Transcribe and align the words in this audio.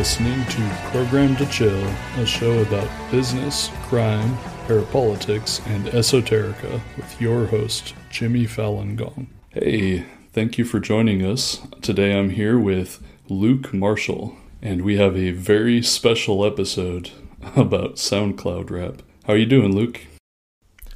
You're 0.00 0.06
listening 0.06 0.46
to 0.46 0.76
Program 0.92 1.36
to 1.36 1.44
Chill, 1.44 1.86
a 2.16 2.24
show 2.24 2.60
about 2.62 2.88
business, 3.10 3.68
crime, 3.82 4.34
parapolitics, 4.66 5.60
and 5.66 5.84
esoterica 5.88 6.80
with 6.96 7.20
your 7.20 7.44
host, 7.44 7.94
Jimmy 8.08 8.46
Falun 8.46 8.96
Gong. 8.96 9.26
Hey, 9.50 10.06
thank 10.32 10.56
you 10.56 10.64
for 10.64 10.80
joining 10.80 11.22
us. 11.22 11.60
Today 11.82 12.18
I'm 12.18 12.30
here 12.30 12.58
with 12.58 13.02
Luke 13.28 13.74
Marshall, 13.74 14.36
and 14.62 14.80
we 14.86 14.96
have 14.96 15.18
a 15.18 15.32
very 15.32 15.82
special 15.82 16.46
episode 16.46 17.10
about 17.54 17.96
SoundCloud 17.96 18.70
rap. 18.70 19.02
How 19.26 19.34
are 19.34 19.36
you 19.36 19.44
doing, 19.44 19.76
Luke? 19.76 20.00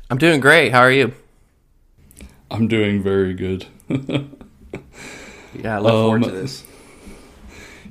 I'm 0.08 0.16
doing 0.16 0.40
great. 0.40 0.72
How 0.72 0.80
are 0.80 0.90
you? 0.90 1.12
I'm 2.50 2.68
doing 2.68 3.02
very 3.02 3.34
good. 3.34 3.66
yeah, 3.90 5.76
I 5.76 5.78
look 5.80 5.92
forward 5.92 6.22
to 6.22 6.28
Um, 6.30 6.34
this. 6.36 6.64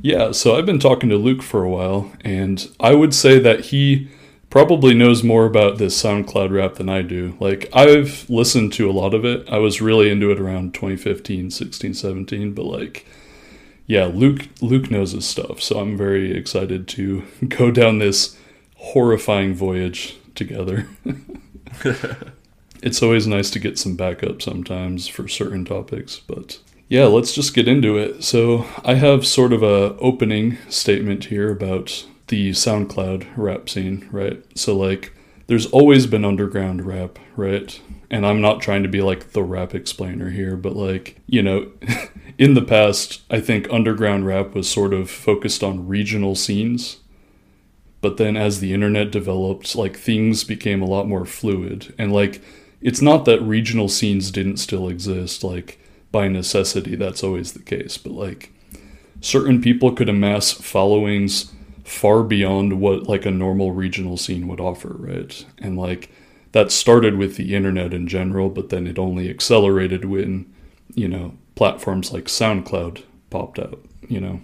Yeah, 0.03 0.33
so 0.33 0.57
I've 0.57 0.65
been 0.65 0.79
talking 0.79 1.07
to 1.11 1.15
Luke 1.15 1.41
for 1.41 1.63
a 1.63 1.69
while, 1.69 2.11
and 2.25 2.69
I 2.77 2.93
would 2.93 3.13
say 3.13 3.39
that 3.39 3.67
he 3.67 4.09
probably 4.49 4.93
knows 4.93 5.23
more 5.23 5.45
about 5.45 5.77
this 5.77 5.99
SoundCloud 6.03 6.51
rap 6.51 6.75
than 6.75 6.89
I 6.89 7.03
do. 7.03 7.37
Like, 7.39 7.69
I've 7.71 8.29
listened 8.29 8.73
to 8.73 8.89
a 8.89 8.91
lot 8.91 9.13
of 9.13 9.23
it. 9.23 9.47
I 9.47 9.59
was 9.59 9.79
really 9.79 10.09
into 10.09 10.29
it 10.29 10.41
around 10.41 10.73
2015, 10.73 11.51
16, 11.51 11.93
17, 11.93 12.53
but 12.53 12.65
like, 12.65 13.05
yeah, 13.87 14.03
Luke 14.03 14.49
Luke 14.59 14.91
knows 14.91 15.13
his 15.13 15.25
stuff, 15.25 15.61
so 15.61 15.79
I'm 15.79 15.95
very 15.95 16.35
excited 16.35 16.85
to 16.89 17.23
go 17.47 17.71
down 17.71 17.99
this 17.99 18.37
horrifying 18.75 19.55
voyage 19.55 20.17
together. 20.35 20.85
it's 22.83 23.01
always 23.01 23.25
nice 23.25 23.49
to 23.51 23.59
get 23.59 23.79
some 23.79 23.95
backup 23.95 24.41
sometimes 24.41 25.07
for 25.07 25.29
certain 25.29 25.63
topics, 25.63 26.19
but 26.27 26.59
yeah, 26.93 27.05
let's 27.05 27.33
just 27.33 27.55
get 27.55 27.67
into 27.67 27.97
it. 27.97 28.23
So, 28.23 28.67
I 28.85 28.93
have 28.93 29.25
sort 29.25 29.51
of 29.51 29.63
a 29.63 29.97
opening 29.97 30.59
statement 30.69 31.25
here 31.25 31.49
about 31.49 32.05
the 32.27 32.51
SoundCloud 32.51 33.27
rap 33.35 33.67
scene, 33.67 34.07
right? 34.11 34.43
So 34.55 34.77
like 34.77 35.11
there's 35.47 35.65
always 35.67 36.07
been 36.07 36.23
underground 36.23 36.85
rap, 36.85 37.19
right? 37.35 37.81
And 38.09 38.25
I'm 38.25 38.41
not 38.41 38.61
trying 38.61 38.83
to 38.83 38.89
be 38.89 39.01
like 39.01 39.31
the 39.31 39.43
rap 39.43 39.73
explainer 39.73 40.29
here, 40.29 40.55
but 40.55 40.75
like, 40.75 41.17
you 41.25 41.41
know, 41.41 41.71
in 42.37 42.53
the 42.53 42.61
past, 42.61 43.21
I 43.29 43.39
think 43.39 43.67
underground 43.71 44.25
rap 44.25 44.53
was 44.53 44.69
sort 44.69 44.93
of 44.93 45.09
focused 45.09 45.63
on 45.63 45.87
regional 45.87 46.35
scenes. 46.35 46.97
But 48.01 48.17
then 48.17 48.37
as 48.37 48.59
the 48.59 48.73
internet 48.73 49.11
developed, 49.11 49.75
like 49.75 49.97
things 49.97 50.43
became 50.43 50.81
a 50.81 50.87
lot 50.87 51.07
more 51.07 51.25
fluid. 51.25 51.93
And 51.97 52.13
like 52.13 52.41
it's 52.81 53.01
not 53.01 53.25
that 53.25 53.41
regional 53.41 53.89
scenes 53.89 54.29
didn't 54.31 54.57
still 54.57 54.89
exist, 54.89 55.43
like 55.43 55.79
by 56.13 56.29
necessity 56.29 56.95
that's 56.95 57.23
always 57.23 57.51
the 57.51 57.61
case, 57.61 57.97
but 57.97 58.13
like 58.13 58.53
certain 59.19 59.61
people 59.61 59.91
could 59.91 60.07
amass 60.07 60.53
followings 60.53 61.51
far 61.83 62.23
beyond 62.23 62.79
what 62.79 63.03
like 63.03 63.25
a 63.25 63.31
normal 63.31 63.73
regional 63.73 64.15
scene 64.15 64.47
would 64.47 64.61
offer, 64.61 64.93
right? 64.93 65.45
And 65.59 65.77
like 65.77 66.09
that 66.53 66.71
started 66.71 67.17
with 67.17 67.35
the 67.35 67.53
internet 67.53 67.93
in 67.93 68.07
general, 68.07 68.49
but 68.49 68.69
then 68.69 68.87
it 68.87 68.97
only 68.97 69.29
accelerated 69.29 70.05
when, 70.05 70.53
you 70.93 71.09
know, 71.09 71.33
platforms 71.55 72.13
like 72.13 72.25
SoundCloud 72.25 73.03
popped 73.29 73.59
out, 73.59 73.83
you 74.07 74.21
know, 74.21 74.39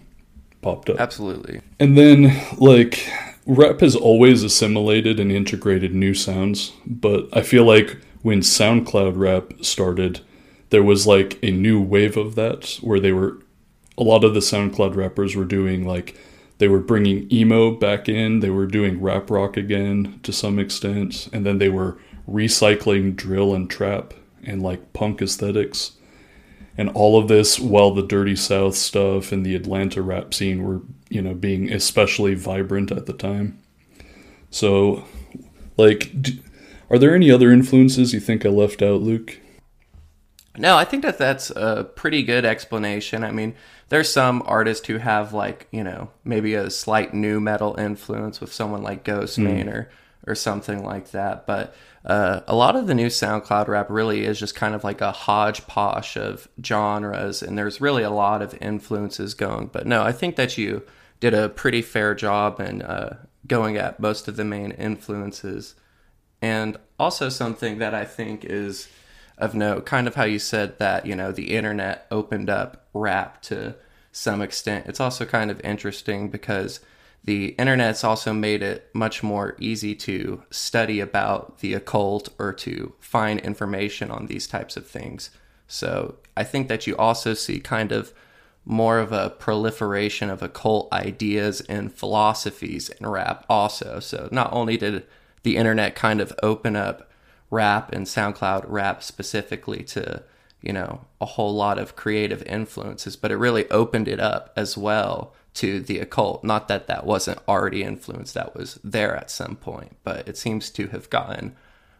popped 0.61 0.89
up. 0.89 0.99
Absolutely. 0.99 1.61
And 1.79 1.95
then, 1.95 2.35
like, 2.57 3.07
rap 3.45 3.81
has 3.81 3.95
always 3.95 4.44
assimilated 4.44 5.19
and 5.19 5.31
integrated 5.31 5.94
new 5.94 6.15
sounds, 6.15 6.71
but 6.85 7.27
I 7.31 7.44
feel 7.44 7.63
like 7.63 7.97
when 8.23 8.41
SoundCloud 8.41 9.13
rap 9.15 9.53
started, 9.63 10.21
there 10.69 10.84
was 10.84 11.07
like 11.07 11.40
a 11.44 11.52
new 11.52 11.81
wave 11.81 12.18
of 12.18 12.35
that 12.35 12.78
where 12.81 13.00
they 13.00 13.12
were, 13.12 13.38
a 13.97 14.03
lot 14.03 14.24
of 14.24 14.34
the 14.34 14.40
SoundCloud 14.40 14.96
rappers 14.96 15.35
were 15.35 15.46
doing 15.46 15.85
like, 15.85 16.18
they 16.57 16.68
were 16.68 16.80
bringing 16.80 17.31
emo 17.31 17.72
back 17.72 18.09
in, 18.09 18.41
they 18.41 18.50
were 18.50 18.68
doing 18.68 19.02
rap 19.02 19.30
rock 19.30 19.56
again 19.56 20.19
to 20.24 20.34
some 20.34 20.59
extent, 20.59 21.30
and 21.31 21.46
then 21.46 21.57
they 21.57 21.69
were 21.69 21.97
recycling 22.30 23.16
drill 23.16 23.56
and 23.56 23.69
trap 23.69 24.13
and 24.44 24.62
like 24.62 24.94
punk 24.94 25.22
aesthetics. 25.22 25.94
And 26.78 26.90
all 26.90 27.19
of 27.19 27.28
this 27.28 27.59
while 27.59 27.91
the 27.91 28.03
dirty 28.03 28.36
south 28.36 28.75
stuff 28.75 29.31
and 29.31 29.46
the 29.46 29.56
atlanta 29.56 30.01
rap 30.01 30.34
scene 30.34 30.63
were 30.63 30.81
you 31.09 31.22
know 31.22 31.34
being 31.34 31.72
especially 31.72 32.36
vibrant 32.36 32.91
at 32.91 33.06
the 33.06 33.13
time. 33.13 33.59
So 34.50 35.06
like 35.80 36.13
are 36.90 37.00
there 37.00 37.16
any 37.16 37.31
other 37.31 37.51
influences 37.51 38.13
you 38.13 38.19
think 38.19 38.46
i 38.46 38.50
left 38.50 38.81
out 38.81 39.01
luke 39.01 39.40
No, 40.59 40.77
I 40.77 40.85
think 40.85 41.03
that 41.03 41.17
that's 41.17 41.49
a 41.51 41.83
pretty 41.95 42.21
good 42.23 42.45
explanation. 42.45 43.23
I 43.23 43.31
mean, 43.31 43.55
there's 43.89 44.11
some 44.11 44.43
artists 44.45 44.85
who 44.87 44.97
have 44.97 45.33
like, 45.33 45.67
you 45.71 45.83
know, 45.83 46.11
maybe 46.23 46.53
a 46.53 46.69
slight 46.69 47.13
nu 47.13 47.39
metal 47.39 47.75
influence 47.79 48.39
with 48.41 48.53
someone 48.53 48.83
like 48.83 49.03
Ghostemane 49.03 49.71
or 49.73 49.89
or 50.27 50.35
something 50.35 50.83
like 50.83 51.11
that, 51.11 51.47
but 51.47 51.73
uh, 52.05 52.41
a 52.47 52.55
lot 52.55 52.75
of 52.75 52.87
the 52.87 52.93
new 52.93 53.07
SoundCloud 53.07 53.67
rap 53.67 53.89
really 53.89 54.25
is 54.25 54.39
just 54.39 54.53
kind 54.53 54.75
of 54.75 54.83
like 54.83 55.01
a 55.01 55.11
hodgepodge 55.11 56.17
of 56.17 56.47
genres, 56.63 57.41
and 57.41 57.57
there's 57.57 57.81
really 57.81 58.03
a 58.03 58.09
lot 58.09 58.41
of 58.41 58.55
influences 58.61 59.33
going. 59.33 59.67
But 59.67 59.87
no, 59.87 60.03
I 60.03 60.11
think 60.11 60.35
that 60.35 60.57
you 60.57 60.83
did 61.19 61.33
a 61.33 61.49
pretty 61.49 61.81
fair 61.81 62.15
job 62.15 62.59
in 62.59 62.81
uh, 62.81 63.17
going 63.47 63.77
at 63.77 63.99
most 63.99 64.27
of 64.27 64.35
the 64.35 64.45
main 64.45 64.71
influences. 64.71 65.75
And 66.41 66.77
also 66.97 67.27
something 67.27 67.79
that 67.79 67.93
I 67.93 68.05
think 68.05 68.45
is 68.45 68.87
of 69.39 69.55
note, 69.55 69.85
kind 69.85 70.07
of 70.07 70.16
how 70.16 70.25
you 70.25 70.39
said 70.39 70.77
that, 70.79 71.05
you 71.05 71.16
know, 71.16 71.31
the 71.31 71.55
internet 71.55 72.05
opened 72.11 72.50
up 72.50 72.88
rap 72.94 73.41
to 73.44 73.75
some 74.11 74.41
extent. 74.41 74.85
It's 74.88 75.00
also 75.00 75.25
kind 75.25 75.50
of 75.50 75.61
interesting 75.61 76.29
because 76.29 76.81
the 77.23 77.50
internet's 77.50 78.03
also 78.03 78.33
made 78.33 78.61
it 78.61 78.89
much 78.94 79.23
more 79.23 79.55
easy 79.59 79.94
to 79.94 80.44
study 80.50 81.00
about 81.00 81.59
the 81.59 81.73
occult 81.73 82.29
or 82.39 82.53
to 82.53 82.94
find 83.00 83.39
information 83.41 84.09
on 84.09 84.27
these 84.27 84.47
types 84.47 84.77
of 84.77 84.88
things. 84.88 85.29
So 85.67 86.16
I 86.35 86.44
think 86.44 86.67
that 86.67 86.88
you 86.88 86.95
also 86.97 87.33
see 87.33 87.59
kind 87.59 87.91
of 87.91 88.13
more 88.66 89.00
of 89.00 89.11
a 89.11 89.31
proliferation 89.31 90.29
of 90.29 90.41
occult 90.41 90.91
ideas 90.94 91.61
and 91.61 91.94
philosophies 91.94 92.89
in 92.89 93.07
rap 93.07 93.45
also. 93.50 94.00
So 94.00 94.29
not 94.31 94.51
only 94.53 94.77
did 94.77 95.06
the 95.44 95.57
internet 95.57 95.95
kind 95.95 96.21
of 96.21 96.33
open 96.44 96.75
up 96.75 97.08
rap 97.49 97.91
and 97.91 98.05
SoundCloud 98.05 98.65
rap 98.67 99.03
specifically 99.03 99.83
to, 99.83 100.23
you 100.61 100.73
know, 100.73 101.05
a 101.19 101.25
whole 101.25 101.53
lot 101.53 101.79
of 101.79 101.95
creative 101.95 102.43
influences, 102.43 103.15
but 103.15 103.31
it 103.31 103.37
really 103.37 103.69
opened 103.69 104.07
it 104.07 104.19
up 104.19 104.51
as 104.55 104.77
well 104.77 105.33
to 105.55 105.79
the 105.79 105.99
occult. 105.99 106.43
Not 106.43 106.67
that 106.67 106.88
that 106.88 107.05
wasn't 107.05 107.39
already 107.47 107.83
influenced, 107.83 108.33
that 108.35 108.55
was 108.55 108.79
there 108.83 109.15
at 109.15 109.31
some 109.31 109.55
point, 109.55 109.97
but 110.03 110.27
it 110.27 110.38
seems 110.38 110.69
to 110.71 110.88
have 110.88 111.09
gotten 111.09 111.55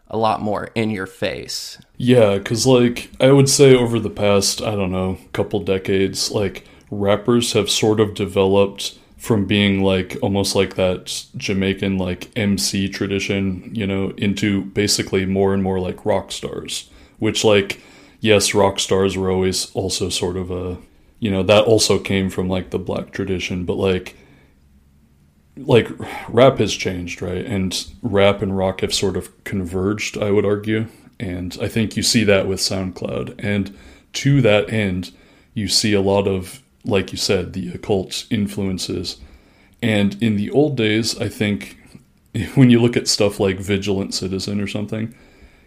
a 0.08 0.16
lot 0.16 0.40
more 0.40 0.70
in 0.74 0.90
your 0.90 1.06
face. 1.06 1.78
Yeah, 1.96 2.38
because, 2.38 2.66
like, 2.66 3.10
I 3.20 3.32
would 3.32 3.48
say 3.48 3.74
over 3.74 4.00
the 4.00 4.10
past, 4.10 4.60
I 4.60 4.74
don't 4.74 4.92
know, 4.92 5.18
couple 5.32 5.60
decades, 5.60 6.30
like, 6.30 6.64
rappers 6.90 7.52
have 7.52 7.70
sort 7.70 8.00
of 8.00 8.14
developed 8.14 8.98
from 9.20 9.44
being, 9.44 9.82
like, 9.82 10.16
almost 10.22 10.56
like 10.56 10.76
that 10.76 11.24
Jamaican, 11.36 11.98
like, 11.98 12.30
MC 12.34 12.88
tradition, 12.88 13.70
you 13.74 13.86
know, 13.86 14.14
into 14.16 14.62
basically 14.62 15.26
more 15.26 15.52
and 15.52 15.62
more 15.62 15.78
like 15.78 16.06
rock 16.06 16.32
stars. 16.32 16.88
Which, 17.18 17.44
like, 17.44 17.82
yes, 18.20 18.54
rock 18.54 18.80
stars 18.80 19.18
were 19.18 19.30
always 19.30 19.70
also 19.72 20.08
sort 20.08 20.38
of 20.38 20.50
a, 20.50 20.78
you 21.18 21.30
know, 21.30 21.42
that 21.42 21.64
also 21.66 21.98
came 21.98 22.30
from, 22.30 22.48
like, 22.48 22.70
the 22.70 22.78
black 22.78 23.12
tradition, 23.12 23.66
but, 23.66 23.76
like, 23.76 24.16
like 25.56 25.88
rap 26.30 26.58
has 26.58 26.72
changed, 26.74 27.20
right? 27.20 27.44
And 27.44 27.86
rap 28.00 28.40
and 28.40 28.56
rock 28.56 28.80
have 28.80 28.94
sort 28.94 29.18
of 29.18 29.44
converged, 29.44 30.16
I 30.16 30.30
would 30.30 30.46
argue. 30.46 30.86
And 31.18 31.58
I 31.60 31.68
think 31.68 31.94
you 31.94 32.02
see 32.02 32.24
that 32.24 32.48
with 32.48 32.60
SoundCloud. 32.60 33.34
And 33.38 33.76
to 34.14 34.40
that 34.40 34.72
end, 34.72 35.12
you 35.52 35.68
see 35.68 35.92
a 35.92 36.00
lot 36.00 36.26
of, 36.26 36.62
like 36.84 37.12
you 37.12 37.18
said, 37.18 37.52
the 37.52 37.70
occult 37.70 38.26
influences. 38.30 39.18
And 39.82 40.20
in 40.22 40.36
the 40.36 40.50
old 40.50 40.76
days, 40.76 41.18
I 41.20 41.28
think 41.28 41.78
when 42.54 42.70
you 42.70 42.80
look 42.80 42.96
at 42.96 43.08
stuff 43.08 43.40
like 43.40 43.58
Vigilant 43.58 44.14
Citizen 44.14 44.60
or 44.60 44.66
something, 44.66 45.14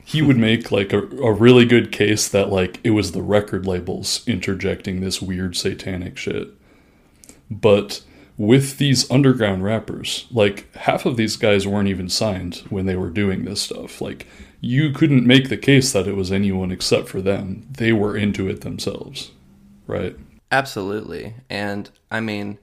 he 0.06 0.22
would 0.22 0.38
make 0.50 0.72
like 0.72 0.94
a, 0.94 1.00
a 1.00 1.32
really 1.32 1.66
good 1.66 1.92
case 1.92 2.28
that 2.28 2.50
like 2.50 2.80
it 2.84 2.92
was 2.92 3.12
the 3.12 3.22
record 3.22 3.66
labels 3.66 4.24
interjecting 4.28 5.02
this 5.02 5.22
weird 5.22 5.56
satanic 5.56 6.18
shit. 6.18 6.50
But 7.50 8.04
with 8.38 8.78
these 8.78 9.10
underground 9.12 9.64
rappers, 9.64 10.26
like 10.32 10.74
half 10.76 11.06
of 11.06 11.18
these 11.18 11.36
guys 11.36 11.68
weren't 11.68 11.88
even 11.88 12.10
signed 12.10 12.58
when 12.70 12.86
they 12.86 12.96
were 12.96 13.10
doing 13.10 13.46
this 13.46 13.62
stuff. 13.62 14.02
Like 14.02 14.26
you 14.60 14.92
couldn't 14.92 15.28
make 15.28 15.50
the 15.50 15.58
case 15.58 15.92
that 15.94 16.08
it 16.08 16.16
was 16.16 16.32
anyone 16.32 16.72
except 16.72 17.10
for 17.10 17.22
them. 17.22 17.68
They 17.70 17.94
were 17.94 18.18
into 18.18 18.48
it 18.50 18.62
themselves, 18.62 19.32
right? 19.86 20.16
Absolutely. 20.54 21.34
And 21.50 21.90
I 22.12 22.20
mean, 22.20 22.60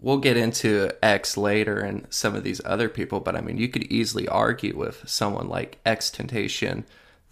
we'll 0.00 0.16
get 0.16 0.38
into 0.38 0.90
X 1.04 1.36
later 1.36 1.80
and 1.80 2.06
some 2.08 2.34
of 2.34 2.44
these 2.44 2.62
other 2.64 2.88
people, 2.88 3.20
but 3.20 3.36
I 3.36 3.42
mean, 3.42 3.58
you 3.58 3.68
could 3.68 3.82
easily 3.92 4.26
argue 4.26 4.74
with 4.74 5.06
someone 5.06 5.46
like 5.46 5.78
XXXTentacion 5.84 6.84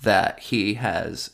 that 0.03 0.41
he 0.41 0.75
has, 0.75 1.31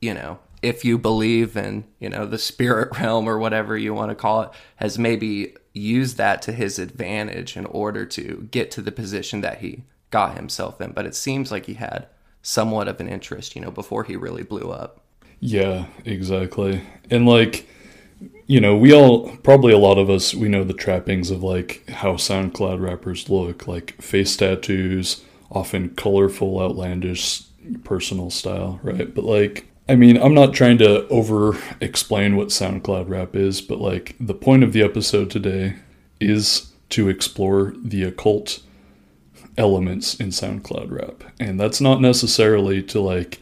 you 0.00 0.14
know, 0.14 0.38
if 0.62 0.86
you 0.86 0.96
believe 0.96 1.54
in, 1.54 1.84
you 1.98 2.08
know, 2.08 2.24
the 2.24 2.38
spirit 2.38 2.98
realm 2.98 3.28
or 3.28 3.38
whatever 3.38 3.76
you 3.76 3.92
want 3.92 4.10
to 4.10 4.14
call 4.14 4.40
it, 4.40 4.50
has 4.76 4.98
maybe 4.98 5.54
used 5.74 6.16
that 6.16 6.40
to 6.40 6.52
his 6.52 6.78
advantage 6.78 7.58
in 7.58 7.66
order 7.66 8.06
to 8.06 8.48
get 8.50 8.70
to 8.70 8.80
the 8.80 8.90
position 8.90 9.42
that 9.42 9.58
he 9.58 9.84
got 10.10 10.38
himself 10.38 10.80
in. 10.80 10.92
But 10.92 11.04
it 11.04 11.14
seems 11.14 11.52
like 11.52 11.66
he 11.66 11.74
had 11.74 12.06
somewhat 12.40 12.88
of 12.88 13.00
an 13.00 13.08
interest, 13.08 13.54
you 13.54 13.60
know, 13.60 13.70
before 13.70 14.04
he 14.04 14.16
really 14.16 14.44
blew 14.44 14.70
up. 14.70 15.02
Yeah, 15.40 15.84
exactly. 16.06 16.80
And 17.10 17.26
like, 17.26 17.68
you 18.46 18.60
know, 18.60 18.76
we 18.76 18.92
all 18.92 19.36
probably 19.38 19.72
a 19.72 19.78
lot 19.78 19.98
of 19.98 20.10
us 20.10 20.34
we 20.34 20.48
know 20.48 20.64
the 20.64 20.74
trappings 20.74 21.30
of 21.30 21.42
like 21.42 21.88
how 21.88 22.14
SoundCloud 22.14 22.80
rappers 22.80 23.28
look, 23.28 23.66
like 23.66 24.00
face 24.00 24.36
tattoos, 24.36 25.22
often 25.50 25.94
colorful, 25.94 26.60
outlandish 26.60 27.42
personal 27.84 28.30
style, 28.30 28.80
right? 28.82 29.14
But 29.14 29.24
like 29.24 29.66
I 29.88 29.96
mean, 29.96 30.16
I'm 30.16 30.34
not 30.34 30.54
trying 30.54 30.78
to 30.78 31.06
over 31.08 31.58
explain 31.80 32.36
what 32.36 32.48
SoundCloud 32.48 33.08
rap 33.08 33.36
is, 33.36 33.60
but 33.60 33.80
like 33.80 34.16
the 34.18 34.34
point 34.34 34.64
of 34.64 34.72
the 34.72 34.82
episode 34.82 35.30
today 35.30 35.76
is 36.20 36.72
to 36.90 37.08
explore 37.08 37.74
the 37.76 38.04
occult 38.04 38.60
elements 39.58 40.14
in 40.14 40.28
SoundCloud 40.28 40.90
rap. 40.90 41.24
And 41.38 41.60
that's 41.60 41.80
not 41.80 42.00
necessarily 42.00 42.82
to 42.84 43.00
like 43.00 43.40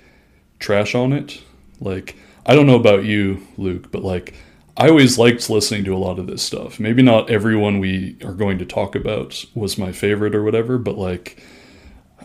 trash 0.58 0.94
on 0.94 1.12
it. 1.12 1.40
Like, 1.80 2.16
I 2.44 2.54
don't 2.54 2.66
know 2.66 2.76
about 2.76 3.04
you, 3.04 3.46
Luke, 3.56 3.90
but 3.90 4.02
like, 4.02 4.34
I 4.76 4.88
always 4.88 5.18
liked 5.18 5.50
listening 5.50 5.84
to 5.84 5.94
a 5.94 5.98
lot 5.98 6.18
of 6.18 6.26
this 6.26 6.42
stuff. 6.42 6.80
Maybe 6.80 7.02
not 7.02 7.30
everyone 7.30 7.78
we 7.78 8.16
are 8.24 8.32
going 8.32 8.58
to 8.58 8.64
talk 8.64 8.94
about 8.94 9.44
was 9.54 9.76
my 9.76 9.92
favorite 9.92 10.34
or 10.34 10.42
whatever, 10.42 10.78
but 10.78 10.96
like, 10.96 11.42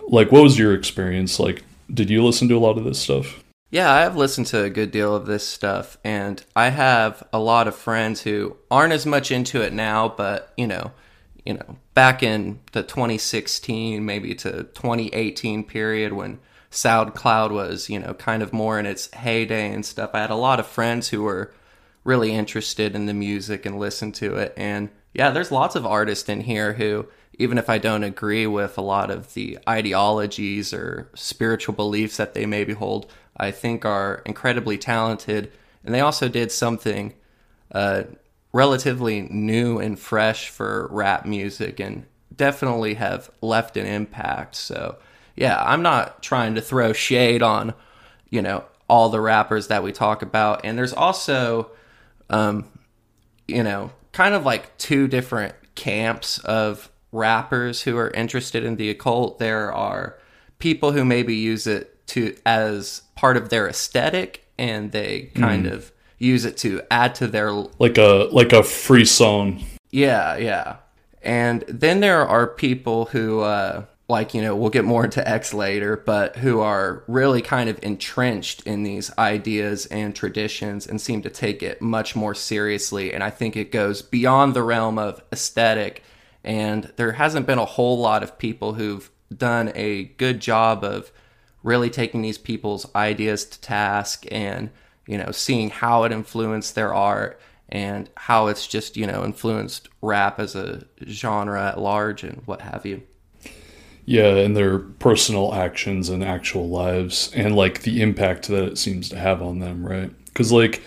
like 0.07 0.31
what 0.31 0.44
was 0.44 0.57
your 0.57 0.73
experience? 0.73 1.39
Like, 1.39 1.63
did 1.94 2.09
you 2.09 2.23
listen 2.23 2.47
to 2.49 2.57
a 2.57 2.59
lot 2.59 2.77
of 2.77 2.85
this 2.85 2.99
stuff? 2.99 3.44
Yeah, 3.69 3.91
I 3.91 4.01
have 4.01 4.15
listened 4.15 4.47
to 4.47 4.63
a 4.63 4.69
good 4.69 4.91
deal 4.91 5.13
of 5.13 5.25
this 5.25 5.45
stuff, 5.45 5.97
and 6.01 6.41
I 6.55 6.69
have 6.69 7.21
a 7.33 7.39
lot 7.39 7.67
of 7.67 7.75
friends 7.75 8.21
who 8.21 8.55
aren't 8.71 8.93
as 8.93 9.05
much 9.05 9.29
into 9.29 9.61
it 9.61 9.73
now, 9.73 10.07
but 10.07 10.53
you 10.55 10.67
know, 10.67 10.93
you 11.45 11.55
know, 11.55 11.77
back 11.93 12.23
in 12.23 12.59
the 12.71 12.81
2016, 12.81 14.05
maybe 14.05 14.33
to 14.35 14.63
2018 14.63 15.65
period 15.65 16.13
when 16.13 16.39
SoundCloud 16.71 17.51
was, 17.51 17.89
you 17.89 18.00
know, 18.00 18.13
kind 18.13 18.41
of 18.41 18.53
more 18.53 18.79
in 18.79 18.85
its 18.85 19.13
heyday 19.13 19.73
and 19.73 19.85
stuff. 19.85 20.11
I 20.13 20.19
had 20.21 20.29
a 20.29 20.35
lot 20.35 20.61
of 20.61 20.67
friends 20.67 21.09
who 21.09 21.23
were 21.23 21.53
really 22.07 22.31
interested 22.31 22.95
in 22.95 23.06
the 23.06 23.13
music 23.13 23.65
and 23.65 23.77
listen 23.77 24.13
to 24.13 24.36
it. 24.36 24.54
And 24.56 24.89
yeah, 25.13 25.30
there's 25.30 25.51
lots 25.51 25.75
of 25.75 25.86
artists 25.86 26.30
in 26.30 26.39
here 26.39 26.71
who, 26.71 27.06
even 27.38 27.57
if 27.57 27.69
I 27.69 27.80
don't 27.80 28.06
agree 28.06 28.48
with 28.48 28.77
a 28.77 28.81
lot 28.81 29.12
of 29.12 29.33
the 29.33 29.59
ideologies 29.68 30.74
or 30.74 31.09
spiritual 31.15 31.75
beliefs 31.75 32.15
that 32.15 32.33
they 32.33 32.45
maybe 32.45 32.71
hold, 32.71 33.12
I 33.36 33.51
think 33.51 33.83
are 33.83 34.21
incredibly 34.25 34.77
talented. 34.77 35.51
And 35.83 35.94
they 35.94 36.00
also 36.00 36.30
did 36.30 36.50
something 36.50 37.13
uh, 37.74 38.04
relatively 38.53 39.24
new 39.24 39.77
and 39.77 40.00
fresh 40.00 40.48
for 40.50 40.88
rap 40.89 41.25
music 41.25 41.81
and 41.81 42.06
definitely 42.33 42.94
have 42.94 43.30
left 43.42 43.75
an 43.75 43.86
impact. 43.86 44.56
So, 44.56 44.95
yeah, 45.36 45.62
I'm 45.62 45.81
not 45.81 46.24
trying 46.24 46.56
to 46.56 46.62
throw 46.62 46.94
shade 46.94 47.44
on, 47.44 47.74
you 48.30 48.42
know, 48.42 48.63
all 48.88 49.10
the 49.10 49.19
rappers 49.19 49.68
that 49.68 49.83
we 49.83 49.92
talk 49.92 50.21
about. 50.21 50.62
And 50.63 50.77
there's 50.77 50.94
also, 50.94 51.71
um, 52.29 52.65
you 53.47 53.63
know, 53.63 53.91
kind 54.12 54.33
of 54.33 54.45
like 54.45 54.77
two 54.77 55.07
different 55.07 55.56
camps 55.75 56.39
of 56.39 56.89
rappers 57.12 57.83
who 57.83 57.97
are 57.97 58.09
interested 58.12 58.63
in 58.63 58.75
the 58.75 58.89
occult. 58.89 59.39
There 59.39 59.71
are 59.71 60.18
people 60.59 60.91
who 60.91 61.06
maybe 61.06 61.35
use 61.35 61.68
it 61.68 62.06
to 62.07 62.35
as 62.45 63.03
part 63.15 63.38
of 63.38 63.50
their 63.50 63.68
aesthetic 63.68 64.45
and 64.57 64.91
they 64.91 65.31
kind 65.35 65.65
mm. 65.65 65.71
of 65.71 65.91
use 66.18 66.45
it 66.45 66.57
to 66.57 66.81
add 66.89 67.15
to 67.15 67.27
their 67.27 67.51
like 67.51 67.97
a 67.97 68.27
like 68.31 68.53
a 68.53 68.63
free 68.63 69.06
song. 69.06 69.63
Yeah, 69.91 70.35
yeah. 70.38 70.77
And 71.21 71.63
then 71.68 72.00
there 72.00 72.25
are 72.27 72.47
people 72.47 73.06
who 73.06 73.41
uh 73.41 73.85
like 74.09 74.33
you 74.33 74.42
know 74.42 74.56
we'll 74.56 74.69
get 74.69 74.86
more 74.86 75.04
into 75.04 75.27
X 75.27 75.54
later, 75.54 75.98
but 75.98 76.38
who 76.38 76.59
are 76.59 77.04
really 77.07 77.42
kind 77.42 77.69
of 77.69 77.80
entrenched 77.83 78.62
in 78.65 78.83
these 78.83 79.15
ideas 79.18 79.86
and 79.88 80.15
traditions 80.15 80.88
and 80.88 81.01
seem 81.01 81.21
to 81.24 81.30
take 81.30 81.62
it 81.62 81.81
much 81.81 82.15
more 82.15 82.33
seriously. 82.33 83.13
And 83.13 83.24
I 83.24 83.30
think 83.30 83.56
it 83.56 83.71
goes 83.71 84.01
beyond 84.01 84.54
the 84.54 84.63
realm 84.63 84.98
of 84.98 85.21
aesthetic. 85.31 86.04
And 86.44 86.94
there 86.95 87.13
hasn't 87.13 87.48
been 87.48 87.57
a 87.57 87.65
whole 87.65 88.00
lot 88.00 88.24
of 88.24 88.38
people 88.38 88.75
who've 88.75 89.09
done 89.36 89.71
a 89.75 90.06
good 90.06 90.39
job 90.39 90.83
of 90.83 91.12
really 91.63 91.89
taking 91.89 92.21
these 92.21 92.38
people's 92.38 92.94
ideas 92.95 93.44
to 93.44 93.60
task 93.60 94.25
and 94.31 94.69
you 95.06 95.18
know 95.18 95.31
seeing 95.31 95.69
how 95.69 96.03
it 96.03 96.13
influenced 96.13 96.75
their 96.75 96.94
art 96.94 97.39
and 97.68 98.10
how 98.15 98.48
it's 98.48 98.65
just 98.65 98.95
you 98.95 99.06
know 99.06 99.25
influenced 99.25 99.89
rap 100.01 100.39
as 100.39 100.56
a 100.56 100.86
genre 101.06 101.68
at 101.68 101.80
large 101.80 102.24
and 102.24 102.42
what 102.45 102.62
have 102.62 102.86
you 102.86 103.01
yeah 104.07 104.36
and 104.36 104.57
their 104.57 104.80
personal 104.80 105.54
actions 105.54 106.09
and 106.09 106.24
actual 106.24 106.68
lives 106.68 107.31
and 107.36 107.56
like 107.56 107.83
the 107.83 108.01
impact 108.01 108.48
that 108.48 108.63
it 108.63 108.80
seems 108.80 109.09
to 109.09 109.19
have 109.19 109.44
on 109.44 109.59
them 109.59 109.86
right 109.86 110.12
because 110.25 110.51
like 110.51 110.81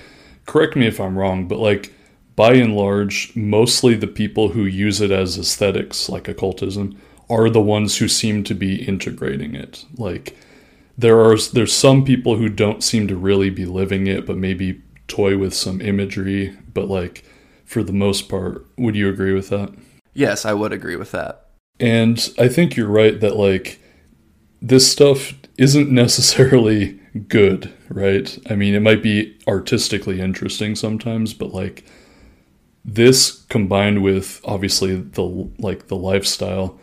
correct 0.47 0.75
me 0.75 0.89
if 0.89 0.99
i'm 0.99 1.17
wrong 1.17 1.47
but 1.47 1.61
like 1.61 1.95
by 2.35 2.55
and 2.55 2.75
large 2.75 3.31
mostly 3.37 3.95
the 3.95 4.09
people 4.09 4.49
who 4.49 4.65
use 4.65 5.01
it 5.01 5.13
as 5.13 5.39
aesthetics 5.39 6.09
like 6.09 6.27
occultism 6.27 7.01
are 7.29 7.49
the 7.49 7.61
ones 7.61 7.99
who 7.99 8.09
seem 8.09 8.43
to 8.43 8.55
be 8.55 8.83
integrating 8.83 9.55
it 9.55 9.85
like 9.97 10.37
there 11.01 11.19
are 11.19 11.37
there's 11.53 11.73
some 11.73 12.05
people 12.05 12.37
who 12.37 12.49
don't 12.49 12.85
seem 12.85 13.09
to 13.09 13.17
really 13.17 13.49
be 13.49 13.65
living 13.65 14.07
it, 14.07 14.27
but 14.27 14.37
maybe 14.37 14.83
toy 15.09 15.37
with 15.37 15.55
some 15.55 15.81
imagery. 15.81 16.57
But 16.75 16.89
like 16.89 17.25
for 17.65 17.83
the 17.83 17.93
most 17.93 18.29
part, 18.29 18.67
would 18.77 18.97
you 18.97 19.09
agree 19.09 19.33
with 19.33 19.49
that? 19.49 19.73
Yes, 20.13 20.45
I 20.45 20.53
would 20.53 20.73
agree 20.73 20.97
with 20.97 21.13
that. 21.13 21.47
And 21.81 22.33
I 22.39 22.49
think 22.49 22.77
you're 22.77 22.87
right 22.87 23.19
that 23.21 23.37
like 23.37 23.81
this 24.61 24.91
stuff 24.91 25.35
isn't 25.57 25.91
necessarily 25.91 27.01
good, 27.29 27.73
right? 27.89 28.39
I 28.49 28.55
mean, 28.55 28.75
it 28.75 28.81
might 28.81 29.03
be 29.03 29.39
artistically 29.49 30.21
interesting 30.21 30.77
sometimes, 30.77 31.35
but 31.35 31.53
like 31.53 31.85
this 32.85 33.45
combined 33.49 34.03
with 34.03 34.41
obviously 34.45 34.97
the 34.97 35.51
like 35.59 35.89
the 35.89 35.97
lifestyle 35.97 36.79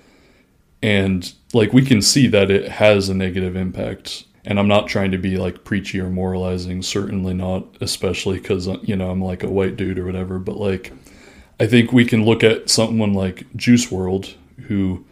and 0.83 1.33
like 1.53 1.73
we 1.73 1.81
can 1.81 2.01
see 2.01 2.27
that 2.27 2.51
it 2.51 2.69
has 2.69 3.09
a 3.09 3.13
negative 3.15 3.55
impact 3.55 4.25
and 4.45 4.59
i'm 4.59 4.67
not 4.67 4.87
trying 4.87 5.09
to 5.09 5.17
be 5.17 5.37
like 5.37 5.63
preachy 5.63 5.99
or 5.99 6.09
moralizing 6.09 6.83
certainly 6.83 7.33
not 7.33 7.65
especially 7.81 8.37
because 8.37 8.67
uh, 8.67 8.77
you 8.83 8.95
know 8.95 9.09
i'm 9.09 9.21
like 9.21 9.43
a 9.43 9.49
white 9.49 9.75
dude 9.75 9.97
or 9.97 10.05
whatever 10.05 10.37
but 10.37 10.57
like 10.57 10.93
i 11.59 11.65
think 11.65 11.91
we 11.91 12.05
can 12.05 12.23
look 12.23 12.43
at 12.43 12.69
someone 12.69 13.13
like 13.13 13.43
juice 13.55 13.87
WRLD 13.87 14.35
who 14.63 15.05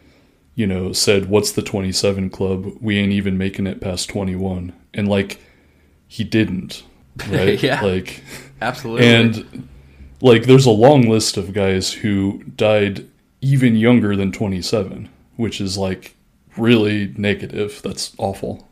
you 0.55 0.65
know 0.65 0.91
said 0.93 1.27
what's 1.27 1.51
the 1.51 1.61
27 1.61 2.29
club 2.29 2.65
we 2.81 2.97
ain't 2.97 3.11
even 3.11 3.37
making 3.37 3.67
it 3.67 3.81
past 3.81 4.09
21 4.09 4.73
and 4.93 5.07
like 5.07 5.39
he 6.07 6.23
didn't 6.23 6.83
right 7.29 7.61
yeah 7.61 7.81
like 7.81 8.23
absolutely 8.61 9.05
and 9.05 9.67
like 10.21 10.43
there's 10.43 10.65
a 10.65 10.71
long 10.71 11.09
list 11.09 11.37
of 11.37 11.53
guys 11.53 11.91
who 11.91 12.43
died 12.55 13.05
even 13.41 13.75
younger 13.75 14.15
than 14.15 14.31
27 14.31 15.09
which 15.35 15.59
is 15.59 15.77
like 15.77 16.15
really 16.57 17.13
negative. 17.17 17.81
That's 17.83 18.13
awful. 18.17 18.67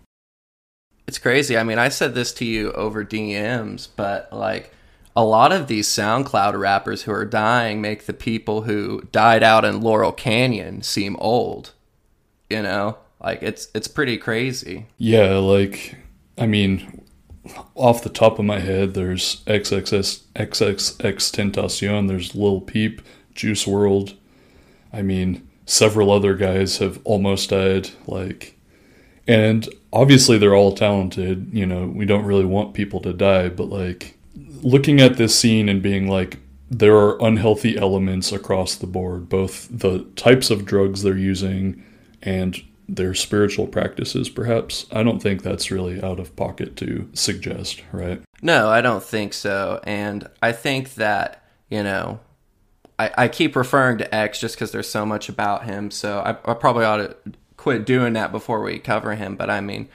It's 1.08 1.20
crazy. 1.20 1.58
I 1.58 1.63
mean, 1.63 1.80
I 1.80 1.89
said 1.89 2.15
this 2.15 2.34
to 2.36 2.46
you 2.46 2.72
over 2.74 3.03
DMs, 3.03 3.88
but 3.96 4.32
like 4.32 4.74
a 5.15 5.24
lot 5.24 5.51
of 5.51 5.67
these 5.67 5.88
SoundCloud 5.88 6.58
rappers 6.60 7.03
who 7.03 7.12
are 7.12 7.25
dying 7.25 7.82
make 7.82 8.05
the 8.05 8.13
people 8.13 8.63
who 8.63 9.01
died 9.12 9.43
out 9.43 9.65
in 9.65 9.82
Laurel 9.82 10.12
Canyon 10.12 10.82
seem 10.82 11.15
old. 11.17 11.74
You 12.50 12.62
know? 12.62 12.98
Like 13.22 13.41
it's 13.41 13.70
it's 13.74 13.88
pretty 13.88 14.17
crazy. 14.17 14.88
Yeah, 14.98 15.36
like 15.38 15.96
I 16.38 16.46
mean, 16.46 17.01
off 17.74 18.03
the 18.03 18.10
top 18.10 18.38
of 18.38 18.46
my 18.46 18.60
head, 18.60 18.93
there's 18.96 19.41
XXX 19.46 20.24
XXX 20.36 20.98
Tentacion, 21.00 22.08
there's 22.10 22.36
Lil 22.36 22.60
Peep, 22.60 23.01
Juice 23.34 23.65
WRLD. 23.65 24.17
I 24.91 25.01
mean, 25.01 25.48
several 25.65 26.12
other 26.12 26.36
guys 26.36 26.77
have 26.79 27.00
almost 27.03 27.50
died 27.50 27.89
like 28.05 28.58
and 29.25 29.70
obviously 29.93 30.38
they're 30.38 30.55
all 30.55 30.74
talented 30.74 31.48
you 31.53 31.65
know 31.65 31.88
we 31.88 32.05
don't 32.05 32.25
really 32.25 32.46
want 32.46 32.74
people 32.74 33.00
to 33.00 33.13
die 33.13 33.48
but 33.48 33.70
like 33.70 34.17
looking 34.63 35.00
at 35.01 35.17
this 35.17 35.38
scene 35.38 35.70
and 35.70 35.82
being 35.82 36.08
like 36.08 36.39
there 36.70 36.96
are 36.96 37.24
unhealthy 37.24 37.77
elements 37.77 38.32
across 38.32 38.75
the 38.75 38.88
board 38.88 39.29
both 39.29 39.67
the 39.70 40.00
types 40.15 40.50
of 40.50 40.65
drugs 40.65 41.03
they're 41.03 41.17
using 41.17 41.84
and 42.22 42.63
their 42.88 43.13
spiritual 43.13 43.67
practices 43.67 44.29
perhaps 44.29 44.86
i 44.91 45.03
don't 45.03 45.22
think 45.22 45.43
that's 45.43 45.72
really 45.72 46.01
out 46.01 46.20
of 46.20 46.36
pocket 46.36 46.75
to 46.75 47.10
suggest 47.13 47.82
right 47.91 48.22
no 48.41 48.70
i 48.70 48.82
don't 48.82 49.03
think 49.03 49.34
so 49.34 49.79
and 49.84 50.27
i 50.41 50.51
think 50.51 50.96
that 50.96 51.46
you 51.70 51.84
know 51.84 52.20
I, 53.00 53.12
I 53.17 53.27
keep 53.27 53.55
referring 53.55 53.98
to 54.00 54.15
X 54.15 54.39
just 54.39 54.55
because 54.55 54.72
there's 54.72 54.89
so 54.89 55.05
much 55.05 55.29
about 55.29 55.65
him. 55.65 55.91
So 55.91 56.20
I, 56.20 56.32
I 56.50 56.53
probably 56.53 56.86
ought 56.86 56.98
to 56.98 57.15
quit 57.58 57.86
doing 57.86 58.13
that 58.13 58.32
before 58.32 58.62
we 58.62 58.79
cover 58.79 59.15
him. 59.15 59.36
But 59.36 59.50
I 59.50 59.62
mean, 59.62 59.89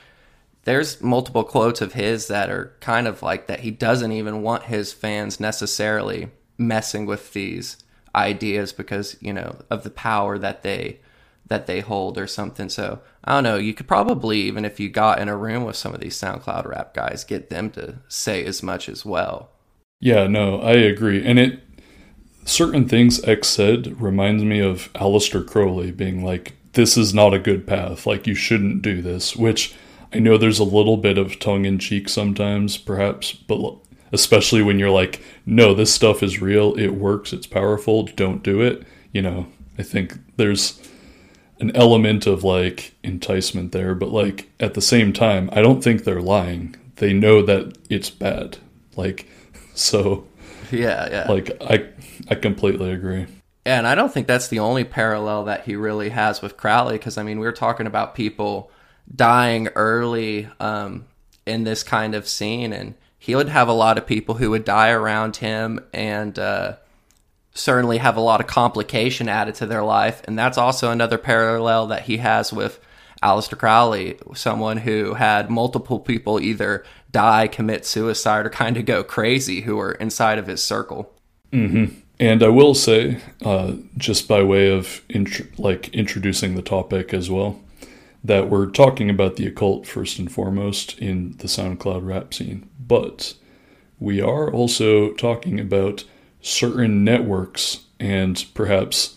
there's 0.68 1.00
multiple 1.00 1.44
quotes 1.44 1.80
of 1.80 1.94
his 1.94 2.26
that 2.26 2.50
are 2.50 2.76
kind 2.80 3.08
of 3.08 3.22
like 3.22 3.46
that 3.46 3.60
he 3.60 3.70
doesn't 3.70 4.12
even 4.12 4.42
want 4.42 4.64
his 4.64 4.92
fans 4.92 5.40
necessarily 5.40 6.28
messing 6.58 7.06
with 7.06 7.32
these 7.32 7.78
ideas 8.14 8.70
because 8.74 9.16
you 9.22 9.32
know 9.32 9.56
of 9.70 9.82
the 9.82 9.88
power 9.90 10.36
that 10.36 10.62
they 10.62 11.00
that 11.46 11.66
they 11.66 11.80
hold 11.80 12.18
or 12.18 12.26
something. 12.26 12.68
So 12.68 13.00
i 13.24 13.32
don't 13.32 13.44
know. 13.44 13.56
You 13.56 13.72
could 13.72 13.88
probably 13.88 14.40
even 14.42 14.66
if 14.66 14.78
you 14.78 14.90
got 14.90 15.18
in 15.18 15.30
a 15.30 15.36
room 15.38 15.64
with 15.64 15.76
some 15.76 15.94
of 15.94 16.00
these 16.00 16.20
soundcloud 16.20 16.66
rap 16.66 16.92
guys 16.92 17.24
get 17.24 17.48
them 17.48 17.70
to 17.70 18.00
say 18.06 18.44
as 18.44 18.62
much 18.62 18.90
as 18.90 19.06
well. 19.06 19.50
Yeah 20.00 20.26
no 20.26 20.60
i 20.60 20.72
agree. 20.72 21.24
And 21.24 21.38
it 21.38 21.60
certain 22.44 22.86
things 22.86 23.24
x 23.24 23.48
said 23.48 23.98
reminds 23.98 24.44
me 24.44 24.60
of 24.60 24.92
Aleister 24.92 25.46
crowley 25.46 25.92
being 25.92 26.22
like 26.22 26.56
this 26.74 26.98
is 26.98 27.14
not 27.14 27.32
a 27.32 27.38
good 27.38 27.66
path. 27.66 28.04
Like 28.04 28.26
you 28.26 28.34
shouldn't 28.34 28.82
do 28.82 29.00
this 29.00 29.34
which 29.34 29.74
i 30.12 30.18
know 30.18 30.36
there's 30.36 30.58
a 30.58 30.64
little 30.64 30.96
bit 30.96 31.18
of 31.18 31.38
tongue-in-cheek 31.38 32.08
sometimes 32.08 32.76
perhaps 32.76 33.32
but 33.32 33.78
especially 34.12 34.62
when 34.62 34.78
you're 34.78 34.90
like, 34.90 35.20
no, 35.46 35.74
this 35.74 35.92
stuff 35.92 36.22
is 36.22 36.40
real, 36.40 36.74
it 36.74 36.88
works, 36.88 37.32
it's 37.32 37.46
powerful, 37.46 38.04
don't 38.04 38.42
do 38.42 38.60
it. 38.60 38.82
You 39.12 39.22
know, 39.22 39.46
I 39.78 39.82
think 39.82 40.18
there's 40.36 40.80
an 41.60 41.74
element 41.74 42.26
of 42.26 42.44
like 42.44 42.94
enticement 43.02 43.72
there, 43.72 43.94
but 43.94 44.10
like 44.10 44.50
at 44.60 44.74
the 44.74 44.80
same 44.80 45.12
time, 45.12 45.48
I 45.52 45.60
don't 45.60 45.82
think 45.82 46.04
they're 46.04 46.22
lying. 46.22 46.76
They 46.96 47.12
know 47.12 47.42
that 47.42 47.76
it's 47.88 48.10
bad. 48.10 48.58
Like, 48.96 49.28
so. 49.74 50.26
Yeah, 50.70 51.08
yeah. 51.10 51.26
Like, 51.28 51.56
I, 51.62 51.88
I 52.28 52.34
completely 52.34 52.92
agree. 52.92 53.26
Yeah, 53.66 53.78
and 53.78 53.86
I 53.86 53.94
don't 53.94 54.12
think 54.12 54.26
that's 54.26 54.48
the 54.48 54.58
only 54.58 54.84
parallel 54.84 55.44
that 55.44 55.64
he 55.64 55.76
really 55.76 56.08
has 56.10 56.42
with 56.42 56.56
Crowley, 56.56 56.94
because 56.94 57.18
I 57.18 57.22
mean, 57.22 57.38
we're 57.38 57.52
talking 57.52 57.86
about 57.86 58.14
people 58.14 58.70
dying 59.14 59.68
early 59.74 60.48
um, 60.60 61.06
in 61.46 61.64
this 61.64 61.82
kind 61.82 62.14
of 62.14 62.28
scene, 62.28 62.72
and 62.72 62.94
he 63.18 63.34
would 63.34 63.48
have 63.48 63.68
a 63.68 63.72
lot 63.72 63.98
of 63.98 64.06
people 64.06 64.36
who 64.36 64.50
would 64.50 64.64
die 64.64 64.90
around 64.90 65.36
him 65.36 65.80
and 65.92 66.38
uh, 66.38 66.76
certainly 67.52 67.98
have 67.98 68.16
a 68.16 68.20
lot 68.20 68.40
of 68.40 68.46
complication 68.46 69.28
added 69.28 69.54
to 69.56 69.66
their 69.66 69.82
life. 69.82 70.22
And 70.24 70.38
that's 70.38 70.58
also 70.58 70.90
another 70.90 71.18
parallel 71.18 71.88
that 71.88 72.02
he 72.02 72.18
has 72.18 72.52
with 72.52 72.80
Aleister 73.22 73.58
Crowley, 73.58 74.18
someone 74.34 74.78
who 74.78 75.14
had 75.14 75.50
multiple 75.50 75.98
people 75.98 76.40
either 76.40 76.84
die, 77.10 77.48
commit 77.48 77.84
suicide, 77.84 78.46
or 78.46 78.50
kind 78.50 78.76
of 78.76 78.84
go 78.84 79.02
crazy 79.02 79.62
who 79.62 79.76
were 79.76 79.92
inside 79.92 80.38
of 80.38 80.46
his 80.46 80.62
circle. 80.62 81.12
Mm-hmm. 81.52 81.98
And 82.20 82.42
I 82.42 82.48
will 82.48 82.74
say, 82.74 83.20
uh, 83.44 83.74
just 83.96 84.28
by 84.28 84.42
way 84.42 84.70
of 84.70 85.02
int- 85.08 85.58
like 85.58 85.88
introducing 85.94 86.54
the 86.54 86.62
topic 86.62 87.14
as 87.14 87.30
well, 87.30 87.60
that 88.24 88.50
we're 88.50 88.66
talking 88.66 89.08
about 89.08 89.36
the 89.36 89.46
occult 89.46 89.86
first 89.86 90.18
and 90.18 90.30
foremost 90.30 90.98
in 90.98 91.32
the 91.38 91.46
SoundCloud 91.48 92.06
rap 92.06 92.34
scene 92.34 92.68
but 92.78 93.34
we 94.00 94.20
are 94.20 94.50
also 94.52 95.12
talking 95.12 95.58
about 95.58 96.04
certain 96.40 97.04
networks 97.04 97.84
and 98.00 98.44
perhaps 98.54 99.16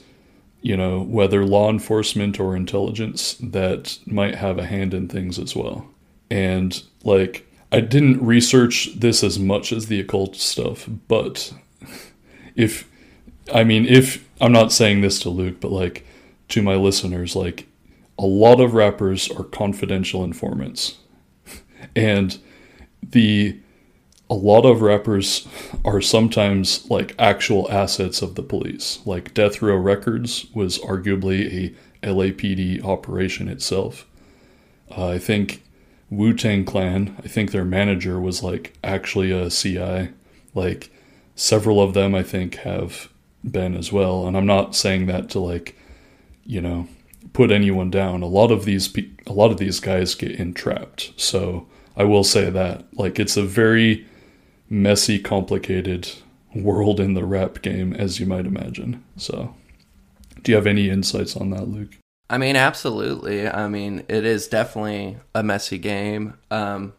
you 0.62 0.76
know 0.76 1.02
whether 1.02 1.46
law 1.46 1.70
enforcement 1.70 2.40
or 2.40 2.56
intelligence 2.56 3.36
that 3.40 4.00
might 4.06 4.36
have 4.36 4.58
a 4.58 4.66
hand 4.66 4.94
in 4.94 5.08
things 5.08 5.40
as 5.40 5.56
well. 5.56 5.88
And 6.30 6.82
like 7.04 7.48
i 7.72 7.80
didn't 7.80 8.24
research 8.24 8.90
this 8.96 9.24
as 9.24 9.40
much 9.40 9.72
as 9.72 9.88
the 9.88 10.00
occult 10.00 10.36
stuff 10.36 10.88
but 11.08 11.54
if 12.56 12.90
i 13.54 13.64
mean 13.64 13.86
if 13.86 14.28
i'm 14.40 14.52
not 14.52 14.72
saying 14.72 15.02
this 15.02 15.20
to 15.20 15.30
luke 15.30 15.60
but 15.60 15.72
like 15.72 16.06
to 16.48 16.62
my 16.62 16.76
listeners 16.76 17.36
like 17.36 17.68
a 18.22 18.26
lot 18.26 18.62
of 18.62 18.76
rappers 18.76 19.32
are 19.32 19.44
confidential 19.44 20.24
informants 20.24 21.00
and 21.96 22.38
the 23.02 23.58
a 24.30 24.36
lot 24.36 24.64
of 24.64 24.82
rappers 24.82 25.46
are 25.84 26.00
sometimes 26.00 26.90
like 26.90 27.14
actual 27.20 27.70
assets 27.70 28.22
of 28.22 28.36
the 28.36 28.44
police. 28.44 29.00
Like 29.06 29.34
Death 29.34 29.62
Row 29.62 29.76
Records 29.76 30.46
was 30.54 30.80
arguably 30.80 31.76
a 32.02 32.08
LAPD 32.08 32.82
operation 32.86 33.50
itself. 33.50 34.08
Uh, 34.90 35.10
I 35.10 35.20
think 35.20 35.64
Wu 36.10 36.34
Tang 36.34 36.64
Clan, 36.64 37.18
I 37.20 37.28
think 37.28 37.52
their 37.52 37.66
manager 37.66 38.22
was 38.22 38.42
like 38.42 38.78
actually 38.82 39.32
a 39.32 39.50
CI. 39.50 40.12
Like 40.56 40.92
several 41.36 41.82
of 41.82 41.94
them, 41.94 42.16
I 42.16 42.24
think, 42.24 42.56
have 42.60 43.10
been 43.44 43.76
as 43.76 43.92
well. 43.92 44.26
And 44.26 44.38
I'm 44.38 44.46
not 44.46 44.76
saying 44.76 45.08
that 45.08 45.30
to 45.32 45.40
like, 45.40 45.78
you 46.46 46.62
know, 46.62 46.88
put 47.34 47.52
anyone 47.52 47.90
down. 47.90 48.22
A 48.22 48.28
lot 48.28 48.52
of 48.52 48.66
these 48.66 48.88
pe- 48.88 49.10
a 49.26 49.34
lot 49.34 49.52
of 49.52 49.58
these 49.58 49.80
guys 49.80 50.16
get 50.16 50.32
entrapped. 50.32 51.14
So 51.16 51.68
I 51.96 52.04
will 52.04 52.24
say 52.24 52.50
that 52.50 52.86
like 52.94 53.20
it's 53.20 53.38
a 53.38 53.44
very 53.44 54.06
messy, 54.70 55.20
complicated 55.20 56.10
world 56.56 57.00
in 57.00 57.14
the 57.14 57.26
rap 57.26 57.62
game, 57.62 57.94
as 57.94 58.20
you 58.20 58.26
might 58.26 58.46
imagine. 58.46 59.04
So, 59.18 59.54
do 60.42 60.52
you 60.52 60.56
have 60.56 60.68
any 60.68 60.90
insights 60.90 61.36
on 61.36 61.50
that, 61.52 61.68
Luke? 61.68 61.98
I 62.30 62.38
mean, 62.38 62.56
absolutely. 62.56 63.48
I 63.48 63.68
mean, 63.68 64.04
it 64.08 64.26
is 64.26 64.48
definitely 64.48 65.18
a 65.36 65.44
messy 65.44 65.78
game. 65.78 66.36
Um, 66.50 66.94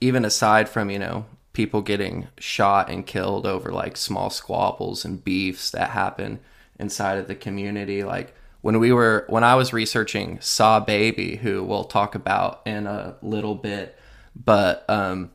even 0.00 0.24
aside 0.24 0.68
from, 0.68 0.90
you 0.90 0.98
know, 0.98 1.24
people 1.54 1.80
getting 1.80 2.28
shot 2.38 2.90
and 2.90 3.06
killed 3.06 3.46
over 3.46 3.72
like 3.72 3.96
small 3.96 4.30
squabbles 4.30 5.04
and 5.04 5.24
beefs 5.24 5.70
that 5.70 5.90
happen 5.90 6.40
inside 6.78 7.18
of 7.18 7.28
the 7.28 7.34
community, 7.34 8.04
like 8.04 8.34
when 8.62 8.78
we 8.78 8.92
were 8.92 9.24
when 9.28 9.44
I 9.44 9.54
was 9.54 9.72
researching 9.72 10.38
Saw 10.40 10.80
Baby, 10.80 11.36
who 11.36 11.62
we'll 11.62 11.84
talk 11.84 12.14
about 12.14 12.62
in 12.66 12.86
a 12.86 13.16
little 13.22 13.54
bit, 13.54 13.98
but 14.34 14.84
um, 14.88 15.30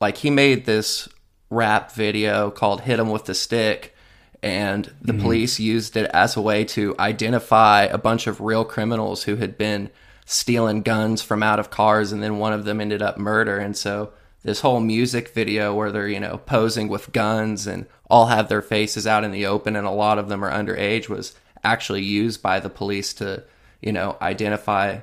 like 0.00 0.16
he 0.18 0.30
made 0.30 0.64
this 0.64 1.08
rap 1.50 1.92
video 1.92 2.50
called 2.50 2.82
Hit 2.82 2.98
'em 2.98 3.10
with 3.10 3.24
the 3.24 3.34
Stick 3.34 3.94
and 4.42 4.84
the 5.00 5.12
mm-hmm. 5.12 5.22
police 5.22 5.58
used 5.58 5.96
it 5.96 6.10
as 6.12 6.36
a 6.36 6.40
way 6.40 6.64
to 6.64 6.94
identify 6.98 7.82
a 7.84 7.98
bunch 7.98 8.26
of 8.26 8.40
real 8.40 8.64
criminals 8.64 9.24
who 9.24 9.36
had 9.36 9.56
been 9.56 9.90
stealing 10.24 10.82
guns 10.82 11.22
from 11.22 11.42
out 11.42 11.58
of 11.58 11.70
cars 11.70 12.12
and 12.12 12.22
then 12.22 12.38
one 12.38 12.52
of 12.52 12.64
them 12.64 12.80
ended 12.80 13.00
up 13.00 13.16
murder 13.16 13.58
and 13.58 13.76
so 13.76 14.12
this 14.42 14.60
whole 14.60 14.80
music 14.80 15.32
video 15.34 15.74
where 15.74 15.90
they're 15.90 16.08
you 16.08 16.20
know 16.20 16.38
posing 16.46 16.88
with 16.88 17.12
guns 17.12 17.66
and 17.66 17.86
all 18.10 18.26
have 18.26 18.48
their 18.48 18.62
faces 18.62 19.06
out 19.06 19.24
in 19.24 19.30
the 19.30 19.46
open 19.46 19.76
and 19.76 19.86
a 19.86 19.90
lot 19.90 20.18
of 20.18 20.28
them 20.28 20.44
are 20.44 20.50
underage 20.50 21.08
was 21.08 21.34
actually 21.66 22.02
used 22.02 22.42
by 22.42 22.60
the 22.60 22.70
police 22.70 23.12
to 23.14 23.44
you 23.82 23.92
know 23.92 24.16
identify 24.22 24.98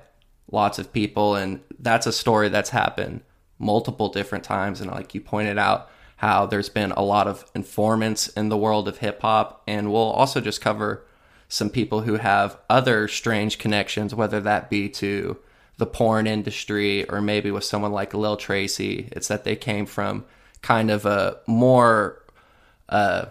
lots 0.51 0.79
of 0.79 0.93
people 0.93 1.35
and 1.35 1.59
that's 1.79 2.07
a 2.07 2.11
story 2.11 2.49
that's 2.49 2.69
happened 2.71 3.21
multiple 3.59 4.09
different 4.09 4.43
times. 4.43 4.81
And 4.81 4.91
like 4.91 5.15
you 5.15 5.21
pointed 5.21 5.57
out, 5.57 5.89
how 6.17 6.45
there's 6.45 6.69
been 6.69 6.91
a 6.93 7.01
lot 7.01 7.27
of 7.27 7.43
informants 7.53 8.29
in 8.29 8.47
the 8.47 8.55
world 8.55 8.87
of 8.87 8.99
hip 8.99 9.21
hop. 9.21 9.61
And 9.67 9.91
we'll 9.91 10.01
also 10.01 10.39
just 10.39 10.61
cover 10.61 11.05
some 11.49 11.69
people 11.69 12.01
who 12.01 12.15
have 12.15 12.57
other 12.69 13.09
strange 13.09 13.57
connections, 13.57 14.15
whether 14.15 14.39
that 14.39 14.69
be 14.69 14.87
to 14.87 15.37
the 15.77 15.85
porn 15.85 16.25
industry 16.25 17.03
or 17.09 17.19
maybe 17.19 17.51
with 17.51 17.65
someone 17.65 17.91
like 17.91 18.13
Lil 18.13 18.37
Tracy. 18.37 19.09
It's 19.11 19.27
that 19.27 19.43
they 19.43 19.57
came 19.57 19.85
from 19.85 20.23
kind 20.61 20.89
of 20.89 21.05
a 21.05 21.39
more 21.45 22.23
uh, 22.87 23.25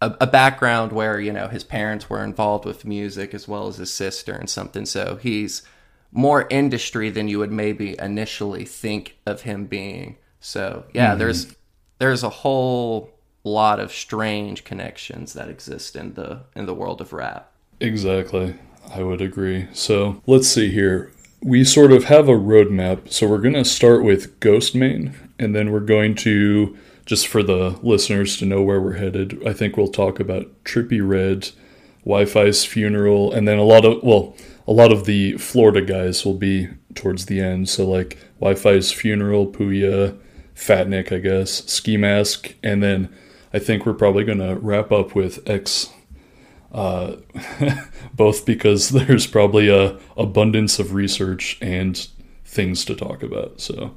a, 0.00 0.14
a, 0.20 0.26
background 0.26 0.92
where 0.92 1.20
you 1.20 1.32
know 1.32 1.48
his 1.48 1.64
parents 1.64 2.08
were 2.08 2.22
involved 2.22 2.64
with 2.64 2.84
music 2.84 3.34
as 3.34 3.48
well 3.48 3.68
as 3.68 3.76
his 3.76 3.92
sister 3.92 4.32
and 4.32 4.48
something. 4.48 4.86
So 4.86 5.16
he's 5.16 5.62
more 6.12 6.46
industry 6.50 7.10
than 7.10 7.28
you 7.28 7.38
would 7.38 7.52
maybe 7.52 7.98
initially 7.98 8.64
think 8.64 9.16
of 9.26 9.42
him 9.42 9.66
being. 9.66 10.16
So 10.40 10.84
yeah, 10.94 11.10
mm-hmm. 11.10 11.18
there's 11.18 11.56
there's 11.98 12.22
a 12.22 12.30
whole 12.30 13.10
lot 13.44 13.80
of 13.80 13.92
strange 13.92 14.64
connections 14.64 15.32
that 15.32 15.48
exist 15.48 15.96
in 15.96 16.14
the 16.14 16.40
in 16.54 16.66
the 16.66 16.74
world 16.74 17.00
of 17.00 17.12
rap. 17.12 17.52
Exactly. 17.80 18.54
I 18.94 19.02
would 19.02 19.20
agree. 19.20 19.68
So 19.72 20.22
let's 20.26 20.48
see 20.48 20.70
here. 20.70 21.12
We 21.42 21.64
sort 21.64 21.92
of 21.92 22.04
have 22.04 22.28
a 22.28 22.32
roadmap. 22.32 23.12
So 23.12 23.28
we're 23.28 23.38
going 23.38 23.54
to 23.54 23.64
start 23.64 24.02
with 24.02 24.40
Ghostemane, 24.40 25.14
and 25.38 25.54
then 25.54 25.70
we're 25.70 25.80
going 25.80 26.14
to, 26.16 26.76
just 27.08 27.26
for 27.26 27.42
the 27.42 27.70
listeners 27.82 28.36
to 28.36 28.44
know 28.44 28.60
where 28.60 28.82
we're 28.82 28.98
headed, 28.98 29.40
I 29.46 29.54
think 29.54 29.78
we'll 29.78 29.88
talk 29.88 30.20
about 30.20 30.62
Trippie 30.64 31.00
Redd, 31.00 31.48
Wi 32.04 32.26
Fi's 32.26 32.66
funeral, 32.66 33.32
and 33.32 33.48
then 33.48 33.56
a 33.56 33.64
lot 33.64 33.86
of, 33.86 34.02
well, 34.02 34.36
a 34.66 34.72
lot 34.72 34.92
of 34.92 35.06
the 35.06 35.32
Florida 35.38 35.80
guys 35.80 36.26
will 36.26 36.34
be 36.34 36.68
towards 36.94 37.24
the 37.24 37.40
end. 37.40 37.70
So 37.70 37.88
like 37.88 38.18
Wi 38.40 38.54
Fi's 38.56 38.92
funeral, 38.92 39.46
Pouya, 39.46 40.18
Fat 40.52 40.86
Nick, 40.86 41.10
I 41.10 41.18
guess, 41.18 41.64
Ski 41.64 41.96
Mask, 41.96 42.54
and 42.62 42.82
then 42.82 43.08
I 43.54 43.58
think 43.58 43.86
we're 43.86 43.94
probably 43.94 44.24
gonna 44.24 44.56
wrap 44.56 44.92
up 44.92 45.14
with 45.14 45.48
X. 45.48 45.90
Uh, 46.70 47.16
both 48.12 48.44
because 48.44 48.88
there's 48.90 49.26
probably 49.26 49.70
a 49.70 49.98
abundance 50.18 50.78
of 50.78 50.92
research 50.92 51.56
and 51.62 52.06
things 52.44 52.84
to 52.84 52.94
talk 52.94 53.22
about. 53.22 53.62
So, 53.62 53.94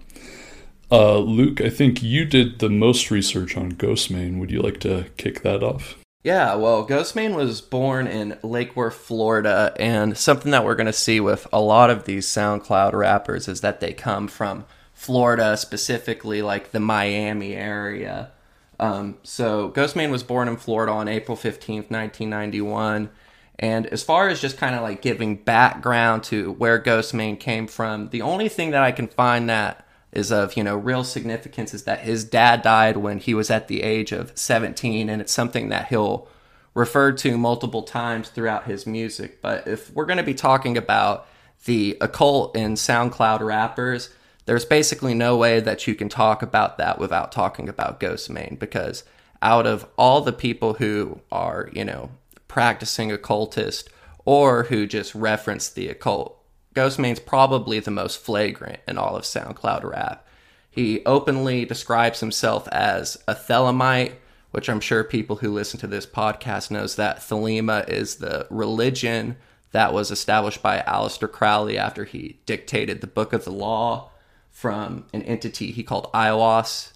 uh, 0.91 1.17
Luke, 1.19 1.61
I 1.61 1.69
think 1.69 2.03
you 2.03 2.25
did 2.25 2.59
the 2.59 2.69
most 2.69 3.11
research 3.11 3.55
on 3.55 3.71
Ghostemane. 3.73 4.39
Would 4.39 4.51
you 4.51 4.61
like 4.61 4.79
to 4.81 5.05
kick 5.17 5.41
that 5.43 5.63
off? 5.63 5.97
Yeah, 6.23 6.53
well, 6.53 6.87
Ghostemane 6.87 7.35
was 7.35 7.61
born 7.61 8.05
in 8.05 8.37
Lake 8.43 8.75
Worth, 8.75 8.93
Florida, 8.93 9.73
and 9.79 10.15
something 10.15 10.51
that 10.51 10.63
we're 10.63 10.75
going 10.75 10.85
to 10.85 10.93
see 10.93 11.19
with 11.19 11.47
a 11.51 11.59
lot 11.59 11.89
of 11.89 12.03
these 12.03 12.27
SoundCloud 12.27 12.93
rappers 12.93 13.47
is 13.47 13.61
that 13.61 13.79
they 13.79 13.93
come 13.93 14.27
from 14.27 14.65
Florida, 14.93 15.57
specifically 15.57 16.43
like 16.43 16.71
the 16.71 16.79
Miami 16.79 17.55
area. 17.55 18.31
Um, 18.79 19.17
so 19.23 19.71
Ghostemane 19.71 20.11
was 20.11 20.21
born 20.21 20.47
in 20.47 20.57
Florida 20.57 20.91
on 20.91 21.07
April 21.07 21.35
15th, 21.35 21.89
1991. 21.89 23.09
And 23.57 23.87
as 23.87 24.03
far 24.03 24.27
as 24.27 24.41
just 24.41 24.57
kind 24.57 24.75
of 24.75 24.83
like 24.83 25.01
giving 25.01 25.37
background 25.37 26.23
to 26.25 26.51
where 26.53 26.79
Ghostemane 26.79 27.39
came 27.39 27.65
from, 27.65 28.09
the 28.09 28.21
only 28.21 28.49
thing 28.49 28.71
that 28.71 28.83
I 28.83 28.91
can 28.91 29.07
find 29.07 29.49
that 29.49 29.87
is 30.11 30.31
of 30.31 30.57
you 30.57 30.63
know 30.63 30.75
real 30.75 31.03
significance 31.03 31.73
is 31.73 31.83
that 31.83 32.01
his 32.01 32.23
dad 32.23 32.61
died 32.61 32.97
when 32.97 33.17
he 33.17 33.33
was 33.33 33.49
at 33.49 33.67
the 33.67 33.81
age 33.83 34.11
of 34.11 34.31
17 34.35 35.09
and 35.09 35.21
it's 35.21 35.31
something 35.31 35.69
that 35.69 35.87
he'll 35.87 36.27
refer 36.73 37.11
to 37.11 37.37
multiple 37.37 37.83
times 37.83 38.29
throughout 38.29 38.63
his 38.63 38.87
music. 38.87 39.41
But 39.41 39.67
if 39.67 39.93
we're 39.93 40.05
going 40.05 40.17
to 40.17 40.23
be 40.23 40.33
talking 40.33 40.77
about 40.77 41.27
the 41.65 41.97
occult 42.01 42.55
in 42.55 42.73
soundcloud 42.73 43.41
rappers 43.41 44.09
there's 44.45 44.65
basically 44.65 45.13
no 45.13 45.37
way 45.37 45.59
that 45.59 45.87
you 45.87 45.95
can 45.95 46.09
talk 46.09 46.41
about 46.41 46.77
that 46.77 46.99
without 46.99 47.31
talking 47.31 47.69
about 47.69 47.99
Ghostemane 47.99 48.57
because 48.57 49.03
out 49.41 49.65
of 49.67 49.87
all 49.97 50.21
the 50.21 50.33
people 50.33 50.75
who 50.75 51.21
are 51.31 51.69
you 51.73 51.85
know 51.85 52.09
practicing 52.47 53.11
occultist 53.11 53.89
or 54.25 54.63
who 54.63 54.85
just 54.85 55.15
reference 55.15 55.69
the 55.69 55.87
occult 55.87 56.37
Ghostemane's 56.73 57.19
probably 57.19 57.79
the 57.79 57.91
most 57.91 58.19
flagrant 58.19 58.79
in 58.87 58.97
all 58.97 59.15
of 59.15 59.23
SoundCloud 59.23 59.83
rap. 59.83 60.25
He 60.69 61.03
openly 61.05 61.65
describes 61.65 62.21
himself 62.21 62.67
as 62.69 63.17
a 63.27 63.35
Thelemite, 63.35 64.13
which 64.51 64.69
I'm 64.69 64.79
sure 64.79 65.03
people 65.03 65.37
who 65.37 65.51
listen 65.51 65.79
to 65.81 65.87
this 65.87 66.05
podcast 66.05 66.71
knows 66.71 66.95
that 66.95 67.19
Thelema 67.19 67.87
is 67.89 68.15
the 68.15 68.47
religion 68.49 69.35
that 69.71 69.93
was 69.93 70.11
established 70.11 70.61
by 70.61 70.83
Aleister 70.87 71.31
Crowley 71.31 71.77
after 71.77 72.05
he 72.05 72.39
dictated 72.45 73.01
the 73.01 73.07
Book 73.07 73.33
of 73.33 73.45
the 73.45 73.51
Law 73.51 74.11
from 74.49 75.05
an 75.13 75.21
entity 75.23 75.71
he 75.71 75.83
called 75.83 76.11
Aiwass. 76.13 76.91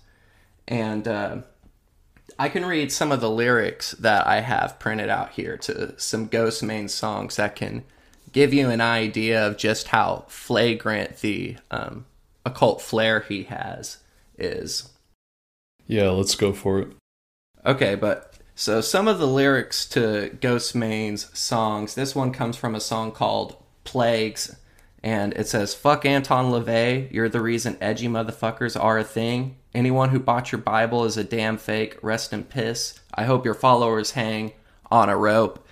And 0.67 1.07
uh, 1.07 1.37
I 2.37 2.49
can 2.49 2.65
read 2.65 2.91
some 2.91 3.11
of 3.11 3.21
the 3.21 3.29
lyrics 3.29 3.91
that 3.91 4.27
I 4.27 4.41
have 4.41 4.79
printed 4.79 5.09
out 5.09 5.31
here 5.31 5.57
to 5.57 5.99
some 5.99 6.27
Ghostemane 6.29 6.89
songs 6.89 7.37
that 7.37 7.55
can 7.55 7.83
give 8.35 8.53
you 8.53 8.69
an 8.69 8.81
idea 8.81 9.47
of 9.47 9.55
just 9.55 9.87
how 9.87 10.25
flagrant 10.27 11.21
the 11.21 11.55
um, 11.71 12.05
occult 12.45 12.81
flair 12.81 13.21
he 13.21 13.43
has 13.43 13.99
is. 14.37 14.89
Yeah, 15.87 16.09
let's 16.09 16.35
go 16.35 16.51
for 16.51 16.79
it. 16.79 16.89
Okay, 17.65 17.95
but 17.95 18.33
so 18.53 18.81
some 18.81 19.07
of 19.07 19.19
the 19.19 19.27
lyrics 19.27 19.85
to 19.87 20.37
Ghostemane's 20.41 21.37
songs, 21.37 21.95
this 21.95 22.13
one 22.13 22.33
comes 22.33 22.57
from 22.57 22.75
a 22.75 22.81
song 22.81 23.13
called 23.13 23.55
Plagues, 23.85 24.57
and 25.01 25.31
it 25.35 25.47
says, 25.47 25.73
Fuck 25.73 26.05
Anton 26.05 26.51
LaVey, 26.51 27.09
you're 27.13 27.29
the 27.29 27.41
reason 27.41 27.77
edgy 27.79 28.09
motherfuckers 28.09 28.77
are 28.77 28.99
a 28.99 29.05
thing. 29.05 29.55
Anyone 29.73 30.09
who 30.09 30.19
bought 30.19 30.51
your 30.51 30.59
Bible 30.59 31.05
is 31.05 31.15
a 31.15 31.23
damn 31.23 31.55
fake, 31.55 31.97
rest 32.01 32.33
in 32.33 32.43
piss. 32.43 32.99
I 33.13 33.23
hope 33.23 33.45
your 33.45 33.53
followers 33.53 34.11
hang 34.11 34.51
on 34.91 35.07
a 35.07 35.15
rope. 35.15 35.65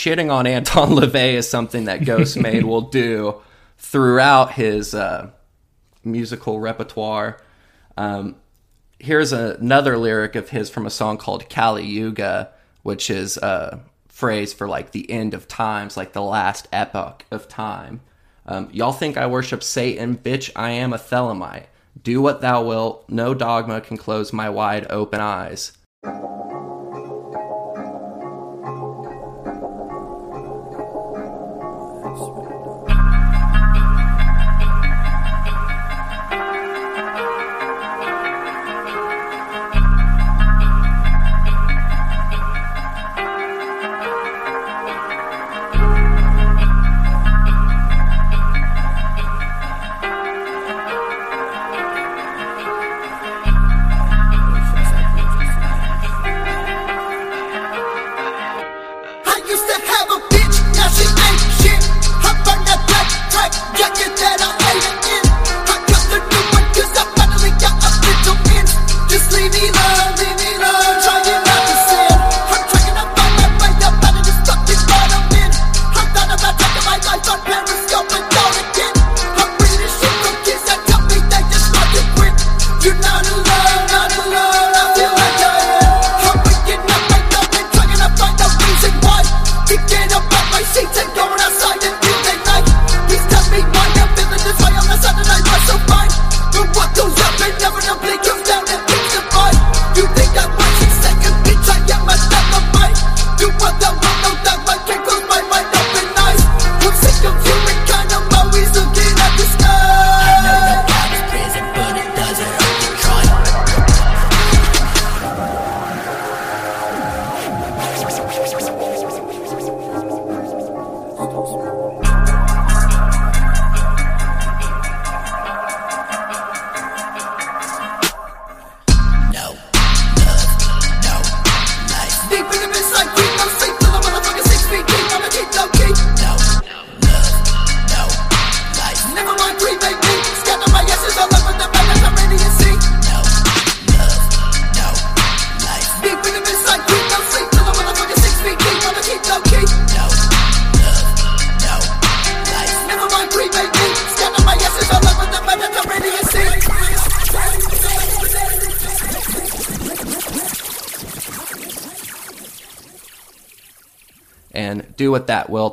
Shitting 0.00 0.32
on 0.32 0.46
Anton 0.46 0.88
LaVey 0.92 1.34
is 1.34 1.46
something 1.46 1.84
that 1.84 2.00
Ghostemane 2.00 2.62
will 2.72 2.80
do 2.80 3.42
throughout 3.76 4.52
his 4.52 4.94
uh, 4.94 5.28
musical 6.02 6.58
repertoire. 6.58 7.38
Um, 7.98 8.36
here's 8.98 9.30
another 9.32 9.98
lyric 9.98 10.36
of 10.36 10.48
his 10.48 10.70
from 10.70 10.86
a 10.86 10.90
song 10.90 11.18
called 11.18 11.50
Kali 11.50 11.84
Yuga, 11.84 12.50
which 12.82 13.10
is 13.10 13.36
a 13.36 13.80
phrase 14.08 14.54
for 14.54 14.66
like 14.66 14.92
the 14.92 15.10
end 15.10 15.34
of 15.34 15.46
times, 15.46 15.98
like 15.98 16.14
the 16.14 16.22
last 16.22 16.66
epoch 16.72 17.26
of 17.30 17.46
time. 17.46 18.00
Um, 18.46 18.70
y'all 18.72 18.92
think 18.92 19.18
I 19.18 19.26
worship 19.26 19.62
Satan? 19.62 20.16
Bitch, 20.16 20.50
I 20.56 20.70
am 20.70 20.94
a 20.94 20.98
Thelemite. 20.98 21.66
Do 22.02 22.22
what 22.22 22.40
thou 22.40 22.64
wilt, 22.64 23.04
no 23.10 23.34
dogma 23.34 23.82
can 23.82 23.98
close 23.98 24.32
my 24.32 24.48
wide 24.48 24.86
open 24.90 25.20
eyes. 25.20 25.72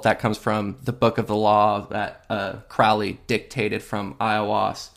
That 0.07 0.19
comes 0.19 0.37
from 0.37 0.77
the 0.85 0.93
book 0.93 1.17
of 1.17 1.27
the 1.27 1.35
law 1.35 1.81
that 1.89 2.23
uh, 2.29 2.53
Crowley 2.69 3.19
dictated 3.27 3.83
from 3.83 4.13
Aiwass. 4.21 4.91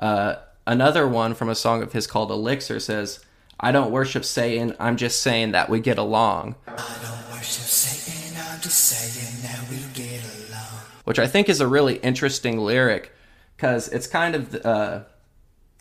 Uh, 0.00 0.36
another 0.64 1.08
one 1.08 1.34
from 1.34 1.48
a 1.48 1.56
song 1.56 1.82
of 1.82 1.92
his 1.92 2.06
called 2.06 2.30
Elixir 2.30 2.78
says, 2.78 3.18
I 3.58 3.72
don't 3.72 3.90
worship 3.90 4.24
Satan, 4.24 4.76
I'm 4.78 4.96
just 4.96 5.20
saying 5.20 5.50
that 5.50 5.68
we 5.68 5.80
get 5.80 5.98
along. 5.98 6.54
I 6.68 6.70
don't 6.70 7.32
worship 7.32 7.64
Satan, 7.64 8.40
I'm 8.48 8.60
just 8.60 8.78
saying 8.78 9.42
that 9.42 9.68
we 9.68 9.78
get 9.92 10.22
along. 10.22 10.82
Which 11.02 11.18
I 11.18 11.26
think 11.26 11.48
is 11.48 11.60
a 11.60 11.66
really 11.66 11.96
interesting 11.96 12.58
lyric 12.58 13.12
because 13.56 13.88
it's 13.88 14.06
kind 14.06 14.36
of, 14.36 14.54
uh, 14.64 15.00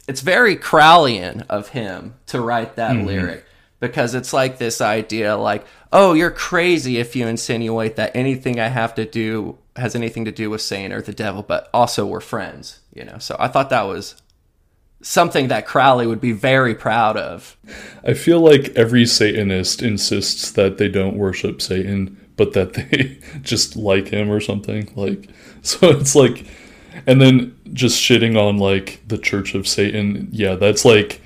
it's 0.07 0.21
very 0.21 0.55
Crowleyan 0.55 1.45
of 1.47 1.67
him 1.67 2.15
to 2.25 2.41
write 2.41 2.75
that 2.77 2.95
lyric 2.95 3.45
because 3.83 4.15
it's 4.15 4.31
like 4.31 4.59
this 4.59 4.79
idea 4.79 5.35
like, 5.35 5.65
oh, 5.91 6.13
you're 6.13 6.31
crazy 6.31 6.99
if 6.99 7.17
you 7.17 7.27
insinuate 7.27 7.97
that 7.97 8.15
anything 8.15 8.57
I 8.57 8.69
have 8.69 8.95
to 8.95 9.03
do 9.03 9.57
has 9.75 9.93
anything 9.93 10.23
to 10.23 10.31
do 10.31 10.49
with 10.49 10.61
Satan 10.61 10.93
or 10.93 11.01
the 11.01 11.11
devil, 11.11 11.43
but 11.43 11.69
also 11.73 12.05
we're 12.05 12.21
friends, 12.21 12.79
you 12.95 13.03
know. 13.03 13.17
So 13.17 13.35
I 13.37 13.49
thought 13.49 13.69
that 13.71 13.81
was 13.81 14.15
something 15.01 15.49
that 15.49 15.65
Crowley 15.65 16.07
would 16.07 16.21
be 16.21 16.31
very 16.31 16.73
proud 16.73 17.17
of. 17.17 17.57
I 18.05 18.13
feel 18.13 18.39
like 18.39 18.69
every 18.77 19.05
Satanist 19.05 19.81
insists 19.81 20.51
that 20.51 20.77
they 20.77 20.87
don't 20.87 21.17
worship 21.17 21.61
Satan, 21.61 22.17
but 22.37 22.53
that 22.53 22.75
they 22.75 23.19
just 23.41 23.75
like 23.75 24.07
him 24.07 24.31
or 24.31 24.39
something. 24.39 24.93
Like, 24.95 25.29
so 25.61 25.89
it's 25.89 26.15
like, 26.15 26.45
and 27.05 27.19
then 27.19 27.59
just 27.73 28.01
shitting 28.01 28.39
on 28.41 28.59
like 28.59 29.01
the 29.09 29.17
Church 29.17 29.55
of 29.55 29.67
Satan. 29.67 30.29
Yeah, 30.31 30.55
that's 30.55 30.85
like, 30.85 31.19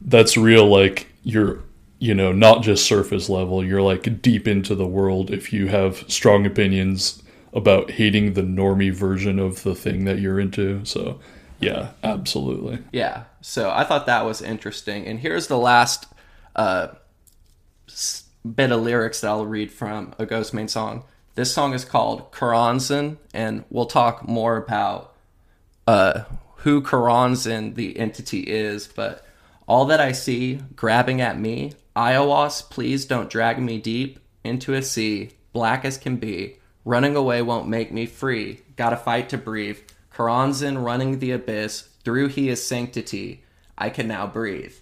that's 0.00 0.36
real. 0.36 0.66
Like, 0.66 1.06
you're, 1.22 1.60
you 2.04 2.14
know, 2.14 2.32
not 2.32 2.62
just 2.62 2.84
surface 2.84 3.30
level. 3.30 3.64
You're 3.64 3.80
like 3.80 4.20
deep 4.20 4.46
into 4.46 4.74
the 4.74 4.86
world 4.86 5.30
if 5.30 5.54
you 5.54 5.68
have 5.68 6.04
strong 6.06 6.44
opinions 6.44 7.22
about 7.54 7.92
hating 7.92 8.34
the 8.34 8.42
normie 8.42 8.92
version 8.92 9.38
of 9.38 9.62
the 9.62 9.74
thing 9.74 10.04
that 10.04 10.18
you're 10.18 10.38
into. 10.38 10.84
So, 10.84 11.18
yeah, 11.60 11.92
absolutely. 12.02 12.80
Yeah. 12.92 13.24
So 13.40 13.70
I 13.70 13.84
thought 13.84 14.04
that 14.04 14.26
was 14.26 14.42
interesting. 14.42 15.06
And 15.06 15.20
here's 15.20 15.46
the 15.46 15.56
last 15.56 16.06
uh, 16.54 16.88
bit 18.54 18.70
of 18.70 18.82
lyrics 18.82 19.22
that 19.22 19.28
I'll 19.28 19.46
read 19.46 19.72
from 19.72 20.14
a 20.18 20.26
Ghostemane 20.26 20.68
song. 20.68 21.04
This 21.36 21.54
song 21.54 21.72
is 21.72 21.86
called 21.86 22.30
Choronzon, 22.32 23.16
and 23.32 23.64
we'll 23.70 23.86
talk 23.86 24.28
more 24.28 24.58
about 24.58 25.14
uh, 25.86 26.24
who 26.56 26.82
Choronzon, 26.82 27.76
the 27.76 27.98
entity, 27.98 28.40
is. 28.40 28.88
But 28.88 29.26
all 29.66 29.86
that 29.86 30.00
I 30.00 30.12
see 30.12 30.60
grabbing 30.76 31.22
at 31.22 31.40
me, 31.40 31.72
Aiwass, 31.96 32.68
please 32.68 33.04
don't 33.04 33.30
drag 33.30 33.60
me 33.60 33.78
deep 33.78 34.18
into 34.42 34.74
a 34.74 34.82
sea, 34.82 35.30
black 35.52 35.84
as 35.84 35.96
can 35.96 36.16
be. 36.16 36.56
Running 36.84 37.14
away 37.16 37.40
won't 37.40 37.68
make 37.68 37.92
me 37.92 38.04
free. 38.04 38.60
Gotta 38.76 38.96
fight 38.96 39.28
to 39.30 39.38
breathe. 39.38 39.78
Choronzon 40.12 40.84
running 40.84 41.18
the 41.20 41.30
abyss. 41.30 41.88
Through 42.04 42.28
he 42.28 42.48
is 42.48 42.66
sanctity. 42.66 43.44
I 43.78 43.90
can 43.90 44.08
now 44.08 44.26
breathe. 44.26 44.74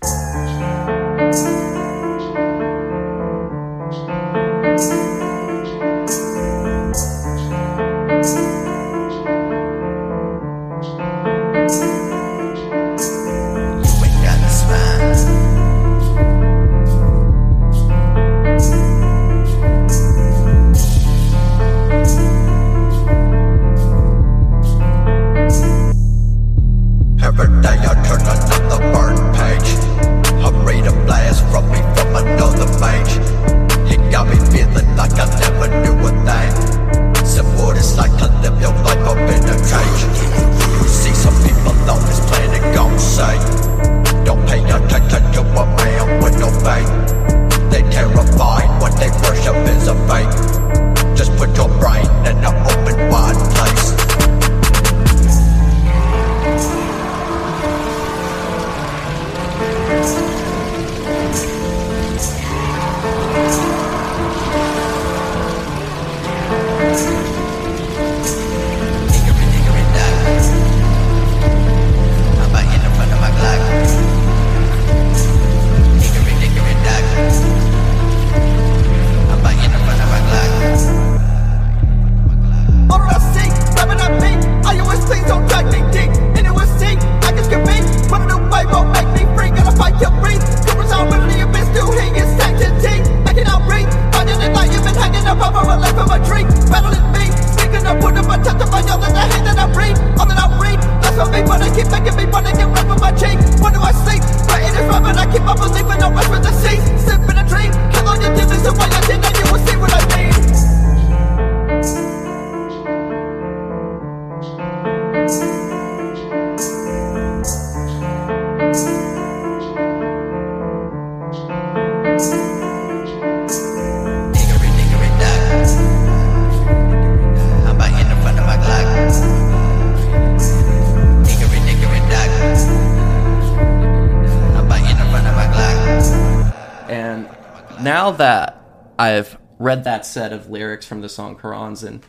Set 140.12 140.32
of 140.32 140.50
lyrics 140.50 140.86
from 140.86 141.00
the 141.00 141.08
song 141.08 141.36
Choronzon, 141.36 142.02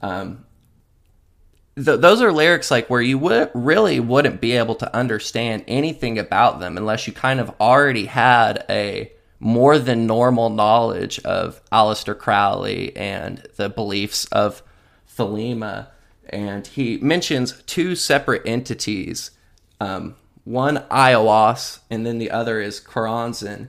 um, 0.00 0.44
th- 1.74 2.00
those 2.00 2.22
are 2.22 2.32
lyrics 2.32 2.70
like 2.70 2.88
where 2.88 3.00
you 3.00 3.18
would 3.18 3.50
really 3.52 3.98
wouldn't 4.00 4.40
be 4.40 4.52
able 4.52 4.74
to 4.76 4.96
understand 4.96 5.64
anything 5.66 6.18
about 6.18 6.60
them 6.60 6.76
unless 6.76 7.06
you 7.06 7.12
kind 7.12 7.40
of 7.40 7.52
already 7.60 8.06
had 8.06 8.64
a 8.70 9.10
more 9.40 9.78
than 9.78 10.06
normal 10.06 10.50
knowledge 10.50 11.18
of 11.20 11.60
Aleister 11.70 12.16
Crowley 12.16 12.96
and 12.96 13.46
the 13.56 13.68
beliefs 13.68 14.24
of 14.26 14.62
Thelema. 15.16 15.88
And 16.28 16.66
he 16.66 16.98
mentions 16.98 17.62
two 17.62 17.96
separate 17.96 18.42
entities 18.46 19.32
um, 19.80 20.16
one 20.44 20.78
Aiwass, 20.90 21.80
and 21.90 22.06
then 22.06 22.18
the 22.18 22.30
other 22.30 22.60
is 22.60 22.80
Choronzon. 22.80 23.68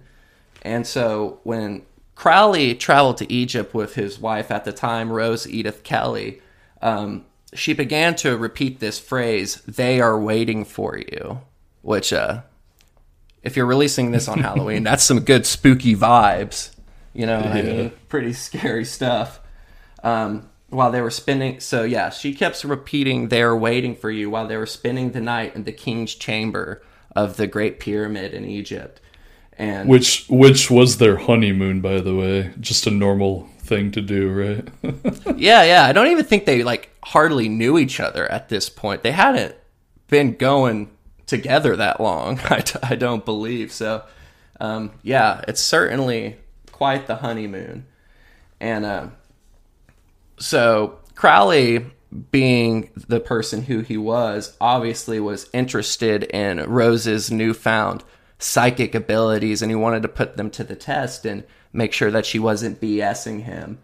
And 0.62 0.88
so 0.88 1.40
when 1.44 1.84
Crowley 2.20 2.76
traveled 2.76 3.16
to 3.20 3.32
Egypt 3.32 3.74
with 3.74 3.96
his 3.96 4.20
wife 4.20 4.52
at 4.52 4.66
the 4.66 4.74
time, 4.74 5.10
Rose 5.10 5.48
Edith 5.48 5.84
Kelly, 5.84 6.42
um, 6.82 7.24
she 7.54 7.72
began 7.72 8.14
to 8.16 8.36
repeat 8.36 8.82
this 8.82 9.00
phrase, 9.00 9.62
they 9.66 10.02
are 10.02 10.20
waiting 10.20 10.66
for 10.66 10.98
you, 10.98 11.40
which, 11.82 12.12
uh, 12.12 12.42
if 13.42 13.56
you're 13.56 13.66
releasing 13.66 14.12
this 14.12 14.28
on 14.28 14.40
Halloween, 14.42 14.84
that's 14.84 15.06
some 15.06 15.22
good 15.22 15.46
spooky 15.46 15.96
vibes. 15.96 16.72
You 17.14 17.26
know 17.26 17.38
what 17.38 17.52
I 17.52 17.62
mean? 17.62 17.92
Pretty 18.10 18.34
scary 18.34 18.84
stuff. 18.84 19.40
Um, 20.04 20.50
while 20.68 20.92
they 20.92 21.00
were 21.00 21.12
spending, 21.12 21.62
so 21.62 21.84
yeah, 21.84 22.10
she 22.10 22.34
kept 22.34 22.66
repeating, 22.66 23.30
they're 23.30 23.56
waiting 23.56 23.96
for 23.96 24.12
you 24.12 24.30
while 24.30 24.46
they 24.46 24.58
were 24.58 24.66
spending 24.66 25.12
the 25.14 25.22
night 25.22 25.56
in 25.56 25.64
the 25.64 25.72
king's 25.72 26.14
chamber 26.16 26.84
of 27.16 27.38
the 27.38 27.48
Great 27.48 27.80
Pyramid 27.80 28.34
in 28.34 28.44
Egypt. 28.44 29.00
And 29.60 29.90
Which 29.90 30.26
which 30.30 30.72
was 30.72 30.98
their 30.98 31.18
honeymoon, 31.18 31.82
by 31.82 32.00
the 32.00 32.16
way. 32.16 32.54
Just 32.62 32.88
a 32.88 32.92
normal 32.92 33.48
thing 33.60 33.92
to 33.92 34.02
do, 34.02 34.32
right? 34.32 34.68
Yeah, 35.38 35.64
yeah. 35.64 35.86
I 35.86 35.92
don't 35.94 36.08
even 36.08 36.26
think 36.26 36.46
they 36.46 36.64
like 36.64 36.90
hardly 37.04 37.48
knew 37.50 37.78
each 37.78 38.00
other 38.00 38.30
at 38.32 38.50
this 38.50 38.70
point. 38.70 39.04
They 39.04 39.12
hadn't 39.12 39.56
been 40.08 40.36
going 40.36 40.90
together 41.28 41.76
that 41.76 42.00
long. 42.02 42.40
I, 42.50 42.60
d- 42.62 42.80
I 42.82 42.96
don't 42.96 43.24
believe 43.26 43.72
so. 43.72 44.04
Um, 44.62 44.92
yeah, 45.04 45.42
it's 45.48 45.62
certainly 45.62 46.38
quite 46.72 47.08
the 47.08 47.18
honeymoon, 47.18 47.86
and 48.60 48.86
uh, 48.86 49.08
so 50.38 51.00
Crowley, 51.16 51.86
being 52.32 52.90
the 52.96 53.20
person 53.20 53.64
who 53.64 53.80
he 53.82 53.98
was, 53.98 54.58
obviously 54.60 55.20
was 55.20 55.50
interested 55.54 56.24
in 56.24 56.60
Rose's 56.70 57.30
newfound 57.32 58.04
psychic 58.40 58.96
abilities, 58.96 59.62
and 59.62 59.70
he 59.70 59.76
wanted 59.76 60.02
to 60.02 60.08
put 60.08 60.38
them 60.38 60.50
to 60.50 60.64
the 60.64 60.76
test 60.76 61.26
and 61.26 61.44
make 61.72 61.94
sure 61.94 62.10
that 62.10 62.26
she 62.26 62.40
wasn't 62.40 62.82
BSing 62.82 63.44
him. 63.44 63.80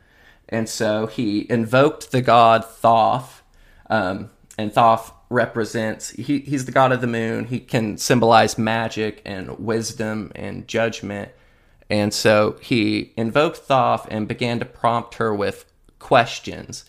And 0.48 0.70
so 0.70 1.08
he 1.08 1.46
invoked 1.50 2.12
the 2.12 2.22
god 2.22 2.63
Thoth, 2.63 3.44
um, 3.89 4.30
and 4.58 4.74
Thoth 4.74 5.12
represents 5.30 6.12
he, 6.12 6.39
he's 6.39 6.65
the 6.65 6.72
god 6.72 6.91
of 6.91 7.02
the 7.02 7.08
moon. 7.08 7.46
He 7.46 7.60
can 7.60 7.98
symbolize 7.98 8.58
magic 8.58 9.22
and 9.26 9.60
wisdom 9.60 10.32
and 10.36 10.68
judgment. 10.68 11.32
And 11.89 12.13
so 12.13 12.58
he 12.62 13.13
invoked 13.18 13.58
Thoth 13.58 14.08
and 14.10 14.28
began 14.28 14.60
to 14.60 14.65
prompt 14.65 15.15
her 15.15 15.34
with 15.34 15.65
questions. 16.00 16.86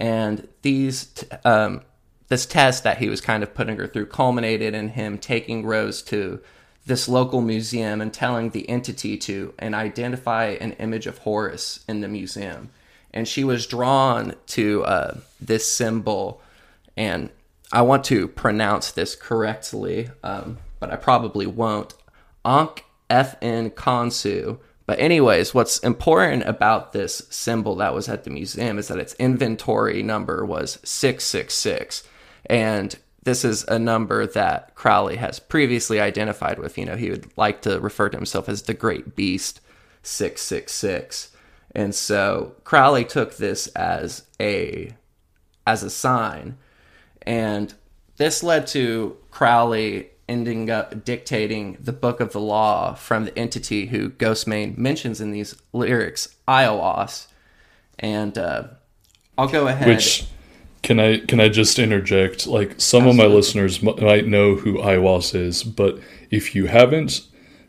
And 0.00 0.48
these 0.62 1.06
t- 1.06 1.26
um, 1.44 1.82
this 2.28 2.46
test 2.46 2.82
that 2.84 2.98
he 2.98 3.08
was 3.08 3.20
kind 3.20 3.42
of 3.42 3.54
putting 3.54 3.76
her 3.76 3.86
through 3.86 4.06
culminated 4.06 4.74
in 4.74 4.88
him 4.90 5.18
taking 5.18 5.66
Rose 5.66 6.02
to 6.04 6.40
this 6.86 7.08
local 7.08 7.40
museum 7.40 8.00
and 8.00 8.12
telling 8.12 8.50
the 8.50 8.68
entity 8.68 9.16
to 9.16 9.54
and 9.58 9.74
identify 9.74 10.46
an 10.46 10.72
image 10.72 11.06
of 11.06 11.18
Horus 11.18 11.84
in 11.88 12.00
the 12.00 12.08
museum. 12.08 12.70
And 13.14 13.28
she 13.28 13.44
was 13.44 13.66
drawn 13.66 14.34
to 14.48 14.84
uh, 14.84 15.18
this 15.40 15.70
symbol, 15.70 16.40
and 16.96 17.30
I 17.70 17.82
want 17.82 18.04
to 18.04 18.26
pronounce 18.26 18.90
this 18.90 19.14
correctly, 19.14 20.10
um, 20.24 20.58
but 20.80 20.90
I 20.90 20.96
probably 20.96 21.46
won't. 21.46 21.94
Ankh 22.44 22.84
FN 23.12 23.70
Kansu. 23.70 24.58
But 24.86 24.98
anyways, 24.98 25.54
what's 25.54 25.78
important 25.78 26.44
about 26.44 26.92
this 26.92 27.26
symbol 27.30 27.76
that 27.76 27.94
was 27.94 28.08
at 28.08 28.24
the 28.24 28.30
museum 28.30 28.78
is 28.78 28.88
that 28.88 28.98
its 28.98 29.14
inventory 29.14 30.02
number 30.02 30.44
was 30.44 30.78
666. 30.82 32.02
And 32.46 32.96
this 33.22 33.44
is 33.44 33.64
a 33.64 33.78
number 33.78 34.26
that 34.26 34.74
Crowley 34.74 35.16
has 35.16 35.38
previously 35.38 36.00
identified 36.00 36.58
with. 36.58 36.76
You 36.76 36.86
know, 36.86 36.96
he 36.96 37.10
would 37.10 37.36
like 37.36 37.62
to 37.62 37.80
refer 37.80 38.08
to 38.08 38.16
himself 38.16 38.48
as 38.48 38.62
the 38.62 38.74
Great 38.74 39.14
Beast 39.14 39.60
666. 40.02 41.30
And 41.74 41.94
so 41.94 42.54
Crowley 42.64 43.04
took 43.04 43.36
this 43.36 43.68
as 43.68 44.24
a 44.40 44.94
as 45.66 45.82
a 45.84 45.90
sign. 45.90 46.58
And 47.22 47.72
this 48.16 48.42
led 48.42 48.66
to 48.68 49.16
Crowley 49.30 50.10
ending 50.28 50.70
up 50.70 51.04
dictating 51.04 51.76
the 51.80 51.92
book 51.92 52.20
of 52.20 52.32
the 52.32 52.40
law 52.40 52.94
from 52.94 53.26
the 53.26 53.38
entity 53.38 53.86
who 53.86 54.10
Ghostemane 54.10 54.76
mentions 54.76 55.20
in 55.20 55.30
these 55.30 55.54
lyrics, 55.72 56.34
Aiwass. 56.48 57.28
And 57.98 58.36
uh, 58.36 58.64
I'll 59.38 59.48
go 59.48 59.68
ahead. 59.68 59.86
Which 59.86 60.26
can 60.82 60.98
I 60.98 61.18
can 61.18 61.40
I 61.40 61.48
just 61.48 61.78
interject? 61.78 62.46
Like 62.46 62.74
some 62.80 63.06
of 63.06 63.16
my 63.16 63.26
listeners 63.26 63.82
might 63.82 64.26
know 64.26 64.56
who 64.56 64.78
Aiwass 64.78 65.34
is, 65.34 65.62
but 65.62 65.98
if 66.30 66.54
you 66.54 66.66
haven't, 66.66 67.22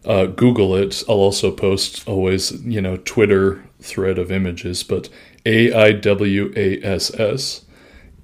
uh, 0.06 0.26
Google 0.26 0.76
it. 0.76 1.04
I'll 1.08 1.16
also 1.16 1.52
post 1.52 2.08
always 2.08 2.52
you 2.64 2.82
know 2.82 2.98
Twitter 2.98 3.64
thread 3.80 4.18
of 4.18 4.32
images, 4.32 4.84
but 4.84 5.10
A 5.46 5.74
I 5.74 5.92
W 5.92 6.54
A 6.56 6.82
S 6.84 7.14
S. 7.20 7.66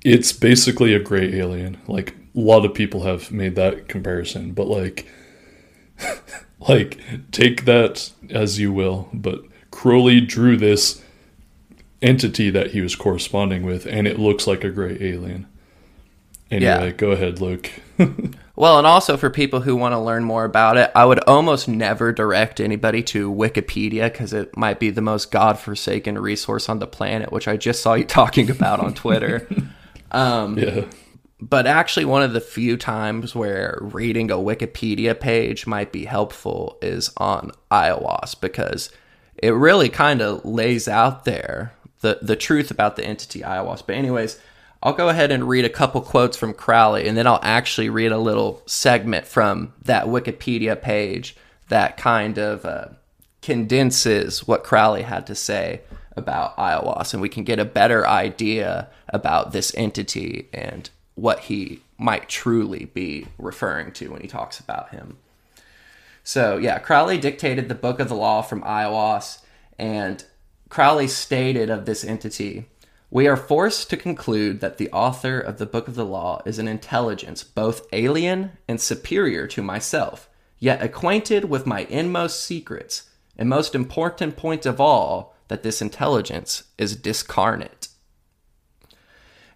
It's 0.04 0.32
basically 0.32 0.94
a 0.94 1.00
gray 1.00 1.36
alien. 1.36 1.80
Like 1.88 2.16
a 2.36 2.40
lot 2.40 2.66
of 2.66 2.74
people 2.74 3.04
have 3.04 3.32
made 3.32 3.56
that 3.56 3.88
comparison, 3.88 4.54
but 4.54 4.68
like 4.68 5.08
like 6.60 7.00
take 7.32 7.66
that 7.66 8.12
as 8.30 8.60
you 8.60 8.74
will. 8.74 9.10
But 9.14 9.42
Crowley 9.72 10.20
drew 10.22 10.58
this 10.58 11.04
entity 12.02 12.50
that 12.50 12.72
he 12.72 12.82
was 12.82 12.96
corresponding 12.96 13.64
with, 13.64 13.86
and 13.86 14.08
it 14.08 14.20
looks 14.20 14.48
like 14.48 14.64
a 14.64 14.70
gray 14.70 14.98
alien. 15.02 15.48
Anyway, 16.52 16.66
Yeah. 16.88 16.90
go 16.92 17.12
ahead, 17.12 17.42
Luke. 17.42 17.70
Well, 18.56 18.78
and 18.78 18.86
also 18.86 19.16
for 19.16 19.30
people 19.30 19.62
who 19.62 19.74
want 19.78 19.94
to 19.94 20.00
learn 20.00 20.26
more 20.26 20.44
about 20.44 20.76
it, 20.76 20.92
I 20.94 21.06
would 21.06 21.20
almost 21.24 21.70
never 21.70 22.12
direct 22.12 22.60
anybody 22.60 23.02
to 23.04 23.32
Wikipedia 23.32 24.12
because 24.12 24.34
it 24.34 24.58
might 24.58 24.82
be 24.82 24.90
the 24.90 25.00
most 25.02 25.32
godforsaken 25.32 26.18
resource 26.20 26.68
on 26.68 26.80
the 26.80 26.86
planet, 26.86 27.32
which 27.32 27.48
I 27.48 27.56
just 27.56 27.82
saw 27.82 27.94
you 27.94 28.04
talking 28.20 28.50
about 28.52 28.82
on 28.82 28.94
Twitter. 28.94 29.48
Um, 30.12 30.58
yeah. 30.60 30.84
but 31.40 31.68
actually, 31.68 32.04
one 32.04 32.22
of 32.22 32.34
the 32.34 32.42
few 32.42 32.76
times 32.76 33.34
where 33.34 33.78
reading 33.80 34.30
a 34.30 34.36
Wikipedia 34.36 35.18
page 35.18 35.66
might 35.66 35.94
be 35.94 36.04
helpful 36.04 36.78
is 36.82 37.12
on 37.16 37.52
Aiwass 37.72 38.38
because 38.42 38.92
it 39.42 39.52
really 39.52 39.88
kind 39.88 40.22
of 40.22 40.44
lays 40.44 40.90
out 40.90 41.24
there 41.24 41.72
the, 42.02 42.20
the 42.22 42.36
truth 42.36 42.72
about 42.72 42.96
the 42.96 43.06
entity 43.06 43.42
Aiwass. 43.42 43.84
But, 43.86 43.96
anyways, 43.96 44.40
I'll 44.82 44.94
go 44.94 45.10
ahead 45.10 45.32
and 45.32 45.48
read 45.48 45.66
a 45.66 45.70
couple 45.70 46.02
quotes 46.02 46.38
from 46.38 46.54
Crowley 46.54 47.08
and 47.08 47.18
then 47.18 47.28
I'll 47.28 47.42
actually 47.44 47.90
read 47.90 48.14
a 48.14 48.18
little 48.18 48.62
segment 48.66 49.28
from 49.28 49.74
that 49.84 50.06
Wikipedia 50.06 50.82
page 50.82 51.36
that 51.68 51.98
kind 51.98 52.38
of 52.38 52.66
uh, 52.66 52.88
condenses 53.42 54.48
what 54.48 54.64
Crowley 54.64 55.04
had 55.04 55.28
to 55.28 55.36
say 55.36 55.82
about 56.16 56.58
Aiwass, 56.58 57.14
and 57.14 57.22
we 57.22 57.30
can 57.30 57.44
get 57.44 57.60
a 57.60 57.66
better 57.66 58.06
idea 58.08 58.90
about 59.08 59.54
this 59.54 59.74
entity 59.76 60.50
and 60.54 60.90
what 61.16 61.40
he 61.42 61.82
might 61.98 62.30
truly 62.30 62.86
be 62.86 63.28
referring 63.38 63.92
to 63.94 64.10
when 64.10 64.22
he 64.22 64.28
talks 64.28 64.60
about 64.60 64.90
him. 64.90 65.18
So, 66.24 66.58
yeah, 66.58 66.80
Crowley 66.80 67.18
dictated 67.18 67.70
the 67.70 67.76
Book 67.76 68.00
of 68.00 68.10
the 68.10 68.16
Law 68.16 68.42
from 68.42 68.62
Aiwass, 68.62 69.42
and 69.78 70.24
Crowley 70.70 71.08
stated 71.08 71.70
of 71.70 71.86
this 71.86 72.06
entity 72.06 72.70
We 73.10 73.28
are 73.28 73.36
forced 73.36 73.90
to 73.90 73.98
conclude 73.98 74.62
that 74.62 74.78
the 74.78 74.92
author 74.92 75.40
of 75.40 75.58
the 75.58 75.66
Book 75.66 75.88
of 75.88 75.96
the 75.96 76.06
Law 76.06 76.42
is 76.46 76.60
an 76.60 76.68
intelligence 76.68 77.44
both 77.44 77.88
alien 77.92 78.52
and 78.68 78.80
superior 78.80 79.48
to 79.48 79.64
myself, 79.64 80.30
yet 80.60 80.82
acquainted 80.82 81.46
with 81.46 81.66
my 81.66 81.82
inmost 81.90 82.44
secrets, 82.44 83.10
and 83.38 83.50
most 83.50 83.74
important 83.74 84.38
point 84.38 84.66
of 84.66 84.80
all, 84.80 85.36
that 85.48 85.64
this 85.64 85.82
intelligence 85.82 86.64
is 86.78 86.96
discarnate. 86.96 87.88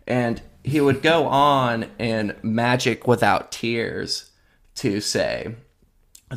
And 0.07 0.41
he 0.63 0.81
would 0.81 1.01
go 1.01 1.27
on 1.27 1.91
in 1.99 2.35
Magic 2.41 3.05
Without 3.05 3.51
Tears 3.51 4.31
to 4.75 4.99
say, 4.99 5.55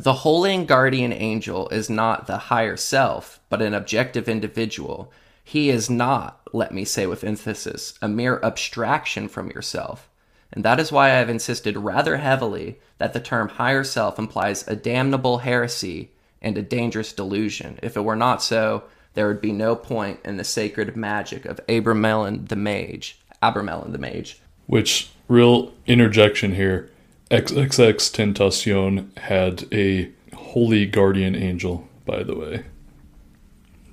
the 0.03 0.13
holy 0.13 0.53
and 0.53 0.67
guardian 0.67 1.11
angel 1.11 1.69
is 1.69 1.89
not 1.89 2.27
the 2.27 2.37
higher 2.37 2.77
self, 2.77 3.39
but 3.49 3.61
an 3.61 3.73
objective 3.73 4.29
individual. 4.29 5.11
He 5.43 5.69
is 5.69 5.89
not, 5.89 6.41
let 6.53 6.71
me 6.71 6.85
say 6.85 7.07
with 7.07 7.23
emphasis, 7.23 7.97
a 8.01 8.07
mere 8.07 8.39
abstraction 8.43 9.27
from 9.27 9.49
yourself. 9.49 10.07
And 10.51 10.63
that 10.63 10.79
is 10.79 10.91
why 10.91 11.07
I 11.07 11.15
have 11.15 11.29
insisted 11.29 11.77
rather 11.77 12.17
heavily 12.17 12.79
that 12.99 13.13
the 13.13 13.19
term 13.19 13.49
higher 13.49 13.83
self 13.83 14.19
implies 14.19 14.67
a 14.67 14.75
damnable 14.75 15.39
heresy 15.39 16.11
and 16.41 16.57
a 16.57 16.61
dangerous 16.61 17.11
delusion. 17.11 17.79
If 17.81 17.97
it 17.97 18.03
were 18.03 18.15
not 18.15 18.43
so, 18.43 18.83
there 19.15 19.27
would 19.27 19.41
be 19.41 19.51
no 19.51 19.75
point 19.75 20.19
in 20.23 20.37
the 20.37 20.43
sacred 20.43 20.95
magic 20.95 21.45
of 21.45 21.59
Abramelin 21.67 22.49
the 22.49 22.55
Mage. 22.55 23.19
Abramelin 23.41 23.91
the 23.91 23.97
Mage. 23.97 24.39
Which, 24.67 25.09
real 25.27 25.73
interjection 25.87 26.53
here 26.53 26.91
XXX 27.29 27.95
Tentacion 28.11 29.17
had 29.17 29.65
a 29.73 30.09
holy 30.33 30.85
guardian 30.85 31.35
angel, 31.35 31.87
by 32.05 32.23
the 32.23 32.35
way. 32.35 32.63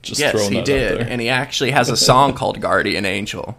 Just 0.03 0.21
Yes, 0.21 0.33
throwing 0.33 0.51
he 0.53 0.55
that 0.57 0.61
out 0.63 0.67
did. 0.67 1.01
there. 1.01 1.07
And 1.09 1.21
he 1.21 1.29
actually 1.29 1.71
has 1.73 1.89
a 1.89 1.97
song 1.97 2.35
called 2.35 2.61
Guardian 2.61 3.05
Angel. 3.07 3.57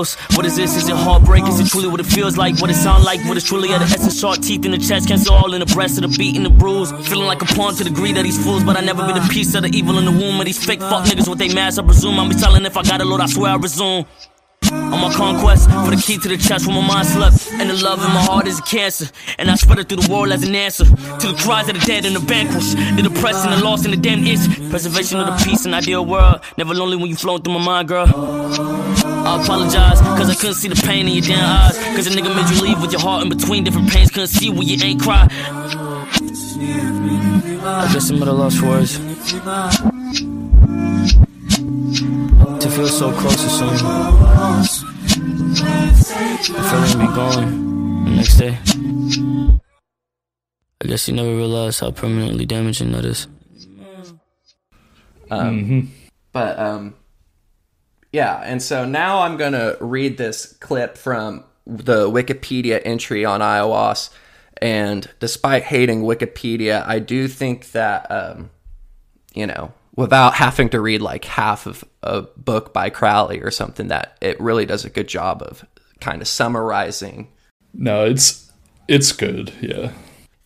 Close, 0.00 0.14
what 0.36 0.46
is 0.46 0.56
this? 0.56 0.76
Is 0.76 0.88
it 0.88 0.96
heartbreak? 0.96 1.46
Is 1.46 1.60
it 1.60 1.66
truly 1.66 1.88
what 1.88 2.00
it 2.00 2.06
feels 2.06 2.36
like? 2.36 2.58
What 2.60 2.70
it 2.70 2.74
sound 2.74 3.04
like? 3.04 3.20
What 3.28 3.36
is 3.36 3.44
truly 3.44 3.70
at 3.72 3.78
the 3.78 3.84
essence? 3.84 4.18
Sharp 4.18 4.40
teeth 4.40 4.64
in 4.64 4.70
the 4.70 4.78
chest, 4.78 5.08
cancer 5.08 5.32
all 5.32 5.52
in 5.52 5.60
the 5.60 5.66
breast 5.66 5.98
of 5.98 6.10
the 6.10 6.16
beat 6.16 6.36
and 6.36 6.46
the 6.46 6.50
bruise. 6.50 6.90
Feeling 7.08 7.26
like 7.26 7.42
a 7.42 7.44
pawn 7.44 7.74
to 7.74 7.84
the 7.84 7.90
greed 7.90 8.16
of 8.16 8.24
these 8.24 8.42
fools, 8.42 8.64
but 8.64 8.76
I 8.76 8.80
never 8.80 9.06
be 9.06 9.12
the 9.12 9.26
piece 9.30 9.54
of 9.54 9.62
the 9.62 9.68
evil 9.68 9.98
in 9.98 10.04
the 10.06 10.12
womb 10.12 10.40
of 10.40 10.46
these 10.46 10.64
fake 10.64 10.80
fuck 10.80 11.04
niggas 11.04 11.28
with 11.28 11.38
they 11.38 11.52
mask. 11.52 11.78
I 11.78 11.84
presume 11.84 12.18
I'll 12.18 12.28
be 12.28 12.34
telling 12.34 12.64
if 12.64 12.76
I 12.76 12.82
got 12.82 13.00
a 13.00 13.04
load, 13.04 13.20
I 13.20 13.26
swear 13.26 13.52
I 13.52 13.56
resume. 13.56 14.06
On 14.72 15.00
my 15.00 15.12
conquest, 15.14 15.68
for 15.70 15.90
the 15.90 16.02
key 16.04 16.18
to 16.18 16.28
the 16.28 16.36
chest 16.36 16.66
where 16.66 16.76
my 16.80 16.86
mind 16.86 17.08
slept. 17.08 17.50
And 17.52 17.70
the 17.70 17.74
love 17.74 17.98
in 18.04 18.10
my 18.12 18.22
heart 18.22 18.46
is 18.46 18.58
a 18.58 18.62
cancer. 18.62 19.06
And 19.38 19.50
I 19.50 19.54
spread 19.56 19.78
it 19.78 19.88
through 19.88 20.02
the 20.02 20.12
world 20.12 20.32
as 20.32 20.42
an 20.46 20.54
answer 20.54 20.84
to 20.84 21.26
the 21.26 21.38
cries 21.42 21.68
of 21.68 21.74
the 21.78 21.86
dead 21.86 22.04
and 22.04 22.14
the 22.14 22.20
vanquished, 22.20 22.76
the 22.96 23.02
depressed 23.02 23.44
and 23.46 23.52
the 23.58 23.64
lost 23.64 23.84
and 23.84 23.92
the 23.92 24.00
damned 24.00 24.26
itch. 24.26 24.40
Preservation 24.70 25.18
of 25.18 25.26
the 25.26 25.44
peace 25.44 25.64
and 25.64 25.74
ideal 25.74 26.04
world. 26.04 26.40
Never 26.56 26.74
lonely 26.74 26.96
when 26.96 27.08
you 27.08 27.16
flowing 27.16 27.42
through 27.42 27.58
my 27.58 27.64
mind, 27.64 27.88
girl. 27.88 28.06
I 29.26 29.42
apologize, 29.42 30.00
cause 30.00 30.30
I 30.30 30.34
couldn't 30.34 30.54
see 30.54 30.68
the 30.68 30.82
pain 30.86 31.06
in 31.06 31.14
your 31.14 31.22
damn 31.22 31.44
eyes. 31.44 31.76
Cause 31.96 32.06
a 32.06 32.10
nigga 32.10 32.34
made 32.34 32.48
you 32.54 32.62
leave 32.62 32.80
with 32.80 32.92
your 32.92 33.00
heart 33.00 33.22
in 33.22 33.28
between 33.28 33.64
different 33.64 33.90
pains. 33.90 34.10
Couldn't 34.10 34.28
see 34.28 34.50
when 34.50 34.66
you 34.66 34.78
ain't 34.82 35.00
cry. 35.00 35.28
I 37.62 37.90
guess 37.92 38.10
I'm 38.10 38.22
at 38.22 38.28
a 38.28 38.32
lost 38.32 38.58
for 38.58 38.66
words. 38.66 38.98
To 42.60 42.68
feel 42.70 42.88
so 42.88 43.12
close 43.12 43.36
to 43.36 43.48
someone. 43.50 43.76
The 46.40 46.62
feeling 46.70 46.98
be 47.06 47.14
gone 47.14 48.04
the 48.04 48.10
next 48.10 48.36
day. 48.36 48.58
I 50.82 50.86
guess 50.86 51.06
you 51.08 51.14
never 51.14 51.34
realized 51.36 51.80
how 51.80 51.90
permanently 51.90 52.46
damaging 52.46 52.92
that 52.92 53.04
is. 53.04 53.26
But 56.32 56.58
um 56.58 56.94
yeah, 58.12 58.40
and 58.44 58.62
so 58.62 58.84
now 58.84 59.20
I'm 59.20 59.36
going 59.36 59.52
to 59.52 59.76
read 59.80 60.18
this 60.18 60.52
clip 60.60 60.96
from 60.96 61.44
the 61.66 62.10
Wikipedia 62.10 62.80
entry 62.84 63.24
on 63.24 63.40
Aiwass 63.40 64.10
and 64.60 65.08
despite 65.20 65.62
hating 65.62 66.02
Wikipedia, 66.02 66.86
I 66.86 66.98
do 66.98 67.28
think 67.28 67.72
that 67.72 68.10
um 68.10 68.50
you 69.32 69.46
know, 69.46 69.72
without 69.94 70.34
having 70.34 70.68
to 70.70 70.80
read 70.80 71.00
like 71.00 71.24
half 71.24 71.66
of 71.66 71.84
a 72.02 72.22
book 72.22 72.72
by 72.72 72.90
Crowley 72.90 73.40
or 73.40 73.50
something 73.50 73.88
that 73.88 74.16
it 74.20 74.40
really 74.40 74.66
does 74.66 74.84
a 74.84 74.90
good 74.90 75.06
job 75.08 75.42
of 75.42 75.64
kind 76.00 76.20
of 76.20 76.28
summarizing 76.28 77.28
No, 77.72 78.04
it's 78.04 78.50
it's 78.88 79.12
good. 79.12 79.52
Yeah. 79.60 79.92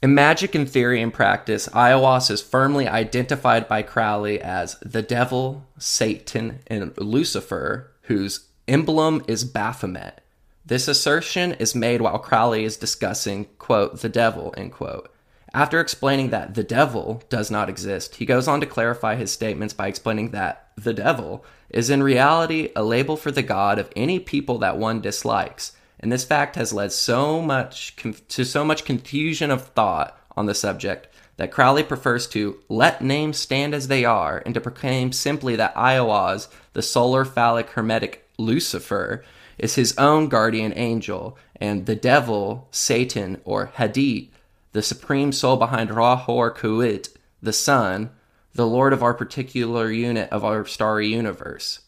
In 0.04 0.14
magic 0.14 0.54
and 0.54 0.68
theory 0.68 1.00
and 1.00 1.10
practice, 1.10 1.66
Aiwass 1.68 2.30
is 2.30 2.42
firmly 2.42 2.86
identified 2.86 3.66
by 3.66 3.80
Crowley 3.80 4.38
as 4.38 4.78
the 4.80 5.00
devil, 5.00 5.64
Satan, 5.78 6.58
and 6.66 6.92
Lucifer, 6.98 7.90
whose 8.02 8.40
emblem 8.68 9.24
is 9.26 9.44
Baphomet. 9.44 10.20
This 10.62 10.88
assertion 10.88 11.54
is 11.54 11.74
made 11.74 12.02
while 12.02 12.18
Crowley 12.18 12.64
is 12.64 12.76
discussing, 12.76 13.46
quote, 13.58 14.02
the 14.02 14.10
devil, 14.10 14.52
end 14.58 14.72
quote. 14.72 15.10
After 15.54 15.80
explaining 15.80 16.28
that 16.28 16.54
the 16.54 16.64
devil 16.64 17.22
does 17.30 17.50
not 17.50 17.70
exist, 17.70 18.16
he 18.16 18.26
goes 18.26 18.46
on 18.46 18.60
to 18.60 18.66
clarify 18.66 19.14
his 19.14 19.32
statements 19.32 19.72
by 19.72 19.86
explaining 19.86 20.32
that 20.32 20.68
the 20.76 20.92
devil 20.92 21.46
is 21.70 21.88
in 21.88 22.02
reality 22.02 22.68
a 22.76 22.84
label 22.84 23.16
for 23.16 23.30
the 23.30 23.42
god 23.42 23.78
of 23.78 23.88
any 23.96 24.18
people 24.18 24.58
that 24.58 24.76
one 24.76 25.00
dislikes, 25.00 25.72
and 26.04 26.12
this 26.12 26.22
fact 26.22 26.56
has 26.56 26.74
led 26.74 26.92
so 26.92 27.40
much 27.40 27.96
conf- 27.96 28.28
to 28.28 28.44
so 28.44 28.62
much 28.62 28.84
confusion 28.84 29.50
of 29.50 29.68
thought 29.68 30.14
on 30.36 30.44
the 30.44 30.54
subject 30.54 31.08
that 31.38 31.50
Crowley 31.50 31.82
prefers 31.82 32.26
to 32.26 32.58
let 32.68 33.00
names 33.00 33.38
stand 33.38 33.72
as 33.72 33.88
they 33.88 34.04
are 34.04 34.42
and 34.44 34.52
to 34.52 34.60
proclaim 34.60 35.12
simply 35.12 35.56
that 35.56 35.74
Aiwass, 35.74 36.48
the 36.74 36.82
solar 36.82 37.24
phallic 37.24 37.70
hermetic 37.70 38.28
Lucifer, 38.36 39.24
is 39.56 39.76
his 39.76 39.96
own 39.96 40.28
guardian 40.28 40.74
angel, 40.76 41.38
and 41.56 41.86
the 41.86 41.96
devil, 41.96 42.68
Satan, 42.70 43.40
or 43.46 43.72
Hadit, 43.78 44.28
the 44.72 44.82
supreme 44.82 45.32
soul 45.32 45.56
behind 45.56 45.90
Ra-Hoor-Khuit, 45.90 47.16
the 47.42 47.54
sun, 47.54 48.10
the 48.52 48.66
lord 48.66 48.92
of 48.92 49.02
our 49.02 49.14
particular 49.14 49.90
unit 49.90 50.28
of 50.28 50.44
our 50.44 50.66
starry 50.66 51.08
universe. 51.08 51.80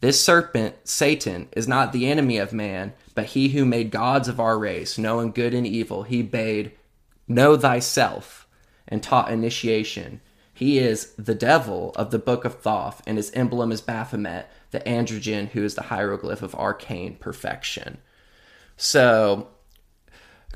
This 0.00 0.22
serpent, 0.22 0.76
Satan, 0.84 1.48
is 1.52 1.66
not 1.66 1.92
the 1.92 2.08
enemy 2.08 2.38
of 2.38 2.52
man, 2.52 2.94
but 3.18 3.26
he 3.26 3.48
who 3.48 3.64
made 3.64 3.90
gods 3.90 4.28
of 4.28 4.38
our 4.38 4.56
race, 4.56 4.96
knowing 4.96 5.32
good 5.32 5.52
and 5.52 5.66
evil, 5.66 6.04
he 6.04 6.22
bade, 6.22 6.70
Know 7.26 7.56
thyself, 7.56 8.46
and 8.86 9.02
taught 9.02 9.32
initiation. 9.32 10.20
He 10.54 10.78
is 10.78 11.14
the 11.14 11.34
devil 11.34 11.90
of 11.96 12.12
the 12.12 12.20
Book 12.20 12.44
of 12.44 12.60
Thoth, 12.60 13.02
and 13.08 13.16
his 13.16 13.32
emblem 13.32 13.72
is 13.72 13.80
Baphomet, 13.80 14.48
the 14.70 14.78
androgyne 14.86 15.48
who 15.48 15.64
is 15.64 15.74
the 15.74 15.82
hieroglyph 15.82 16.42
of 16.42 16.54
arcane 16.54 17.16
perfection. 17.16 17.98
So, 18.76 19.48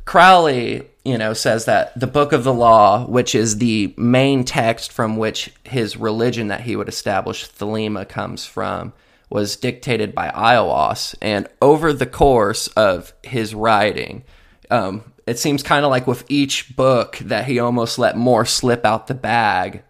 Crowley, 0.04 0.86
you 1.04 1.18
know, 1.18 1.32
says 1.32 1.64
that 1.64 1.98
the 1.98 2.06
Book 2.06 2.32
of 2.32 2.44
the 2.44 2.54
Law, 2.54 3.08
which 3.08 3.34
is 3.34 3.58
the 3.58 3.92
main 3.96 4.44
text 4.44 4.92
from 4.92 5.16
which 5.16 5.52
his 5.64 5.96
religion 5.96 6.46
that 6.46 6.60
he 6.60 6.76
would 6.76 6.88
establish, 6.88 7.50
Thelema, 7.50 8.08
comes 8.08 8.46
from, 8.46 8.92
was 9.32 9.56
dictated 9.56 10.14
by 10.14 10.28
Aiwass. 10.28 11.14
And 11.22 11.48
over 11.62 11.92
the 11.92 12.06
course 12.06 12.68
of 12.68 13.14
his 13.22 13.54
writing, 13.54 14.24
um, 14.70 15.12
it 15.26 15.38
seems 15.38 15.62
kind 15.62 15.84
of 15.84 15.90
like 15.90 16.06
with 16.06 16.24
each 16.28 16.76
book 16.76 17.16
that 17.18 17.46
he 17.46 17.58
almost 17.58 17.98
let 17.98 18.16
more 18.16 18.44
slip 18.44 18.84
out 18.84 19.06
the 19.06 19.14
bag 19.14 19.82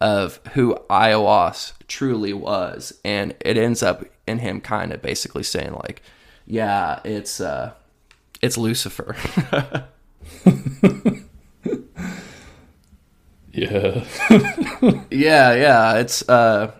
of 0.00 0.38
who 0.52 0.76
Aiwass 0.90 1.72
truly 1.88 2.34
was. 2.34 2.92
And 3.04 3.34
it 3.40 3.56
ends 3.56 3.82
up 3.82 4.04
in 4.26 4.38
him 4.38 4.60
kind 4.60 4.92
of 4.92 5.00
basically 5.00 5.44
saying, 5.44 5.72
like, 5.72 6.02
yeah, 6.46 7.00
it's, 7.04 7.40
uh, 7.40 7.72
it's 8.42 8.58
Lucifer. 8.58 9.16
Yeah. 13.52 14.04
Yeah, 15.10 15.52
yeah, 15.54 15.98
it's 15.98 16.26
uh 16.28 16.72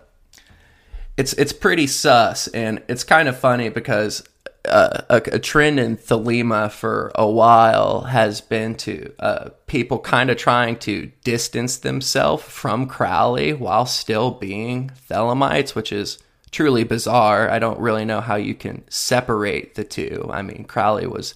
it's 1.21 1.33
it's 1.33 1.53
pretty 1.53 1.85
sus 1.85 2.47
and 2.47 2.81
it's 2.87 3.03
kind 3.03 3.29
of 3.29 3.37
funny 3.37 3.69
because 3.69 4.23
uh, 4.65 5.01
a, 5.07 5.17
a 5.33 5.39
trend 5.39 5.79
in 5.79 5.95
Thelema 5.95 6.71
for 6.71 7.11
a 7.13 7.29
while 7.29 8.01
has 8.01 8.41
been 8.41 8.73
to 8.75 9.13
uh, 9.19 9.49
people 9.67 9.99
kind 9.99 10.31
of 10.31 10.37
trying 10.37 10.77
to 10.77 11.11
distance 11.23 11.77
themselves 11.77 12.43
from 12.43 12.87
Crowley 12.87 13.53
while 13.53 13.85
still 13.85 14.31
being 14.31 14.91
Thelemites, 15.09 15.75
which 15.75 15.91
is 15.91 16.17
truly 16.49 16.83
bizarre. 16.83 17.49
I 17.49 17.59
don't 17.59 17.79
really 17.79 18.05
know 18.05 18.21
how 18.21 18.35
you 18.35 18.55
can 18.55 18.83
separate 18.89 19.75
the 19.75 19.83
two. 19.83 20.27
I 20.31 20.41
mean, 20.41 20.65
Crowley 20.65 21.05
was, 21.05 21.35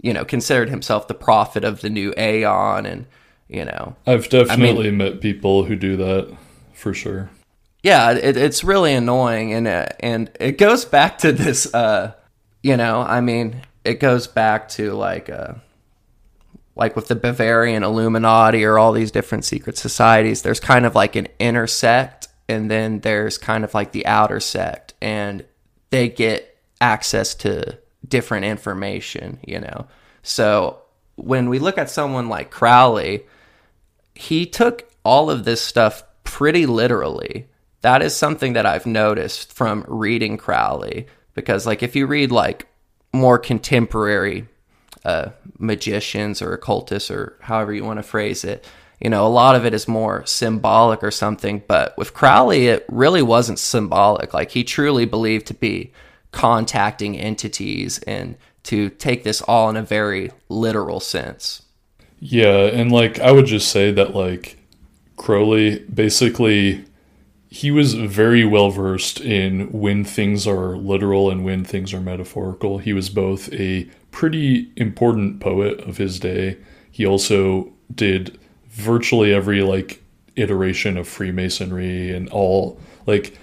you 0.00 0.14
know, 0.14 0.24
considered 0.24 0.70
himself 0.70 1.08
the 1.08 1.14
prophet 1.14 1.62
of 1.62 1.82
the 1.82 1.90
new 1.90 2.14
Aeon, 2.16 2.86
and 2.86 3.06
you 3.48 3.66
know, 3.66 3.96
I've 4.06 4.30
definitely 4.30 4.90
met 4.90 5.20
people 5.20 5.64
who 5.64 5.76
do 5.76 5.96
that 5.96 6.36
for 6.72 6.94
sure. 6.94 7.30
Yeah, 7.86 8.10
it, 8.10 8.36
it's 8.36 8.64
really 8.64 8.94
annoying, 8.94 9.52
and 9.52 9.68
uh, 9.68 9.86
and 10.00 10.28
it 10.40 10.58
goes 10.58 10.84
back 10.84 11.18
to 11.18 11.30
this, 11.30 11.72
uh, 11.72 12.14
you 12.60 12.76
know, 12.76 13.00
I 13.00 13.20
mean, 13.20 13.62
it 13.84 14.00
goes 14.00 14.26
back 14.26 14.68
to 14.70 14.92
like 14.92 15.30
uh 15.30 15.54
like 16.74 16.96
with 16.96 17.06
the 17.06 17.14
Bavarian 17.14 17.84
Illuminati 17.84 18.64
or 18.64 18.76
all 18.76 18.92
these 18.92 19.12
different 19.12 19.44
secret 19.44 19.78
societies, 19.78 20.42
there's 20.42 20.58
kind 20.58 20.84
of 20.84 20.96
like 20.96 21.14
an 21.14 21.28
inner 21.38 21.68
sect 21.68 22.26
and 22.48 22.68
then 22.68 23.00
there's 23.00 23.38
kind 23.38 23.62
of 23.62 23.72
like 23.72 23.92
the 23.92 24.04
outer 24.04 24.40
sect 24.40 24.94
and 25.00 25.44
they 25.90 26.08
get 26.08 26.58
access 26.80 27.36
to 27.36 27.78
different 28.06 28.44
information, 28.44 29.38
you 29.46 29.60
know. 29.60 29.86
So 30.22 30.82
when 31.14 31.48
we 31.48 31.60
look 31.60 31.78
at 31.78 31.88
someone 31.88 32.28
like 32.28 32.50
Crowley, 32.50 33.24
he 34.14 34.44
took 34.44 34.90
all 35.04 35.30
of 35.30 35.44
this 35.44 35.62
stuff 35.62 36.02
pretty 36.24 36.66
literally. 36.66 37.46
That 37.82 38.02
is 38.02 38.16
something 38.16 38.54
that 38.54 38.66
I've 38.66 38.86
noticed 38.86 39.52
from 39.52 39.84
reading 39.86 40.36
Crowley 40.36 41.06
because 41.34 41.66
like 41.66 41.82
if 41.82 41.94
you 41.94 42.06
read 42.06 42.32
like 42.32 42.66
more 43.12 43.38
contemporary 43.38 44.48
uh, 45.04 45.30
magicians 45.58 46.42
or 46.42 46.52
occultists 46.52 47.10
or 47.10 47.36
however 47.40 47.72
you 47.72 47.84
want 47.84 47.98
to 47.98 48.02
phrase 48.02 48.44
it, 48.44 48.66
you 49.00 49.10
know, 49.10 49.26
a 49.26 49.28
lot 49.28 49.54
of 49.54 49.64
it 49.64 49.74
is 49.74 49.86
more 49.86 50.24
symbolic 50.26 51.02
or 51.02 51.10
something. 51.10 51.62
But 51.68 51.96
with 51.98 52.14
Crowley, 52.14 52.68
it 52.68 52.86
really 52.88 53.22
wasn't 53.22 53.58
symbolic. 53.58 54.34
Like 54.34 54.50
he 54.50 54.64
truly 54.64 55.04
believed 55.04 55.46
to 55.48 55.54
be 55.54 55.92
contacting 56.32 57.16
entities 57.16 57.98
and 58.00 58.36
to 58.64 58.90
take 58.90 59.22
this 59.22 59.40
all 59.42 59.70
in 59.70 59.76
a 59.76 59.82
very 59.82 60.32
literal 60.48 60.98
sense. 60.98 61.62
Yeah, 62.18 62.66
and 62.66 62.90
like 62.90 63.20
I 63.20 63.30
would 63.30 63.46
just 63.46 63.70
say 63.70 63.92
that 63.92 64.14
like 64.14 64.58
Crowley 65.16 65.80
basically 65.80 66.84
he 67.48 67.70
was 67.70 67.94
very 67.94 68.44
well 68.44 68.70
versed 68.70 69.20
in 69.20 69.70
when 69.72 70.04
things 70.04 70.46
are 70.46 70.76
literal 70.76 71.30
and 71.30 71.44
when 71.44 71.64
things 71.64 71.94
are 71.94 72.00
metaphorical. 72.00 72.78
He 72.78 72.92
was 72.92 73.08
both 73.08 73.52
a 73.52 73.88
pretty 74.10 74.70
important 74.76 75.40
poet 75.40 75.80
of 75.80 75.96
his 75.96 76.18
day. 76.18 76.58
He 76.90 77.06
also 77.06 77.72
did 77.94 78.38
virtually 78.68 79.32
every 79.32 79.62
like 79.62 80.02
iteration 80.34 80.96
of 80.96 81.08
Freemasonry 81.08 82.14
and 82.14 82.28
all 82.30 82.80
like 83.06 83.38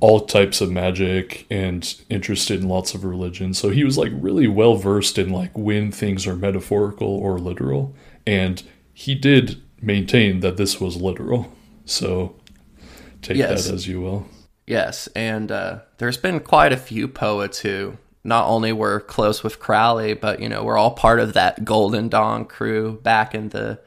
all 0.00 0.20
types 0.20 0.60
of 0.60 0.70
magic 0.70 1.46
and 1.50 1.94
interested 2.08 2.60
in 2.60 2.68
lots 2.68 2.94
of 2.94 3.04
religions. 3.04 3.58
So 3.58 3.68
he 3.70 3.84
was 3.84 3.98
like 3.98 4.12
really 4.14 4.46
well 4.48 4.76
versed 4.76 5.18
in 5.18 5.30
like 5.30 5.56
when 5.56 5.92
things 5.92 6.26
are 6.26 6.36
metaphorical 6.36 7.08
or 7.08 7.38
literal. 7.38 7.94
And 8.26 8.62
he 8.94 9.14
did 9.14 9.62
maintain 9.80 10.40
that 10.40 10.56
this 10.56 10.80
was 10.80 10.96
literal. 10.96 11.52
So 11.84 12.34
take 13.22 13.36
Yes. 13.36 13.66
that 13.66 13.74
as 13.74 13.86
you 13.86 14.00
will. 14.00 14.26
Yes, 14.66 15.08
and 15.16 15.50
uh, 15.50 15.80
there's 15.98 16.16
been 16.16 16.40
quite 16.40 16.72
a 16.72 16.76
few 16.76 17.08
poets 17.08 17.58
who 17.60 17.96
not 18.22 18.46
only 18.46 18.72
were 18.72 19.00
close 19.00 19.42
with 19.42 19.58
Crowley, 19.58 20.14
but 20.14 20.40
you 20.40 20.48
know, 20.48 20.62
we're 20.62 20.76
all 20.76 20.92
part 20.92 21.18
of 21.20 21.32
that 21.32 21.64
Golden 21.64 22.08
Dawn 22.08 22.44
crew 22.44 23.00
back 23.02 23.34
in 23.34 23.48
the 23.48 23.80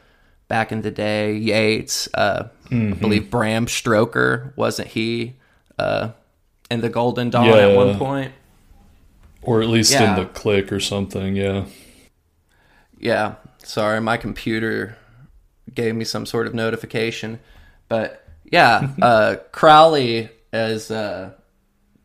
back 0.47 0.71
in 0.71 0.81
the 0.81 0.91
day. 0.91 1.35
Yeats, 1.35 2.09
uh, 2.13 2.47
I 2.71 2.93
believe 2.93 3.29
Bram 3.29 3.67
Stoker 3.67 4.53
wasn't 4.55 4.89
he 4.89 5.35
uh, 5.79 6.09
in 6.69 6.81
the 6.81 6.89
Golden 6.89 7.29
Dawn 7.29 7.47
at 7.49 7.75
one 7.75 7.97
point? 7.97 8.31
Or 9.41 9.61
at 9.61 9.67
least 9.69 9.91
Yeah. 9.93 10.15
in 10.15 10.19
the 10.19 10.25
click 10.25 10.71
or 10.71 10.79
something, 10.79 11.35
yeah. 11.35 11.65
Yeah, 12.99 13.35
sorry, 13.59 13.99
my 14.01 14.17
computer 14.17 14.97
gave 15.73 15.95
me 15.95 16.05
some 16.05 16.25
sort 16.25 16.47
of 16.47 16.53
notification, 16.53 17.39
but 17.89 18.22
yeah, 18.53 18.87
uh, 19.01 19.35
Crowley 19.51 20.29
is 20.53 20.91
uh, 20.91 21.31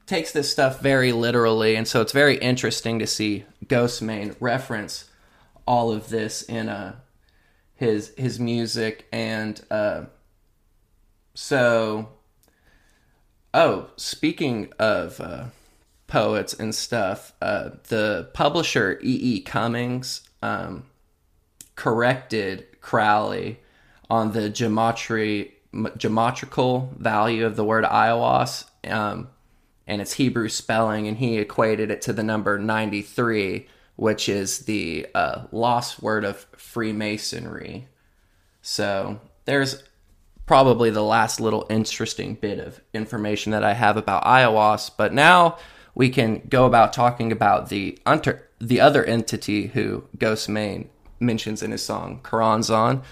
takes 0.07 0.33
this 0.33 0.51
stuff 0.51 0.81
very 0.81 1.13
literally, 1.13 1.77
and 1.77 1.87
so 1.87 2.01
it's 2.01 2.13
very 2.13 2.39
interesting 2.39 2.99
to 3.01 3.07
see 3.07 3.45
Ghostemane 3.67 4.35
reference 4.41 5.05
all 5.67 5.93
of 5.93 6.09
this 6.09 6.41
in 6.43 6.71
uh, 6.71 6.97
his 7.75 8.15
his 8.17 8.41
music, 8.41 9.07
and 9.13 9.61
uh, 9.71 10.07
so 11.35 12.09
oh, 13.53 13.91
speaking 13.97 14.73
of. 14.79 15.21
Uh, 15.21 15.45
poets 16.09 16.55
and 16.55 16.75
stuff. 16.75 17.35
Uh, 17.41 17.69
the 17.89 18.31
publisher 18.33 18.99
E. 19.03 19.37
E. 19.37 19.41
Cummings 19.43 20.23
um, 20.43 20.87
corrected 21.77 22.67
Crowley 22.81 23.61
on 24.11 24.33
the 24.33 24.49
gematria 24.51 25.43
m- 25.45 25.58
geometrical 25.97 26.93
value 26.99 27.45
of 27.45 27.57
the 27.57 27.65
word 27.65 27.85
Aiwass 27.85 28.65
um, 28.91 29.29
and 29.87 30.01
its 30.01 30.15
Hebrew 30.15 30.49
spelling, 30.49 31.07
and 31.09 31.19
he 31.19 31.39
equated 31.39 31.91
it 31.91 32.03
to 32.03 32.13
the 32.13 32.23
number 32.23 32.59
ninety 32.59 33.03
three, 33.03 33.67
which 33.97 34.29
is 34.29 34.61
the 34.61 35.07
uh, 35.15 35.47
lost 35.53 36.03
word 36.03 36.25
of 36.25 36.47
Freemasonry. 36.57 37.89
So 38.63 39.21
there's 39.45 39.83
probably 40.47 40.91
the 40.91 41.03
last 41.03 41.41
little 41.41 41.67
interesting 41.69 42.35
bit 42.35 42.59
of 42.59 42.81
information 42.95 43.53
that 43.53 43.63
I 43.63 43.75
have 43.75 43.97
about 43.97 44.25
Aiwass. 44.25 44.91
But 44.97 45.13
now 45.13 45.59
we 45.95 46.09
can 46.09 46.43
go 46.49 46.65
about 46.65 46.93
talking 46.93 47.33
about 47.33 47.69
the 47.69 47.99
the 48.61 48.81
other 48.81 49.05
entity 49.05 49.69
who 49.69 50.05
Ghostemane 50.17 50.89
mentions 51.21 51.63
in 51.63 51.71
his 51.71 51.85
song 51.85 52.21
Choronzon, 52.23 53.03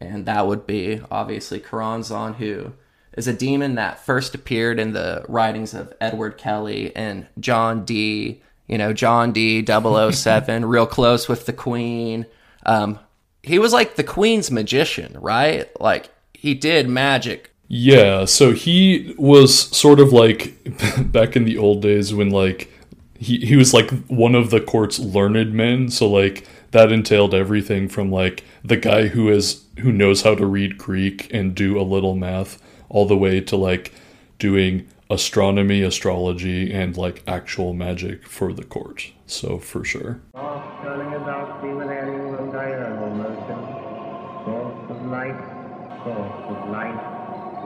and 0.00 0.26
that 0.26 0.46
would 0.46 0.66
be 0.66 1.00
obviously 1.10 1.60
Choronzon, 1.60 2.36
who 2.36 2.72
is 3.16 3.28
a 3.28 3.32
demon 3.32 3.74
that 3.74 4.04
first 4.04 4.34
appeared 4.34 4.78
in 4.78 4.92
the 4.92 5.24
writings 5.28 5.74
of 5.74 5.92
Edward 6.00 6.38
Kelly 6.38 6.94
and 6.96 7.26
John 7.38 7.84
Dee. 7.84 8.42
You 8.66 8.78
know, 8.78 8.92
John 8.92 9.32
Dee. 9.32 9.64
007, 9.64 10.64
real 10.64 10.86
close 10.86 11.28
with 11.28 11.46
the 11.46 11.52
Queen. 11.52 12.24
Um, 12.64 12.98
he 13.42 13.58
was 13.58 13.72
like 13.72 13.96
the 13.96 14.04
Queen's 14.04 14.50
magician, 14.50 15.16
right? 15.20 15.68
Like 15.80 16.10
he 16.34 16.54
did 16.54 16.88
magic 16.88 17.52
Yeah, 17.68 18.24
so 18.24 18.52
he 18.52 19.14
was 19.18 19.54
sort 19.76 20.00
of 20.00 20.12
like 20.12 20.56
back 21.12 21.36
in 21.36 21.44
the 21.44 21.58
old 21.58 21.82
days 21.82 22.14
when 22.14 22.30
like 22.30 22.72
he 23.18 23.38
he 23.38 23.56
was 23.56 23.74
like 23.74 23.90
one 24.06 24.34
of 24.34 24.50
the 24.50 24.60
court's 24.60 24.98
learned 24.98 25.52
men, 25.52 25.90
so 25.90 26.08
like 26.08 26.46
that 26.70 26.92
entailed 26.92 27.34
everything 27.34 27.88
from 27.88 28.10
like 28.10 28.44
the 28.64 28.76
guy 28.76 29.08
who 29.08 29.28
is 29.28 29.54
who 29.80 29.92
knows 29.92 30.22
how 30.22 30.34
to 30.34 30.46
read 30.46 30.78
Greek 30.78 31.32
and 31.32 31.54
do 31.54 31.78
a 31.78 31.82
little 31.82 32.14
math 32.14 32.62
all 32.88 33.06
the 33.06 33.16
way 33.16 33.40
to 33.40 33.56
like 33.56 33.92
doing 34.38 34.86
astronomy, 35.10 35.82
astrology 35.82 36.72
and 36.72 36.96
like 36.96 37.22
actual 37.26 37.74
magic 37.74 38.26
for 38.26 38.52
the 38.52 38.64
court. 38.64 39.12
So 39.26 39.58
for 39.58 39.84
sure. 39.84 40.20
The. 40.32 40.50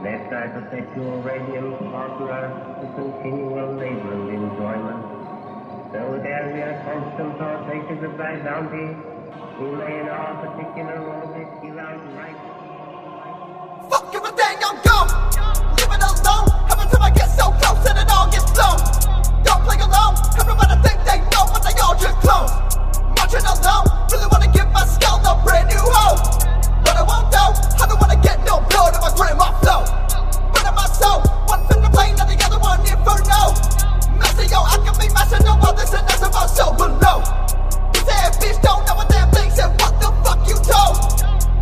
Let 0.05 0.29
thy 0.29 0.49
perpetual 0.49 1.23
radiance 1.23 1.81
earth 1.81 2.81
to 2.81 2.87
continual 2.95 3.73
labor 3.73 4.13
and 4.13 4.29
enjoyment. 4.29 5.03
So 5.93 6.21
that 6.23 6.53
we 6.53 6.61
are 6.61 6.77
constant 6.85 7.39
partakers 7.39 8.05
of 8.05 8.19
thy 8.19 8.37
bounty, 8.45 9.14
we 9.61 9.71
may 9.71 10.01
in 10.01 10.09
our 10.09 10.35
particular 10.43 10.99
orbit 10.99 11.47
out 11.79 12.03
right. 12.19 12.35
Fuck 13.89 14.11
everything, 14.15 14.59
I'm 14.67 14.79
gone. 14.83 15.11
Leave 15.79 15.95
it 15.95 16.03
alone. 16.03 16.47
Every 16.71 16.87
time 16.91 17.03
I 17.03 17.11
get 17.15 17.31
so 17.31 17.55
close 17.63 17.87
and 17.87 17.99
it 18.03 18.11
all 18.11 18.27
gets 18.35 18.51
blown. 18.51 18.79
Don't 19.47 19.63
play 19.63 19.79
alone. 19.79 20.19
Everybody 20.35 20.75
think 20.83 20.99
they 21.07 21.23
know, 21.31 21.47
but 21.55 21.63
they 21.63 21.75
all 21.79 21.95
just 21.95 22.19
clones. 22.19 22.51
Marching 23.15 23.47
alone. 23.47 23.87
Really 24.11 24.27
wanna 24.27 24.51
give 24.51 24.67
my 24.75 24.83
skull 24.91 25.23
a 25.23 25.39
brand 25.47 25.71
new 25.71 25.79
home. 25.79 26.19
But 26.83 26.99
I 26.99 27.05
won't 27.07 27.31
though. 27.31 27.55
I 27.79 27.87
don't 27.87 28.01
wanna 28.03 28.19
get 28.19 28.43
no 28.43 28.59
blood 28.67 28.99
in 28.99 29.01
my 29.07 29.13
grandma 29.15 29.55
flow. 29.63 29.87
But 30.51 30.67
in 30.67 30.75
my 30.75 30.89
soul, 30.91 31.23
one 31.47 31.63
finger 31.71 31.91
plane 31.95 32.19
and 32.19 32.27
the 32.27 32.39
other 32.43 32.59
one 32.59 32.83
inferno. 32.83 33.55
Messy, 34.19 34.51
yo, 34.51 34.67
I 34.67 34.83
can 34.83 34.99
be 34.99 35.07
messing 35.15 35.47
no 35.47 35.55
others 35.63 35.95
and 35.95 36.03
that's 36.11 36.27
about 36.27 36.51
so 36.51 36.75
below. 36.75 37.23
Ass 38.05 38.37
bitch 38.37 38.61
don't 38.63 38.85
know 38.87 38.95
what 38.97 39.09
thing 39.09 39.34
said. 39.55 39.71
What 39.81 39.95
the 40.03 40.11
fuck 40.23 40.41
you 40.49 40.57
told? 40.67 40.97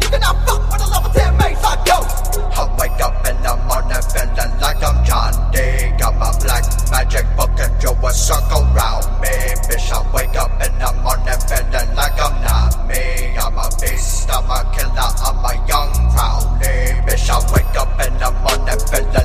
You 0.01 0.09
cannot 0.09 0.37
fuck 0.47 0.63
with 0.73 0.83
a 0.83 0.89
level 0.89 1.11
10 1.13 1.37
mace 1.37 1.65
I 1.65 1.75
ghost. 1.85 2.41
I 2.57 2.65
wake 2.81 3.01
up 3.01 3.17
in 3.29 3.37
the 3.45 3.55
morning 3.69 4.03
feeling 4.13 4.53
like 4.61 4.81
I'm 4.83 4.99
John 5.05 5.33
Dee. 5.53 5.93
Got 6.01 6.17
my 6.17 6.33
black 6.41 6.65
magic 6.91 7.27
book 7.37 7.53
and 7.61 7.73
drew 7.81 7.93
a 7.93 8.11
circle 8.13 8.65
round 8.73 9.07
me. 9.21 9.35
Bitch, 9.69 9.93
I 9.93 10.01
wake 10.13 10.37
up 10.37 10.53
in 10.65 10.73
the 10.81 10.91
morning 11.05 11.41
feeling 11.49 11.91
like 11.95 12.19
I'm 12.19 12.37
not 12.43 12.89
me. 12.89 13.37
I'm 13.37 13.59
a 13.59 13.69
beast, 13.81 14.29
I'm 14.33 14.49
a 14.51 14.59
killer, 14.75 15.11
I'm 15.29 15.45
a 15.45 15.53
young 15.69 15.93
Crowley. 16.13 16.97
Bitch, 17.07 17.29
I 17.29 17.39
wake 17.53 17.77
up 17.77 17.93
in 18.01 18.13
the 18.19 18.31
morning 18.43 18.81
feeling 18.89 19.22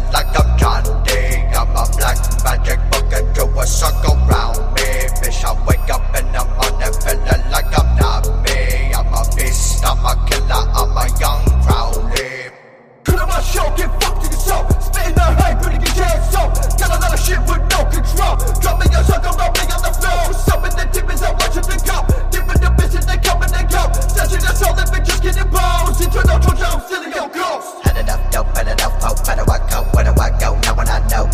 ghost. 27.34 29.28
Where 29.28 29.36
I 29.50 29.60
go? 29.70 29.84
Where 29.94 30.06
I 30.20 30.30
go? 30.40 30.56
Now 30.62 30.76
I 30.90 31.00
know, 31.10 31.26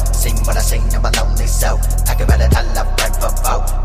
what 0.45 0.57
I 0.57 0.61
lonely 1.11 1.47
soul. 1.47 1.79
I 2.07 2.15
can 2.15 2.27
tell 2.27 2.65
I'm 2.77 2.87
for. 3.21 3.29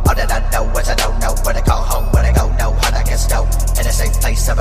All 0.09 0.15
that 0.15 0.33
I 0.33 0.41
know 0.51 0.79
is 0.79 0.89
I 0.89 0.95
don't 0.95 1.19
know 1.21 1.35
where 1.45 1.55
to 1.55 1.63
call 1.63 1.83
home, 1.83 2.07
where 2.13 2.25
to 2.25 2.33
go, 2.39 2.49
no, 2.57 2.73
how 2.73 2.91
get. 3.05 3.43
In 3.79 3.87
a 3.87 3.93
safe 3.93 4.21
place, 4.21 4.49
I'm 4.49 4.59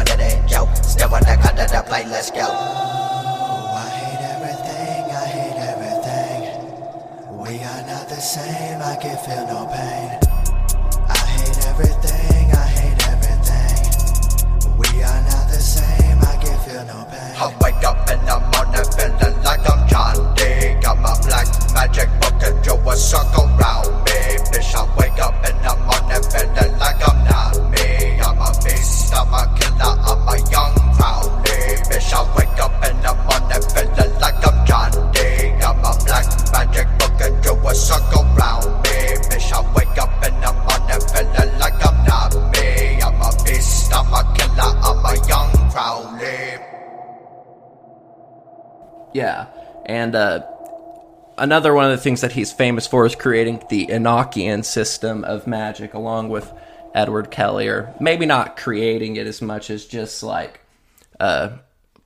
yo. 0.49 0.67
Still 0.81 1.09
I 1.27 1.35
got 1.35 1.55
that 1.55 1.73
I 1.73 2.03
let's 2.09 2.31
go. 2.31 2.43
I 2.43 3.89
hate 3.97 4.23
everything, 4.35 5.03
I 5.11 5.25
hate 5.35 5.59
everything. 5.71 7.37
We 7.37 7.63
are 7.63 7.83
not 7.87 8.09
the 8.09 8.21
same, 8.21 8.81
I 8.81 8.95
can 9.01 9.17
feel 9.25 9.45
no 9.47 9.67
pain. 9.73 10.36
Feel 16.78 16.86
no 16.86 17.05
pain. 17.09 17.34
I 17.41 17.57
wake 17.63 17.84
up 17.84 18.07
in 18.07 18.19
the 18.30 18.38
morning 18.53 18.86
feeling 18.93 19.41
like 19.41 19.65
I'm 19.67 19.88
John 19.89 20.36
Dee. 20.36 20.80
Got 20.80 20.99
my 20.99 21.17
black 21.25 21.47
magic 21.73 22.07
book 22.21 22.38
and 22.43 22.63
drew 22.63 22.78
a 22.88 22.95
circle 22.95 23.36
Yeah, 49.14 49.47
and 49.86 50.16
uh, 50.16 50.45
another 51.38 51.74
one 51.74 51.86
of 51.86 51.91
the 51.91 52.03
things 52.03 52.22
that 52.22 52.34
he's 52.34 52.51
famous 52.51 52.88
for 52.88 53.05
is 53.05 53.16
creating 53.16 53.64
the 53.70 53.88
Enochian 53.88 54.66
system 54.66 55.24
of 55.24 55.47
magic, 55.47 55.93
along 55.93 56.30
with 56.30 56.51
Edward 56.93 57.32
Kelly, 57.32 57.68
or 57.68 57.93
maybe 57.99 58.26
not 58.26 58.58
creating 58.58 59.16
it 59.16 59.28
as 59.28 59.41
much 59.41 59.70
as 59.70 59.86
just 59.86 60.24
like 60.24 60.62
uh, 61.20 61.58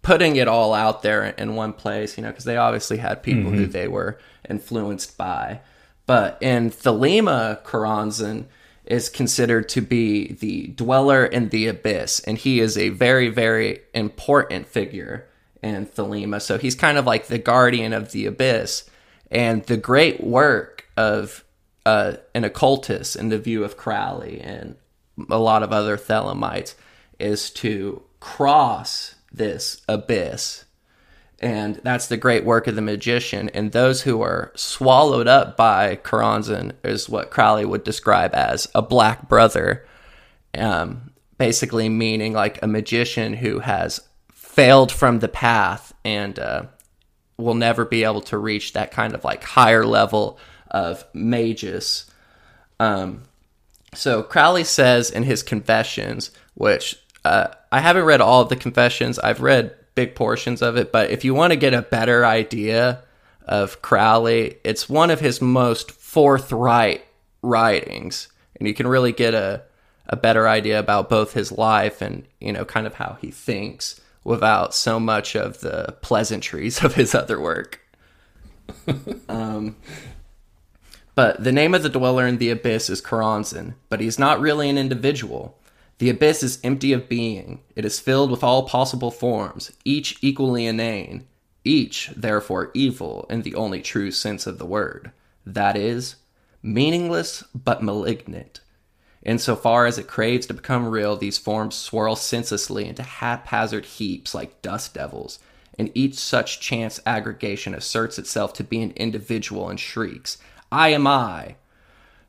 putting 0.01 0.35
it 0.35 0.47
all 0.47 0.73
out 0.73 1.01
there 1.01 1.25
in 1.25 1.55
one 1.55 1.73
place, 1.73 2.17
you 2.17 2.23
know, 2.23 2.29
because 2.29 2.45
they 2.45 2.57
obviously 2.57 2.97
had 2.97 3.23
people 3.23 3.51
who 3.51 3.65
they 3.65 3.87
were 3.87 4.19
influenced 4.49 5.17
by. 5.17 5.61
But 6.05 6.37
in 6.41 6.71
Thelema, 6.71 7.63
Choronzon 7.63 8.45
is 8.85 9.09
considered 9.09 9.69
to 9.69 9.81
be 9.81 10.33
the 10.33 10.67
dweller 10.67 11.25
in 11.25 11.49
the 11.49 11.67
abyss, 11.67 12.19
and 12.21 12.37
he 12.37 12.59
is 12.59 12.77
a 12.77 12.89
very, 12.89 13.29
very 13.29 13.79
important 13.93 14.67
figure 14.67 15.27
in 15.61 15.85
Thelema. 15.85 16.41
So 16.41 16.57
he's 16.57 16.75
kind 16.75 16.97
of 16.97 17.05
like 17.05 17.27
the 17.27 17.37
guardian 17.37 17.93
of 17.93 18.11
the 18.11 18.25
abyss, 18.25 18.89
and 19.29 19.63
the 19.63 19.77
great 19.77 20.23
work 20.23 20.85
of 20.97 21.43
uh, 21.85 22.13
an 22.35 22.43
occultist 22.43 23.15
in 23.15 23.29
the 23.29 23.39
view 23.39 23.63
of 23.63 23.77
Crowley 23.77 24.39
and 24.39 24.75
a 25.29 25.39
lot 25.39 25.63
of 25.63 25.71
other 25.71 25.97
Thelemites 25.97 26.75
is 27.19 27.49
to 27.51 28.03
cross 28.19 29.15
this 29.31 29.81
abyss 29.87 30.65
and 31.41 31.77
that's 31.77 32.05
the 32.05 32.17
great 32.17 32.45
work 32.45 32.67
of 32.67 32.75
the 32.75 32.81
magician. 32.83 33.49
And 33.49 33.71
those 33.71 34.03
who 34.03 34.21
are 34.21 34.51
swallowed 34.55 35.27
up 35.27 35.57
by 35.57 35.95
Choronzon 35.95 36.73
is 36.83 37.09
what 37.09 37.31
Crowley 37.31 37.65
would 37.65 37.83
describe 37.83 38.35
as 38.35 38.67
a 38.75 38.81
black 38.83 39.27
brother, 39.27 39.85
um, 40.55 41.11
basically 41.39 41.89
meaning 41.89 42.33
like 42.33 42.61
a 42.61 42.67
magician 42.67 43.33
who 43.33 43.59
has 43.59 43.99
failed 44.51 44.91
from 44.91 45.19
the 45.19 45.29
path 45.29 45.93
and 46.03 46.37
uh, 46.37 46.63
will 47.37 47.53
never 47.53 47.85
be 47.85 48.03
able 48.03 48.19
to 48.19 48.37
reach 48.37 48.73
that 48.73 48.91
kind 48.91 49.13
of 49.13 49.23
like 49.23 49.43
higher 49.43 49.85
level 49.85 50.37
of 50.69 51.05
magus. 51.13 52.11
Um, 52.77 53.23
so 53.93 54.21
Crowley 54.23 54.65
says 54.65 55.09
in 55.09 55.23
his 55.23 55.41
confessions, 55.41 56.31
which 56.53 56.99
uh, 57.23 57.47
I 57.71 57.79
haven't 57.79 58.03
read 58.03 58.19
all 58.19 58.41
of 58.41 58.49
the 58.49 58.57
confessions, 58.57 59.17
I've 59.19 59.39
read 59.39 59.73
big 59.95 60.15
portions 60.15 60.61
of 60.61 60.75
it, 60.75 60.91
but 60.91 61.11
if 61.11 61.23
you 61.23 61.33
want 61.33 61.51
to 61.51 61.57
get 61.57 61.73
a 61.73 61.81
better 61.81 62.25
idea 62.25 63.03
of 63.45 63.81
Crowley, 63.81 64.57
it's 64.65 64.89
one 64.89 65.11
of 65.11 65.21
his 65.21 65.41
most 65.41 65.91
forthright 65.91 67.05
writings, 67.41 68.27
and 68.59 68.67
you 68.67 68.73
can 68.73 68.87
really 68.87 69.13
get 69.13 69.33
a 69.33 69.63
a 70.07 70.17
better 70.17 70.45
idea 70.45 70.77
about 70.77 71.09
both 71.09 71.31
his 71.33 71.53
life 71.53 72.01
and 72.01 72.27
you 72.41 72.51
know 72.51 72.65
kind 72.65 72.85
of 72.85 72.95
how 72.95 73.17
he 73.21 73.31
thinks 73.31 74.00
without 74.23 74.73
so 74.73 74.99
much 74.99 75.35
of 75.35 75.61
the 75.61 75.95
pleasantries 76.01 76.83
of 76.83 76.95
his 76.95 77.15
other 77.15 77.39
work. 77.39 77.79
um, 79.29 79.75
but 81.15 81.43
the 81.43 81.51
name 81.51 81.73
of 81.73 81.83
the 81.83 81.89
dweller 81.89 82.25
in 82.25 82.37
the 82.37 82.49
abyss 82.49 82.89
is 82.89 83.01
Choronzon, 83.01 83.75
but 83.89 83.99
he's 83.99 84.19
not 84.19 84.39
really 84.39 84.69
an 84.69 84.77
individual. 84.77 85.57
The 85.97 86.09
abyss 86.09 86.41
is 86.41 86.59
empty 86.63 86.93
of 86.93 87.09
being. 87.09 87.61
It 87.75 87.85
is 87.85 87.99
filled 87.99 88.31
with 88.31 88.43
all 88.43 88.67
possible 88.67 89.11
forms, 89.11 89.71
each 89.85 90.17
equally 90.21 90.65
inane, 90.65 91.27
each, 91.63 92.11
therefore, 92.15 92.71
evil 92.73 93.27
in 93.29 93.43
the 93.43 93.55
only 93.55 93.81
true 93.81 94.11
sense 94.11 94.47
of 94.47 94.57
the 94.57 94.65
word. 94.65 95.11
That 95.45 95.77
is, 95.77 96.15
meaningless 96.63 97.43
but 97.53 97.83
malignant. 97.83 98.61
Insofar 99.23 99.85
as 99.85 99.99
it 99.99 100.07
craves 100.07 100.47
to 100.47 100.53
become 100.53 100.87
real, 100.87 101.15
these 101.15 101.37
forms 101.37 101.75
swirl 101.75 102.15
senselessly 102.15 102.87
into 102.87 103.03
haphazard 103.03 103.85
heaps 103.85 104.33
like 104.33 104.61
dust 104.61 104.93
devils, 104.93 105.39
and 105.77 105.91
each 105.93 106.15
such 106.15 106.59
chance 106.59 106.99
aggregation 107.05 107.73
asserts 107.73 108.17
itself 108.17 108.53
to 108.53 108.63
be 108.63 108.81
an 108.81 108.91
individual 108.95 109.69
and 109.69 109.79
shrieks, 109.79 110.37
I 110.71 110.89
am 110.89 111.05
I, 111.05 111.55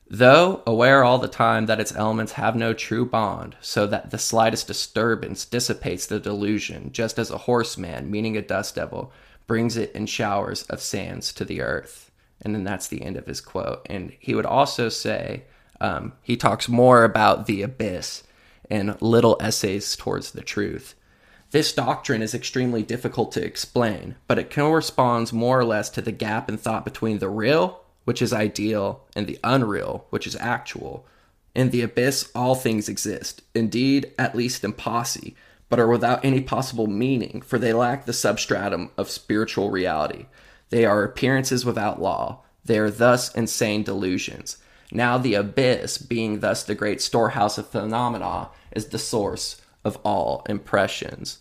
though 0.08 0.62
aware 0.66 1.02
all 1.02 1.18
the 1.18 1.28
time 1.28 1.66
that 1.66 1.80
its 1.80 1.94
elements 1.94 2.32
have 2.32 2.54
no 2.54 2.74
true 2.74 3.06
bond, 3.06 3.56
so 3.62 3.86
that 3.86 4.10
the 4.10 4.18
slightest 4.18 4.66
disturbance 4.66 5.46
dissipates 5.46 6.06
the 6.06 6.20
delusion, 6.20 6.92
just 6.92 7.18
as 7.18 7.30
a 7.30 7.38
horseman, 7.38 8.10
meaning 8.10 8.36
a 8.36 8.42
dust 8.42 8.74
devil, 8.74 9.12
brings 9.46 9.76
it 9.76 9.92
in 9.92 10.06
showers 10.06 10.64
of 10.64 10.82
sands 10.82 11.32
to 11.32 11.44
the 11.44 11.62
earth. 11.62 12.10
And 12.42 12.54
then 12.54 12.64
that's 12.64 12.88
the 12.88 13.02
end 13.02 13.16
of 13.16 13.26
his 13.26 13.40
quote. 13.40 13.86
And 13.88 14.12
he 14.18 14.34
would 14.34 14.46
also 14.46 14.88
say, 14.88 15.44
um, 15.82 16.12
he 16.22 16.36
talks 16.36 16.68
more 16.68 17.04
about 17.04 17.46
the 17.46 17.62
abyss 17.62 18.22
in 18.70 18.96
little 19.00 19.36
essays 19.40 19.96
towards 19.96 20.30
the 20.30 20.42
truth. 20.42 20.94
This 21.50 21.72
doctrine 21.72 22.22
is 22.22 22.34
extremely 22.34 22.82
difficult 22.82 23.32
to 23.32 23.44
explain, 23.44 24.16
but 24.26 24.38
it 24.38 24.54
corresponds 24.54 25.32
more 25.32 25.58
or 25.58 25.64
less 25.64 25.90
to 25.90 26.00
the 26.00 26.12
gap 26.12 26.48
in 26.48 26.56
thought 26.56 26.84
between 26.84 27.18
the 27.18 27.28
real 27.28 27.82
which 28.04 28.22
is 28.22 28.32
ideal, 28.32 29.04
and 29.14 29.26
the 29.26 29.38
unreal, 29.44 30.06
which 30.10 30.26
is 30.26 30.36
actual. 30.36 31.06
In 31.54 31.70
the 31.70 31.82
abyss, 31.82 32.30
all 32.34 32.54
things 32.54 32.88
exist, 32.88 33.42
indeed, 33.54 34.12
at 34.18 34.34
least 34.34 34.64
in 34.64 34.72
posse, 34.72 35.36
but 35.68 35.78
are 35.78 35.88
without 35.88 36.24
any 36.24 36.40
possible 36.40 36.86
meaning, 36.86 37.42
for 37.42 37.58
they 37.58 37.72
lack 37.72 38.04
the 38.04 38.12
substratum 38.12 38.90
of 38.96 39.10
spiritual 39.10 39.70
reality. 39.70 40.26
They 40.70 40.84
are 40.84 41.04
appearances 41.04 41.64
without 41.64 42.00
law. 42.00 42.42
They 42.64 42.78
are 42.78 42.90
thus 42.90 43.34
insane 43.34 43.82
delusions. 43.82 44.56
Now, 44.94 45.16
the 45.16 45.34
abyss, 45.34 45.96
being 45.96 46.40
thus 46.40 46.62
the 46.62 46.74
great 46.74 47.00
storehouse 47.00 47.56
of 47.56 47.68
phenomena, 47.68 48.50
is 48.72 48.88
the 48.88 48.98
source 48.98 49.60
of 49.84 49.96
all 50.04 50.44
impressions. 50.48 51.38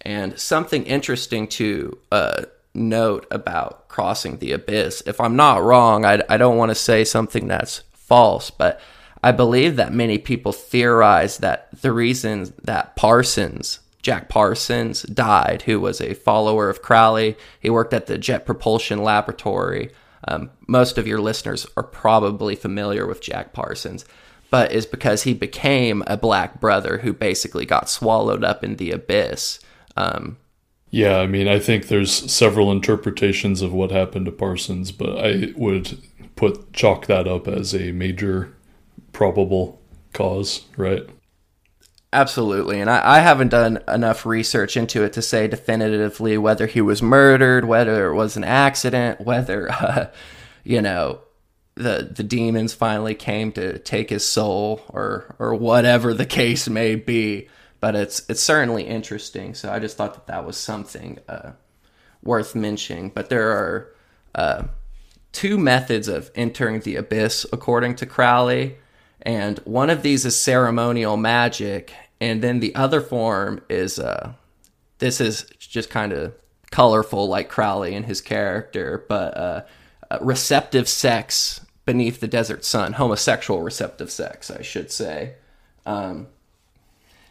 And 0.00 0.38
something 0.38 0.84
interesting 0.84 1.46
to 1.48 1.98
uh, 2.10 2.44
note 2.72 3.26
about 3.30 3.88
crossing 3.88 4.38
the 4.38 4.52
abyss. 4.52 5.02
If 5.06 5.20
I'm 5.20 5.36
not 5.36 5.62
wrong, 5.62 6.04
I, 6.04 6.22
I 6.28 6.38
don't 6.38 6.56
want 6.56 6.70
to 6.70 6.74
say 6.74 7.04
something 7.04 7.46
that's 7.46 7.82
false, 7.92 8.50
but 8.50 8.80
I 9.22 9.32
believe 9.32 9.76
that 9.76 9.92
many 9.92 10.18
people 10.18 10.52
theorize 10.52 11.38
that 11.38 11.68
the 11.82 11.92
reason 11.92 12.52
that 12.62 12.96
Parsons, 12.96 13.80
Jack 14.02 14.28
Parsons, 14.28 15.02
died, 15.02 15.62
who 15.62 15.78
was 15.78 16.00
a 16.00 16.14
follower 16.14 16.68
of 16.68 16.82
Crowley, 16.82 17.36
he 17.60 17.70
worked 17.70 17.94
at 17.94 18.06
the 18.06 18.18
Jet 18.18 18.44
Propulsion 18.44 19.02
Laboratory. 19.02 19.90
Um, 20.26 20.50
most 20.66 20.98
of 20.98 21.06
your 21.06 21.20
listeners 21.20 21.66
are 21.76 21.82
probably 21.82 22.56
familiar 22.56 23.06
with 23.06 23.20
Jack 23.20 23.52
Parsons, 23.52 24.04
but 24.50 24.72
is 24.72 24.86
because 24.86 25.22
he 25.22 25.34
became 25.34 26.02
a 26.06 26.16
black 26.16 26.60
brother 26.60 26.98
who 26.98 27.12
basically 27.12 27.66
got 27.66 27.88
swallowed 27.88 28.44
up 28.44 28.62
in 28.64 28.76
the 28.76 28.90
abyss. 28.90 29.60
Um, 29.96 30.36
Yeah, 30.90 31.18
I 31.18 31.26
mean, 31.26 31.48
I 31.48 31.58
think 31.58 31.88
there's 31.88 32.12
several 32.32 32.70
interpretations 32.70 33.62
of 33.62 33.72
what 33.72 33.90
happened 33.90 34.26
to 34.26 34.32
Parsons, 34.32 34.92
but 34.92 35.18
I 35.18 35.52
would 35.56 35.98
put 36.36 36.72
chalk 36.72 37.06
that 37.06 37.26
up 37.26 37.48
as 37.48 37.74
a 37.74 37.92
major 37.92 38.54
probable 39.12 39.80
cause, 40.12 40.62
right? 40.76 41.08
Absolutely. 42.14 42.80
And 42.80 42.88
I, 42.88 43.16
I 43.16 43.18
haven't 43.18 43.48
done 43.48 43.82
enough 43.88 44.24
research 44.24 44.76
into 44.76 45.02
it 45.02 45.14
to 45.14 45.22
say 45.22 45.48
definitively 45.48 46.38
whether 46.38 46.68
he 46.68 46.80
was 46.80 47.02
murdered, 47.02 47.64
whether 47.64 48.06
it 48.06 48.14
was 48.14 48.36
an 48.36 48.44
accident, 48.44 49.20
whether, 49.20 49.68
uh, 49.72 50.06
you 50.62 50.80
know, 50.80 51.18
the, 51.74 52.08
the 52.14 52.22
demons 52.22 52.72
finally 52.72 53.16
came 53.16 53.50
to 53.52 53.80
take 53.80 54.10
his 54.10 54.24
soul 54.24 54.80
or, 54.90 55.34
or 55.40 55.56
whatever 55.56 56.14
the 56.14 56.24
case 56.24 56.68
may 56.68 56.94
be. 56.94 57.48
But 57.80 57.96
it's, 57.96 58.24
it's 58.28 58.40
certainly 58.40 58.84
interesting. 58.84 59.54
So 59.54 59.72
I 59.72 59.80
just 59.80 59.96
thought 59.96 60.14
that 60.14 60.28
that 60.28 60.46
was 60.46 60.56
something 60.56 61.18
uh, 61.28 61.54
worth 62.22 62.54
mentioning. 62.54 63.10
But 63.10 63.28
there 63.28 63.50
are 63.50 63.92
uh, 64.36 64.62
two 65.32 65.58
methods 65.58 66.06
of 66.06 66.30
entering 66.36 66.78
the 66.78 66.94
abyss, 66.94 67.44
according 67.52 67.96
to 67.96 68.06
Crowley. 68.06 68.76
And 69.20 69.58
one 69.64 69.90
of 69.90 70.02
these 70.02 70.24
is 70.24 70.36
ceremonial 70.36 71.16
magic, 71.16 71.92
and 72.24 72.40
then 72.40 72.60
the 72.60 72.74
other 72.74 73.02
form 73.02 73.60
is 73.68 73.98
uh, 73.98 74.32
this 74.98 75.20
is 75.20 75.42
just 75.58 75.90
kind 75.90 76.10
of 76.10 76.32
colorful, 76.70 77.28
like 77.28 77.50
Crowley 77.50 77.94
and 77.94 78.06
his 78.06 78.22
character, 78.22 79.04
but 79.10 79.36
uh, 79.36 79.64
uh, 80.10 80.18
receptive 80.22 80.88
sex 80.88 81.60
beneath 81.84 82.20
the 82.20 82.26
desert 82.26 82.64
sun, 82.64 82.94
homosexual 82.94 83.60
receptive 83.60 84.10
sex, 84.10 84.50
I 84.50 84.62
should 84.62 84.90
say. 84.90 85.34
Um, 85.84 86.28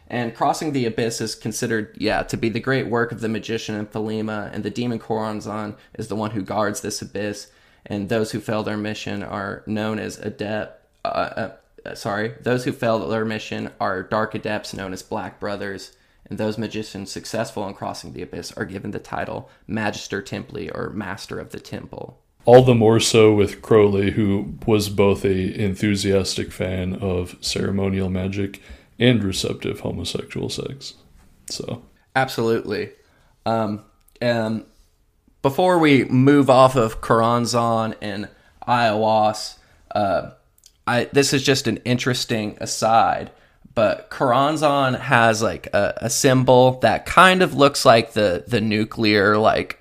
and 0.06 0.32
crossing 0.32 0.72
the 0.72 0.86
abyss 0.86 1.20
is 1.20 1.34
considered, 1.34 1.96
yeah, 1.98 2.22
to 2.22 2.36
be 2.36 2.48
the 2.48 2.60
great 2.60 2.86
work 2.86 3.10
of 3.10 3.20
the 3.20 3.28
magician 3.28 3.74
and 3.74 3.90
Thelema, 3.90 4.54
and 4.54 4.62
the 4.62 4.70
demon 4.70 5.00
Choronzon 5.00 5.74
is 5.98 6.06
the 6.06 6.14
one 6.14 6.30
who 6.30 6.42
guards 6.42 6.82
this 6.82 7.02
abyss. 7.02 7.50
And 7.84 8.08
those 8.08 8.30
who 8.30 8.38
fail 8.38 8.62
their 8.62 8.76
mission 8.76 9.24
are 9.24 9.64
known 9.66 9.98
as 9.98 10.18
adept. 10.18 10.86
Uh, 11.04 11.08
uh, 11.08 11.56
sorry, 11.92 12.34
those 12.40 12.64
who 12.64 12.72
fail 12.72 13.06
their 13.06 13.24
mission 13.26 13.70
are 13.78 14.02
dark 14.02 14.34
adepts 14.34 14.72
known 14.72 14.92
as 14.94 15.02
Black 15.02 15.38
Brothers. 15.38 15.96
And 16.26 16.38
those 16.38 16.56
magicians 16.56 17.10
successful 17.10 17.68
in 17.68 17.74
crossing 17.74 18.14
the 18.14 18.22
abyss 18.22 18.50
are 18.52 18.64
given 18.64 18.92
the 18.92 18.98
title 18.98 19.50
Magister 19.66 20.22
Templi 20.22 20.74
or 20.74 20.88
Master 20.90 21.38
of 21.38 21.50
the 21.50 21.60
Temple. 21.60 22.18
All 22.46 22.62
the 22.62 22.74
more 22.74 23.00
so 23.00 23.34
with 23.34 23.60
Crowley, 23.60 24.12
who 24.12 24.54
was 24.66 24.88
both 24.88 25.24
a 25.24 25.62
enthusiastic 25.62 26.50
fan 26.50 26.94
of 26.94 27.36
ceremonial 27.42 28.08
magic 28.08 28.62
and 28.98 29.22
receptive 29.22 29.80
homosexual 29.80 30.48
sex. 30.48 30.94
So 31.50 31.82
Absolutely. 32.16 32.92
Um, 33.44 33.84
um, 34.22 34.66
before 35.42 35.78
we 35.78 36.04
move 36.04 36.48
off 36.48 36.76
of 36.76 37.00
Choronzon 37.00 37.94
and 38.00 38.28
Aiwass, 38.66 39.58
uh, 39.94 40.30
I 40.86 41.04
this 41.04 41.32
is 41.32 41.42
just 41.42 41.66
an 41.66 41.78
interesting 41.78 42.58
aside, 42.60 43.30
but 43.74 44.10
Choronzon 44.10 44.98
has 44.98 45.42
like 45.42 45.68
a, 45.72 45.94
a 46.02 46.10
symbol 46.10 46.78
that 46.80 47.06
kind 47.06 47.42
of 47.42 47.54
looks 47.54 47.84
like 47.84 48.12
the 48.12 48.44
the 48.46 48.60
nuclear 48.60 49.38
like 49.38 49.78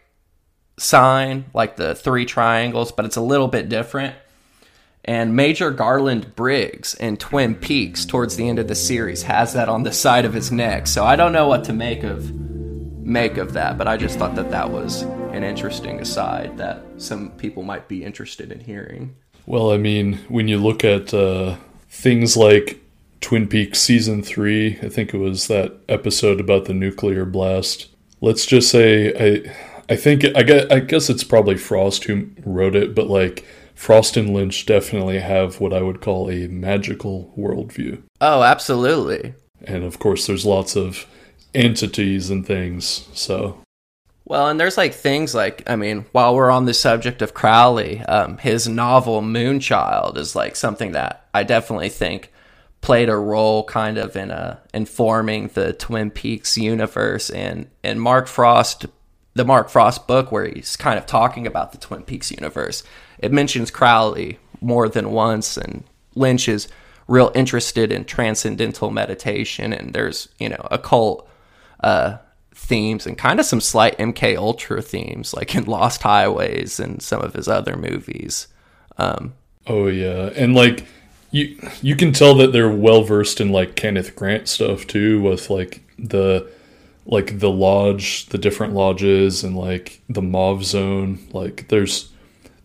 sign, 0.78 1.46
like 1.54 1.76
the 1.76 1.96
three 1.96 2.26
triangles, 2.26 2.92
but 2.92 3.06
it's 3.06 3.16
a 3.16 3.22
little 3.22 3.48
bit 3.48 3.70
different. 3.70 4.16
And 5.06 5.36
Major 5.36 5.70
Garland 5.70 6.34
Briggs 6.34 6.94
in 6.94 7.18
Twin 7.18 7.56
Peaks 7.56 8.06
towards 8.06 8.38
the 8.38 8.48
end 8.48 8.58
of 8.58 8.70
the 8.70 8.76
series 8.76 9.24
has 9.24 9.54
that 9.54 9.68
on 9.68 9.84
the 9.84 9.92
side 9.92 10.24
of 10.24 10.34
his 10.34 10.50
neck. 10.50 10.88
So 10.88 11.04
I 11.04 11.18
don't 11.18 11.34
know 11.34 11.48
what 11.48 11.66
to 11.66 11.74
make 11.74 12.04
of 12.04 12.32
make 12.34 13.36
of 13.38 13.54
that, 13.54 13.78
but 13.78 13.88
I 13.88 13.98
just 13.98 14.18
thought 14.18 14.36
that 14.36 14.52
that 14.52 14.72
was 14.72 15.02
an 15.02 15.44
interesting 15.44 16.00
aside 16.00 16.58
that 16.58 16.82
some 16.98 17.32
people 17.32 17.64
might 17.64 17.90
be 17.90 18.04
interested 18.04 18.52
in 18.52 18.62
hearing. 18.62 19.16
Well, 19.46 19.72
I 19.72 19.78
mean, 19.78 20.20
when 20.30 20.48
you 20.48 20.58
look 20.58 20.84
at 20.84 21.14
uh, 21.14 21.58
things 21.90 22.38
like 22.38 22.80
Twin 23.22 23.48
Peaks 23.48 23.80
season 23.82 24.24
three, 24.24 24.80
I 24.82 24.90
think 24.90 25.14
it 25.14 25.18
was 25.18 25.48
that 25.48 25.74
episode 25.90 26.40
about 26.40 26.66
the 26.66 26.74
nuclear 26.74 27.26
blast. 27.26 27.88
Let's 28.22 28.46
just 28.46 28.70
say 28.70 29.14
I, 29.48 29.54
I 29.90 29.96
think 29.98 30.26
I 30.36 30.44
guess, 30.44 30.66
I 30.72 30.80
guess 30.80 31.10
it's 31.10 31.24
probably 31.26 31.58
Frost 31.58 32.06
who 32.06 32.30
wrote 32.46 32.76
it, 32.76 32.96
but 32.96 33.08
like 33.08 33.46
Frost 33.76 34.16
and 34.18 34.34
Lynch 34.34 34.66
definitely 34.66 35.20
have 35.20 35.60
what 35.60 35.74
I 35.74 35.82
would 35.82 36.00
call 36.00 36.30
a 36.30 36.48
magical 36.48 37.34
worldview, 37.38 38.02
Oh, 38.22 38.44
absolutely. 38.44 39.34
and 39.66 39.84
of 39.84 40.00
course, 40.00 40.26
there's 40.28 40.46
lots 40.46 40.76
of 40.78 41.06
entities 41.54 42.30
and 42.30 42.46
things. 42.46 43.08
So 43.14 43.62
Well, 44.26 44.48
and 44.48 44.60
there's 44.60 44.78
like 44.78 44.94
things 44.94 45.36
like, 45.36 45.64
I 45.68 45.76
mean, 45.76 46.06
while 46.14 46.36
we're 46.36 46.50
on 46.50 46.66
the 46.66 46.74
subject 46.74 47.22
of 47.22 47.34
Crowley, 47.34 48.00
um, 48.02 48.38
his 48.38 48.68
novel 48.68 49.22
Moonchild 49.22 50.18
is 50.18 50.36
like 50.36 50.56
something 50.56 50.94
that 50.94 51.28
I 51.34 51.44
definitely 51.44 51.90
think 51.90 52.32
played 52.80 53.10
a 53.10 53.16
role 53.16 53.64
kind 53.66 53.98
of 53.98 54.16
in 54.16 54.32
uh, 54.32 54.60
informing 54.74 55.48
the 55.50 55.74
Twin 55.74 56.10
Peaks 56.10 56.58
universe 56.58 57.30
and, 57.30 57.70
and 57.84 58.02
Mark 58.02 58.28
Frost, 58.28 58.86
the 59.34 59.46
Mark 59.46 59.70
Frost 59.70 60.08
book 60.08 60.32
where 60.32 60.46
he's 60.46 60.78
kind 60.78 60.98
of 60.98 61.06
talking 61.06 61.46
about 61.46 61.72
the 61.72 61.78
Twin 61.78 62.04
Peaks 62.04 62.32
universe. 62.32 62.84
It 63.20 63.32
mentions 63.32 63.72
Crowley 63.72 64.40
more 64.62 64.88
than 64.88 65.12
once 65.12 65.58
and 65.58 65.84
Lynch 66.16 66.48
is 66.48 66.70
real 67.08 67.32
interested 67.36 67.92
in 67.92 68.06
transcendental 68.06 68.90
meditation 68.90 69.74
and 69.74 69.94
there's, 69.94 70.30
you 70.40 70.48
know, 70.48 70.68
occult 70.72 71.30
uh, 71.82 72.18
themes 72.64 73.06
and 73.06 73.18
kind 73.18 73.40
of 73.40 73.46
some 73.46 73.62
slight 73.62 73.98
MK 73.98 74.38
Ultra 74.38 74.82
themes, 74.82 75.34
like 75.34 75.54
in 75.56 75.66
Lost 75.66 76.02
Highways 76.02 76.80
and 76.80 77.02
some 77.02 77.22
of 77.22 77.34
his 77.34 77.48
other 77.48 77.76
movies. 77.76 78.48
Um, 78.98 79.34
Oh 79.66 79.88
yeah, 79.88 80.30
and 80.36 80.54
like 80.54 80.86
you 81.32 81.58
you 81.82 81.96
can 81.96 82.12
tell 82.12 82.36
that 82.36 82.52
they're 82.52 82.70
well 82.70 83.04
versed 83.04 83.40
in 83.40 83.52
like 83.52 83.76
Kenneth 83.76 84.16
Grant 84.16 84.48
stuff 84.48 84.86
too, 84.88 85.22
with 85.22 85.50
like 85.50 85.82
the 85.98 86.50
like 87.06 87.40
the 87.40 87.50
lodge, 87.50 88.28
the 88.28 88.38
different 88.38 88.74
lodges, 88.74 89.44
and 89.44 89.56
like 89.58 90.02
the 90.10 90.22
Mauve 90.22 90.66
Zone. 90.66 91.20
Like 91.32 91.70
there's 91.70 92.12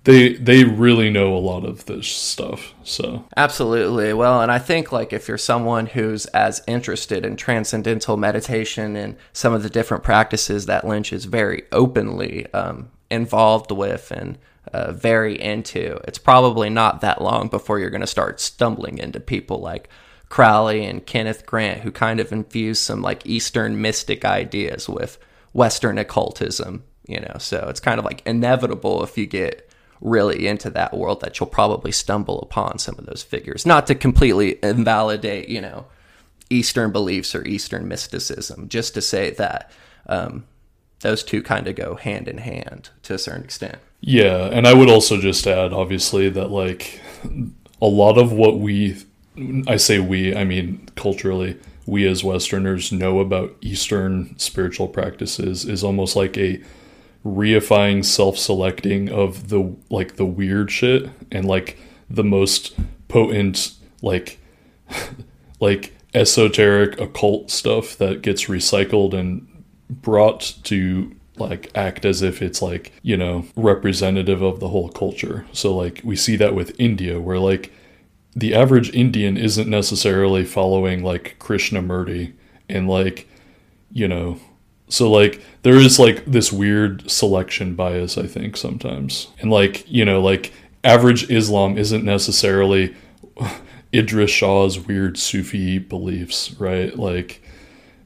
they 0.08 0.32
they 0.36 0.64
really 0.64 1.10
know 1.10 1.36
a 1.36 1.36
lot 1.36 1.66
of 1.66 1.84
this 1.84 2.08
stuff. 2.08 2.72
So 2.82 3.26
absolutely. 3.36 4.14
Well, 4.14 4.40
and 4.40 4.50
I 4.50 4.58
think 4.58 4.90
like 4.90 5.12
if 5.12 5.28
you're 5.28 5.36
someone 5.36 5.84
who's 5.84 6.24
as 6.26 6.62
interested 6.66 7.26
in 7.26 7.36
transcendental 7.36 8.16
meditation 8.16 8.96
and 8.96 9.18
some 9.34 9.52
of 9.52 9.62
the 9.62 9.68
different 9.68 10.02
practices 10.02 10.64
that 10.64 10.86
Lynch 10.86 11.12
is 11.12 11.26
very 11.26 11.64
openly 11.72 12.50
um, 12.54 12.90
involved 13.10 13.70
with 13.70 14.10
and 14.10 14.38
uh, 14.72 14.92
very 14.92 15.38
into, 15.38 16.00
it's 16.08 16.18
probably 16.18 16.70
not 16.70 17.02
that 17.02 17.20
long 17.20 17.48
before 17.48 17.78
you're 17.78 17.90
going 17.90 18.00
to 18.00 18.06
start 18.06 18.40
stumbling 18.40 18.96
into 18.96 19.20
people 19.20 19.60
like 19.60 19.90
Crowley 20.30 20.86
and 20.86 21.04
Kenneth 21.04 21.44
Grant, 21.44 21.82
who 21.82 21.90
kind 21.90 22.18
of 22.18 22.32
infuse 22.32 22.80
some 22.80 23.02
like 23.02 23.26
Eastern 23.26 23.82
mystic 23.82 24.24
ideas 24.24 24.88
with 24.88 25.18
Western 25.52 25.98
occultism. 25.98 26.84
You 27.06 27.20
know, 27.20 27.36
so 27.38 27.66
it's 27.68 27.80
kind 27.80 27.98
of 27.98 28.06
like 28.06 28.22
inevitable 28.24 29.02
if 29.02 29.18
you 29.18 29.26
get 29.26 29.67
really 30.00 30.46
into 30.46 30.70
that 30.70 30.96
world 30.96 31.20
that 31.20 31.38
you'll 31.38 31.48
probably 31.48 31.92
stumble 31.92 32.40
upon 32.40 32.78
some 32.78 32.96
of 32.98 33.06
those 33.06 33.22
figures. 33.22 33.66
Not 33.66 33.86
to 33.88 33.94
completely 33.94 34.58
invalidate, 34.62 35.48
you 35.48 35.60
know, 35.60 35.86
Eastern 36.50 36.92
beliefs 36.92 37.34
or 37.34 37.44
Eastern 37.46 37.88
mysticism, 37.88 38.68
just 38.68 38.94
to 38.94 39.02
say 39.02 39.30
that 39.30 39.70
um, 40.06 40.44
those 41.00 41.22
two 41.22 41.42
kind 41.42 41.68
of 41.68 41.74
go 41.76 41.94
hand 41.96 42.28
in 42.28 42.38
hand 42.38 42.90
to 43.02 43.14
a 43.14 43.18
certain 43.18 43.44
extent. 43.44 43.78
yeah, 44.00 44.46
and 44.46 44.66
I 44.66 44.74
would 44.74 44.88
also 44.88 45.20
just 45.20 45.46
add, 45.46 45.72
obviously, 45.72 46.28
that 46.30 46.50
like 46.50 47.00
a 47.82 47.86
lot 47.86 48.18
of 48.18 48.32
what 48.32 48.58
we 48.58 48.96
I 49.66 49.76
say 49.76 49.98
we, 49.98 50.34
I 50.34 50.44
mean 50.44 50.88
culturally, 50.96 51.56
we 51.86 52.06
as 52.06 52.24
Westerners 52.24 52.92
know 52.92 53.20
about 53.20 53.56
Eastern 53.60 54.36
spiritual 54.38 54.88
practices 54.88 55.64
is 55.64 55.84
almost 55.84 56.16
like 56.16 56.36
a 56.36 56.60
reifying 57.24 58.04
self-selecting 58.04 59.10
of 59.10 59.48
the 59.48 59.74
like 59.90 60.16
the 60.16 60.24
weird 60.24 60.70
shit 60.70 61.10
and 61.30 61.44
like 61.44 61.78
the 62.08 62.24
most 62.24 62.74
potent 63.08 63.72
like 64.02 64.38
like 65.60 65.94
esoteric 66.14 67.00
occult 67.00 67.50
stuff 67.50 67.96
that 67.98 68.22
gets 68.22 68.44
recycled 68.44 69.12
and 69.12 69.46
brought 69.90 70.54
to 70.64 71.14
like 71.36 71.70
act 71.74 72.04
as 72.04 72.22
if 72.22 72.42
it's 72.42 72.60
like 72.60 72.92
you 73.02 73.16
know 73.16 73.44
representative 73.56 74.42
of 74.42 74.60
the 74.60 74.68
whole 74.68 74.88
culture. 74.88 75.46
So 75.52 75.76
like 75.76 76.00
we 76.04 76.16
see 76.16 76.36
that 76.36 76.54
with 76.54 76.78
india 76.78 77.20
where 77.20 77.38
like 77.38 77.72
the 78.34 78.54
average 78.54 78.90
indian 78.94 79.36
isn't 79.36 79.68
necessarily 79.68 80.44
following 80.44 81.02
like 81.02 81.36
krishnamurti 81.38 82.32
and 82.68 82.88
like 82.88 83.28
you 83.92 84.06
know 84.06 84.38
so 84.88 85.10
like 85.10 85.42
there 85.62 85.76
is 85.76 85.98
like 85.98 86.24
this 86.24 86.52
weird 86.52 87.10
selection 87.10 87.74
bias 87.74 88.18
i 88.18 88.26
think 88.26 88.56
sometimes. 88.56 89.28
And 89.40 89.50
like 89.50 89.88
you 89.90 90.04
know 90.04 90.20
like 90.20 90.52
average 90.84 91.30
islam 91.30 91.76
isn't 91.76 92.04
necessarily 92.04 92.94
Idries 93.92 94.28
Shah's 94.28 94.78
weird 94.78 95.16
sufi 95.16 95.78
beliefs 95.78 96.52
right? 96.60 96.96
Like 96.96 97.42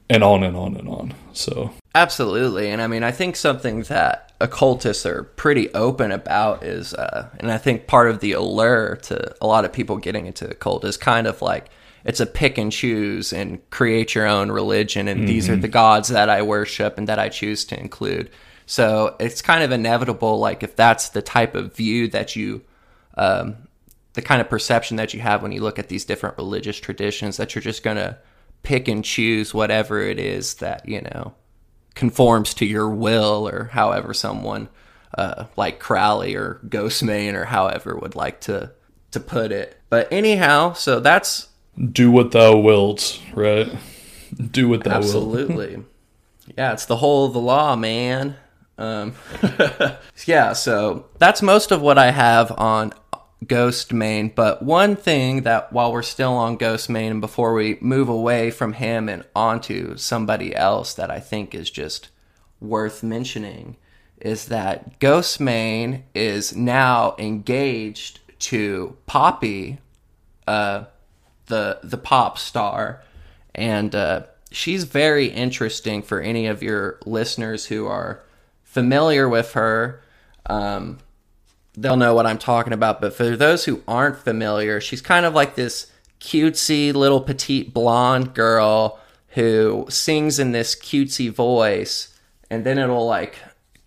and 0.09 0.23
on 0.23 0.43
and 0.43 0.55
on 0.55 0.75
and 0.75 0.87
on. 0.87 1.13
So 1.33 1.73
Absolutely. 1.95 2.69
And 2.69 2.81
I 2.81 2.87
mean, 2.87 3.03
I 3.03 3.11
think 3.11 3.35
something 3.35 3.83
that 3.83 4.31
occultists 4.41 5.05
are 5.05 5.23
pretty 5.23 5.71
open 5.73 6.11
about 6.11 6.63
is, 6.63 6.93
uh, 6.95 7.29
and 7.39 7.51
I 7.51 7.59
think 7.59 7.85
part 7.85 8.09
of 8.09 8.19
the 8.19 8.31
allure 8.31 8.95
to 9.03 9.35
a 9.39 9.45
lot 9.45 9.63
of 9.63 9.71
people 9.71 9.97
getting 9.97 10.25
into 10.25 10.45
the 10.45 10.51
occult 10.51 10.85
is 10.85 10.97
kind 10.97 11.27
of 11.27 11.41
like 11.41 11.69
it's 12.05 12.19
a 12.19 12.25
pick 12.25 12.57
and 12.57 12.71
choose 12.71 13.31
and 13.31 13.67
create 13.69 14.15
your 14.15 14.27
own 14.27 14.51
religion. 14.51 15.07
And 15.07 15.27
these 15.27 15.49
are 15.49 15.55
the 15.55 15.67
gods 15.67 16.09
that 16.09 16.29
I 16.29 16.41
worship 16.41 16.97
and 16.97 17.07
that 17.07 17.19
I 17.19 17.29
choose 17.29 17.65
to 17.65 17.79
include. 17.79 18.29
So 18.65 19.15
it's 19.19 19.41
kind 19.41 19.63
of 19.63 19.71
inevitable, 19.71 20.39
like, 20.39 20.63
if 20.63 20.75
that's 20.75 21.09
the 21.09 21.21
type 21.21 21.55
of 21.55 21.75
view 21.75 22.07
that 22.09 22.35
you, 22.35 22.61
um, 23.15 23.67
the 24.13 24.21
kind 24.21 24.41
of 24.41 24.49
perception 24.49 24.97
that 24.97 25.13
you 25.13 25.21
have 25.21 25.41
when 25.41 25.51
you 25.51 25.61
look 25.61 25.79
at 25.79 25.89
these 25.89 26.05
different 26.05 26.37
religious 26.37 26.79
traditions, 26.79 27.37
that 27.37 27.55
you're 27.55 27.61
just 27.61 27.83
going 27.83 27.97
to 27.97 28.17
pick 28.63 28.87
and 28.87 29.03
choose 29.03 29.53
whatever 29.53 30.01
it 30.01 30.19
is 30.19 30.55
that, 30.55 30.87
you 30.87 31.01
know, 31.01 31.33
conforms 31.95 32.53
to 32.55 32.65
your 32.65 32.89
will 32.89 33.47
or 33.47 33.65
however 33.65 34.13
someone 34.13 34.69
uh, 35.17 35.45
like 35.55 35.79
Crowley 35.79 36.35
or 36.35 36.59
Ghostemane 36.67 37.33
or 37.33 37.45
however 37.45 37.95
would 37.95 38.15
like 38.15 38.41
to 38.41 38.71
to 39.11 39.19
put 39.19 39.51
it. 39.51 39.79
But 39.89 40.11
anyhow, 40.11 40.73
so 40.73 40.99
that's 40.99 41.49
do 41.91 42.11
what 42.11 42.31
thou 42.31 42.55
wilt 42.55 43.19
right 43.33 43.71
do 44.51 44.69
what 44.69 44.83
thou 44.83 44.99
wilt 44.99 45.05
absolutely 45.05 45.83
yeah, 46.57 46.73
it's 46.73 46.85
the 46.85 46.97
whole 46.97 47.25
of 47.25 47.33
the 47.33 47.39
law, 47.39 47.75
man. 47.75 48.35
Um, 48.77 49.15
yeah, 50.25 50.53
so 50.53 51.05
that's 51.17 51.41
most 51.41 51.71
of 51.71 51.81
what 51.81 51.97
I 51.97 52.11
have 52.11 52.51
on 52.57 52.93
Ghostemane. 53.45 54.33
But 54.35 54.61
one 54.61 54.95
thing 54.95 55.43
that 55.43 55.71
while 55.71 55.91
we're 55.91 56.01
still 56.01 56.33
on 56.33 56.57
Ghostemane 56.57 57.11
and 57.11 57.21
before 57.21 57.53
we 57.53 57.77
move 57.81 58.09
away 58.09 58.51
from 58.51 58.73
him 58.73 59.07
and 59.07 59.25
onto 59.35 59.95
somebody 59.97 60.55
else 60.55 60.93
that 60.93 61.09
I 61.09 61.19
think 61.19 61.55
is 61.55 61.69
just 61.69 62.09
worth 62.59 63.03
mentioning 63.03 63.77
is 64.19 64.45
that 64.45 64.99
Ghostemane 64.99 66.03
is 66.13 66.55
now 66.55 67.15
engaged 67.17 68.19
to 68.39 68.97
Poppy, 69.05 69.79
uh, 70.47 70.85
the 71.47 71.79
the 71.83 71.97
pop 71.97 72.37
star, 72.37 73.01
and 73.53 73.93
uh, 73.93 74.23
she's 74.51 74.83
very 74.83 75.27
interesting 75.27 76.01
for 76.01 76.21
any 76.21 76.47
of 76.47 76.63
your 76.63 76.99
listeners 77.05 77.65
who 77.67 77.87
are 77.87 78.21
familiar 78.63 79.27
with 79.27 79.53
her. 79.53 80.01
Um, 80.45 80.99
they'll 81.75 81.97
know 81.97 82.13
what 82.13 82.25
I'm 82.25 82.37
talking 82.37 82.73
about. 82.73 83.01
But 83.01 83.13
for 83.13 83.35
those 83.35 83.65
who 83.65 83.81
aren't 83.87 84.17
familiar, 84.17 84.79
she's 84.79 85.01
kind 85.01 85.25
of 85.25 85.33
like 85.33 85.55
this 85.55 85.91
cutesy 86.19 86.93
little 86.93 87.21
petite 87.21 87.73
blonde 87.73 88.33
girl 88.33 88.99
who 89.29 89.85
sings 89.89 90.39
in 90.39 90.51
this 90.51 90.75
cutesy 90.75 91.31
voice, 91.31 92.17
and 92.49 92.65
then 92.65 92.77
it'll 92.77 93.07
like 93.07 93.37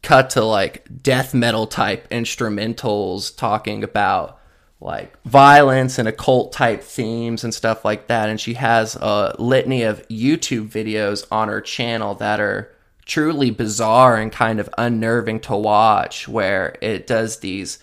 cut 0.02 0.30
to 0.30 0.44
like 0.44 1.02
death 1.02 1.34
metal 1.34 1.66
type 1.66 2.09
instrumentals 2.11 3.36
talking 3.36 3.82
about 3.82 4.36
like 4.81 5.20
violence 5.24 5.99
and 5.99 6.07
occult 6.07 6.53
type 6.53 6.83
themes 6.83 7.45
and 7.45 7.55
stuff 7.55 7.85
like 7.85 8.09
that. 8.09 8.29
And 8.29 8.41
she 8.41 8.55
has 8.55 8.95
a 8.97 9.35
litany 9.39 9.83
of 9.83 10.07
YouTube 10.09 10.68
videos 10.68 11.27
on 11.31 11.49
her 11.49 11.61
channel 11.61 12.14
that 12.16 12.41
are 12.41 12.72
truly 13.07 13.51
bizarre 13.51 14.16
and 14.16 14.33
kind 14.33 14.61
of 14.61 14.68
unnerving 14.77 15.41
to 15.41 15.57
watch, 15.57 16.29
where 16.29 16.77
it 16.83 17.07
does 17.07 17.39
these 17.39 17.79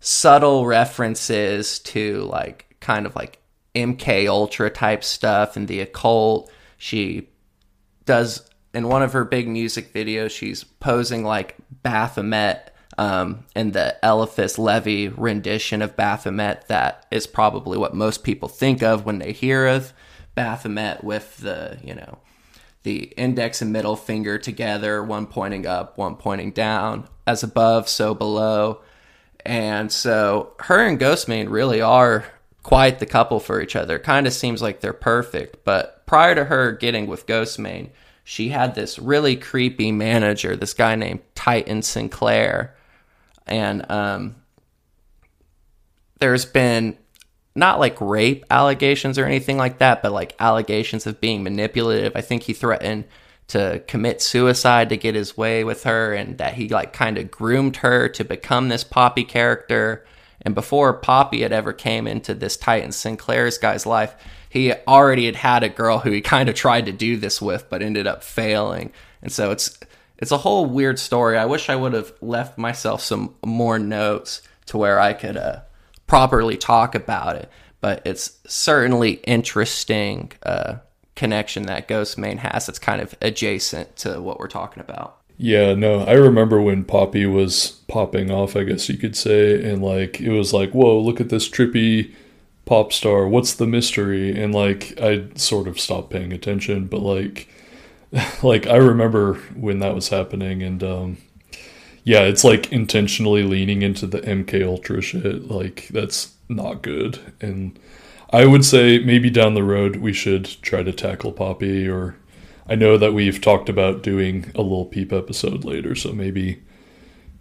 subtle 0.00 0.66
references 0.66 1.78
to 1.80 2.22
like 2.24 2.76
kind 2.80 3.06
of 3.06 3.16
like 3.16 3.38
MK 3.74 4.28
Ultra 4.28 4.70
type 4.70 5.02
stuff 5.02 5.56
and 5.56 5.66
the 5.66 5.80
occult. 5.80 6.50
She 6.78 7.28
does 8.04 8.48
in 8.72 8.88
one 8.88 9.02
of 9.02 9.14
her 9.14 9.24
big 9.24 9.48
music 9.48 9.92
videos, 9.92 10.30
she's 10.30 10.62
posing 10.62 11.24
like 11.24 11.56
Baphomet 11.82 12.74
um, 12.98 13.44
in 13.54 13.72
the 13.72 13.96
Eliphas 14.02 14.58
Levi 14.58 15.12
rendition 15.16 15.82
of 15.82 15.96
Baphomet. 15.96 16.68
That 16.68 17.06
is 17.10 17.26
probably 17.26 17.78
what 17.78 17.94
most 17.94 18.24
people 18.24 18.48
think 18.48 18.82
of 18.82 19.04
when 19.04 19.18
they 19.18 19.32
hear 19.32 19.66
of 19.66 19.92
Baphomet 20.34 21.04
with 21.04 21.38
the, 21.38 21.78
you 21.82 21.94
know, 21.94 22.18
the 22.82 23.04
index 23.16 23.60
and 23.60 23.72
middle 23.72 23.96
finger 23.96 24.38
together, 24.38 25.02
one 25.02 25.26
pointing 25.26 25.66
up, 25.66 25.98
one 25.98 26.14
pointing 26.14 26.52
down, 26.52 27.08
as 27.26 27.42
above, 27.42 27.88
so 27.88 28.14
below. 28.14 28.80
And 29.44 29.90
so 29.90 30.52
her 30.60 30.84
and 30.86 30.98
Ghostemane 30.98 31.50
really 31.50 31.80
are 31.80 32.24
quite 32.62 32.98
the 32.98 33.06
couple 33.06 33.40
for 33.40 33.60
each 33.60 33.74
other. 33.74 33.98
Kind 33.98 34.26
of 34.26 34.32
seems 34.32 34.62
like 34.62 34.80
they're 34.80 34.92
perfect. 34.92 35.64
But 35.64 36.06
prior 36.06 36.34
to 36.34 36.44
her 36.44 36.72
getting 36.72 37.08
with 37.08 37.26
Ghostemane, 37.26 37.90
she 38.22 38.50
had 38.50 38.74
this 38.74 38.98
really 38.98 39.36
creepy 39.36 39.92
manager, 39.92 40.56
this 40.56 40.74
guy 40.74 40.94
named 40.94 41.20
Titan 41.34 41.82
Sinclair. 41.82 42.75
And 43.46 43.88
um, 43.90 44.36
there's 46.18 46.44
been 46.44 46.96
not 47.54 47.80
like 47.80 48.00
rape 48.00 48.44
allegations 48.50 49.18
or 49.18 49.24
anything 49.24 49.56
like 49.56 49.78
that, 49.78 50.02
but 50.02 50.12
like 50.12 50.34
allegations 50.38 51.06
of 51.06 51.20
being 51.20 51.42
manipulative. 51.42 52.12
I 52.14 52.20
think 52.20 52.42
he 52.42 52.52
threatened 52.52 53.04
to 53.48 53.82
commit 53.86 54.20
suicide 54.20 54.88
to 54.88 54.96
get 54.96 55.14
his 55.14 55.36
way 55.36 55.64
with 55.64 55.84
her 55.84 56.12
and 56.12 56.36
that 56.38 56.54
he 56.54 56.68
like 56.68 56.92
kind 56.92 57.16
of 57.16 57.30
groomed 57.30 57.76
her 57.76 58.08
to 58.08 58.24
become 58.24 58.68
this 58.68 58.84
Poppy 58.84 59.24
character. 59.24 60.04
And 60.42 60.54
before 60.54 60.92
Poppy 60.92 61.42
had 61.42 61.52
ever 61.52 61.72
came 61.72 62.06
into 62.06 62.34
this 62.34 62.56
Titan 62.56 62.92
Sinclair's 62.92 63.58
guy's 63.58 63.86
life, 63.86 64.14
he 64.50 64.72
already 64.86 65.26
had 65.26 65.36
had 65.36 65.62
a 65.62 65.68
girl 65.68 65.98
who 65.98 66.10
he 66.10 66.20
kind 66.20 66.48
of 66.48 66.54
tried 66.54 66.86
to 66.86 66.92
do 66.92 67.16
this 67.16 67.40
with, 67.40 67.68
but 67.70 67.82
ended 67.82 68.06
up 68.06 68.22
failing. 68.22 68.92
And 69.22 69.32
so 69.32 69.50
it's 69.50 69.78
it's 70.18 70.32
a 70.32 70.38
whole 70.38 70.66
weird 70.66 70.98
story. 70.98 71.36
I 71.36 71.44
wish 71.44 71.68
I 71.68 71.76
would 71.76 71.92
have 71.92 72.12
left 72.20 72.58
myself 72.58 73.00
some 73.02 73.34
more 73.44 73.78
notes 73.78 74.42
to 74.66 74.78
where 74.78 74.98
I 74.98 75.12
could 75.12 75.36
uh, 75.36 75.60
properly 76.06 76.56
talk 76.56 76.94
about 76.94 77.36
it. 77.36 77.50
But 77.80 78.02
it's 78.04 78.38
certainly 78.46 79.12
interesting 79.24 80.32
uh, 80.42 80.76
connection 81.14 81.64
that 81.64 81.88
Ghostemane 81.88 82.38
has. 82.38 82.68
It's 82.68 82.78
kind 82.78 83.00
of 83.00 83.14
adjacent 83.20 83.96
to 83.96 84.20
what 84.20 84.38
we're 84.38 84.48
talking 84.48 84.80
about. 84.80 85.18
Yeah, 85.38 85.74
no, 85.74 86.00
I 86.00 86.12
remember 86.12 86.60
when 86.62 86.84
Poppy 86.84 87.26
was 87.26 87.82
popping 87.88 88.30
off, 88.30 88.56
I 88.56 88.64
guess 88.64 88.88
you 88.88 88.96
could 88.96 89.14
say, 89.14 89.62
and 89.62 89.82
like 89.82 90.18
it 90.20 90.30
was 90.30 90.54
like, 90.54 90.70
whoa, 90.70 90.98
look 90.98 91.20
at 91.20 91.28
this 91.28 91.48
trippy 91.48 92.14
pop 92.64 92.92
star. 92.92 93.28
What's 93.28 93.54
the 93.54 93.66
mystery? 93.66 94.42
And 94.42 94.54
like 94.54 94.98
I 95.00 95.26
sort 95.34 95.68
of 95.68 95.78
stopped 95.78 96.10
paying 96.10 96.32
attention, 96.32 96.86
but 96.86 97.00
like 97.00 97.48
like 98.42 98.66
I 98.66 98.76
remember 98.76 99.34
when 99.54 99.80
that 99.80 99.94
was 99.94 100.08
happening 100.08 100.62
and 100.62 100.82
um 100.82 101.18
yeah, 102.04 102.20
it's 102.20 102.44
like 102.44 102.70
intentionally 102.70 103.42
leaning 103.42 103.82
into 103.82 104.06
the 104.06 104.20
MK 104.20 104.64
Ultra 104.64 105.02
shit. 105.02 105.50
Like 105.50 105.88
that's 105.88 106.34
not 106.48 106.82
good. 106.82 107.18
And 107.40 107.76
I 108.30 108.46
would 108.46 108.64
say 108.64 109.00
maybe 109.00 109.28
down 109.28 109.54
the 109.54 109.64
road 109.64 109.96
we 109.96 110.12
should 110.12 110.44
try 110.62 110.84
to 110.84 110.92
tackle 110.92 111.32
Poppy 111.32 111.88
or 111.88 112.16
I 112.68 112.74
know 112.74 112.96
that 112.98 113.12
we've 113.12 113.40
talked 113.40 113.68
about 113.68 114.02
doing 114.02 114.50
a 114.54 114.62
little 114.62 114.84
peep 114.86 115.12
episode 115.12 115.64
later, 115.64 115.94
so 115.94 116.12
maybe 116.12 116.62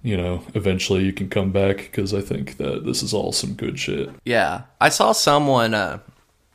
you 0.06 0.16
know, 0.16 0.44
eventually 0.54 1.04
you 1.04 1.12
can 1.12 1.30
come 1.30 1.52
back 1.52 1.78
because 1.78 2.14
I 2.14 2.22
think 2.22 2.58
that 2.58 2.86
this 2.86 3.02
is 3.02 3.12
all 3.12 3.32
some 3.32 3.54
good 3.54 3.80
shit. 3.80 4.12
Yeah, 4.24 4.66
I 4.80 4.90
saw 4.90 5.14
someone 5.14 5.74
uh, 5.74 5.98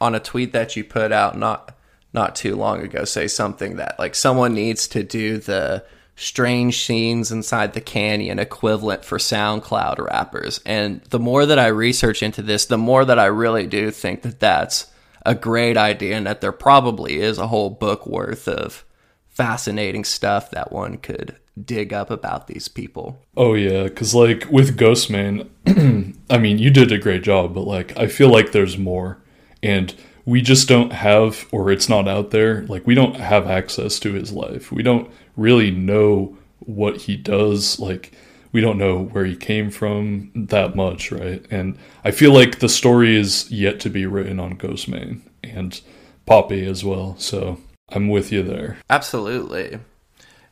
on 0.01 0.15
a 0.15 0.21
tweet 0.21 0.53
that 0.53 0.77
you 0.77 0.85
put 0.85 1.11
out 1.11 1.37
not 1.37 1.77
not 2.13 2.35
too 2.35 2.57
long 2.57 2.81
ago 2.81 3.05
say 3.05 3.29
something 3.29 3.77
that 3.77 3.99
like 3.99 4.15
someone 4.15 4.55
needs 4.55 4.89
to 4.89 5.03
do 5.03 5.39
the 5.39 5.85
strange 6.17 6.85
scenes 6.85 7.33
inside 7.33 7.73
the 7.73 7.81
canyon 7.81 8.39
equivalent 8.39 9.05
for 9.05 9.17
SoundCloud 9.17 9.99
rappers. 9.99 10.61
And 10.67 11.01
the 11.05 11.19
more 11.19 11.47
that 11.47 11.59
I 11.59 11.69
research 11.69 12.23
into 12.23 12.43
this, 12.43 12.67
the 12.67 12.77
more 12.77 13.07
that 13.07 13.19
I 13.19 13.27
really 13.27 13.67
do 13.67 13.91
think 13.91 14.23
that 14.23 14.39
that's 14.39 14.93
a 15.25 15.35
great 15.35 15.79
idea 15.79 16.17
and 16.17 16.27
that 16.27 16.43
there 16.43 16.53
probably 16.53 17.21
is 17.21 17.39
a 17.39 17.47
whole 17.47 17.71
book 17.71 18.07
worth 18.07 18.49
of 18.49 18.85
fascinating 19.29 20.05
stuff 20.05 20.51
that 20.51 20.73
one 20.73 20.99
could 20.99 21.37
dig 21.63 21.93
up 21.93 22.11
about 22.11 22.47
these 22.47 22.69
people. 22.69 23.23
Oh 23.37 23.55
yeah, 23.55 23.89
cuz 23.89 24.15
like 24.15 24.47
with 24.51 24.77
Ghostemane, 24.77 25.49
I 26.31 26.39
mean, 26.39 26.59
you 26.59 26.71
did 26.71 26.93
a 26.93 26.99
great 26.99 27.23
job, 27.23 27.55
but 27.55 27.67
like 27.67 27.97
I 27.97 28.07
feel 28.07 28.29
like 28.29 28.53
there's 28.53 28.77
more 28.77 29.19
and 29.63 29.95
we 30.25 30.43
just 30.43 30.69
don't 30.69 30.93
have 30.93 31.49
or 31.53 31.71
it's 31.71 31.89
not 31.89 32.09
out 32.09 32.31
there. 32.31 32.63
Like 32.63 32.87
we 32.87 32.95
don't 32.95 33.17
have 33.17 33.47
access 33.47 33.99
to 34.01 34.13
his 34.13 34.33
life. 34.33 34.71
We 34.71 34.83
don't 34.83 35.11
really 35.37 35.71
know 35.71 36.37
what 36.61 36.99
he 37.03 37.17
does 37.17 37.81
like 37.81 38.13
we 38.53 38.61
don't 38.61 38.79
know 38.79 39.05
where 39.05 39.25
he 39.25 39.37
came 39.37 39.71
from 39.71 40.33
that 40.35 40.75
much, 40.75 41.13
right? 41.13 41.45
And 41.51 41.79
I 42.05 42.11
feel 42.11 42.33
like 42.33 42.59
the 42.59 42.69
story 42.69 43.17
is 43.17 43.51
yet 43.51 43.79
to 43.81 43.91
be 43.91 44.07
written 44.07 44.41
on 44.41 44.59
Ghostemane 44.59 45.21
and 45.45 45.81
Poppy 46.27 46.67
as 46.67 46.85
well. 46.85 47.17
So 47.19 47.61
I'm 47.89 48.09
with 48.09 48.33
you 48.33 48.43
there. 48.43 48.79
Absolutely. 48.89 49.79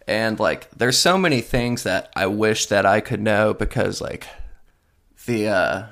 And 0.07 0.39
like 0.39 0.71
there's 0.71 0.99
so 0.99 1.19
many 1.19 1.41
things 1.41 1.83
that 1.83 2.11
I 2.15 2.27
wish 2.27 2.67
that 2.67 2.87
I 2.87 3.01
could 3.01 3.21
know 3.21 3.53
because 3.53 4.01
like 4.01 4.27
the 5.27 5.49
uh 5.49 5.87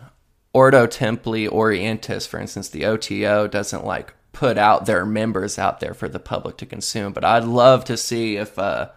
Ordo 0.57 0.87
Templi 0.87 1.51
Orientis, 1.51 2.27
for 2.27 2.41
instance, 2.41 2.71
the 2.71 2.87
OTO 2.87 3.47
doesn't 3.47 3.85
like 3.85 4.15
put 4.33 4.57
out 4.57 4.87
their 4.87 5.05
members 5.05 5.59
out 5.59 5.81
there 5.81 5.93
for 5.93 6.09
the 6.09 6.19
public 6.19 6.57
to 6.57 6.65
consume. 6.65 7.13
But 7.13 7.27
I'd 7.27 7.45
love 7.45 7.85
to 7.85 7.97
see 7.99 8.39
if 8.39 8.59
uh 8.59 8.89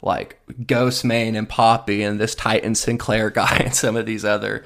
like 0.00 0.38
Ghostemane 0.48 1.36
and 1.36 1.48
Poppy 1.48 2.04
and 2.04 2.20
this 2.20 2.36
Titan 2.36 2.76
Sinclair 2.76 3.30
guy 3.42 3.56
and 3.56 3.74
some 3.74 3.96
of 3.96 4.06
these 4.06 4.24
other, 4.24 4.64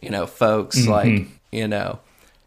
you 0.00 0.08
know, 0.10 0.24
folks 0.24 0.78
mm-hmm. 0.78 0.90
like, 0.92 1.28
you 1.50 1.66
know, 1.66 1.98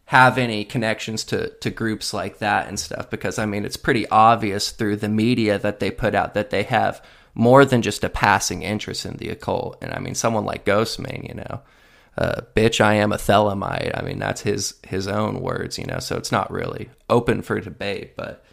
have 0.06 0.38
any 0.38 0.64
connections 0.64 1.26
to, 1.26 1.50
to 1.56 1.70
groups 1.70 2.14
like 2.14 2.38
that 2.38 2.70
and 2.70 2.80
stuff 2.80 3.10
because 3.10 3.38
I 3.38 3.46
mean 3.46 3.66
it's 3.66 3.76
pretty 3.76 4.08
obvious 4.08 4.72
through 4.72 4.96
the 4.96 5.10
media 5.10 5.60
that 5.60 5.82
they 5.82 5.92
put 5.92 6.16
out 6.16 6.36
that 6.36 6.52
they 6.52 6.64
have 6.64 7.04
more 7.34 7.66
than 7.66 7.82
just 7.82 8.06
a 8.06 8.10
passing 8.10 8.62
interest 8.64 9.06
in 9.06 9.18
the 9.18 9.28
occult. 9.28 9.78
And 9.82 9.94
I 9.94 10.00
mean 10.00 10.16
someone 10.16 10.46
like 10.46 10.64
Ghostemane, 10.64 11.28
you 11.28 11.36
know, 11.36 11.60
uh, 12.18 12.42
bitch, 12.56 12.80
I 12.80 12.96
am 12.96 13.12
a 13.12 13.18
Thelemite. 13.18 13.92
I 13.98 14.02
mean 14.02 14.20
that's 14.20 14.42
his 14.42 14.76
his 14.88 15.08
own 15.08 15.42
words, 15.42 15.78
you 15.78 15.86
know. 15.86 16.00
So 16.00 16.18
it's 16.18 16.32
not 16.32 16.52
really 16.52 16.90
open 17.10 17.42
for 17.42 17.60
debate, 17.60 18.16
but 18.16 18.44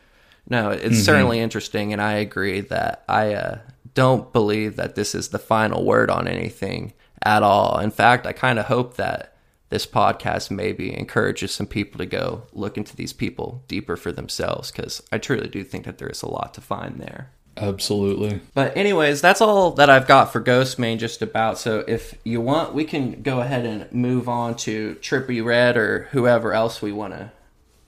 no, 0.49 0.71
it's 0.71 0.85
mm-hmm. 0.85 0.95
certainly 0.95 1.41
interesting, 1.41 1.93
and 1.93 2.03
I 2.03 2.15
agree 2.15 2.61
that 2.63 3.05
I 3.09 3.35
uh, 3.35 3.59
don't 3.95 4.33
believe 4.33 4.77
that 4.77 4.95
this 4.95 5.15
is 5.15 5.29
the 5.29 5.39
final 5.39 5.85
word 5.85 6.11
on 6.11 6.27
anything 6.27 6.95
at 7.23 7.43
all. 7.43 7.79
In 7.79 7.91
fact, 7.91 8.27
I 8.27 8.33
kind 8.33 8.59
of 8.59 8.67
hope 8.67 8.97
that 8.97 9.37
this 9.69 9.87
podcast 9.87 10.51
maybe 10.51 10.95
encourages 10.95 11.55
some 11.55 11.67
people 11.67 11.99
to 11.99 12.07
go 12.07 12.43
look 12.53 12.77
into 12.77 12.95
these 12.95 13.13
people 13.13 13.65
deeper 13.69 13.97
for 13.97 14.13
themselves 14.13 14.71
because 14.71 15.03
I 15.11 15.19
truly 15.19 15.49
do 15.49 15.65
think 15.65 15.87
that 15.87 15.99
there 15.99 16.11
is 16.11 16.23
a 16.23 16.29
lot 16.29 16.53
to 16.55 16.61
find 16.61 17.01
there. 17.01 17.31
Absolutely. 17.57 18.41
But 18.55 18.77
anyways, 18.77 19.21
that's 19.21 19.41
all 19.41 19.73
that 19.73 19.91
I've 19.91 20.07
got 20.07 20.33
for 20.33 20.41
Ghostemane 20.41 20.99
just 20.99 21.21
about. 21.21 21.59
So 21.59 21.85
if 21.87 22.15
you 22.25 22.41
want, 22.41 22.75
we 22.75 22.85
can 22.85 23.23
go 23.23 23.41
ahead 23.41 23.67
and 23.67 23.93
move 23.93 24.29
on 24.29 24.57
to 24.59 24.97
Trippie 24.97 25.45
Redd 25.45 25.77
or 25.77 26.09
whoever 26.13 26.55
else 26.55 26.81
we 26.81 26.93
want 26.93 27.13
to 27.13 27.31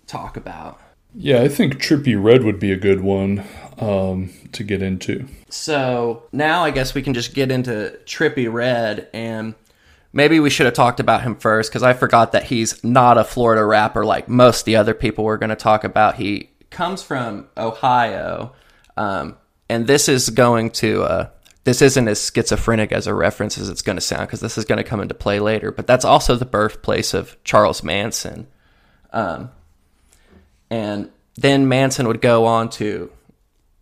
talk 0.07 0.37
about. 0.37 0.81
Yeah, 1.15 1.41
I 1.41 1.49
think 1.49 1.75
Trippie 1.75 2.23
Redd 2.23 2.43
would 2.43 2.59
be 2.59 2.73
a 2.73 2.77
good 2.77 3.01
one 3.01 3.45
um, 3.79 4.31
to 4.53 4.65
get 4.65 4.83
into. 4.83 5.27
So 5.49 6.25
now 6.33 6.65
I 6.65 6.71
guess 6.71 6.95
we 6.95 7.03
can 7.03 7.15
just 7.15 7.35
get 7.35 7.51
into 7.51 7.99
Trippie 8.05 8.53
Redd 8.53 9.09
and 9.15 9.55
maybe 10.13 10.41
we 10.41 10.51
should 10.51 10.67
have 10.67 10.75
talked 10.75 11.01
about 11.01 11.23
him 11.23 11.37
first 11.37 11.71
because 11.71 11.83
I 11.83 11.93
forgot 11.93 12.33
that 12.33 12.45
he's 12.45 12.83
not 12.83 13.17
a 13.17 13.25
Florida 13.25 13.65
rapper 13.65 14.05
like 14.05 14.29
most 14.29 14.61
of 14.61 14.65
the 14.67 14.77
other 14.77 14.95
people 14.95 15.25
we're 15.25 15.37
going 15.37 15.51
to 15.51 15.57
talk 15.57 15.85
about. 15.85 16.17
He 16.17 16.51
comes 16.71 17.03
from 17.03 17.49
Ohio. 17.57 18.53
Um, 18.97 19.37
and 19.69 19.87
this 19.87 20.09
is 20.09 20.31
going 20.31 20.71
to 20.71 21.03
uh, 21.03 21.29
this 21.65 21.81
isn't 21.81 22.09
as 22.09 22.31
schizophrenic 22.31 22.93
as 22.93 23.07
a 23.07 23.15
reference 23.15 23.59
as 23.59 23.69
it's 23.69 23.83
going 23.83 23.97
to 23.97 24.03
sound 24.03 24.27
because 24.27 24.41
this 24.41 24.59
is 24.59 24.65
going 24.65 24.79
to 24.79 24.85
come 24.85 25.01
into 25.01 25.15
play 25.15 25.41
later. 25.41 25.71
But 25.71 25.87
that's 25.87 26.05
also 26.05 26.37
the 26.37 26.45
birthplace 26.45 27.15
of 27.15 27.43
Charles 27.45 27.83
Manson, 27.83 28.47
um, 29.13 29.51
and 30.71 31.11
then 31.37 31.69
Manson 31.69 32.07
would 32.07 32.21
go 32.21 32.45
on 32.45 32.69
to 32.71 33.11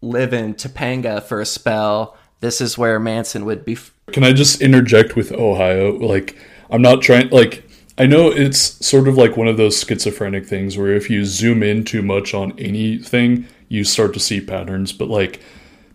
live 0.00 0.32
in 0.32 0.54
Topanga 0.54 1.22
for 1.22 1.40
a 1.40 1.46
spell. 1.46 2.16
This 2.40 2.60
is 2.60 2.76
where 2.76 2.98
Manson 2.98 3.44
would 3.44 3.64
be. 3.64 3.78
Can 4.08 4.24
I 4.24 4.32
just 4.32 4.60
interject 4.60 5.16
with 5.16 5.32
Ohio? 5.32 5.92
Like, 5.92 6.36
I'm 6.70 6.82
not 6.82 7.02
trying, 7.02 7.28
like, 7.30 7.64
I 7.98 8.06
know 8.06 8.28
it's 8.28 8.84
sort 8.84 9.06
of 9.06 9.16
like 9.16 9.36
one 9.36 9.48
of 9.48 9.56
those 9.56 9.80
schizophrenic 9.80 10.46
things 10.46 10.76
where 10.76 10.94
if 10.94 11.08
you 11.08 11.24
zoom 11.24 11.62
in 11.62 11.84
too 11.84 12.02
much 12.02 12.34
on 12.34 12.58
anything, 12.58 13.46
you 13.68 13.84
start 13.84 14.12
to 14.14 14.20
see 14.20 14.40
patterns, 14.40 14.92
but 14.92 15.08
like, 15.08 15.40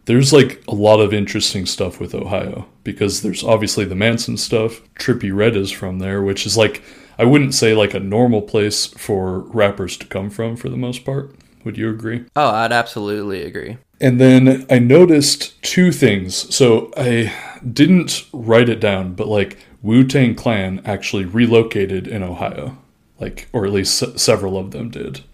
there's 0.07 0.31
like 0.31 0.63
a 0.67 0.73
lot 0.73 1.01
of 1.01 1.13
interesting 1.13 1.65
stuff 1.65 1.99
with 1.99 2.15
Ohio 2.15 2.65
because 2.83 3.21
there's 3.21 3.43
obviously 3.43 3.83
the 3.83 3.93
Manson 3.93 4.37
stuff. 4.37 4.81
Trippie 4.95 5.35
Redd 5.35 5.55
is 5.55 5.69
from 5.69 5.99
there, 5.99 6.21
which 6.21 6.45
is 6.45 6.57
like, 6.57 6.81
I 7.19 7.25
wouldn't 7.25 7.53
say 7.53 7.75
like 7.75 7.93
a 7.93 7.99
normal 7.99 8.41
place 8.41 8.85
for 8.85 9.39
rappers 9.39 9.97
to 9.97 10.07
come 10.07 10.29
from 10.29 10.55
for 10.55 10.69
the 10.69 10.77
most 10.77 11.03
part. 11.03 11.35
Would 11.65 11.77
you 11.77 11.89
agree? 11.89 12.23
Oh, 12.37 12.51
I'd 12.51 12.71
absolutely 12.71 13.43
agree. 13.43 13.77
And 13.99 14.21
then 14.21 14.65
I 14.69 14.79
noticed 14.79 15.61
two 15.61 15.91
things. 15.91 16.55
So 16.55 16.93
I 16.95 17.33
didn't 17.69 18.27
write 18.31 18.69
it 18.69 18.79
down, 18.79 19.13
but 19.13 19.27
like 19.27 19.57
Wu 19.81 20.05
Tang 20.05 20.35
Clan 20.35 20.81
actually 20.85 21.25
relocated 21.25 22.07
in 22.07 22.23
Ohio, 22.23 22.77
like, 23.19 23.49
or 23.51 23.65
at 23.65 23.73
least 23.73 23.97
se- 23.97 24.15
several 24.15 24.57
of 24.57 24.71
them 24.71 24.89
did. 24.89 25.25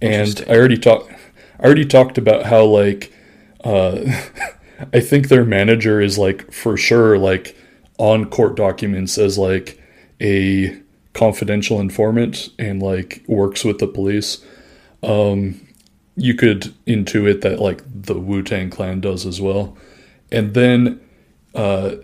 And 0.00 0.44
I 0.48 0.54
already 0.54 0.78
talked. 0.78 1.10
I 1.58 1.64
already 1.64 1.84
talked 1.84 2.16
about 2.16 2.44
how 2.46 2.62
like, 2.62 3.12
uh, 3.68 4.22
I 4.92 5.00
think 5.00 5.28
their 5.28 5.44
manager 5.44 6.00
is 6.00 6.18
like 6.18 6.52
for 6.52 6.76
sure 6.76 7.18
like 7.18 7.56
on 7.98 8.26
court 8.26 8.56
documents 8.56 9.18
as 9.18 9.36
like 9.36 9.80
a 10.20 10.80
confidential 11.14 11.80
informant 11.80 12.50
and 12.58 12.80
like 12.80 13.22
works 13.26 13.64
with 13.64 13.78
the 13.78 13.88
police 13.88 14.44
Um, 15.02 15.60
you 16.16 16.34
could 16.34 16.74
intuit 16.86 17.42
that 17.42 17.60
like 17.60 17.82
the 17.86 18.18
Wu 18.18 18.42
Tang 18.42 18.70
Clan 18.70 19.00
does 19.00 19.24
as 19.24 19.40
well. 19.40 19.76
And 20.32 20.54
then, 20.54 21.00
uh, 21.54 21.96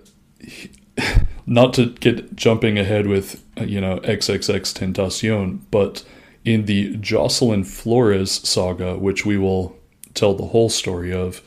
not 1.47 1.75
to 1.75 1.87
get 1.87 2.37
jumping 2.37 2.79
ahead 2.79 3.07
with 3.07 3.43
uh, 3.61 3.65
you 3.65 3.81
know 3.81 3.99
XXXTentacion, 4.01 5.61
but 5.71 6.05
in 6.45 6.67
the 6.67 6.97
Jocelyn 6.97 7.65
Flores 7.65 8.33
saga, 8.49 8.97
which 8.97 9.27
we 9.27 9.37
will 9.37 9.77
tell 10.15 10.35
the 10.35 10.47
whole 10.47 10.71
story 10.71 11.13
of, 11.13 11.43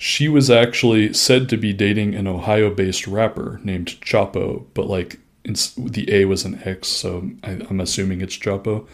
she 0.00 0.28
was 0.28 0.48
actually 0.48 1.12
said 1.12 1.48
to 1.48 1.56
be 1.56 1.72
dating 1.72 2.14
an 2.14 2.28
Ohio-based 2.28 3.08
rapper 3.08 3.60
named 3.64 3.88
Chapo, 4.00 4.64
but 4.72 4.86
like 4.86 5.18
the 5.42 6.06
A 6.08 6.24
was 6.24 6.44
an 6.44 6.62
X, 6.64 6.86
so 6.86 7.28
I, 7.42 7.60
I'm 7.68 7.80
assuming 7.80 8.20
it's 8.20 8.38
Chapo. 8.38 8.86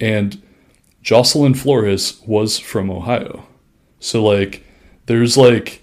And 0.00 0.42
Jocelyn 1.02 1.54
Flores 1.54 2.20
was 2.26 2.58
from 2.58 2.90
Ohio. 2.90 3.46
So 4.00 4.24
like 4.24 4.64
there's 5.06 5.36
like 5.36 5.82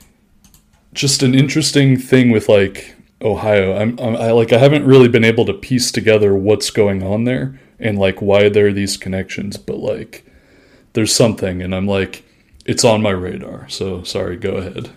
just 0.91 1.23
an 1.23 1.33
interesting 1.33 1.97
thing 1.97 2.29
with 2.29 2.49
like 2.49 2.93
Ohio. 3.21 3.77
I'm, 3.77 3.97
I'm 3.99 4.17
I 4.17 4.31
like 4.31 4.51
I 4.51 4.57
haven't 4.57 4.85
really 4.85 5.07
been 5.07 5.23
able 5.23 5.45
to 5.45 5.53
piece 5.53 5.93
together 5.93 6.35
what's 6.35 6.71
going 6.71 7.03
on 7.03 7.23
there 7.23 7.57
and 7.79 7.97
like 7.97 8.21
why 8.21 8.49
there 8.49 8.67
are 8.67 8.73
these 8.73 8.97
connections, 8.97 9.55
but 9.55 9.77
like 9.77 10.25
there's 10.91 11.15
something 11.15 11.61
and 11.61 11.73
I'm 11.73 11.87
like 11.87 12.25
it's 12.65 12.83
on 12.83 13.01
my 13.01 13.11
radar. 13.11 13.67
So 13.69 14.03
sorry, 14.03 14.37
go 14.37 14.51
ahead. 14.51 14.89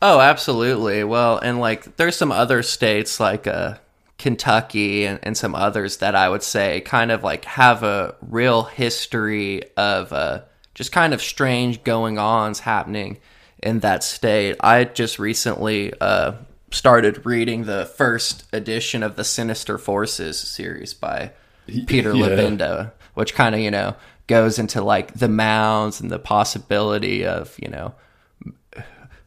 Oh, 0.00 0.20
absolutely. 0.20 1.04
Well, 1.04 1.38
and 1.38 1.60
like 1.60 1.96
there's 1.96 2.16
some 2.16 2.32
other 2.32 2.62
states 2.62 3.20
like 3.20 3.46
uh 3.46 3.76
Kentucky 4.22 5.04
and, 5.04 5.18
and 5.24 5.36
some 5.36 5.56
others 5.56 5.96
that 5.96 6.14
I 6.14 6.28
would 6.28 6.44
say 6.44 6.80
kind 6.82 7.10
of 7.10 7.24
like 7.24 7.44
have 7.44 7.82
a 7.82 8.14
real 8.22 8.62
history 8.62 9.62
of 9.76 10.12
uh, 10.12 10.42
just 10.74 10.92
kind 10.92 11.12
of 11.12 11.20
strange 11.20 11.82
going 11.82 12.18
ons 12.18 12.60
happening 12.60 13.18
in 13.60 13.80
that 13.80 14.04
state. 14.04 14.54
I 14.60 14.84
just 14.84 15.18
recently 15.18 15.92
uh, 16.00 16.34
started 16.70 17.26
reading 17.26 17.64
the 17.64 17.84
first 17.84 18.44
edition 18.52 19.02
of 19.02 19.16
the 19.16 19.24
Sinister 19.24 19.76
Forces 19.76 20.38
series 20.38 20.94
by 20.94 21.32
Peter 21.66 22.14
Yeah. 22.14 22.90
Which 23.14 23.34
kind 23.34 23.56
of, 23.56 23.60
you 23.60 23.72
know, 23.72 23.96
goes 24.26 24.58
into 24.58 24.82
like 24.82 25.14
the 25.14 25.28
mounds 25.28 26.00
and 26.00 26.10
the 26.10 26.18
possibility 26.18 27.24
of, 27.24 27.56
you 27.60 27.68
know, 27.68 27.94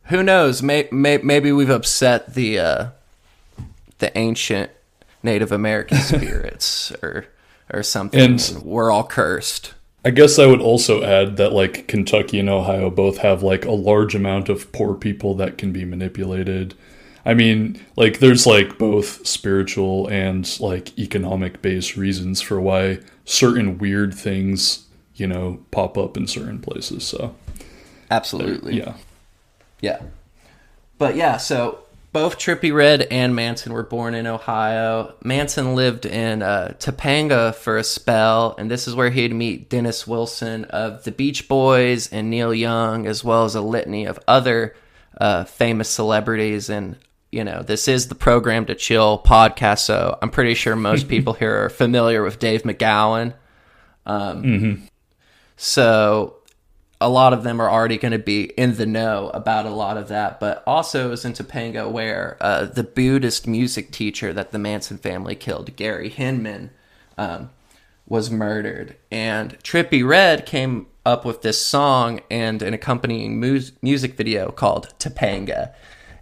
who 0.06 0.24
knows? 0.24 0.62
May, 0.62 0.88
may, 0.92 1.18
maybe 1.18 1.52
we've 1.52 1.70
upset 1.70 2.34
the 2.36 2.60
uh, 2.60 2.88
the 3.98 4.16
ancient 4.18 4.72
Native 5.24 5.52
American 5.52 5.98
spirits 6.02 6.92
or 7.02 7.26
or 7.74 7.84
something. 7.84 8.20
And- 8.20 8.62
we're 8.64 8.92
all 8.92 9.06
cursed. 9.06 9.74
I 10.06 10.12
guess 10.12 10.38
I 10.38 10.46
would 10.46 10.62
also 10.62 11.04
add 11.04 11.38
that 11.38 11.52
like 11.52 11.88
Kentucky 11.88 12.40
and 12.40 12.48
Ohio 12.48 12.92
both 12.92 13.18
have 13.18 13.42
like 13.42 13.66
a 13.66 13.72
large 13.72 14.14
amount 14.14 14.50
of 14.50 14.72
poor 14.72 14.94
people 14.94 15.34
that 15.36 15.58
can 15.58 15.72
be 15.72 15.84
manipulated. 15.84 16.76
I 17.26 17.34
mean, 17.34 17.84
like 17.96 18.20
there's 18.20 18.46
like 18.46 18.78
both 18.78 19.26
spiritual 19.26 20.08
and 20.10 20.60
like 20.60 20.98
economic 21.00 21.64
based 21.64 21.98
reasons 21.98 22.40
for 22.40 22.62
why 22.62 23.00
certain 23.26 23.80
weird 23.80 24.14
things, 24.14 24.85
you 25.16 25.28
know, 25.28 25.64
pop 25.72 25.98
up 25.98 26.18
in 26.18 26.28
certain 26.28 26.60
places. 26.60 27.06
So, 27.06 27.36
Absolutely. 28.12 28.78
yeah. 28.78 28.94
Yeah. 29.82 30.02
But 30.98 31.16
yeah, 31.16 31.38
so 31.38 31.80
both 32.16 32.38
Trippie 32.38 32.74
Redd 32.74 33.02
and 33.12 33.36
Manson 33.36 33.74
were 33.74 33.84
born 33.84 34.16
in 34.16 34.26
Ohio. 34.26 35.14
Manson 35.24 35.76
lived 35.76 36.06
in 36.06 36.42
uh, 36.42 36.74
Topanga 36.80 37.54
for 37.54 37.78
a 37.78 37.84
spell, 37.84 38.56
and 38.58 38.72
this 38.72 38.88
is 38.88 38.96
where 38.96 39.10
he'd 39.10 39.34
meet 39.34 39.70
Dennis 39.70 40.08
Wilson 40.08 40.64
of 40.66 41.04
the 41.04 41.12
Beach 41.12 41.50
Boys 41.50 42.12
and 42.14 42.30
Neil 42.30 42.54
Young, 42.54 43.06
as 43.06 43.24
well 43.24 43.44
as 43.44 43.56
a 43.56 43.60
litany 43.62 44.06
of 44.06 44.18
other 44.30 44.76
uh, 45.20 45.44
famous 45.44 45.90
celebrities. 45.90 46.70
And, 46.70 46.96
you 47.34 47.44
know, 47.44 47.62
this 47.62 47.90
is 47.90 48.08
the 48.08 48.16
Programmed 48.16 48.68
to 48.68 48.76
Kill 48.76 49.20
podcast, 49.20 49.80
so 49.80 50.18
I'm 50.22 50.30
pretty 50.30 50.54
sure 50.54 50.78
most 50.78 51.08
people 51.10 51.34
here 51.34 51.66
are 51.66 51.70
familiar 51.70 52.24
with 52.24 52.40
Dave 52.40 52.64
McGowan. 52.64 53.34
Um, 54.06 54.88
So 55.58 56.38
a 57.02 57.10
lot 57.10 57.34
of 57.34 57.44
them 57.44 57.62
are 57.62 57.70
already 57.70 57.98
going 57.98 58.12
to 58.12 58.20
be 58.20 58.46
in 58.58 58.76
the 58.76 58.86
know 58.86 59.30
about 59.34 59.66
a 59.66 59.70
lot 59.70 59.98
of 59.98 60.08
that, 60.08 60.40
but 60.40 60.64
also 60.66 61.12
is 61.12 61.26
in 61.26 61.34
Topanga 61.34 61.90
where 61.90 62.38
uh, 62.42 62.66
the 62.66 62.84
Buddhist 62.84 63.48
music 63.48 63.92
teacher 63.92 64.34
that 64.34 64.52
the 64.52 64.60
Manson 64.60 64.98
family 64.98 65.36
killed, 65.36 65.76
Gary 65.76 66.10
Hinman, 66.10 66.72
um, 67.18 67.50
was 68.08 68.30
murdered. 68.32 68.96
And 69.12 69.58
Trippie 69.60 70.08
Redd 70.08 70.46
came 70.46 70.88
up 71.06 71.26
with 71.26 71.42
this 71.42 71.64
song 71.64 72.22
and 72.32 72.62
an 72.62 72.74
accompanying 72.74 73.40
mu- 73.40 73.62
music 73.82 74.16
video 74.16 74.52
called 74.52 74.94
Topanga. 75.00 75.74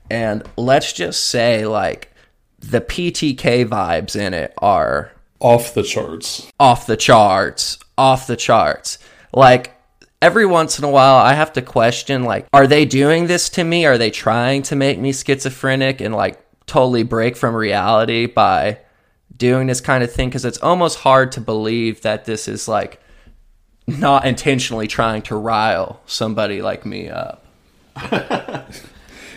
And 0.09 0.43
let's 0.57 0.91
just 0.93 1.25
say, 1.25 1.65
like, 1.65 2.13
the 2.59 2.81
PTK 2.81 3.65
vibes 3.65 4.15
in 4.15 4.34
it 4.34 4.53
are 4.57 5.11
Off 5.39 5.73
the 5.73 5.84
charts. 5.84 6.49
off 6.59 6.88
the 6.88 6.97
charts, 6.97 7.77
off 7.97 8.27
the 8.27 8.38
charts. 8.38 8.97
Like 9.34 9.75
every 10.21 10.45
once 10.45 10.79
in 10.79 10.86
a 10.86 10.89
while 10.89 11.15
I 11.15 11.34
have 11.34 11.53
to 11.53 11.61
question 11.61 12.23
like 12.23 12.47
are 12.53 12.67
they 12.67 12.86
doing 12.86 13.27
this 13.27 13.49
to 13.51 13.63
me? 13.63 13.86
Are 13.86 13.97
they 13.97 14.11
trying 14.11 14.63
to 14.63 14.75
make 14.75 14.99
me 14.99 15.11
schizophrenic 15.11 16.01
and 16.01 16.15
like 16.15 16.39
totally 16.65 17.03
break 17.03 17.36
from 17.36 17.55
reality 17.55 18.25
by 18.25 18.79
doing 19.36 19.67
this 19.67 19.81
kind 19.81 20.03
of 20.03 20.11
thing 20.11 20.31
cuz 20.31 20.45
it's 20.45 20.59
almost 20.59 20.99
hard 20.99 21.31
to 21.34 21.41
believe 21.41 22.01
that 22.01 22.25
this 22.25 22.47
is 22.47 22.67
like 22.67 23.01
not 23.88 24.25
intentionally 24.25 24.88
trying 24.88 25.21
to 25.23 25.36
rile 25.36 25.99
somebody 26.05 26.61
like 26.61 26.86
me 26.86 27.09
up. 27.09 27.45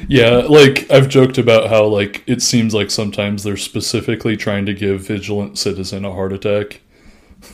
Yeah, 0.09 0.42
like 0.49 0.90
I've 0.90 1.09
joked 1.09 1.38
about 1.38 1.68
how 1.68 1.86
like 1.86 2.22
it 2.26 2.42
seems 2.42 2.74
like 2.74 2.90
sometimes 2.90 3.42
they're 3.42 3.57
specifically 3.57 4.36
trying 4.36 4.66
to 4.66 4.74
give 4.74 5.07
vigilant 5.07 5.59
citizen 5.59 6.05
a 6.05 6.12
heart 6.12 6.32
attack. 6.32 6.80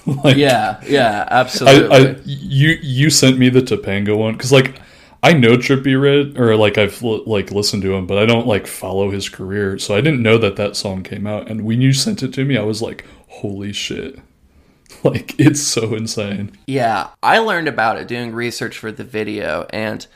like 0.24 0.36
Yeah, 0.36 0.80
yeah, 0.86 1.26
absolutely. 1.30 1.96
I 1.96 2.20
you 2.24 2.78
you 2.82 3.10
sent 3.10 3.38
me 3.38 3.48
the 3.48 3.60
Topanga 3.60 4.16
one 4.16 4.32
because 4.34 4.52
like 4.52 4.80
I 5.24 5.32
know 5.32 5.56
Trippie 5.56 6.00
Redd, 6.00 6.36
or 6.36 6.56
like 6.56 6.78
I've 6.78 7.00
li- 7.02 7.22
like 7.26 7.52
listened 7.52 7.82
to 7.82 7.94
him, 7.94 8.06
but 8.08 8.18
I 8.18 8.26
don't 8.26 8.46
like 8.46 8.66
follow 8.66 9.10
his 9.10 9.28
career, 9.28 9.78
so 9.78 9.94
I 9.94 10.00
didn't 10.00 10.22
know 10.22 10.36
that 10.38 10.56
that 10.56 10.74
song 10.74 11.04
came 11.04 11.28
out. 11.28 11.48
And 11.48 11.64
when 11.64 11.80
you 11.80 11.92
sent 11.92 12.24
it 12.24 12.34
to 12.34 12.44
me, 12.44 12.56
I 12.56 12.62
was 12.62 12.82
like, 12.82 13.06
"Holy 13.28 13.72
shit!" 13.72 14.18
Like 15.04 15.40
it's 15.40 15.60
so 15.60 15.94
insane. 15.94 16.52
Yeah, 16.66 17.08
I 17.24 17.38
learned 17.38 17.66
about 17.66 17.98
it 17.98 18.06
doing 18.06 18.32
research 18.32 18.78
for 18.78 18.92
the 18.92 19.02
video, 19.02 19.66
and 19.70 20.06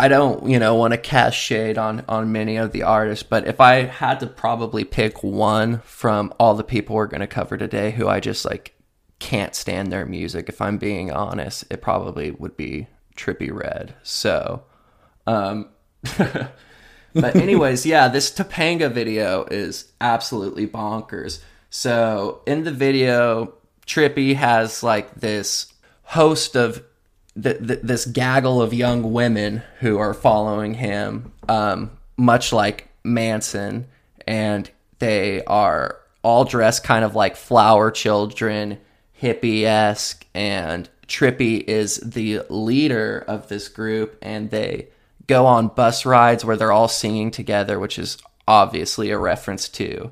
I 0.00 0.08
don't, 0.08 0.48
you 0.48 0.58
know, 0.58 0.74
want 0.74 0.94
to 0.94 0.98
cast 0.98 1.36
shade 1.36 1.76
on 1.78 2.04
on 2.08 2.32
many 2.32 2.56
of 2.56 2.72
the 2.72 2.82
artists, 2.82 3.22
but 3.22 3.46
if 3.46 3.60
I 3.60 3.84
had 3.84 4.18
to 4.20 4.26
probably 4.26 4.82
pick 4.84 5.22
one 5.22 5.80
from 5.84 6.32
all 6.40 6.54
the 6.54 6.64
people 6.64 6.96
we're 6.96 7.06
going 7.06 7.20
to 7.20 7.26
cover 7.28 7.56
today, 7.56 7.90
who 7.92 8.08
I 8.08 8.18
just 8.18 8.44
like 8.44 8.74
can't 9.20 9.54
stand 9.54 9.92
their 9.92 10.06
music, 10.06 10.48
if 10.48 10.60
I'm 10.60 10.78
being 10.78 11.12
honest, 11.12 11.64
it 11.70 11.80
probably 11.80 12.32
would 12.32 12.56
be 12.56 12.88
Trippie 13.16 13.52
Redd. 13.52 13.94
So, 14.02 14.64
um, 15.26 15.68
but 16.18 17.36
anyways, 17.36 17.86
yeah, 17.86 18.08
this 18.08 18.32
Topanga 18.32 18.90
video 18.90 19.44
is 19.44 19.92
absolutely 20.00 20.66
bonkers. 20.66 21.40
So 21.68 22.40
in 22.46 22.64
the 22.64 22.72
video, 22.72 23.54
Trippie 23.86 24.34
has 24.34 24.82
like 24.82 25.14
this 25.16 25.72
host 26.02 26.56
of 26.56 26.82
th- 27.40 27.58
th- 27.58 27.80
this 27.82 28.06
gaggle 28.06 28.60
of 28.60 28.74
young 28.74 29.12
women 29.12 29.62
who 29.80 29.98
are 29.98 30.14
following 30.14 30.74
him, 30.74 31.32
um, 31.48 31.90
much 32.16 32.52
like 32.52 32.88
Manson, 33.04 33.86
and 34.26 34.70
they 34.98 35.44
are 35.44 35.98
all 36.22 36.44
dressed 36.44 36.84
kind 36.84 37.04
of 37.04 37.14
like 37.14 37.36
flower 37.36 37.90
children, 37.90 38.78
hippie 39.20 39.64
esque, 39.64 40.26
and 40.34 40.88
Trippie 41.06 41.64
is 41.64 41.96
the 41.96 42.42
leader 42.48 43.24
of 43.26 43.48
this 43.48 43.68
group, 43.68 44.16
and 44.22 44.50
they 44.50 44.88
go 45.26 45.46
on 45.46 45.68
bus 45.68 46.06
rides 46.06 46.44
where 46.44 46.56
they're 46.56 46.72
all 46.72 46.88
singing 46.88 47.30
together, 47.30 47.78
which 47.78 47.98
is 47.98 48.18
obviously 48.46 49.10
a 49.10 49.18
reference 49.18 49.68
to 49.68 50.10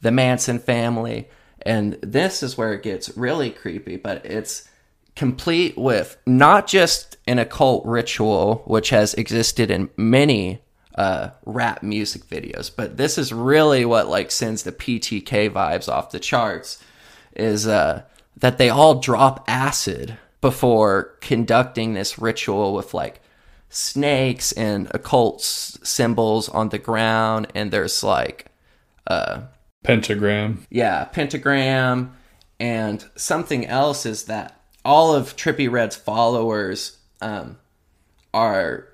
the 0.00 0.10
Manson 0.10 0.58
family. 0.58 1.28
And 1.62 1.94
this 2.02 2.42
is 2.42 2.56
where 2.56 2.72
it 2.72 2.82
gets 2.82 3.16
really 3.16 3.50
creepy, 3.50 3.96
but 3.96 4.24
it's 4.24 4.68
complete 5.16 5.76
with 5.76 6.16
not 6.26 6.66
just 6.66 7.16
an 7.26 7.38
occult 7.38 7.84
ritual, 7.84 8.62
which 8.66 8.90
has 8.90 9.14
existed 9.14 9.70
in 9.70 9.90
many 9.96 10.62
uh, 10.94 11.30
rap 11.44 11.82
music 11.82 12.24
videos, 12.26 12.70
but 12.74 12.96
this 12.96 13.18
is 13.18 13.32
really 13.32 13.84
what 13.84 14.08
like 14.08 14.30
sends 14.30 14.64
the 14.64 14.72
PTK 14.72 15.50
vibes 15.50 15.88
off 15.88 16.10
the 16.10 16.18
charts. 16.18 16.82
Is 17.36 17.68
uh, 17.68 18.02
that 18.40 18.58
they 18.58 18.68
all 18.70 19.00
drop 19.00 19.44
acid 19.48 20.18
before 20.40 21.16
conducting 21.20 21.94
this 21.94 22.18
ritual 22.18 22.74
with 22.74 22.94
like 22.94 23.20
snakes 23.68 24.52
and 24.52 24.88
occult 24.92 25.42
symbols 25.42 26.48
on 26.48 26.68
the 26.70 26.78
ground, 26.78 27.48
and 27.54 27.70
there's 27.70 28.02
like 28.02 28.46
Pentagram. 29.84 30.66
yeah, 30.70 31.04
pentagram, 31.04 32.14
and 32.60 33.04
something 33.16 33.66
else 33.66 34.06
is 34.06 34.24
that 34.24 34.60
all 34.84 35.14
of 35.14 35.36
Trippie 35.36 35.70
Redd's 35.70 35.96
followers 35.96 36.98
um, 37.20 37.58
are 38.32 38.88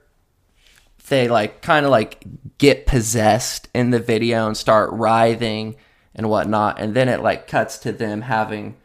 they 1.08 1.28
like 1.28 1.60
kind 1.62 1.84
of 1.84 1.90
like 1.90 2.24
get 2.58 2.86
possessed 2.86 3.68
in 3.74 3.90
the 3.90 4.00
video 4.00 4.46
and 4.46 4.56
start 4.56 4.90
writhing 4.92 5.76
and 6.14 6.30
whatnot, 6.30 6.80
and 6.80 6.94
then 6.94 7.08
it 7.08 7.20
like 7.20 7.46
cuts 7.46 7.78
to 7.78 7.92
them 7.92 8.22
having 8.22 8.76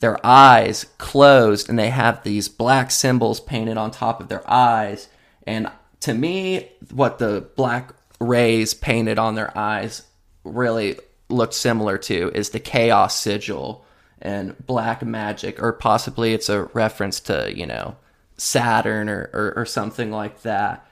their 0.00 0.18
eyes 0.26 0.86
closed 0.98 1.68
and 1.68 1.78
they 1.78 1.90
have 1.90 2.22
these 2.22 2.48
black 2.48 2.90
symbols 2.90 3.40
painted 3.40 3.76
on 3.76 3.90
top 3.90 4.20
of 4.20 4.28
their 4.28 4.48
eyes. 4.50 5.08
And 5.46 5.70
to 6.00 6.14
me, 6.14 6.70
what 6.92 7.18
the 7.18 7.46
black 7.54 7.94
rays 8.18 8.74
painted 8.74 9.18
on 9.18 9.34
their 9.34 9.56
eyes 9.56 10.02
really 10.44 10.96
looked 11.28 11.54
similar 11.54 11.96
to 11.98 12.30
is 12.34 12.50
the 12.50 12.60
chaos 12.60 13.16
sigil 13.16 13.84
and 14.20 14.54
black 14.66 15.02
magic, 15.02 15.62
or 15.62 15.72
possibly 15.72 16.34
it's 16.34 16.48
a 16.48 16.64
reference 16.64 17.20
to, 17.20 17.52
you 17.54 17.66
know, 17.66 17.96
Saturn 18.36 19.08
or, 19.08 19.30
or, 19.32 19.52
or 19.56 19.66
something 19.66 20.10
like 20.10 20.42
that. 20.42 20.86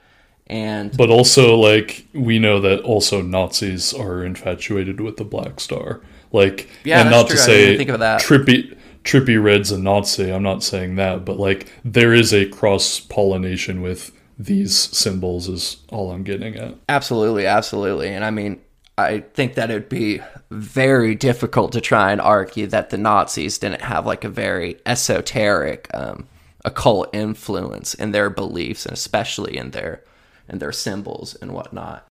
And 0.47 0.97
But 0.97 1.11
also, 1.11 1.57
like, 1.57 2.07
we 2.15 2.39
know 2.39 2.61
that 2.61 2.81
also 2.81 3.21
Nazis 3.21 3.93
are 3.93 4.25
infatuated 4.25 5.01
with 5.01 5.19
the 5.19 5.25
Black 5.25 5.61
Star. 5.61 6.01
Like, 6.33 6.69
Yeah, 6.85 7.03
and 7.03 7.11
not 7.11 7.27
true. 7.27 7.37
to 7.37 7.43
say 7.43 7.77
think 7.77 7.91
of 7.91 8.01
that. 8.01 8.23
Trippie, 8.23 8.78
Trippie 9.09 9.43
Redd's 9.43 9.73
a 9.73 9.79
Nazi. 9.79 10.31
I'm 10.31 10.43
not 10.43 10.63
saying 10.63 10.97
that, 10.97 11.25
but 11.25 11.39
like, 11.39 11.73
there 11.83 12.13
is 12.13 12.35
a 12.35 12.45
cross 12.45 13.01
pollination 13.01 13.81
with 13.81 14.13
these 14.39 14.77
symbols. 14.77 15.49
Is 15.49 15.79
all 15.89 16.13
I'm 16.13 16.25
getting 16.25 16.57
at. 16.57 16.75
Absolutely, 16.91 17.47
absolutely. 17.47 18.09
And 18.11 18.23
I 18.23 18.31
mean, 18.31 18.61
I 18.99 19.21
think 19.21 19.55
that 19.55 19.71
it'd 19.71 19.89
be 19.89 20.21
very 20.51 21.15
difficult 21.15 21.73
to 21.73 21.81
try 21.81 22.13
and 22.13 22.21
argue 22.21 22.67
that 22.67 22.91
the 22.91 22.99
Nazis 22.99 23.57
didn't 23.57 23.81
have 23.81 24.05
like 24.05 24.25
a 24.25 24.29
very 24.29 24.79
esoteric 24.85 25.89
um, 25.95 26.29
occult 26.67 27.09
influence 27.15 27.95
in 27.95 28.13
their 28.13 28.29
beliefs 28.29 28.85
and 28.85 28.93
especially 28.93 29.57
in 29.57 29.71
their 29.71 30.05
in 30.51 30.59
their 30.59 30.73
symbols 30.73 31.35
and 31.37 31.53
whatnot. 31.53 32.08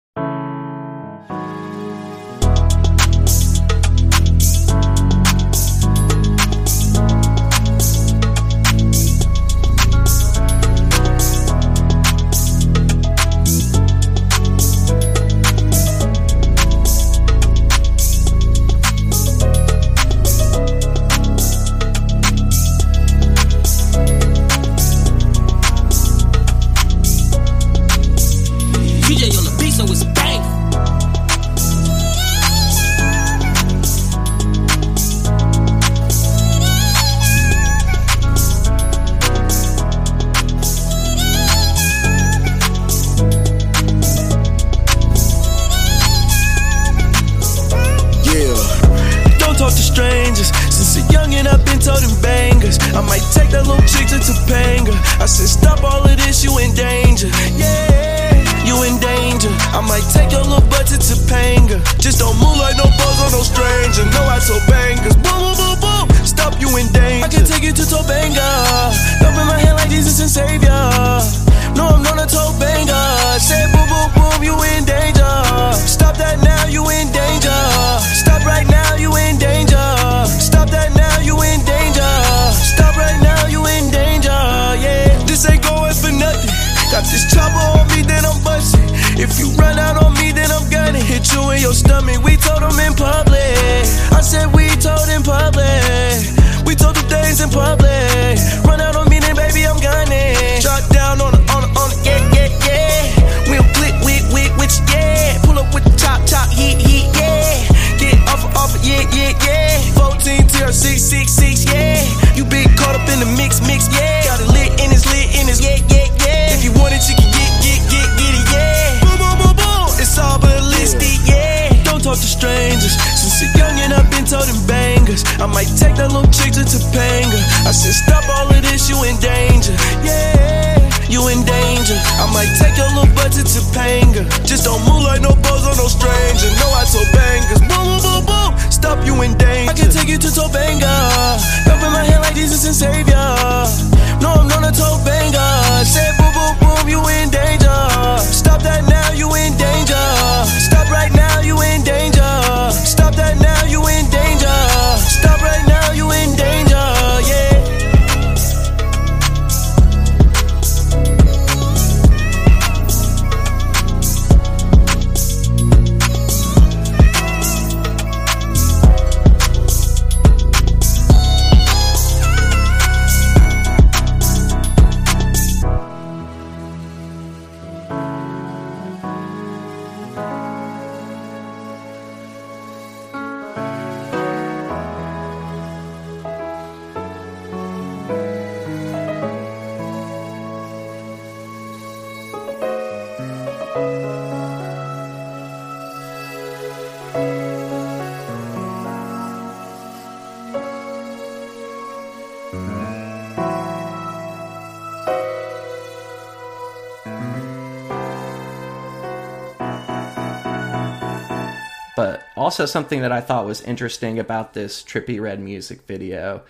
Something 212.67 213.03
that 213.03 213.13
I 213.13 213.21
thought 213.21 213.47
was 213.47 213.61
interesting 213.63 214.19
about 214.19 214.55
this 214.55 214.83
Trippie 214.83 215.21
Redd 215.21 215.41
music 215.41 215.83
video 215.83 216.43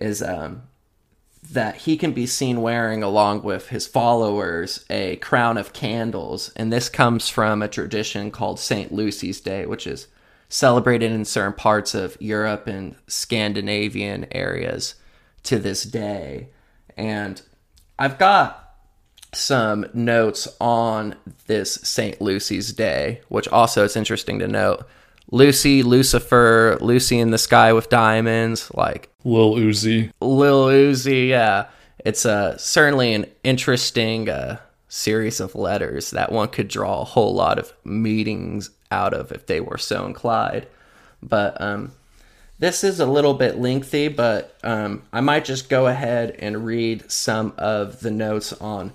is 0.00 0.22
um, 0.22 0.62
that 1.52 1.76
he 1.76 1.96
can 1.96 2.12
be 2.12 2.26
seen 2.26 2.62
wearing, 2.62 3.02
along 3.02 3.42
with 3.42 3.68
his 3.68 3.86
followers, 3.86 4.84
a 4.88 5.16
crown 5.16 5.58
of 5.58 5.72
candles. 5.72 6.52
And 6.56 6.72
this 6.72 6.88
comes 6.88 7.28
from 7.28 7.62
a 7.62 7.68
tradition 7.68 8.30
called 8.30 8.58
St. 8.58 8.92
Lucy's 8.92 9.40
Day, 9.40 9.66
which 9.66 9.86
is 9.86 10.08
celebrated 10.48 11.10
in 11.10 11.24
certain 11.24 11.52
parts 11.52 11.94
of 11.94 12.16
Europe 12.20 12.66
and 12.66 12.96
Scandinavian 13.06 14.26
areas 14.32 14.94
to 15.44 15.58
this 15.58 15.82
day. 15.84 16.48
And 16.96 17.42
I've 17.98 18.18
got 18.18 18.76
some 19.32 19.86
notes 19.92 20.48
on 20.60 21.16
this 21.46 21.74
St. 21.74 22.20
Lucy's 22.20 22.72
Day, 22.72 23.20
which 23.28 23.48
also 23.48 23.84
is 23.84 23.96
interesting 23.96 24.38
to 24.38 24.48
note. 24.48 24.86
Lucy, 25.30 25.82
Lucifer, 25.82 26.78
Lucy 26.80 27.18
in 27.18 27.30
the 27.30 27.38
sky 27.38 27.72
with 27.72 27.88
diamonds, 27.88 28.70
like 28.74 29.08
Lil 29.24 29.54
Uzi. 29.54 30.12
Lil 30.20 30.66
Uzi, 30.66 31.28
yeah. 31.28 31.66
It's 32.04 32.26
uh, 32.26 32.56
certainly 32.58 33.14
an 33.14 33.26
interesting 33.42 34.28
uh, 34.28 34.58
series 34.88 35.40
of 35.40 35.54
letters 35.54 36.10
that 36.10 36.30
one 36.30 36.48
could 36.48 36.68
draw 36.68 37.00
a 37.00 37.04
whole 37.04 37.34
lot 37.34 37.58
of 37.58 37.72
meanings 37.84 38.70
out 38.90 39.14
of 39.14 39.32
if 39.32 39.46
they 39.46 39.60
were 39.60 39.78
so 39.78 40.04
inclined. 40.04 40.66
But 41.22 41.60
um, 41.60 41.92
this 42.58 42.84
is 42.84 43.00
a 43.00 43.06
little 43.06 43.34
bit 43.34 43.58
lengthy, 43.58 44.08
but 44.08 44.56
um, 44.62 45.02
I 45.12 45.20
might 45.20 45.44
just 45.44 45.68
go 45.68 45.86
ahead 45.86 46.36
and 46.38 46.64
read 46.64 47.10
some 47.10 47.54
of 47.56 48.00
the 48.00 48.10
notes 48.10 48.52
on 48.52 48.92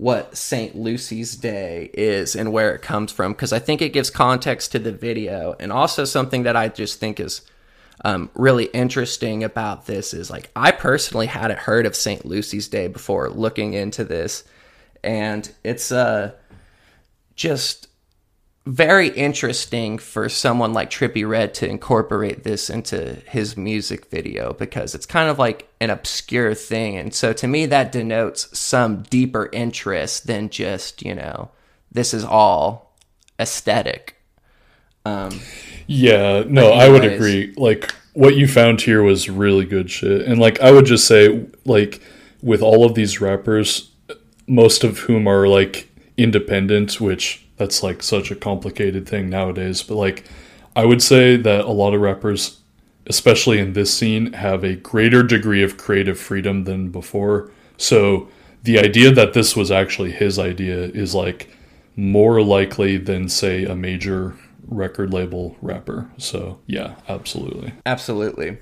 what 0.00 0.34
St. 0.34 0.74
Lucy's 0.74 1.36
Day 1.36 1.90
is 1.92 2.34
and 2.34 2.50
where 2.50 2.74
it 2.74 2.80
comes 2.80 3.12
from, 3.12 3.32
because 3.32 3.52
I 3.52 3.58
think 3.58 3.82
it 3.82 3.92
gives 3.92 4.08
context 4.08 4.72
to 4.72 4.78
the 4.78 4.92
video. 4.92 5.54
And 5.60 5.70
also, 5.70 6.06
something 6.06 6.44
that 6.44 6.56
I 6.56 6.68
just 6.68 6.98
think 6.98 7.20
is 7.20 7.42
um, 8.02 8.30
really 8.34 8.64
interesting 8.72 9.44
about 9.44 9.84
this 9.84 10.14
is 10.14 10.30
like, 10.30 10.50
I 10.56 10.70
personally 10.70 11.26
hadn't 11.26 11.58
heard 11.58 11.84
of 11.84 11.94
St. 11.94 12.24
Lucy's 12.24 12.66
Day 12.66 12.88
before 12.88 13.28
looking 13.28 13.74
into 13.74 14.02
this. 14.02 14.42
And 15.04 15.52
it's 15.62 15.92
uh, 15.92 16.32
just 17.36 17.88
very 18.70 19.08
interesting 19.08 19.98
for 19.98 20.28
someone 20.28 20.72
like 20.72 20.90
Trippie 20.90 21.28
Redd 21.28 21.54
to 21.54 21.68
incorporate 21.68 22.44
this 22.44 22.70
into 22.70 23.16
his 23.26 23.56
music 23.56 24.06
video 24.06 24.52
because 24.52 24.94
it's 24.94 25.06
kind 25.06 25.28
of 25.28 25.40
like 25.40 25.68
an 25.80 25.90
obscure 25.90 26.54
thing. 26.54 26.96
And 26.96 27.12
so 27.12 27.32
to 27.32 27.48
me, 27.48 27.66
that 27.66 27.90
denotes 27.90 28.56
some 28.56 29.02
deeper 29.02 29.50
interest 29.52 30.28
than 30.28 30.50
just, 30.50 31.02
you 31.02 31.16
know, 31.16 31.50
this 31.90 32.14
is 32.14 32.24
all 32.24 32.94
aesthetic. 33.40 34.16
Um, 35.04 35.40
Yeah, 35.88 36.44
no, 36.46 36.70
I 36.70 36.88
would 36.88 37.04
agree. 37.04 37.52
Like 37.56 37.92
what 38.12 38.36
you 38.36 38.46
found 38.46 38.80
here 38.80 39.02
was 39.02 39.28
really 39.28 39.64
good 39.64 39.90
shit. 39.90 40.22
And 40.22 40.38
like 40.38 40.60
I 40.60 40.70
would 40.70 40.86
just 40.86 41.08
say 41.08 41.44
like 41.64 42.00
with 42.40 42.62
all 42.62 42.84
of 42.84 42.94
these 42.94 43.20
rappers 43.20 43.90
most 44.46 44.84
of 44.84 44.98
whom 45.00 45.26
are 45.26 45.48
like 45.48 45.88
independent, 46.16 47.00
which 47.00 47.46
that's 47.60 47.82
like 47.82 48.02
such 48.02 48.30
a 48.30 48.34
complicated 48.34 49.06
thing 49.06 49.28
nowadays, 49.28 49.82
but 49.82 49.96
like 49.96 50.24
I 50.74 50.86
would 50.86 51.02
say 51.02 51.36
that 51.36 51.66
a 51.66 51.70
lot 51.70 51.94
of 51.94 52.00
rappers 52.00 52.60
especially 53.06 53.58
in 53.58 53.72
this 53.72 53.92
scene 53.92 54.32
have 54.34 54.62
a 54.62 54.76
greater 54.76 55.22
degree 55.22 55.62
of 55.62 55.76
creative 55.76 56.18
freedom 56.18 56.64
than 56.64 56.90
before. 56.90 57.50
So 57.76 58.28
the 58.62 58.78
idea 58.78 59.10
that 59.12 59.32
this 59.32 59.56
was 59.56 59.70
actually 59.70 60.12
his 60.12 60.38
idea 60.38 60.76
is 60.78 61.14
like 61.14 61.50
more 61.96 62.40
likely 62.40 62.96
than 62.96 63.28
say 63.28 63.64
a 63.64 63.74
major 63.74 64.36
record 64.66 65.12
label 65.12 65.56
rapper. 65.60 66.10
So 66.18 66.60
yeah, 66.66 66.94
absolutely. 67.08 67.72
Absolutely. 67.84 68.58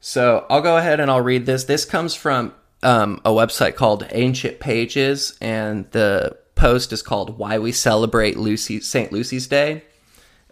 So 0.00 0.46
I'll 0.48 0.62
go 0.62 0.76
ahead 0.78 0.98
and 0.98 1.10
I'll 1.10 1.20
read 1.20 1.46
this. 1.46 1.64
This 1.64 1.84
comes 1.84 2.14
from 2.14 2.54
um, 2.82 3.20
a 3.24 3.30
website 3.30 3.74
called 3.74 4.06
Ancient 4.10 4.60
Pages, 4.60 5.36
and 5.40 5.90
the 5.90 6.36
post 6.56 6.92
is 6.92 7.02
called 7.02 7.38
"Why 7.38 7.58
We 7.60 7.70
Celebrate 7.70 8.36
Lucy 8.36 8.80
St. 8.80 9.12
Lucy's 9.12 9.46
Day." 9.46 9.84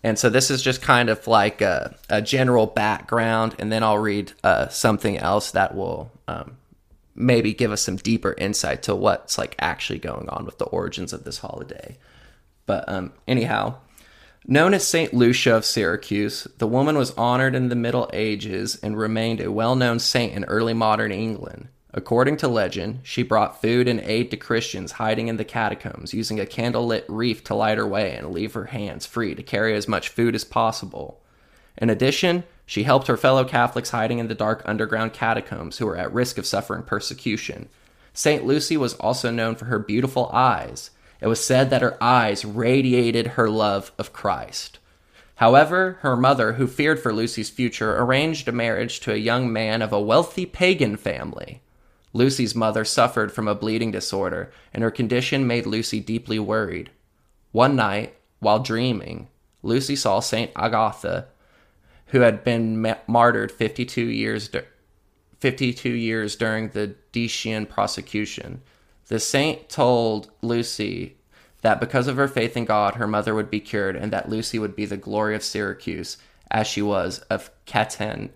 And 0.05 0.19
so 0.19 0.31
this 0.31 0.51
is 0.51 0.63
just 0.63 0.83
kind 0.83 1.09
of 1.09 1.27
like 1.27 1.61
a, 1.61 1.97
a 2.09 2.23
general 2.23 2.67
background, 2.67 3.57
and 3.59 3.73
then 3.73 3.83
I'll 3.83 3.99
read 3.99 4.33
uh, 4.45 4.69
something 4.69 5.19
else 5.19 5.51
that 5.51 5.75
will 5.75 6.13
um, 6.29 6.59
maybe 7.17 7.53
give 7.53 7.73
us 7.73 7.83
some 7.83 7.97
deeper 7.97 8.35
insight 8.37 8.83
to 8.85 8.95
what's 8.95 9.39
like 9.39 9.57
actually 9.59 9.99
going 9.99 10.29
on 10.29 10.45
with 10.45 10.59
the 10.59 10.67
origins 10.67 11.13
of 11.13 11.25
this 11.25 11.39
holiday. 11.39 11.97
But 12.67 12.89
um, 12.89 13.13
anyhow, 13.27 13.77
Known 14.47 14.75
as 14.75 14.87
St. 14.87 15.15
Lucia 15.15 15.57
of 15.57 15.65
Syracuse, 15.65 16.47
the 16.59 16.67
woman 16.67 16.99
was 16.99 17.13
honored 17.13 17.55
in 17.55 17.71
the 17.71 17.75
Middle 17.75 18.11
Ages 18.13 18.79
and 18.83 18.97
remained 18.97 19.41
a 19.41 19.51
well 19.51 19.75
known 19.75 19.99
saint 19.99 20.35
in 20.35 20.45
early 20.45 20.75
modern 20.75 21.13
England. 21.13 21.69
According 21.97 22.39
to 22.39 22.49
legend, 22.49 22.99
she 23.05 23.23
brought 23.23 23.63
food 23.63 23.87
and 23.87 24.01
aid 24.01 24.33
to 24.33 24.37
Christians 24.37 24.93
hiding 24.93 25.29
in 25.29 25.37
the 25.37 25.45
catacombs, 25.45 26.13
using 26.13 26.41
a 26.41 26.45
candlelit 26.45 27.05
wreath 27.07 27.45
to 27.45 27.55
light 27.55 27.79
her 27.79 27.87
way 27.87 28.17
and 28.17 28.33
leave 28.33 28.55
her 28.55 28.65
hands 28.65 29.07
free 29.07 29.33
to 29.37 29.45
carry 29.45 29.77
as 29.77 29.87
much 29.87 30.09
food 30.09 30.35
as 30.35 30.43
possible. 30.45 31.21
In 31.79 31.91
addition, 31.91 32.43
she 32.67 32.83
helped 32.83 33.07
her 33.07 33.17
fellow 33.17 33.45
Catholics 33.45 33.91
hiding 33.91 34.19
in 34.19 34.27
the 34.27 34.35
dark 34.35 34.61
underground 34.65 35.13
catacombs 35.13 35.79
who 35.79 35.87
were 35.87 35.97
at 35.97 36.13
risk 36.13 36.37
of 36.37 36.47
suffering 36.47 36.83
persecution. 36.83 37.69
St. 38.13 38.45
Lucy 38.45 38.77
was 38.77 38.95
also 38.95 39.31
known 39.31 39.55
for 39.55 39.67
her 39.67 39.79
beautiful 39.79 40.29
eyes. 40.33 40.91
It 41.21 41.29
was 41.29 41.45
said 41.45 41.71
that 41.71 41.83
her 41.83 41.97
eyes 42.03 42.45
radiated 42.45 43.29
her 43.29 43.49
love 43.49 43.93
of 43.99 44.13
Christ. 44.13 44.81
However, 45.37 45.99
her 46.01 46.17
mother, 46.17 46.55
who 46.55 46.67
feared 46.67 46.99
for 46.99 47.13
Lucy's 47.13 47.51
future, 47.51 47.97
arranged 47.97 48.49
a 48.49 48.53
marriage 48.53 48.99
to 49.01 49.13
a 49.13 49.17
young 49.17 49.53
man 49.53 49.81
of 49.81 49.93
a 49.93 50.01
wealthy 50.01 50.45
pagan 50.45 50.97
family. 50.97 51.61
Lucy's 52.15 52.55
mother 52.55 52.85
suffered 52.85 53.33
from 53.33 53.49
a 53.49 53.55
bleeding 53.55 53.91
disorder, 53.91 54.51
and 54.73 54.83
her 54.83 54.91
condition 54.91 55.47
made 55.47 55.67
Lucy 55.67 56.01
deeply 56.01 56.39
worried. 56.39 56.91
One 57.53 57.77
night, 57.77 58.15
while 58.39 58.61
dreaming, 58.61 59.29
Lucy 59.63 59.97
saw 59.97 60.21
Saint 60.21 60.53
Agatha, 60.57 61.27
who 62.09 62.21
had 62.21 62.45
been 62.45 62.81
ma- 62.81 62.95
martyred 63.09 63.51
52 63.51 64.07
years, 64.07 64.49
dur- 64.49 64.67
52 65.41 65.91
years 65.91 66.37
during 66.37 66.69
the 66.69 66.95
Decian 67.13 67.69
prosecution. 67.69 68.63
The 69.09 69.19
saint 69.19 69.69
told 69.69 70.31
Lucy 70.41 71.17
that 71.63 71.81
because 71.81 72.07
of 72.07 72.17
her 72.17 72.29
faith 72.29 72.57
in 72.57 72.65
God, 72.65 72.95
her 72.95 73.09
mother 73.09 73.35
would 73.35 73.51
be 73.51 73.61
cured, 73.61 73.97
and 73.97 74.13
that 74.13 74.29
Lucy 74.29 74.59
would 74.59 74.77
be 74.77 74.87
the 74.87 74.97
glory 74.97 75.35
of 75.35 75.43
Syracuse, 75.43 76.17
as 76.51 76.67
she 76.67 76.81
was 76.81 77.19
of 77.31 77.51
Catan, 77.67 78.31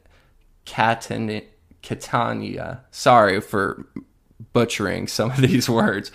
Catan, 0.67 1.45
Catania. 1.83 2.85
Sorry 2.91 3.41
for 3.41 3.87
butchering 4.53 5.07
some 5.07 5.31
of 5.31 5.37
these 5.41 5.69
words. 5.69 6.11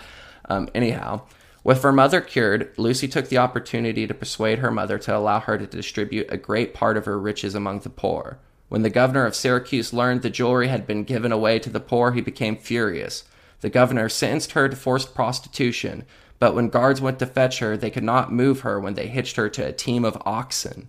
Um, 0.48 0.68
anyhow, 0.74 1.22
with 1.62 1.82
her 1.82 1.92
mother 1.92 2.20
cured, 2.20 2.74
Lucy 2.76 3.08
took 3.08 3.28
the 3.28 3.38
opportunity 3.38 4.06
to 4.06 4.14
persuade 4.14 4.58
her 4.58 4.70
mother 4.70 4.98
to 4.98 5.16
allow 5.16 5.40
her 5.40 5.56
to 5.56 5.66
distribute 5.66 6.26
a 6.30 6.36
great 6.36 6.74
part 6.74 6.96
of 6.96 7.06
her 7.06 7.18
riches 7.18 7.54
among 7.54 7.80
the 7.80 7.90
poor. 7.90 8.38
When 8.68 8.82
the 8.82 8.90
governor 8.90 9.24
of 9.24 9.34
Syracuse 9.34 9.92
learned 9.92 10.22
the 10.22 10.30
jewelry 10.30 10.68
had 10.68 10.86
been 10.86 11.04
given 11.04 11.32
away 11.32 11.58
to 11.60 11.70
the 11.70 11.80
poor, 11.80 12.12
he 12.12 12.20
became 12.20 12.56
furious. 12.56 13.24
The 13.60 13.70
governor 13.70 14.08
sentenced 14.08 14.52
her 14.52 14.68
to 14.68 14.76
forced 14.76 15.14
prostitution, 15.14 16.04
but 16.38 16.54
when 16.54 16.68
guards 16.68 17.00
went 17.00 17.18
to 17.20 17.26
fetch 17.26 17.60
her, 17.60 17.76
they 17.76 17.90
could 17.90 18.04
not 18.04 18.32
move 18.32 18.60
her 18.60 18.78
when 18.78 18.94
they 18.94 19.06
hitched 19.06 19.36
her 19.36 19.48
to 19.48 19.66
a 19.66 19.72
team 19.72 20.04
of 20.04 20.20
oxen. 20.26 20.88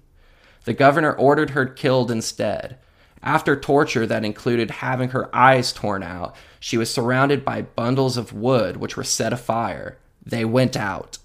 The 0.66 0.74
governor 0.74 1.14
ordered 1.14 1.52
her 1.52 1.66
killed 1.66 2.12
instead. 2.12 2.78
After 3.26 3.60
torture 3.60 4.06
that 4.06 4.24
included 4.24 4.70
having 4.70 5.10
her 5.10 5.36
eyes 5.36 5.74
torn 5.74 6.04
out, 6.04 6.36
she 6.60 6.78
was 6.78 6.94
surrounded 6.94 7.44
by 7.44 7.64
bundles 7.64 8.18
of 8.18 8.32
wood 8.34 8.78
which 8.78 8.96
were 8.96 9.04
set 9.04 9.34
afire. 9.34 9.98
They 10.24 10.46
went 10.46 10.78
out. 10.78 11.18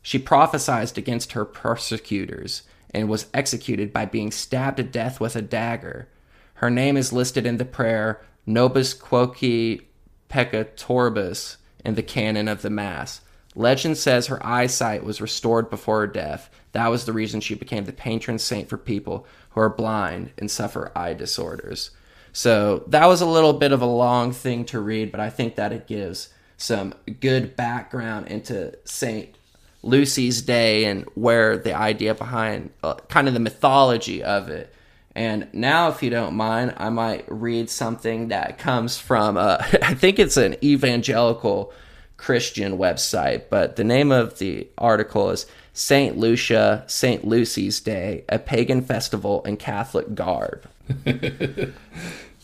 She 0.00 0.18
prophesied 0.18 0.96
against 0.96 1.32
her 1.32 1.44
persecutors 1.44 2.62
and 2.94 3.10
was 3.10 3.26
executed 3.34 3.92
by 3.92 4.06
being 4.06 4.30
stabbed 4.30 4.78
to 4.78 4.82
death 4.82 5.20
with 5.20 5.36
a 5.36 5.42
dagger. 5.42 6.08
Her 6.54 6.70
name 6.70 6.96
is 6.96 7.12
listed 7.12 7.44
in 7.44 7.58
the 7.58 7.64
prayer 7.66 8.22
Nobis 8.46 8.94
Quoque 8.94 9.82
Peccatoribus 10.30 11.56
in 11.84 11.94
the 11.94 12.02
canon 12.02 12.48
of 12.48 12.62
the 12.62 12.70
Mass. 12.70 13.20
Legend 13.54 13.98
says 13.98 14.26
her 14.26 14.44
eyesight 14.44 15.04
was 15.04 15.20
restored 15.20 15.68
before 15.68 16.00
her 16.00 16.06
death. 16.06 16.48
That 16.74 16.90
was 16.90 17.04
the 17.04 17.12
reason 17.12 17.40
she 17.40 17.54
became 17.54 17.84
the 17.84 17.92
patron 17.92 18.38
saint 18.38 18.68
for 18.68 18.76
people 18.76 19.26
who 19.50 19.60
are 19.60 19.70
blind 19.70 20.32
and 20.36 20.50
suffer 20.50 20.92
eye 20.94 21.14
disorders. 21.14 21.92
So 22.32 22.82
that 22.88 23.06
was 23.06 23.20
a 23.20 23.26
little 23.26 23.52
bit 23.52 23.70
of 23.70 23.80
a 23.80 23.86
long 23.86 24.32
thing 24.32 24.64
to 24.66 24.80
read, 24.80 25.12
but 25.12 25.20
I 25.20 25.30
think 25.30 25.54
that 25.54 25.72
it 25.72 25.86
gives 25.86 26.30
some 26.56 26.94
good 27.20 27.54
background 27.54 28.26
into 28.26 28.76
Saint 28.84 29.36
Lucy's 29.82 30.42
Day 30.42 30.86
and 30.86 31.04
where 31.14 31.56
the 31.56 31.74
idea 31.74 32.12
behind 32.12 32.70
uh, 32.82 32.94
kind 33.08 33.28
of 33.28 33.34
the 33.34 33.40
mythology 33.40 34.22
of 34.22 34.48
it. 34.48 34.74
And 35.14 35.46
now, 35.52 35.90
if 35.90 36.02
you 36.02 36.10
don't 36.10 36.34
mind, 36.34 36.74
I 36.76 36.90
might 36.90 37.24
read 37.28 37.70
something 37.70 38.28
that 38.28 38.58
comes 38.58 38.98
from, 38.98 39.36
uh, 39.36 39.58
I 39.82 39.94
think 39.94 40.18
it's 40.18 40.36
an 40.36 40.56
evangelical 40.64 41.72
Christian 42.16 42.78
website, 42.78 43.44
but 43.48 43.76
the 43.76 43.84
name 43.84 44.10
of 44.10 44.38
the 44.38 44.66
article 44.76 45.30
is 45.30 45.46
St. 45.74 46.16
Lucia, 46.16 46.84
St. 46.86 47.26
Lucy's 47.26 47.80
Day, 47.80 48.24
a 48.28 48.38
pagan 48.38 48.80
festival 48.80 49.42
in 49.42 49.58
Catholic 49.58 50.14
garb. 50.14 50.66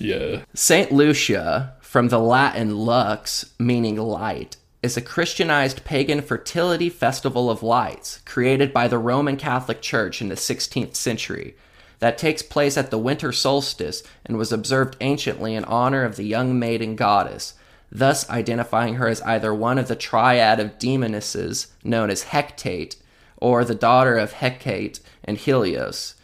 Yeah. 0.01 0.45
St. 0.55 0.91
Lucia, 0.91 1.75
from 1.83 2.09
the 2.09 2.19
Latin 2.19 2.75
lux, 2.75 3.53
meaning 3.59 3.97
light, 3.97 4.57
is 4.83 4.97
a 4.97 5.03
Christianized 5.03 5.85
pagan 5.85 6.23
fertility 6.23 6.89
festival 6.89 7.51
of 7.51 7.63
lights 7.63 8.21
created 8.25 8.73
by 8.73 8.89
the 8.89 8.97
Roman 8.97 9.37
Catholic 9.37 9.83
Church 9.83 10.23
in 10.23 10.31
the 10.31 10.37
16th 10.37 10.97
century 10.97 11.55
that 11.99 12.17
takes 12.17 12.41
place 12.41 12.79
at 12.79 12.91
the 12.91 12.97
winter 12.97 13.31
solstice 13.31 14.03
and 14.25 14.39
was 14.39 14.53
observed 14.53 14.97
anciently 15.03 15.55
in 15.55 15.65
honor 15.65 16.03
of 16.03 16.17
the 16.17 16.25
young 16.25 16.59
maiden 16.59 16.97
goddess, 16.97 17.53
thus 17.93 18.29
identifying 18.31 18.95
her 18.95 19.07
as 19.07 19.21
either 19.23 19.53
one 19.53 19.77
of 19.77 19.89
the 19.89 19.97
triad 19.97 20.59
of 20.59 20.79
demonesses 20.79 21.67
known 21.85 22.09
as 22.09 22.23
Hecate 22.23 22.97
or 23.41 23.65
the 23.65 23.75
daughter 23.75 24.17
of 24.17 24.33
Hecate 24.33 25.01
and 25.25 25.37
Helios. 25.37 26.15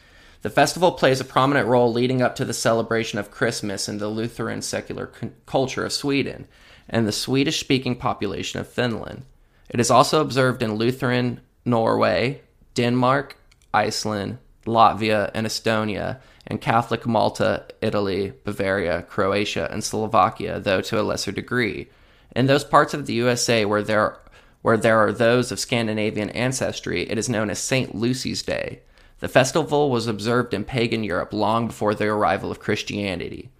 The 0.42 0.50
festival 0.50 0.92
plays 0.92 1.20
a 1.20 1.24
prominent 1.24 1.66
role 1.66 1.92
leading 1.92 2.22
up 2.22 2.36
to 2.36 2.44
the 2.44 2.54
celebration 2.54 3.18
of 3.18 3.30
Christmas 3.30 3.88
in 3.88 3.98
the 3.98 4.08
Lutheran 4.08 4.62
secular 4.62 5.10
c- 5.20 5.30
culture 5.44 5.84
of 5.84 5.92
Sweden 5.92 6.46
and 6.88 7.06
the 7.06 7.12
Swedish 7.12 7.58
speaking 7.58 7.96
population 7.96 8.60
of 8.60 8.68
Finland. 8.68 9.24
It 9.68 9.80
is 9.80 9.90
also 9.90 10.20
observed 10.20 10.62
in 10.62 10.74
Lutheran 10.74 11.40
Norway, 11.64 12.42
Denmark, 12.74 13.36
Iceland, 13.74 14.38
Latvia, 14.66 15.30
and 15.34 15.46
Estonia, 15.46 16.20
and 16.46 16.60
Catholic 16.60 17.06
Malta, 17.06 17.64
Italy, 17.80 18.32
Bavaria, 18.44 19.02
Croatia, 19.02 19.68
and 19.70 19.82
Slovakia, 19.82 20.60
though 20.60 20.80
to 20.82 21.00
a 21.00 21.02
lesser 21.02 21.32
degree. 21.32 21.88
In 22.34 22.46
those 22.46 22.64
parts 22.64 22.94
of 22.94 23.06
the 23.06 23.14
USA 23.14 23.64
where 23.64 23.82
there 23.82 24.18
where 24.66 24.76
there 24.76 24.98
are 24.98 25.12
those 25.12 25.52
of 25.52 25.60
Scandinavian 25.60 26.28
ancestry, 26.30 27.08
it 27.08 27.16
is 27.16 27.28
known 27.28 27.50
as 27.50 27.60
St. 27.60 27.94
Lucy's 27.94 28.42
Day. 28.42 28.80
The 29.20 29.28
festival 29.28 29.90
was 29.90 30.08
observed 30.08 30.52
in 30.52 30.64
pagan 30.64 31.04
Europe 31.04 31.32
long 31.32 31.68
before 31.68 31.94
the 31.94 32.06
arrival 32.06 32.50
of 32.50 32.58
Christianity. 32.58 33.50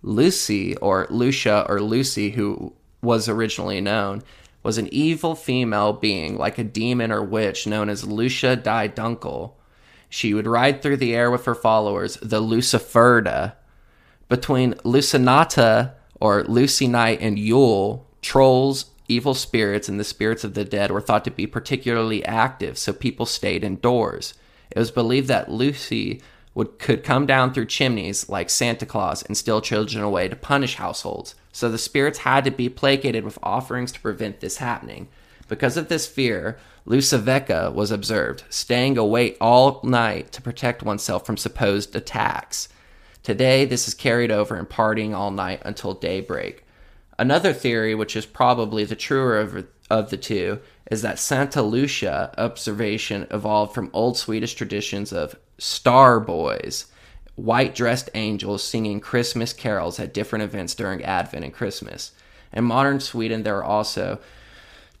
Lucy, 0.00 0.74
or 0.76 1.06
Lucia, 1.10 1.66
or 1.68 1.82
Lucy, 1.82 2.30
who 2.30 2.72
was 3.02 3.28
originally 3.28 3.82
known, 3.82 4.22
was 4.62 4.78
an 4.78 4.88
evil 4.90 5.34
female 5.34 5.92
being 5.92 6.38
like 6.38 6.56
a 6.56 6.64
demon 6.64 7.12
or 7.12 7.22
witch 7.22 7.66
known 7.66 7.90
as 7.90 8.06
Lucia 8.06 8.56
di 8.56 8.88
Dunkel. 8.88 9.52
She 10.08 10.32
would 10.32 10.46
ride 10.46 10.80
through 10.80 10.96
the 10.96 11.14
air 11.14 11.30
with 11.30 11.44
her 11.44 11.54
followers, 11.54 12.16
the 12.22 12.40
Luciferda. 12.40 13.52
Between 14.30 14.72
Lussinatta, 14.76 15.92
or 16.22 16.42
Lucy 16.44 16.88
Night, 16.88 17.18
and 17.20 17.38
Yule, 17.38 18.08
trolls, 18.22 18.86
evil 19.08 19.34
spirits, 19.34 19.88
and 19.88 20.00
the 20.00 20.04
spirits 20.04 20.44
of 20.44 20.54
the 20.54 20.64
dead 20.64 20.90
were 20.90 21.00
thought 21.00 21.24
to 21.24 21.30
be 21.30 21.46
particularly 21.46 22.24
active, 22.24 22.78
so 22.78 22.92
people 22.92 23.26
stayed 23.26 23.64
indoors. 23.64 24.34
It 24.70 24.78
was 24.78 24.90
believed 24.90 25.28
that 25.28 25.50
Lucy 25.50 26.22
would 26.54 26.78
could 26.78 27.02
come 27.02 27.26
down 27.26 27.52
through 27.52 27.66
chimneys 27.66 28.28
like 28.28 28.48
Santa 28.48 28.86
Claus 28.86 29.22
and 29.22 29.36
steal 29.36 29.60
children 29.60 30.02
away 30.02 30.28
to 30.28 30.36
punish 30.36 30.76
households. 30.76 31.34
So 31.52 31.68
the 31.68 31.78
spirits 31.78 32.20
had 32.20 32.44
to 32.44 32.50
be 32.50 32.68
placated 32.68 33.24
with 33.24 33.38
offerings 33.42 33.92
to 33.92 34.00
prevent 34.00 34.40
this 34.40 34.58
happening. 34.58 35.08
Because 35.48 35.76
of 35.76 35.88
this 35.88 36.06
fear, 36.06 36.58
Lussevaka 36.86 37.72
was 37.72 37.90
observed, 37.90 38.44
staying 38.50 38.96
awake 38.96 39.36
all 39.40 39.80
night 39.82 40.32
to 40.32 40.42
protect 40.42 40.82
oneself 40.82 41.26
from 41.26 41.36
supposed 41.36 41.94
attacks. 41.94 42.68
Today, 43.22 43.64
this 43.64 43.88
is 43.88 43.94
carried 43.94 44.30
over 44.30 44.54
and 44.54 44.68
partying 44.68 45.14
all 45.14 45.30
night 45.30 45.60
until 45.64 45.94
daybreak. 45.94 46.63
Another 47.18 47.52
theory, 47.52 47.94
which 47.94 48.16
is 48.16 48.26
probably 48.26 48.84
the 48.84 48.96
truer 48.96 49.38
of, 49.38 49.66
of 49.90 50.10
the 50.10 50.16
two, 50.16 50.60
is 50.90 51.02
that 51.02 51.18
Santa 51.18 51.62
Lucia 51.62 52.34
observation 52.36 53.26
evolved 53.30 53.74
from 53.74 53.90
old 53.92 54.16
Swedish 54.16 54.54
traditions 54.54 55.12
of 55.12 55.36
star 55.58 56.18
boys, 56.18 56.86
white 57.36 57.74
dressed 57.74 58.10
angels 58.14 58.62
singing 58.62 59.00
Christmas 59.00 59.52
carols 59.52 59.98
at 60.00 60.14
different 60.14 60.42
events 60.42 60.74
during 60.74 61.04
Advent 61.04 61.44
and 61.44 61.54
Christmas. 61.54 62.12
In 62.52 62.64
modern 62.64 63.00
Sweden, 63.00 63.42
there 63.42 63.58
are 63.58 63.64
also 63.64 64.18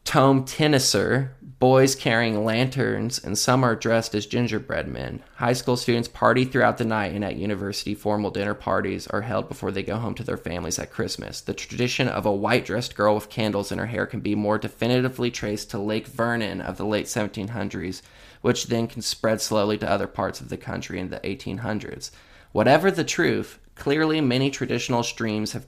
tomtenissar, 0.04 1.30
boys 1.64 1.94
carrying 1.94 2.44
lanterns, 2.44 3.18
and 3.24 3.38
some 3.38 3.64
are 3.64 3.74
dressed 3.74 4.14
as 4.14 4.26
gingerbread 4.26 4.86
men. 4.86 5.22
High 5.36 5.54
school 5.54 5.78
students 5.78 6.08
party 6.08 6.44
throughout 6.44 6.76
the 6.76 6.84
night, 6.84 7.14
and 7.14 7.24
at 7.24 7.36
university, 7.36 7.94
formal 7.94 8.30
dinner 8.30 8.52
parties 8.52 9.06
are 9.06 9.22
held 9.22 9.48
before 9.48 9.70
they 9.70 9.82
go 9.82 9.96
home 9.96 10.14
to 10.16 10.22
their 10.22 10.36
families 10.36 10.78
at 10.78 10.90
Christmas. 10.90 11.40
The 11.40 11.54
tradition 11.54 12.06
of 12.06 12.26
a 12.26 12.32
white 12.34 12.66
dressed 12.66 12.94
girl 12.94 13.14
with 13.14 13.30
candles 13.30 13.72
in 13.72 13.78
her 13.78 13.86
hair 13.86 14.04
can 14.04 14.20
be 14.20 14.34
more 14.34 14.58
definitively 14.58 15.30
traced 15.30 15.70
to 15.70 15.78
Lake 15.78 16.06
Vänern 16.06 16.60
of 16.60 16.76
the 16.76 16.84
late 16.84 17.06
1700s, 17.06 18.02
which 18.42 18.66
then 18.66 18.86
can 18.86 19.00
spread 19.00 19.40
slowly 19.40 19.78
to 19.78 19.90
other 19.90 20.06
parts 20.06 20.42
of 20.42 20.50
the 20.50 20.58
country 20.58 21.00
in 21.00 21.08
the 21.08 21.20
1800s. 21.20 22.10
Whatever 22.52 22.90
the 22.90 23.04
truth, 23.04 23.58
clearly 23.74 24.20
many 24.20 24.50
traditional 24.50 25.02
streams 25.02 25.52
have 25.52 25.64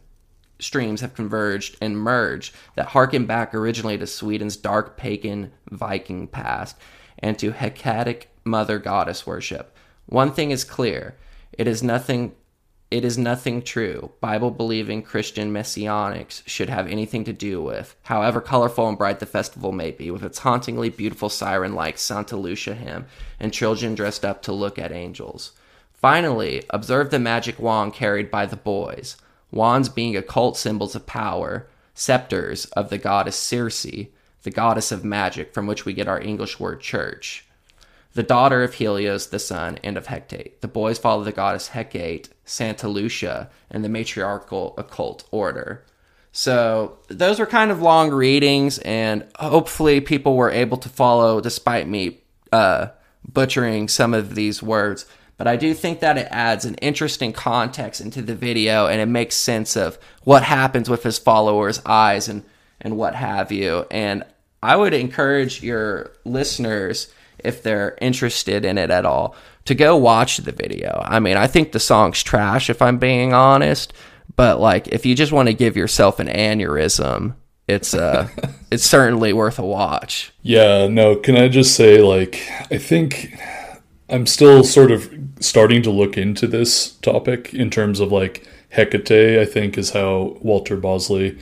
streams 0.59 1.01
have 1.01 1.15
converged 1.15 1.77
and 1.81 1.99
merged 1.99 2.55
that 2.74 2.89
harken 2.89 3.27
back 3.27 3.55
originally 3.55 3.99
to 3.99 4.07
Sweden's 4.07 4.57
dark 4.57 4.97
pagan 4.97 5.53
Viking 5.70 6.27
past 6.27 6.77
and 7.19 7.39
to 7.39 7.53
Hecatic 7.53 8.31
mother 8.45 8.78
goddess 8.78 9.27
worship. 9.27 9.77
One 10.07 10.33
thing 10.33 10.51
is 10.51 10.65
clear, 10.65 11.16
it 11.53 11.66
is 11.66 11.83
nothing 11.83 12.35
it 12.89 13.05
is 13.05 13.19
nothing 13.19 13.62
true 13.62 14.12
Bible 14.20 14.53
believing 14.53 15.03
Christian 15.03 15.53
messianics 15.53 16.47
should 16.47 16.69
have 16.69 16.87
anything 16.87 17.24
to 17.24 17.33
do 17.33 17.61
with, 17.61 17.97
however 18.05 18.41
colorful 18.41 18.89
and 18.89 18.97
bright 18.97 19.19
the 19.19 19.27
festival 19.27 19.73
may 19.73 19.91
be, 19.91 20.09
with 20.09 20.23
its 20.23 20.39
hauntingly 20.39 20.89
beautiful 20.89 21.28
siren 21.28 21.74
like 21.74 21.99
Santa 21.99 22.37
Lucia 22.37 22.77
hymn 22.77 23.07
and 23.41 23.53
children 23.53 23.97
dressed 23.97 24.24
up 24.24 24.41
to 24.43 24.53
look 24.53 24.78
at 24.78 24.93
angels. 24.93 25.51
Finally, 25.95 26.62
observe 26.70 27.11
the 27.11 27.19
magic 27.19 27.59
wand 27.59 27.93
carried 27.93 28.31
by 28.31 28.47
the 28.47 28.57
boys 28.57 29.16
wands 29.57 29.89
being 29.89 30.16
occult 30.16 30.57
symbols 30.57 30.95
of 30.95 31.07
power, 31.07 31.66
scepters 31.95 32.66
of 32.66 32.91
the 32.91 32.99
goddess 32.99 33.37
Circe, 33.37 33.87
the 34.43 34.51
goddess 34.51 34.93
of 34.93 35.05
magic, 35.05 35.53
from 35.53 35.66
which 35.66 35.85
we 35.85 35.93
get 35.93 36.07
our 36.07 36.20
English 36.20 36.61
word 36.61 36.81
church. 36.81 37.45
The 38.12 38.23
daughter 38.23 38.62
of 38.62 38.74
Helios, 38.74 39.27
the 39.27 39.39
sun, 39.39 39.78
and 39.83 39.97
of 39.97 40.07
Hecate. 40.07 40.61
The 40.61 40.69
boys 40.69 40.99
follow 40.99 41.24
the 41.24 41.33
goddess 41.33 41.69
Hecate, 41.69 42.28
Santa 42.45 42.89
Lucia, 42.89 43.51
and 43.70 43.85
the 43.85 43.89
matriarchal 43.89 44.74
occult 44.78 45.27
order. 45.31 45.85
So 46.33 46.99
those 47.09 47.39
were 47.39 47.47
kind 47.47 47.70
of 47.70 47.83
long 47.83 48.11
readings, 48.11 48.78
and 48.78 49.27
hopefully 49.39 50.01
people 50.01 50.37
were 50.37 50.51
able 50.51 50.77
to 50.78 50.89
follow 50.89 51.41
despite 51.41 51.89
me 51.89 52.20
uh, 52.53 52.89
butchering 53.27 53.89
some 53.89 54.15
of 54.15 54.35
these 54.35 54.62
words. 54.62 55.07
But 55.36 55.46
I 55.46 55.56
do 55.56 55.74
think 55.74 56.00
that 56.00 56.18
it 56.18 56.28
adds 56.30 56.64
an 56.64 56.76
interesting 56.76 57.32
context 57.32 58.00
into 58.00 58.22
the 58.22 58.34
video 58.34 58.86
and 58.86 59.00
it 59.00 59.06
makes 59.06 59.36
sense 59.36 59.76
of 59.76 59.98
what 60.24 60.42
happens 60.42 60.88
with 60.88 61.02
his 61.02 61.18
followers' 61.18 61.82
eyes 61.84 62.28
and 62.28 62.42
and 62.80 62.96
what 62.96 63.14
have 63.14 63.50
you. 63.50 63.86
And 63.90 64.22
I 64.62 64.76
would 64.76 64.92
encourage 64.94 65.62
your 65.62 66.12
listeners 66.24 67.12
if 67.38 67.62
they're 67.62 67.96
interested 68.00 68.64
in 68.64 68.78
it 68.78 68.90
at 68.90 69.06
all 69.06 69.34
to 69.66 69.74
go 69.74 69.96
watch 69.96 70.38
the 70.38 70.52
video. 70.52 71.02
I 71.04 71.20
mean, 71.20 71.36
I 71.36 71.46
think 71.46 71.72
the 71.72 71.80
song's 71.80 72.22
trash 72.22 72.70
if 72.70 72.80
I'm 72.82 72.98
being 72.98 73.32
honest, 73.32 73.92
but 74.36 74.60
like 74.60 74.88
if 74.88 75.06
you 75.06 75.14
just 75.14 75.32
want 75.32 75.48
to 75.48 75.54
give 75.54 75.76
yourself 75.76 76.18
an 76.18 76.28
aneurysm, 76.28 77.34
it's 77.68 77.94
uh 77.94 78.28
it's 78.70 78.84
certainly 78.84 79.32
worth 79.32 79.58
a 79.58 79.66
watch. 79.66 80.32
Yeah, 80.42 80.86
no, 80.88 81.16
can 81.16 81.36
I 81.36 81.48
just 81.48 81.74
say, 81.74 82.00
like, 82.00 82.42
I 82.70 82.78
think 82.78 83.36
I'm 84.08 84.26
still 84.26 84.62
sort 84.62 84.92
of 84.92 85.15
starting 85.40 85.82
to 85.82 85.90
look 85.90 86.16
into 86.16 86.46
this 86.46 86.92
topic 86.96 87.52
in 87.54 87.70
terms 87.70 88.00
of, 88.00 88.12
like, 88.12 88.46
Hecate, 88.70 89.38
I 89.38 89.44
think, 89.44 89.78
is 89.78 89.90
how 89.90 90.38
Walter 90.40 90.76
Bosley, 90.76 91.38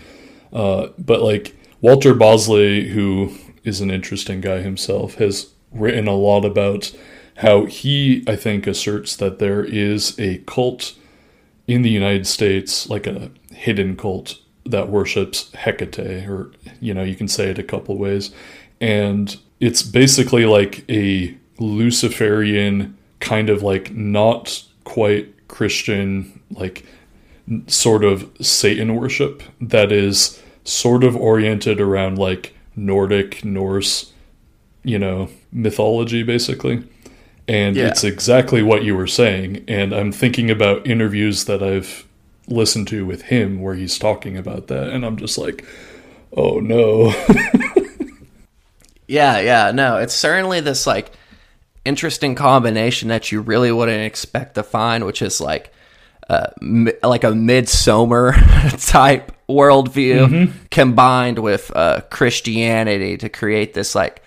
uh, 0.53 0.89
but, 0.99 1.23
like, 1.23 1.57
Walter 1.81 2.15
Bosley, 2.15 2.89
who 2.89 3.33
is 3.65 3.81
an 3.81 3.91
interesting 3.91 4.41
guy 4.41 4.61
himself, 4.61 5.15
has 5.17 5.51
written 5.73 6.07
a 6.07 6.15
lot 6.15 6.45
about 6.45 6.93
how 7.39 7.67
he, 7.67 8.25
I 8.27 8.37
think, 8.37 8.67
asserts 8.67 9.17
that 9.17 9.39
there 9.39 9.65
is 9.65 10.19
a 10.19 10.39
cult 10.47 10.95
in 11.67 11.83
the 11.83 11.91
United 11.91 12.27
States, 12.27 12.89
like 12.89 13.07
a 13.07 13.31
hidden 13.51 13.97
cult 13.97 14.39
that 14.67 14.89
worships 14.89 15.51
Hecate, 15.53 16.29
or 16.29 16.53
you 16.81 16.95
know, 16.95 17.03
you 17.03 17.15
can 17.15 17.29
say 17.29 17.51
it 17.51 17.59
a 17.59 17.63
couple 17.63 17.97
ways, 17.97 18.31
and 18.81 19.37
it's 19.61 19.83
basically 19.83 20.47
like 20.47 20.85
a 20.91 21.37
Luciferian 21.59 22.97
kind 23.25 23.51
of 23.51 23.63
like 23.63 23.93
not 23.93 24.63
quite 24.85 25.49
Christian, 25.49 26.41
like 26.51 26.85
sort 27.67 28.05
of 28.05 28.31
Satan 28.41 28.95
worship 28.97 29.43
that 29.61 29.91
is 29.93 30.41
sort 30.65 31.05
of 31.05 31.17
oriented 31.17 31.81
around 31.81 32.19
like 32.19 32.55
Nordic 32.77 33.45
Norse, 33.45 34.13
you 34.83 34.99
know, 34.99 35.29
mythology 35.53 36.23
basically. 36.23 36.83
And 37.47 37.77
Yeah. 37.77 37.89
it's 37.89 38.05
exactly 38.05 38.63
what 38.63 38.85
you 38.85 38.97
were 38.97 39.07
saying. 39.07 39.65
And 39.69 39.93
I'm 39.93 40.13
thinking 40.13 40.51
about 40.51 40.87
interviews 40.87 41.45
that 41.45 41.63
I've 41.63 42.07
listened 42.49 42.89
to 42.89 43.05
with 43.05 43.23
him 43.23 43.61
where 43.61 43.75
he's 43.75 43.99
talking 43.99 44.37
about 44.39 44.69
that. 44.69 44.89
And 44.89 45.05
I'm 45.05 45.17
just 45.17 45.37
like, 45.39 45.65
oh 46.37 46.61
no. 46.61 47.13
Yeah, 49.07 49.39
yeah, 49.41 49.71
no, 49.71 49.99
it's 49.99 50.15
certainly 50.15 50.61
this 50.61 50.87
like 50.87 51.13
interesting 51.85 52.35
combination 52.35 53.09
that 53.09 53.31
you 53.31 53.41
really 53.41 53.73
wouldn't 53.73 54.03
expect 54.03 54.55
to 54.55 54.63
find, 54.63 55.05
which 55.05 55.23
is 55.23 55.41
like 55.41 55.73
uh, 56.29 56.49
mi- 56.61 56.93
like 57.03 57.25
a 57.25 57.35
midsummer 57.35 58.33
type 58.79 59.33
worldview 59.49 60.53
combined 60.71 61.39
with 61.39 61.71
uh, 61.75 62.01
Christianity 62.11 63.17
to 63.19 63.29
create 63.29 63.75
this 63.75 63.95
like 63.95 64.23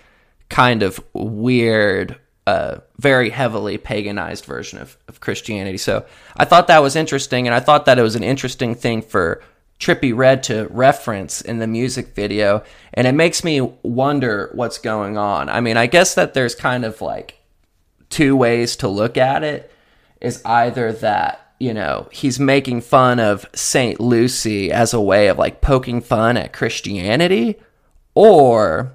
kind 0.49 0.83
of 0.83 1.03
weird, 1.13 2.19
uh, 2.45 2.77
very 2.97 3.29
heavily 3.29 3.77
paganized 3.77 4.45
version 4.45 4.79
of, 4.79 4.97
of 5.07 5.19
Christianity. 5.19 5.77
So 5.77 6.05
I 6.35 6.45
thought 6.45 6.67
that 6.67 6.81
was 6.81 6.95
interesting, 6.95 7.47
and 7.47 7.55
I 7.55 7.59
thought 7.59 7.85
that 7.85 7.99
it 7.99 8.03
was 8.03 8.15
an 8.15 8.23
interesting 8.23 8.75
thing 8.75 9.01
for 9.01 9.41
Trippie 9.79 10.15
Redd 10.15 10.43
to 10.43 10.67
reference 10.69 11.41
in 11.41 11.59
the 11.59 11.67
music 11.67 12.15
video, 12.15 12.63
and 12.93 13.05
it 13.05 13.13
makes 13.13 13.43
me 13.43 13.61
wonder 13.83 14.49
what's 14.53 14.77
going 14.77 15.17
on. 15.17 15.49
I 15.49 15.61
mean, 15.61 15.77
I 15.77 15.87
guess 15.87 16.15
that 16.15 16.33
there's 16.33 16.55
kind 16.55 16.85
of 16.85 17.01
like 17.01 17.36
two 18.09 18.35
ways 18.35 18.75
to 18.77 18.87
look 18.87 19.17
at 19.17 19.43
it 19.43 19.71
is 20.21 20.41
either 20.45 20.91
that 20.91 21.53
you 21.59 21.73
know 21.73 22.07
he's 22.11 22.39
making 22.39 22.81
fun 22.81 23.19
of 23.19 23.45
Saint 23.53 23.99
Lucy 23.99 24.71
as 24.71 24.93
a 24.93 25.01
way 25.01 25.27
of 25.27 25.37
like 25.37 25.61
poking 25.61 26.01
fun 26.01 26.37
at 26.37 26.53
Christianity 26.53 27.59
or 28.13 28.93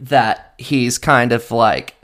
that 0.00 0.54
he's 0.58 0.98
kind 0.98 1.32
of 1.32 1.50
like 1.50 1.94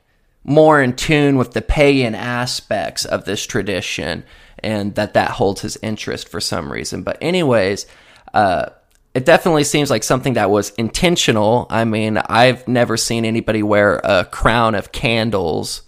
more 0.44 0.82
in 0.82 0.94
tune 0.94 1.36
with 1.36 1.52
the 1.52 1.62
pagan 1.62 2.14
aspects 2.14 3.04
of 3.04 3.24
this 3.24 3.44
tradition 3.46 4.24
and 4.60 4.94
that 4.94 5.14
that 5.14 5.32
holds 5.32 5.60
his 5.60 5.78
interest 5.82 6.28
for 6.28 6.40
some 6.40 6.72
reason. 6.72 7.02
But 7.02 7.18
anyways 7.20 7.86
uh 8.34 8.70
it 9.12 9.24
definitely 9.24 9.64
seems 9.64 9.90
like 9.90 10.04
something 10.04 10.34
that 10.34 10.50
was 10.50 10.70
intentional. 10.70 11.66
I 11.70 11.84
mean 11.84 12.18
i've 12.18 12.66
never 12.66 12.96
seen 12.96 13.24
anybody 13.24 13.62
wear 13.62 14.00
a 14.04 14.24
crown 14.24 14.74
of 14.74 14.92
candles 14.92 15.82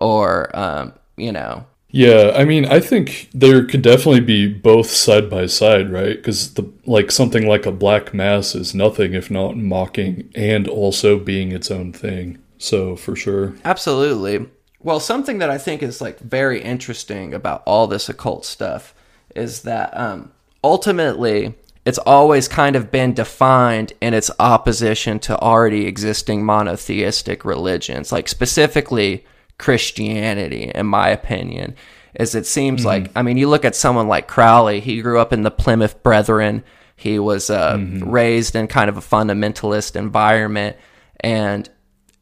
or 0.00 0.54
um 0.56 0.92
you 1.16 1.32
know 1.32 1.64
Yeah, 1.90 2.32
I 2.36 2.44
mean, 2.44 2.66
I 2.66 2.80
think 2.80 3.30
there 3.32 3.64
could 3.64 3.80
definitely 3.82 4.20
be 4.20 4.46
both 4.46 4.90
side 4.90 5.30
by 5.30 5.46
side, 5.46 5.90
right? 5.90 6.16
Because 6.16 6.52
the 6.54 6.70
like 6.84 7.10
something 7.10 7.46
like 7.48 7.64
a 7.66 7.72
black 7.72 8.12
mass 8.12 8.54
is 8.54 8.74
nothing 8.74 9.14
if 9.14 9.30
not 9.30 9.56
mocking 9.56 10.30
and 10.34 10.68
also 10.68 11.18
being 11.18 11.50
its 11.52 11.70
own 11.70 11.92
thing. 11.94 12.38
So 12.58 12.94
for 12.96 13.16
sure, 13.16 13.54
Absolutely. 13.64 14.46
Well, 14.80 15.00
something 15.00 15.38
that 15.38 15.50
I 15.50 15.58
think 15.58 15.82
is 15.82 16.00
like 16.00 16.18
very 16.20 16.60
interesting 16.62 17.34
about 17.34 17.62
all 17.66 17.86
this 17.86 18.08
occult 18.08 18.44
stuff 18.44 18.94
is 19.34 19.62
that 19.62 19.96
um, 19.96 20.30
ultimately 20.62 21.54
it's 21.84 21.98
always 21.98 22.48
kind 22.48 22.76
of 22.76 22.90
been 22.90 23.14
defined 23.14 23.92
in 24.00 24.12
its 24.14 24.30
opposition 24.38 25.18
to 25.20 25.38
already 25.40 25.86
existing 25.86 26.44
monotheistic 26.44 27.44
religions, 27.44 28.12
like 28.12 28.28
specifically 28.28 29.24
Christianity, 29.58 30.70
in 30.74 30.86
my 30.86 31.08
opinion. 31.08 31.74
Is 32.14 32.34
it 32.34 32.46
seems 32.46 32.84
like, 32.84 33.10
I 33.14 33.22
mean, 33.22 33.36
you 33.36 33.48
look 33.48 33.64
at 33.64 33.76
someone 33.76 34.08
like 34.08 34.26
Crowley, 34.26 34.80
he 34.80 35.02
grew 35.02 35.20
up 35.20 35.32
in 35.32 35.42
the 35.42 35.50
Plymouth 35.50 36.02
Brethren, 36.02 36.64
he 36.96 37.18
was 37.20 37.48
uh, 37.48 37.78
raised 38.02 38.56
in 38.56 38.66
kind 38.66 38.88
of 38.88 38.96
a 38.96 39.00
fundamentalist 39.00 39.94
environment, 39.94 40.76
and 41.20 41.68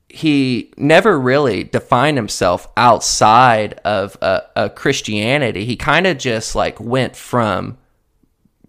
he 0.08 0.72
never 0.76 1.18
really 1.18 1.64
defined 1.64 2.18
himself 2.18 2.68
outside 2.76 3.74
of 3.84 4.18
uh, 4.20 4.40
uh, 4.54 4.68
Christianity. 4.68 5.64
He 5.64 5.76
kind 5.76 6.06
of 6.06 6.18
just 6.18 6.54
like 6.54 6.78
went 6.78 7.16
from, 7.16 7.78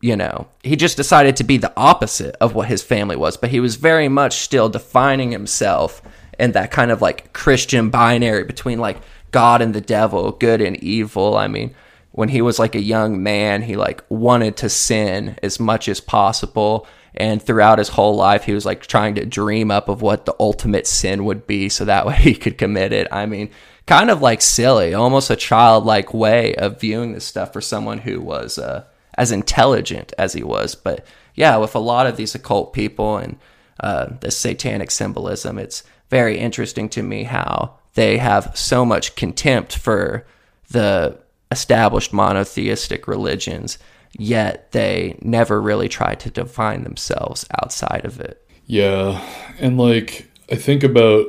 you 0.02 0.16
know, 0.16 0.48
he 0.64 0.76
just 0.76 0.96
decided 0.96 1.36
to 1.38 1.44
be 1.44 1.58
the 1.58 1.74
opposite 1.76 2.36
of 2.40 2.54
what 2.54 2.68
his 2.68 2.84
family 2.84 3.16
was, 3.16 3.36
but 3.36 3.50
he 3.50 3.60
was 3.60 3.76
very 3.76 4.08
much 4.08 4.36
still 4.36 4.70
defining 4.70 5.32
himself 5.32 6.02
in 6.40 6.52
that 6.54 6.72
kind 6.72 6.92
of 6.92 7.02
like 7.02 7.34
Christian 7.34 7.90
binary 7.90 8.44
between 8.44 8.80
like 8.80 8.98
God 9.32 9.62
and 9.62 9.74
the 9.74 9.82
devil, 9.82 10.32
good 10.32 10.62
and 10.62 10.78
evil. 10.78 11.38
I 11.38 11.48
mean, 11.48 11.76
when 12.12 12.30
he 12.30 12.42
was 12.42 12.60
like 12.60 12.76
a 12.76 12.82
young 12.82 13.22
man, 13.22 13.62
he 13.62 13.76
like 13.76 14.04
wanted 14.10 14.58
to 14.58 14.70
sin 14.70 15.38
as 15.44 15.60
much 15.60 15.88
as 15.88 16.00
possible. 16.02 16.88
And 17.16 17.42
throughout 17.42 17.80
his 17.80 17.90
whole 17.90 18.16
life, 18.16 18.44
he 18.44 18.54
was 18.54 18.66
like 18.66 18.86
trying 18.86 19.16
to 19.16 19.26
dream 19.26 19.72
up 19.72 19.90
of 19.90 20.02
what 20.02 20.26
the 20.26 20.36
ultimate 20.40 20.88
sin 20.88 21.26
would 21.26 21.48
be 21.48 21.70
so 21.70 21.86
that 21.86 22.06
way 22.06 22.16
he 22.20 22.36
could 22.36 22.58
commit 22.58 22.94
it. 22.94 23.08
I 23.12 23.26
mean, 23.26 23.50
kind 23.86 24.10
of 24.12 24.22
like 24.22 24.42
silly, 24.42 24.94
almost 24.94 25.30
a 25.30 25.36
childlike 25.36 26.14
way 26.14 26.54
of 26.56 26.80
viewing 26.80 27.14
this 27.14 27.26
stuff 27.26 27.54
for 27.54 27.62
someone 27.62 28.00
who 28.00 28.22
was 28.22 28.58
uh, 28.60 28.86
as 29.18 29.32
intelligent 29.32 30.14
as 30.18 30.34
he 30.34 30.44
was. 30.44 30.76
But 30.76 31.06
yeah, 31.36 31.58
with 31.58 31.76
a 31.76 31.80
lot 31.80 32.08
of 32.08 32.18
these 32.18 32.36
occult 32.36 32.74
people 32.74 33.18
and 33.18 33.38
uh, 33.80 34.08
the 34.22 34.32
satanic 34.32 34.92
symbolism, 34.92 35.58
it's 35.58 35.84
very 36.10 36.38
interesting 36.38 36.90
to 36.90 37.04
me 37.04 37.24
how 37.24 37.76
they 37.96 38.18
have 38.18 38.52
so 38.56 38.86
much 38.86 39.16
contempt 39.16 39.76
for 39.76 40.26
the 40.70 41.18
established 41.52 42.14
monotheistic 42.14 43.08
religions, 43.08 43.78
yet 44.18 44.72
they 44.72 45.18
never 45.22 45.62
really 45.62 45.90
try 45.90 46.14
to 46.16 46.30
define 46.30 46.84
themselves 46.84 47.46
outside 47.62 48.06
of 48.06 48.20
it. 48.20 48.46
yeah, 48.66 49.22
and 49.60 49.78
like 49.78 50.28
I 50.52 50.56
think 50.56 50.84
about 50.84 51.26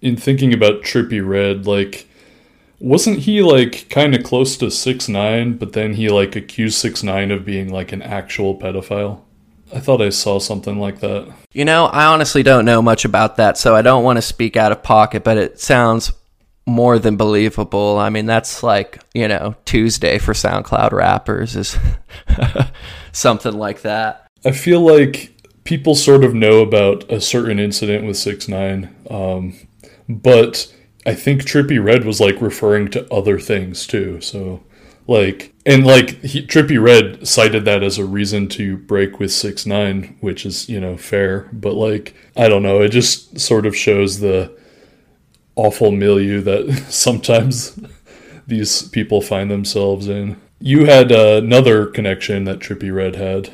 in 0.00 0.16
thinking 0.16 0.52
about 0.52 0.82
Trippie 0.82 1.26
Redd, 1.26 1.66
like 1.66 2.08
wasn't 2.78 3.20
he 3.20 3.40
like 3.42 3.88
kind 3.88 4.14
of 4.14 4.22
close 4.22 4.56
to 4.58 4.70
six 4.70 5.08
nine, 5.08 5.56
but 5.56 5.72
then 5.72 5.94
he 5.94 6.08
like 6.08 6.36
accused 6.36 6.76
six 6.78 7.02
nine 7.02 7.30
of 7.30 7.44
being 7.44 7.72
like 7.72 7.92
an 7.92 8.02
actual 8.02 8.58
pedophile? 8.58 9.20
I 9.74 9.80
thought 9.80 10.00
I 10.00 10.10
saw 10.10 10.38
something 10.38 10.78
like 10.78 11.00
that. 11.00 11.34
You 11.52 11.64
know, 11.64 11.86
I 11.86 12.06
honestly 12.06 12.44
don't 12.44 12.64
know 12.64 12.80
much 12.80 13.04
about 13.04 13.36
that, 13.36 13.58
so 13.58 13.74
I 13.74 13.82
don't 13.82 14.04
want 14.04 14.18
to 14.18 14.22
speak 14.22 14.56
out 14.56 14.70
of 14.70 14.82
pocket, 14.82 15.24
but 15.24 15.36
it 15.36 15.60
sounds 15.60 16.12
more 16.66 16.98
than 16.98 17.16
believable. 17.16 17.98
I 17.98 18.08
mean, 18.08 18.26
that's 18.26 18.62
like, 18.62 19.02
you 19.14 19.26
know, 19.26 19.56
Tuesday 19.64 20.18
for 20.18 20.32
SoundCloud 20.32 20.92
rappers 20.92 21.56
is 21.56 21.76
something 23.12 23.52
like 23.52 23.82
that. 23.82 24.28
I 24.44 24.52
feel 24.52 24.80
like 24.80 25.32
people 25.64 25.94
sort 25.94 26.24
of 26.24 26.34
know 26.34 26.60
about 26.60 27.10
a 27.10 27.20
certain 27.20 27.58
incident 27.58 28.06
with 28.06 28.16
six 28.16 28.46
nine, 28.46 28.94
um, 29.10 29.56
but 30.08 30.72
I 31.06 31.14
think 31.14 31.42
Trippie 31.42 31.84
Redd 31.84 32.04
was 32.04 32.20
like 32.20 32.40
referring 32.40 32.90
to 32.92 33.12
other 33.12 33.38
things 33.38 33.86
too. 33.86 34.20
So, 34.20 34.62
like, 35.06 35.53
and 35.66 35.86
like 35.86 36.22
he, 36.22 36.46
Trippie 36.46 36.82
Redd 36.82 37.26
cited 37.26 37.64
that 37.64 37.82
as 37.82 37.98
a 37.98 38.04
reason 38.04 38.48
to 38.50 38.76
break 38.76 39.18
with 39.18 39.32
six 39.32 39.64
nine, 39.64 40.16
which 40.20 40.44
is 40.44 40.68
you 40.68 40.80
know 40.80 40.96
fair. 40.96 41.48
But 41.52 41.74
like, 41.74 42.14
I 42.36 42.48
don't 42.48 42.62
know, 42.62 42.82
it 42.82 42.90
just 42.90 43.40
sort 43.40 43.66
of 43.66 43.76
shows 43.76 44.20
the 44.20 44.56
awful 45.56 45.90
milieu 45.90 46.40
that 46.42 46.86
sometimes 46.90 47.78
these 48.46 48.88
people 48.88 49.20
find 49.20 49.50
themselves 49.50 50.08
in. 50.08 50.40
You 50.60 50.86
had 50.86 51.12
uh, 51.12 51.40
another 51.42 51.86
connection 51.86 52.44
that 52.44 52.58
Trippie 52.58 52.94
Redd 52.94 53.16
had 53.16 53.52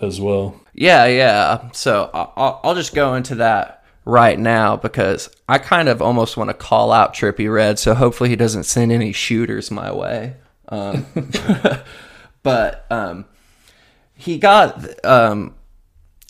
as 0.00 0.20
well. 0.20 0.60
Yeah, 0.74 1.06
yeah. 1.06 1.70
So 1.72 2.10
I'll, 2.12 2.60
I'll 2.62 2.74
just 2.74 2.94
go 2.94 3.14
into 3.14 3.36
that 3.36 3.84
right 4.04 4.38
now 4.38 4.76
because 4.76 5.30
I 5.48 5.58
kind 5.58 5.88
of 5.88 6.00
almost 6.00 6.36
want 6.36 6.48
to 6.48 6.54
call 6.54 6.92
out 6.92 7.14
Trippie 7.14 7.52
Redd. 7.52 7.78
So 7.78 7.94
hopefully 7.94 8.30
he 8.30 8.36
doesn't 8.36 8.64
send 8.64 8.92
any 8.92 9.12
shooters 9.12 9.70
my 9.70 9.92
way. 9.92 10.36
Um, 10.70 11.06
but 12.42 12.86
um, 12.90 13.24
he 14.14 14.38
got 14.38 15.04
um, 15.04 15.54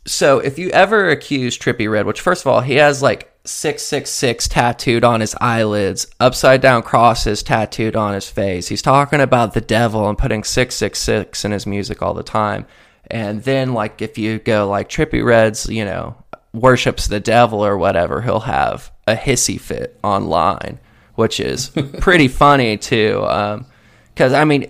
so 0.06 0.38
if 0.38 0.58
you 0.58 0.70
ever 0.70 1.10
accuse 1.10 1.58
Trippie 1.58 1.90
Redd, 1.90 2.06
which 2.06 2.20
first 2.20 2.42
of 2.42 2.46
all 2.46 2.60
he 2.60 2.76
has 2.76 3.02
like 3.02 3.32
six 3.44 3.82
six 3.82 4.10
six 4.10 4.48
tattooed 4.48 5.04
on 5.04 5.20
his 5.20 5.34
eyelids, 5.40 6.06
upside 6.18 6.60
down 6.60 6.82
crosses 6.82 7.42
tattooed 7.42 7.96
on 7.96 8.14
his 8.14 8.28
face. 8.28 8.68
He's 8.68 8.82
talking 8.82 9.20
about 9.20 9.54
the 9.54 9.60
devil 9.60 10.08
and 10.08 10.18
putting 10.18 10.44
six 10.44 10.74
six 10.74 10.98
six 10.98 11.44
in 11.44 11.52
his 11.52 11.66
music 11.66 12.02
all 12.02 12.14
the 12.14 12.22
time. 12.22 12.66
And 13.10 13.42
then 13.42 13.74
like 13.74 14.00
if 14.00 14.18
you 14.18 14.38
go 14.38 14.68
like 14.68 14.88
Trippie 14.88 15.24
Redd's, 15.24 15.68
you 15.68 15.84
know, 15.84 16.16
worships 16.52 17.08
the 17.08 17.20
devil 17.20 17.64
or 17.64 17.76
whatever, 17.76 18.22
he'll 18.22 18.40
have 18.40 18.90
a 19.06 19.16
hissy 19.16 19.60
fit 19.60 19.98
online, 20.02 20.78
which 21.14 21.40
is 21.40 21.68
pretty 22.00 22.28
funny 22.28 22.76
too. 22.76 23.24
Um, 23.26 23.66
because 24.20 24.34
I 24.34 24.44
mean, 24.44 24.66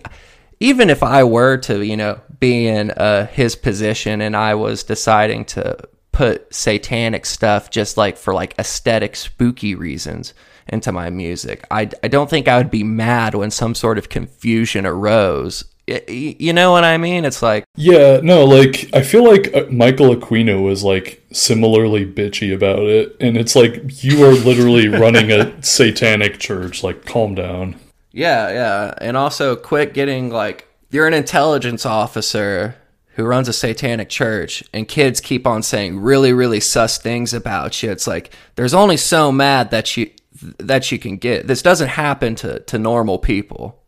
even 0.60 0.90
if 0.90 1.02
I 1.02 1.24
were 1.24 1.56
to, 1.56 1.84
you 1.84 1.96
know, 1.96 2.20
be 2.38 2.68
in 2.68 2.92
uh, 2.92 3.26
his 3.26 3.56
position 3.56 4.20
and 4.20 4.36
I 4.36 4.54
was 4.54 4.84
deciding 4.84 5.44
to 5.46 5.76
put 6.12 6.54
satanic 6.54 7.26
stuff 7.26 7.68
just 7.68 7.96
like 7.96 8.16
for 8.16 8.32
like 8.32 8.54
aesthetic, 8.60 9.16
spooky 9.16 9.74
reasons 9.74 10.34
into 10.68 10.92
my 10.92 11.10
music, 11.10 11.66
I, 11.68 11.90
I 12.04 12.06
don't 12.06 12.30
think 12.30 12.46
I 12.46 12.58
would 12.58 12.70
be 12.70 12.84
mad 12.84 13.34
when 13.34 13.50
some 13.50 13.74
sort 13.74 13.98
of 13.98 14.08
confusion 14.08 14.86
arose. 14.86 15.64
Y- 15.88 16.36
You 16.38 16.52
know 16.52 16.70
what 16.70 16.84
I 16.84 16.96
mean? 16.96 17.24
It's 17.24 17.42
like, 17.42 17.64
Yeah, 17.74 18.20
no, 18.22 18.44
like 18.44 18.88
I 18.92 19.02
feel 19.02 19.24
like 19.28 19.52
uh, 19.52 19.64
Michael 19.68 20.14
Aquino 20.14 20.62
was 20.62 20.84
like 20.84 21.24
similarly 21.32 22.06
bitchy 22.06 22.54
about 22.54 22.84
it, 22.84 23.16
and 23.18 23.36
it's 23.36 23.56
like 23.56 24.04
you 24.04 24.24
are 24.24 24.32
literally 24.32 24.86
running 24.86 25.32
a 25.32 25.60
satanic 25.64 26.38
church. 26.38 26.84
Like, 26.84 27.04
calm 27.04 27.34
down. 27.34 27.74
Yeah, 28.12 28.50
yeah. 28.50 28.94
And 28.98 29.16
also 29.16 29.56
quit 29.56 29.94
getting 29.94 30.30
like 30.30 30.68
you're 30.90 31.06
an 31.06 31.14
intelligence 31.14 31.86
officer 31.86 32.76
who 33.14 33.24
runs 33.24 33.48
a 33.48 33.52
satanic 33.52 34.08
church 34.08 34.64
and 34.72 34.88
kids 34.88 35.20
keep 35.20 35.46
on 35.46 35.62
saying 35.62 36.00
really 36.00 36.32
really 36.32 36.60
sus 36.60 36.98
things 36.98 37.32
about 37.32 37.82
you. 37.82 37.90
It's 37.90 38.06
like 38.06 38.32
there's 38.56 38.74
only 38.74 38.96
so 38.96 39.30
mad 39.30 39.70
that 39.70 39.96
you 39.96 40.10
that 40.58 40.90
you 40.90 40.98
can 40.98 41.16
get. 41.16 41.46
This 41.46 41.62
doesn't 41.62 41.88
happen 41.88 42.34
to 42.36 42.60
to 42.60 42.78
normal 42.78 43.18
people, 43.18 43.82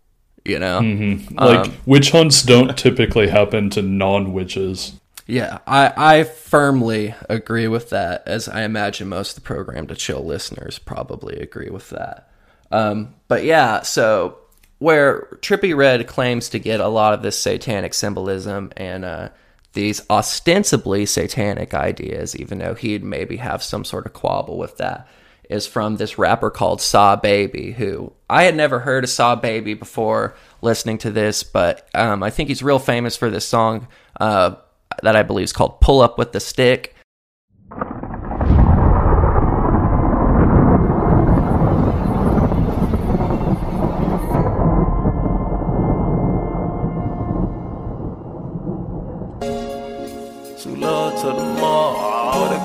you 0.44 0.59
know. 0.59 0.81
Mm-hmm. 0.81 1.39
Like, 1.39 1.66
um, 1.66 1.74
witch 1.86 2.11
hunts 2.11 2.43
don't 2.43 2.77
typically 2.77 3.28
happen 3.28 3.70
to 3.70 3.82
non 3.82 4.32
witches. 4.32 4.94
Yeah, 5.27 5.59
I, 5.66 5.93
I 5.97 6.24
firmly 6.24 7.15
agree 7.28 7.69
with 7.69 7.90
that, 7.90 8.24
as 8.27 8.49
I 8.49 8.65
imagine 8.65 9.09
most 9.09 9.31
of 9.31 9.35
the 9.36 9.47
Programmed 9.47 9.89
to 9.89 9.94
Kill 9.94 10.24
listeners 10.24 10.81
probably 10.81 11.36
agree 11.36 11.70
with 11.70 11.90
that. 11.90 12.28
Um, 12.73 13.15
but 13.28 13.44
yeah, 13.44 13.82
so 13.82 14.39
where 14.78 15.28
Trippie 15.43 15.77
Redd 15.77 16.09
claims 16.09 16.49
to 16.49 16.59
get 16.59 16.81
a 16.81 16.89
lot 16.89 17.15
of 17.15 17.23
this 17.23 17.39
satanic 17.39 17.94
symbolism 17.94 18.73
and 18.77 19.05
uh, 19.05 19.28
these 19.74 20.03
ostensibly 20.11 21.07
satanic 21.07 21.73
ideas, 21.73 22.35
even 22.36 22.59
though 22.59 22.74
he'd 22.74 23.05
maybe 23.05 23.36
have 23.36 23.62
some 23.62 23.85
sort 23.85 24.07
of 24.07 24.12
quabble 24.12 24.59
with 24.59 24.78
that, 24.78 25.07
is 25.49 25.66
from 25.66 25.97
this 25.97 26.19
rapper 26.19 26.51
called 26.51 26.81
SahBabii, 26.81 27.74
who 27.74 28.12
I 28.28 28.44
had 28.44 28.57
never 28.57 28.81
heard 28.81 29.05
of 29.05 29.11
SahBabii 29.11 29.78
before 29.78 30.35
listening 30.62 30.99
to 30.99 31.11
this, 31.11 31.43
but 31.43 31.89
um, 31.94 32.23
I 32.23 32.31
think 32.31 32.49
he's 32.49 32.62
real 32.62 32.78
famous 32.78 33.16
for 33.16 33.31
this 33.31 33.47
song 33.47 33.86
uh, 34.20 34.57
that 35.03 35.15
I 35.15 35.23
believe 35.23 35.44
is 35.44 35.53
called 35.53 35.81
Pull 35.81 36.01
Up 36.01 36.19
with 36.19 36.32
the 36.32 36.40
Stick. 36.40 36.94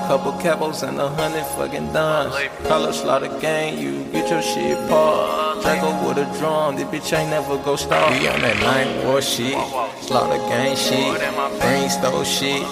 Couple 0.08 0.32
capos 0.40 0.88
and 0.88 0.98
a 0.98 1.06
hundred 1.06 1.44
fucking 1.44 1.92
dimes. 1.92 2.34
Color 2.66 2.94
slaughter 2.94 3.28
gang, 3.40 3.76
you 3.76 4.04
get 4.04 4.30
your 4.30 4.40
shit 4.40 4.78
paused. 4.88 5.60
Draco 5.62 6.08
with 6.08 6.16
a 6.16 6.38
drum, 6.38 6.76
this 6.76 6.86
bitch 6.86 7.12
ain't 7.12 7.28
never 7.28 7.58
go 7.58 7.76
stop. 7.76 8.10
We 8.12 8.26
on 8.26 8.40
that 8.40 8.56
night 8.56 9.04
war 9.04 9.20
shit. 9.20 9.52
Slaughter 10.00 10.38
gang 10.48 10.74
shit. 10.76 11.12
Green 11.60 11.90
stove 11.90 12.26
shit. 12.26 12.62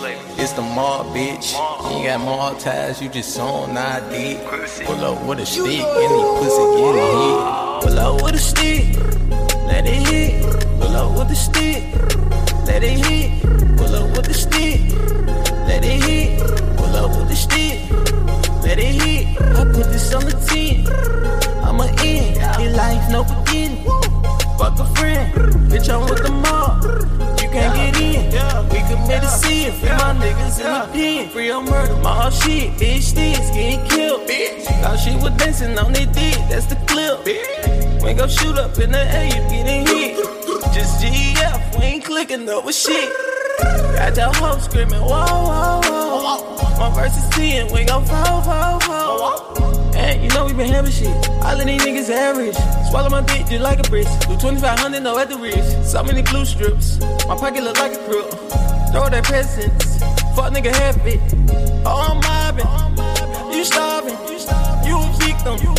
It's 0.41 0.53
the 0.53 0.63
mall, 0.63 1.05
bitch. 1.13 1.53
You 1.93 2.07
got 2.09 2.21
mall 2.21 2.57
ties, 2.57 3.03
you 3.03 3.11
just 3.11 3.39
on 3.39 3.77
ID. 3.77 4.41
Pull 4.87 5.05
up 5.05 5.23
with 5.27 5.41
a 5.41 5.47
stick, 5.47 5.85
any 5.85 6.23
pussy 6.41 6.65
get 6.81 6.95
it 6.97 7.13
hit. 7.21 7.83
Pull 7.83 7.99
up 7.99 8.23
with 8.23 8.35
a 8.35 8.39
stick, 8.39 8.97
let 9.69 9.87
it 9.87 10.09
hit. 10.09 10.43
Pull 10.81 10.97
up 10.97 11.19
with 11.19 11.31
a 11.31 11.37
stick, 11.37 11.85
let 12.67 12.83
it 12.83 12.97
hit. 13.05 13.77
Pull 13.77 13.95
up 13.95 14.17
with 14.17 14.29
a 14.29 14.35
stick, 14.35 14.81
let 15.69 15.85
it 15.85 16.03
hit. 16.03 16.66
Up 16.97 17.11
with 17.11 17.29
the 17.29 17.37
stick, 17.37 17.91
let 18.65 18.79
it 18.79 18.95
hit. 18.97 19.27
I 19.39 19.65
put 19.65 19.93
this 19.93 20.15
on 20.15 20.25
the 20.25 20.33
10. 20.33 20.89
I'm 21.63 21.79
a 21.79 21.87
in, 22.03 22.33
in 22.61 22.75
life, 22.75 23.11
no 23.11 23.23
beginning. 23.23 23.85
Fuck 24.57 24.79
a 24.81 24.87
friend, 24.97 25.31
bitch, 25.69 25.93
I'm 25.93 26.09
with 26.09 26.23
the 26.23 26.33
mob. 26.33 26.83
You 27.41 27.49
can't 27.51 27.77
get 27.77 28.01
in. 28.01 28.27
We 28.71 28.79
committed 28.89 29.29
sin, 29.29 29.73
free 29.75 29.91
my 29.91 30.17
niggas 30.17 30.59
in 30.59 30.73
the 30.73 30.89
pen. 30.93 31.29
Free 31.29 31.51
on 31.51 31.67
murder, 31.67 31.97
my 31.97 32.23
whole 32.23 32.31
shit, 32.31 32.73
bitch, 32.81 33.03
sticks 33.03 33.51
getting 33.51 33.87
killed. 33.89 34.27
Bitch, 34.27 34.65
thought 34.83 34.99
she 34.99 35.15
was 35.17 35.37
dancing 35.37 35.79
on 35.79 35.93
their 35.93 36.07
dick, 36.07 36.37
that's 36.49 36.65
the 36.65 36.77
clip. 36.87 37.21
Bitch, 37.27 38.03
we 38.03 38.15
go 38.15 38.27
shoot 38.27 38.57
up 38.57 38.79
in 38.79 38.91
the 38.91 39.05
air, 39.15 39.27
you 39.27 39.43
getting 39.51 39.87
hit. 39.87 40.46
Just 40.73 41.03
GF, 41.03 41.79
we 41.79 41.85
ain't 41.85 42.05
clicking 42.05 42.49
up 42.49 42.65
with 42.65 42.75
shit. 42.75 43.11
Got 43.97 44.15
the 44.15 44.31
hoe 44.35 44.59
screaming, 44.59 45.01
whoa, 45.01 45.25
whoa, 45.25 45.81
whoa. 45.85 46.79
My 46.79 46.95
verse 46.95 47.17
is 47.17 47.29
10, 47.31 47.73
we 47.73 47.85
gon' 47.85 48.05
fall, 48.05 48.43
fall, 48.43 48.81
fall. 48.81 49.97
And 49.97 50.23
you 50.23 50.29
know 50.31 50.45
we 50.45 50.53
been 50.53 50.69
having 50.69 50.93
shit. 50.93 51.09
All 51.43 51.59
of 51.59 51.67
these 51.67 51.83
niggas 51.83 52.11
average. 52.11 52.55
Swallow 52.91 53.09
my 53.09 53.23
dick 53.23 53.47
just 53.47 53.63
like 53.63 53.81
a 53.81 53.89
bridge. 53.89 54.07
Do 54.29 54.37
2500 54.37 55.03
no 55.03 55.19
at 55.19 55.31
the 55.31 55.39
wrist. 55.39 55.91
So 55.91 56.03
many 56.03 56.23
blue 56.23 56.45
strips. 56.45 57.01
My 57.27 57.35
pocket 57.35 57.63
look 57.65 57.79
like 57.79 57.95
a 57.95 58.05
crook. 58.05 58.31
Throw 58.93 59.09
that 59.09 59.25
presents. 59.25 59.99
Fuck 60.37 60.53
nigga 60.53 60.75
have 60.75 61.01
it. 61.07 61.21
Oh, 61.87 62.13
I'm 62.13 62.21
mobbing. 62.21 63.57
You 63.57 63.65
starving. 63.65 64.19
You 64.87 64.99
a 64.99 65.13
victim. 65.19 65.76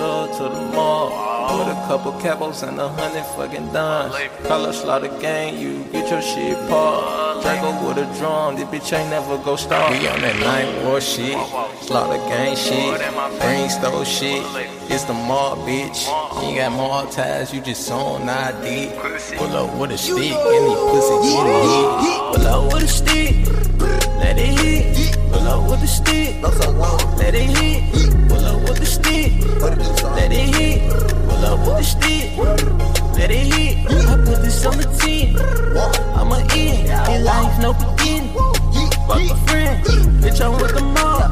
Too 0.00 0.06
low 0.06 0.26
to 0.28 0.44
the 0.44 0.62
mall. 0.72 1.58
With 1.58 1.76
a 1.76 1.86
couple 1.86 2.12
capos 2.12 2.66
and 2.66 2.80
a 2.80 2.88
hundred 2.88 3.24
fucking 3.36 3.70
dimes. 3.70 4.14
Color 4.46 4.72
slaughter 4.72 5.08
gang, 5.20 5.58
you 5.58 5.84
get 5.92 6.10
your 6.10 6.22
shit 6.22 6.56
paused. 6.70 7.42
Draco 7.42 7.86
with 7.86 7.98
a 7.98 8.18
drum, 8.18 8.56
this 8.56 8.64
bitch 8.64 8.96
ain't 8.96 9.10
never 9.10 9.36
go 9.44 9.56
stop. 9.56 9.90
We 9.90 10.08
on 10.08 10.22
that 10.22 10.38
night 10.40 10.84
war 10.86 11.02
shit. 11.02 11.36
Slaughter 11.82 12.16
gang 12.30 12.56
shit. 12.56 12.98
Green 13.42 13.68
stove 13.68 14.06
shit. 14.06 14.42
It's 14.88 15.04
the 15.04 15.12
mall, 15.12 15.56
bitch. 15.68 16.06
You 16.40 16.48
ain't 16.48 16.56
got 16.56 16.72
mall 16.72 17.06
ties, 17.06 17.52
you 17.52 17.60
just 17.60 17.90
on 17.90 18.26
ID. 18.26 18.92
Pull 19.36 19.54
up 19.54 19.78
with 19.78 19.90
a 19.90 19.98
stick, 19.98 20.32
any 20.32 20.74
pussy 20.88 21.16
get 21.28 21.46
it 21.46 21.64
hit. 21.68 21.90
Pull 22.32 22.46
up 22.46 22.72
with 22.72 22.84
a 22.84 22.88
stick, 22.88 23.34
let 24.16 24.38
it 24.38 24.58
hit. 24.60 25.18
Pull 25.30 25.46
up 25.46 25.68
with 25.68 25.82
a 25.82 25.86
stick, 25.86 26.40
let 27.18 27.34
it 27.34 27.50
hit. 27.58 28.19
Pull 28.80 28.88
up 28.88 28.96
with 28.96 29.78
the 29.78 29.84
stick, 29.84 30.08
let 30.16 30.32
it 30.32 30.54
hit. 30.54 30.90
Pull 31.28 31.44
up 31.44 31.58
with 31.60 31.76
the 31.76 31.84
stick, 31.84 32.38
let 33.14 33.30
it 33.30 33.52
hit. 33.52 33.76
I 34.08 34.16
put 34.16 34.40
this 34.40 34.64
on 34.64 34.78
the 34.78 34.84
10. 34.84 35.36
I'm 36.16 36.32
a 36.32 36.40
in, 36.56 36.88
in 37.12 37.24
life, 37.24 37.60
no 37.60 37.74
beginning. 37.74 38.32
Fuck 39.06 39.20
a 39.20 39.36
friend, 39.46 39.84
bitch, 40.22 40.40
I'm 40.40 40.52
with 40.60 40.74
the 40.74 40.80
mob. 40.80 41.28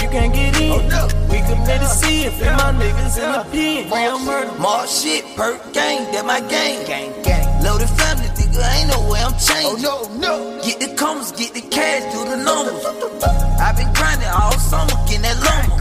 You 0.00 0.08
can't 0.08 0.32
get 0.32 0.58
in. 0.60 0.80
We 1.28 1.38
committed 1.44 1.88
sin, 1.88 2.32
fit 2.32 2.52
my 2.56 2.72
niggas 2.72 3.20
in 3.20 3.32
the 3.32 3.44
pen. 3.52 3.90
Real 3.92 4.18
murder. 4.20 4.58
More 4.58 4.86
shit, 4.86 5.24
per 5.36 5.58
gang, 5.72 6.10
that 6.12 6.24
my 6.24 6.40
gang. 6.40 6.86
Gang, 6.86 7.12
gang. 7.22 7.62
Loaded 7.62 7.90
family, 7.90 8.28
nigga, 8.28 8.64
ain't 8.64 8.88
no 8.88 9.10
way 9.10 9.20
I'm 9.20 9.36
changing. 9.36 9.84
Oh, 9.86 10.08
no, 10.18 10.56
no. 10.56 10.62
Get 10.64 10.80
the 10.80 10.94
commas, 10.96 11.32
get 11.32 11.52
the 11.52 11.60
cash, 11.60 12.10
do 12.14 12.24
the 12.24 12.36
numbers. 12.42 13.47
I 13.58 13.72
been 13.74 13.92
grinding 13.92 14.28
all 14.28 14.54
summer, 14.54 14.94
getting 15.06 15.22
that 15.22 15.38
lumber. 15.42 15.78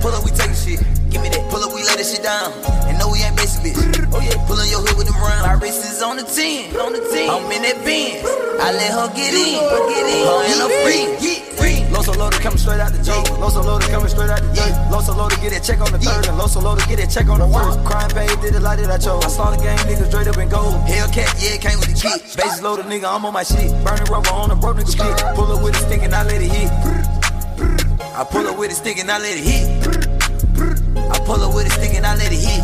Pull 0.00 0.12
up, 0.12 0.24
we 0.24 0.30
taking 0.32 0.56
shit. 0.56 0.80
Give 1.08 1.20
me 1.22 1.28
that. 1.28 1.44
Pull 1.50 1.60
up, 1.60 1.72
we 1.72 1.84
lay 1.84 1.96
that 1.96 2.04
shit 2.04 2.22
down. 2.24 2.52
And 2.88 2.98
no, 2.98 3.08
we 3.12 3.20
ain't 3.20 3.36
basic 3.36 3.60
bitch. 3.60 3.78
Oh, 4.12 4.20
yeah. 4.20 4.36
Pull 4.48 4.60
on 4.60 4.68
your 4.68 4.80
hood 4.80 4.96
with 4.96 5.06
them 5.06 5.16
round. 5.16 5.44
My 5.44 5.54
wrist 5.60 5.84
is 5.84 6.02
on 6.02 6.16
the 6.16 6.24
10. 6.24 6.76
On 6.80 6.92
the 6.92 7.00
10. 7.00 7.30
I'm 7.30 7.48
in 7.52 7.62
that 7.62 7.80
Benz. 7.84 8.24
I 8.60 8.72
let 8.72 8.92
her 8.92 9.08
get 9.16 9.32
in. 9.32 9.60
Get 9.60 10.06
in. 10.12 10.24
her 10.28 10.40
and 10.48 10.60
her 10.60 10.72
friend. 10.84 11.53
Free. 11.94 12.02
Loso 12.02 12.18
loaded 12.18 12.40
coming 12.40 12.58
straight 12.58 12.80
out 12.80 12.92
the 12.92 13.02
J. 13.02 13.12
Loso 13.38 13.64
loaded 13.64 13.88
coming 13.88 14.08
straight 14.08 14.30
out 14.30 14.42
the 14.42 14.52
J. 14.52 14.60
Loso 14.90 15.16
loaded 15.16 15.38
get 15.40 15.50
that 15.50 15.62
check 15.62 15.80
on 15.80 15.92
the 15.92 15.98
third, 15.98 16.26
and 16.26 16.38
Loso 16.38 16.62
loaded 16.62 16.86
get 16.88 16.98
that 16.98 17.10
check 17.10 17.28
on 17.28 17.38
the 17.38 17.46
first. 17.46 17.78
Crime 17.84 18.10
paid, 18.10 18.40
did 18.40 18.54
it 18.54 18.60
like 18.62 18.78
that 18.80 18.90
I 18.90 18.98
chose. 18.98 19.24
I 19.24 19.28
saw 19.28 19.50
the 19.50 19.56
game, 19.62 19.78
niggas 19.86 20.08
straight 20.08 20.26
up 20.26 20.36
and 20.36 20.50
gold. 20.50 20.74
Hellcat, 20.86 21.30
yeah, 21.38 21.56
came 21.56 21.78
with 21.78 21.94
the 21.94 21.98
key. 21.98 22.18
Bases 22.34 22.62
loaded, 22.62 22.86
nigga, 22.86 23.06
I'm 23.06 23.24
on 23.24 23.32
my 23.32 23.42
shit. 23.44 23.70
Burning 23.84 24.10
rubber 24.10 24.30
on 24.30 24.48
the 24.50 24.56
broke 24.56 24.76
nigga 24.76 24.90
stick. 24.90 25.14
Pull 25.34 25.52
up 25.52 25.62
with 25.62 25.74
a 25.74 25.82
stick 25.86 26.02
and 26.02 26.14
I 26.14 26.24
let 26.24 26.42
it 26.42 26.50
hit. 26.50 26.70
I 28.14 28.24
pull 28.24 28.46
up 28.46 28.58
with 28.58 28.70
a 28.70 28.74
stick 28.74 28.98
and 28.98 29.10
I 29.10 29.18
let 29.18 29.36
it 29.38 29.44
hit. 29.44 29.64
I 30.98 31.18
pull 31.24 31.42
up 31.42 31.54
with 31.54 31.66
a 31.66 31.70
stick 31.70 31.94
and 31.94 32.06
I 32.06 32.16
let 32.16 32.32
it 32.32 32.42
hit. 32.42 32.62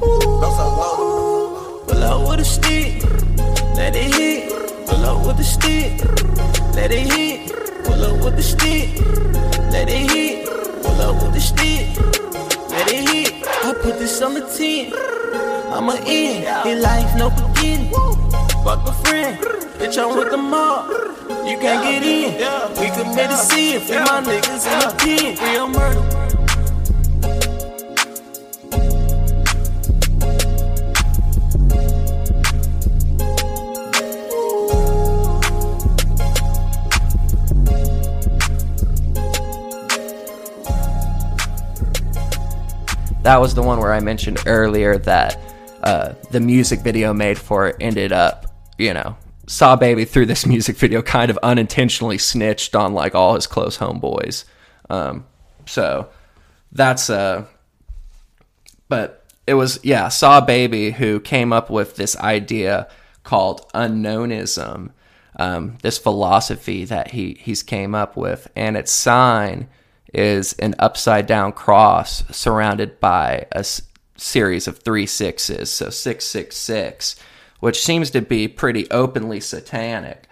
Loso 0.00 0.64
loaded. 0.80 1.88
Pull 1.88 2.02
up 2.02 2.28
with 2.28 2.40
a 2.40 2.44
stick, 2.44 3.04
let 3.76 3.94
it 3.94 4.14
hit. 4.14 4.48
Pull 4.88 5.04
up 5.04 5.26
with 5.26 5.36
the 5.36 5.44
stick, 5.44 6.00
let 6.74 6.90
it 6.90 7.06
hit. 7.12 7.69
Pull 7.90 8.04
up 8.04 8.24
with 8.24 8.36
the 8.36 8.42
stick, 8.42 8.88
let 9.72 9.88
it 9.88 10.10
hit. 10.12 10.46
Pull 10.46 11.00
up 11.00 11.20
with 11.20 11.34
the 11.34 11.40
stick, 11.40 11.88
let 12.70 12.86
it 12.88 13.08
hit. 13.08 13.44
I 13.64 13.74
put 13.82 13.98
this 13.98 14.22
on 14.22 14.34
the 14.34 14.42
10. 14.46 14.92
I'm 15.72 15.88
a 15.88 15.96
in, 16.06 16.44
in 16.68 16.82
life, 16.82 17.10
no 17.18 17.30
beginning. 17.30 17.90
Fuck 18.62 18.86
a 18.86 18.92
friend, 19.02 19.38
bitch, 19.78 19.98
I'm 19.98 20.16
with 20.16 20.30
the 20.30 20.36
mob. 20.36 20.88
You 21.48 21.58
can't 21.58 21.82
get 21.82 22.04
in. 22.04 22.34
We 22.78 22.90
committed 22.90 23.36
sin, 23.36 23.80
free 23.80 23.98
my 23.98 24.22
niggas 24.22 24.66
in 24.70 24.78
the 24.86 24.94
pen. 24.96 25.52
Real 25.52 25.66
murder. 25.66 26.29
That 43.22 43.38
was 43.38 43.54
the 43.54 43.62
one 43.62 43.78
where 43.78 43.92
I 43.92 44.00
mentioned 44.00 44.38
earlier 44.46 44.96
that 44.98 45.38
uh, 45.82 46.14
the 46.30 46.40
music 46.40 46.80
video 46.80 47.12
made 47.12 47.38
for 47.38 47.68
it 47.68 47.76
ended 47.78 48.12
up, 48.12 48.46
you 48.78 48.94
know, 48.94 49.14
SahBabii 49.46 50.08
through 50.08 50.26
this 50.26 50.46
music 50.54 50.76
video 50.76 51.02
kind 51.02 51.30
of 51.30 51.38
unintentionally 51.42 52.16
snitched 52.16 52.74
on 52.74 52.94
like 52.94 53.14
all 53.14 53.34
his 53.34 53.46
close 53.46 53.76
homeboys. 53.76 54.44
Um, 54.88 55.26
so 55.66 56.08
that's 56.72 57.10
uh, 57.10 57.44
but 58.88 59.26
it 59.46 59.54
was 59.54 59.80
yeah, 59.82 60.06
SahBabii 60.06 60.94
who 60.94 61.20
came 61.20 61.52
up 61.52 61.68
with 61.68 61.96
this 61.96 62.16
idea 62.16 62.88
called 63.22 63.70
unknownism, 63.74 64.92
um, 65.36 65.76
this 65.82 65.98
philosophy 65.98 66.86
that 66.86 67.10
he 67.10 67.34
he's 67.38 67.62
came 67.62 67.94
up 67.94 68.16
with, 68.16 68.50
and 68.56 68.78
its 68.78 68.90
sign 68.90 69.68
is 70.12 70.52
an 70.54 70.74
upside 70.78 71.26
down 71.26 71.52
cross 71.52 72.24
surrounded 72.34 72.98
by 73.00 73.46
a 73.52 73.58
s- 73.58 73.82
series 74.16 74.66
of 74.68 74.78
three 74.78 75.06
sixes, 75.06 75.70
so 75.70 75.90
six 75.90 76.24
six 76.24 76.56
six, 76.56 77.16
which 77.60 77.82
seems 77.82 78.10
to 78.10 78.20
be 78.22 78.48
pretty 78.48 78.90
openly 78.90 79.40
satanic. 79.40 80.28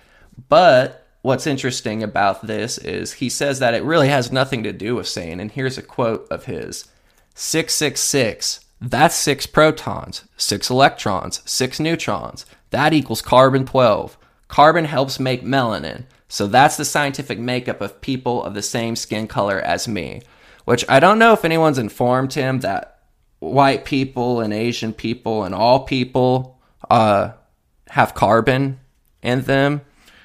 But 0.49 1.07
what's 1.23 1.47
interesting 1.47 2.03
about 2.03 2.47
this 2.47 2.79
is 2.79 3.15
he 3.15 3.29
says 3.29 3.59
that 3.59 3.75
it 3.75 3.83
really 3.85 4.09
has 4.09 4.33
nothing 4.33 4.63
to 4.65 4.73
do 4.73 4.97
with 4.97 5.09
Satan, 5.09 5.41
and 5.41 5.51
here's 5.51 5.79
a 5.79 5.83
quote 5.83 6.27
of 6.31 6.45
his. 6.47 6.87
666, 7.35 8.61
that's 8.81 9.15
six 9.15 9.47
protons, 9.47 10.25
six 10.37 10.71
electrons, 10.71 11.41
six 11.45 11.79
neutrons. 11.81 12.47
That 12.71 12.93
equals 12.93 13.23
carbon 13.23 13.65
12. 13.65 14.17
Carbon 14.49 14.85
helps 14.85 15.19
make 15.21 15.43
melanin. 15.43 16.05
So 16.29 16.47
that's 16.47 16.77
the 16.77 16.85
scientific 16.85 17.39
makeup 17.39 17.81
of 17.81 18.01
people 18.01 18.45
of 18.45 18.55
the 18.55 18.63
same 18.63 18.97
skin 18.97 19.27
color 19.27 19.61
as 19.61 19.89
me. 19.89 20.23
Which 20.65 20.85
I 20.89 21.01
don't 21.01 21.19
know 21.19 21.33
if 21.33 21.45
anyone's 21.45 21.79
informed 21.79 22.35
him 22.35 22.61
that 22.61 22.99
white 23.39 23.85
people 23.85 24.41
and 24.41 24.53
Asian 24.53 24.93
people 24.93 25.45
and 25.45 25.55
all 25.55 25.81
people 25.81 26.61
uh, 26.91 27.33
have 27.89 28.15
carbon 28.15 28.79
in 29.23 29.43
them. 29.43 29.81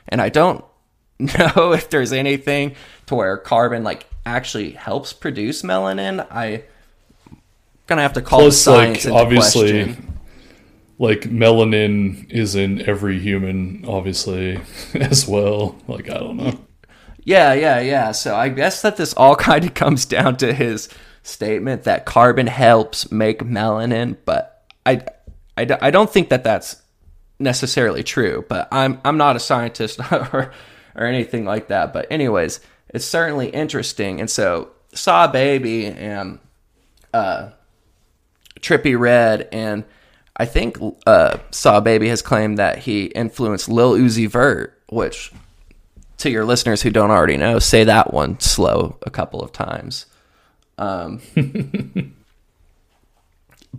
And 0.09 0.21
I 0.21 0.29
don't 0.29 0.63
know 1.19 1.73
if 1.73 1.89
there's 1.89 2.11
anything 2.11 2.75
to 3.05 3.15
where 3.15 3.37
carbon 3.37 3.83
like 3.83 4.05
actually 4.25 4.71
helps 4.71 5.13
produce 5.13 5.61
melanin. 5.61 6.25
I 6.29 6.63
gonna 7.87 8.01
have 8.01 8.13
to 8.13 8.21
call 8.21 8.39
the 8.39 8.45
Plus, 8.45 8.57
science 8.57 8.97
like 8.97 9.05
into 9.05 9.17
obviously, 9.17 9.83
question. 9.83 10.12
Like 10.99 11.21
melanin 11.21 12.29
is 12.31 12.55
in 12.55 12.87
every 12.87 13.19
human, 13.19 13.83
obviously, 13.87 14.59
as 14.93 15.27
well. 15.27 15.75
Like 15.87 16.09
I 16.09 16.15
don't 16.15 16.37
know. 16.37 16.59
Yeah, 17.23 17.53
yeah, 17.53 17.79
yeah. 17.79 18.11
So 18.11 18.35
I 18.35 18.49
guess 18.49 18.81
that 18.81 18.97
this 18.97 19.13
all 19.13 19.35
kind 19.49 19.65
of 19.65 19.73
comes 19.73 20.05
down 20.05 20.37
to 20.37 20.53
his 20.53 20.89
statement 21.23 21.83
that 21.83 22.05
carbon 22.05 22.47
helps 22.47 23.11
make 23.11 23.39
melanin, 23.39 24.17
but 24.25 24.65
I, 24.85 25.05
I, 25.57 25.77
I 25.81 25.89
don't 25.89 26.11
think 26.11 26.29
that 26.29 26.43
that's 26.43 26.81
necessarily 27.39 28.03
true. 28.03 28.45
But 28.47 28.67
I'm 28.71 28.99
I'm 29.05 29.17
not 29.17 29.35
a 29.35 29.39
scientist 29.39 29.99
or 30.11 30.51
or 30.95 31.05
anything 31.05 31.45
like 31.45 31.69
that. 31.69 31.93
But 31.93 32.07
anyways, 32.11 32.59
it's 32.89 33.05
certainly 33.05 33.49
interesting. 33.49 34.19
And 34.19 34.29
so 34.29 34.69
SahBabii 34.93 35.95
and 35.95 36.39
uh, 37.13 37.49
Trippie 38.59 38.99
Redd 38.99 39.47
and 39.51 39.83
I 40.35 40.45
think 40.45 40.77
uh, 41.05 41.37
SahBabii 41.51 42.07
has 42.07 42.21
claimed 42.21 42.57
that 42.57 42.79
he 42.79 43.05
influenced 43.05 43.69
Lil 43.69 43.93
Uzi 43.93 44.27
Vert, 44.27 44.79
which 44.89 45.31
to 46.17 46.29
your 46.29 46.45
listeners 46.45 46.81
who 46.81 46.89
don't 46.89 47.11
already 47.11 47.37
know, 47.37 47.59
say 47.59 47.83
that 47.83 48.13
one 48.13 48.39
slow 48.39 48.97
a 49.03 49.09
couple 49.09 49.41
of 49.41 49.51
times. 49.51 50.05
Um, 50.77 51.21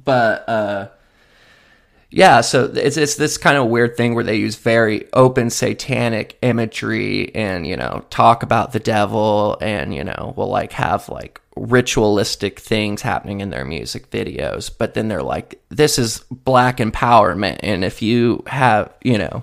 but 0.05 0.49
uh, 0.49 0.89
yeah, 2.11 2.43
so 2.43 2.71
it's 2.73 2.97
it's 2.97 3.17
this 3.17 3.39
kind 3.39 3.57
of 3.57 3.67
weird 3.67 3.97
thing 3.97 4.15
where 4.15 4.23
they 4.23 4.37
use 4.37 4.55
very 4.55 5.09
open 5.13 5.51
satanic 5.51 6.39
imagery 6.43 7.35
and 7.35 7.67
you 7.67 7.77
know 7.77 8.05
talk 8.11 8.45
about 8.45 8.73
the 8.73 8.79
devil 8.79 9.59
and 9.61 9.93
you 9.93 10.05
know 10.05 10.33
will 10.37 10.49
like 10.49 10.73
have 10.73 11.09
like 11.09 11.41
ritualistic 11.57 12.59
things 12.59 13.03
happening 13.03 13.41
in 13.41 13.51
their 13.51 13.65
music 13.65 14.11
videos, 14.11 14.71
but 14.77 14.95
then 14.95 15.09
they're 15.09 15.23
like, 15.23 15.63
this 15.69 15.99
is 15.99 16.25
black 16.31 16.79
empowerment, 16.79 17.61
and 17.63 17.85
if 17.85 18.03
you 18.03 18.43
have 18.47 18.93
you 19.03 19.19
know 19.19 19.43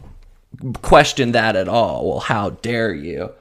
question 0.81 1.31
that 1.31 1.55
at 1.55 1.67
all, 1.67 2.09
well, 2.09 2.19
how 2.19 2.51
dare 2.51 2.93
you? 2.93 3.31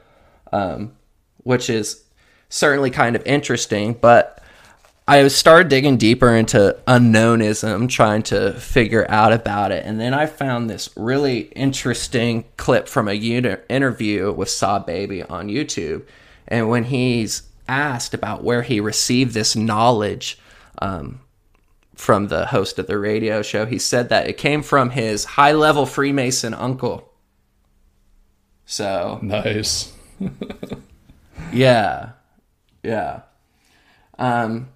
Um, 0.53 0.93
which 1.39 1.71
is 1.71 2.05
certainly 2.49 2.91
kind 2.91 3.17
of 3.17 3.25
interesting, 3.27 3.95
but 3.95 4.41
I 5.11 5.27
started 5.27 5.69
digging 5.69 5.97
deeper 5.97 6.37
into 6.37 6.79
unknownism, 6.87 7.89
trying 7.89 8.23
to 8.25 8.53
figure 8.55 9.07
out 9.09 9.33
about 9.33 9.73
it. 9.73 9.85
And 9.85 9.99
then 9.99 10.15
I 10.15 10.27
found 10.27 10.71
this 10.71 10.89
really 10.97 11.41
interesting 11.57 12.45
clip 12.57 12.87
from 12.87 13.09
a 13.09 13.15
interview 13.15 14.33
with 14.33 14.49
SahBabii 14.49 15.29
on 15.29 15.49
YouTube. 15.49 16.05
And 16.47 16.69
when 16.69 16.85
he's 16.85 17.43
asked 17.71 18.15
about 18.15 18.43
where 18.43 18.63
he 18.63 18.81
received 18.81 19.33
this 19.33 19.55
knowledge 19.55 20.39
um, 20.79 21.21
from 21.95 22.29
the 22.29 22.47
host 22.47 22.79
of 22.79 22.87
the 22.87 22.99
radio 22.99 23.43
show, 23.43 23.67
he 23.67 23.79
said 23.79 24.09
that 24.09 24.27
it 24.27 24.37
came 24.37 24.63
from 24.63 24.91
his 24.91 25.25
high 25.25 25.53
level 25.53 25.87
Freemason 25.87 26.55
uncle. 26.55 27.13
So 28.67 29.19
Nice. 29.23 29.93
yeah, 31.53 32.11
yeah. 32.83 33.23
Um, 34.19 34.69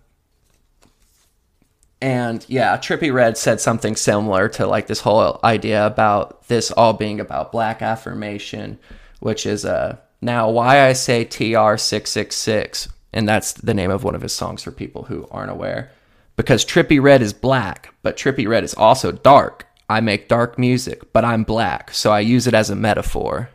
and 2.01 2.45
yeah, 2.49 2.77
Trippie 2.77 3.13
Redd 3.13 3.39
said 3.39 3.61
something 3.61 3.97
similar 3.97 4.49
to 4.51 4.67
like 4.67 4.87
this 4.89 5.01
whole 5.01 5.41
idea 5.43 5.87
about 5.87 6.49
this 6.49 6.71
all 6.71 6.93
being 6.93 7.21
about 7.21 7.53
black 7.53 7.81
affirmation, 7.81 8.79
which 9.21 9.47
is 9.47 9.65
uh, 9.65 9.97
now 10.25 10.51
why 10.51 10.87
I 10.87 10.93
say 10.95 11.25
TR666. 11.25 12.89
And 13.13 13.29
that's 13.29 13.53
the 13.53 13.75
name 13.75 13.93
of 13.93 14.03
one 14.03 14.17
of 14.17 14.23
his 14.23 14.33
songs 14.33 14.63
for 14.63 14.73
people 14.73 15.05
who 15.05 15.29
aren't 15.31 15.53
aware. 15.53 15.93
Because 16.37 16.65
Trippie 16.65 17.01
Redd 17.01 17.23
is 17.23 17.33
black, 17.33 17.95
but 18.03 18.17
Trippie 18.17 18.49
Redd 18.49 18.65
is 18.65 18.75
also 18.75 19.13
dark. 19.13 19.69
I 19.89 20.01
make 20.01 20.29
dark 20.29 20.59
music, 20.59 21.13
but 21.13 21.25
I'm 21.25 21.45
black, 21.45 21.93
so 21.93 22.11
I 22.11 22.21
use 22.21 22.47
it 22.47 22.55
as 22.55 22.71
a 22.71 22.75
metaphor. 22.75 23.51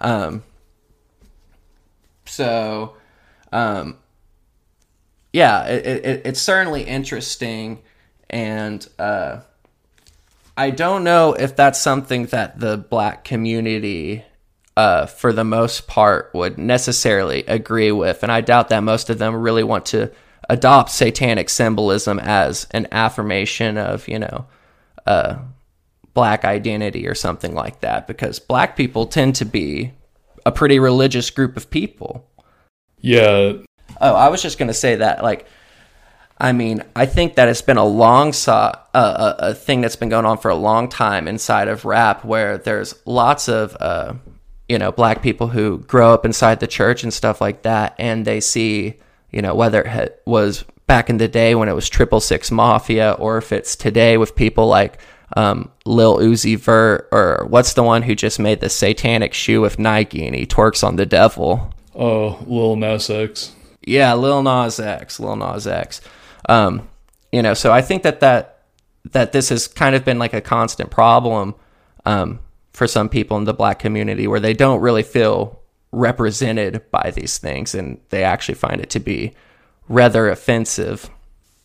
Um, 0.00 0.44
so, 2.24 2.94
um, 3.50 3.96
yeah, 5.32 5.64
it, 5.66 6.04
it, 6.04 6.22
it's 6.26 6.40
certainly 6.40 6.84
interesting, 6.84 7.82
and 8.30 8.86
uh, 8.98 9.40
I 10.56 10.70
don't 10.70 11.02
know 11.02 11.32
if 11.32 11.56
that's 11.56 11.80
something 11.80 12.26
that 12.26 12.60
the 12.60 12.76
black 12.76 13.24
community, 13.24 14.24
uh, 14.76 15.06
for 15.06 15.32
the 15.32 15.44
most 15.44 15.86
part, 15.86 16.30
would 16.34 16.58
necessarily 16.58 17.44
agree 17.44 17.92
with, 17.92 18.22
and 18.22 18.32
I 18.32 18.40
doubt 18.40 18.68
that 18.68 18.80
most 18.80 19.10
of 19.10 19.18
them 19.18 19.34
really 19.36 19.62
want 19.62 19.86
to 19.86 20.10
adopt 20.48 20.90
satanic 20.90 21.48
symbolism 21.48 22.18
as 22.18 22.66
an 22.72 22.88
affirmation 22.92 23.78
of, 23.78 24.08
you 24.08 24.18
know, 24.18 24.46
uh, 25.06 25.38
black 26.14 26.44
identity 26.44 27.06
or 27.06 27.14
something 27.14 27.54
like 27.54 27.80
that, 27.80 28.06
because 28.06 28.38
black 28.38 28.76
people 28.76 29.06
tend 29.06 29.34
to 29.36 29.44
be 29.44 29.92
a 30.44 30.52
pretty 30.52 30.78
religious 30.78 31.30
group 31.30 31.56
of 31.56 31.70
people. 31.70 32.28
Yeah. 33.00 33.52
Oh, 34.00 34.14
I 34.14 34.28
was 34.28 34.42
just 34.42 34.58
gonna 34.58 34.74
say 34.74 34.96
that, 34.96 35.22
like, 35.22 35.46
I 36.38 36.52
mean, 36.52 36.82
I 36.96 37.06
think 37.06 37.36
that 37.36 37.48
it's 37.48 37.62
been 37.62 37.76
a 37.76 37.84
long 37.84 38.32
so- 38.32 38.52
uh, 38.52 39.34
a, 39.38 39.50
a 39.50 39.54
thing 39.54 39.80
that's 39.80 39.96
been 39.96 40.08
going 40.08 40.24
on 40.24 40.38
for 40.38 40.50
a 40.50 40.56
long 40.56 40.88
time 40.88 41.28
inside 41.28 41.68
of 41.68 41.84
rap, 41.84 42.24
where 42.24 42.58
there's 42.58 42.94
lots 43.06 43.48
of 43.48 43.76
uh, 43.78 44.14
you 44.68 44.78
know 44.78 44.92
black 44.92 45.22
people 45.22 45.48
who 45.48 45.78
grow 45.78 46.14
up 46.14 46.24
inside 46.24 46.60
the 46.60 46.66
church 46.66 47.02
and 47.02 47.12
stuff 47.12 47.40
like 47.40 47.62
that, 47.62 47.94
and 47.98 48.24
they 48.24 48.40
see 48.40 48.94
you 49.30 49.42
know 49.42 49.54
whether 49.54 49.82
it 49.82 50.22
was 50.26 50.64
back 50.86 51.08
in 51.08 51.18
the 51.18 51.28
day 51.28 51.54
when 51.54 51.68
it 51.68 51.74
was 51.74 51.88
Triple 51.88 52.20
Six 52.20 52.50
Mafia, 52.50 53.12
or 53.12 53.38
if 53.38 53.52
it's 53.52 53.76
today 53.76 54.16
with 54.16 54.36
people 54.36 54.66
like 54.66 54.98
um, 55.36 55.70
Lil 55.84 56.18
Uzi 56.18 56.58
Vert, 56.58 57.08
or 57.12 57.46
what's 57.48 57.72
the 57.74 57.82
one 57.82 58.02
who 58.02 58.14
just 58.14 58.38
made 58.38 58.60
the 58.60 58.68
satanic 58.68 59.32
shoe 59.34 59.60
with 59.60 59.78
Nike 59.78 60.26
and 60.26 60.34
he 60.34 60.46
twerks 60.46 60.84
on 60.84 60.96
the 60.96 61.06
devil. 61.06 61.72
Oh, 61.94 62.42
Lil 62.46 62.76
Nas 62.76 63.08
X. 63.08 63.54
Yeah, 63.82 64.14
Lil 64.14 64.42
Nas 64.42 64.78
X, 64.78 65.18
Lil 65.18 65.36
Nas 65.36 65.66
X. 65.66 66.00
Um, 66.48 66.88
you 67.30 67.42
know, 67.42 67.54
so 67.54 67.72
I 67.72 67.82
think 67.82 68.02
that 68.02 68.20
that 68.20 68.60
that 69.10 69.32
this 69.32 69.48
has 69.48 69.66
kind 69.66 69.94
of 69.94 70.04
been 70.04 70.18
like 70.18 70.32
a 70.32 70.40
constant 70.40 70.90
problem 70.90 71.54
um, 72.04 72.38
for 72.72 72.86
some 72.86 73.08
people 73.08 73.36
in 73.36 73.44
the 73.44 73.54
black 73.54 73.78
community 73.78 74.26
where 74.26 74.40
they 74.40 74.54
don't 74.54 74.80
really 74.80 75.02
feel 75.02 75.60
represented 75.92 76.90
by 76.90 77.12
these 77.14 77.38
things, 77.38 77.74
and 77.74 78.00
they 78.08 78.24
actually 78.24 78.54
find 78.54 78.80
it 78.80 78.90
to 78.90 79.00
be 79.00 79.34
rather 79.88 80.28
offensive. 80.28 81.10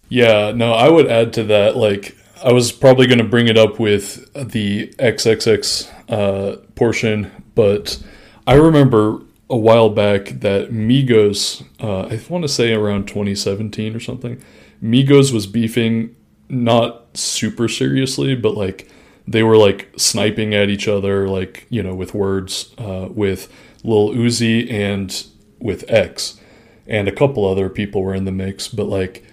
Yeah, 0.09 0.51
no, 0.51 0.73
I 0.73 0.89
would 0.89 1.07
add 1.07 1.33
to 1.33 1.43
that. 1.45 1.77
Like, 1.77 2.17
I 2.43 2.51
was 2.51 2.71
probably 2.71 3.07
going 3.07 3.19
to 3.19 3.23
bring 3.23 3.47
it 3.47 3.57
up 3.57 3.79
with 3.79 4.31
the 4.33 4.87
XXX 4.99 5.91
uh, 6.09 6.57
portion, 6.75 7.31
but 7.55 8.01
I 8.45 8.55
remember 8.55 9.21
a 9.49 9.57
while 9.57 9.89
back 9.89 10.25
that 10.25 10.71
Migos, 10.71 11.65
uh, 11.79 12.07
I 12.07 12.21
want 12.29 12.43
to 12.43 12.49
say 12.49 12.73
around 12.73 13.07
2017 13.07 13.95
or 13.95 13.99
something, 13.99 14.41
Migos 14.83 15.33
was 15.33 15.47
beefing 15.47 16.15
not 16.49 17.17
super 17.17 17.67
seriously, 17.67 18.35
but 18.35 18.55
like 18.55 18.89
they 19.27 19.43
were 19.43 19.57
like 19.57 19.89
sniping 19.97 20.55
at 20.55 20.69
each 20.69 20.87
other, 20.87 21.27
like, 21.27 21.67
you 21.69 21.83
know, 21.83 21.93
with 21.93 22.13
words, 22.13 22.73
uh, 22.77 23.09
with 23.11 23.51
Lil 23.83 24.09
Uzi 24.09 24.71
and 24.71 25.25
with 25.59 25.89
X. 25.89 26.39
And 26.87 27.07
a 27.07 27.11
couple 27.11 27.45
other 27.45 27.69
people 27.69 28.01
were 28.01 28.15
in 28.15 28.25
the 28.25 28.31
mix, 28.31 28.67
but 28.69 28.85
like, 28.85 29.25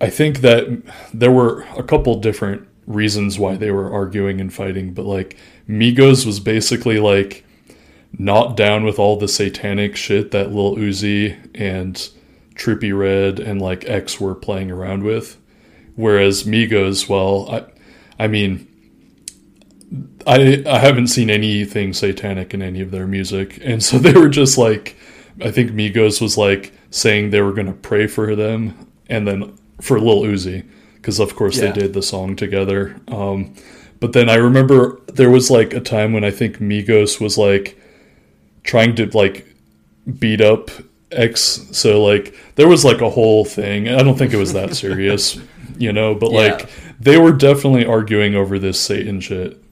I 0.00 0.10
think 0.10 0.40
that 0.40 0.82
there 1.14 1.30
were 1.30 1.62
a 1.76 1.82
couple 1.82 2.20
different 2.20 2.66
reasons 2.86 3.38
why 3.38 3.56
they 3.56 3.70
were 3.70 3.92
arguing 3.92 4.40
and 4.40 4.52
fighting, 4.52 4.92
but 4.92 5.04
like 5.04 5.36
Migos 5.68 6.26
was 6.26 6.40
basically 6.40 6.98
like 6.98 7.44
not 8.18 8.56
down 8.56 8.84
with 8.84 8.98
all 8.98 9.16
the 9.16 9.28
satanic 9.28 9.96
shit 9.96 10.30
that 10.32 10.52
Lil 10.52 10.76
Uzi 10.76 11.36
and 11.54 12.08
Trippie 12.54 12.96
Redd 12.96 13.38
and 13.38 13.60
like 13.60 13.88
X 13.88 14.20
were 14.20 14.34
playing 14.34 14.70
around 14.70 15.02
with. 15.02 15.36
Whereas 15.94 16.44
Migos, 16.44 17.08
well, 17.08 17.48
I 17.50 18.24
I 18.24 18.28
mean 18.28 18.65
I 20.26 20.62
I 20.66 20.78
haven't 20.78 21.06
seen 21.08 21.30
anything 21.30 21.92
satanic 21.92 22.52
in 22.54 22.62
any 22.62 22.80
of 22.80 22.90
their 22.90 23.06
music. 23.06 23.58
And 23.62 23.82
so 23.82 23.98
they 24.04 24.12
were 24.12 24.28
just 24.28 24.58
like 24.58 24.96
I 25.42 25.50
think 25.50 25.70
Migos 25.72 26.20
was 26.20 26.36
like 26.38 26.72
saying 26.90 27.30
they 27.30 27.42
were 27.42 27.52
going 27.52 27.66
to 27.66 27.72
pray 27.72 28.06
for 28.06 28.34
them 28.34 28.90
and 29.08 29.26
then 29.28 29.56
for 29.80 30.00
Lil 30.00 30.22
Uzi 30.22 30.64
because 30.96 31.20
of 31.20 31.36
course 31.36 31.58
Yeah. 31.58 31.70
they 31.72 31.80
did 31.82 31.92
the 31.92 32.02
song 32.02 32.36
together. 32.36 32.96
Um, 33.08 33.54
but 34.00 34.12
then 34.12 34.28
I 34.28 34.34
remember 34.36 35.00
there 35.12 35.30
was 35.30 35.50
like 35.50 35.72
a 35.74 35.80
time 35.80 36.12
when 36.12 36.24
I 36.24 36.30
think 36.30 36.58
Migos 36.58 37.20
was 37.20 37.36
like 37.38 37.78
trying 38.64 38.94
to 38.96 39.06
like 39.16 39.46
beat 40.18 40.40
up 40.40 40.70
X. 41.12 41.66
So 41.72 42.02
like 42.02 42.34
there 42.56 42.68
was 42.68 42.84
like 42.84 43.00
a 43.00 43.10
whole 43.10 43.44
thing. 43.44 43.88
I 43.88 44.02
don't 44.02 44.16
think 44.18 44.32
it 44.32 44.36
was 44.38 44.52
that 44.54 44.74
serious, 44.84 45.38
you 45.78 45.92
know, 45.92 46.14
but 46.14 46.32
Yeah. 46.32 46.38
like 46.38 46.70
they 46.98 47.18
were 47.18 47.32
definitely 47.32 47.84
arguing 47.84 48.34
over 48.34 48.58
this 48.58 48.80
Satan 48.80 49.20
shit, 49.20 49.62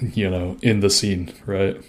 you 0.00 0.30
know, 0.30 0.56
in 0.62 0.80
the 0.80 0.90
scene, 0.90 1.32
right? 1.46 1.82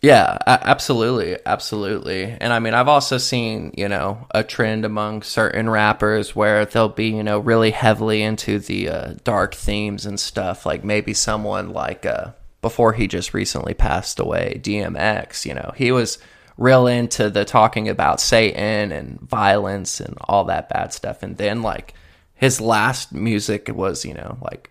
Yeah, 0.00 0.38
absolutely, 0.46 1.38
absolutely. 1.44 2.24
And 2.24 2.52
I 2.52 2.60
mean, 2.60 2.72
I've 2.72 2.88
also 2.88 3.18
seen, 3.18 3.72
you 3.76 3.88
know, 3.88 4.28
a 4.32 4.44
trend 4.44 4.84
among 4.84 5.22
certain 5.22 5.68
rappers 5.68 6.36
where 6.36 6.64
they'll 6.64 6.88
be, 6.88 7.08
you 7.08 7.24
know, 7.24 7.40
really 7.40 7.72
heavily 7.72 8.22
into 8.22 8.60
the 8.60 8.88
uh, 8.88 9.14
dark 9.24 9.56
themes 9.56 10.06
and 10.06 10.20
stuff. 10.20 10.64
Like 10.64 10.84
maybe 10.84 11.14
someone 11.14 11.70
like 11.70 12.06
uh, 12.06 12.30
before 12.62 12.92
he 12.92 13.08
just 13.08 13.34
recently 13.34 13.74
passed 13.74 14.20
away, 14.20 14.60
DMX. 14.62 15.44
You 15.44 15.54
know, 15.54 15.72
he 15.74 15.90
was 15.90 16.18
real 16.56 16.86
into 16.86 17.28
the 17.28 17.44
talking 17.44 17.88
about 17.88 18.20
Satan 18.20 18.92
and 18.92 19.20
violence 19.20 19.98
and 19.98 20.16
all 20.20 20.44
that 20.44 20.68
bad 20.68 20.92
stuff. 20.92 21.24
And 21.24 21.36
then 21.38 21.62
like 21.62 21.94
his 22.34 22.60
last 22.60 23.12
music 23.12 23.68
was, 23.68 24.04
you 24.04 24.14
know, 24.14 24.38
like 24.42 24.70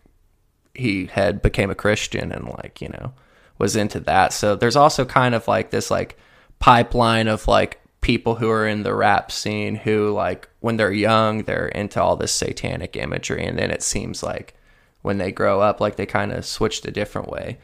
he 0.77 1.07
had 1.07 1.41
became 1.41 1.69
a 1.69 1.75
Christian 1.75 2.31
and 2.31 2.47
like, 2.47 2.81
you 2.81 2.89
know, 2.89 3.13
was 3.57 3.75
into 3.75 3.99
that. 4.01 4.33
So 4.33 4.55
there's 4.55 4.75
also 4.75 5.05
kind 5.05 5.35
of 5.35 5.47
like 5.47 5.71
this 5.71 5.89
like 5.89 6.17
pipeline 6.59 7.27
of 7.27 7.47
like 7.47 7.81
people 8.01 8.35
who 8.35 8.49
are 8.49 8.67
in 8.67 8.83
the 8.83 8.93
rap 8.93 9.31
scene 9.31 9.75
who 9.75 10.11
like 10.11 10.47
when 10.59 10.77
they're 10.77 10.91
young 10.91 11.43
they're 11.43 11.67
into 11.69 12.01
all 12.01 12.15
this 12.15 12.31
satanic 12.31 12.95
imagery 12.95 13.45
and 13.45 13.57
then 13.57 13.71
it 13.71 13.83
seems 13.83 14.23
like 14.23 14.53
when 15.01 15.17
they 15.17 15.31
grow 15.31 15.61
up 15.61 15.81
like 15.81 15.95
they 15.95 16.05
kind 16.05 16.31
of 16.31 16.45
switched 16.45 16.85
a 16.85 16.91
different 16.91 17.27
way. 17.27 17.57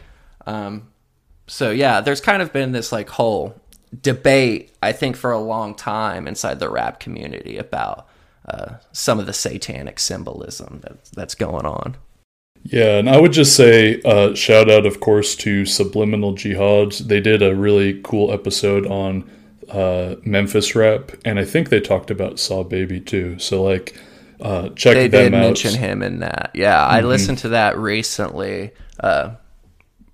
Um 0.46 0.90
so 1.48 1.72
yeah, 1.72 2.02
there's 2.02 2.22
kind 2.22 2.42
of 2.42 2.52
been 2.52 2.72
this 2.72 2.92
like 2.92 3.10
whole 3.10 3.56
debate 4.02 4.72
I 4.82 4.92
think 4.92 5.16
for 5.16 5.32
a 5.32 5.40
long 5.40 5.76
time 5.76 6.28
inside 6.28 6.60
the 6.60 6.70
rap 6.70 7.00
community 7.00 7.58
about 7.58 8.08
uh, 8.48 8.76
some 8.92 9.20
of 9.20 9.26
the 9.26 9.34
satanic 9.34 10.00
symbolism 10.00 10.82
that, 10.84 11.06
that's 11.12 11.36
going 11.36 11.66
on. 11.66 11.96
Yeah, 12.66 12.98
and 12.98 13.10
I 13.10 13.20
would 13.20 13.34
just 13.34 13.56
say 13.56 14.02
uh, 14.04 14.34
shout 14.36 14.70
out, 14.70 14.86
of 14.86 15.00
course, 15.02 15.36
to 15.38 15.66
Subliminal 15.66 16.34
Jihad. 16.34 16.94
They 16.94 17.20
did 17.20 17.42
a 17.42 17.54
really 17.56 18.00
cool 18.04 18.32
episode 18.32 18.86
on 18.88 19.30
uh, 19.70 20.16
Memphis 20.24 20.74
rap, 20.76 21.12
and 21.26 21.40
I 21.40 21.46
think 21.46 21.70
they 21.70 21.80
talked 21.82 22.10
about 22.10 22.36
SahBabii 22.36 23.06
too. 23.06 23.38
So 23.40 23.64
like, 23.64 24.00
uh, 24.40 24.70
check 24.70 24.94
they 24.96 25.08
them 25.10 25.32
did 25.32 25.34
out. 25.34 25.42
mention 25.42 25.74
him 25.76 26.02
in 26.02 26.20
that. 26.20 26.52
Yeah, 26.54 26.86
I 26.86 27.02
Mhm. 27.02 27.08
listened 27.08 27.38
to 27.40 27.50
that 27.50 27.78
recently. 27.78 28.72
Uh, 29.00 29.32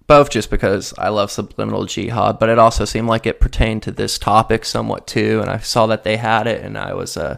both 0.08 0.32
just 0.32 0.50
because 0.50 0.92
I 0.98 1.10
love 1.10 1.30
subliminal 1.30 1.86
jihad, 1.86 2.40
but 2.40 2.50
it 2.50 2.58
also 2.58 2.84
seemed 2.84 3.08
like 3.08 3.28
it 3.28 3.40
pertained 3.40 3.84
to 3.84 3.92
this 3.92 4.18
topic 4.18 4.66
somewhat 4.66 5.06
too. 5.06 5.40
And 5.40 5.52
I 5.52 5.60
saw 5.60 5.86
that 5.86 6.04
they 6.04 6.18
had 6.18 6.48
it, 6.48 6.64
and 6.64 6.80
I 6.80 6.94
was 6.96 7.16
uh, 7.16 7.38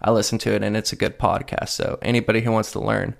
I 0.00 0.12
listened 0.12 0.40
to 0.42 0.54
it, 0.54 0.62
and 0.62 0.76
it's 0.76 0.92
a 0.92 0.96
good 0.96 1.18
podcast. 1.18 1.70
So 1.70 1.98
anybody 2.02 2.42
who 2.42 2.52
wants 2.52 2.70
to 2.72 2.78
learn 2.80 3.16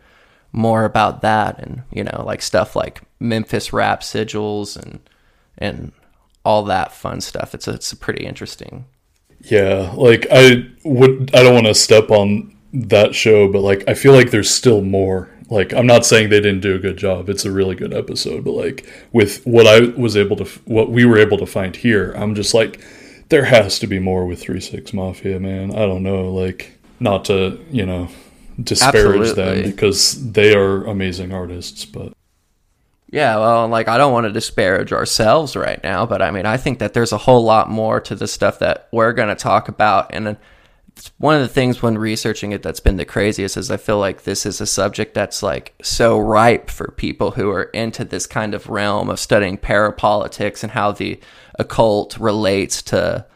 more 0.55 0.85
about 0.85 1.20
that, 1.22 1.59
and 1.59 1.82
you 1.90 2.05
know, 2.05 2.22
like 2.24 2.40
stuff 2.40 2.76
like 2.76 3.02
Memphis 3.18 3.72
rap 3.72 4.01
sigils 4.01 4.76
and 4.76 5.01
and 5.59 5.93
all 6.44 6.62
that 6.64 6.93
fun 6.93 7.20
stuff, 7.20 7.55
it's 7.55 7.66
a, 7.66 7.72
it's 7.72 7.93
a 7.93 7.97
pretty 7.97 8.24
interesting. 8.24 8.86
Yeah, 9.40 9.93
like 9.97 10.26
I 10.31 10.66
would 10.85 11.35
I 11.35 11.43
don't 11.43 11.55
want 11.55 11.66
to 11.66 11.74
step 11.74 12.10
on 12.10 12.56
that 12.72 13.14
show, 13.14 13.51
but 13.51 13.60
like 13.60 13.85
I 13.89 13.94
feel 13.94 14.12
like 14.12 14.31
there's 14.31 14.51
still 14.51 14.81
more. 14.81 15.28
Like 15.51 15.74
I'm 15.74 15.86
not 15.86 16.06
saying 16.06 16.31
they 16.31 16.40
didn't 16.40 16.60
do 16.60 16.74
a 16.74 16.78
good 16.78 16.97
job. 16.97 17.28
It's 17.28 17.44
a 17.44 17.52
really 17.52 17.74
good 17.74 17.93
episode, 17.93 18.44
but 18.44 18.52
like 18.52 18.86
with 19.12 19.44
what 19.44 19.66
I 19.66 19.81
was 20.01 20.16
able 20.16 20.36
to 20.36 20.44
what 20.64 20.90
we 20.90 21.05
were 21.05 21.18
able 21.18 21.39
to 21.39 21.47
find 21.47 21.74
here, 21.74 22.12
I'm 22.12 22.35
just 22.35 22.55
like 22.55 22.81
there 23.28 23.44
has 23.44 23.78
to 23.81 23.86
be 23.86 23.98
more 23.98 24.24
with 24.26 24.44
36 24.47 24.93
Mafia, 24.93 25.40
man. 25.40 25.72
I 25.72 25.86
don't 25.86 26.02
know, 26.02 26.32
like 26.32 26.78
not 27.01 27.24
to, 27.26 27.59
you 27.70 27.85
know, 27.85 28.09
disparage 28.62 29.35
them 29.35 29.62
because 29.62 30.32
they 30.32 30.55
are 30.55 30.85
amazing 30.85 31.32
artists, 31.32 31.85
but 31.85 32.12
Yeah, 33.10 33.36
well, 33.36 33.68
like 33.68 33.89
I 33.89 33.98
don't 33.98 34.12
want 34.12 34.26
to 34.26 34.32
disparage 34.32 34.93
ourselves 34.93 35.56
right 35.56 35.82
now, 35.82 36.06
but 36.06 36.22
I 36.22 36.31
mean, 36.31 36.47
I 36.47 36.56
think 36.56 36.78
that 36.78 36.94
there's 36.94 37.12
a 37.12 37.18
whole 37.18 37.44
lot 37.44 37.70
more 37.70 38.01
to 38.01 38.14
the 38.14 38.26
stuff 38.26 38.59
that 38.60 38.89
we're 38.93 39.12
going 39.12 39.28
to 39.28 39.35
talk 39.35 39.68
about. 39.68 40.14
And 40.14 40.36
it's 40.97 41.10
one 41.18 41.35
of 41.35 41.40
the 41.40 41.48
things 41.48 41.82
when 41.82 41.98
researching 41.98 42.52
it 42.52 42.62
that's 42.62 42.81
been 42.81 42.97
the 42.97 43.05
craziest 43.05 43.56
is 43.56 43.70
I 43.70 43.76
feel 43.76 43.98
like 43.98 44.22
this 44.22 44.47
is 44.47 44.60
a 44.60 44.66
subject 44.66 45.14
that's 45.14 45.43
like 45.43 45.74
so 45.82 46.18
ripe 46.18 46.70
for 46.70 46.93
people 46.93 47.32
who 47.32 47.51
are 47.51 47.64
into 47.64 48.05
this 48.05 48.26
kind 48.26 48.55
of 48.55 48.68
realm 48.68 49.10
of 49.10 49.18
studying 49.18 49.59
parapolitics 49.59 50.62
and 50.62 50.72
how 50.72 50.93
the 50.93 51.18
occult 51.59 52.16
relates 52.18 52.82
to 52.82 53.26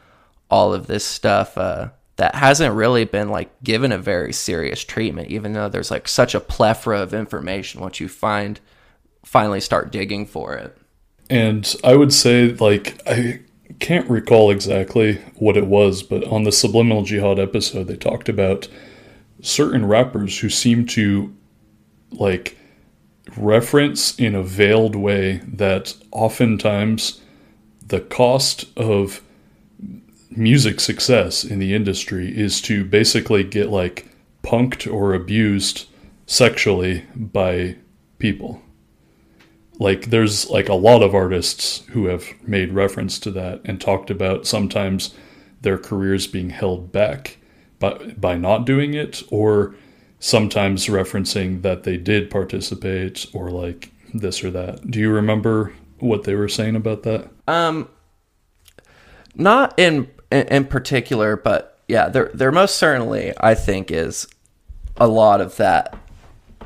all 0.50 0.72
of 0.72 0.86
this 0.86 1.04
stuff. 1.04 1.58
Uh, 1.58 1.88
that 2.18 2.34
hasn't 2.34 2.74
really 2.74 3.04
been 3.04 3.30
like 3.30 3.50
given 3.62 3.92
a 3.92 3.98
very 3.98 4.32
serious 4.32 4.84
treatment, 4.84 5.30
even 5.30 5.52
though 5.52 5.68
there's 5.68 5.90
like 5.90 6.06
such 6.06 6.34
a 6.34 6.40
plethora 6.40 7.00
of 7.00 7.14
information 7.14 7.80
once 7.80 8.00
you 8.00 8.08
find 8.08 8.60
finally 9.24 9.60
start 9.60 9.92
digging 9.92 10.26
for 10.26 10.54
it. 10.54 10.76
And 11.30 11.74
I 11.84 11.94
would 11.94 12.12
say, 12.12 12.52
like, 12.54 13.00
I 13.06 13.40
can't 13.78 14.08
recall 14.08 14.50
exactly 14.50 15.14
what 15.36 15.56
it 15.56 15.66
was, 15.66 16.02
but 16.02 16.24
on 16.24 16.44
the 16.44 16.52
Subliminal 16.52 17.04
Jihad 17.04 17.38
episode, 17.38 17.84
they 17.84 17.96
talked 17.96 18.28
about 18.28 18.66
certain 19.42 19.86
rappers 19.86 20.38
who 20.38 20.48
seem 20.48 20.86
to, 20.86 21.34
like, 22.10 22.56
reference 23.36 24.18
in 24.18 24.34
a 24.34 24.42
veiled 24.42 24.96
way 24.96 25.42
that 25.46 25.94
oftentimes 26.10 27.20
the 27.86 28.00
cost 28.00 28.64
of 28.76 29.20
music 30.30 30.80
success 30.80 31.44
in 31.44 31.58
the 31.58 31.74
industry 31.74 32.36
is 32.36 32.60
to 32.62 32.84
basically 32.84 33.44
get 33.44 33.68
like 33.68 34.08
punked 34.42 34.92
or 34.92 35.14
abused 35.14 35.88
sexually 36.26 37.04
by 37.14 37.76
people. 38.18 38.62
Like 39.78 40.06
there's 40.06 40.50
like 40.50 40.68
a 40.68 40.74
lot 40.74 41.02
of 41.02 41.14
artists 41.14 41.84
who 41.90 42.06
have 42.06 42.26
made 42.42 42.72
reference 42.72 43.18
to 43.20 43.30
that 43.32 43.60
and 43.64 43.80
talked 43.80 44.10
about 44.10 44.46
sometimes 44.46 45.14
their 45.60 45.78
careers 45.78 46.26
being 46.26 46.50
held 46.50 46.92
back 46.92 47.38
by 47.78 47.92
by 48.18 48.36
not 48.36 48.66
doing 48.66 48.94
it 48.94 49.22
or 49.30 49.74
sometimes 50.20 50.86
referencing 50.86 51.62
that 51.62 51.84
they 51.84 51.96
did 51.96 52.30
participate 52.30 53.26
or 53.32 53.50
like 53.50 53.92
this 54.12 54.42
or 54.42 54.50
that. 54.50 54.90
Do 54.90 54.98
you 54.98 55.10
remember 55.10 55.72
what 56.00 56.24
they 56.24 56.34
were 56.34 56.48
saying 56.48 56.76
about 56.76 57.04
that? 57.04 57.30
Um, 57.46 57.88
not 59.34 59.78
in 59.78 60.10
in, 60.30 60.46
in 60.48 60.64
particular, 60.66 61.36
but 61.36 61.78
yeah, 61.88 62.08
there 62.08 62.30
there 62.34 62.52
most 62.52 62.76
certainly 62.76 63.32
I 63.38 63.54
think 63.54 63.90
is 63.90 64.26
a 64.96 65.08
lot 65.08 65.40
of 65.40 65.56
that 65.56 65.96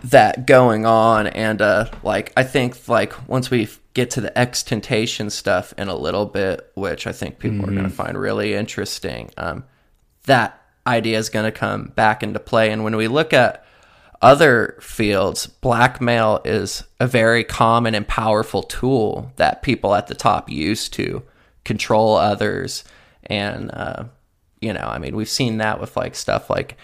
that 0.05 0.47
going 0.47 0.84
on, 0.84 1.28
and 1.28 1.62
uh, 1.62 1.90
like 2.02 2.32
I 2.36 2.43
think 2.43 2.89
like 2.89 3.28
once 3.28 3.51
we 3.51 3.68
get 3.94 4.10
to 4.10 4.20
the 4.20 4.30
XXXTentacion 4.30 5.30
stuff 5.30 5.74
in 5.76 5.89
a 5.89 5.94
little 5.94 6.26
bit, 6.26 6.70
which 6.74 7.06
I 7.06 7.12
think 7.12 7.39
people 7.39 7.68
are 7.68 7.72
going 7.72 7.84
to 7.84 7.90
find 7.90 8.18
really 8.18 8.55
interesting, 8.55 9.30
um, 9.36 9.64
that 10.24 10.60
idea 10.86 11.18
is 11.18 11.28
going 11.28 11.44
to 11.44 11.56
come 11.56 11.93
back 11.94 12.22
into 12.22 12.40
play, 12.40 12.70
and 12.70 12.82
when 12.82 12.97
we 12.97 13.06
look 13.06 13.32
at 13.32 13.64
other 14.22 14.78
fields, 14.80 15.47
blackmail 15.47 16.40
is 16.44 16.84
a 17.01 17.06
very 17.06 17.43
common 17.43 17.94
and 17.94 18.06
powerful 18.06 18.62
tool 18.62 19.32
that 19.36 19.62
people 19.62 19.94
at 19.94 20.06
the 20.06 20.14
top 20.14 20.48
use 20.48 20.89
to 20.90 21.22
control 21.64 22.16
others. 22.16 22.84
And, 23.27 23.70
uh, 23.73 24.05
you 24.61 24.73
know, 24.73 24.85
I 24.85 24.99
mean, 24.99 25.16
we've 25.16 25.28
seen 25.28 25.59
that 25.59 25.81
with 25.81 25.97
like 25.97 26.15
stuff 26.15 26.51
like 26.51 26.77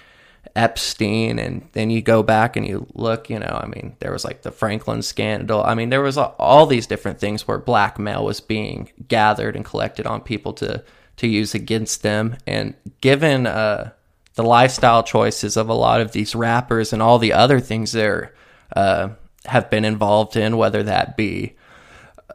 Epstein. 0.56 1.39
And 1.39 1.69
then 1.73 1.90
you 1.90 2.02
go 2.02 2.23
back 2.23 2.56
and 2.56 2.66
you 2.66 2.86
look, 2.94 3.31
you 3.31 3.39
know, 3.39 3.60
I 3.62 3.66
mean, 3.66 3.97
there 4.01 4.12
was 4.12 4.24
like 4.24 4.43
the 4.43 4.51
Franklin 4.51 5.02
scandal. 5.02 5.62
I 5.62 5.74
mean, 5.74 5.90
there 5.90 6.02
was 6.02 6.16
all 6.16 6.66
these 6.66 6.86
different 6.86 7.19
things 7.20 7.47
where 7.47 7.59
blackmail 7.59 8.24
was 8.24 8.40
being 8.40 8.90
gathered 9.09 9.56
and 9.56 9.65
collected 9.65 10.06
on 10.06 10.20
people 10.20 10.52
to, 10.55 10.85
to 11.16 11.27
use 11.27 11.55
against 11.55 12.02
them. 12.02 12.36
And 12.47 12.74
given, 13.01 13.47
uh, 13.47 13.93
the 14.39 14.44
lifestyle 14.44 15.02
choices 15.02 15.56
of 15.56 15.69
a 15.69 15.74
lot 15.74 16.01
of 16.01 16.12
these 16.12 16.32
rappers 16.32 16.93
and 16.93 17.02
all 17.02 17.19
the 17.19 17.32
other 17.32 17.59
things 17.59 17.90
they're 17.90 18.32
uh, 18.77 19.09
have 19.44 19.69
been 19.69 19.85
involved 19.85 20.36
in, 20.36 20.56
whether 20.56 20.85
that 20.85 21.16
be 21.16 21.56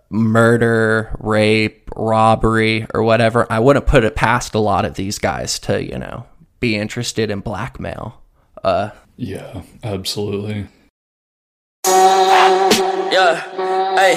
murder, 0.09 1.15
rape, 1.19 1.82
robbery, 1.95 2.85
or 2.93 3.03
whatever. 3.03 3.45
I 3.51 3.59
wouldn't 3.59 3.87
put 3.87 4.03
it 4.03 4.15
past 4.15 4.53
a 4.55 4.59
lot 4.59 4.85
of 4.85 4.95
these 4.95 5.19
guys 5.19 5.59
to 5.59 5.83
you 5.83 5.97
know 5.97 6.25
be 6.59 6.75
interested 6.75 7.29
in 7.31 7.39
blackmail. 7.41 8.21
Uh, 8.63 8.91
Yeah, 9.17 9.61
absolutely. 9.83 10.67
Yeah, 11.85 13.35
hey, 13.95 14.15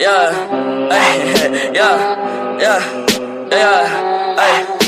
yeah, 0.00 0.88
hey, 0.88 1.72
yeah, 1.74 2.58
yeah, 2.58 3.06
yeah, 3.50 4.36
hey. 4.36 4.78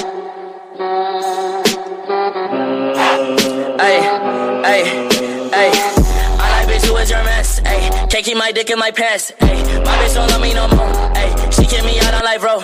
Hey, 3.77 4.01
hey, 4.63 4.83
hey. 4.83 5.14
Can't 8.15 8.27
keep 8.27 8.39
my 8.39 8.53
dick 8.53 8.71
in 8.71 8.79
my 8.79 8.93
pants. 8.93 9.33
Hey, 9.41 9.61
my 9.83 9.91
bitch 9.99 10.15
don't 10.15 10.31
love 10.31 10.41
me 10.41 10.55
no 10.55 10.69
more. 10.69 10.87
Hey, 11.17 11.35
she 11.51 11.67
kick 11.67 11.85
me 11.85 11.99
out 11.99 12.15
on 12.15 12.23
life, 12.23 12.41
bro. 12.41 12.61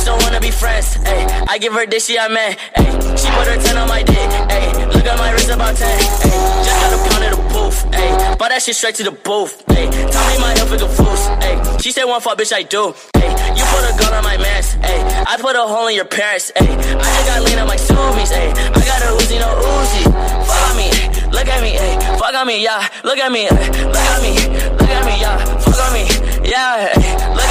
Bitch 0.00 0.06
don't 0.06 0.22
wanna 0.22 0.40
be 0.40 0.50
friends. 0.50 0.94
Hey, 0.94 1.26
I 1.48 1.58
give 1.58 1.72
her 1.72 1.86
this, 1.86 2.06
she 2.06 2.18
I 2.18 2.28
man. 2.28 2.56
Hey, 2.74 2.90
she 3.16 3.28
put 3.36 3.46
her 3.46 3.56
10 3.56 3.76
on 3.76 3.88
my 3.88 4.02
dick. 4.02 4.16
Hey, 4.16 4.86
look 4.86 5.04
at 5.04 5.18
my 5.18 5.30
wrist 5.32 5.50
about 5.50 5.76
10. 5.76 5.86
Hey, 5.88 6.30
just 6.64 6.80
got 6.80 6.92
a 6.92 7.10
pound 7.10 7.24
of 7.24 7.30
the 7.36 7.54
booth. 7.54 7.94
Hey, 7.94 8.36
buy 8.38 8.48
that 8.48 8.62
shit 8.62 8.76
straight 8.76 8.94
to 8.96 9.04
the 9.04 9.12
booth. 9.12 9.62
Hey, 9.68 9.88
tell 9.90 10.24
me 10.30 10.40
my 10.40 10.52
health 10.56 10.72
is 10.72 10.82
a 10.82 10.88
fools. 10.88 11.26
Hey, 11.42 11.60
she 11.80 11.92
said 11.92 12.04
one 12.04 12.20
fuck, 12.20 12.38
bitch, 12.38 12.52
I 12.52 12.62
do. 12.62 12.94
Hey, 13.14 13.30
you 13.56 13.64
put 13.72 13.82
a 13.84 13.92
gun 13.98 14.12
on 14.14 14.24
my 14.24 14.36
mans. 14.36 14.72
Hey, 14.80 15.00
I 15.26 15.36
put 15.40 15.56
a 15.56 15.62
hole 15.62 15.88
in 15.88 15.94
your 15.94 16.08
parents. 16.08 16.52
Hey, 16.56 16.68
I 16.68 17.04
just 17.04 17.26
got 17.26 17.42
lean 17.42 17.58
on 17.58 17.68
my 17.68 17.76
zoomies. 17.76 18.30
Hey, 18.32 18.50
I 18.50 18.80
got 18.84 19.02
a 19.02 19.10
Uzi, 19.20 19.38
no 19.38 19.48
Uzi. 19.52 20.02
Fuck 20.46 20.70
on 20.70 20.76
me, 20.76 20.88
look 21.30 21.48
at 21.48 21.62
me, 21.62 21.72
hey, 21.76 21.94
fuck 22.18 22.34
on 22.34 22.46
me, 22.46 22.62
yeah. 22.62 22.88
Look 23.04 23.18
at 23.18 23.30
me, 23.30 23.44
hey, 23.44 23.70
look 23.84 24.06
at 24.12 24.22
me, 24.22 24.32
look 24.78 24.90
at 24.90 25.04
me, 25.04 25.20
yeah. 25.20 25.36
Fuck 25.58 25.80
on 25.84 25.92
me, 25.92 26.04
yeah. 26.48 26.94
Hey, 26.94 27.12
look 27.34 27.44
at 27.44 27.44
me, 27.44 27.44
yeah. 27.44 27.49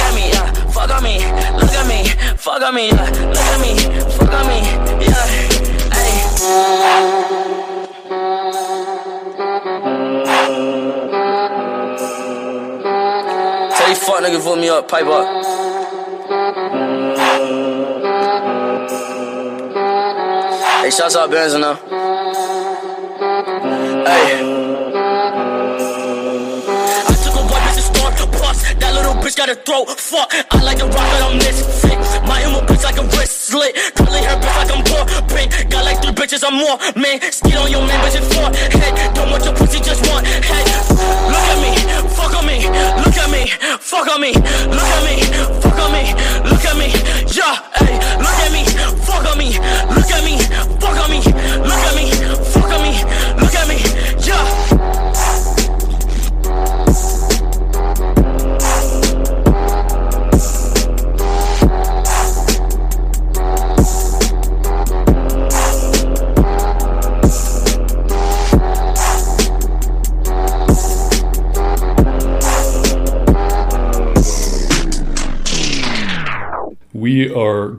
Fuck 0.72 0.90
on 0.90 1.02
me, 1.02 1.18
look 1.18 1.72
at 1.72 1.86
me, 1.86 2.08
fuck 2.36 2.62
on 2.62 2.74
me, 2.74 2.88
yeah. 2.88 3.10
Look 3.10 3.36
at 3.36 3.60
me, 3.60 3.74
fuck 4.16 4.32
on 4.32 4.46
me, 4.48 4.60
yeah. 5.04 5.26
Hey. 5.92 6.14
Tell 13.76 13.88
these 13.88 14.02
fuck 14.04 14.20
niggas 14.22 14.42
vote 14.44 14.58
me 14.58 14.68
up, 14.68 14.88
pipe 14.88 15.06
up. 15.06 15.26
Hey, 20.82 20.90
shouts 20.90 21.16
out 21.16 21.30
Benz 21.30 21.54
now. 21.54 21.74
Hey. 24.06 24.69
Little 29.00 29.22
bitch 29.22 29.36
got 29.36 29.48
a 29.48 29.54
throat. 29.54 29.88
Fuck, 29.98 30.32
I 30.50 30.62
like 30.62 30.78
the 30.78 30.86
rock, 30.86 31.08
but 31.12 31.22
I'm 31.22 31.38
misfit. 31.38 31.98
My 32.28 32.42
emo 32.44 32.60
bitch 32.66 32.84
like 32.84 32.98
a 32.98 33.04
wrist 33.16 33.48
slit. 33.48 33.74
Curly 33.96 34.20
hair 34.20 34.36
bitch 34.36 34.56
like 34.60 34.70
I'm 34.70 34.82
poor. 34.84 35.04
Pink, 35.32 35.70
got 35.70 35.84
like 35.84 36.02
three 36.02 36.12
bitches, 36.12 36.44
I'm 36.44 36.54
more. 36.54 36.76
Man, 36.96 37.20
skid 37.32 37.56
on 37.56 37.70
your 37.70 37.82
man, 37.86 37.98
bitch, 38.04 38.20
it's 38.20 38.28
four. 38.34 38.48
Head, 38.52 39.14
don't 39.14 39.30
want 39.30 39.44
your 39.44 39.54
pussy, 39.54 39.80
just 39.80 40.06
one. 40.08 40.24
Head, 40.24 40.64
look 41.32 41.46
at 41.52 41.58
me, 41.64 41.72
fuck 42.14 42.34
on 42.36 42.46
me, 42.46 42.66
look 43.02 43.16
at 43.16 43.30
me, 43.30 43.42
fuck 43.80 44.08
on 44.08 44.20
me, 44.20 44.32
look 44.34 44.90
at 44.96 45.02
me, 45.04 45.16
fuck 45.62 45.78
on 45.80 45.92
me, 45.92 46.04
look 46.44 46.64
at 46.64 46.76
me, 46.76 46.88
yeah, 47.32 47.56
hey, 47.80 47.96
look 48.20 48.38
at 48.44 48.52
me, 48.52 48.64
fuck 49.06 49.24
on 49.24 49.38
me, 49.38 49.56
look 49.96 50.10
at 50.10 50.22
me, 50.24 50.38
fuck 50.80 50.98
on 51.00 51.10
me, 51.10 51.20
look 51.64 51.82
at 51.88 51.94
me, 51.96 52.19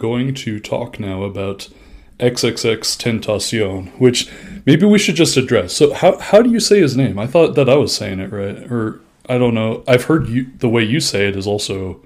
going 0.01 0.33
to 0.33 0.59
talk 0.59 0.99
now 0.99 1.21
about 1.21 1.69
XXXTentacion, 2.19 3.99
which 3.99 4.29
maybe 4.65 4.85
we 4.85 4.97
should 4.97 5.15
just 5.15 5.37
address. 5.37 5.73
So, 5.73 5.93
how 5.93 6.17
how 6.17 6.41
do 6.41 6.49
you 6.49 6.59
say 6.59 6.81
his 6.81 6.97
name? 6.97 7.19
I 7.19 7.27
thought 7.27 7.53
that 7.55 7.69
I 7.69 7.75
was 7.75 7.95
saying 7.95 8.19
it 8.19 8.31
right, 8.31 8.57
or 8.71 8.99
I 9.29 9.37
don't 9.37 9.53
know. 9.53 9.83
I've 9.87 10.05
heard 10.05 10.27
you 10.27 10.47
the 10.57 10.69
way 10.69 10.83
you 10.83 10.99
say 10.99 11.27
it 11.27 11.35
is 11.35 11.47
also. 11.47 12.01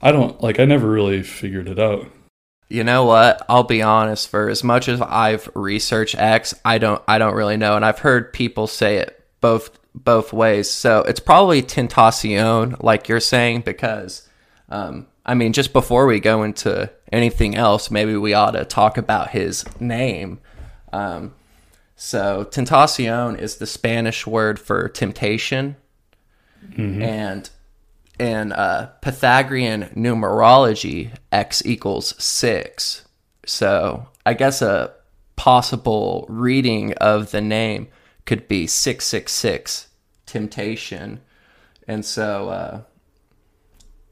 I 0.00 0.10
don't 0.12 0.40
like. 0.40 0.60
I 0.60 0.64
never 0.64 0.88
really 0.88 1.22
figured 1.22 1.68
it 1.68 1.78
out. 1.78 2.06
You 2.68 2.84
know 2.84 3.04
what? 3.04 3.44
I'll 3.48 3.64
be 3.64 3.82
honest. 3.82 4.28
For 4.28 4.48
as 4.48 4.64
much 4.64 4.88
as 4.88 5.00
I've 5.00 5.48
researched 5.54 6.16
X, 6.16 6.54
I 6.64 6.78
don't. 6.78 7.02
I 7.08 7.18
don't 7.18 7.34
really 7.34 7.56
know, 7.56 7.76
and 7.76 7.84
I've 7.84 7.98
heard 7.98 8.32
people 8.32 8.66
say 8.68 8.96
it 8.96 9.24
both 9.40 9.78
both 9.94 10.32
ways. 10.32 10.70
So 10.70 11.00
it's 11.00 11.20
probably 11.20 11.62
Tentacion, 11.62 12.82
like 12.82 13.08
you're 13.08 13.20
saying, 13.20 13.62
because 13.62 14.28
um, 14.68 15.06
I 15.24 15.34
mean, 15.34 15.52
just 15.52 15.72
before 15.72 16.06
we 16.06 16.18
go 16.18 16.42
into 16.42 16.90
anything 17.12 17.54
else, 17.54 17.90
maybe 17.90 18.16
we 18.16 18.34
ought 18.34 18.52
to 18.52 18.64
talk 18.64 18.96
about 18.96 19.30
his 19.30 19.64
name. 19.80 20.40
Um, 20.92 21.34
so 21.94 22.44
Tentacion 22.44 23.38
is 23.38 23.56
the 23.56 23.66
Spanish 23.66 24.26
word 24.26 24.58
for 24.58 24.88
temptation, 24.88 25.76
and 27.02 27.50
in 28.18 28.52
uh, 28.52 28.92
Pythagorean 29.00 29.90
numerology, 29.94 31.10
x 31.30 31.62
equals 31.64 32.14
six. 32.22 33.04
So 33.46 34.06
I 34.24 34.34
guess 34.34 34.62
a 34.62 34.94
possible 35.36 36.26
reading 36.28 36.92
of 36.94 37.30
the 37.30 37.40
name 37.40 37.88
could 38.26 38.46
be 38.46 38.66
666 38.66 39.88
temptation. 40.26 41.20
And 41.88 42.04
so, 42.04 42.48
uh, 42.48 42.80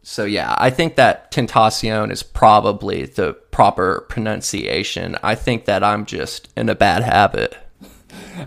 so 0.02 0.24
yeah, 0.24 0.54
I 0.58 0.70
think 0.70 0.96
that 0.96 1.30
tentacion 1.30 2.10
is 2.10 2.22
probably 2.22 3.04
the 3.04 3.34
proper 3.34 4.06
pronunciation. 4.08 5.16
I 5.22 5.34
think 5.34 5.66
that 5.66 5.84
I'm 5.84 6.06
just 6.06 6.48
in 6.56 6.68
a 6.68 6.74
bad 6.74 7.02
habit. 7.02 7.56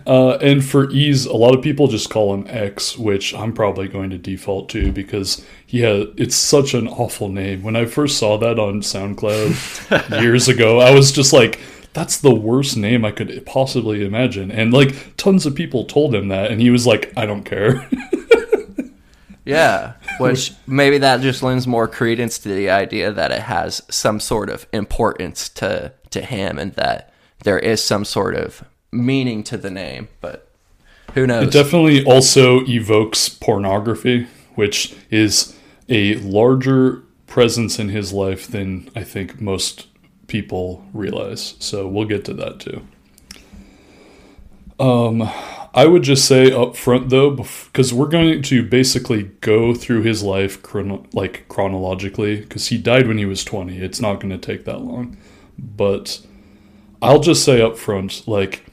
Uh, 0.05 0.31
and 0.37 0.65
for 0.65 0.89
ease, 0.91 1.25
a 1.25 1.35
lot 1.35 1.55
of 1.55 1.61
people 1.61 1.87
just 1.87 2.09
call 2.09 2.33
him 2.33 2.45
X, 2.49 2.97
which 2.97 3.33
I'm 3.33 3.53
probably 3.53 3.87
going 3.87 4.09
to 4.09 4.17
default 4.17 4.69
to 4.69 4.91
because 4.91 5.45
he 5.65 5.81
had 5.81 6.07
it's 6.17 6.35
such 6.35 6.73
an 6.73 6.87
awful 6.87 7.29
name. 7.29 7.63
When 7.63 7.75
I 7.75 7.85
first 7.85 8.17
saw 8.17 8.37
that 8.39 8.59
on 8.59 8.81
SoundCloud 8.81 10.21
years 10.21 10.47
ago, 10.47 10.79
I 10.79 10.91
was 10.91 11.11
just 11.11 11.33
like, 11.33 11.59
that's 11.93 12.17
the 12.17 12.33
worst 12.33 12.75
name 12.75 13.05
I 13.05 13.11
could 13.11 13.45
possibly 13.45 14.03
imagine. 14.03 14.51
And 14.51 14.73
like 14.73 15.15
tons 15.15 15.45
of 15.45 15.55
people 15.55 15.85
told 15.85 16.13
him 16.13 16.29
that, 16.29 16.51
and 16.51 16.59
he 16.59 16.71
was 16.71 16.87
like, 16.87 17.13
I 17.15 17.25
don't 17.25 17.43
care. 17.43 17.87
Yeah, 19.45 19.93
which 20.19 20.53
maybe 20.67 20.97
that 20.99 21.21
just 21.21 21.43
lends 21.43 21.67
more 21.67 21.87
credence 21.87 22.39
to 22.39 22.49
the 22.49 22.69
idea 22.69 23.11
that 23.11 23.31
it 23.31 23.41
has 23.41 23.81
some 23.89 24.19
sort 24.19 24.49
of 24.49 24.65
importance 24.71 25.49
to 25.49 25.93
to 26.11 26.21
him 26.21 26.59
and 26.59 26.73
that 26.73 27.11
there 27.43 27.59
is 27.59 27.83
some 27.83 28.05
sort 28.05 28.35
of 28.35 28.63
meaning 28.91 29.43
to 29.43 29.57
the 29.57 29.71
name, 29.71 30.07
but 30.21 30.49
who 31.13 31.27
knows? 31.27 31.47
It 31.47 31.51
definitely 31.51 32.03
also 32.05 32.61
evokes 32.65 33.29
pornography, 33.29 34.27
which 34.55 34.95
is 35.09 35.55
a 35.89 36.15
larger 36.15 37.03
presence 37.27 37.79
in 37.79 37.89
his 37.89 38.13
life 38.13 38.47
than 38.47 38.89
I 38.95 39.03
think 39.03 39.41
most 39.41 39.87
people 40.27 40.85
realize. 40.93 41.55
So 41.59 41.87
we'll 41.87 42.05
get 42.05 42.25
to 42.25 42.33
that 42.35 42.59
too. 42.59 42.87
Um, 44.79 45.29
I 45.73 45.87
would 45.87 46.03
just 46.03 46.25
say 46.25 46.51
up 46.51 46.75
front 46.77 47.09
though, 47.09 47.31
because 47.31 47.93
we're 47.93 48.07
going 48.07 48.43
to 48.43 48.63
basically 48.63 49.23
go 49.41 49.73
through 49.73 50.03
his 50.03 50.21
life 50.21 50.61
chrono- 50.61 51.05
like 51.13 51.47
chronologically, 51.47 52.41
because 52.41 52.67
he 52.67 52.77
died 52.77 53.07
when 53.07 53.17
he 53.17 53.25
was 53.25 53.43
20. 53.43 53.77
It's 53.79 53.99
not 53.99 54.19
going 54.19 54.29
to 54.29 54.37
take 54.37 54.65
that 54.65 54.81
long. 54.81 55.17
But 55.57 56.21
I'll 57.01 57.19
just 57.19 57.43
say 57.43 57.61
up 57.61 57.77
front, 57.77 58.27
like, 58.27 58.65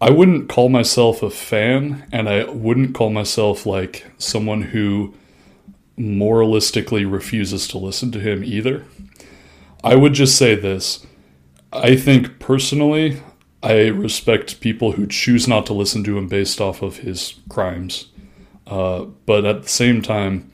I 0.00 0.10
wouldn't 0.10 0.48
call 0.48 0.68
myself 0.68 1.22
a 1.22 1.30
fan, 1.30 2.06
and 2.12 2.28
I 2.28 2.44
wouldn't 2.44 2.94
call 2.94 3.10
myself 3.10 3.66
like 3.66 4.06
someone 4.18 4.62
who 4.62 5.14
moralistically 5.98 7.10
refuses 7.10 7.66
to 7.68 7.78
listen 7.78 8.12
to 8.12 8.20
him 8.20 8.44
either. 8.44 8.84
I 9.82 9.94
would 9.96 10.12
just 10.14 10.36
say 10.36 10.54
this. 10.54 11.06
I 11.72 11.96
think 11.96 12.38
personally, 12.38 13.20
I 13.64 13.86
respect 13.86 14.60
people 14.60 14.92
who 14.92 15.06
choose 15.06 15.48
not 15.48 15.64
to 15.66 15.72
listen 15.72 16.04
to 16.04 16.18
him 16.18 16.28
based 16.28 16.60
off 16.60 16.82
of 16.82 16.98
his 16.98 17.36
crimes. 17.48 18.08
Uh, 18.66 19.04
but 19.24 19.46
at 19.46 19.62
the 19.62 19.68
same 19.68 20.02
time, 20.02 20.52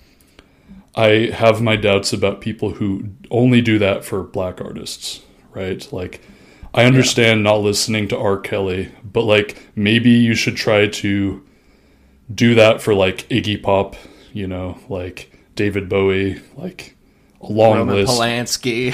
I 0.94 1.32
have 1.34 1.60
my 1.60 1.74
doubts 1.74 2.12
about 2.12 2.40
people 2.40 2.74
who 2.74 3.10
only 3.28 3.60
do 3.60 3.80
that 3.80 4.04
for 4.04 4.22
black 4.22 4.60
artists, 4.60 5.22
right? 5.52 5.92
Like, 5.92 6.20
I 6.72 6.84
understand 6.84 7.42
not 7.42 7.56
listening 7.56 8.06
to 8.08 8.18
R. 8.18 8.38
Kelly, 8.38 8.92
but 9.02 9.22
like, 9.22 9.60
maybe 9.74 10.10
you 10.10 10.36
should 10.36 10.56
try 10.56 10.86
to 10.86 11.44
do 12.32 12.54
that 12.54 12.80
for 12.80 12.94
like 12.94 13.28
Iggy 13.28 13.60
Pop, 13.60 13.96
you 14.32 14.46
know, 14.46 14.78
like 14.88 15.32
David 15.56 15.88
Bowie, 15.88 16.40
like 16.54 16.96
a 17.40 17.46
long 17.46 17.78
Roman 17.78 17.96
list. 17.96 18.12
Polanski, 18.12 18.92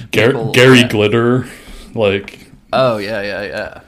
Gar- 0.10 0.52
Gary 0.52 0.80
yeah. 0.80 0.88
Glitter, 0.88 1.46
like 1.94 2.51
Oh 2.72 2.96
yeah, 2.96 3.22
yeah, 3.22 3.42
yeah. 3.42 3.80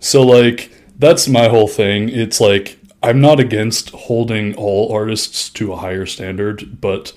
So 0.00 0.22
like 0.22 0.70
that's 0.98 1.28
my 1.28 1.48
whole 1.48 1.68
thing. 1.68 2.08
It's 2.08 2.40
like 2.40 2.78
I'm 3.02 3.20
not 3.20 3.40
against 3.40 3.90
holding 3.90 4.54
all 4.56 4.92
artists 4.92 5.50
to 5.50 5.72
a 5.72 5.76
higher 5.76 6.06
standard, 6.06 6.80
but 6.80 7.12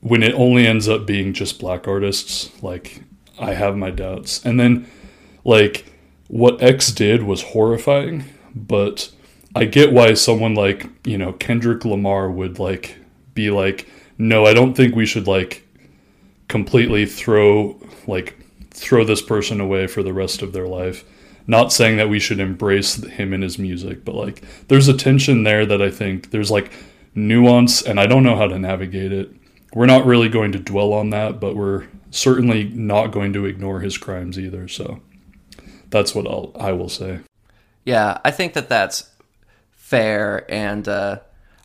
when 0.00 0.22
it 0.22 0.34
only 0.34 0.66
ends 0.66 0.88
up 0.88 1.06
being 1.06 1.32
just 1.32 1.58
black 1.60 1.88
artists, 1.88 2.50
like 2.62 3.02
I 3.38 3.54
have 3.54 3.76
my 3.76 3.90
doubts. 3.90 4.44
And 4.44 4.58
then 4.58 4.86
like 5.44 5.86
what 6.28 6.62
X 6.62 6.92
did 6.92 7.22
was 7.22 7.42
horrifying, 7.42 8.24
but 8.54 9.10
I 9.54 9.64
get 9.64 9.92
why 9.92 10.14
someone 10.14 10.54
like, 10.54 10.86
you 11.04 11.18
know, 11.18 11.32
Kendrick 11.32 11.84
Lamar 11.84 12.30
would 12.30 12.58
like 12.58 12.96
be 13.34 13.50
like, 13.50 13.88
"No, 14.18 14.44
I 14.46 14.54
don't 14.54 14.74
think 14.74 14.94
we 14.94 15.06
should 15.06 15.26
like 15.26 15.64
completely 16.48 17.06
throw 17.06 17.80
like 18.06 18.37
throw 18.78 19.04
this 19.04 19.22
person 19.22 19.60
away 19.60 19.86
for 19.86 20.02
the 20.02 20.12
rest 20.12 20.42
of 20.42 20.52
their 20.52 20.66
life. 20.66 21.04
Not 21.46 21.72
saying 21.72 21.96
that 21.96 22.08
we 22.08 22.20
should 22.20 22.40
embrace 22.40 23.02
him 23.02 23.32
and 23.32 23.42
his 23.42 23.58
music, 23.58 24.04
but 24.04 24.14
like 24.14 24.42
there's 24.68 24.88
a 24.88 24.96
tension 24.96 25.44
there 25.44 25.64
that 25.66 25.82
I 25.82 25.90
think 25.90 26.30
there's 26.30 26.50
like 26.50 26.72
nuance 27.14 27.82
and 27.82 27.98
I 27.98 28.06
don't 28.06 28.22
know 28.22 28.36
how 28.36 28.46
to 28.46 28.58
navigate 28.58 29.12
it. 29.12 29.30
We're 29.72 29.86
not 29.86 30.06
really 30.06 30.28
going 30.28 30.52
to 30.52 30.58
dwell 30.58 30.92
on 30.92 31.10
that, 31.10 31.40
but 31.40 31.56
we're 31.56 31.86
certainly 32.10 32.64
not 32.64 33.08
going 33.08 33.32
to 33.34 33.46
ignore 33.46 33.80
his 33.80 33.98
crimes 33.98 34.38
either. 34.38 34.68
So 34.68 35.00
that's 35.90 36.14
what 36.14 36.26
I'll 36.26 36.52
I 36.58 36.72
will 36.72 36.88
say. 36.88 37.20
Yeah, 37.84 38.18
I 38.24 38.30
think 38.30 38.52
that 38.52 38.68
that's 38.68 39.10
fair, 39.70 40.44
and 40.50 40.86
uh, 40.86 41.20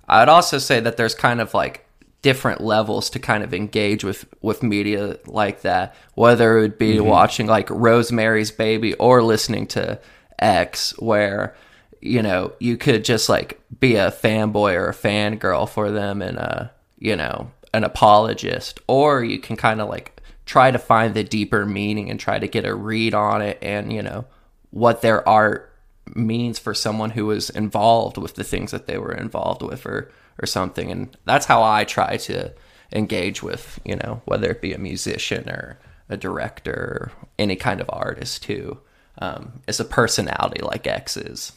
I'd 0.07 0.29
also 0.29 0.57
say 0.57 0.79
that 0.79 0.95
there's 0.95 1.15
kind 1.15 1.41
of 1.41 1.53
like 1.53 1.85
different 2.23 2.61
levels 2.61 3.11
to 3.11 3.19
kind 3.19 3.43
of 3.43 3.53
engage 3.53 4.03
with 4.03 4.25
with 4.41 4.63
media 4.63 5.17
like 5.27 5.61
that. 5.61 5.95
Whether 6.15 6.57
it 6.57 6.61
would 6.61 6.77
be 6.79 6.95
Mhm. 6.97 7.05
watching 7.05 7.45
like 7.45 7.69
Rosemary's 7.69 8.49
Baby 8.49 8.95
or 8.95 9.21
listening 9.21 9.67
to 9.67 9.99
X, 10.39 10.95
where 10.97 11.55
you 12.01 12.21
know 12.23 12.51
you 12.59 12.75
could 12.77 13.05
just 13.05 13.29
like 13.29 13.59
be 13.79 13.95
a 13.95 14.09
fanboy 14.11 14.73
or 14.73 14.89
a 14.89 14.93
fangirl 14.93 15.69
for 15.69 15.91
them 15.91 16.21
and 16.21 16.37
uh 16.39 16.65
you 16.97 17.15
know 17.15 17.51
an 17.73 17.83
apologist, 17.83 18.79
or 18.87 19.23
you 19.23 19.39
can 19.39 19.55
kind 19.55 19.79
of 19.81 19.89
like 19.89 20.21
try 20.45 20.71
to 20.71 20.77
find 20.79 21.13
the 21.13 21.23
deeper 21.23 21.65
meaning 21.65 22.09
and 22.09 22.19
try 22.19 22.37
to 22.39 22.47
get 22.47 22.65
a 22.65 22.75
read 22.75 23.13
on 23.13 23.41
it 23.41 23.57
and 23.61 23.93
you 23.93 24.01
know 24.01 24.25
what 24.71 25.01
their 25.01 25.27
art 25.27 25.71
means 26.15 26.59
for 26.59 26.73
someone 26.73 27.11
who 27.11 27.25
was 27.25 27.49
involved 27.51 28.17
with 28.17 28.35
the 28.35 28.43
things 28.43 28.71
that 28.71 28.85
they 28.87 28.97
were 28.97 29.13
involved 29.13 29.61
with 29.61 29.85
or 29.85 30.11
or 30.41 30.45
something 30.45 30.91
and 30.91 31.17
that's 31.25 31.45
how 31.45 31.63
I 31.63 31.83
try 31.83 32.17
to 32.17 32.53
engage 32.91 33.41
with 33.41 33.79
you 33.85 33.95
know 33.95 34.21
whether 34.25 34.51
it 34.51 34.61
be 34.61 34.73
a 34.73 34.77
musician 34.77 35.49
or 35.49 35.79
a 36.09 36.17
director 36.17 36.71
or 36.71 37.11
any 37.39 37.55
kind 37.55 37.81
of 37.81 37.89
artist 37.89 38.45
who 38.45 38.77
um, 39.19 39.61
a 39.67 39.83
personality 39.83 40.61
like 40.61 40.87
X 40.87 41.17
is 41.17 41.53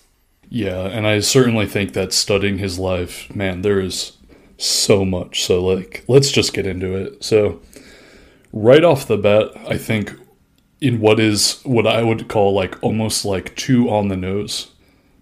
Yeah, 0.48 0.82
and 0.82 1.07
I 1.07 1.20
certainly 1.20 1.66
think 1.66 1.93
that 1.94 2.12
studying 2.12 2.59
his 2.59 2.78
life, 2.78 3.35
man, 3.35 3.62
there 3.62 3.81
is 3.81 4.16
so 4.59 5.05
much. 5.05 5.44
So 5.44 5.65
like, 5.65 6.05
let's 6.09 6.31
just 6.31 6.53
get 6.53 6.66
into 6.66 6.94
it. 6.94 7.23
So 7.24 7.61
right 8.53 8.85
off 8.85 9.09
the 9.09 9.16
bat, 9.16 9.51
I 9.69 9.77
think 9.77 10.12
in 10.81 11.01
what 11.01 11.19
is 11.19 11.61
what 11.65 11.86
I 11.86 12.03
would 12.03 12.28
call 12.28 12.53
like 12.53 12.81
almost 12.82 13.24
like 13.24 13.57
two 13.57 13.90
on 13.90 14.09
the 14.09 14.16
nose. 14.16 14.70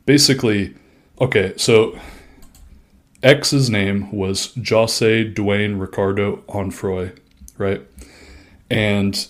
Basically, 0.07 0.75
okay, 1.21 1.55
so 1.57 1.99
X's 3.25 3.71
name 3.71 4.13
was 4.13 4.49
Jahseh 4.49 5.35
Dwayne 5.35 5.81
Ricardo 5.81 6.43
Onfroy, 6.47 7.17
right? 7.57 7.81
And 8.71 9.27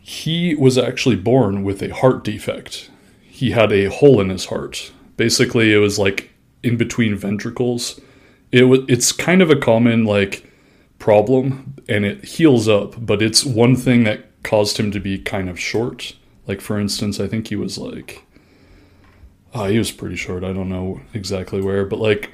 he 0.00 0.56
was 0.56 0.76
actually 0.76 1.14
born 1.14 1.62
with 1.62 1.80
a 1.80 1.94
heart 1.94 2.24
defect. 2.24 2.90
He 3.22 3.52
had 3.52 3.72
a 3.72 3.84
hole 3.84 4.20
in 4.20 4.30
his 4.30 4.46
heart. 4.46 4.90
Basically, 5.16 5.72
it 5.72 5.78
was 5.78 5.98
like 5.98 6.30
in 6.64 6.76
between 6.76 7.14
ventricles. 7.14 8.00
It 8.50 8.64
was 8.64 8.80
it's 8.88 9.12
kind 9.12 9.42
of 9.42 9.50
a 9.50 9.56
common 9.56 10.04
like 10.04 10.50
problem 10.98 11.74
and 11.88 12.04
it 12.04 12.24
heals 12.24 12.68
up, 12.68 12.94
but 12.98 13.22
it's 13.22 13.44
one 13.44 13.76
thing 13.76 14.02
that 14.04 14.42
caused 14.42 14.76
him 14.76 14.90
to 14.90 14.98
be 14.98 15.18
kind 15.18 15.48
of 15.48 15.60
short. 15.60 16.16
Like 16.48 16.60
for 16.60 16.80
instance, 16.80 17.20
I 17.20 17.28
think 17.28 17.46
he 17.46 17.56
was 17.56 17.78
like 17.78 18.24
uh, 19.54 19.66
he 19.68 19.78
was 19.78 19.92
pretty 19.92 20.16
short. 20.16 20.42
I 20.42 20.52
don't 20.52 20.68
know 20.68 21.00
exactly 21.14 21.60
where, 21.60 21.84
but 21.84 22.00
like 22.00 22.32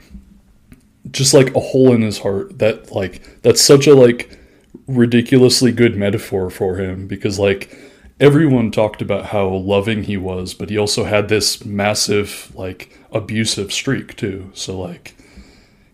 just 1.10 1.34
like 1.34 1.54
a 1.54 1.60
hole 1.60 1.92
in 1.92 2.02
his 2.02 2.18
heart 2.18 2.58
that 2.58 2.92
like 2.92 3.42
that's 3.42 3.60
such 3.60 3.86
a 3.86 3.94
like 3.94 4.38
ridiculously 4.86 5.72
good 5.72 5.96
metaphor 5.96 6.50
for 6.50 6.76
him 6.76 7.06
because 7.06 7.38
like 7.38 7.76
everyone 8.20 8.70
talked 8.70 9.02
about 9.02 9.26
how 9.26 9.48
loving 9.48 10.04
he 10.04 10.16
was 10.16 10.54
but 10.54 10.70
he 10.70 10.78
also 10.78 11.04
had 11.04 11.28
this 11.28 11.64
massive 11.64 12.52
like 12.54 12.98
abusive 13.12 13.72
streak 13.72 14.16
too. 14.16 14.50
So 14.54 14.78
like 14.78 15.16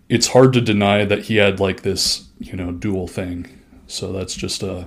it's 0.09 0.28
hard 0.28 0.53
to 0.55 0.61
deny 0.61 1.05
that 1.05 1.24
he 1.24 1.37
had 1.37 1.61
like 1.61 1.82
this 1.82 2.28
you 2.39 2.55
know 2.55 2.73
dual 2.73 3.09
thing. 3.09 3.47
So 3.87 4.12
that's 4.12 4.35
just 4.35 4.62
a 4.62 4.87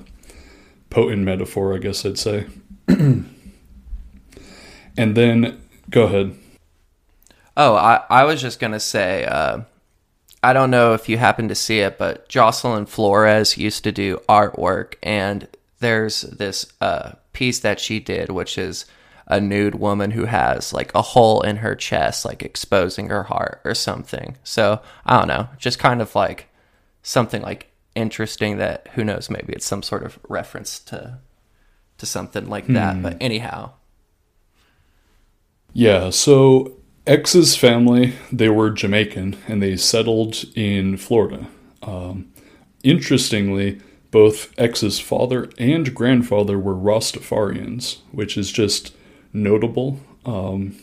potent 0.89 1.23
metaphor 1.23 1.73
i 1.73 1.79
guess 1.79 2.05
i'd 2.05 2.19
say. 2.19 2.45
And 4.97 5.15
then 5.15 5.61
go 5.89 6.03
ahead. 6.03 6.35
Oh, 7.55 7.75
I, 7.75 8.01
I 8.09 8.23
was 8.23 8.41
just 8.41 8.59
gonna 8.59 8.79
say, 8.79 9.25
uh, 9.25 9.61
I 10.43 10.53
don't 10.53 10.71
know 10.71 10.93
if 10.93 11.07
you 11.07 11.17
happen 11.17 11.47
to 11.47 11.55
see 11.55 11.79
it, 11.79 11.97
but 11.97 12.27
Jocelyn 12.27 12.85
Flores 12.85 13.57
used 13.57 13.83
to 13.85 13.91
do 13.91 14.17
artwork, 14.27 14.95
and 15.01 15.47
there's 15.79 16.21
this 16.21 16.71
uh, 16.81 17.13
piece 17.31 17.59
that 17.59 17.79
she 17.79 17.99
did, 17.99 18.29
which 18.29 18.57
is 18.57 18.85
a 19.27 19.39
nude 19.39 19.75
woman 19.75 20.11
who 20.11 20.25
has 20.25 20.73
like 20.73 20.93
a 20.93 21.01
hole 21.01 21.41
in 21.41 21.57
her 21.57 21.75
chest, 21.75 22.25
like 22.25 22.43
exposing 22.43 23.07
her 23.07 23.23
heart 23.23 23.61
or 23.63 23.73
something. 23.73 24.37
So 24.43 24.81
I 25.05 25.17
don't 25.17 25.29
know, 25.29 25.47
just 25.57 25.79
kind 25.79 26.01
of 26.01 26.13
like 26.13 26.49
something 27.03 27.41
like 27.41 27.71
interesting 27.95 28.57
that 28.57 28.89
who 28.95 29.03
knows, 29.03 29.29
maybe 29.29 29.53
it's 29.53 29.65
some 29.65 29.81
sort 29.81 30.03
of 30.03 30.19
reference 30.27 30.79
to 30.81 31.19
to 31.99 32.05
something 32.05 32.49
like 32.49 32.67
that. 32.67 32.95
Hmm. 32.95 33.01
But 33.01 33.17
anyhow, 33.21 33.71
Yeah, 35.73 36.09
so 36.11 36.73
X's 37.05 37.57
family, 37.57 38.13
they 38.31 38.47
were 38.47 38.69
Jamaican 38.69 39.35
and 39.47 39.61
they 39.61 39.75
settled 39.75 40.45
in 40.55 40.95
Florida. 40.95 41.47
Um, 41.81 42.31
interestingly, 42.81 43.81
both 44.09 44.57
X's 44.57 44.99
father 44.99 45.49
and 45.57 45.93
grandfather 45.93 46.57
were 46.57 46.75
Rastafarians, 46.75 47.97
which 48.11 48.37
is 48.37 48.51
just 48.51 48.95
notable, 49.33 49.99
um, 50.25 50.77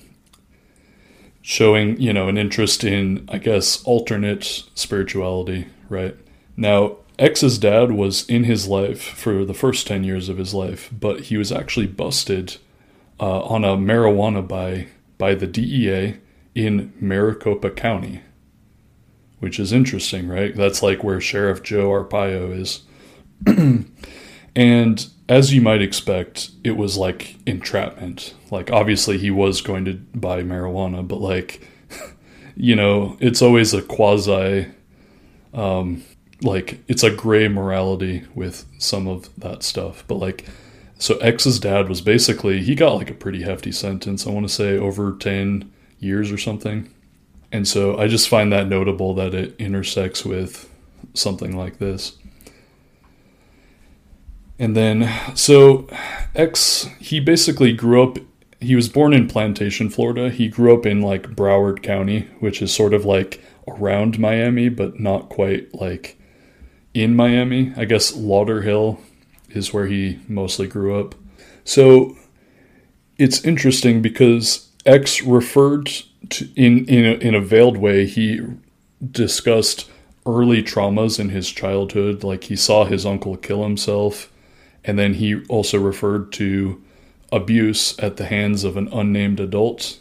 showing, 1.41 1.99
you 1.99 2.13
know, 2.13 2.29
an 2.29 2.37
interest 2.37 2.85
in, 2.85 3.27
I 3.31 3.39
guess, 3.39 3.83
alternate 3.85 4.65
spirituality, 4.75 5.69
right? 5.89 6.17
Now, 6.55 6.97
X's 7.19 7.57
dad 7.57 7.93
was 7.93 8.29
in 8.29 8.45
his 8.45 8.67
life 8.67 9.01
for 9.01 9.45
the 9.45 9.55
first 9.55 9.87
10 9.87 10.05
years 10.05 10.29
of 10.29 10.37
his 10.37 10.53
life, 10.53 10.91
but 10.93 11.21
he 11.25 11.39
was 11.39 11.51
actually 11.51 11.87
busted 11.87 12.57
uh, 13.19 13.41
on 13.43 13.65
a 13.65 13.77
marijuana 13.77 14.47
buy 14.47 14.89
by 15.21 15.35
the 15.35 15.47
DEA 15.47 16.17
in 16.55 16.93
Maricopa 16.99 17.71
County, 17.71 18.23
which 19.39 19.61
is 19.61 19.71
interesting, 19.71 20.27
right? 20.27 20.57
That's 20.57 20.83
like 20.83 21.05
where 21.05 21.21
Sheriff 21.21 21.63
Joe 21.63 21.91
Arpaio 21.91 22.59
is. 22.59 22.83
and 24.57 25.07
as 25.29 25.53
you 25.53 25.61
might 25.61 25.83
expect, 25.83 26.51
it 26.65 26.73
was 26.73 26.97
like 26.97 27.37
entrapment. 27.47 28.35
Like, 28.51 28.73
obviously, 28.73 29.19
he 29.19 29.31
was 29.31 29.61
going 29.61 29.85
to 29.85 29.95
buy 30.15 30.43
marijuana, 30.43 31.07
but 31.07 31.21
like, 31.21 31.69
you 32.57 32.75
know, 32.75 33.19
it's 33.21 33.43
always 33.43 33.75
a 33.75 33.83
quasi, 33.83 34.69
um, 35.53 36.03
like, 36.41 36.81
it's 36.89 37.03
a 37.03 37.15
gray 37.15 37.47
morality 37.47 38.25
with 38.35 38.65
some 38.79 39.07
of 39.07 39.29
that 39.39 39.63
stuff. 39.63 40.03
But 40.09 40.17
like, 40.17 40.47
so 41.01 41.17
X's 41.17 41.59
dad 41.59 41.89
was 41.89 42.03
basically, 42.03 42.63
he 42.63 42.75
got 42.75 42.95
like 42.95 43.11
a 43.11 43.15
pretty 43.15 43.43
hefty 43.43 43.73
sentence. 43.73 44.27
I 44.27 44.31
want 44.31 44.47
to 44.47 44.55
say 44.55 44.77
over 44.77 45.17
10 45.17 45.73
years 45.99 46.31
or 46.31 46.37
something. 46.37 46.93
And 47.51 47.67
so 47.67 47.99
I 47.99 48.07
just 48.07 48.29
find 48.29 48.53
that 48.53 48.69
notable 48.69 49.15
that 49.15 49.35
it 49.35 49.57
intersects 49.59 50.27
with 50.27 50.71
something 51.15 51.57
like 51.57 51.79
this. 51.79 52.19
And 54.59 54.77
then, 54.77 55.11
so 55.35 55.89
X, 56.35 56.83
he 56.99 57.19
basically 57.19 57.73
grew 57.73 58.03
up, 58.03 58.19
he 58.61 58.77
was 58.77 58.91
born 58.91 59.15
in 59.15 59.27
Plantation, 59.27 59.89
Florida. 59.89 60.29
He 60.29 60.49
grew 60.49 60.77
up 60.77 60.85
in 60.85 61.01
like 61.01 61.35
Broward 61.35 61.83
County, 61.83 62.29
which 62.41 62.61
is 62.61 62.75
sort 62.75 62.93
of 62.93 63.07
like 63.07 63.43
around 63.67 64.19
Miami, 64.19 64.69
but 64.69 65.01
not 65.01 65.31
quite 65.31 65.75
like 65.75 66.19
in 66.93 67.17
Miami. 67.17 67.73
I 67.75 67.87
guess 67.87 68.13
Lauderhill 68.13 68.99
is 69.51 69.73
where 69.73 69.87
he 69.87 70.19
mostly 70.29 70.67
grew 70.67 70.99
up. 70.99 71.15
So 71.65 72.17
it's 73.19 73.45
interesting 73.45 74.03
because 74.03 74.69
X 74.87 75.23
referred 75.23 75.91
to, 76.31 76.49
in, 76.57 76.85
in, 76.87 77.05
a, 77.05 77.13
in 77.15 77.35
a 77.35 77.41
veiled 77.41 77.77
way, 77.77 78.07
he 78.07 78.41
discussed 79.11 79.91
early 80.27 80.63
traumas 80.63 81.19
in 81.19 81.31
his 81.31 81.51
childhood. 81.51 82.23
Like 82.25 82.45
he 82.45 82.57
saw 82.57 82.85
his 82.85 83.05
uncle 83.07 83.37
kill 83.37 83.63
himself 83.63 84.31
and 84.85 84.99
then 84.99 85.15
he 85.15 85.45
also 85.47 85.79
referred 85.79 86.33
to 86.33 86.83
abuse 87.33 87.99
at 87.99 88.17
the 88.17 88.27
hands 88.27 88.65
of 88.65 88.77
an 88.77 88.89
unnamed 88.89 89.41
adult. 89.41 89.99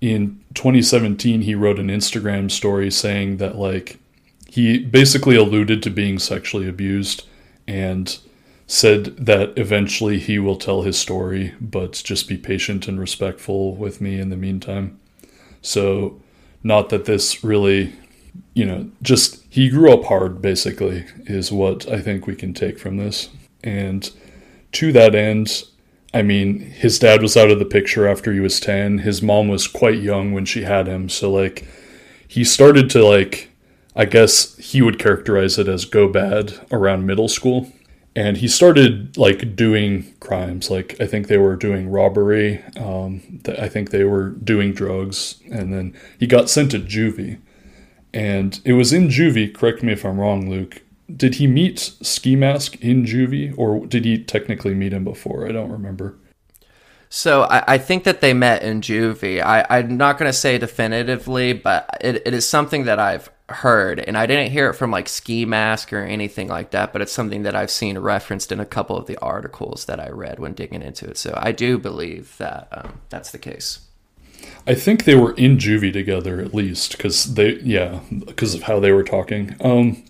In 0.00 0.40
2017, 0.54 1.42
he 1.42 1.54
wrote 1.54 1.78
an 1.78 1.88
Instagram 1.88 2.50
story 2.50 2.90
saying 2.90 3.36
that, 3.36 3.56
like, 3.56 3.98
he 4.48 4.78
basically 4.78 5.36
alluded 5.36 5.82
to 5.82 5.90
being 5.90 6.18
sexually 6.18 6.68
abused 6.68 7.26
and 7.66 8.18
said 8.70 9.16
that 9.16 9.52
eventually 9.58 10.20
he 10.20 10.38
will 10.38 10.54
tell 10.54 10.82
his 10.82 10.96
story, 10.96 11.52
but 11.60 12.00
just 12.04 12.28
be 12.28 12.36
patient 12.36 12.86
and 12.86 13.00
respectful 13.00 13.74
with 13.74 14.00
me 14.00 14.20
in 14.20 14.30
the 14.30 14.36
meantime. 14.36 14.96
So, 15.60 16.22
not 16.62 16.88
that 16.90 17.04
this 17.04 17.42
really, 17.42 17.92
you 18.54 18.64
know, 18.64 18.88
just 19.02 19.42
he 19.48 19.70
grew 19.70 19.92
up 19.92 20.04
hard, 20.04 20.40
basically, 20.40 21.04
is 21.26 21.50
what 21.50 21.88
I 21.88 22.00
think 22.00 22.28
we 22.28 22.36
can 22.36 22.54
take 22.54 22.78
from 22.78 22.96
this. 22.96 23.30
And 23.64 24.08
to 24.70 24.92
that 24.92 25.16
end, 25.16 25.64
I 26.14 26.22
mean, 26.22 26.60
his 26.60 27.00
dad 27.00 27.22
was 27.22 27.36
out 27.36 27.50
of 27.50 27.58
the 27.58 27.64
picture 27.64 28.06
after 28.06 28.32
he 28.32 28.38
was 28.38 28.60
10. 28.60 28.98
His 28.98 29.20
mom 29.20 29.48
was 29.48 29.66
quite 29.66 29.98
young 29.98 30.30
when 30.30 30.44
she 30.44 30.62
had 30.62 30.86
him. 30.86 31.08
So, 31.08 31.28
like, 31.32 31.66
he 32.28 32.44
started 32.44 32.88
to, 32.90 33.04
like, 33.04 33.50
I 33.96 34.04
guess 34.04 34.56
he 34.58 34.80
would 34.80 35.00
characterize 35.00 35.58
it 35.58 35.66
as 35.66 35.84
go 35.84 36.06
bad 36.06 36.54
around 36.70 37.04
middle 37.04 37.28
school. 37.28 37.72
And 38.16 38.38
he 38.38 38.48
started, 38.48 39.16
like, 39.16 39.54
doing 39.54 40.14
crimes. 40.18 40.68
Like, 40.68 41.00
I 41.00 41.06
think 41.06 41.28
they 41.28 41.38
were 41.38 41.54
doing 41.54 41.90
robbery. 41.90 42.62
Um, 42.76 43.40
I 43.58 43.68
think 43.68 43.90
they 43.90 44.04
were 44.04 44.30
doing 44.30 44.72
drugs. 44.72 45.40
And 45.50 45.72
then 45.72 45.96
he 46.18 46.26
got 46.26 46.50
sent 46.50 46.72
to 46.72 46.80
juvie. 46.80 47.38
And 48.12 48.60
it 48.64 48.72
was 48.72 48.92
in 48.92 49.08
juvie, 49.08 49.54
correct 49.54 49.84
me 49.84 49.92
if 49.92 50.04
I'm 50.04 50.18
wrong, 50.18 50.50
Luke, 50.50 50.82
did 51.16 51.36
he 51.36 51.46
meet 51.46 51.78
Ski 52.02 52.36
Mask 52.36 52.76
in 52.80 53.04
juvie, 53.04 53.56
or 53.56 53.86
did 53.86 54.04
he 54.04 54.22
technically 54.22 54.74
meet 54.74 54.92
him 54.92 55.04
before? 55.04 55.46
I 55.46 55.52
don't 55.52 55.70
remember. 55.70 56.16
So 57.12 57.42
I, 57.42 57.74
I 57.74 57.78
think 57.78 58.04
that 58.04 58.20
they 58.20 58.32
met 58.32 58.62
in 58.62 58.80
juvie. 58.80 59.42
I, 59.42 59.66
I'm 59.68 59.96
not 59.96 60.16
going 60.16 60.28
to 60.28 60.32
say 60.32 60.58
definitively, 60.58 61.52
but 61.52 61.90
it, 62.00 62.22
it 62.24 62.32
is 62.32 62.48
something 62.48 62.84
that 62.84 63.00
I've 63.00 63.28
heard, 63.48 63.98
and 63.98 64.16
I 64.16 64.26
didn't 64.26 64.52
hear 64.52 64.70
it 64.70 64.74
from 64.74 64.92
like 64.92 65.08
Ski 65.08 65.44
Mask 65.44 65.92
or 65.92 66.04
anything 66.04 66.46
like 66.46 66.70
that, 66.70 66.92
but 66.92 67.02
it's 67.02 67.10
something 67.10 67.42
that 67.42 67.56
I've 67.56 67.70
seen 67.70 67.98
referenced 67.98 68.52
in 68.52 68.60
a 68.60 68.64
couple 68.64 68.96
of 68.96 69.06
the 69.06 69.18
articles 69.18 69.86
that 69.86 69.98
I 69.98 70.08
read 70.10 70.38
when 70.38 70.54
digging 70.54 70.82
into 70.82 71.10
it. 71.10 71.18
So 71.18 71.34
I 71.36 71.50
do 71.50 71.78
believe 71.78 72.36
that 72.38 72.68
um, 72.70 73.00
that's 73.08 73.32
the 73.32 73.38
case. 73.38 73.80
I 74.68 74.74
think 74.74 75.02
they 75.04 75.16
were 75.16 75.34
in 75.34 75.58
juvie 75.58 75.92
together 75.92 76.40
at 76.40 76.54
least, 76.54 76.92
because 76.92 77.34
they, 77.34 77.54
yeah, 77.56 77.98
because 78.24 78.54
of 78.54 78.62
how 78.62 78.78
they 78.78 78.92
were 78.92 79.02
talking. 79.02 79.56
Um, 79.60 80.04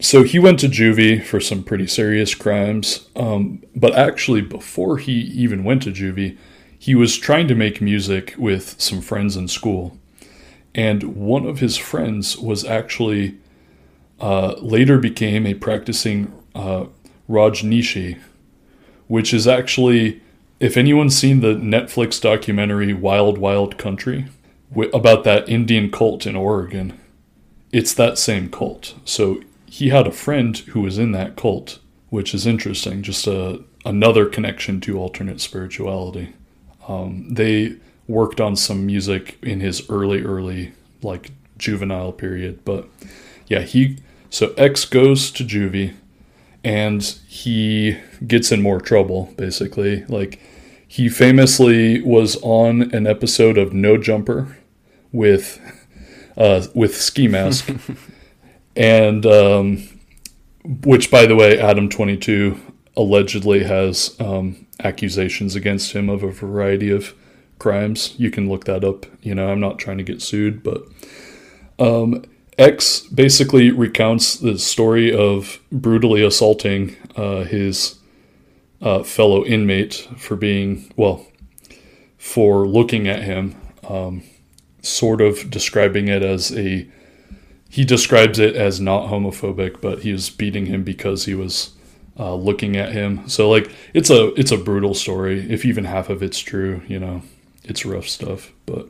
so 0.00 0.22
he 0.22 0.38
went 0.38 0.60
to 0.60 0.68
juvie 0.68 1.24
for 1.24 1.40
some 1.40 1.62
pretty 1.62 1.86
serious 1.86 2.34
crimes. 2.34 3.08
Um, 3.16 3.62
but 3.74 3.94
actually, 3.94 4.42
before 4.42 4.98
he 4.98 5.12
even 5.12 5.64
went 5.64 5.82
to 5.82 5.90
juvie, 5.90 6.36
he 6.78 6.94
was 6.94 7.16
trying 7.16 7.48
to 7.48 7.54
make 7.54 7.80
music 7.80 8.34
with 8.38 8.80
some 8.80 9.00
friends 9.00 9.36
in 9.36 9.48
school. 9.48 9.98
And 10.74 11.16
one 11.16 11.44
of 11.44 11.58
his 11.58 11.76
friends 11.76 12.36
was 12.38 12.64
actually 12.64 13.38
uh, 14.20 14.54
later 14.58 14.98
became 14.98 15.46
a 15.46 15.54
practicing 15.54 16.32
uh, 16.54 16.86
Rajneeshi, 17.28 18.18
which 19.08 19.34
is 19.34 19.48
actually, 19.48 20.22
if 20.60 20.76
anyone's 20.76 21.16
seen 21.16 21.40
the 21.40 21.54
Netflix 21.54 22.20
documentary 22.20 22.94
Wild 22.94 23.38
Wild 23.38 23.78
Country 23.78 24.26
about 24.94 25.24
that 25.24 25.48
Indian 25.48 25.90
cult 25.90 26.26
in 26.26 26.36
Oregon, 26.36 26.98
it's 27.72 27.94
that 27.94 28.18
same 28.18 28.48
cult. 28.50 28.94
So 29.04 29.40
he 29.70 29.90
had 29.90 30.06
a 30.06 30.12
friend 30.12 30.56
who 30.58 30.80
was 30.80 30.98
in 30.98 31.12
that 31.12 31.36
cult, 31.36 31.78
which 32.08 32.34
is 32.34 32.46
interesting. 32.46 33.02
Just 33.02 33.26
a 33.26 33.62
another 33.84 34.26
connection 34.26 34.80
to 34.82 34.98
alternate 34.98 35.40
spirituality. 35.40 36.34
Um, 36.88 37.28
they 37.32 37.76
worked 38.06 38.40
on 38.40 38.56
some 38.56 38.86
music 38.86 39.38
in 39.42 39.60
his 39.60 39.88
early, 39.90 40.22
early 40.22 40.72
like 41.02 41.30
juvenile 41.58 42.12
period, 42.12 42.64
but 42.64 42.88
yeah, 43.46 43.60
he 43.60 43.98
so 44.30 44.52
X 44.56 44.84
goes 44.84 45.30
to 45.32 45.44
juvie, 45.44 45.94
and 46.64 47.02
he 47.26 47.98
gets 48.26 48.50
in 48.50 48.62
more 48.62 48.80
trouble. 48.80 49.32
Basically, 49.36 50.04
like 50.06 50.40
he 50.86 51.08
famously 51.08 52.02
was 52.02 52.36
on 52.42 52.94
an 52.94 53.06
episode 53.06 53.58
of 53.58 53.72
No 53.74 53.98
Jumper 53.98 54.56
with 55.12 55.60
uh, 56.36 56.66
with 56.74 56.96
Ski 56.96 57.28
Mask. 57.28 57.70
and 58.78 59.26
um, 59.26 59.88
which, 60.64 61.10
by 61.10 61.26
the 61.26 61.36
way, 61.36 61.58
Adam 61.58 61.90
Twenty 61.90 62.16
Two 62.16 62.58
allegedly 62.96 63.64
has 63.64 64.16
um, 64.20 64.66
accusations 64.82 65.54
against 65.54 65.92
him 65.92 66.08
of 66.08 66.22
a 66.22 66.30
variety 66.30 66.90
of 66.90 67.14
crimes. 67.58 68.14
You 68.16 68.30
can 68.30 68.48
look 68.48 68.64
that 68.64 68.84
up. 68.84 69.04
You 69.20 69.34
know, 69.34 69.50
I'm 69.50 69.60
not 69.60 69.78
trying 69.78 69.98
to 69.98 70.04
get 70.04 70.22
sued, 70.22 70.62
but 70.62 70.84
um, 71.78 72.24
X 72.56 73.00
basically 73.00 73.70
recounts 73.70 74.36
the 74.36 74.58
story 74.58 75.12
of 75.12 75.60
brutally 75.70 76.24
assaulting 76.24 76.96
uh, 77.16 77.44
his 77.44 77.98
uh, 78.80 79.02
fellow 79.02 79.44
inmate 79.44 80.08
for 80.16 80.36
being 80.36 80.92
well, 80.96 81.26
for 82.16 82.66
looking 82.66 83.08
at 83.08 83.22
him, 83.22 83.56
um, 83.88 84.22
sort 84.82 85.20
of 85.20 85.50
describing 85.50 86.08
it 86.08 86.22
as 86.22 86.56
a 86.56 86.88
he 87.68 87.84
describes 87.84 88.38
it 88.38 88.56
as 88.56 88.80
not 88.80 89.08
homophobic, 89.08 89.80
but 89.80 90.00
he 90.00 90.12
was 90.12 90.30
beating 90.30 90.66
him 90.66 90.82
because 90.84 91.26
he 91.26 91.34
was 91.34 91.74
uh, 92.18 92.34
looking 92.34 92.76
at 92.76 92.92
him. 92.92 93.28
So 93.28 93.50
like 93.50 93.70
it's 93.94 94.10
a 94.10 94.32
it's 94.34 94.52
a 94.52 94.56
brutal 94.56 94.94
story. 94.94 95.50
If 95.50 95.64
even 95.64 95.84
half 95.84 96.08
of 96.08 96.22
it's 96.22 96.38
true, 96.38 96.82
you 96.88 96.98
know, 96.98 97.22
it's 97.64 97.84
rough 97.84 98.08
stuff. 98.08 98.52
But 98.66 98.88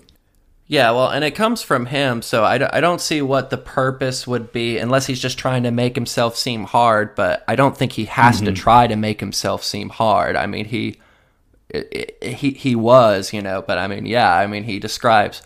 yeah, 0.71 0.91
well, 0.91 1.09
and 1.09 1.25
it 1.25 1.31
comes 1.31 1.63
from 1.63 1.87
him, 1.87 2.21
so 2.21 2.45
I 2.45 2.59
d- 2.59 2.67
I 2.71 2.81
don't 2.81 3.01
see 3.01 3.23
what 3.23 3.49
the 3.49 3.57
purpose 3.57 4.27
would 4.27 4.53
be 4.53 4.77
unless 4.77 5.07
he's 5.07 5.21
just 5.21 5.39
trying 5.39 5.63
to 5.63 5.71
make 5.71 5.95
himself 5.95 6.37
seem 6.37 6.65
hard. 6.65 7.15
But 7.15 7.43
I 7.49 7.57
don't 7.57 7.77
think 7.77 7.93
he 7.93 8.05
has 8.05 8.37
mm-hmm. 8.37 8.47
to 8.47 8.53
try 8.53 8.87
to 8.87 8.95
make 8.95 9.21
himself 9.21 9.65
seem 9.65 9.89
hard. 9.89 10.37
I 10.37 10.47
mean, 10.47 10.67
he 10.67 11.01
it, 11.71 12.17
it, 12.21 12.35
he 12.37 12.51
he 12.51 12.77
was, 12.77 13.33
you 13.33 13.43
know. 13.43 13.63
But 13.63 13.79
I 13.79 13.89
mean, 13.89 14.07
yeah, 14.07 14.33
I 14.35 14.47
mean, 14.47 14.65
he 14.65 14.79
describes, 14.79 15.43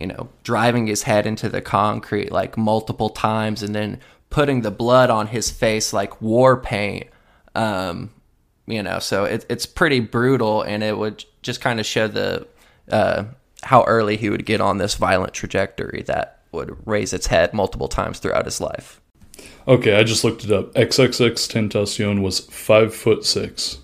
you 0.00 0.06
know, 0.06 0.28
driving 0.42 0.86
his 0.86 1.02
head 1.02 1.26
into 1.26 1.48
the 1.48 1.60
concrete 1.60 2.30
like 2.30 2.56
multiple 2.56 3.10
times, 3.10 3.62
and 3.62 3.74
then 3.74 4.00
putting 4.30 4.62
the 4.62 4.70
blood 4.70 5.10
on 5.10 5.28
his 5.28 5.50
face 5.50 5.92
like 5.92 6.20
war 6.20 6.56
paint. 6.60 7.08
Um, 7.54 8.10
you 8.66 8.82
know, 8.82 8.98
so 8.98 9.24
it, 9.24 9.46
it's 9.48 9.66
pretty 9.66 10.00
brutal, 10.00 10.62
and 10.62 10.82
it 10.82 10.98
would 10.98 11.24
just 11.42 11.60
kind 11.60 11.80
of 11.80 11.86
show 11.86 12.08
the 12.08 12.46
uh, 12.90 13.24
how 13.62 13.84
early 13.84 14.16
he 14.16 14.30
would 14.30 14.46
get 14.46 14.60
on 14.60 14.78
this 14.78 14.94
violent 14.94 15.32
trajectory 15.32 16.02
that 16.06 16.42
would 16.52 16.76
raise 16.86 17.12
its 17.12 17.28
head 17.28 17.52
multiple 17.52 17.88
times 17.88 18.18
throughout 18.18 18.44
his 18.44 18.60
life. 18.60 19.00
Okay, 19.68 19.96
I 19.96 20.04
just 20.04 20.24
looked 20.24 20.44
it 20.44 20.52
up. 20.52 20.72
XXXTentacion 20.74 22.22
was 22.22 22.40
five 22.40 22.94
foot 22.94 23.24
six. 23.24 23.78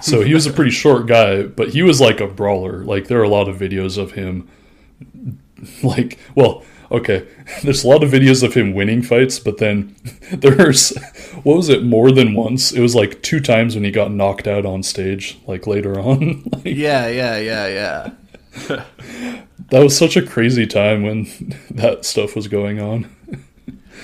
So 0.00 0.22
he 0.22 0.34
was 0.34 0.46
a 0.46 0.52
pretty 0.52 0.70
short 0.70 1.06
guy, 1.06 1.42
but 1.44 1.70
he 1.70 1.82
was 1.82 2.00
like 2.00 2.20
a 2.20 2.26
brawler. 2.26 2.84
Like 2.84 3.08
there 3.08 3.20
are 3.20 3.24
a 3.24 3.28
lot 3.28 3.48
of 3.48 3.56
videos 3.56 3.98
of 3.98 4.12
him 4.12 4.48
like 5.82 6.18
well, 6.34 6.64
okay. 6.90 7.26
There's 7.62 7.84
a 7.84 7.88
lot 7.88 8.02
of 8.02 8.10
videos 8.10 8.42
of 8.42 8.54
him 8.54 8.74
winning 8.74 9.02
fights, 9.02 9.38
but 9.38 9.58
then 9.58 9.96
there's 10.32 10.96
what 11.42 11.56
was 11.56 11.68
it, 11.68 11.82
more 11.84 12.10
than 12.10 12.34
once? 12.34 12.72
It 12.72 12.80
was 12.80 12.94
like 12.94 13.22
two 13.22 13.40
times 13.40 13.74
when 13.74 13.84
he 13.84 13.90
got 13.90 14.10
knocked 14.12 14.46
out 14.46 14.66
on 14.66 14.82
stage, 14.82 15.38
like 15.46 15.66
later 15.66 15.98
on. 16.00 16.44
like, 16.52 16.64
Yeah, 16.64 17.08
yeah, 17.08 17.36
yeah, 17.38 17.66
yeah. 17.68 18.84
that 19.70 19.82
was 19.82 19.96
such 19.96 20.16
a 20.16 20.26
crazy 20.26 20.66
time 20.66 21.02
when 21.02 21.26
that 21.70 22.04
stuff 22.04 22.34
was 22.34 22.48
going 22.48 22.80
on. 22.80 23.15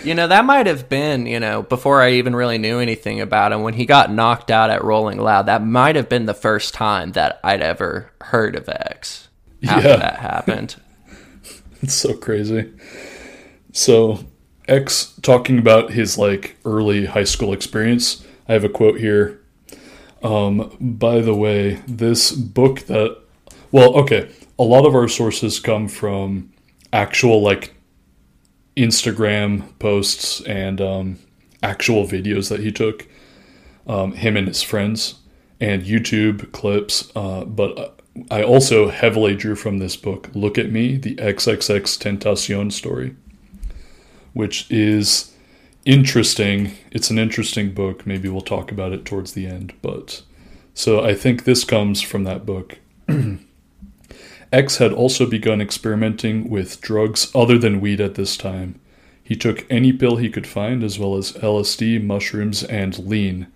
You 0.04 0.14
know, 0.14 0.26
that 0.28 0.44
might 0.44 0.66
have 0.66 0.88
been, 0.88 1.26
you 1.26 1.38
know, 1.38 1.62
before 1.62 2.02
I 2.02 2.12
even 2.14 2.34
really 2.34 2.58
knew 2.58 2.80
anything 2.80 3.20
about 3.20 3.52
him, 3.52 3.62
when 3.62 3.74
he 3.74 3.86
got 3.86 4.12
knocked 4.12 4.50
out 4.50 4.70
at 4.70 4.82
Rolling 4.82 5.18
Loud, 5.18 5.46
that 5.46 5.64
might 5.64 5.94
have 5.96 6.08
been 6.08 6.26
the 6.26 6.34
first 6.34 6.74
time 6.74 7.12
that 7.12 7.38
I'd 7.44 7.60
ever 7.62 8.10
heard 8.20 8.56
of 8.56 8.68
X 8.68 9.28
after 9.64 9.88
Yeah. 9.88 9.96
that 9.96 10.18
happened. 10.18 10.76
It's 11.84 11.94
so 11.94 12.14
crazy. 12.14 12.72
So, 13.72 14.24
X 14.68 15.14
talking 15.22 15.58
about 15.58 15.90
his 15.90 16.16
like 16.16 16.56
early 16.64 17.06
high 17.06 17.24
school 17.24 17.52
experience. 17.52 18.24
I 18.48 18.52
have 18.52 18.62
a 18.62 18.68
quote 18.68 19.00
here. 19.00 19.40
Um, 20.22 20.76
by 20.80 21.20
the 21.20 21.34
way, 21.34 21.82
this 21.88 22.30
book 22.30 22.82
that, 22.82 23.18
well, 23.72 23.94
okay, 23.96 24.30
a 24.60 24.62
lot 24.62 24.86
of 24.86 24.94
our 24.94 25.08
sources 25.08 25.58
come 25.58 25.88
from 25.88 26.52
actual 26.92 27.42
like 27.42 27.74
Instagram 28.76 29.78
posts 29.78 30.40
and 30.42 30.80
um, 30.80 31.18
actual 31.62 32.06
videos 32.06 32.48
that 32.48 32.60
he 32.60 32.72
took, 32.72 33.06
um, 33.86 34.12
him 34.12 34.36
and 34.36 34.48
his 34.48 34.62
friends, 34.62 35.16
and 35.60 35.82
YouTube 35.82 36.52
clips. 36.52 37.10
Uh, 37.14 37.44
but 37.44 38.00
I 38.30 38.42
also 38.42 38.90
heavily 38.90 39.34
drew 39.34 39.54
from 39.54 39.78
this 39.78 39.96
book, 39.96 40.28
Look 40.34 40.58
at 40.58 40.70
Me, 40.70 40.96
the 40.96 41.14
XXXTentacion 41.16 42.72
story, 42.72 43.16
which 44.32 44.70
is 44.70 45.32
interesting. 45.84 46.72
It's 46.90 47.10
an 47.10 47.18
interesting 47.18 47.72
book. 47.72 48.06
Maybe 48.06 48.28
we'll 48.28 48.40
talk 48.40 48.70
about 48.70 48.92
it 48.92 49.04
towards 49.04 49.32
the 49.32 49.46
end. 49.46 49.72
But 49.82 50.22
so 50.74 51.04
I 51.04 51.14
think 51.14 51.44
this 51.44 51.64
comes 51.64 52.02
from 52.02 52.24
that 52.24 52.44
book. 52.46 52.78
X 54.52 54.76
had 54.76 54.92
also 54.92 55.24
begun 55.24 55.62
experimenting 55.62 56.50
with 56.50 56.80
drugs 56.82 57.32
other 57.34 57.56
than 57.56 57.80
weed 57.80 58.02
at 58.02 58.16
this 58.16 58.36
time. 58.36 58.78
He 59.24 59.34
took 59.34 59.64
any 59.70 59.94
pill 59.94 60.16
he 60.16 60.28
could 60.28 60.46
find, 60.46 60.84
as 60.84 60.98
well 60.98 61.16
as 61.16 61.32
LSD, 61.32 62.04
mushrooms, 62.04 62.62
and 62.62 62.98
lean. 62.98 63.46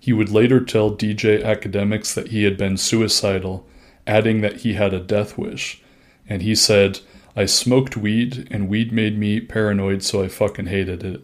He 0.00 0.12
would 0.12 0.30
later 0.30 0.60
tell 0.60 0.90
DJ 0.90 1.42
Akademiks 1.42 2.14
that 2.14 2.28
he 2.28 2.44
had 2.44 2.56
been 2.56 2.78
suicidal, 2.78 3.66
adding 4.06 4.40
that 4.40 4.58
he 4.58 4.72
had 4.72 4.94
a 4.94 5.00
death 5.00 5.36
wish. 5.36 5.82
And 6.26 6.40
he 6.40 6.54
said, 6.54 7.00
I 7.36 7.44
smoked 7.44 7.96
weed, 7.96 8.48
and 8.50 8.70
weed 8.70 8.90
made 8.90 9.18
me 9.18 9.40
paranoid, 9.40 10.02
so 10.02 10.22
I 10.22 10.28
fucking 10.28 10.66
hated 10.66 11.04
it. 11.04 11.20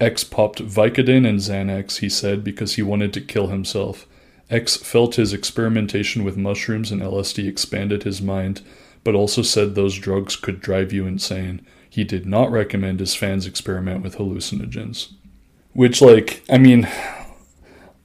X 0.00 0.24
popped 0.24 0.62
Vicodin 0.62 1.28
and 1.28 1.40
Xanax, 1.40 1.98
he 1.98 2.08
said, 2.08 2.42
because 2.42 2.76
he 2.76 2.82
wanted 2.82 3.12
to 3.12 3.20
kill 3.20 3.48
himself. 3.48 4.06
X 4.50 4.76
felt 4.76 5.14
his 5.14 5.32
experimentation 5.32 6.24
with 6.24 6.36
mushrooms 6.36 6.90
and 6.90 7.00
LSD 7.00 7.46
expanded 7.46 8.02
his 8.02 8.20
mind, 8.20 8.62
but 9.04 9.14
also 9.14 9.42
said 9.42 9.74
those 9.74 9.96
drugs 9.96 10.34
could 10.36 10.60
drive 10.60 10.92
you 10.92 11.06
insane. 11.06 11.64
He 11.88 12.04
did 12.04 12.26
not 12.26 12.50
recommend 12.50 13.00
his 13.00 13.14
fans 13.14 13.46
experiment 13.46 14.02
with 14.02 14.16
hallucinogens. 14.16 15.12
Which, 15.72 16.02
like, 16.02 16.42
I 16.50 16.58
mean, 16.58 16.88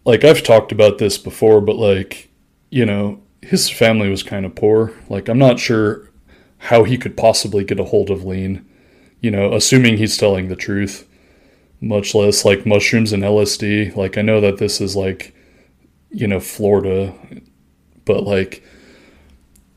like, 0.06 0.24
I've 0.24 0.44
talked 0.44 0.72
about 0.72 1.00
this 1.00 1.18
before, 1.18 1.62
but, 1.62 1.78
like, 1.78 2.30
you 2.70 2.86
know, 2.86 3.22
his 3.42 3.70
family 3.70 4.10
was 4.10 4.24
kind 4.24 4.46
of 4.46 4.56
poor. 4.56 4.94
Like, 5.10 5.28
I'm 5.28 5.40
not 5.40 5.60
sure 5.60 6.12
how 6.58 6.84
he 6.84 6.98
could 6.98 7.18
possibly 7.18 7.64
get 7.64 7.80
a 7.80 7.86
hold 7.86 8.10
of 8.10 8.24
lean, 8.24 8.68
you 9.20 9.32
know, 9.32 9.54
assuming 9.54 9.98
he's 9.98 10.18
telling 10.18 10.48
the 10.48 10.56
truth, 10.56 11.08
much 11.82 12.16
less 12.16 12.46
like 12.46 12.66
mushrooms 12.66 13.14
and 13.14 13.24
LSD. 13.24 13.96
Like, 13.96 14.18
I 14.18 14.22
know 14.22 14.42
that 14.42 14.58
this 14.58 14.80
is 14.80 14.96
like, 14.96 15.35
you 16.10 16.28
know, 16.28 16.40
Florida, 16.40 17.14
but 18.06 18.24
like, 18.24 18.64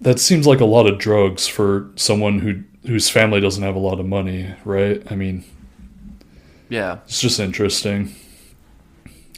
that 0.01 0.21
seems 0.21 0.47
like 0.47 0.61
a 0.61 0.65
lot 0.65 0.87
of 0.87 0.99
drugs 0.99 1.47
for 1.47 1.91
someone 1.97 2.39
who 2.41 2.63
whose 2.87 3.11
family 3.11 3.41
doesn't 3.41 3.63
have 3.63 3.75
a 3.75 3.81
lot 3.81 4.01
of 4.01 4.07
money, 4.07 4.55
right? 4.65 5.03
I 5.11 5.15
mean, 5.15 5.45
Yeah. 6.71 6.99
it's 7.07 7.21
just 7.21 7.41
interesting. 7.41 8.15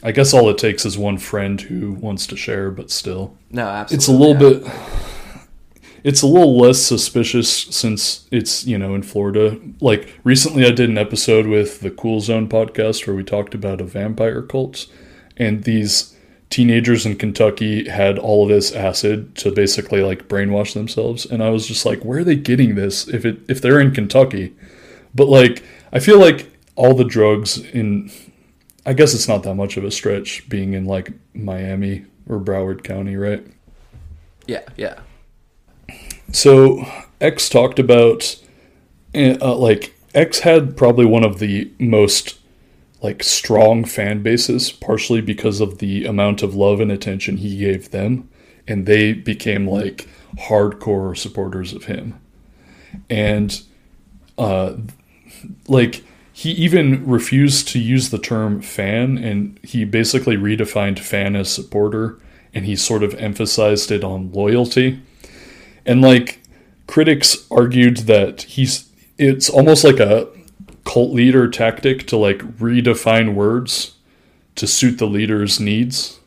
I 0.03 0.11
guess 0.11 0.33
all 0.33 0.49
it 0.49 0.57
takes 0.57 0.85
is 0.85 0.97
one 0.97 1.17
friend 1.17 1.59
who 1.59 1.93
wants 1.93 2.25
to 2.27 2.37
share, 2.37 2.71
but 2.71 2.89
still. 2.89 3.35
No, 3.51 3.67
absolutely. 3.67 3.95
It's 3.97 4.07
a 4.07 4.11
little 4.11 4.53
yeah. 4.63 4.69
bit 4.69 4.73
it's 6.03 6.21
a 6.21 6.27
little 6.27 6.57
less 6.57 6.81
suspicious 6.81 7.49
since 7.49 8.27
it's, 8.31 8.65
you 8.65 8.77
know, 8.77 8.95
in 8.95 9.03
Florida. 9.03 9.59
Like 9.79 10.19
recently 10.23 10.65
I 10.65 10.71
did 10.71 10.89
an 10.89 10.97
episode 10.97 11.45
with 11.45 11.81
the 11.81 11.91
Cool 11.91 12.21
Zone 12.21 12.47
podcast 12.47 13.05
where 13.05 13.15
we 13.15 13.23
talked 13.23 13.53
about 13.53 13.81
a 13.81 13.85
vampire 13.85 14.41
cult 14.41 14.87
and 15.37 15.63
these 15.63 16.15
teenagers 16.51 17.05
in 17.05 17.15
Kentucky 17.15 17.89
had 17.89 18.19
all 18.19 18.43
of 18.43 18.49
this 18.49 18.71
acid 18.73 19.35
to 19.37 19.51
basically 19.51 20.03
like 20.03 20.27
brainwash 20.27 20.73
themselves 20.73 21.25
and 21.25 21.41
I 21.41 21.49
was 21.49 21.65
just 21.65 21.85
like 21.85 22.03
where 22.03 22.19
are 22.19 22.23
they 22.23 22.35
getting 22.35 22.75
this 22.75 23.07
if 23.07 23.25
it 23.25 23.39
if 23.47 23.61
they're 23.61 23.79
in 23.79 23.91
Kentucky? 23.91 24.53
But 25.15 25.29
like 25.29 25.63
I 25.91 25.99
feel 25.99 26.19
like 26.19 26.51
all 26.75 26.93
the 26.93 27.05
drugs 27.05 27.57
in 27.57 28.11
I 28.85 28.93
guess 28.93 29.13
it's 29.13 29.27
not 29.27 29.43
that 29.43 29.55
much 29.55 29.77
of 29.77 29.83
a 29.83 29.91
stretch 29.91 30.47
being 30.49 30.73
in 30.73 30.85
like 30.85 31.13
Miami 31.33 32.05
or 32.27 32.39
Broward 32.39 32.83
County, 32.83 33.15
right? 33.15 33.45
Yeah, 34.47 34.63
yeah. 34.75 34.99
So 36.31 36.85
X 37.19 37.47
talked 37.47 37.79
about 37.79 38.35
uh, 39.13 39.55
like 39.55 39.93
X 40.13 40.39
had 40.39 40.75
probably 40.75 41.05
one 41.05 41.23
of 41.23 41.39
the 41.39 41.71
most 41.79 42.39
like 43.01 43.23
strong 43.23 43.83
fan 43.85 44.21
bases, 44.21 44.71
partially 44.71 45.21
because 45.21 45.59
of 45.59 45.79
the 45.79 46.05
amount 46.05 46.43
of 46.43 46.55
love 46.55 46.79
and 46.79 46.91
attention 46.91 47.37
he 47.37 47.57
gave 47.57 47.91
them, 47.91 48.29
and 48.67 48.85
they 48.85 49.13
became 49.13 49.67
like 49.67 50.07
hardcore 50.37 51.17
supporters 51.17 51.73
of 51.73 51.85
him. 51.85 52.19
And 53.09 53.61
uh, 54.37 54.75
like 55.67 56.03
he 56.33 56.51
even 56.51 57.05
refused 57.05 57.67
to 57.69 57.79
use 57.79 58.09
the 58.09 58.19
term 58.19 58.61
fan, 58.61 59.17
and 59.17 59.59
he 59.63 59.83
basically 59.85 60.37
redefined 60.37 60.99
fan 60.99 61.35
as 61.35 61.51
supporter, 61.51 62.19
and 62.53 62.65
he 62.65 62.75
sort 62.75 63.03
of 63.03 63.13
emphasized 63.15 63.91
it 63.91 64.03
on 64.03 64.31
loyalty 64.31 65.01
and 65.85 66.01
like 66.01 66.39
critics 66.87 67.47
argued 67.49 67.97
that 67.97 68.43
he's 68.43 68.89
it's 69.17 69.49
almost 69.49 69.83
like 69.83 69.99
a 69.99 70.27
cult 70.91 71.11
leader 71.11 71.47
tactic 71.47 72.05
to 72.07 72.17
like 72.17 72.39
redefine 72.57 73.33
words 73.33 73.95
to 74.55 74.67
suit 74.67 74.97
the 74.97 75.07
leader's 75.07 75.59
needs 75.59 76.19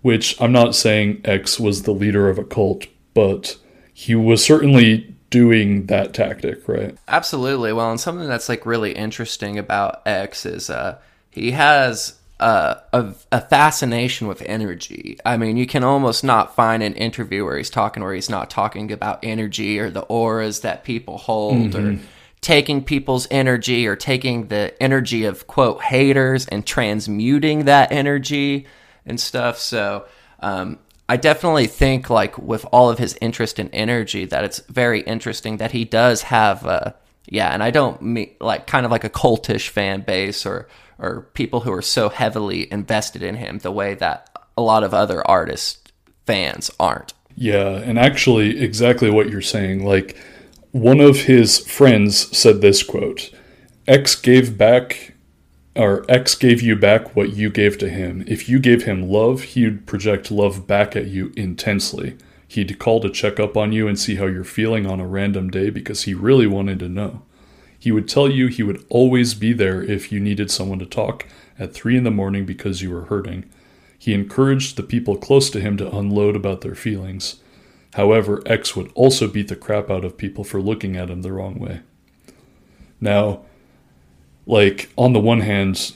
which 0.00 0.40
i'm 0.40 0.52
not 0.52 0.74
saying 0.74 1.20
x 1.24 1.60
was 1.60 1.82
the 1.82 1.92
leader 1.92 2.28
of 2.28 2.38
a 2.38 2.44
cult 2.44 2.86
but 3.14 3.56
he 3.92 4.14
was 4.14 4.44
certainly 4.44 5.14
doing 5.32 5.86
that 5.86 6.12
tactic 6.14 6.68
right 6.68 6.96
Absolutely. 7.08 7.72
Well, 7.72 7.90
and 7.90 7.98
something 7.98 8.28
that's 8.28 8.48
like 8.48 8.64
really 8.66 8.92
interesting 8.92 9.58
about 9.58 10.06
X 10.06 10.46
is 10.46 10.70
uh, 10.70 10.98
he 11.30 11.52
has 11.52 12.18
uh, 12.38 12.76
a, 12.92 13.14
a 13.32 13.40
fascination 13.40 14.28
with 14.28 14.42
energy. 14.42 15.18
I 15.24 15.36
mean, 15.36 15.56
you 15.56 15.66
can 15.66 15.84
almost 15.84 16.22
not 16.22 16.54
find 16.54 16.82
an 16.82 16.94
interview 16.94 17.44
where 17.44 17.56
he's 17.56 17.70
talking 17.70 18.02
where 18.02 18.14
he's 18.14 18.30
not 18.30 18.50
talking 18.50 18.92
about 18.92 19.20
energy 19.22 19.78
or 19.78 19.90
the 19.90 20.02
auras 20.02 20.60
that 20.60 20.84
people 20.84 21.18
hold 21.18 21.74
or 21.74 21.98
taking 22.42 22.84
people's 22.84 23.26
energy 23.30 23.86
or 23.86 23.96
taking 23.96 24.48
the 24.48 24.74
energy 24.82 25.24
of 25.24 25.46
quote 25.46 25.82
haters 25.82 26.46
and 26.46 26.66
transmuting 26.66 27.64
that 27.64 27.90
energy 27.90 28.66
and 29.06 29.18
stuff. 29.18 29.58
So, 29.58 30.06
um, 30.40 30.78
I 31.08 31.16
definitely 31.16 31.66
think 31.66 32.10
like 32.10 32.36
with 32.38 32.66
all 32.72 32.90
of 32.90 32.98
his 32.98 33.16
interest 33.20 33.58
in 33.58 33.68
energy 33.70 34.26
that 34.26 34.44
it's 34.44 34.58
very 34.68 35.00
interesting 35.00 35.56
that 35.58 35.72
he 35.72 35.84
does 35.84 36.22
have 36.22 36.66
uh 36.66 36.92
yeah, 37.28 37.50
and 37.50 37.62
I 37.62 37.70
don't 37.70 38.02
mean 38.02 38.34
like 38.40 38.66
kind 38.66 38.84
of 38.84 38.92
like 38.92 39.04
a 39.04 39.10
cultish 39.10 39.68
fan 39.68 40.02
base 40.02 40.44
or 40.44 40.68
or 40.98 41.28
people 41.34 41.60
who 41.60 41.72
are 41.72 41.82
so 41.82 42.08
heavily 42.08 42.70
invested 42.72 43.22
in 43.22 43.36
him 43.36 43.58
the 43.58 43.70
way 43.70 43.94
that 43.94 44.28
a 44.56 44.62
lot 44.62 44.84
of 44.84 44.94
other 44.94 45.26
artists 45.28 45.78
fans 46.26 46.70
aren't. 46.78 47.14
Yeah, 47.34 47.78
and 47.78 47.98
actually, 47.98 48.60
exactly 48.60 49.10
what 49.10 49.30
you're 49.30 49.40
saying. 49.40 49.84
Like, 49.84 50.16
one 50.72 51.00
of 51.00 51.22
his 51.22 51.58
friends 51.58 52.36
said 52.36 52.62
this 52.62 52.82
quote 52.82 53.30
X 53.86 54.16
gave 54.16 54.56
back, 54.56 55.12
or 55.76 56.04
X 56.08 56.34
gave 56.34 56.62
you 56.62 56.74
back 56.74 57.14
what 57.14 57.34
you 57.34 57.50
gave 57.50 57.76
to 57.78 57.90
him. 57.90 58.24
If 58.26 58.48
you 58.48 58.58
gave 58.58 58.84
him 58.84 59.08
love, 59.08 59.42
he'd 59.42 59.86
project 59.86 60.30
love 60.30 60.66
back 60.66 60.96
at 60.96 61.08
you 61.08 61.32
intensely. 61.36 62.16
He'd 62.48 62.78
call 62.78 63.00
to 63.00 63.10
check 63.10 63.38
up 63.38 63.56
on 63.56 63.72
you 63.72 63.86
and 63.86 63.98
see 63.98 64.16
how 64.16 64.26
you're 64.26 64.44
feeling 64.44 64.86
on 64.86 65.00
a 65.00 65.06
random 65.06 65.50
day 65.50 65.70
because 65.70 66.02
he 66.02 66.14
really 66.14 66.46
wanted 66.46 66.78
to 66.80 66.88
know. 66.88 67.22
He 67.78 67.92
would 67.92 68.08
tell 68.08 68.30
you 68.30 68.46
he 68.46 68.62
would 68.62 68.84
always 68.88 69.34
be 69.34 69.52
there 69.52 69.82
if 69.82 70.12
you 70.12 70.20
needed 70.20 70.50
someone 70.50 70.78
to 70.78 70.86
talk 70.86 71.26
at 71.58 71.74
3 71.74 71.96
in 71.96 72.04
the 72.04 72.10
morning 72.10 72.46
because 72.46 72.80
you 72.80 72.90
were 72.90 73.06
hurting. 73.06 73.44
He 73.98 74.14
encouraged 74.14 74.76
the 74.76 74.82
people 74.82 75.16
close 75.16 75.50
to 75.50 75.60
him 75.60 75.76
to 75.78 75.96
unload 75.96 76.36
about 76.36 76.60
their 76.60 76.74
feelings. 76.74 77.41
However, 77.94 78.42
X 78.46 78.74
would 78.74 78.90
also 78.94 79.28
beat 79.28 79.48
the 79.48 79.56
crap 79.56 79.90
out 79.90 80.04
of 80.04 80.16
people 80.16 80.44
for 80.44 80.60
looking 80.60 80.96
at 80.96 81.10
him 81.10 81.22
the 81.22 81.32
wrong 81.32 81.58
way. 81.58 81.80
Now, 83.00 83.42
like, 84.46 84.90
on 84.96 85.12
the 85.12 85.20
one 85.20 85.40
hand, 85.40 85.92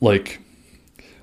like, 0.00 0.40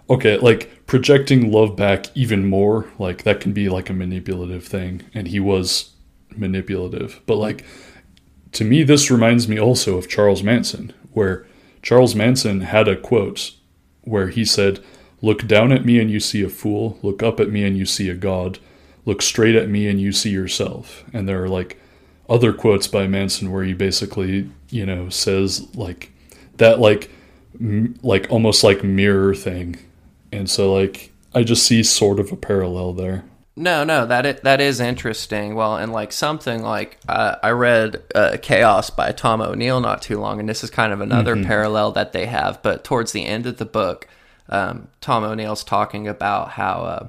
okay, 0.10 0.38
like, 0.38 0.86
projecting 0.88 1.52
love 1.52 1.76
back 1.76 2.06
even 2.16 2.50
more, 2.50 2.88
like, 2.98 3.24
that 3.24 3.40
can 3.40 3.54
be 3.54 3.70
like 3.70 3.90
a 3.90 3.94
manipulative 3.94 4.66
thing, 4.66 5.04
and 5.14 5.28
he 5.28 5.40
was 5.40 5.92
manipulative. 6.36 7.22
But, 7.26 7.38
like, 7.38 7.64
to 8.54 8.64
me, 8.64 8.84
this 8.84 9.12
reminds 9.12 9.48
me 9.48 9.60
also 9.60 9.98
of 9.98 10.10
Charles 10.10 10.42
Manson, 10.42 10.94
where 11.12 11.46
Charles 11.82 12.16
Manson 12.16 12.62
had 12.62 12.88
a 12.88 12.96
quote 12.96 13.52
where 14.02 14.30
he 14.30 14.46
said, 14.46 14.84
Look 15.22 15.48
down 15.48 15.72
at 15.72 15.86
me 15.86 16.00
and 16.00 16.10
you 16.12 16.20
see 16.20 16.44
a 16.44 16.50
fool. 16.50 17.00
Look 17.02 17.24
up 17.24 17.40
at 17.40 17.50
me 17.50 17.64
and 17.64 17.78
you 17.78 17.86
see 17.86 18.10
a 18.10 18.16
god. 18.16 18.60
Look 19.06 19.22
straight 19.22 19.56
at 19.56 19.70
me 19.70 19.88
and 19.88 20.02
you 20.02 20.12
see 20.12 20.32
yourself. 20.32 21.04
And 21.14 21.28
there 21.28 21.44
are 21.44 21.50
like 21.50 21.80
other 22.30 22.54
quotes 22.54 22.88
by 22.88 23.08
Manson 23.08 23.52
where 23.52 23.64
he 23.64 23.74
basically, 23.74 24.50
you 24.70 24.86
know, 24.86 25.10
says 25.10 25.68
like 25.76 26.12
that, 26.58 26.80
like, 26.80 27.12
m- 27.60 27.96
like 28.02 28.28
almost 28.32 28.64
like 28.64 28.84
mirror 28.84 29.36
thing. 29.36 29.78
And 30.32 30.50
so, 30.50 30.74
like, 30.74 31.12
I 31.34 31.44
just 31.44 31.66
see 31.66 31.84
sort 31.84 32.20
of 32.20 32.32
a 32.32 32.36
parallel 32.36 32.94
there. 32.94 33.24
No, 33.58 33.86
no, 33.86 34.06
that 34.08 34.26
is, 34.26 34.42
that 34.42 34.60
is 34.60 34.80
interesting. 34.82 35.56
Well, 35.56 35.78
and 35.78 35.94
like 35.94 36.12
something 36.12 36.62
like 36.62 36.98
uh, 37.08 37.36
I 37.42 37.52
read 37.52 38.04
uh, 38.14 38.36
Chaos 38.42 38.90
by 38.90 39.12
Tom 39.14 39.42
O'Neill 39.42 39.80
not 39.80 40.02
too 40.02 40.20
long, 40.20 40.42
and 40.42 40.50
this 40.50 40.62
is 40.64 40.70
kind 40.70 40.92
of 40.92 41.00
another 41.00 41.36
Mhm. 41.38 41.46
parallel 41.46 41.92
that 41.94 42.12
they 42.12 42.26
have. 42.26 42.62
But 42.64 42.84
towards 42.84 43.14
the 43.14 43.26
end 43.26 43.46
of 43.46 43.56
the 43.58 43.66
book, 43.66 44.08
um, 44.50 44.90
Tom 45.00 45.24
O'Neill's 45.24 45.64
talking 45.64 46.06
about 46.06 46.50
how 46.52 46.74
uh, 46.82 47.08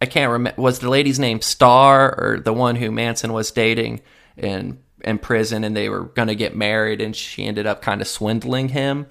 I 0.00 0.06
can't 0.06 0.30
remember 0.30 0.60
was 0.60 0.78
the 0.78 0.88
lady's 0.88 1.18
name 1.18 1.40
Star 1.40 2.14
or 2.18 2.40
the 2.40 2.52
one 2.52 2.76
who 2.76 2.90
Manson 2.90 3.32
was 3.32 3.50
dating 3.50 4.00
in 4.36 4.78
in 5.04 5.18
prison, 5.18 5.64
and 5.64 5.76
they 5.76 5.88
were 5.88 6.04
going 6.04 6.28
to 6.28 6.34
get 6.34 6.56
married, 6.56 7.00
and 7.00 7.14
she 7.14 7.44
ended 7.44 7.66
up 7.66 7.82
kind 7.82 8.00
of 8.00 8.08
swindling 8.08 8.68
him, 8.68 9.06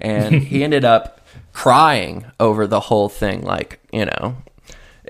and 0.00 0.42
he 0.42 0.64
ended 0.64 0.84
up 0.84 1.20
crying 1.52 2.24
over 2.38 2.66
the 2.66 2.80
whole 2.80 3.08
thing, 3.08 3.42
like 3.42 3.80
you 3.92 4.06
know. 4.06 4.36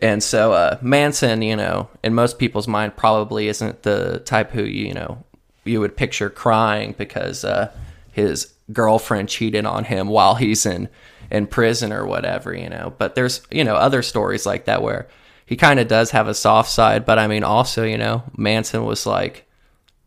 And 0.03 0.23
so 0.23 0.53
uh, 0.53 0.79
Manson, 0.83 1.41
you 1.41 1.57
know, 1.57 1.89
in 2.05 2.15
most 2.15 2.39
people's 2.39 2.69
mind, 2.69 2.97
probably 2.97 3.49
isn't 3.49 3.83
the 3.83 4.21
type 4.21 4.51
who 4.51 4.63
you 4.63 4.93
know 4.93 5.25
you 5.65 5.81
would 5.81 5.97
picture 5.97 6.31
crying 6.31 6.95
because 6.97 7.45
uh, 7.45 7.73
his 8.13 8.53
girlfriend 8.73 9.29
cheated 9.29 9.65
on 9.65 9.85
him 9.85 10.09
while 10.09 10.35
he's 10.35 10.67
in 10.67 10.89
in 11.31 11.47
prison 11.47 11.93
or 11.93 12.07
whatever, 12.07 12.55
you 12.55 12.69
know. 12.69 12.95
But 12.99 13.15
there's 13.15 13.43
you 13.51 13.65
know 13.65 13.75
other 13.75 14.03
stories 14.03 14.47
like 14.47 14.67
that 14.67 14.83
where 14.83 15.09
he 15.45 15.57
kind 15.57 15.81
of 15.81 15.89
does 15.89 16.11
have 16.11 16.29
a 16.29 16.35
soft 16.35 16.71
side, 16.71 17.05
but 17.05 17.19
I 17.19 17.27
mean 17.27 17.45
also 17.45 17.85
you 17.85 17.99
know 17.99 18.23
Manson 18.37 18.85
was 18.85 19.07
like 19.07 19.47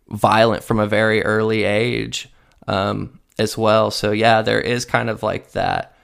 violent 0.10 0.64
from 0.64 0.80
a 0.80 0.88
very 0.88 1.24
early 1.24 1.64
age 1.64 2.30
um, 2.68 3.20
as 3.38 3.58
well. 3.58 3.91
So 3.91 4.12
yeah, 4.12 4.41
there 4.41 4.62
is 4.62 4.86
kind 4.86 5.10
of 5.10 5.24
like 5.24 5.52
that 5.52 5.96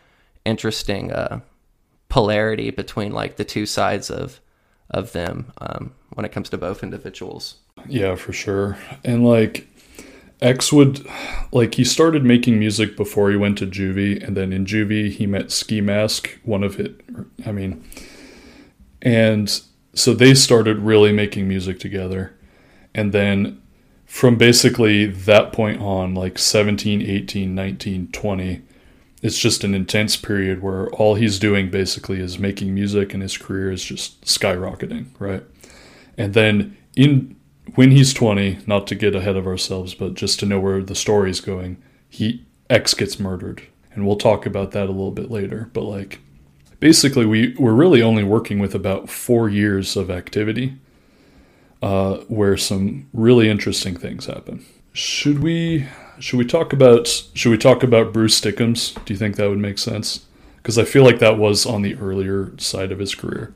interesting 0.46 1.12
uh, 1.12 1.42
polarity 2.10 2.70
between 2.70 3.12
like 3.12 3.36
the 3.36 3.46
two 3.46 3.66
sides 3.66 4.10
of 4.10 4.40
of 4.90 5.12
them 5.14 5.52
um, 5.60 5.94
when 6.14 6.26
it 6.26 6.32
comes 6.32 6.50
to 6.50 6.58
both 6.58 6.84
individuals. 6.84 7.56
Yeah, 7.88 8.16
for 8.16 8.34
sure. 8.34 8.78
And 9.04 9.26
like 9.26 9.68
X 10.42 10.72
would 10.72 11.06
like 11.52 11.76
he 11.76 11.84
started 11.84 12.24
making 12.24 12.60
music 12.60 12.98
before 12.98 13.30
he 13.32 13.38
went 13.38 13.58
to 13.60 13.68
juvie, 13.68 14.22
and 14.26 14.36
then 14.36 14.52
in 14.52 14.66
juvie 14.66 15.12
he 15.12 15.26
met 15.26 15.52
Ski 15.52 15.82
Mask, 15.82 16.38
one 16.44 16.64
of 16.64 16.80
it. 16.80 17.02
I 17.46 17.52
mean, 17.52 17.84
and 19.02 19.62
so 19.94 20.14
they 20.14 20.34
started 20.34 20.80
really 20.80 21.14
making 21.14 21.48
music 21.48 21.80
together, 21.80 22.36
and 22.94 23.14
then 23.14 23.62
from 24.06 24.38
basically 24.38 25.06
that 25.06 25.52
point 25.52 25.82
on, 25.82 26.14
like 26.14 26.38
17, 26.38 27.02
18, 27.02 27.56
19, 27.56 28.10
20, 28.12 28.62
it's 29.22 29.40
just 29.40 29.64
an 29.64 29.74
intense 29.74 30.16
period 30.16 30.62
where 30.62 30.90
all 30.92 31.16
he's 31.16 31.40
doing 31.40 31.72
basically 31.72 32.20
is 32.20 32.38
making 32.38 32.74
music, 32.74 33.14
and 33.14 33.24
his 33.24 33.38
career 33.38 33.72
is 33.72 33.84
just 33.84 34.22
skyrocketing, 34.26 35.08
right? 35.18 35.44
And 36.18 36.34
then 36.34 36.78
in 36.96 37.35
when 37.76 37.92
he's 37.92 38.14
20, 38.14 38.60
not 38.66 38.88
to 38.88 38.96
get 38.96 39.16
ahead 39.16 39.36
of 39.36 39.48
ourselves, 39.48 39.94
but 39.94 40.14
just 40.14 40.40
to 40.40 40.46
know 40.46 40.60
where 40.60 40.82
the 40.82 40.96
story's 40.96 41.42
going, 41.42 41.82
he 42.10 42.46
X 42.70 42.94
gets 42.94 43.20
murdered. 43.20 43.64
And 43.94 44.06
we'll 44.06 44.18
talk 44.18 44.46
about 44.46 44.72
that 44.72 44.86
a 44.86 44.92
little 44.92 45.12
bit 45.12 45.32
later, 45.32 45.70
but 45.74 45.84
like 45.84 46.20
basically 46.80 47.26
we 47.26 47.56
we're 47.58 47.74
really 47.74 48.02
only 48.02 48.24
working 48.24 48.60
with 48.60 48.76
about 48.76 49.10
4 49.10 49.50
years 49.50 49.96
of 49.96 50.12
activity 50.12 50.78
uh, 51.82 52.18
where 52.28 52.58
some 52.58 53.08
really 53.14 53.50
interesting 53.50 53.96
things 53.96 54.26
happen. 54.26 54.66
Should 54.94 55.40
we 55.40 55.88
should 56.20 56.38
we 56.38 56.46
talk 56.46 56.74
about 56.74 57.08
should 57.08 57.52
we 57.52 57.58
talk 57.58 57.84
about 57.84 58.14
Bruce 58.14 58.40
Stickums? 58.40 58.94
Do 59.06 59.14
you 59.14 59.18
think 59.18 59.36
that 59.36 59.50
would 59.50 59.60
make 59.60 59.78
sense? 59.78 60.26
Because 60.58 60.78
I 60.78 60.84
feel 60.84 61.04
like 61.04 61.20
that 61.20 61.38
was 61.38 61.66
on 61.66 61.82
the 61.82 61.96
earlier 61.96 62.54
side 62.58 62.92
of 62.92 63.00
his 63.00 63.14
career. 63.14 63.54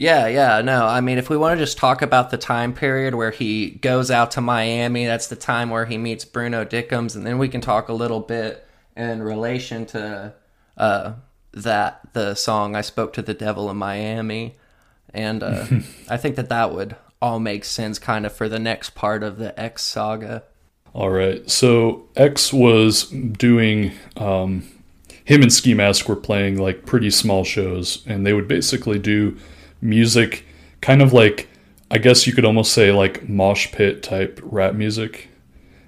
Yeah, 0.00 0.28
yeah, 0.28 0.62
no. 0.62 0.86
I 0.86 1.02
mean, 1.02 1.18
if 1.18 1.28
we 1.28 1.36
want 1.36 1.58
to 1.58 1.62
just 1.62 1.76
talk 1.76 2.00
about 2.00 2.30
the 2.30 2.38
time 2.38 2.72
period 2.72 3.14
where 3.14 3.30
he 3.30 3.68
goes 3.68 4.10
out 4.10 4.30
to 4.30 4.40
Miami, 4.40 5.04
that's 5.04 5.26
the 5.26 5.36
time 5.36 5.68
where 5.68 5.84
he 5.84 5.98
meets 5.98 6.24
Bruno 6.24 6.64
Dickemz, 6.64 7.14
and 7.14 7.26
then 7.26 7.36
we 7.36 7.50
can 7.50 7.60
talk 7.60 7.90
a 7.90 7.92
little 7.92 8.20
bit 8.20 8.66
in 8.96 9.22
relation 9.22 9.84
to 9.84 10.32
uh, 10.78 11.12
that 11.52 12.00
the 12.14 12.34
song 12.34 12.74
"I 12.74 12.80
Spoke 12.80 13.12
to 13.12 13.20
the 13.20 13.34
Devil 13.34 13.70
in 13.70 13.76
Miami," 13.76 14.56
and 15.12 15.42
uh, 15.42 15.66
I 16.08 16.16
think 16.16 16.36
that 16.36 16.48
that 16.48 16.72
would 16.72 16.96
all 17.20 17.38
make 17.38 17.66
sense, 17.66 17.98
kind 17.98 18.24
of, 18.24 18.32
for 18.32 18.48
the 18.48 18.58
next 18.58 18.94
part 18.94 19.22
of 19.22 19.36
the 19.36 19.60
X 19.60 19.84
saga. 19.84 20.44
All 20.94 21.10
right. 21.10 21.48
So 21.50 22.08
X 22.16 22.54
was 22.54 23.04
doing 23.04 23.92
um, 24.16 24.66
him 25.26 25.42
and 25.42 25.52
Ski 25.52 25.74
Mask 25.74 26.08
were 26.08 26.16
playing 26.16 26.56
like 26.56 26.86
pretty 26.86 27.10
small 27.10 27.44
shows, 27.44 28.02
and 28.06 28.26
they 28.26 28.32
would 28.32 28.48
basically 28.48 28.98
do 28.98 29.36
music, 29.80 30.44
kind 30.80 31.02
of 31.02 31.12
like 31.12 31.48
I 31.90 31.98
guess 31.98 32.26
you 32.26 32.32
could 32.32 32.44
almost 32.44 32.72
say 32.72 32.92
like 32.92 33.28
mosh 33.28 33.72
pit 33.72 34.02
type 34.02 34.40
rap 34.42 34.74
music. 34.74 35.28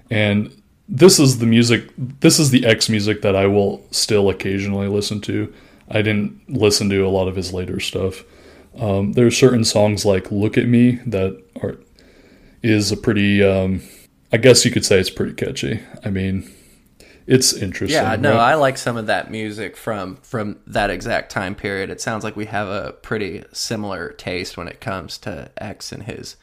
And 0.09 0.53
this 0.89 1.17
is 1.19 1.39
the 1.39 1.45
music. 1.45 1.89
This 1.97 2.39
is 2.39 2.51
the 2.51 2.65
X 2.65 2.89
music 2.89 3.21
that 3.21 3.35
I 3.35 3.47
will 3.47 3.85
still 3.91 4.29
occasionally 4.29 4.87
listen 4.87 5.21
to. 5.21 5.53
I 5.89 6.01
didn't 6.01 6.41
listen 6.49 6.89
to 6.89 7.05
a 7.05 7.09
lot 7.09 7.27
of 7.27 7.35
his 7.35 7.53
later 7.53 7.79
stuff. 7.79 8.23
Um, 8.77 9.13
there 9.13 9.25
are 9.25 9.31
certain 9.31 9.63
songs 9.63 10.05
like 10.05 10.31
"Look 10.31 10.57
at 10.57 10.67
Me" 10.67 10.99
that 11.05 11.41
are 11.61 11.77
is 12.61 12.91
a 12.91 12.97
pretty. 12.97 13.43
Um, 13.43 13.81
I 14.31 14.37
guess 14.37 14.65
you 14.65 14.71
could 14.71 14.85
say 14.85 14.99
it's 14.99 15.09
pretty 15.09 15.33
catchy. 15.33 15.79
I 16.03 16.09
mean, 16.09 16.51
it's 17.27 17.53
interesting. 17.53 18.01
Yeah, 18.01 18.15
no, 18.15 18.31
right? 18.31 18.51
I 18.51 18.55
like 18.55 18.77
some 18.77 18.97
of 18.97 19.07
that 19.07 19.31
music 19.31 19.75
from 19.77 20.17
from 20.17 20.59
that 20.67 20.89
exact 20.89 21.31
time 21.31 21.55
period. 21.55 21.89
It 21.89 22.01
sounds 22.01 22.23
like 22.23 22.35
we 22.35 22.45
have 22.45 22.67
a 22.67 22.93
pretty 23.01 23.43
similar 23.51 24.11
taste 24.11 24.57
when 24.57 24.67
it 24.67 24.79
comes 24.81 25.17
to 25.19 25.49
X 25.57 25.91
and 25.91 26.03
his 26.03 26.35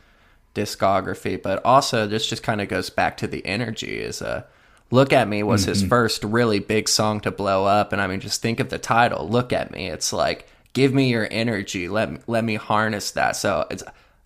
discography, 0.55 1.41
but 1.41 1.65
also 1.65 2.07
this 2.07 2.27
just 2.27 2.43
kind 2.43 2.61
of 2.61 2.69
goes 2.69 2.91
back 2.91 3.17
to 3.19 3.27
the 3.27 3.45
energy. 3.47 3.99
Is 4.01 4.21
a 4.21 4.47
"Look 4.91 5.13
at 5.13 5.29
Me" 5.29 5.43
was 5.43 5.65
his 5.65 5.85
Mhm. 5.85 5.89
first 5.89 6.25
really 6.25 6.59
big 6.59 6.89
song 6.89 7.21
to 7.21 7.31
blow 7.31 7.65
up, 7.67 7.93
and 7.93 8.03
I 8.03 8.07
mean, 8.07 8.21
just 8.21 8.43
think 8.43 8.59
of 8.61 8.71
the 8.71 8.79
title, 8.79 9.29
"Look 9.29 9.53
at 9.53 9.71
Me." 9.71 9.89
It's 9.89 10.13
like, 10.13 10.47
give 10.73 10.93
me 10.93 11.09
your 11.09 11.29
energy, 11.31 11.89
let 11.89 12.11
me, 12.11 12.19
let 12.27 12.45
me 12.45 12.57
harness 12.57 13.11
that. 13.13 13.37
So 13.37 13.67
it's. 13.71 13.83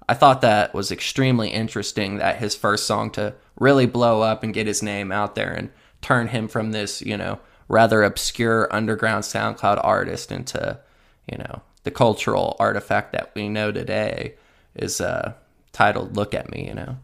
I 0.06 0.12
thought 0.12 0.42
that 0.42 0.74
was 0.74 0.92
extremely 0.92 1.48
interesting 1.48 2.18
that 2.18 2.36
his 2.36 2.54
first 2.54 2.86
song 2.86 3.10
to 3.12 3.32
really 3.58 3.86
blow 3.86 4.20
up 4.20 4.42
and 4.42 4.52
get 4.52 4.66
his 4.66 4.82
name 4.82 5.10
out 5.10 5.34
there 5.34 5.50
and 5.52 5.70
turn 6.04 6.28
him 6.28 6.48
from 6.48 6.72
this, 6.72 7.00
you 7.00 7.16
know, 7.16 7.40
rather 7.66 8.02
obscure 8.02 8.68
underground 8.70 9.24
SoundCloud 9.24 9.82
artist 9.82 10.30
into, 10.30 10.78
you 11.26 11.38
know, 11.38 11.62
the 11.84 11.90
cultural 11.90 12.56
artifact 12.60 13.12
that 13.12 13.32
we 13.34 13.48
know 13.48 13.72
today 13.72 14.34
is 14.74 15.00
uh, 15.00 15.32
titled 15.72 16.14
Look 16.14 16.34
at 16.34 16.50
Me, 16.50 16.66
you 16.68 16.74
know. 16.74 16.98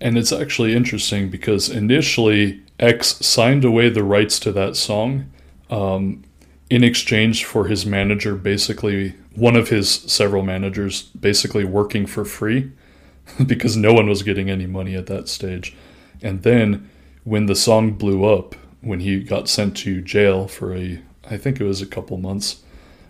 And 0.00 0.16
it's 0.16 0.32
actually 0.32 0.74
interesting 0.74 1.30
because 1.30 1.68
initially 1.68 2.62
X 2.78 3.26
signed 3.26 3.64
away 3.64 3.88
the 3.88 4.04
rights 4.04 4.38
to 4.40 4.52
that 4.52 4.76
song. 4.76 5.32
Um, 5.68 6.22
in 6.70 6.84
exchange 6.84 7.44
for 7.44 7.66
his 7.66 7.84
manager 7.84 8.34
basically 8.34 9.14
one 9.34 9.56
of 9.56 9.68
his 9.68 9.90
several 9.90 10.42
managers 10.42 11.02
basically 11.02 11.64
working 11.64 12.06
for 12.06 12.24
free 12.24 12.70
because 13.46 13.76
no 13.76 13.92
one 13.92 14.08
was 14.08 14.22
getting 14.22 14.48
any 14.48 14.66
money 14.66 14.94
at 14.94 15.06
that 15.06 15.28
stage. 15.28 15.76
And 16.22 16.42
then 16.42 16.88
when 17.24 17.46
the 17.46 17.54
song 17.54 17.92
blew 17.92 18.24
up, 18.24 18.54
when 18.80 19.00
he 19.00 19.20
got 19.22 19.48
sent 19.48 19.76
to 19.78 20.00
jail 20.00 20.46
for 20.46 20.74
a 20.76 21.00
I 21.28 21.38
think 21.38 21.58
it 21.58 21.64
was 21.64 21.80
a 21.80 21.86
couple 21.86 22.18
months 22.18 22.62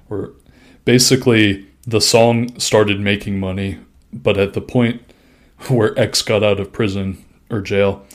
where 0.07 0.31
basically 0.85 1.67
the 1.87 2.01
song 2.01 2.59
started 2.61 3.01
making 3.01 3.41
money, 3.41 3.79
but 4.13 4.39
at 4.39 4.53
the 4.53 4.61
point 4.61 5.03
where 5.69 5.99
X 5.99 6.23
got 6.23 6.43
out 6.45 6.61
of 6.61 6.73
prison 6.73 7.25
or 7.51 7.61
jail, 7.61 8.07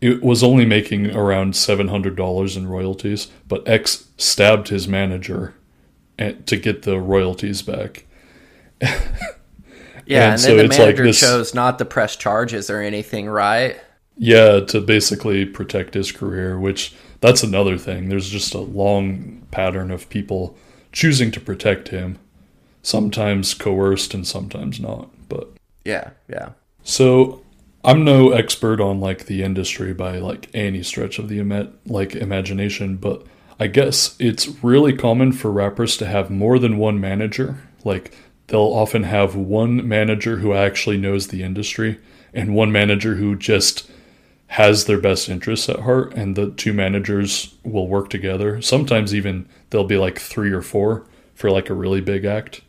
it 0.00 0.22
was 0.22 0.42
only 0.42 0.64
making 0.64 1.14
around 1.14 1.52
$700 1.52 2.56
in 2.56 2.66
royalties, 2.66 3.28
but 3.46 3.66
X 3.68 4.08
stabbed 4.16 4.68
his 4.68 4.88
manager 4.88 5.54
and- 6.18 6.46
to 6.46 6.56
get 6.56 6.82
the 6.82 6.98
royalties 6.98 7.62
back. 7.62 8.06
Yeah, 10.04 10.32
and, 10.32 10.40
so 10.40 10.48
then 10.48 10.56
the 10.56 10.64
it's 10.64 10.78
like 10.78 10.86
manager 10.86 11.04
this- 11.04 11.20
chose 11.20 11.54
not 11.54 11.78
to 11.78 11.84
press 11.84 12.16
charges 12.16 12.70
or 12.70 12.80
anything, 12.80 13.28
right? 13.28 13.80
Yeah, 14.16 14.60
to 14.60 14.80
basically 14.80 15.46
protect 15.46 15.94
his 15.94 16.12
career, 16.12 16.58
which 16.58 16.94
that's 17.20 17.42
another 17.42 17.78
thing. 17.78 18.08
There's 18.08 18.28
just 18.28 18.54
a 18.54 18.58
long 18.58 19.46
pattern 19.50 19.90
of 19.90 20.08
people 20.10 20.56
choosing 20.92 21.30
to 21.32 21.40
protect 21.40 21.88
him, 21.88 22.18
sometimes 22.82 23.54
coerced 23.54 24.12
and 24.14 24.26
sometimes 24.26 24.78
not. 24.78 25.08
But 25.28 25.48
Yeah, 25.84 26.10
yeah. 26.28 26.50
so 26.82 27.42
I'm 27.84 28.04
no 28.04 28.30
expert 28.30 28.80
on 28.80 29.00
like 29.00 29.26
the 29.26 29.42
industry 29.42 29.92
by 29.92 30.18
like 30.18 30.48
any 30.54 30.82
stretch 30.82 31.18
of 31.18 31.28
the 31.28 31.38
ima- 31.38 31.72
like 31.86 32.14
imagination, 32.14 32.96
but 32.96 33.24
I 33.58 33.66
guess 33.66 34.14
it's 34.18 34.48
really 34.62 34.92
common 34.92 35.32
for 35.32 35.50
rappers 35.50 35.96
to 35.98 36.06
have 36.06 36.30
more 36.30 36.58
than 36.58 36.78
one 36.78 37.00
manager. 37.00 37.62
Like 37.84 38.14
they'll 38.48 38.60
often 38.60 39.04
have 39.04 39.34
one 39.34 39.86
manager 39.86 40.36
who 40.38 40.52
actually 40.52 40.98
knows 40.98 41.28
the 41.28 41.42
industry 41.42 41.98
and 42.34 42.54
one 42.54 42.70
manager 42.70 43.16
who 43.16 43.36
just 43.36 43.90
has 44.52 44.84
their 44.84 44.98
best 44.98 45.30
interests 45.30 45.66
at 45.70 45.80
heart 45.80 46.12
and 46.12 46.36
the 46.36 46.50
two 46.50 46.74
managers 46.74 47.54
will 47.64 47.88
work 47.88 48.10
together. 48.10 48.60
Sometimes 48.60 49.14
even 49.14 49.48
there'll 49.70 49.86
be 49.86 49.96
like 49.96 50.18
3 50.18 50.52
or 50.52 50.60
4 50.60 51.06
for 51.34 51.50
like 51.50 51.70
a 51.70 51.74
really 51.74 52.02
big 52.02 52.26
act. 52.26 52.60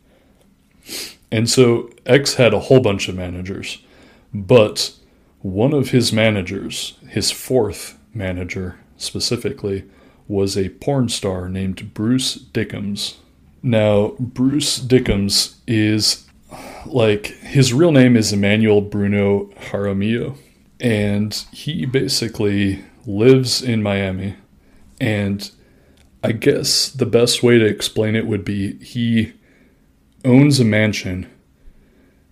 And 1.29 1.49
so 1.49 1.89
X 2.05 2.35
had 2.35 2.53
a 2.53 2.61
whole 2.61 2.79
bunch 2.79 3.09
of 3.09 3.15
managers, 3.15 3.79
but 4.33 4.93
one 5.41 5.73
of 5.73 5.89
his 5.89 6.13
managers, 6.13 6.93
his 7.09 7.31
fourth 7.31 7.97
manager 8.13 8.79
specifically, 8.95 9.83
was 10.25 10.57
a 10.57 10.69
porn 10.69 11.09
star 11.09 11.49
named 11.49 11.93
Bruce 11.93 12.37
Dickemz. 12.37 13.15
Now, 13.61 14.15
Bruce 14.19 14.79
Dickemz 14.79 15.55
is 15.67 16.25
like 16.85 17.25
his 17.25 17.73
real 17.73 17.91
name 17.91 18.15
is 18.15 18.31
Emmanuel 18.31 18.79
Bruno 18.79 19.47
Jaramillo, 19.69 20.37
and 20.83 21.33
he 21.53 21.85
basically 21.85 22.83
lives 23.07 23.61
in 23.61 23.81
Miami. 23.81 24.35
And 24.99 25.49
I 26.21 26.33
guess 26.33 26.89
the 26.89 27.05
best 27.05 27.41
way 27.41 27.57
to 27.57 27.65
explain 27.65 28.15
it 28.15 28.27
would 28.27 28.43
be 28.43 28.77
he 28.83 29.33
owns 30.25 30.59
a 30.59 30.65
mansion. 30.65 31.29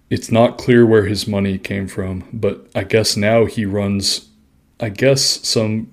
It's 0.10 0.32
not 0.32 0.58
clear 0.58 0.86
where 0.86 1.06
his 1.06 1.26
money 1.26 1.58
came 1.58 1.88
from, 1.88 2.28
but 2.34 2.68
I 2.76 2.84
guess 2.84 3.16
now 3.16 3.46
he 3.46 3.66
runs, 3.66 4.30
I 4.82 4.90
guess, 4.90 5.22
some 5.48 5.90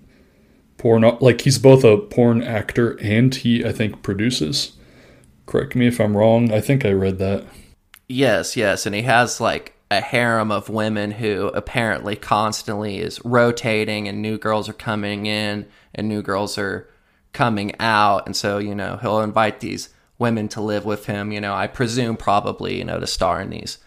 porn. 0.77 1.03
Like 1.21 1.43
he's 1.43 1.59
both 1.59 1.85
a 1.85 1.97
porn 1.97 2.43
actor 2.43 2.99
and 3.01 3.33
he, 3.33 3.65
I 3.65 3.71
think, 3.71 4.03
produces. 4.03 4.73
Correct 5.47 5.77
me 5.77 5.87
if 5.87 6.01
I'm 6.01 6.17
wrong. 6.17 6.53
I 6.53 6.61
think 6.61 6.85
I 6.85 6.91
read 6.91 7.19
that. 7.19 7.45
Yes, 8.09 8.57
yes, 8.57 8.85
and 8.85 8.95
he 8.95 9.03
has 9.03 9.41
like 9.41 9.78
a 9.91 10.01
harem 10.01 10.51
of 10.51 10.69
women 10.69 11.13
who 11.13 11.49
apparently 11.49 12.15
constantly 12.15 12.99
is 12.99 13.25
rotating 13.25 14.07
and 14.07 14.21
new 14.21 14.37
girls 14.37 14.69
are 14.69 14.75
coming 14.75 15.27
in 15.27 15.67
and 15.95 16.09
new 16.09 16.23
girls 16.23 16.59
are 16.59 16.89
coming 17.33 17.75
out 17.81 18.27
and 18.27 18.37
so, 18.37 18.59
you 18.59 18.75
know, 18.75 18.99
he'll 19.01 19.21
invite 19.21 19.61
these 19.61 19.89
women 20.19 20.49
to 20.49 20.61
live 20.61 20.85
with 20.85 21.07
him, 21.07 21.33
you 21.33 21.41
know, 21.41 21.55
I 21.55 21.67
presume 21.67 22.17
probably, 22.17 22.79
you 22.79 22.85
know, 22.85 22.99
to 22.99 23.07
star 23.07 23.41
in 23.41 23.51
these 23.51 23.79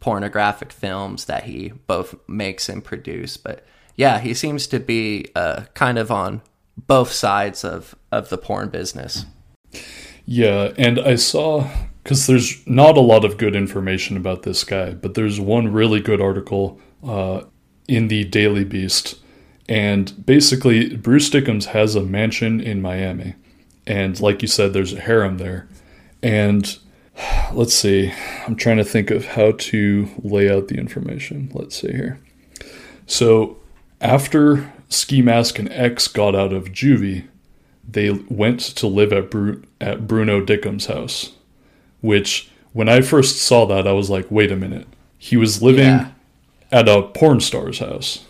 pornographic 0.00 0.72
films 0.72 1.24
that 1.26 1.44
he 1.44 1.72
both 1.86 2.14
makes 2.28 2.68
and 2.68 2.82
produce, 2.82 3.36
but 3.36 3.64
yeah, 3.96 4.18
he 4.18 4.34
seems 4.34 4.66
to 4.68 4.80
be 4.80 5.26
uh, 5.34 5.64
kind 5.74 5.98
of 5.98 6.10
on 6.10 6.42
both 6.76 7.12
sides 7.12 7.64
of 7.64 7.94
of 8.10 8.28
the 8.28 8.38
porn 8.38 8.68
business. 8.68 9.24
Yeah, 10.26 10.72
and 10.76 10.98
I 10.98 11.16
saw 11.16 11.68
because 12.04 12.26
there's 12.26 12.64
not 12.66 12.98
a 12.98 13.00
lot 13.00 13.24
of 13.24 13.38
good 13.38 13.56
information 13.56 14.16
about 14.16 14.42
this 14.42 14.62
guy, 14.62 14.92
but 14.92 15.14
there's 15.14 15.40
one 15.40 15.72
really 15.72 16.00
good 16.00 16.20
article 16.20 16.78
uh, 17.02 17.40
in 17.88 18.08
the 18.08 18.24
Daily 18.24 18.62
Beast, 18.62 19.16
and 19.68 20.24
basically 20.26 20.96
Bruce 20.96 21.30
Dickemz 21.30 21.64
has 21.66 21.94
a 21.94 22.02
mansion 22.02 22.60
in 22.60 22.82
Miami, 22.82 23.34
and 23.86 24.20
like 24.20 24.42
you 24.42 24.48
said, 24.48 24.74
there's 24.74 24.92
a 24.92 25.00
harem 25.00 25.38
there, 25.38 25.66
and 26.22 26.78
let's 27.52 27.74
see, 27.74 28.12
I'm 28.46 28.54
trying 28.54 28.76
to 28.76 28.84
think 28.84 29.10
of 29.10 29.24
how 29.28 29.52
to 29.52 30.08
lay 30.22 30.50
out 30.50 30.68
the 30.68 30.76
information. 30.76 31.50
Let's 31.54 31.80
see 31.80 31.92
here. 31.92 32.20
So 33.06 33.56
after 34.02 34.72
Ski 34.90 35.22
Mask 35.22 35.58
and 35.58 35.72
X 35.72 36.06
got 36.08 36.34
out 36.34 36.52
of 36.52 36.66
juvie, 36.66 37.28
they 37.88 38.10
went 38.10 38.60
to 38.60 38.86
live 38.86 39.12
at 39.12 39.30
Bru- 39.30 39.62
at 39.80 40.06
Bruno 40.06 40.44
Dickemz's 40.44 40.86
house, 40.86 41.32
which 42.04 42.50
when 42.74 42.88
I 42.88 43.00
first 43.00 43.38
saw 43.38 43.64
that 43.66 43.86
I 43.88 43.92
was 43.92 44.10
like, 44.10 44.30
wait 44.30 44.52
a 44.52 44.56
minute, 44.56 44.86
he 45.16 45.36
was 45.38 45.62
living 45.62 45.86
Yeah. 45.86 46.08
at 46.70 46.86
a 46.88 47.02
porn 47.02 47.40
star's 47.40 47.78
house, 47.78 48.24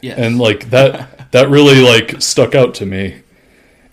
Yes. 0.00 0.18
and 0.18 0.38
like 0.38 0.70
that 0.70 1.30
that 1.32 1.48
really 1.48 1.80
like 1.80 2.20
stuck 2.20 2.54
out 2.54 2.74
to 2.74 2.86
me. 2.86 3.22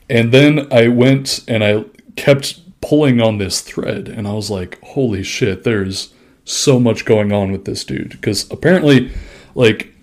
And 0.10 0.32
then 0.32 0.68
I 0.74 0.88
went 0.88 1.42
and 1.48 1.64
I 1.64 1.86
kept 2.16 2.60
pulling 2.82 3.22
on 3.22 3.38
this 3.38 3.62
thread, 3.62 4.08
and 4.10 4.28
I 4.28 4.34
was 4.34 4.50
like, 4.50 4.82
holy 4.82 5.22
shit, 5.24 5.64
there's 5.64 6.12
so 6.46 6.80
much 6.80 7.06
going 7.06 7.32
on 7.32 7.52
with 7.52 7.66
this 7.66 7.84
dude 7.84 8.10
because 8.10 8.50
apparently, 8.50 9.12
like 9.54 9.94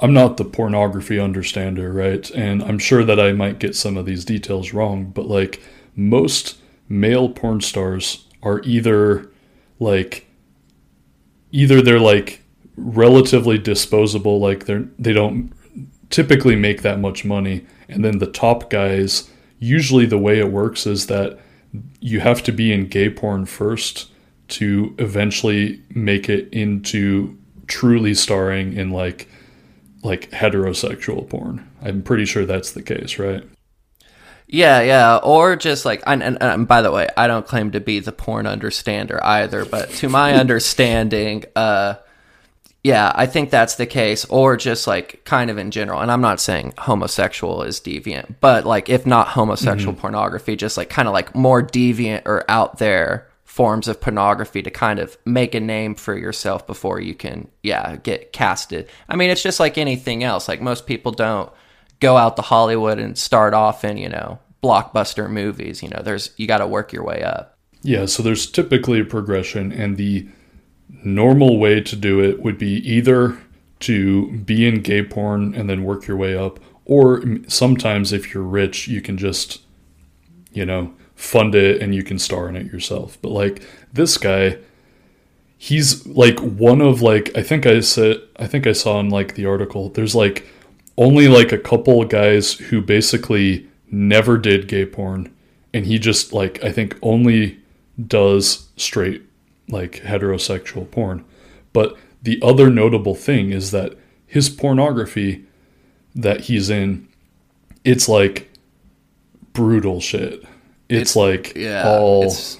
I'm 0.00 0.12
not 0.12 0.38
the 0.38 0.44
pornography 0.44 1.20
understander, 1.20 1.92
right? 1.92 2.28
And 2.32 2.64
I'm 2.64 2.80
sure 2.80 3.04
that 3.04 3.20
I 3.20 3.32
might 3.32 3.60
get 3.60 3.76
some 3.76 3.96
of 3.96 4.06
these 4.06 4.24
details 4.24 4.72
wrong, 4.72 5.04
but 5.04 5.26
like 5.28 5.62
most 5.94 6.56
male 6.92 7.30
porn 7.30 7.60
stars 7.60 8.26
are 8.42 8.60
either 8.64 9.30
like 9.80 10.26
either 11.50 11.80
they're 11.80 11.98
like 11.98 12.42
relatively 12.76 13.58
disposable, 13.58 14.38
like 14.38 14.66
they're 14.66 14.84
they 14.98 15.12
don't 15.12 15.52
typically 16.10 16.54
make 16.54 16.82
that 16.82 17.00
much 17.00 17.24
money, 17.24 17.66
and 17.88 18.04
then 18.04 18.18
the 18.18 18.26
top 18.26 18.70
guys 18.70 19.30
usually 19.58 20.06
the 20.06 20.18
way 20.18 20.38
it 20.38 20.52
works 20.52 20.86
is 20.86 21.06
that 21.06 21.38
you 22.00 22.20
have 22.20 22.42
to 22.42 22.52
be 22.52 22.72
in 22.72 22.86
gay 22.86 23.08
porn 23.08 23.46
first 23.46 24.10
to 24.48 24.94
eventually 24.98 25.80
make 25.94 26.28
it 26.28 26.52
into 26.52 27.38
truly 27.68 28.12
starring 28.12 28.74
in 28.74 28.90
like 28.90 29.28
like 30.02 30.30
heterosexual 30.30 31.28
porn. 31.28 31.66
I'm 31.80 32.02
pretty 32.02 32.26
sure 32.26 32.44
that's 32.44 32.72
the 32.72 32.82
case, 32.82 33.18
right? 33.18 33.44
Yeah, 34.52 34.82
yeah, 34.82 35.16
or 35.16 35.56
just 35.56 35.86
like, 35.86 36.02
and, 36.06 36.22
and, 36.22 36.36
and 36.42 36.68
by 36.68 36.82
the 36.82 36.92
way, 36.92 37.08
I 37.16 37.26
don't 37.26 37.46
claim 37.46 37.70
to 37.70 37.80
be 37.80 38.00
the 38.00 38.12
porn 38.12 38.46
understander 38.46 39.18
either, 39.24 39.64
but 39.64 39.88
to 39.92 40.10
my 40.10 40.34
understanding, 40.38 41.44
uh, 41.56 41.94
yeah, 42.84 43.12
I 43.14 43.24
think 43.24 43.48
that's 43.48 43.76
the 43.76 43.86
case, 43.86 44.26
or 44.26 44.58
just 44.58 44.86
like 44.86 45.24
kind 45.24 45.50
of 45.50 45.56
in 45.56 45.70
general. 45.70 46.00
And 46.00 46.12
I'm 46.12 46.20
not 46.20 46.38
saying 46.38 46.74
homosexual 46.76 47.62
is 47.62 47.80
deviant, 47.80 48.34
but 48.40 48.66
like 48.66 48.90
if 48.90 49.06
not 49.06 49.28
homosexual 49.28 49.94
pornography, 49.94 50.54
just 50.54 50.76
like 50.76 50.90
kind 50.90 51.08
of 51.08 51.14
like 51.14 51.34
more 51.34 51.62
deviant 51.62 52.22
or 52.26 52.44
out 52.50 52.76
there 52.76 53.28
forms 53.44 53.88
of 53.88 54.02
pornography 54.02 54.62
to 54.62 54.70
kind 54.70 54.98
of 54.98 55.16
make 55.24 55.54
a 55.54 55.60
name 55.60 55.94
for 55.94 56.16
yourself 56.16 56.66
before 56.66 57.00
you 57.00 57.14
can, 57.14 57.48
yeah, 57.62 57.96
get 57.96 58.34
casted. 58.34 58.88
I 59.08 59.16
mean, 59.16 59.30
it's 59.30 59.42
just 59.42 59.60
like 59.60 59.78
anything 59.78 60.24
else. 60.24 60.46
Like 60.46 60.60
most 60.60 60.86
people 60.86 61.12
don't 61.12 61.50
go 62.02 62.18
out 62.18 62.36
to 62.36 62.42
Hollywood 62.42 62.98
and 62.98 63.16
start 63.16 63.54
off 63.54 63.84
in, 63.84 63.96
you 63.96 64.08
know, 64.08 64.38
blockbuster 64.62 65.30
movies. 65.30 65.82
You 65.82 65.88
know, 65.88 66.02
there's, 66.02 66.32
you 66.36 66.46
got 66.46 66.58
to 66.58 66.66
work 66.66 66.92
your 66.92 67.04
way 67.04 67.22
up. 67.22 67.56
Yeah, 67.82 68.06
so 68.06 68.22
there's 68.22 68.46
typically 68.46 69.00
a 69.00 69.04
progression, 69.04 69.72
and 69.72 69.96
the 69.96 70.28
normal 71.04 71.58
way 71.58 71.80
to 71.80 71.96
do 71.96 72.22
it 72.22 72.42
would 72.42 72.58
be 72.58 72.74
either 72.88 73.38
to 73.80 74.30
be 74.38 74.66
in 74.66 74.82
gay 74.82 75.02
porn 75.02 75.54
and 75.54 75.68
then 75.68 75.82
work 75.82 76.06
your 76.06 76.16
way 76.16 76.36
up, 76.36 76.60
or 76.84 77.24
sometimes 77.48 78.12
if 78.12 78.32
you're 78.32 78.42
rich, 78.42 78.86
you 78.86 79.00
can 79.00 79.16
just, 79.16 79.62
you 80.52 80.64
know, 80.64 80.94
fund 81.16 81.54
it 81.54 81.80
and 81.82 81.94
you 81.94 82.02
can 82.02 82.18
star 82.18 82.48
in 82.48 82.56
it 82.56 82.66
yourself. 82.66 83.18
But 83.20 83.30
like 83.30 83.66
this 83.92 84.16
guy, 84.16 84.58
he's 85.58 86.06
like 86.06 86.38
one 86.38 86.80
of 86.80 87.02
like 87.02 87.36
I 87.36 87.42
think 87.42 87.66
I 87.66 87.80
said 87.80 88.18
I 88.36 88.46
think 88.46 88.66
I 88.66 88.72
saw 88.72 89.00
in 89.00 89.08
like 89.10 89.34
the 89.34 89.46
article. 89.46 89.88
There's 89.88 90.14
like 90.14 90.46
only 90.96 91.28
like 91.28 91.52
a 91.52 91.58
couple 91.58 92.04
guys 92.04 92.54
who 92.54 92.80
basically 92.80 93.68
never 93.90 94.38
did 94.38 94.68
gay 94.68 94.86
porn, 94.86 95.34
and 95.72 95.86
he 95.86 95.98
just 95.98 96.32
like 96.32 96.62
I 96.64 96.72
think 96.72 96.98
only 97.02 97.58
does 98.06 98.68
straight 98.76 99.22
like 99.68 100.02
heterosexual 100.02 100.90
porn. 100.90 101.24
But 101.72 101.96
the 102.22 102.38
other 102.42 102.70
notable 102.70 103.14
thing 103.14 103.50
is 103.52 103.70
that 103.70 103.94
his 104.26 104.48
pornography 104.48 105.44
that 106.14 106.42
he's 106.42 106.70
in, 106.70 107.08
it's 107.84 108.08
like 108.08 108.50
brutal 109.52 110.00
shit. 110.00 110.44
It's, 110.88 111.16
like 111.16 111.54
yeah, 111.56 111.88
all 111.88 112.22
it's- 112.24 112.58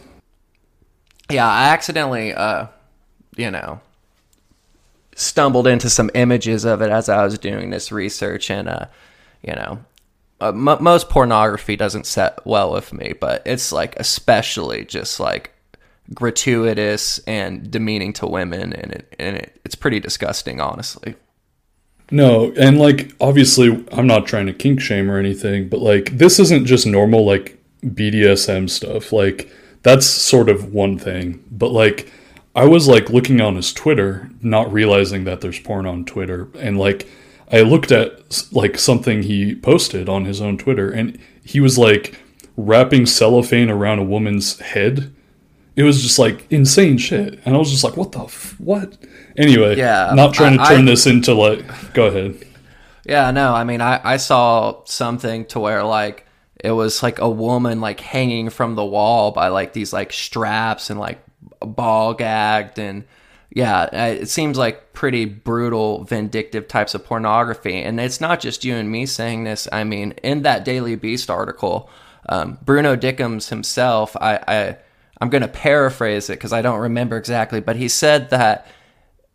yeah, 1.31 1.47
I 1.49 1.69
accidentally, 1.69 2.33
uh, 2.33 2.67
you 3.37 3.51
know, 3.51 3.81
stumbled 5.23 5.67
into 5.67 5.89
some 5.89 6.11
images 6.15 6.65
of 6.65 6.83
it 6.83 6.91
as 6.91 7.09
I 7.09 7.25
was 7.25 7.39
doing 7.39 7.71
this 7.71 7.93
research, 7.93 8.51
and 8.51 8.69
uh, 8.69 8.87
you 9.43 9.55
know, 9.55 9.85
uh, 10.41 10.49
m- 10.49 10.83
most 10.83 11.09
pornography 11.09 11.77
doesn't 11.77 12.07
set 12.07 12.45
well 12.45 12.73
with 12.73 12.93
me, 12.93 13.15
but 13.19 13.43
it's 13.47 13.73
like 13.73 13.99
especially 13.99 14.85
just 14.85 15.21
like 15.21 15.53
gratuitous 16.13 17.19
and 17.21 17.71
demeaning 17.71 18.13
to 18.15 18.27
women, 18.27 18.73
and 18.73 18.93
it 18.93 19.15
and 19.19 19.37
it, 19.37 19.61
it's 19.65 19.75
pretty 19.75 20.01
disgusting, 20.01 20.61
honestly. 20.61 21.15
No, 22.11 22.53
and 22.59 22.79
like 22.79 23.15
obviously 23.21 23.87
I'm 23.93 24.07
not 24.07 24.27
trying 24.27 24.47
to 24.47 24.53
kink 24.53 24.81
shame 24.81 25.11
or 25.11 25.19
anything, 25.19 25.69
but 25.69 25.81
like 25.81 26.11
this 26.11 26.39
isn't 26.39 26.67
just 26.67 26.87
normal 26.87 27.25
like 27.25 27.59
BDSM 27.85 28.69
stuff. 28.69 29.13
Like 29.13 29.51
that's 29.83 30.07
sort 30.07 30.49
of 30.49 30.73
one 30.75 30.99
thing, 30.99 31.43
but 31.51 31.73
like 31.73 32.13
I 32.55 32.67
was 32.67 32.87
like 32.89 33.11
looking 33.11 33.41
on 33.41 33.57
his 33.57 33.73
Twitter, 33.73 34.29
not 34.43 34.73
realizing 34.73 35.25
that 35.25 35.41
there's 35.41 35.59
porn 35.59 35.87
on 35.87 36.05
Twitter, 36.05 36.49
and 36.59 36.79
like 36.79 37.09
I 37.51 37.61
looked 37.63 37.91
at 37.93 38.47
like 38.53 38.79
something 38.79 39.23
he 39.23 39.55
posted 39.55 40.09
on 40.09 40.25
his 40.27 40.41
own 40.41 40.59
Twitter, 40.59 40.91
and 40.91 41.19
he 41.45 41.61
was 41.61 41.79
like 41.79 42.19
wrapping 42.57 43.07
cellophane 43.07 43.71
around 43.71 43.99
a 44.01 44.05
woman's 44.05 44.59
head. 44.61 45.13
It 45.75 45.85
was 45.85 46.03
just 46.03 46.19
like 46.19 46.47
insane 46.51 46.99
shit, 46.99 47.41
and 47.47 47.55
I 47.55 47.59
was 47.59 47.71
just 47.71 47.85
like, 47.85 47.97
"What 47.97 48.13
the 48.13 48.25
f- 48.25 48.57
what?" 48.61 48.99
Anyway, 49.39 49.77
Yeah, 49.77 50.13
not 50.15 50.35
trying 50.35 50.59
to 50.59 50.65
turn 50.65 50.83
I- 50.83 50.91
this 50.91 51.07
into 51.07 51.33
like. 51.33 51.65
Go 51.95 52.07
ahead. 52.07 52.37
Yeah, 53.07 53.31
no, 53.33 53.53
I 53.55 53.65
mean, 53.65 53.81
I, 53.81 53.99
I 54.05 54.17
saw 54.19 54.85
something 54.85 55.47
to 55.47 55.59
where 55.59 55.83
like 55.83 56.27
it 56.63 56.71
was 56.73 57.03
like 57.03 57.19
a 57.19 57.29
woman 57.31 57.81
like 57.81 57.99
hanging 58.01 58.51
from 58.51 58.75
the 58.75 58.85
wall 58.85 59.31
by 59.33 59.49
like 59.49 59.73
these 59.73 59.93
like 59.95 60.13
straps 60.13 60.91
and 60.91 61.01
like 61.01 61.19
ball 61.67 62.15
gagged 62.15 62.79
and 62.79 63.05
yeah, 63.55 63.85
it 64.07 64.31
seems 64.31 64.57
like 64.57 64.95
pretty 64.95 65.27
brutal, 65.27 66.05
vindictive 66.05 66.69
types 66.69 66.95
of 66.95 67.05
pornography. 67.05 67.83
And 67.83 68.01
it's 68.01 68.21
not 68.21 68.41
just 68.41 68.65
you 68.65 68.75
and 68.77 68.91
me 68.91 69.05
saying 69.05 69.45
this. 69.45 69.69
I 69.71 69.85
mean, 69.85 70.13
in 70.23 70.43
that 70.43 70.65
Daily 70.65 70.97
Beast 70.97 71.31
article, 71.31 71.91
um, 72.31 72.59
Bruno 72.65 72.97
Dickemz 72.97 73.51
himself, 73.51 74.17
I, 74.17 74.41
I 74.49 74.77
I'm 75.21 75.29
going 75.29 75.43
to 75.43 75.49
paraphrase 75.49 76.31
it 76.31 76.35
because 76.35 76.53
I 76.53 76.63
don't 76.63 76.81
remember 76.81 77.17
exactly, 77.17 77.61
but 77.61 77.77
he 77.77 77.89
said 77.89 78.31
that 78.31 78.67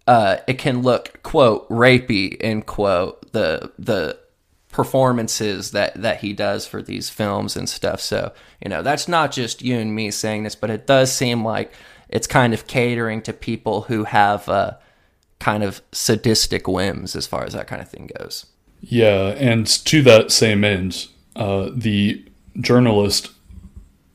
uh, 0.07 0.37
it 0.47 0.57
can 0.57 0.81
look 0.81 1.21
quote 1.21 1.69
rapey 1.69 2.35
end 2.39 2.65
quote 2.65 3.31
the 3.33 3.71
the 3.77 4.17
performances 4.69 5.71
that 5.71 5.93
that 6.01 6.19
he 6.21 6.33
does 6.33 6.65
for 6.67 6.81
these 6.81 7.09
films 7.09 7.55
and 7.55 7.69
stuff. 7.69 8.01
So 8.01 8.33
you 8.61 8.69
know 8.69 8.81
that's 8.81 9.07
not 9.07 9.31
just 9.31 9.61
you 9.61 9.77
and 9.77 9.93
me 9.93 10.11
saying 10.11 10.43
this, 10.43 10.55
but 10.55 10.69
it 10.69 10.87
does 10.87 11.11
seem 11.11 11.45
like 11.45 11.71
it's 12.09 12.27
kind 12.27 12.53
of 12.53 12.67
catering 12.67 13.21
to 13.23 13.33
people 13.33 13.81
who 13.83 14.05
have 14.05 14.47
uh, 14.49 14.73
kind 15.39 15.63
of 15.63 15.81
sadistic 15.91 16.67
whims 16.67 17.15
as 17.15 17.27
far 17.27 17.43
as 17.43 17.53
that 17.53 17.67
kind 17.67 17.81
of 17.81 17.89
thing 17.89 18.09
goes. 18.17 18.45
Yeah, 18.81 19.29
and 19.37 19.67
to 19.67 20.01
that 20.03 20.31
same 20.31 20.63
end, 20.63 21.07
uh, 21.35 21.69
the 21.73 22.23
journalist 22.59 23.31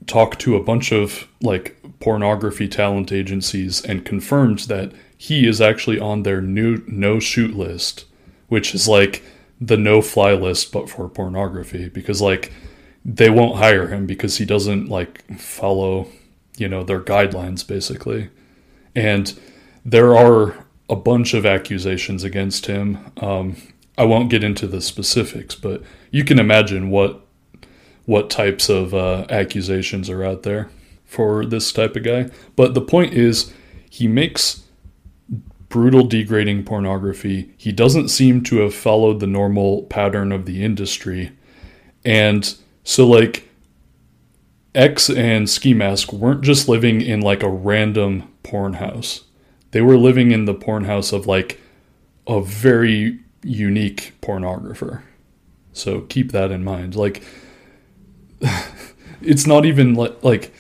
talked 0.06 0.40
to 0.40 0.56
a 0.56 0.62
bunch 0.62 0.92
of 0.92 1.28
like 1.40 1.76
pornography 2.00 2.68
talent 2.68 3.12
agencies 3.12 3.80
and 3.84 4.04
confirmed 4.04 4.60
that 4.60 4.92
he 5.16 5.46
is 5.46 5.60
actually 5.60 6.00
on 6.00 6.22
their 6.22 6.40
new 6.40 6.82
no 6.86 7.20
shoot 7.20 7.54
list, 7.54 8.04
which 8.48 8.74
is 8.74 8.88
like 8.88 9.22
the 9.60 9.76
no 9.76 10.02
fly 10.02 10.32
list 10.32 10.72
but 10.72 10.90
for 10.90 11.08
pornography 11.08 11.88
because 11.88 12.20
like 12.20 12.52
they 13.04 13.30
won't 13.30 13.58
hire 13.58 13.88
him 13.88 14.06
because 14.06 14.38
he 14.38 14.44
doesn't 14.44 14.88
like 14.88 15.22
follow, 15.38 16.08
you 16.56 16.68
know, 16.68 16.82
their 16.84 17.00
guidelines 17.00 17.66
basically. 17.66 18.30
And 18.94 19.38
there 19.84 20.16
are 20.16 20.64
a 20.88 20.96
bunch 20.96 21.34
of 21.34 21.46
accusations 21.46 22.24
against 22.24 22.66
him. 22.66 22.98
Um, 23.20 23.56
I 23.96 24.04
won't 24.04 24.30
get 24.30 24.44
into 24.44 24.66
the 24.66 24.80
specifics, 24.80 25.54
but 25.54 25.82
you 26.10 26.24
can 26.24 26.38
imagine 26.38 26.90
what 26.90 27.20
what 28.04 28.28
types 28.30 28.68
of 28.68 28.92
uh, 28.94 29.24
accusations 29.30 30.10
are 30.10 30.24
out 30.24 30.42
there 30.42 30.68
for 31.04 31.46
this 31.46 31.72
type 31.72 31.94
of 31.94 32.02
guy. 32.02 32.28
But 32.56 32.74
the 32.74 32.80
point 32.80 33.14
is, 33.14 33.52
he 33.88 34.08
makes 34.08 34.64
brutal, 35.68 36.04
degrading 36.04 36.64
pornography. 36.64 37.54
He 37.56 37.70
doesn't 37.70 38.08
seem 38.08 38.42
to 38.44 38.58
have 38.58 38.74
followed 38.74 39.20
the 39.20 39.26
normal 39.26 39.84
pattern 39.84 40.32
of 40.32 40.46
the 40.46 40.64
industry, 40.64 41.32
and 42.04 42.54
so 42.82 43.06
like 43.06 43.48
X 44.74 45.10
and 45.10 45.48
Ski 45.48 45.74
Mask 45.74 46.12
weren't 46.12 46.42
just 46.42 46.68
living 46.68 47.00
in 47.00 47.20
like 47.20 47.42
a 47.42 47.48
random 47.48 48.32
porn 48.42 48.74
house. 48.74 49.24
They 49.72 49.80
were 49.82 49.98
living 49.98 50.30
in 50.30 50.44
the 50.44 50.54
porn 50.54 50.84
house 50.84 51.12
of 51.12 51.26
like 51.26 51.60
a 52.26 52.40
very 52.40 53.20
unique 53.42 54.14
pornographer. 54.22 55.02
So 55.72 56.02
keep 56.02 56.32
that 56.32 56.50
in 56.50 56.64
mind. 56.64 56.94
Like 56.94 57.22
it's 59.22 59.46
not 59.46 59.64
even 59.64 59.94
like 59.94 60.22
like 60.22 60.52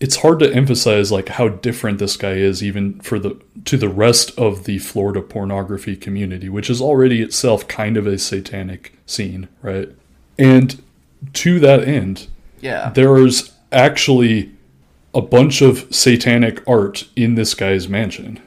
it's 0.00 0.16
hard 0.16 0.40
to 0.40 0.52
emphasize 0.52 1.12
like 1.12 1.28
how 1.28 1.48
different 1.48 2.00
this 2.00 2.16
guy 2.16 2.32
is 2.32 2.62
even 2.62 2.98
for 3.00 3.18
the 3.18 3.40
to 3.64 3.76
the 3.76 3.88
rest 3.88 4.36
of 4.36 4.64
the 4.64 4.78
Florida 4.78 5.22
pornography 5.22 5.96
community, 5.96 6.48
which 6.48 6.68
is 6.68 6.80
already 6.80 7.22
itself 7.22 7.68
kind 7.68 7.96
of 7.96 8.06
a 8.06 8.18
satanic 8.18 8.98
scene, 9.06 9.48
right? 9.62 9.90
And 10.38 10.82
to 11.34 11.60
that 11.60 11.84
end, 11.86 12.26
Yeah. 12.62 12.90
there's 12.94 13.52
actually 13.70 14.50
a 15.14 15.20
bunch 15.20 15.60
of 15.60 15.86
satanic 15.94 16.66
art 16.66 17.06
in 17.16 17.34
this 17.34 17.52
guy's 17.54 17.88
mansion. 17.88 18.40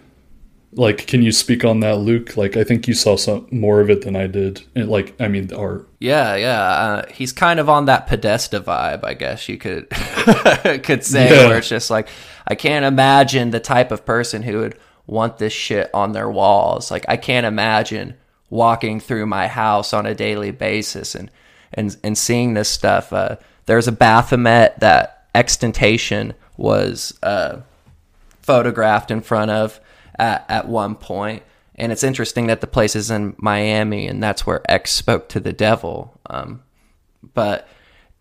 Like, 0.78 1.08
can 1.08 1.22
you 1.22 1.32
speak 1.32 1.64
on 1.64 1.80
that, 1.82 2.00
Luke? 2.00 2.36
Like, 2.36 2.58
I 2.58 2.64
think 2.66 2.86
you 2.88 2.94
saw 2.94 3.16
some 3.16 3.48
more 3.50 3.80
of 3.80 3.90
it 3.90 4.02
than 4.02 4.16
I 4.18 4.28
did. 4.28 4.64
And 4.76 4.90
like, 4.90 5.16
I 5.22 5.30
mean, 5.30 5.48
the 5.48 5.58
art. 5.58 5.88
Yeah, 6.00 6.36
yeah. 6.36 6.62
Uh, 6.62 7.06
he's 7.14 7.32
kind 7.32 7.62
of 7.62 7.70
on 7.70 7.86
that 7.86 8.08
Podesta 8.08 8.60
vibe, 8.60 9.04
I 9.06 9.14
guess 9.14 9.48
you 9.48 9.58
could 9.58 9.90
could 10.84 11.04
say, 11.06 11.30
Yeah. 11.30 11.48
where 11.48 11.60
it's 11.60 11.70
just 11.70 11.90
like 11.90 12.10
I 12.48 12.56
can't 12.56 12.84
imagine 12.84 13.52
the 13.52 13.60
type 13.62 13.92
of 13.92 14.06
person 14.06 14.42
who 14.44 14.58
would 14.60 14.78
want 15.08 15.38
this 15.38 15.54
shit 15.54 15.90
on 15.94 16.12
their 16.12 16.30
walls. 16.30 16.92
Like 16.92 17.06
I 17.08 17.16
can't 17.16 17.46
imagine 17.46 18.16
walking 18.50 19.00
through 19.00 19.28
my 19.28 19.48
house 19.48 19.94
on 19.94 20.06
a 20.06 20.14
daily 20.16 20.52
basis 20.52 21.16
and 21.16 21.32
and 21.74 21.96
and 22.04 22.18
seeing 22.18 22.54
this 22.54 22.70
stuff. 22.70 23.14
Uh, 23.14 23.38
there's 23.66 23.88
a 23.88 23.92
Baphomet 23.92 24.80
that 24.80 25.34
XXXTentacion 25.34 26.34
was 26.58 27.18
uh, 27.24 27.62
photographed 28.42 29.12
in 29.12 29.22
front 29.22 29.52
of 29.52 29.80
at, 30.18 30.46
at 30.50 30.68
one 30.68 30.96
point. 30.96 31.44
And 31.76 31.92
it's 31.92 32.04
interesting 32.04 32.48
that 32.48 32.62
the 32.62 32.68
place 32.68 32.96
is 32.96 33.12
in 33.12 33.36
Miami, 33.38 34.08
and 34.08 34.24
that's 34.24 34.46
where 34.46 34.62
X 34.72 34.92
spoke 34.92 35.28
to 35.30 35.42
the 35.42 35.52
devil. 35.52 36.18
Um, 36.28 36.64
but 37.34 37.68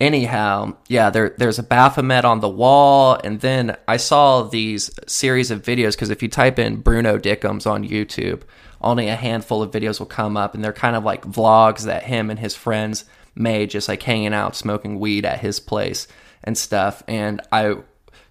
anyhow, 0.01 0.77
yeah, 0.89 1.11
there 1.11 1.35
there's 1.39 1.61
a 1.61 1.63
Baphomet 1.63 2.25
on 2.25 2.41
the 2.41 2.49
wall, 2.49 3.21
and 3.23 3.41
then 3.41 3.77
I 3.87 3.97
saw 3.97 4.43
these 4.43 4.91
series 5.07 5.53
of 5.53 5.63
videos 5.63 5.93
because 5.93 6.11
if 6.11 6.21
you 6.21 6.29
type 6.29 6.59
in 6.59 6.81
Bruno 6.81 7.17
Dickemz 7.17 7.65
on 7.65 7.87
YouTube, 7.87 8.43
only 8.81 9.09
a 9.09 9.15
handful 9.15 9.63
of 9.63 9.71
videos 9.71 10.01
will 10.01 10.07
come 10.07 10.37
up, 10.37 10.55
and 10.55 10.65
they're 10.65 10.73
kind 10.73 10.97
of 10.97 11.05
like 11.05 11.25
vlogs 11.25 11.85
that 11.85 12.05
him 12.05 12.31
and 12.31 12.41
his 12.41 12.57
friends 12.57 13.05
made, 13.35 13.71
just 13.71 13.89
like 13.89 14.03
hanging 14.03 14.35
out, 14.35 14.57
smoking 14.57 14.99
weed 14.99 15.25
at 15.25 15.41
his 15.41 15.61
place 15.61 16.07
and 16.43 16.57
stuff. 16.57 17.03
And 17.09 17.41
I 17.51 17.77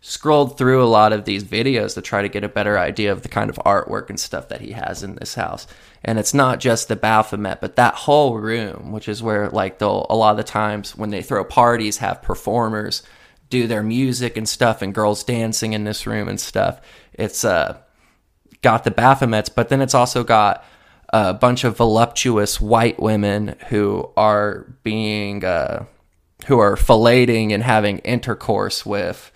scrolled 0.05 0.57
through 0.57 0.83
a 0.83 0.85
lot 0.85 1.13
of 1.13 1.23
these 1.23 1.45
videos 1.45 1.93
to 1.93 2.01
try 2.01 2.21
to 2.21 2.27
get 2.27 2.43
a 2.43 2.49
better 2.49 2.77
idea 2.77 3.11
of 3.11 3.21
the 3.21 3.29
kind 3.29 3.49
of 3.49 3.55
artwork 3.65 4.09
and 4.09 4.19
stuff 4.19 4.49
that 4.49 4.59
he 4.59 4.73
has 4.73 5.01
in 5.01 5.15
this 5.15 5.35
house. 5.35 5.65
And 6.03 6.19
it's 6.19 6.33
not 6.33 6.59
just 6.59 6.89
the 6.89 6.97
Baphomet, 6.97 7.61
but 7.61 7.77
that 7.77 7.93
whole 7.93 8.37
room, 8.37 8.91
which 8.91 9.07
is 9.07 9.23
where 9.23 9.49
like 9.49 9.79
they'll 9.79 10.05
a 10.09 10.15
lot 10.15 10.31
of 10.31 10.37
the 10.37 10.43
times 10.43 10.97
when 10.97 11.09
they 11.09 11.21
throw 11.21 11.45
parties 11.45 11.97
have 11.97 12.21
performers 12.21 13.01
do 13.49 13.65
their 13.65 13.83
music 13.83 14.35
and 14.35 14.49
stuff 14.49 14.81
and 14.81 14.93
girls 14.93 15.23
dancing 15.23 15.71
in 15.71 15.85
this 15.85 16.05
room 16.05 16.27
and 16.27 16.39
stuff. 16.39 16.81
It's 17.13 17.45
uh 17.45 17.77
got 18.61 18.83
the 18.83 18.91
Baphomets, 18.91 19.49
but 19.53 19.69
then 19.69 19.79
it's 19.81 19.93
also 19.93 20.23
got 20.23 20.65
a 21.13 21.33
bunch 21.33 21.63
of 21.63 21.77
voluptuous 21.77 22.59
white 22.59 22.99
women 22.99 23.55
who 23.69 24.11
are 24.17 24.67
being 24.83 25.45
uh 25.45 25.85
who 26.47 26.59
are 26.59 26.75
filleting 26.75 27.53
and 27.53 27.63
having 27.63 27.99
intercourse 27.99 28.85
with 28.85 29.31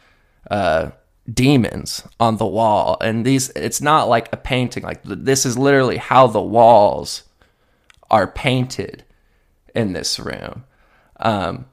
uh, 0.51 0.89
demons 1.33 2.03
on 2.19 2.35
the 2.37 2.45
wall. 2.45 2.97
And 2.99 3.25
these, 3.25 3.49
it's 3.51 3.79
not 3.81 4.09
like 4.09 4.27
a 4.33 4.37
painting. 4.37 4.83
Like 4.83 5.01
this 5.05 5.45
is 5.45 5.57
literally 5.57 5.97
how 5.97 6.27
the 6.27 6.41
walls 6.41 7.23
are 8.11 8.27
painted 8.27 9.05
in 9.73 9.93
this 9.93 10.19
room. 10.19 10.65
Um, 11.21 11.65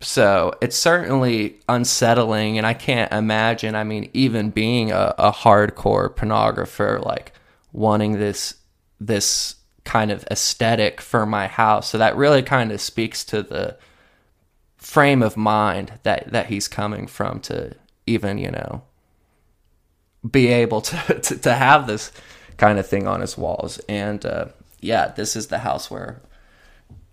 So 0.00 0.52
it's 0.60 0.76
certainly 0.76 1.58
unsettling, 1.68 2.56
and 2.56 2.66
I 2.66 2.74
can't 2.74 3.12
imagine. 3.12 3.74
I 3.74 3.82
mean, 3.82 4.10
even 4.12 4.50
being 4.50 4.92
a, 4.92 5.14
a 5.18 5.32
hardcore 5.32 6.08
pornographer, 6.14 7.04
like 7.04 7.32
wanting 7.72 8.18
this 8.18 8.54
this 9.00 9.56
kind 9.84 10.10
of 10.10 10.24
aesthetic 10.30 11.00
for 11.00 11.24
my 11.24 11.46
house. 11.46 11.88
So 11.88 11.98
that 11.98 12.16
really 12.16 12.42
kind 12.42 12.72
of 12.72 12.80
speaks 12.80 13.24
to 13.26 13.42
the 13.42 13.78
frame 14.76 15.22
of 15.22 15.36
mind 15.36 15.92
that 16.04 16.30
that 16.30 16.46
he's 16.46 16.68
coming 16.68 17.06
from 17.06 17.40
to 17.40 17.74
even 18.06 18.38
you 18.38 18.50
know 18.50 18.82
be 20.28 20.48
able 20.48 20.80
to 20.80 21.20
to, 21.22 21.38
to 21.38 21.54
have 21.54 21.86
this 21.86 22.12
kind 22.56 22.78
of 22.78 22.86
thing 22.86 23.06
on 23.06 23.20
his 23.20 23.38
walls. 23.38 23.78
And 23.88 24.24
uh, 24.24 24.46
yeah, 24.80 25.08
this 25.08 25.36
is 25.36 25.48
the 25.48 25.58
house 25.58 25.90
where 25.90 26.20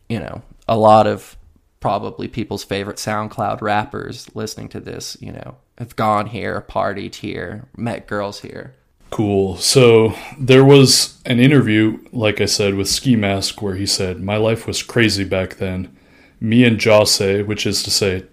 you 0.10 0.20
know 0.20 0.42
a 0.68 0.78
lot 0.78 1.08
of 1.08 1.38
probably 1.80 2.28
people's 2.28 2.64
favorite 2.64 2.98
SoundCloud 2.98 3.62
rappers 3.62 4.28
listening 4.36 4.70
to 4.70 4.80
this, 4.80 5.16
you 5.20 5.32
know, 5.32 5.58
have 5.78 5.96
gone 5.96 6.26
here, 6.26 6.66
partied 6.68 7.14
here, 7.14 7.68
met 7.78 8.08
girls 8.08 8.42
here. 8.42 8.74
Cool. 9.16 9.56
So 9.56 10.14
there 10.38 10.66
was 10.66 11.22
an 11.26 11.40
interview, 11.40 12.00
like 12.12 12.42
I 12.42 12.46
said, 12.46 12.76
with 12.76 12.90
Ski 12.90 13.16
Mask 13.16 13.62
where 13.62 13.76
he 13.76 13.86
said, 13.86 14.20
My 14.20 14.36
life 14.36 14.68
was 14.68 14.84
crazy 14.84 15.24
back 15.24 15.56
then. 15.56 15.96
Me 16.42 16.66
and 16.66 16.84
Jose, 16.84 17.42
which 17.44 17.66
is 17.66 17.82
to 17.84 17.92
say 17.92 18.26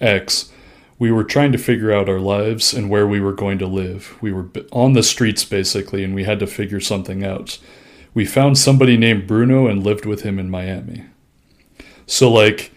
X, 0.00 0.50
we 0.98 1.12
were 1.12 1.24
trying 1.24 1.52
to 1.52 1.58
figure 1.58 1.92
out 1.92 2.08
our 2.08 2.18
lives 2.18 2.72
and 2.72 2.88
where 2.88 3.06
we 3.06 3.20
were 3.20 3.34
going 3.34 3.58
to 3.58 3.66
live. 3.66 4.16
We 4.22 4.32
were 4.32 4.48
on 4.72 4.94
the 4.94 5.02
streets 5.02 5.44
basically, 5.44 6.02
and 6.02 6.14
we 6.14 6.24
had 6.24 6.40
to 6.40 6.46
figure 6.46 6.80
something 6.80 7.22
out. 7.22 7.58
We 8.14 8.24
found 8.24 8.56
somebody 8.56 8.96
named 8.96 9.26
Bruno 9.26 9.66
and 9.66 9.84
lived 9.84 10.06
with 10.06 10.22
him 10.22 10.38
in 10.38 10.48
Miami. 10.48 11.04
So, 12.06 12.32
like, 12.32 12.72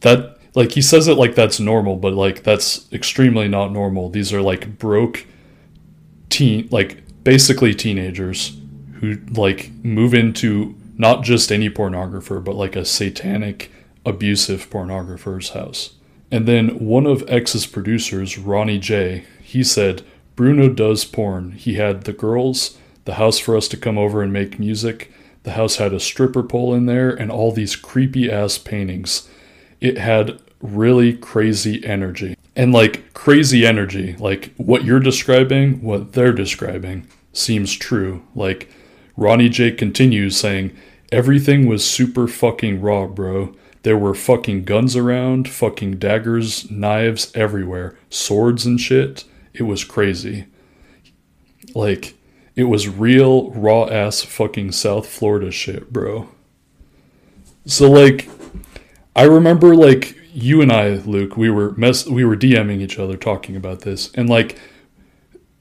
that 0.00 0.38
like 0.56 0.72
he 0.72 0.82
says 0.82 1.06
it 1.06 1.16
like 1.16 1.36
that's 1.36 1.60
normal 1.60 1.94
but 1.94 2.14
like 2.14 2.42
that's 2.42 2.92
extremely 2.92 3.46
not 3.46 3.70
normal 3.70 4.08
these 4.08 4.32
are 4.32 4.42
like 4.42 4.76
broke 4.76 5.24
teen 6.40 6.66
like 6.70 7.02
basically 7.22 7.74
teenagers 7.74 8.56
who 9.00 9.18
like 9.30 9.70
move 9.84 10.14
into 10.14 10.74
not 10.96 11.22
just 11.22 11.52
any 11.52 11.68
pornographer 11.68 12.42
but 12.42 12.54
like 12.54 12.74
a 12.74 12.84
satanic 12.84 13.70
abusive 14.06 14.70
pornographer's 14.70 15.50
house. 15.50 15.94
And 16.30 16.48
then 16.48 16.78
one 16.78 17.04
of 17.04 17.28
x's 17.28 17.66
producers 17.66 18.38
ronny 18.38 18.78
j 18.78 19.26
he 19.42 19.62
said 19.62 20.02
bruno 20.34 20.70
does 20.70 21.04
porn. 21.04 21.52
He 21.52 21.74
had 21.74 22.04
the 22.04 22.14
girls 22.14 22.78
the 23.04 23.14
house 23.14 23.38
for 23.38 23.54
us 23.54 23.68
to 23.68 23.76
come 23.76 23.98
over 23.98 24.22
and 24.22 24.32
make 24.32 24.58
music. 24.58 25.12
The 25.42 25.52
house 25.52 25.76
had 25.76 25.92
a 25.92 26.00
stripper 26.00 26.42
pole 26.42 26.72
in 26.72 26.86
there 26.86 27.10
and 27.10 27.30
all 27.30 27.52
these 27.52 27.76
creepy 27.76 28.30
ass 28.30 28.56
paintings. 28.56 29.28
It 29.78 29.98
had 29.98 30.40
really 30.62 31.12
crazy 31.14 31.84
energy. 31.84 32.34
And 32.56 32.72
like 32.72 33.14
crazy 33.14 33.64
energy, 33.64 34.16
like 34.18 34.52
what 34.56 34.84
you're 34.84 35.00
describing, 35.00 35.82
what 35.82 36.12
they're 36.12 36.32
describing 36.32 37.06
seems 37.32 37.74
true. 37.74 38.24
Like 38.34 38.68
Ronny 39.16 39.48
J 39.48 39.70
continues 39.70 40.36
saying, 40.36 40.76
everything 41.12 41.66
was 41.66 41.84
super 41.84 42.26
fucking 42.26 42.80
raw, 42.80 43.06
bro. 43.06 43.54
There 43.82 43.96
were 43.96 44.14
fucking 44.14 44.64
guns 44.64 44.94
around, 44.94 45.48
fucking 45.48 45.98
daggers, 45.98 46.70
knives 46.70 47.32
everywhere, 47.34 47.96
swords 48.10 48.66
and 48.66 48.80
shit. 48.80 49.24
It 49.54 49.62
was 49.62 49.84
crazy. 49.84 50.46
Like, 51.74 52.14
it 52.56 52.64
was 52.64 52.88
real 52.88 53.50
raw 53.52 53.84
ass 53.84 54.22
fucking 54.22 54.72
South 54.72 55.08
Florida 55.08 55.50
shit, 55.50 55.92
bro. 55.92 56.28
So, 57.64 57.90
like, 57.90 58.28
I 59.14 59.22
remember 59.22 59.74
like 59.74 60.16
you 60.32 60.62
and 60.62 60.72
I, 60.72 60.94
Luke, 60.94 61.36
we 61.36 61.50
were 61.50 61.72
mess 61.72 62.06
we 62.06 62.24
were 62.24 62.36
DMing 62.36 62.80
each 62.80 62.98
other 62.98 63.16
talking 63.16 63.56
about 63.56 63.80
this, 63.80 64.12
and 64.14 64.28
like, 64.28 64.58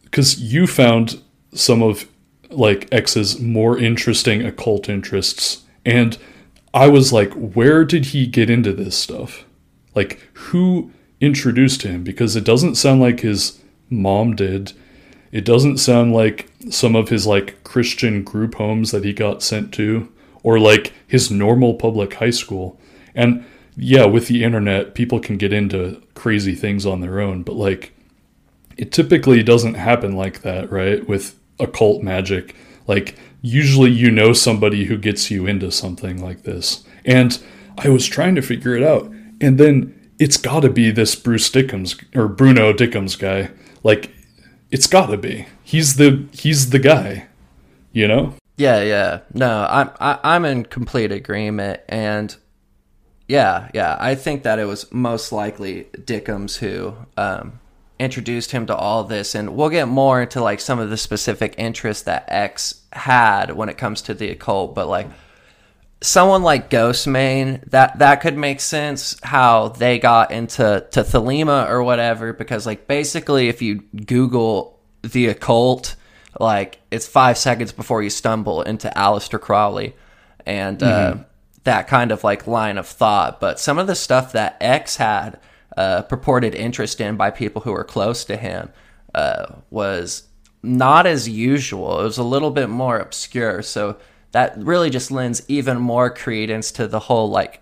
because 0.04 0.40
you 0.40 0.68
found 0.68 1.22
some 1.54 1.82
of 1.82 2.08
like 2.50 2.88
X's 2.92 3.40
more 3.40 3.78
interesting 3.78 4.46
occult 4.46 4.90
interests, 4.90 5.64
and 5.86 6.18
I 6.74 6.88
was 6.88 7.12
like, 7.12 7.34
where 7.34 7.84
did 7.84 8.08
he 8.08 8.28
get 8.28 8.50
into 8.50 8.74
this 8.74 8.98
stuff? 8.98 9.46
Like, 9.96 10.20
who 10.34 10.92
introduced 11.20 11.82
him? 11.82 12.04
Because 12.04 12.36
it 12.36 12.44
doesn't 12.44 12.76
sound 12.76 13.02
like 13.02 13.22
his 13.22 13.60
mom 13.90 14.36
did. 14.36 14.74
It 15.32 15.46
doesn't 15.46 15.78
sound 15.78 16.14
like 16.14 16.52
some 16.70 16.96
of 16.96 17.10
his 17.10 17.26
like 17.28 17.64
Christian 17.64 18.24
group 18.24 18.56
homes 18.56 18.92
that 18.92 19.04
he 19.04 19.14
got 19.14 19.44
sent 19.44 19.74
to, 19.76 20.12
or 20.44 20.60
like 20.60 20.94
his 21.08 21.32
normal 21.32 21.74
public 21.76 22.16
high 22.16 22.30
school. 22.30 22.80
And 23.16 23.46
yeah, 23.82 24.06
with 24.06 24.28
the 24.28 24.44
internet, 24.44 24.94
people 24.94 25.20
can 25.20 25.38
get 25.38 25.54
into 25.54 26.02
crazy 26.14 26.54
things 26.54 26.86
on 26.86 27.00
their 27.00 27.22
own, 27.22 27.44
but 27.44 27.56
like 27.56 27.94
it 28.78 28.92
typically 28.92 29.42
doesn't 29.42 29.76
happen 29.76 30.16
like 30.16 30.42
that, 30.42 30.70
right? 30.70 31.08
With 31.08 31.40
occult 31.60 32.04
magic. 32.04 32.56
Like 32.88 33.16
usually 33.42 33.92
you 33.92 34.12
know 34.12 34.34
somebody 34.34 34.86
who 34.86 34.98
gets 34.98 35.32
you 35.32 35.48
into 35.48 35.72
something 35.72 36.22
like 36.22 36.44
this. 36.44 36.84
And 37.06 37.42
I 37.78 37.90
was 37.90 38.06
trying 38.06 38.36
to 38.36 38.42
figure 38.42 38.76
it 38.76 38.84
out. 38.84 39.12
And 39.40 39.58
then 39.58 40.12
it's 40.20 40.38
got 40.38 40.62
to 40.62 40.70
be 40.70 40.92
this 40.92 41.16
Bruce 41.16 41.50
Dickemz 41.50 42.04
or 42.16 42.28
Bruno 42.28 42.74
Dickemz 42.74 43.18
guy. 43.18 43.52
Like 43.84 44.12
it's 44.72 44.88
got 44.88 45.08
to 45.08 45.18
be. 45.18 45.48
He's 45.64 45.96
the 45.96 46.28
he's 46.34 46.72
the 46.72 46.80
guy. 46.80 47.28
You 47.94 48.08
know? 48.08 48.34
Yeah, 48.58 48.82
yeah. 48.82 49.20
No, 49.34 49.66
I'm 49.70 49.90
I, 50.02 50.20
I'm 50.24 50.44
in 50.44 50.66
complete 50.66 51.14
agreement 51.14 51.80
and 51.88 52.36
yeah, 53.30 53.70
yeah. 53.76 53.96
I 54.00 54.16
think 54.16 54.42
that 54.44 54.58
it 54.58 54.66
was 54.66 54.92
most 54.92 55.32
likely 55.32 55.88
Dickemz 55.94 56.58
who 56.58 56.96
um, 57.16 57.60
introduced 58.00 58.52
him 58.52 58.66
to 58.66 58.76
all 58.76 59.04
this, 59.04 59.36
and 59.36 59.56
we'll 59.56 59.70
get 59.70 59.88
more 59.88 60.24
into 60.24 60.42
like 60.42 60.60
some 60.60 60.80
of 60.80 60.90
the 60.90 60.98
specific 60.98 61.54
interests 61.60 62.04
that 62.04 62.26
X 62.28 62.82
had 62.92 63.52
when 63.56 63.70
it 63.70 63.78
comes 63.78 64.02
to 64.02 64.16
the 64.16 64.30
occult. 64.30 64.74
But 64.74 64.88
like 64.88 65.08
someone 66.02 66.42
like 66.42 66.72
Ghostemane, 66.72 67.70
that 67.70 68.00
that 68.00 68.22
could 68.22 68.36
make 68.36 68.60
sense 68.62 69.16
how 69.22 69.70
they 69.70 70.00
got 70.00 70.32
into 70.32 70.88
to 70.90 71.02
Thelema 71.02 71.70
or 71.70 71.84
whatever, 71.84 72.34
because 72.34 72.66
like 72.66 72.88
basically 72.88 73.48
if 73.48 73.62
you 73.62 73.84
Google 74.08 74.80
the 75.04 75.28
occult, 75.28 75.96
like 76.40 76.80
it's 76.90 77.06
five 77.06 77.38
seconds 77.38 77.74
before 77.74 78.02
you 78.02 78.10
stumble 78.10 78.64
into 78.64 78.92
Aleister 78.96 79.40
Crowley, 79.40 79.96
and. 80.48 80.82
Uh, 80.82 81.18
that 81.70 81.88
kind 81.88 82.12
of 82.12 82.24
like 82.24 82.48
line 82.48 82.80
of 82.80 82.88
thought. 82.88 83.40
But 83.40 83.60
some 83.60 83.78
of 83.78 83.86
the 83.86 83.94
stuff 83.94 84.32
that 84.32 84.58
X 84.60 84.96
had 84.96 85.40
uh, 85.78 86.02
purported 86.02 86.56
interest 86.56 87.00
in 87.00 87.16
by 87.16 87.30
people 87.30 87.62
who 87.62 87.72
were 87.72 87.84
close 87.84 88.26
to 88.26 88.36
him 88.36 88.72
uh, 89.14 89.46
was 89.70 90.24
not 90.64 91.06
as 91.06 91.30
usual. 91.30 92.02
It 92.02 92.06
was 92.06 92.18
a 92.18 92.24
little 92.24 92.50
bit 92.50 92.70
more 92.70 92.98
obscure. 92.98 93.62
So 93.62 93.98
that 94.32 94.58
really 94.58 94.90
just 94.90 95.12
lends 95.12 95.44
even 95.48 95.78
more 95.78 96.10
credence 96.10 96.72
to 96.72 96.88
the 96.88 97.02
whole 97.02 97.30
like 97.30 97.62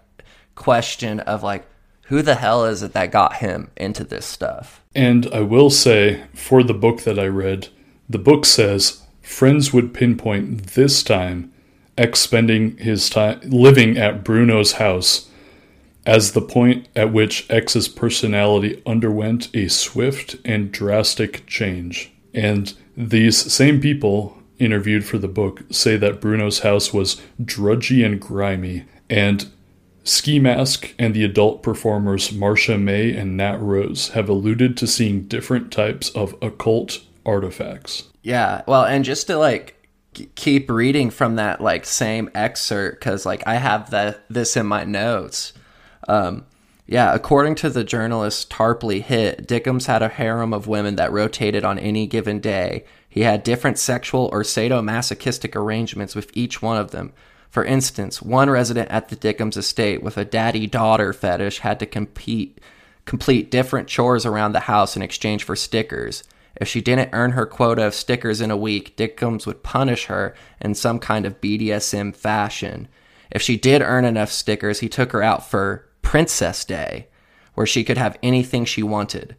question 0.55 1.19
of 1.19 1.43
like 1.43 1.67
who 2.03 2.21
the 2.21 2.35
hell 2.35 2.63
is 2.63 2.81
it 2.83 2.93
that 2.93 3.11
got 3.11 3.35
him 3.35 3.71
into 3.75 4.05
this 4.05 4.25
stuff? 4.25 4.81
And 4.95 5.27
I 5.33 5.41
will 5.41 5.69
say, 5.69 6.23
for 6.33 6.63
the 6.63 6.73
book 6.73 7.01
that 7.01 7.19
I 7.19 7.27
read, 7.27 7.67
the 8.07 8.19
book 8.19 8.45
says 8.45 9.03
friends 9.21 9.73
would 9.73 9.93
pinpoint 9.93 10.67
this 10.67 11.03
time 11.03 11.51
X 11.97 12.19
spending 12.19 12.77
his 12.77 13.09
time 13.09 13.39
living 13.43 13.97
at 13.97 14.23
Bruno's 14.23 14.73
house 14.73 15.29
as 16.05 16.31
the 16.31 16.41
point 16.41 16.87
at 16.95 17.11
which 17.11 17.45
X's 17.49 17.89
personality 17.89 18.81
underwent 18.85 19.53
a 19.53 19.67
swift 19.67 20.37
and 20.45 20.71
drastic 20.71 21.45
change. 21.45 22.11
And 22.33 22.73
these 22.95 23.51
same 23.51 23.81
people 23.81 24.37
interviewed 24.57 25.05
for 25.05 25.17
the 25.17 25.27
book 25.27 25.63
say 25.69 25.97
that 25.97 26.21
Bruno's 26.21 26.59
house 26.59 26.93
was 26.93 27.21
drudgy 27.43 28.03
and 28.03 28.19
grimy, 28.19 28.85
and 29.09 29.51
Ski 30.03 30.39
Mask 30.39 30.93
and 30.97 31.13
the 31.13 31.25
adult 31.25 31.61
performers 31.61 32.29
Marsha 32.29 32.81
May 32.81 33.13
and 33.13 33.35
Nat 33.35 33.57
Rose 33.57 34.09
have 34.09 34.29
alluded 34.29 34.77
to 34.77 34.87
seeing 34.87 35.23
different 35.23 35.71
types 35.71 36.09
of 36.11 36.35
occult 36.41 37.01
artifacts. 37.25 38.03
Yeah, 38.23 38.61
well, 38.67 38.85
and 38.85 39.03
just 39.03 39.27
to 39.27 39.37
like 39.37 39.76
keep 40.35 40.69
reading 40.69 41.09
from 41.09 41.35
that 41.35 41.61
like 41.61 41.85
same 41.85 42.29
excerpt 42.33 42.99
because 42.99 43.25
like 43.25 43.45
I 43.47 43.55
have 43.55 43.91
that 43.91 44.21
this 44.29 44.57
in 44.57 44.65
my 44.65 44.83
notes. 44.83 45.53
Um, 46.07 46.45
yeah, 46.85 47.13
according 47.13 47.55
to 47.55 47.69
the 47.69 47.83
journalist 47.83 48.49
Tarpley 48.49 49.01
Hitt, 49.01 49.45
Dickemz 49.45 49.87
had 49.87 50.01
a 50.01 50.07
harem 50.07 50.53
of 50.53 50.67
women 50.67 50.95
that 50.95 51.11
rotated 51.11 51.65
on 51.65 51.77
any 51.77 52.07
given 52.07 52.39
day. 52.39 52.85
He 53.09 53.21
had 53.21 53.43
different 53.43 53.77
sexual 53.77 54.29
or 54.31 54.43
sadomasochistic 54.43 55.55
arrangements 55.55 56.15
with 56.15 56.31
each 56.33 56.61
one 56.61 56.77
of 56.77 56.91
them. 56.91 57.11
For 57.49 57.65
instance, 57.65 58.21
one 58.21 58.49
resident 58.49 58.89
at 58.89 59.09
the 59.09 59.15
Dickemz 59.15 59.57
estate 59.57 60.01
with 60.01 60.17
a 60.17 60.25
daddy 60.25 60.67
daughter 60.67 61.11
fetish 61.11 61.59
had 61.59 61.79
to 61.79 61.85
compete 61.85 62.59
complete 63.05 63.49
different 63.49 63.87
chores 63.87 64.25
around 64.25 64.51
the 64.51 64.61
house 64.61 64.95
in 64.95 65.01
exchange 65.01 65.43
for 65.43 65.55
stickers. 65.55 66.23
If 66.59 66.67
she 66.67 66.81
didn't 66.81 67.11
earn 67.13 67.31
her 67.31 67.45
quota 67.45 67.83
of 67.87 67.93
stickers 67.93 68.41
in 68.41 68.51
a 68.51 68.57
week, 68.57 68.97
Dickemz 68.97 69.45
would 69.45 69.63
punish 69.63 70.05
her 70.05 70.33
in 70.59 70.73
some 70.75 70.99
kind 70.99 71.25
of 71.25 71.39
BDSM 71.39 72.15
fashion. 72.15 72.87
If 73.31 73.41
she 73.41 73.57
did 73.57 73.81
earn 73.81 74.05
enough 74.05 74.31
stickers, 74.31 74.79
he 74.79 74.89
took 74.89 75.11
her 75.11 75.21
out 75.21 75.47
for 75.49 75.87
Princess 76.01 76.65
Day. 76.65 77.07
where 77.53 77.65
she 77.65 77.83
could 77.83 77.97
have 77.97 78.19
anything 78.21 78.65
she 78.65 78.83
wanted. 78.83 79.35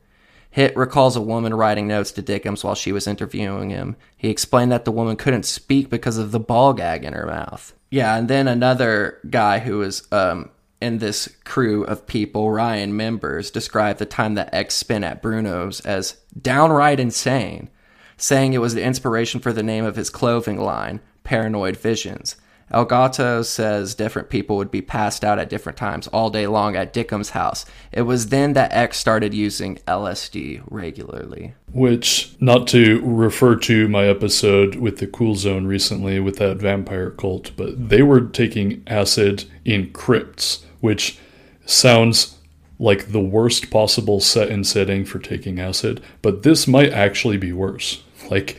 Hitt 0.50 0.76
recalls 0.76 1.14
a 1.14 1.20
woman 1.20 1.54
writing 1.54 1.86
notes 1.86 2.10
to 2.10 2.22
Dickemz 2.22 2.64
while 2.64 2.74
she 2.74 2.90
was 2.90 3.06
interviewing 3.06 3.70
him. 3.70 3.94
He 4.16 4.28
explained 4.28 4.72
that 4.72 4.84
the 4.84 4.90
woman 4.90 5.14
couldn't 5.14 5.44
speak 5.44 5.88
because 5.88 6.18
of 6.18 6.32
the 6.32 6.40
ball 6.40 6.72
gag 6.72 7.04
in 7.04 7.12
her 7.12 7.26
mouth. 7.26 7.74
Yeah, 7.92 8.16
and 8.16 8.26
then 8.26 8.48
another 8.48 9.20
guy 9.30 9.60
who 9.60 9.78
was 9.78 10.08
um, 10.10 10.50
in 10.80 10.98
this 10.98 11.28
crew 11.44 11.84
of 11.84 12.06
people, 12.06 12.50
Ryan 12.50 12.96
members, 12.96 13.50
described 13.50 13.98
the 13.98 14.06
time 14.06 14.34
that 14.34 14.54
X 14.54 14.74
spent 14.74 15.04
at 15.04 15.22
Bruno's 15.22 15.80
as 15.80 16.16
downright 16.40 17.00
insane, 17.00 17.68
saying 18.16 18.52
it 18.52 18.60
was 18.60 18.74
the 18.74 18.82
inspiration 18.82 19.40
for 19.40 19.52
the 19.52 19.62
name 19.62 19.84
of 19.84 19.96
his 19.96 20.10
clothing 20.10 20.60
line, 20.60 21.00
Paranoid 21.24 21.76
Visions. 21.76 22.36
Elgato 22.72 23.42
says 23.44 23.94
different 23.94 24.28
people 24.28 24.56
would 24.56 24.70
be 24.70 24.82
passed 24.82 25.24
out 25.24 25.38
at 25.38 25.48
different 25.48 25.78
times 25.78 26.06
all 26.08 26.28
day 26.28 26.46
long 26.46 26.76
at 26.76 26.92
Dickemz's 26.92 27.30
house. 27.30 27.64
It 27.92 28.02
was 28.02 28.28
then 28.28 28.52
that 28.52 28.72
X 28.72 28.98
started 28.98 29.32
using 29.32 29.76
LSD 29.86 30.62
regularly. 30.68 31.54
Which, 31.72 32.34
not 32.40 32.68
to 32.68 33.00
refer 33.02 33.56
to 33.56 33.88
my 33.88 34.04
episode 34.04 34.76
with 34.76 34.98
the 34.98 35.06
Cool 35.06 35.34
Zone 35.34 35.66
recently 35.66 36.20
with 36.20 36.36
that 36.36 36.58
vampire 36.58 37.10
cult, 37.10 37.52
but 37.56 37.88
they 37.88 38.02
were 38.02 38.20
taking 38.20 38.82
acid 38.86 39.44
in 39.64 39.90
crypts, 39.92 40.64
which 40.80 41.18
sounds 41.66 42.36
like 42.78 43.08
the 43.12 43.20
worst 43.20 43.70
possible 43.70 44.20
set 44.20 44.48
and 44.48 44.66
setting 44.66 45.04
for 45.04 45.18
taking 45.18 45.58
acid, 45.58 46.00
but 46.22 46.42
this 46.42 46.68
might 46.68 46.92
actually 46.92 47.36
be 47.36 47.52
worse. 47.52 48.02
Like, 48.30 48.58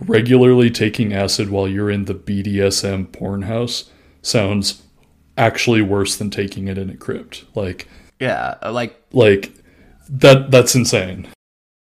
regularly 0.00 0.70
taking 0.70 1.12
acid 1.12 1.50
while 1.50 1.68
you're 1.68 1.90
in 1.90 2.04
the 2.04 2.14
BDSM 2.14 3.12
porn 3.12 3.42
house 3.42 3.90
sounds 4.22 4.82
actually 5.36 5.82
worse 5.82 6.16
than 6.16 6.30
taking 6.30 6.68
it 6.68 6.78
in 6.78 6.90
a 6.90 6.96
crypt. 6.96 7.44
Like, 7.54 7.88
Yeah, 8.20 8.54
like 8.64 9.00
like 9.12 9.52
that 10.08 10.50
that's 10.50 10.74
insane. 10.74 11.28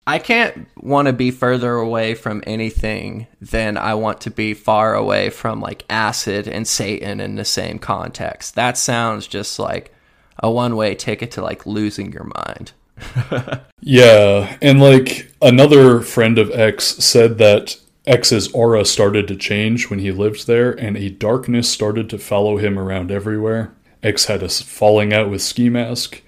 I 0.08 0.20
can't 0.20 0.68
want 0.78 1.08
to 1.08 1.14
be 1.14 1.32
further 1.32 1.74
away 1.74 2.16
from 2.16 2.42
anything 2.48 3.28
than 3.42 3.76
I 3.76 3.94
want 3.96 4.22
to 4.22 4.32
be 4.32 4.54
far 4.54 4.96
away 4.96 5.30
from 5.30 5.60
like 5.60 5.84
acid 5.90 6.48
and 6.48 6.66
Satan 6.66 7.20
in 7.20 7.36
the 7.36 7.44
same 7.44 7.78
context. 7.78 8.56
That 8.56 8.78
sounds 8.78 9.28
just 9.28 9.60
like 9.60 9.94
a 10.40 10.50
one 10.50 10.78
way 10.78 10.96
ticket 10.96 11.32
to 11.32 11.42
like 11.42 11.66
losing 11.66 12.12
your 12.14 12.32
mind. 12.48 12.72
Yeah, 13.80 14.58
and 14.62 14.82
like 14.82 15.32
another 15.42 16.02
friend 16.02 16.38
of 16.38 16.52
X 16.52 16.84
said 16.84 17.38
that 17.38 17.78
X's 18.06 18.52
aura 18.52 18.84
started 18.84 19.30
to 19.30 19.36
change 19.38 19.90
when 19.90 20.00
he 20.00 20.12
lived 20.12 20.46
there, 20.46 20.72
and 20.72 20.98
a 20.98 21.10
darkness 21.10 21.70
started 21.70 22.10
to 22.10 22.18
follow 22.18 22.58
him 22.58 22.78
around 22.78 23.12
everywhere. 23.12 23.74
X 24.04 24.26
had 24.26 24.44
a 24.44 24.50
falling 24.50 25.14
out 25.14 25.30
with 25.30 25.42
Ski 25.42 25.70
Mask, 25.70 26.22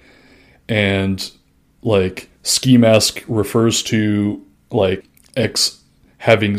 and 0.70 1.30
like 1.82 2.29
Ski 2.42 2.76
Mask 2.76 3.22
refers 3.28 3.82
to 3.84 4.44
like 4.70 5.04
X 5.36 5.82
having 6.18 6.58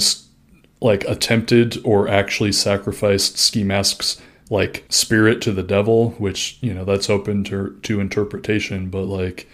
like 0.82 1.04
attempted 1.06 1.78
or 1.84 2.08
actually 2.08 2.52
sacrificed 2.52 3.38
Ski 3.38 3.64
Mask's 3.64 4.22
like 4.50 4.84
spirit 4.90 5.42
to 5.42 5.52
the 5.52 5.64
devil, 5.64 6.12
which 6.12 6.58
you 6.62 6.74
know 6.74 6.84
that's 6.84 7.10
open 7.10 7.44
to 7.46 7.80
to 7.84 8.00
interpretation, 8.00 8.90
but 8.90 9.06
like 9.06 9.48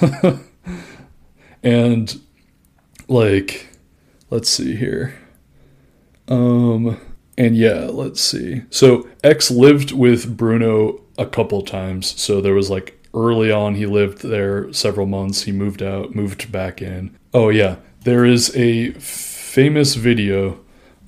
and 1.62 2.20
like 3.08 3.68
let's 4.30 4.48
see 4.48 4.76
here. 4.76 5.14
Um 6.28 7.00
and 7.36 7.56
yeah 7.56 7.88
let's 7.90 8.20
see. 8.20 8.62
So 8.70 9.08
x 9.22 9.50
lived 9.50 9.92
with 9.92 10.36
bruno 10.36 11.00
a 11.18 11.26
couple 11.26 11.62
times 11.62 12.20
so 12.20 12.40
there 12.40 12.54
was 12.54 12.70
like 12.70 13.03
early 13.14 13.50
on 13.50 13.76
he 13.76 13.86
lived 13.86 14.22
there 14.22 14.72
several 14.72 15.06
months 15.06 15.42
he 15.42 15.52
moved 15.52 15.82
out 15.82 16.14
moved 16.14 16.50
back 16.50 16.82
in 16.82 17.16
oh 17.32 17.48
yeah 17.48 17.76
there 18.02 18.24
is 18.24 18.54
a 18.56 18.90
famous 18.92 19.94
video 19.94 20.58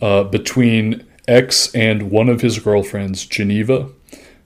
uh, 0.00 0.22
between 0.24 1.04
x 1.26 1.74
and 1.74 2.10
one 2.10 2.28
of 2.28 2.40
his 2.40 2.58
girlfriends 2.58 3.26
geneva 3.26 3.90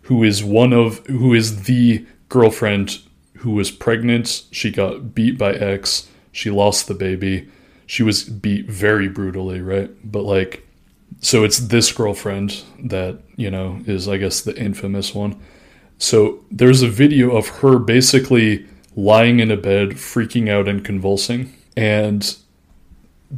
who 0.02 0.24
is 0.24 0.42
one 0.42 0.72
of 0.72 1.05
who 1.06 1.34
is 1.34 1.64
the 1.64 2.05
girlfriend 2.28 2.98
who 3.40 3.52
was 3.52 3.70
pregnant. 3.70 4.44
She 4.50 4.70
got 4.70 5.14
beat 5.14 5.39
by 5.39 5.52
X. 5.52 6.08
She 6.32 6.50
lost 6.50 6.89
the 6.89 6.94
baby. 6.94 7.48
She 7.86 8.02
was 8.02 8.24
beat 8.24 8.68
very 8.68 9.08
brutally, 9.08 9.60
right? 9.60 9.90
But 10.05 10.22
like 10.22 10.66
so 11.20 11.44
it's 11.44 11.58
this 11.58 11.92
girlfriend 11.92 12.62
that, 12.78 13.18
you 13.36 13.50
know, 13.50 13.80
is 13.86 14.08
I 14.08 14.16
guess 14.16 14.40
the 14.40 14.56
infamous 14.56 15.14
one. 15.14 15.40
So 16.01 16.43
there's 16.51 16.83
a 16.83 16.89
video 16.89 17.37
of 17.37 17.49
her 17.61 17.79
basically 17.79 18.67
lying 18.97 19.39
in 19.39 19.53
a 19.53 19.57
bed, 19.57 19.91
freaking 19.91 20.51
out 20.51 20.67
and 20.67 20.85
convulsing. 20.85 21.55
And 21.77 22.37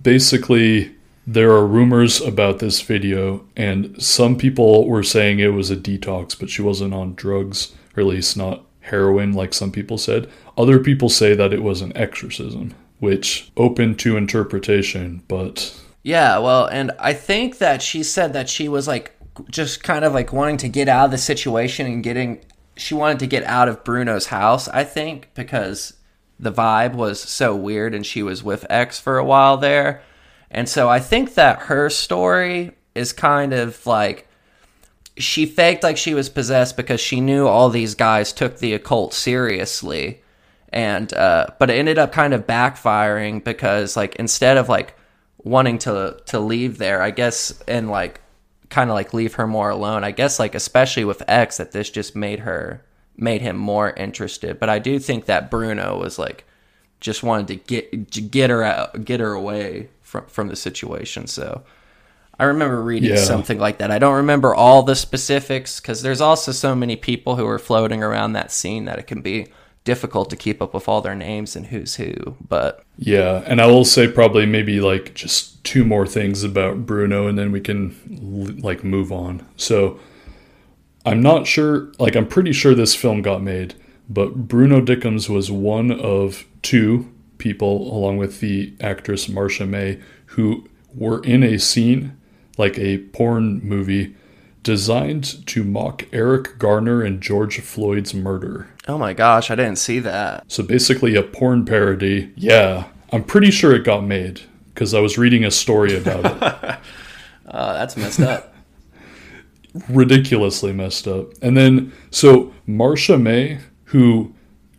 basically 0.01 0.95
there 1.27 1.53
are 1.53 1.67
rumors 1.67 2.21
about 2.21 2.59
this 2.59 2.81
video 2.81 3.45
and 3.57 4.03
some 4.03 4.37
people 4.37 4.89
were 4.89 5.03
saying 5.03 5.39
it 5.39 5.49
was 5.49 5.71
a 5.71 5.77
detox 5.77 6.37
but 6.37 6.51
she 6.51 6.63
wasn't 6.63 6.93
on 6.93 7.15
drugs 7.15 7.73
or 7.97 8.01
at 8.01 8.07
least 8.07 8.37
not 8.37 8.65
heroin 8.81 9.33
like 9.33 9.55
some 9.55 9.71
people 9.71 9.97
said 9.97 10.29
other 10.59 10.81
people 10.81 11.09
say 11.09 11.33
that 11.33 11.53
it 11.53 11.63
was 11.63 11.81
an 11.81 11.97
exorcism 11.97 12.75
which 12.99 13.53
open 13.57 13.95
to 13.95 14.17
interpretation 14.17 15.23
but 15.29 15.79
Yeah, 16.03 16.39
well, 16.39 16.67
and 16.67 16.91
I 16.99 17.13
think 17.13 17.59
that 17.59 17.81
she 17.81 18.03
said 18.03 18.33
that 18.33 18.49
she 18.49 18.69
was 18.69 18.89
like 18.89 19.17
just 19.51 19.83
kind 19.83 20.05
of 20.05 20.13
like 20.13 20.33
wanting 20.33 20.57
to 20.59 20.69
get 20.69 20.89
out 20.89 21.07
of 21.07 21.11
the 21.11 21.19
situation 21.19 21.87
and 21.87 22.03
getting 22.03 22.41
she 22.83 22.95
wanted 22.95 23.21
to 23.21 23.27
get 23.27 23.45
out 23.45 23.69
of 23.69 23.85
Bruno's 23.85 24.27
house, 24.27 24.69
I 24.69 24.85
think, 24.85 25.31
because 25.35 25.95
the 26.39 26.53
vibe 26.53 26.95
was 26.95 27.21
so 27.21 27.55
weird 27.55 27.95
and 27.95 28.05
she 28.05 28.23
was 28.23 28.43
with 28.43 28.67
X 28.69 28.99
for 28.99 29.19
a 29.19 29.25
while 29.25 29.57
there. 29.57 30.03
And 30.51 30.69
so 30.69 30.89
I 30.89 30.99
think 30.99 31.35
that 31.35 31.61
her 31.63 31.89
story 31.89 32.73
is 32.95 33.13
kind 33.13 33.53
of 33.53 33.87
like 33.87 34.29
she 35.17 35.47
faked 35.47 35.83
like 35.83 35.97
she 35.97 36.15
was 36.15 36.29
possessed 36.29 36.77
because 36.77 37.01
she 37.01 37.21
knew 37.21 37.47
all 37.47 37.69
these 37.69 37.95
guys 37.95 38.33
took 38.33 38.59
the 38.59 38.75
occult 38.75 39.13
seriously 39.13 40.23
and 40.71 41.13
uh 41.13 41.47
but 41.59 41.69
it 41.69 41.75
ended 41.75 41.99
up 41.99 42.13
kind 42.13 42.33
of 42.33 42.47
backfiring 42.47 43.45
because 43.45 43.95
like 43.95 44.17
instead 44.17 44.57
of 44.57 44.71
like 44.71 44.97
wanting 45.45 45.77
to 45.77 46.19
to 46.25 46.41
leave 46.41 46.79
there 46.79 47.03
i 47.03 47.11
guess 47.11 47.63
and 47.69 47.91
like 47.91 48.23
kind 48.73 48.91
of 48.91 48.95
like 48.95 49.13
leave 49.15 49.35
her 49.35 49.47
more 49.47 49.71
alone 49.71 50.03
i 50.03 50.11
guess 50.11 50.39
like 50.39 50.55
especially 50.55 51.05
with 51.05 51.23
x 51.29 51.59
that 51.59 51.73
this 51.73 51.91
just 51.91 52.17
made 52.17 52.41
her 52.41 52.83
made 53.17 53.41
him 53.43 53.57
more 53.57 53.91
interested 53.91 54.59
but 54.59 54.69
i 54.69 54.79
do 54.79 54.99
think 54.99 55.27
that 55.27 55.51
bruno 55.51 55.99
was 55.99 56.19
like 56.19 56.45
just 57.01 57.23
wanted 57.23 57.47
to 57.47 57.57
get 57.57 58.11
to 58.11 58.21
get 58.21 58.49
her 58.51 58.63
out 58.65 59.05
get 59.05 59.21
her 59.21 59.33
away 59.33 59.89
from 60.03 60.25
from 60.27 60.49
the 60.49 60.57
situation 60.57 61.27
so 61.27 61.63
I 62.41 62.45
remember 62.45 62.83
reading 62.83 63.11
Yeah. 63.11 63.17
something 63.17 63.59
like 63.59 63.77
that. 63.79 63.91
I 63.93 63.99
don't 63.99 64.17
remember 64.17 64.55
all 64.55 64.83
the 64.83 64.97
specifics 64.97 65.79
because 65.79 66.01
there's 66.03 66.21
also 66.23 66.51
so 66.51 66.75
many 66.75 66.97
people 66.97 67.37
who 67.37 67.47
are 67.47 67.59
floating 67.59 68.03
around 68.03 68.33
that 68.33 68.51
scene 68.51 68.87
that 68.87 68.99
it 68.99 69.07
can 69.07 69.21
be 69.21 69.49
difficult 69.85 70.31
to 70.31 70.37
keep 70.37 70.63
up 70.63 70.73
with 70.75 70.89
all 70.89 71.03
their 71.03 71.15
names 71.15 71.55
and 71.55 71.67
who's 71.67 71.97
who. 71.97 72.15
But 72.49 72.85
yeah 72.99 73.43
and 73.47 73.61
i 73.61 73.67
will 73.67 73.85
say 73.85 74.09
probably 74.09 74.47
maybe 74.47 74.81
like 74.81 75.13
just 75.15 75.52
two 75.65 75.85
more 75.85 76.07
things 76.07 76.43
about 76.43 76.87
bruno 76.87 77.27
and 77.27 77.39
then 77.39 77.53
we 77.53 77.61
can 77.61 78.59
like 78.63 78.83
move 78.83 79.13
on 79.13 79.47
so 79.57 79.99
i'm 81.07 81.21
not 81.21 81.47
sure 81.47 81.93
like 81.99 82.17
i'm 82.17 82.27
pretty 82.27 82.53
sure 82.53 82.75
this 82.75 82.95
film 82.95 83.23
got 83.23 83.43
made 83.43 83.75
but 84.09 84.49
bruno 84.49 84.81
dickemz 84.81 85.29
was 85.29 85.51
one 85.51 85.91
of 85.91 86.45
two 86.63 87.11
people 87.39 87.93
along 87.93 88.17
with 88.17 88.41
the 88.41 88.73
actress 88.81 89.27
marsha 89.27 89.69
may 89.69 90.01
who 90.27 90.67
were 90.95 91.23
in 91.25 91.43
a 91.43 91.59
scene 91.59 92.17
like 92.59 92.79
a 92.79 92.99
porn 92.99 93.61
movie 93.63 94.15
designed 94.63 95.47
to 95.47 95.65
mock 95.65 96.05
eric 96.13 96.59
garner 96.59 97.03
and 97.03 97.21
george 97.21 97.61
floyd's 97.61 98.15
murder 98.15 98.69
oh 98.89 98.99
my 98.99 99.13
gosh, 99.13 99.51
I 99.51 99.55
didn't 99.55 99.77
see 99.77 99.99
that. 100.01 100.45
so 100.51 100.63
basically, 100.63 101.15
a 101.15 101.23
porn 101.23 101.65
parody. 101.65 102.33
Yeah, 102.37 102.89
I'm 103.13 103.25
pretty 103.25 103.51
sure 103.51 103.75
it 103.75 103.85
got 103.85 104.05
made 104.05 104.43
because 104.73 104.95
I 104.95 105.01
was 105.01 105.19
reading 105.19 105.45
a 105.45 105.51
story 105.51 105.97
about 105.97 106.25
it. 106.25 106.79
Uh, 107.45 107.75
that's 107.75 107.99
messed 107.99 108.21
up. 108.21 108.55
Ridiculously 109.91 110.73
messed 110.73 111.07
up. 111.07 111.35
And 111.43 111.55
then, 111.55 111.93
so 112.11 112.55
Marsha 112.67 113.21
May, 113.21 113.59
who, 113.87 114.33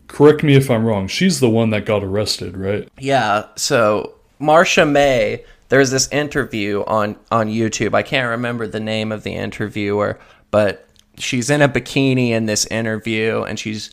correct 0.08 0.44
me 0.44 0.56
if 0.56 0.72
I'm 0.72 0.84
wrong, 0.84 1.08
she's 1.08 1.40
the 1.40 1.50
one 1.50 1.70
that 1.70 1.86
got 1.86 2.04
arrested, 2.04 2.58
right? 2.58 2.90
Yeah, 2.98 3.46
so 3.56 4.16
Marsha 4.42 4.90
May, 4.90 5.44
there's 5.70 5.92
this 5.92 6.08
interview 6.12 6.84
on 6.86 7.16
on 7.32 7.48
YouTube. 7.48 7.94
I 7.94 8.02
can't 8.02 8.30
remember 8.30 8.66
the 8.66 8.80
name 8.80 9.12
of 9.12 9.24
the 9.24 9.34
interviewer, 9.34 10.20
but 10.52 10.88
she's 11.18 11.50
in 11.50 11.62
a 11.62 11.70
bikini 11.70 12.30
in 12.30 12.46
this 12.46 12.66
interview, 12.68 13.44
and 13.44 13.60
she's 13.60 13.90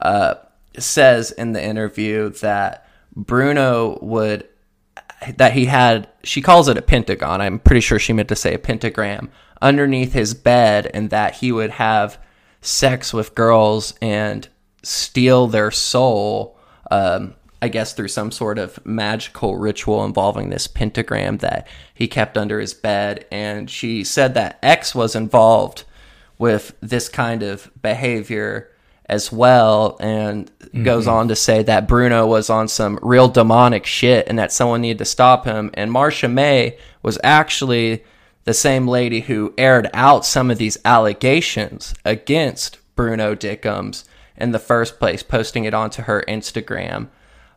uh, 0.00 0.34
says 0.78 1.30
in 1.32 1.52
the 1.52 1.62
interview 1.62 2.30
that 2.30 2.86
Bruno 3.14 3.98
would 4.02 4.48
that 5.36 5.52
he 5.52 5.66
had. 5.66 6.08
She 6.24 6.40
calls 6.42 6.68
it 6.68 6.78
a 6.78 6.82
pentagon. 6.82 7.40
I'm 7.40 7.58
pretty 7.58 7.80
sure 7.80 7.98
she 7.98 8.12
meant 8.12 8.28
to 8.28 8.36
say 8.36 8.54
a 8.54 8.58
pentagram 8.58 9.30
underneath 9.60 10.12
his 10.12 10.34
bed, 10.34 10.90
and 10.92 11.10
that 11.10 11.36
he 11.36 11.52
would 11.52 11.70
have 11.72 12.18
sex 12.60 13.12
with 13.12 13.34
girls 13.34 13.94
and 14.02 14.48
steal 14.82 15.46
their 15.46 15.70
soul. 15.70 16.58
Um, 16.90 17.34
I 17.62 17.68
guess 17.68 17.92
through 17.92 18.08
some 18.08 18.32
sort 18.32 18.58
of 18.58 18.84
magical 18.84 19.56
ritual 19.56 20.04
involving 20.04 20.50
this 20.50 20.66
pentagram 20.66 21.36
that 21.38 21.68
he 21.94 22.08
kept 22.08 22.36
under 22.36 22.58
his 22.58 22.74
bed. 22.74 23.24
And 23.30 23.70
she 23.70 24.02
said 24.02 24.34
that 24.34 24.58
X 24.64 24.96
was 24.96 25.14
involved 25.14 25.84
with 26.38 26.74
this 26.80 27.08
kind 27.08 27.44
of 27.44 27.70
behavior 27.80 28.71
as 29.06 29.30
well 29.30 29.96
and 30.00 30.50
goes 30.84 31.06
on 31.06 31.28
to 31.28 31.36
say 31.36 31.62
that 31.62 31.86
Bruno 31.86 32.26
was 32.26 32.48
on 32.48 32.66
some 32.66 32.98
real 33.02 33.28
demonic 33.28 33.84
shit 33.84 34.26
and 34.26 34.38
that 34.38 34.52
someone 34.52 34.80
needed 34.80 34.98
to 34.98 35.04
stop 35.04 35.44
him. 35.44 35.70
And 35.74 35.90
Marsha 35.90 36.32
May 36.32 36.78
was 37.02 37.18
actually 37.22 38.04
the 38.44 38.54
same 38.54 38.88
lady 38.88 39.20
who 39.20 39.52
aired 39.58 39.90
out 39.92 40.24
some 40.24 40.50
of 40.50 40.58
these 40.58 40.78
allegations 40.84 41.94
against 42.04 42.78
Bruno 42.96 43.34
Dickemz 43.34 44.04
in 44.36 44.52
the 44.52 44.58
first 44.58 44.98
place 44.98 45.22
posting 45.22 45.64
it 45.64 45.74
onto 45.74 46.02
her 46.02 46.24
Instagram. 46.26 47.08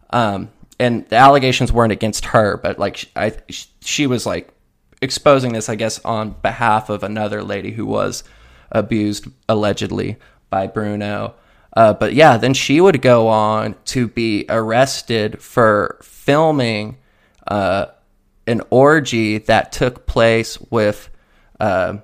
Um, 0.09 0.49
and 0.79 1.07
the 1.07 1.15
allegations 1.15 1.71
weren't 1.71 1.93
against 1.93 2.25
her, 2.25 2.57
but 2.57 2.77
like 2.77 3.09
I, 3.15 3.33
she 3.79 4.07
was 4.07 4.25
like 4.25 4.49
exposing 5.01 5.53
this, 5.53 5.69
I 5.69 5.75
guess, 5.75 6.03
on 6.03 6.31
behalf 6.41 6.89
of 6.89 7.03
another 7.03 7.43
lady 7.43 7.71
who 7.71 7.85
was 7.85 8.23
abused 8.71 9.27
allegedly 9.47 10.17
by 10.55 10.67
Bruno. 10.67 11.35
Uh, 11.75 11.93
but 11.93 12.13
yeah, 12.13 12.37
then 12.37 12.53
she 12.53 12.79
would 12.79 13.01
go 13.01 13.27
on 13.27 13.75
to 13.83 14.07
be 14.07 14.45
arrested 14.47 15.41
for 15.41 15.99
filming 16.01 16.95
uh, 17.45 17.87
an 18.47 18.61
orgy 18.69 19.39
that 19.39 19.73
took 19.73 20.05
place 20.05 20.57
with 20.71 21.09
uh, 21.59 21.97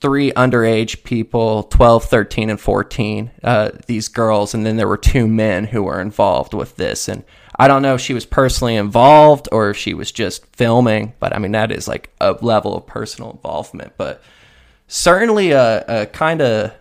three 0.00 0.32
underage 0.32 1.04
people 1.04 1.62
12 1.62 2.04
13 2.06 2.50
and 2.50 2.60
14 2.60 3.30
uh, 3.44 3.70
these 3.86 4.08
girls. 4.08 4.52
And 4.52 4.66
then 4.66 4.76
there 4.76 4.88
were 4.88 4.96
two 4.96 5.28
men 5.28 5.62
who 5.66 5.84
were 5.84 6.00
involved 6.00 6.54
with 6.54 6.74
this. 6.74 7.08
And 7.08 7.22
i 7.56 7.68
don't 7.68 7.82
know 7.82 7.94
if 7.94 8.00
she 8.00 8.14
was 8.14 8.26
personally 8.26 8.74
involved 8.74 9.46
or 9.52 9.70
if 9.70 9.76
she 9.76 9.92
was 9.92 10.10
just 10.10 10.56
filming 10.56 11.12
but 11.20 11.36
i 11.36 11.38
mean 11.38 11.52
that 11.52 11.70
is 11.70 11.86
like 11.86 12.08
a 12.18 12.32
level 12.40 12.74
of 12.74 12.86
personal 12.86 13.30
involvement. 13.30 13.92
But 13.96 14.22
certainly 14.88 15.52
a, 15.52 15.84
a 15.86 16.06
kind 16.06 16.40
of 16.40 16.72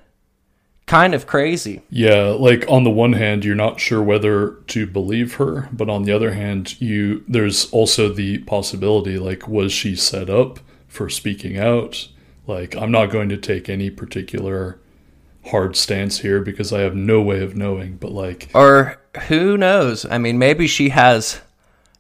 kind 0.92 1.14
of 1.14 1.26
crazy. 1.26 1.82
Yeah, 1.90 2.36
like 2.38 2.66
on 2.68 2.84
the 2.84 2.90
one 2.90 3.14
hand, 3.14 3.46
you're 3.46 3.56
not 3.56 3.80
sure 3.80 4.04
whether 4.04 4.56
to 4.68 4.86
believe 4.86 5.36
her, 5.36 5.70
but 5.72 5.90
on 5.90 6.04
the 6.04 6.12
other 6.12 6.34
hand, 6.34 6.80
you 6.82 7.24
there's 7.30 7.72
also 7.72 8.10
the 8.10 8.40
possibility 8.40 9.18
like 9.18 9.48
was 9.48 9.72
she 9.72 9.96
set 9.96 10.30
up 10.30 10.60
for 10.90 11.10
speaking 11.10 11.58
out? 11.58 12.10
Like 12.46 12.76
I'm 12.76 12.92
not 12.92 13.06
going 13.06 13.30
to 13.30 13.38
take 13.38 13.70
any 13.70 13.90
particular 13.90 14.82
hard 15.46 15.78
stance 15.78 16.20
here 16.20 16.42
because 16.42 16.74
I 16.74 16.82
have 16.82 16.94
no 16.94 17.22
way 17.22 17.42
of 17.42 17.56
knowing, 17.56 17.96
but 17.96 18.12
like 18.12 18.50
or 18.54 19.00
who 19.30 19.58
knows? 19.58 20.06
I 20.06 20.18
mean 20.18 20.38
maybe 20.40 20.68
she 20.68 20.90
has 20.90 21.40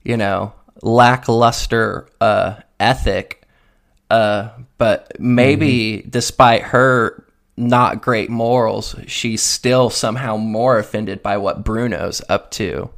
you 0.03 0.18
know 0.18 0.52
lackluster 0.82 2.10
uh 2.20 2.56
ethic 2.80 3.44
uh 4.10 4.50
but 4.78 5.18
maybe 5.18 6.03
despite 6.10 6.64
her 6.64 7.24
not 7.58 8.02
great 8.02 8.30
morals 8.30 8.96
she's 9.08 9.42
still 9.42 9.90
somehow 9.90 10.38
more 10.38 10.80
offended 10.80 11.22
by 11.22 11.38
what 11.38 11.64
bruno's 11.64 12.22
up 12.30 12.52
to. 12.52 12.90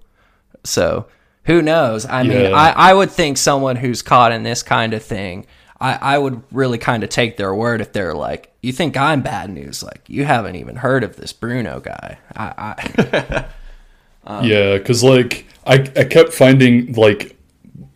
So 0.64 1.08
who 1.46 1.62
knows? 1.62 2.06
I 2.06 2.24
mean 2.24 2.42
Yeah. 2.42 2.52
I, 2.52 2.92
I 2.92 2.94
would 2.94 3.12
think 3.12 3.38
someone 3.38 3.76
who's 3.76 4.02
caught 4.02 4.32
in 4.32 4.44
this 4.44 4.64
kind 4.64 4.94
of 4.94 5.04
thing 5.04 5.46
I, 5.82 6.16
I 6.16 6.18
would 6.18 6.42
really 6.52 6.78
kind 6.78 7.04
of 7.04 7.10
take 7.10 7.36
their 7.36 7.54
word 7.54 7.82
if 7.82 7.92
they're 7.92 8.16
like 8.16 8.54
you 8.62 8.72
think 8.72 8.96
i'm 8.96 9.22
bad 9.22 9.50
news? 9.50 9.84
Like 9.84 10.02
you 10.08 10.24
haven't 10.26 10.56
even 10.56 10.78
heard 10.78 11.04
of 11.04 11.16
this 11.18 11.34
bruno 11.34 11.80
guy. 11.80 12.18
I, 12.36 12.76
I 12.78 13.46
Yeah, 14.44 14.78
because 14.78 15.04
like 15.04 15.46
I 15.66 15.76
I 15.96 16.06
kept 16.06 16.34
finding 16.34 16.94
like 16.94 17.38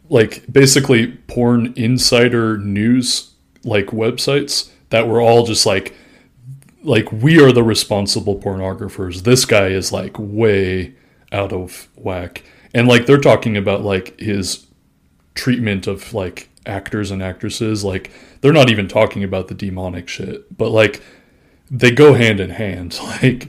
like 0.10 0.44
basically 0.52 1.08
porn 1.27 1.74
insider 1.76 2.58
news 2.58 3.32
like 3.64 3.88
websites 3.88 4.69
that 4.90 5.08
were 5.08 5.22
all 5.22 5.45
just 5.45 5.66
like 5.66 5.95
like 6.83 7.11
we 7.11 7.41
are 7.41 7.51
the 7.51 7.64
responsible 7.64 8.39
pornographers. 8.39 9.23
This 9.23 9.45
guy 9.45 9.67
is 9.67 9.91
like 9.91 10.15
way 10.17 10.93
out 11.31 11.51
of 11.53 11.88
whack. 11.95 12.43
And 12.73 12.88
like 12.88 13.06
they're 13.06 13.17
talking 13.17 13.57
about 13.57 13.81
like 13.83 14.19
his 14.19 14.67
treatment 15.33 15.88
of 15.88 16.14
like 16.14 16.49
actors 16.65 17.11
and 17.11 17.23
actresses 17.23 17.83
like 17.83 18.11
they're 18.41 18.51
not 18.51 18.69
even 18.69 18.88
talking 18.89 19.23
about 19.23 19.47
the 19.47 19.53
demonic 19.53 20.07
shit 20.09 20.57
but 20.57 20.69
like 20.69 21.01
they 21.72 21.91
go 21.91 22.14
hand 22.14 22.41
in 22.41 22.49
hand 22.49 22.99
like 23.22 23.47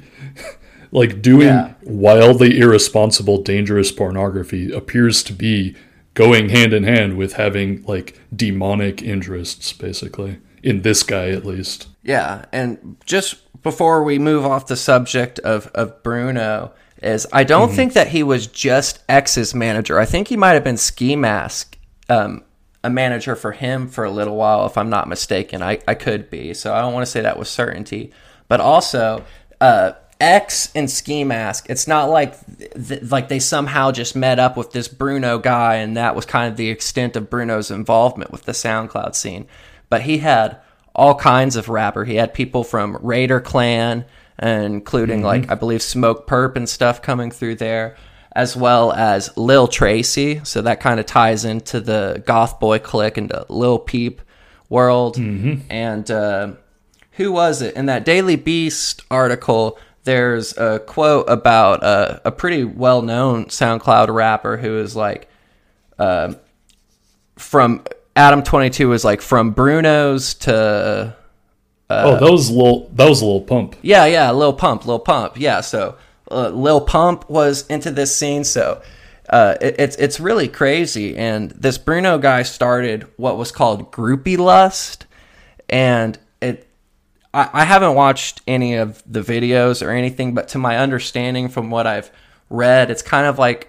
like 0.92 1.20
doing 1.20 1.48
Yeah. 1.48 1.74
wildly 1.82 2.60
irresponsible 2.60 3.42
dangerous 3.42 3.90
pornography 3.90 4.70
appears 4.70 5.24
to 5.24 5.32
be 5.32 5.74
going 6.14 6.50
hand 6.50 6.72
in 6.72 6.84
hand 6.84 7.16
with 7.16 7.32
having 7.32 7.82
like 7.86 8.16
demonic 8.36 9.02
interests 9.02 9.72
basically 9.72 10.38
in 10.62 10.82
this 10.82 11.02
guy 11.02 11.30
at 11.30 11.44
least 11.44 11.88
Yeah, 12.02 12.44
and 12.52 12.96
just 13.04 13.36
before 13.62 14.02
we 14.02 14.18
move 14.18 14.44
off 14.44 14.66
the 14.66 14.76
subject 14.76 15.38
of, 15.40 15.66
of 15.68 16.02
Bruno, 16.02 16.72
is 17.02 17.26
I 17.32 17.44
don't 17.44 17.70
think 17.70 17.92
that 17.92 18.08
he 18.08 18.22
was 18.22 18.46
just 18.46 19.00
X's 19.08 19.54
manager. 19.54 19.98
I 19.98 20.04
think 20.04 20.28
he 20.28 20.36
might 20.36 20.52
have 20.52 20.64
been 20.64 20.76
Ski 20.76 21.16
Mask, 21.16 21.76
um, 22.08 22.42
a 22.82 22.90
manager 22.90 23.36
for 23.36 23.52
him 23.52 23.88
for 23.88 24.04
a 24.04 24.10
little 24.10 24.36
while, 24.36 24.66
if 24.66 24.76
I'm 24.76 24.90
not 24.90 25.08
mistaken. 25.08 25.62
I, 25.62 25.80
I 25.86 25.94
could 25.94 26.30
be, 26.30 26.54
so 26.54 26.74
I 26.74 26.80
don't 26.80 26.92
want 26.92 27.06
to 27.06 27.10
say 27.10 27.20
that 27.20 27.38
with 27.38 27.48
certainty. 27.48 28.12
But 28.48 28.60
also, 28.60 29.24
uh, 29.60 29.92
X 30.20 30.72
and 30.74 30.90
Ski 30.90 31.22
Mask, 31.22 31.66
it's 31.68 31.86
not 31.86 32.10
like 32.10 32.34
th- 32.74 33.02
like 33.04 33.28
they 33.28 33.38
somehow 33.38 33.92
just 33.92 34.16
met 34.16 34.38
up 34.40 34.56
with 34.56 34.72
this 34.72 34.88
Bruno 34.88 35.38
guy, 35.38 35.76
and 35.76 35.96
that 35.96 36.16
was 36.16 36.26
kind 36.26 36.50
of 36.50 36.56
the 36.56 36.70
extent 36.70 37.14
of 37.16 37.30
Bruno's 37.30 37.70
involvement 37.70 38.32
with 38.32 38.44
the 38.44 38.52
SoundCloud 38.52 39.14
scene. 39.14 39.46
But 39.90 40.02
he 40.02 40.18
had 40.18 40.58
all 40.94 41.14
kinds 41.14 41.56
of 41.56 41.68
rapper. 41.68 42.04
He 42.04 42.16
had 42.16 42.34
people 42.34 42.64
from 42.64 42.98
Raider 43.00 43.40
Clan, 43.40 44.04
including 44.40 45.22
like 45.22 45.50
I 45.50 45.54
believe 45.54 45.82
Smoke 45.82 46.26
Perp 46.26 46.56
and 46.56 46.68
stuff 46.68 47.00
coming 47.02 47.30
through 47.30 47.56
there, 47.56 47.96
as 48.32 48.56
well 48.56 48.92
as 48.92 49.36
Lil 49.36 49.68
Tracy. 49.68 50.40
So 50.44 50.62
that 50.62 50.80
kind 50.80 51.00
of 51.00 51.06
ties 51.06 51.44
into 51.44 51.80
the 51.80 52.22
GothBoiClique 52.26 53.16
and 53.16 53.28
the 53.30 53.46
Lil 53.48 53.78
Peep 53.78 54.20
world. 54.68 55.16
And 55.70 56.10
uh, 56.10 56.52
who 57.12 57.32
was 57.32 57.62
it 57.62 57.74
in 57.74 57.86
that 57.86 58.04
Daily 58.04 58.36
Beast 58.36 59.02
article? 59.10 59.78
There's 60.04 60.56
a 60.56 60.78
quote 60.78 61.28
about 61.28 61.82
uh, 61.82 62.20
a 62.24 62.30
pretty 62.30 62.64
well-known 62.64 63.46
SoundCloud 63.46 64.14
rapper 64.14 64.56
who 64.56 64.78
is 64.78 64.96
like 64.96 65.28
from 67.36 67.84
Adam22 68.18 68.88
was 68.88 69.04
like 69.04 69.20
from 69.20 69.52
Bruno's 69.52 70.34
to 70.34 71.16
oh 71.88 72.18
that 72.18 72.30
was 72.30 72.50
a 72.50 72.52
little 72.52 72.88
that 72.94 73.08
was 73.08 73.22
a 73.22 73.26
Lil 73.26 73.42
Pump. 73.42 73.76
Yeah 73.80 74.06
yeah 74.06 74.32
Lil 74.32 74.52
Pump 74.52 74.84
Lil 74.86 74.98
Pump 74.98 75.38
yeah 75.38 75.60
so 75.60 75.96
uh, 76.28 76.48
Lil 76.48 76.80
Pump 76.80 77.30
was 77.30 77.64
into 77.68 77.92
this 77.92 78.14
scene 78.14 78.42
so 78.42 78.82
uh, 79.30 79.54
it, 79.60 79.76
it's 79.78 79.96
it's 79.96 80.18
really 80.18 80.48
crazy 80.48 81.16
and 81.16 81.52
this 81.52 81.78
Bruno 81.78 82.18
guy 82.18 82.42
started 82.42 83.06
what 83.16 83.38
was 83.38 83.52
called 83.52 83.92
groupie 83.92 84.36
lust 84.36 85.06
and 85.68 86.18
it 86.40 86.66
I, 87.32 87.48
I 87.52 87.64
haven't 87.66 87.94
watched 87.94 88.40
any 88.48 88.74
of 88.74 89.00
the 89.06 89.20
videos 89.20 89.86
or 89.86 89.90
anything 89.90 90.34
but 90.34 90.48
to 90.48 90.58
my 90.58 90.76
understanding 90.76 91.48
from 91.48 91.70
what 91.70 91.86
I've 91.86 92.10
read 92.50 92.90
it's 92.90 93.02
kind 93.02 93.26
of 93.26 93.38
like 93.38 93.68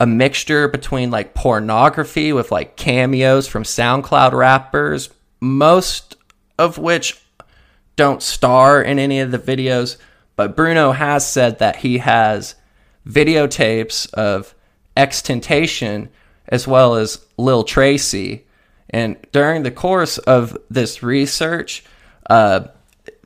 a 0.00 0.06
mixture 0.06 0.66
between 0.66 1.10
like 1.10 1.34
pornography 1.34 2.32
with 2.32 2.50
like 2.50 2.76
cameos 2.76 3.46
from 3.46 3.64
SoundCloud 3.64 4.32
rappers, 4.32 5.10
most 5.40 6.16
of 6.58 6.78
which 6.78 7.20
don't 7.96 8.22
star 8.22 8.82
in 8.82 8.98
any 8.98 9.20
of 9.20 9.30
the 9.30 9.38
videos. 9.38 9.98
But 10.36 10.56
Bruno 10.56 10.92
has 10.92 11.30
said 11.30 11.58
that 11.58 11.76
he 11.76 11.98
has 11.98 12.54
videotapes 13.06 14.12
of 14.14 14.54
XXXTentacion 14.96 16.08
as 16.48 16.66
well 16.66 16.94
as 16.94 17.24
Lil 17.36 17.62
Tracy. 17.62 18.46
And 18.88 19.18
during 19.32 19.62
the 19.62 19.70
course 19.70 20.16
of 20.16 20.56
this 20.70 21.02
research, 21.02 21.84
uh, 22.28 22.68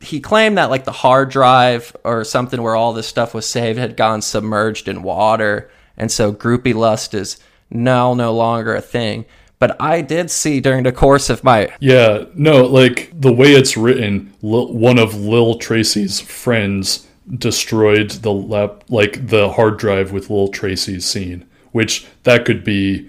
he 0.02 0.20
claimed 0.20 0.58
that 0.58 0.70
like 0.70 0.84
the 0.84 0.92
hard 0.92 1.30
drive 1.30 1.96
or 2.02 2.24
something 2.24 2.60
where 2.60 2.74
all 2.74 2.92
this 2.92 3.06
stuff 3.06 3.32
was 3.32 3.46
saved 3.46 3.78
had 3.78 3.96
gone 3.96 4.22
submerged 4.22 4.88
in 4.88 5.04
water 5.04 5.70
and 5.96 6.10
so 6.10 6.32
groupie 6.32 6.74
lust 6.74 7.14
is 7.14 7.38
now 7.70 8.14
no 8.14 8.32
longer 8.32 8.74
a 8.74 8.80
thing 8.80 9.24
but 9.58 9.80
i 9.80 10.00
did 10.00 10.30
see 10.30 10.60
during 10.60 10.82
the 10.82 10.92
course 10.92 11.30
of 11.30 11.42
my 11.44 11.68
Yeah, 11.80 12.24
no, 12.34 12.64
like 12.64 13.10
the 13.18 13.32
way 13.32 13.52
it's 13.52 13.76
written, 13.76 14.32
one 14.40 14.98
of 14.98 15.14
Lil 15.14 15.58
Tracy's 15.58 16.20
friends 16.20 17.06
destroyed 17.38 18.10
the 18.10 18.32
lap, 18.32 18.84
like 18.88 19.28
the 19.28 19.50
hard 19.50 19.78
drive 19.78 20.12
with 20.12 20.28
Lil 20.30 20.48
Tracy's 20.48 21.06
scene, 21.06 21.46
which 21.72 22.06
that 22.24 22.44
could 22.44 22.64
be 22.64 23.08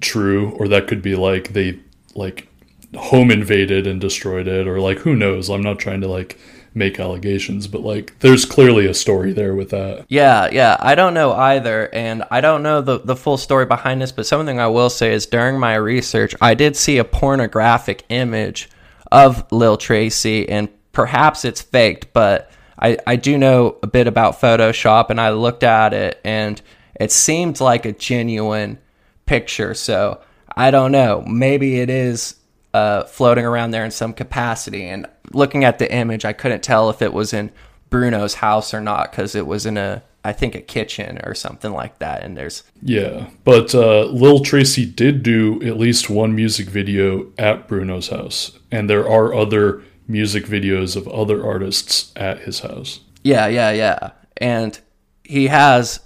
true, 0.00 0.50
or 0.58 0.68
that 0.68 0.86
could 0.86 1.02
be 1.02 1.14
like 1.14 1.52
they 1.52 1.78
like 2.14 2.48
home 2.96 3.30
invaded 3.30 3.86
and 3.86 4.00
destroyed 4.00 4.48
it, 4.48 4.66
or 4.66 4.80
like 4.80 4.98
who 4.98 5.14
knows? 5.14 5.48
I'm 5.48 5.62
not 5.62 5.78
trying 5.78 6.00
to 6.02 6.08
like 6.08 6.38
make 6.78 6.98
allegations, 6.98 7.66
but 7.66 7.82
like 7.82 8.18
there's 8.20 8.44
clearly 8.44 8.86
a 8.86 8.94
story 8.94 9.32
there 9.32 9.54
with 9.54 9.70
that. 9.70 10.06
Yeah, 10.08 10.48
yeah. 10.50 10.76
I 10.80 10.94
don't 10.94 11.14
know 11.14 11.32
either, 11.32 11.92
and 11.94 12.24
I 12.30 12.40
don't 12.40 12.62
know 12.62 12.80
the 12.80 12.98
the 13.00 13.16
full 13.16 13.36
story 13.36 13.66
behind 13.66 14.00
this. 14.00 14.12
But 14.12 14.26
something 14.26 14.58
I 14.60 14.68
will 14.68 14.90
say 14.90 15.12
is 15.12 15.26
during 15.26 15.58
my 15.58 15.74
research, 15.74 16.34
I 16.40 16.54
did 16.54 16.76
see 16.76 16.98
a 16.98 17.04
pornographic 17.04 18.04
image 18.08 18.70
of 19.12 19.50
Lil 19.52 19.76
Tracy, 19.76 20.48
and 20.48 20.68
perhaps 20.92 21.44
it's 21.44 21.60
faked, 21.60 22.12
but 22.12 22.50
I 22.78 22.98
I 23.06 23.16
do 23.16 23.36
know 23.36 23.76
a 23.82 23.86
bit 23.86 24.06
about 24.06 24.40
Photoshop, 24.40 25.10
and 25.10 25.20
I 25.20 25.30
looked 25.30 25.64
at 25.64 25.92
it, 25.92 26.20
and 26.24 26.60
it 26.98 27.12
seemed 27.12 27.60
like 27.60 27.84
a 27.84 27.92
genuine 27.92 28.78
picture. 29.26 29.74
So 29.74 30.20
I 30.56 30.70
don't 30.70 30.92
know. 30.92 31.22
Maybe 31.26 31.80
it 31.80 31.90
is 31.90 32.34
uh, 32.78 33.04
floating 33.04 33.44
around 33.44 33.72
there 33.72 33.84
in 33.84 33.90
some 33.90 34.12
capacity. 34.12 34.84
And 34.84 35.06
looking 35.32 35.64
at 35.64 35.78
the 35.78 35.92
image, 35.92 36.24
I 36.24 36.32
couldn't 36.32 36.62
tell 36.62 36.90
if 36.90 37.02
it 37.02 37.12
was 37.12 37.32
in 37.32 37.50
Bruno's 37.90 38.34
house 38.34 38.72
or 38.72 38.80
not 38.80 39.10
because 39.10 39.34
it 39.34 39.46
was 39.46 39.66
in 39.66 39.76
a, 39.76 40.02
I 40.24 40.32
think, 40.32 40.54
a 40.54 40.60
kitchen 40.60 41.20
or 41.24 41.34
something 41.34 41.72
like 41.72 41.98
that. 41.98 42.22
And 42.22 42.36
there's 42.36 42.62
Yeah, 42.82 43.30
but 43.44 43.74
uh, 43.74 44.04
Lil 44.04 44.40
Tracy 44.40 44.86
did 44.86 45.22
do 45.22 45.60
at 45.62 45.76
least 45.76 46.08
one 46.08 46.34
music 46.36 46.68
video 46.68 47.32
at 47.36 47.66
Bruno's 47.66 48.08
house, 48.08 48.56
and 48.70 48.88
there 48.88 49.08
are 49.08 49.34
other 49.34 49.82
music 50.06 50.44
videos 50.46 50.96
of 50.96 51.08
other 51.08 51.44
artists 51.44 52.12
at 52.16 52.40
his 52.40 52.60
house. 52.60 53.00
Yeah, 53.24 53.48
yeah, 53.48 53.72
yeah. 53.72 54.10
And 54.36 54.78
he 55.24 55.48
has 55.48 56.00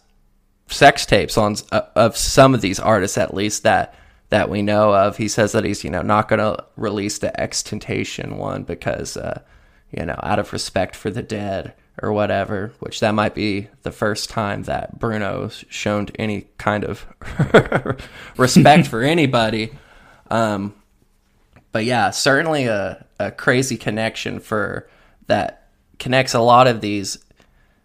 sex 0.68 1.05
tapes 1.05 1.36
on 1.36 1.57
uh, 1.70 1.83
of 1.94 2.17
some 2.17 2.55
of 2.55 2.62
these 2.62 2.81
artists 2.81 3.18
at 3.18 3.34
least 3.34 3.62
that 3.62 3.94
that 4.33 4.49
we 4.49 4.62
know 4.62 4.94
of. 4.94 5.19
He 5.19 5.28
says 5.28 5.52
that 5.52 5.62
he's, 5.62 5.85
you 5.85 5.91
know, 5.91 6.01
not 6.01 6.27
going 6.27 6.39
to 6.39 6.65
release 6.77 7.19
the 7.19 7.31
XXXTentacion 7.39 8.39
one 8.39 8.62
because 8.62 9.15
uh, 9.19 9.43
you 9.91 10.07
know, 10.07 10.19
out 10.23 10.39
of 10.39 10.55
respect 10.55 10.97
for 10.97 11.11
the 11.11 11.23
dead 11.23 11.75
or 12.01 12.15
whatever, 12.15 12.73
which 12.81 13.01
that 13.01 13.15
might 13.15 13.35
be 13.35 13.69
the 13.83 13.93
first 13.93 14.31
time 14.31 14.62
that 14.62 14.99
Bruno's 14.99 15.67
shown 15.69 16.09
any 16.19 16.47
kind 16.57 16.83
of 16.83 17.07
respect 18.39 18.86
for 18.86 19.02
anybody. 19.02 19.70
Um, 20.31 20.75
but 21.70 21.85
yeah, 21.85 22.09
certainly 22.09 22.65
a, 22.65 23.05
a 23.19 23.31
crazy 23.33 23.77
connection 23.77 24.41
for 24.41 24.89
that 25.27 25.69
connects 25.99 26.33
a 26.33 26.41
lot 26.41 26.67
of 26.67 26.81
these 26.81 27.19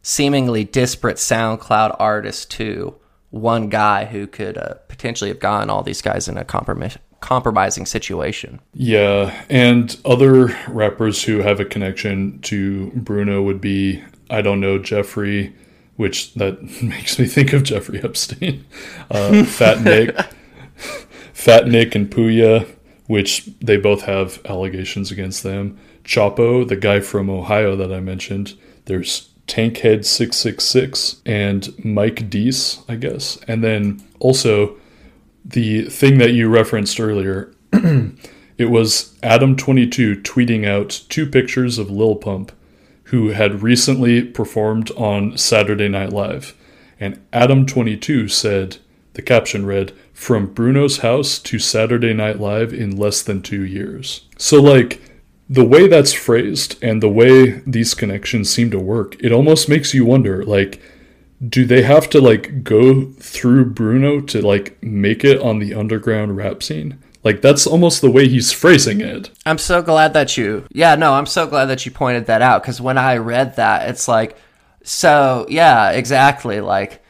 seemingly 0.02 0.64
disparate 0.64 1.18
SoundCloud 1.18 1.98
artists 2.00 2.46
to 2.46 2.96
one 3.30 3.70
guy 3.70 4.06
who 4.06 4.28
could 4.28 4.58
uh, 4.58 4.76
potentially 4.88 5.30
have 5.30 5.40
gotten 5.40 5.70
all 5.70 5.84
these 5.84 6.02
guys 6.02 6.28
in 6.28 6.38
a 6.38 6.46
compromis- 6.46 6.98
compromising 7.20 7.86
situation. 7.86 8.60
Yeah, 8.74 9.46
and 9.50 9.98
other 10.06 10.58
rappers 10.68 11.24
who 11.24 11.40
have 11.40 11.60
a 11.60 11.66
connection 11.66 12.40
to 12.42 12.92
Bruno 12.92 13.42
would 13.42 13.62
be 13.62 14.04
I 14.30 14.42
don't 14.42 14.60
know 14.60 14.78
Jeffrey, 14.78 15.56
which 15.96 16.34
that 16.36 16.62
makes 16.82 17.20
me 17.20 17.26
think 17.26 17.54
of 17.54 17.64
Jeffrey 17.64 18.02
Epstein, 18.04 18.66
uh, 19.12 19.44
Fat 19.44 19.82
Nick, 19.82 20.16
Fat 21.34 21.68
Nick 21.68 21.96
and 21.96 22.10
Pouya, 22.10 22.68
which 23.08 23.46
they 23.62 23.78
both 23.78 24.04
have 24.04 24.40
allegations 24.46 25.12
against 25.12 25.44
them. 25.44 25.78
Chapo, 26.04 26.66
the 26.66 26.78
guy 26.78 27.02
from 27.02 27.30
Ohio 27.30 27.76
that 27.76 27.92
I 27.92 28.00
mentioned. 28.00 28.58
There's 28.86 29.30
Tankhead 29.48 30.06
six 30.06 30.38
six 30.38 30.64
six 30.66 31.22
and 31.26 31.74
Mike 31.84 32.30
Deese, 32.30 32.84
I 32.88 32.96
guess, 32.96 33.38
and 33.48 33.64
then 33.64 34.06
also 34.20 34.78
the 35.46 35.84
thing 35.84 36.18
that 36.18 36.34
you 36.34 36.50
referenced 36.50 37.00
earlier, 37.00 37.54
it 37.72 38.70
was 38.70 39.18
Adam22 39.24 40.22
tweeting 40.24 40.68
out 40.68 41.04
two 41.10 41.26
pictures 41.26 41.78
of 41.78 41.90
Lil 41.90 42.16
Pump, 42.16 42.52
who 43.06 43.30
had 43.30 43.64
recently 43.64 44.22
performed 44.22 44.92
on 44.92 45.38
Saturday 45.38 45.88
Night 45.88 46.12
Live. 46.12 46.54
And 47.00 47.22
Adam22 47.32 48.30
said, 48.30 48.78
the 49.18 49.22
caption 49.22 49.66
read, 49.66 49.94
From 50.14 50.54
Bruno's 50.54 51.00
house 51.00 51.40
to 51.40 51.58
Saturday 51.58 52.14
Night 52.14 52.40
Live 52.40 52.74
in 52.74 52.96
less 52.96 53.24
than 53.24 53.42
two 53.42 53.66
years. 53.66 54.22
So, 54.38 54.62
like, 54.62 55.02
the 55.50 55.66
way 55.66 55.88
that's 55.88 56.14
phrased 56.14 56.82
and 56.84 57.02
the 57.02 57.10
way 57.10 57.62
these 57.66 57.94
connections 57.94 58.50
seem 58.50 58.72
to 58.72 58.80
work, 58.80 59.16
it 59.22 59.32
almost 59.32 59.70
makes 59.70 59.94
you 59.94 60.06
wonder, 60.06 60.44
like, 60.44 60.82
do 61.48 61.66
they 61.66 61.84
have 61.84 62.10
to 62.10 62.20
like 62.20 62.64
go 62.64 63.12
through 63.20 63.66
Bruno 63.66 64.22
to 64.22 64.42
like 64.42 64.82
make 64.82 65.24
it 65.24 65.40
on 65.40 65.60
the 65.60 65.74
underground 65.74 66.36
rap 66.36 66.64
scene? 66.64 67.02
Like 67.24 67.42
that's 67.42 67.68
almost 67.68 68.02
the 68.02 68.10
way 68.10 68.28
he's 68.28 68.52
phrasing 68.52 69.02
it. 69.02 69.30
I'm 69.46 69.58
so 69.58 69.82
glad 69.82 70.14
that 70.14 70.36
you, 70.36 70.66
yeah, 70.72 70.96
no, 70.96 71.14
I'm 71.14 71.26
so 71.26 71.46
glad 71.46 71.66
that 71.66 71.86
you 71.86 71.92
pointed 71.92 72.26
that 72.26 72.42
out 72.42 72.62
because 72.62 72.82
when 72.82 72.98
I 72.98 73.18
read 73.18 73.56
that, 73.58 73.90
it's 73.90 74.08
like, 74.08 74.38
so 74.84 75.46
yeah, 75.50 75.92
exactly. 75.92 76.62
Like, 76.62 77.04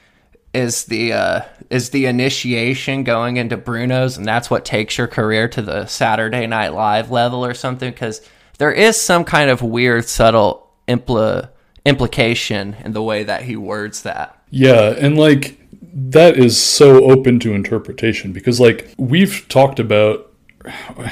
is 0.54 0.86
the 0.86 1.14
uh, 1.14 1.42
is 1.70 1.90
the 1.90 2.06
initiation 2.06 3.04
going 3.04 3.38
into 3.38 3.58
Bruno's, 3.58 4.18
and 4.18 4.26
that's 4.26 4.50
what 4.50 4.66
takes 4.66 4.98
your 4.98 5.08
career 5.08 5.48
to 5.50 5.62
the 5.62 5.86
Saturday 5.86 6.48
Night 6.48 6.74
Live 6.74 7.12
level 7.12 7.46
or 7.46 7.54
something? 7.54 7.92
Because 7.92 8.22
there 8.58 8.72
is 8.72 9.00
some 9.00 9.24
kind 9.24 9.50
of 9.50 9.62
weird, 9.62 10.06
subtle 10.06 10.72
impl- 10.88 11.50
implication 11.86 12.76
in 12.84 12.94
the 12.94 13.04
way 13.04 13.24
that 13.24 13.44
he 13.44 13.56
words 13.56 14.04
that. 14.04 14.42
Yeah, 14.50 14.96
and 14.98 15.18
like 15.18 15.60
that 15.94 16.38
is 16.38 16.62
so 16.62 17.04
open 17.10 17.40
to 17.40 17.54
interpretation 17.54 18.32
because 18.32 18.60
like 18.60 18.94
we've 18.98 19.46
talked 19.50 19.80
about 19.80 20.32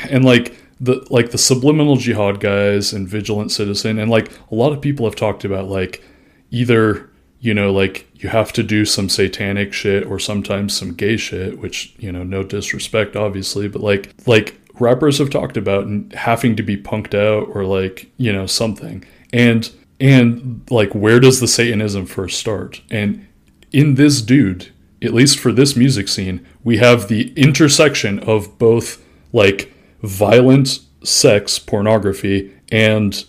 and 0.09 0.23
like 0.23 0.55
the 0.79 1.05
like 1.09 1.31
the 1.31 1.37
subliminal 1.37 1.95
jihad 1.95 2.39
guys 2.39 2.93
and 2.93 3.07
vigilant 3.07 3.51
citizen 3.51 3.97
and 3.97 4.11
like 4.11 4.31
a 4.51 4.55
lot 4.55 4.73
of 4.73 4.81
people 4.81 5.05
have 5.05 5.15
talked 5.15 5.45
about 5.45 5.67
like 5.67 6.03
either 6.51 7.09
you 7.39 7.53
know 7.53 7.71
like 7.71 8.07
you 8.15 8.29
have 8.29 8.51
to 8.53 8.63
do 8.63 8.85
some 8.85 9.09
satanic 9.09 9.73
shit 9.73 10.05
or 10.05 10.17
sometimes 10.17 10.75
some 10.75 10.93
gay 10.93 11.17
shit 11.17 11.59
which 11.59 11.93
you 11.97 12.11
know 12.11 12.23
no 12.23 12.43
disrespect 12.43 13.15
obviously 13.15 13.67
but 13.67 13.81
like 13.81 14.13
like 14.25 14.59
rappers 14.79 15.17
have 15.17 15.29
talked 15.29 15.57
about 15.57 15.87
having 16.13 16.55
to 16.55 16.63
be 16.63 16.77
punked 16.77 17.13
out 17.13 17.49
or 17.55 17.63
like 17.63 18.09
you 18.17 18.31
know 18.31 18.45
something. 18.45 19.03
And 19.33 19.69
and 19.99 20.61
like 20.69 20.93
where 20.93 21.19
does 21.19 21.39
the 21.39 21.47
satanism 21.47 22.05
first 22.05 22.39
start? 22.39 22.81
And 22.91 23.27
in 23.71 23.95
this 23.95 24.21
dude 24.21 24.71
at 25.01 25.13
least 25.13 25.37
for 25.37 25.51
this 25.51 25.75
music 25.75 26.07
scene 26.07 26.45
we 26.63 26.77
have 26.77 27.09
the 27.09 27.31
intersection 27.33 28.17
of 28.19 28.57
both 28.57 29.03
like 29.33 29.71
violent 30.01 30.79
sex 31.03 31.59
pornography 31.59 32.53
and 32.71 33.25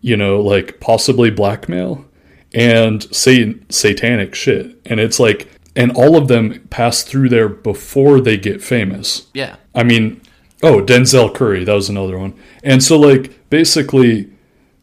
you 0.00 0.16
know 0.16 0.40
like 0.40 0.80
possibly 0.80 1.30
blackmail 1.30 2.04
and 2.52 3.14
satan 3.14 3.64
satanic 3.70 4.34
shit 4.34 4.80
and 4.86 4.98
it's 5.00 5.20
like 5.20 5.48
and 5.76 5.92
all 5.92 6.16
of 6.16 6.28
them 6.28 6.66
pass 6.70 7.02
through 7.02 7.28
there 7.28 7.48
before 7.48 8.20
they 8.20 8.36
get 8.36 8.62
famous 8.62 9.28
Yeah. 9.34 9.56
I 9.74 9.84
mean, 9.84 10.20
oh, 10.62 10.82
Denzel 10.82 11.34
Curry, 11.34 11.64
that 11.64 11.72
was 11.72 11.88
another 11.88 12.18
one. 12.18 12.34
And 12.62 12.82
so, 12.82 12.98
like, 12.98 13.48
basically, 13.50 14.30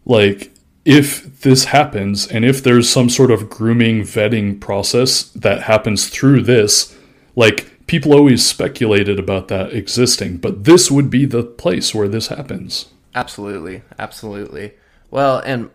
like, 0.06 0.52
if 0.86 1.42
this 1.42 1.66
happens 1.66 2.28
and 2.28 2.46
if 2.46 2.64
there's 2.64 2.90
some 2.90 3.10
sort 3.10 3.32
of 3.32 3.50
grooming 3.50 4.02
vetting 4.02 4.60
process 4.60 5.24
that 5.32 5.64
happens 5.64 6.08
through 6.08 6.44
this, 6.44 6.96
like, 7.36 7.86
people 7.88 8.14
always 8.14 8.46
speculated 8.46 9.20
about 9.20 9.50
that 9.50 9.74
existing, 9.74 10.38
but 10.38 10.64
this 10.64 10.90
would 10.90 11.10
be 11.10 11.26
the 11.26 11.44
place 11.44 11.94
where 11.94 12.08
this 12.08 12.28
happens. 12.28 12.88
Absolutely, 13.14 13.82
absolutely. 14.00 14.74
Well, 15.10 15.40
and 15.40 15.70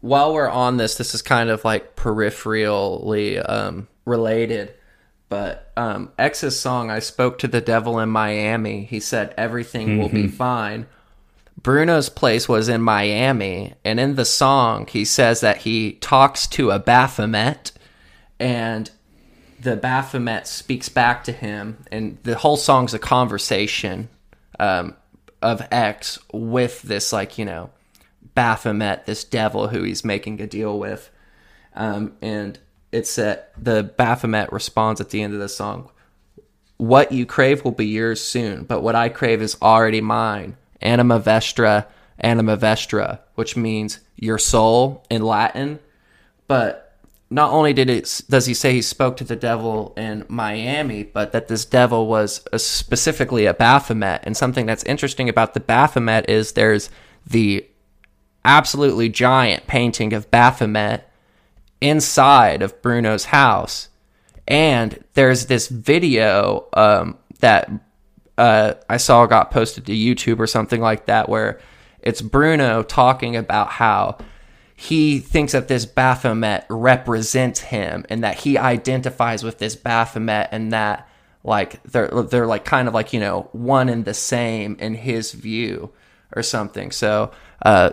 while 0.00 0.32
we're 0.34 0.48
on 0.48 0.76
this, 0.76 0.96
this 0.96 1.14
is 1.14 1.22
kind 1.22 1.50
of 1.50 1.64
like 1.64 1.96
peripherally 1.96 3.42
um, 3.48 3.88
related. 4.04 4.74
But 5.28 5.70
um, 5.76 6.10
X's 6.18 6.58
song, 6.58 6.90
I 6.90 6.98
spoke 6.98 7.38
to 7.38 7.48
the 7.48 7.60
devil 7.60 7.98
in 8.00 8.08
Miami. 8.08 8.84
He 8.84 8.98
said 9.00 9.32
everything 9.36 9.98
will 9.98 10.08
be 10.08 10.24
Mhm. 10.24 10.32
fine. 10.34 10.86
Bruno's 11.62 12.08
place 12.08 12.48
was 12.48 12.68
in 12.68 12.80
Miami, 12.82 13.74
and 13.84 14.00
in 14.00 14.14
the 14.16 14.24
song, 14.24 14.86
he 14.86 15.04
says 15.04 15.40
that 15.40 15.58
he 15.58 15.92
talks 16.00 16.46
to 16.48 16.70
a 16.70 16.78
Baphomet, 16.78 17.70
and 18.40 18.90
the 19.60 19.76
Baphomet 19.76 20.46
speaks 20.46 20.88
back 20.88 21.22
to 21.24 21.32
him, 21.32 21.84
and 21.92 22.16
the 22.22 22.36
whole 22.36 22.56
song's 22.56 22.94
a 22.94 22.98
conversation 22.98 24.08
um, 24.58 24.94
of 25.42 25.62
X 25.70 26.18
with 26.32 26.80
this, 26.82 27.12
like, 27.12 27.36
you 27.38 27.44
know, 27.44 27.68
Baphomet, 28.34 29.06
this 29.06 29.24
devil 29.24 29.68
who 29.68 29.82
he's 29.82 30.04
making 30.04 30.40
a 30.40 30.46
deal 30.46 30.78
with. 30.78 31.10
Um, 31.74 32.16
and 32.20 32.58
it's 32.92 33.16
that 33.16 33.52
the 33.62 33.82
Baphomet 33.82 34.52
responds 34.52 35.00
at 35.00 35.10
the 35.10 35.22
end 35.22 35.34
of 35.34 35.40
the 35.40 35.48
song, 35.48 35.90
What 36.76 37.12
you 37.12 37.26
crave 37.26 37.64
will 37.64 37.72
be 37.72 37.86
yours 37.86 38.20
soon, 38.20 38.64
but 38.64 38.82
what 38.82 38.94
I 38.94 39.08
crave 39.08 39.42
is 39.42 39.56
already 39.62 40.00
mine. 40.00 40.56
Anima 40.80 41.20
vestra, 41.20 41.86
anima 42.18 42.56
vestra, 42.56 43.20
which 43.34 43.56
means 43.56 44.00
your 44.16 44.38
soul 44.38 45.04
in 45.10 45.22
Latin. 45.22 45.78
But 46.48 46.90
not 47.30 47.52
only 47.52 47.72
did 47.72 47.88
it 47.88 48.22
does 48.28 48.46
he 48.46 48.54
say 48.54 48.72
he 48.72 48.82
spoke 48.82 49.16
to 49.18 49.24
the 49.24 49.36
devil 49.36 49.94
in 49.96 50.24
Miami, 50.28 51.04
but 51.04 51.32
that 51.32 51.48
this 51.48 51.64
devil 51.64 52.08
was 52.08 52.44
a, 52.52 52.58
specifically 52.58 53.46
a 53.46 53.54
Baphomet. 53.54 54.22
And 54.24 54.36
something 54.36 54.66
that's 54.66 54.82
interesting 54.84 55.28
about 55.28 55.54
the 55.54 55.60
Baphomet 55.60 56.28
is 56.28 56.52
there's 56.52 56.90
the 57.26 57.66
absolutely 58.44 59.08
giant 59.08 59.66
painting 59.66 60.12
of 60.12 60.30
Baphomet 60.30 61.08
inside 61.80 62.62
of 62.62 62.80
Bruno's 62.82 63.26
house. 63.26 63.88
And 64.46 65.02
there's 65.14 65.46
this 65.46 65.68
video 65.68 66.68
um, 66.72 67.18
that 67.40 67.70
uh, 68.36 68.74
I 68.88 68.96
saw 68.96 69.26
got 69.26 69.50
posted 69.50 69.86
to 69.86 69.92
YouTube 69.92 70.38
or 70.38 70.46
something 70.46 70.80
like 70.80 71.06
that 71.06 71.28
where 71.28 71.60
it's 72.00 72.22
Bruno 72.22 72.82
talking 72.82 73.36
about 73.36 73.68
how 73.70 74.18
he 74.74 75.18
thinks 75.18 75.52
that 75.52 75.68
this 75.68 75.84
Baphomet 75.84 76.64
represents 76.70 77.60
him 77.60 78.06
and 78.08 78.24
that 78.24 78.38
he 78.38 78.56
identifies 78.56 79.44
with 79.44 79.58
this 79.58 79.76
Baphomet 79.76 80.48
and 80.52 80.72
that 80.72 81.06
like 81.44 81.82
they're 81.82 82.08
they're 82.08 82.46
like 82.46 82.64
kind 82.64 82.88
of 82.88 82.94
like 82.94 83.12
you 83.12 83.20
know 83.20 83.48
one 83.52 83.88
and 83.88 84.04
the 84.04 84.14
same 84.14 84.76
in 84.78 84.94
his 84.94 85.32
view 85.32 85.90
or 86.34 86.42
something. 86.42 86.90
So 86.92 87.30
uh, 87.62 87.90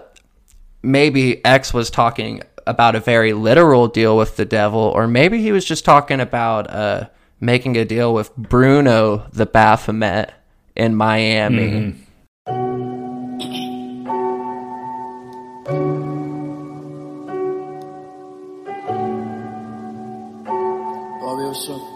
maybe 0.81 1.43
X 1.45 1.73
was 1.73 1.89
talking 1.89 2.41
about 2.65 2.95
a 2.95 2.99
very 2.99 3.33
literal 3.33 3.87
deal 3.87 4.17
with 4.17 4.35
the 4.35 4.45
devil, 4.45 4.79
or 4.79 5.07
maybe 5.07 5.41
he 5.41 5.51
was 5.51 5.65
just 5.65 5.85
talking 5.85 6.19
about 6.19 6.69
uh, 6.69 7.07
making 7.39 7.77
a 7.77 7.85
deal 7.85 8.13
with 8.13 8.35
Bruno 8.35 9.27
the 9.31 9.45
Baphomet 9.45 10.33
in 10.75 10.95
Miami. 10.95 11.95
Bobby, 21.27 21.43
what's 21.43 21.69
up? 21.69 21.86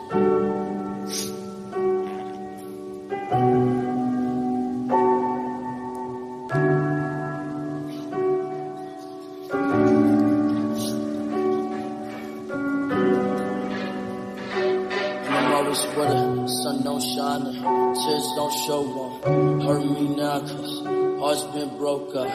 With 15.72 15.80
it. 15.80 16.50
Sun 16.50 16.84
don't 16.84 17.00
shine, 17.00 17.46
tears 17.46 18.28
don't 18.36 18.54
show 18.68 18.82
one. 18.82 19.62
Hurt 19.62 19.86
me 19.86 20.16
now, 20.18 20.42
cause 20.42 20.84
heart's 21.22 21.44
been 21.56 21.78
broke. 21.78 22.14
I 22.14 22.28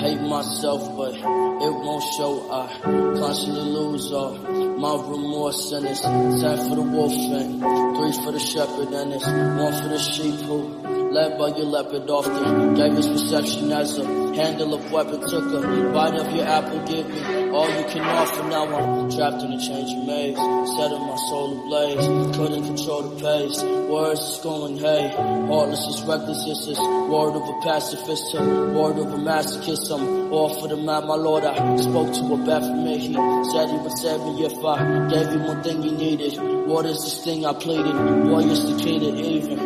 hate 0.00 0.20
myself, 0.20 0.96
but 0.96 1.14
it 1.14 1.72
won't 1.84 2.02
show. 2.18 2.50
I 2.50 2.80
constantly 2.82 3.62
lose 3.62 4.10
all 4.10 4.69
my 4.80 4.94
remorse, 4.94 5.72
and 5.72 5.86
it's 5.86 6.00
ten 6.00 6.56
for 6.68 6.76
the 6.76 6.82
wolf 6.82 7.12
and 7.12 7.60
three 7.60 8.24
for 8.24 8.32
the 8.32 8.40
shepherd, 8.40 8.88
and 8.88 9.12
it's 9.12 9.26
one 9.26 9.74
for 9.82 9.88
the 9.88 9.98
sheep 9.98 10.40
who 10.46 10.80
led 11.10 11.36
by 11.38 11.48
your 11.48 11.66
leopard 11.66 12.08
often 12.08 12.74
gave 12.74 12.94
his 12.94 13.08
perception 13.08 13.72
as 13.72 13.98
a 13.98 14.04
handle 14.34 14.74
of 14.74 14.92
weapon. 14.92 15.20
Took 15.20 15.52
a 15.52 15.92
bite 15.92 16.14
of 16.14 16.32
your 16.32 16.46
apple, 16.46 16.80
give 16.86 17.08
me 17.08 17.50
all 17.50 17.68
you 17.68 17.84
can 17.90 18.02
offer. 18.02 18.44
Now 18.48 18.64
I'm 18.64 19.10
trapped 19.10 19.42
in 19.42 19.52
a 19.52 19.58
changing 19.58 20.06
maze, 20.06 20.36
setting 20.36 21.02
my 21.02 21.16
soul 21.28 21.60
ablaze. 21.60 22.36
Couldn't 22.36 22.64
control 22.64 23.02
the 23.02 23.16
pace. 23.20 23.62
Words 23.90 24.20
is 24.20 24.38
going 24.38 24.78
hey, 24.78 25.08
heartless 25.50 25.84
is 25.88 26.02
reckless. 26.06 26.46
It's 26.46 26.66
this 26.66 26.78
word 26.78 27.34
of 27.34 27.42
a 27.42 27.60
pacifist, 27.66 28.30
to 28.32 28.38
word 28.70 28.98
of 28.98 29.12
a 29.12 29.18
masochist. 29.18 29.90
I'm 29.90 30.32
all 30.32 30.60
for 30.60 30.68
the 30.68 30.76
man, 30.76 31.08
my 31.08 31.16
lord. 31.16 31.44
I 31.44 31.76
spoke 31.76 32.14
to 32.14 32.34
a 32.34 32.38
Baphomet. 32.46 33.00
He 33.00 33.14
said 33.50 33.68
he 33.68 33.78
would 33.78 33.98
save 33.98 34.20
me 34.22 34.46
if 34.46 34.64
I 34.64 34.69
gave 34.76 35.32
you 35.32 35.38
one 35.40 35.62
thing 35.62 35.82
you 35.82 35.92
needed. 35.92 36.36
What 36.66 36.86
is 36.86 36.98
this 36.98 37.24
thing 37.24 37.46
I 37.46 37.52
pleaded? 37.52 37.94
It's 37.94 38.64
the 38.64 38.82
key 38.82 38.98
to 38.98 39.06
even. 39.06 39.58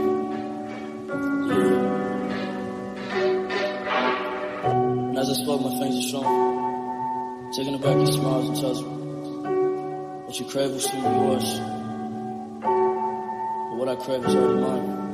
And 4.65 5.19
as 5.19 5.31
I 5.31 5.35
spoke, 5.35 5.61
my 5.61 5.71
fingers 5.79 5.99
are 5.99 6.09
strong. 6.09 7.51
Taking 7.55 7.75
it 7.75 7.83
back, 7.83 7.97
he 7.99 8.07
smiles 8.13 8.49
and 8.49 8.61
tells 8.61 8.83
me, 8.83 8.89
What 10.27 10.39
you 10.41 10.47
crave 10.47 10.71
will 10.71 10.81
soon 10.81 11.03
be 11.03 11.09
yours. 11.09 11.61
But 13.71 13.77
what 13.79 13.89
I 13.89 13.97
crave 13.97 14.25
is 14.25 14.35
already 14.35 14.61
mine. 14.61 15.05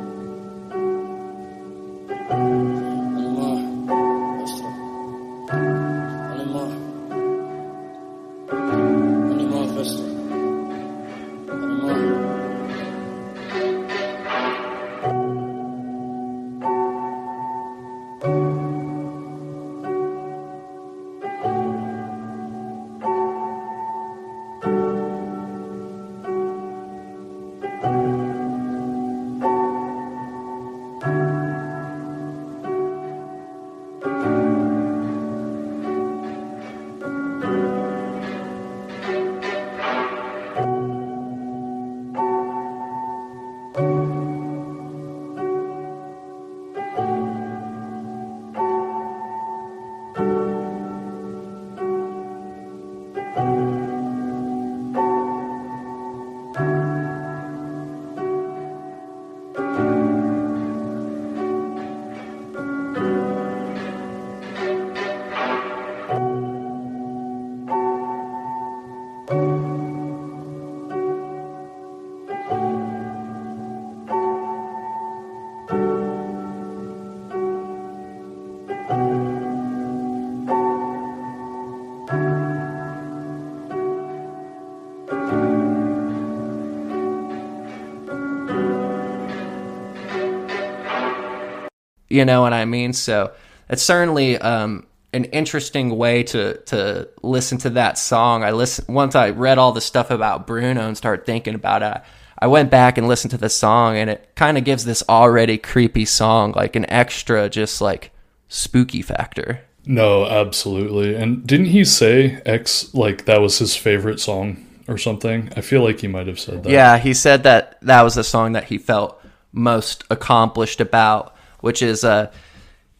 You 92.10 92.24
know 92.24 92.42
what 92.42 92.52
I 92.52 92.64
mean? 92.64 92.92
So 92.92 93.32
it's 93.68 93.82
certainly 93.82 94.36
um, 94.38 94.86
an 95.12 95.24
interesting 95.26 95.96
way 95.96 96.22
to 96.24 96.58
to 96.66 97.08
listen 97.22 97.58
to 97.58 97.70
that 97.70 97.96
song. 97.96 98.44
I 98.44 98.50
listen 98.50 98.92
once 98.92 99.14
I 99.14 99.30
read 99.30 99.58
all 99.58 99.72
the 99.72 99.80
stuff 99.80 100.10
about 100.10 100.46
Bruno 100.46 100.86
and 100.86 100.96
start 100.96 101.24
thinking 101.24 101.54
about 101.54 101.82
it. 101.82 102.02
I 102.38 102.46
went 102.46 102.70
back 102.70 102.96
and 102.96 103.06
listened 103.06 103.32
to 103.32 103.38
the 103.38 103.50
song, 103.50 103.96
and 103.96 104.08
it 104.08 104.30
kind 104.34 104.56
of 104.56 104.64
gives 104.64 104.84
this 104.84 105.02
already 105.08 105.58
creepy 105.58 106.04
song 106.04 106.52
like 106.52 106.74
an 106.74 106.90
extra, 106.90 107.48
just 107.48 107.80
like 107.80 108.12
spooky 108.48 109.02
factor. 109.02 109.60
No, 109.86 110.26
absolutely. 110.26 111.14
And 111.14 111.46
didn't 111.46 111.66
he 111.66 111.84
say 111.84 112.40
X 112.44 112.94
like 112.94 113.24
that 113.26 113.40
was 113.40 113.58
his 113.58 113.76
favorite 113.76 114.20
song 114.20 114.66
or 114.88 114.98
something? 114.98 115.50
I 115.56 115.60
feel 115.60 115.82
like 115.82 116.00
he 116.00 116.08
might 116.08 116.26
have 116.26 116.40
said 116.40 116.62
that. 116.62 116.70
Yeah, 116.70 116.98
he 116.98 117.14
said 117.14 117.42
that 117.44 117.78
that 117.82 118.02
was 118.02 118.14
the 118.14 118.24
song 118.24 118.52
that 118.52 118.64
he 118.64 118.78
felt 118.78 119.20
most 119.52 120.04
accomplished 120.10 120.80
about, 120.80 121.34
which 121.60 121.82
is 121.82 122.04
uh, 122.04 122.30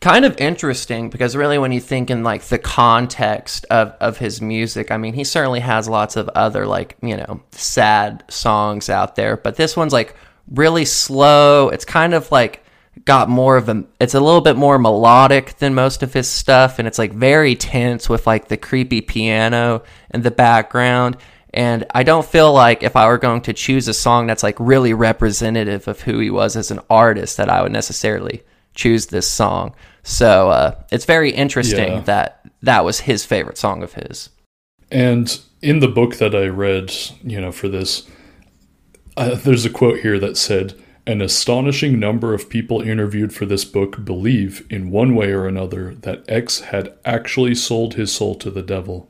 kind 0.01 0.25
of 0.25 0.39
interesting 0.39 1.11
because 1.11 1.37
really 1.37 1.59
when 1.59 1.73
you 1.73 1.81
think 1.81 2.11
in 2.11 2.23
like 2.23 2.43
the 2.45 2.59
context 2.59 3.67
of, 3.71 3.95
of 4.01 4.19
his 4.19 4.41
music, 4.41 4.91
I 4.91 4.97
mean, 4.97 5.15
he 5.15 5.25
certainly 5.25 5.61
has 5.61 5.89
lots 5.89 6.17
of 6.17 6.29
other 6.31 6.67
like, 6.67 6.97
you 7.03 7.17
know, 7.17 7.43
sad 7.53 8.25
songs 8.29 8.89
out 8.89 9.17
there, 9.17 9.37
but 9.37 9.57
this 9.57 9.77
one's 9.77 9.93
like 9.93 10.15
really 10.51 10.85
slow. 10.85 11.69
It's 11.69 11.85
kind 11.85 12.15
of 12.15 12.33
like 12.33 12.65
got 13.05 13.29
more 13.29 13.57
of 13.57 13.69
a 13.69 13.85
it's 13.99 14.15
a 14.15 14.21
little 14.21 14.41
bit 14.41 14.57
more 14.57 14.79
melodic 14.79 15.57
than 15.59 15.75
most 15.75 16.03
of 16.03 16.13
his 16.13 16.29
stuff 16.29 16.79
and 16.79 16.87
it's 16.87 16.99
like 16.99 17.13
very 17.13 17.55
tense 17.55 18.09
with 18.09 18.27
like 18.27 18.49
the 18.49 18.57
creepy 18.57 19.01
piano 19.01 19.83
in 20.13 20.23
the 20.23 20.31
background 20.31 21.17
and 21.55 21.87
I 21.95 22.03
don't 22.03 22.27
feel 22.27 22.53
like 22.53 22.83
if 22.83 22.97
I 22.97 23.07
were 23.07 23.19
going 23.19 23.43
to 23.43 23.53
choose 23.53 23.89
a 23.89 23.95
song 23.95 24.27
that's 24.27 24.43
like 24.43 24.57
really 24.59 24.93
representative 24.93 25.89
of 25.89 26.01
who 26.01 26.19
he 26.19 26.31
was 26.31 26.57
as 26.57 26.71
an 26.71 26.81
artist 26.91 27.37
that 27.39 27.49
I 27.49 27.63
would 27.63 27.73
necessarily 27.73 28.43
choose 28.75 29.07
this 29.07 29.29
song. 29.29 29.75
So 30.03 30.51
uh, 30.51 30.83
it's 30.91 31.05
very 31.05 31.31
interesting 31.31 31.93
Yeah. 31.93 32.01
that 32.01 32.47
that 32.63 32.85
was 32.85 33.01
his 33.01 33.25
favorite 33.25 33.59
song 33.59 33.83
of 33.83 33.95
his. 33.95 34.31
And 34.91 35.41
in 35.63 35.81
the 35.81 35.89
book 35.89 36.17
that 36.17 36.35
I 36.35 36.47
read, 36.47 36.93
you 37.23 37.41
know, 37.41 37.53
for 37.53 37.69
this, 37.69 38.09
uh, 39.17 39.35
there's 39.37 39.65
a 39.65 39.71
quote 39.71 40.01
here 40.01 40.19
that 40.19 40.37
said, 40.37 40.75
an 41.07 41.21
astonishing 41.21 41.99
number 41.99 42.35
of 42.35 42.49
people 42.49 42.83
interviewed 42.83 43.33
for 43.33 43.47
this 43.47 43.65
book 43.65 44.05
believe, 44.05 44.67
in 44.71 44.91
one 44.91 45.15
way 45.15 45.33
or 45.33 45.47
another, 45.47 45.95
that 45.95 46.25
X 46.29 46.61
had 46.61 46.93
actually 47.05 47.55
sold 47.55 47.95
his 47.95 48.13
soul 48.13 48.35
to 48.37 48.51
the 48.51 48.63
devil. 48.63 49.09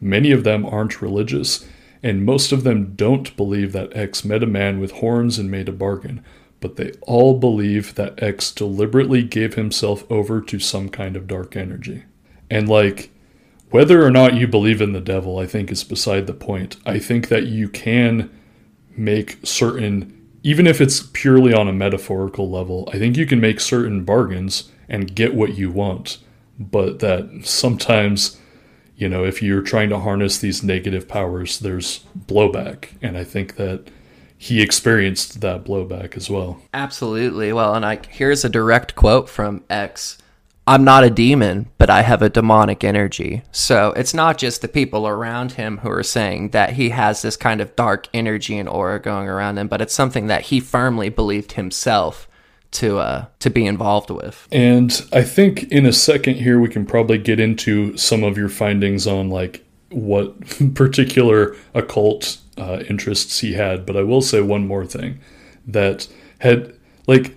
Many 0.00 0.32
of 0.32 0.44
them 0.44 0.66
aren't 0.66 1.00
religious, 1.00 1.66
and 2.02 2.24
most 2.24 2.52
of 2.52 2.64
them 2.64 2.94
don't 2.94 3.34
believe 3.36 3.72
that 3.72 3.96
X 3.96 4.24
met 4.24 4.42
a 4.42 4.46
man 4.46 4.80
with 4.80 4.92
horns 4.92 5.38
and 5.38 5.50
made 5.50 5.68
a 5.68 5.72
bargain, 5.72 6.24
but 6.60 6.76
they 6.76 6.92
all 7.02 7.38
believe 7.38 7.94
that 7.94 8.22
X 8.22 8.52
deliberately 8.52 9.22
gave 9.22 9.54
himself 9.54 10.04
over 10.10 10.40
to 10.40 10.58
some 10.58 10.88
kind 10.88 11.16
of 11.16 11.26
dark 11.26 11.56
energy. 11.56 12.04
And, 12.50 12.68
like, 12.68 13.10
whether 13.70 14.04
or 14.04 14.10
not 14.10 14.34
you 14.34 14.46
believe 14.46 14.80
in 14.80 14.92
the 14.92 15.00
devil, 15.00 15.38
I 15.38 15.46
think 15.46 15.70
is 15.70 15.84
beside 15.84 16.26
the 16.26 16.34
point. 16.34 16.76
I 16.84 16.98
think 16.98 17.28
that 17.28 17.46
you 17.46 17.68
can 17.68 18.30
make 18.96 19.38
certain, 19.44 20.28
even 20.42 20.66
if 20.66 20.80
it's 20.80 21.08
purely 21.12 21.54
on 21.54 21.68
a 21.68 21.72
metaphorical 21.72 22.50
level, 22.50 22.88
I 22.92 22.98
think 22.98 23.16
you 23.16 23.26
can 23.26 23.40
make 23.40 23.60
certain 23.60 24.04
bargains 24.04 24.70
and 24.88 25.14
get 25.14 25.34
what 25.34 25.56
you 25.56 25.70
want. 25.70 26.18
But 26.58 26.98
that 26.98 27.42
sometimes, 27.44 28.38
you 28.96 29.08
know, 29.08 29.24
if 29.24 29.40
you're 29.40 29.62
trying 29.62 29.88
to 29.90 30.00
harness 30.00 30.38
these 30.38 30.62
negative 30.62 31.08
powers, 31.08 31.58
there's 31.60 32.04
blowback. 32.26 32.88
And 33.00 33.16
I 33.16 33.24
think 33.24 33.56
that 33.56 33.84
he 34.42 34.62
experienced 34.62 35.42
that 35.42 35.64
blowback 35.64 36.16
as 36.16 36.30
well. 36.30 36.62
Absolutely. 36.72 37.52
Well, 37.52 37.74
and 37.74 37.84
I 37.84 37.98
here's 38.08 38.42
a 38.42 38.48
direct 38.48 38.94
quote 38.94 39.28
from 39.28 39.62
X. 39.68 40.16
I'm 40.66 40.82
not 40.82 41.04
a 41.04 41.10
demon, 41.10 41.68
but 41.76 41.90
I 41.90 42.00
have 42.00 42.22
a 42.22 42.30
demonic 42.30 42.82
energy. 42.82 43.42
So 43.52 43.92
it's 43.92 44.14
not 44.14 44.38
just 44.38 44.62
the 44.62 44.68
people 44.68 45.06
around 45.06 45.52
him 45.52 45.78
who 45.78 45.90
are 45.90 46.02
saying 46.02 46.50
that 46.50 46.72
he 46.72 46.88
has 46.88 47.20
this 47.20 47.36
kind 47.36 47.60
of 47.60 47.76
dark 47.76 48.08
energy 48.14 48.56
and 48.56 48.66
aura 48.66 48.98
going 48.98 49.28
around 49.28 49.58
him, 49.58 49.68
but 49.68 49.82
it's 49.82 49.92
something 49.92 50.28
that 50.28 50.46
he 50.46 50.58
firmly 50.58 51.10
believed 51.10 51.52
himself 51.52 52.26
to 52.70 52.98
uh 52.98 53.26
to 53.40 53.50
be 53.50 53.66
involved 53.66 54.08
with. 54.08 54.48
And 54.50 55.06
I 55.12 55.22
think 55.22 55.64
in 55.64 55.84
a 55.84 55.92
second 55.92 56.36
here 56.36 56.58
we 56.58 56.70
can 56.70 56.86
probably 56.86 57.18
get 57.18 57.40
into 57.40 57.94
some 57.98 58.24
of 58.24 58.38
your 58.38 58.48
findings 58.48 59.06
on 59.06 59.28
like 59.28 59.66
what 59.90 60.34
particular 60.74 61.56
occult 61.74 62.38
uh, 62.60 62.82
interests 62.88 63.40
he 63.40 63.54
had. 63.54 63.86
But 63.86 63.96
I 63.96 64.02
will 64.02 64.22
say 64.22 64.40
one 64.40 64.66
more 64.66 64.86
thing 64.86 65.18
that 65.66 66.06
had 66.40 66.74
like 67.06 67.36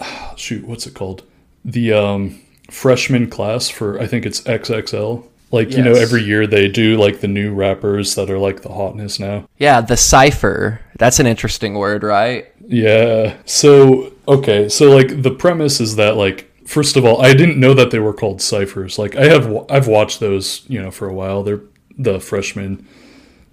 shoot, 0.36 0.64
what's 0.66 0.86
it 0.86 0.94
called? 0.94 1.22
The 1.64 1.92
um, 1.92 2.40
freshman 2.70 3.30
class 3.30 3.68
for 3.68 4.00
I 4.00 4.06
think 4.06 4.26
it's 4.26 4.40
XXL. 4.42 5.26
Like 5.50 5.70
you 5.74 5.82
know, 5.82 5.94
every 5.94 6.22
year 6.22 6.46
they 6.46 6.68
do 6.68 6.98
like 6.98 7.20
the 7.20 7.28
new 7.28 7.54
rappers 7.54 8.14
that 8.16 8.28
are 8.28 8.38
like 8.38 8.60
the 8.60 8.68
hotness 8.68 9.18
now. 9.18 9.48
Yeah, 9.56 9.80
the 9.80 9.96
cipher. 9.96 10.82
That's 10.98 11.20
an 11.20 11.26
interesting 11.26 11.74
word, 11.74 12.02
right? 12.02 12.52
Yeah. 12.66 13.34
So, 13.46 14.12
okay. 14.26 14.68
So 14.68 14.94
like 14.94 15.22
the 15.22 15.30
premise 15.30 15.80
is 15.80 15.96
that 15.96 16.16
like 16.16 16.50
first 16.66 16.98
of 16.98 17.06
all, 17.06 17.22
I 17.22 17.32
didn't 17.32 17.58
know 17.58 17.72
that 17.72 17.90
they 17.90 17.98
were 17.98 18.12
called 18.12 18.42
ciphers. 18.42 18.98
Like 18.98 19.16
I 19.16 19.24
have 19.24 19.50
I've 19.70 19.88
watched 19.88 20.20
those, 20.20 20.66
you 20.68 20.82
know, 20.82 20.90
for 20.90 21.08
a 21.08 21.14
while. 21.14 21.42
They're 21.42 21.62
the 21.96 22.20
freshmen, 22.20 22.86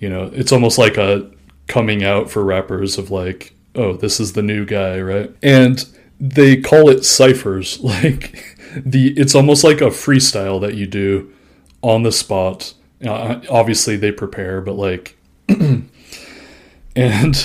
you 0.06 0.12
know, 0.12 0.30
it's 0.36 0.52
almost 0.52 0.78
like 0.78 0.98
a 0.98 1.32
coming 1.66 2.04
out 2.04 2.30
for 2.30 2.44
rappers 2.44 3.00
of 3.00 3.10
like, 3.10 3.56
oh, 3.74 3.94
this 3.94 4.20
is 4.20 4.34
the 4.34 4.44
new 4.44 4.64
guy, 4.64 5.02
right? 5.02 5.36
And 5.42 5.84
they 6.20 6.62
call 6.62 6.90
it 6.90 7.04
ciphers. 7.04 7.80
Like 7.84 8.56
the 8.76 9.18
it's 9.18 9.34
almost 9.34 9.64
like 9.64 9.82
a 9.82 9.86
freestyle 9.86 10.62
that 10.62 10.76
you 10.76 10.86
do 10.86 11.34
on 11.82 12.04
the 12.04 12.12
spot. 12.12 12.76
Uh, 13.04 13.40
obviously 13.50 13.96
they 13.96 14.12
prepare, 14.12 14.62
but 14.62 14.74
like 14.74 15.18
and 16.96 17.36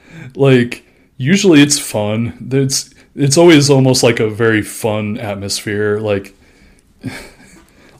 like 0.34 0.86
usually 1.18 1.60
it's 1.60 1.78
fun 1.78 2.48
it's 2.52 2.94
it's 3.14 3.36
always 3.36 3.68
almost 3.68 4.02
like 4.02 4.18
a 4.18 4.30
very 4.30 4.62
fun 4.62 5.18
atmosphere 5.18 6.00
like 6.00 6.34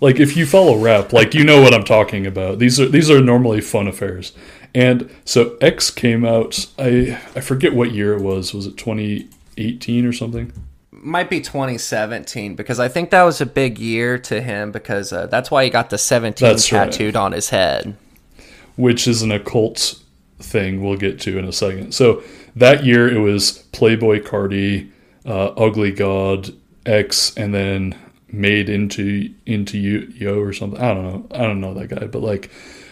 like 0.01 0.21
if 0.21 0.37
you 0.37 0.47
follow 0.47 0.77
rap 0.77 1.13
like 1.13 1.35
you 1.35 1.45
know 1.45 1.61
what 1.61 1.75
i'm 1.75 1.85
talking 1.85 2.27
about 2.27 2.59
these 2.59 2.79
are 2.81 2.87
these 2.87 3.11
are 3.11 3.21
normally 3.21 3.61
fun 3.61 3.87
affairs 3.89 4.33
and 4.75 5.11
so 5.25 5.57
x 5.61 5.91
came 5.91 6.25
out 6.25 6.67
i 6.79 7.19
i 7.35 7.41
forget 7.41 7.75
what 7.75 7.93
year 7.93 8.15
it 8.15 8.23
was 8.23 8.53
was 8.55 8.67
it 8.67 8.77
2018 8.77 10.05
or 10.07 10.13
something 10.13 10.53
Might 10.91 11.31
be 11.31 11.41
2017 11.41 12.57
because 12.57 12.81
I 12.81 12.89
think 12.89 13.11
that 13.11 13.23
was 13.23 13.41
a 13.41 13.47
big 13.47 13.79
year 13.79 14.19
to 14.19 14.41
him 14.41 14.73
because 14.73 15.13
uh, 15.13 15.29
that's 15.29 15.49
why 15.49 15.63
he 15.63 15.71
got 15.71 15.91
the 15.91 15.97
17 15.99 16.47
That's 16.47 16.73
right. 16.73 16.91
tattooed 16.91 17.15
on 17.15 17.31
his 17.31 17.51
head. 17.51 17.97
which 18.75 19.07
is 19.07 19.23
an 19.23 19.31
occult 19.31 20.01
thing 20.41 20.83
we'll 20.83 20.97
get 20.97 21.21
to 21.21 21.39
in 21.39 21.45
a 21.45 21.53
second. 21.53 21.93
So 21.95 22.23
that 22.57 22.85
year 22.85 23.09
it 23.09 23.21
was 23.21 23.65
Playboi 23.73 24.25
Carti, 24.27 24.91
uh, 25.25 25.53
Ugly 25.57 25.93
God, 25.93 26.51
X, 26.85 27.33
and 27.37 27.55
then 27.55 27.95
made 28.31 28.69
into 28.69 29.35
into 29.47 29.79
you 29.79 30.13
yo 30.15 30.39
or 30.39 30.53
something. 30.53 30.81
I 30.81 30.95
don't 30.95 31.05
know. 31.05 31.27
I 31.31 31.43
don't 31.43 31.61
know 31.61 31.75
that 31.75 31.89
guy, 31.89 32.07
but 32.07 32.23
like, 32.23 32.51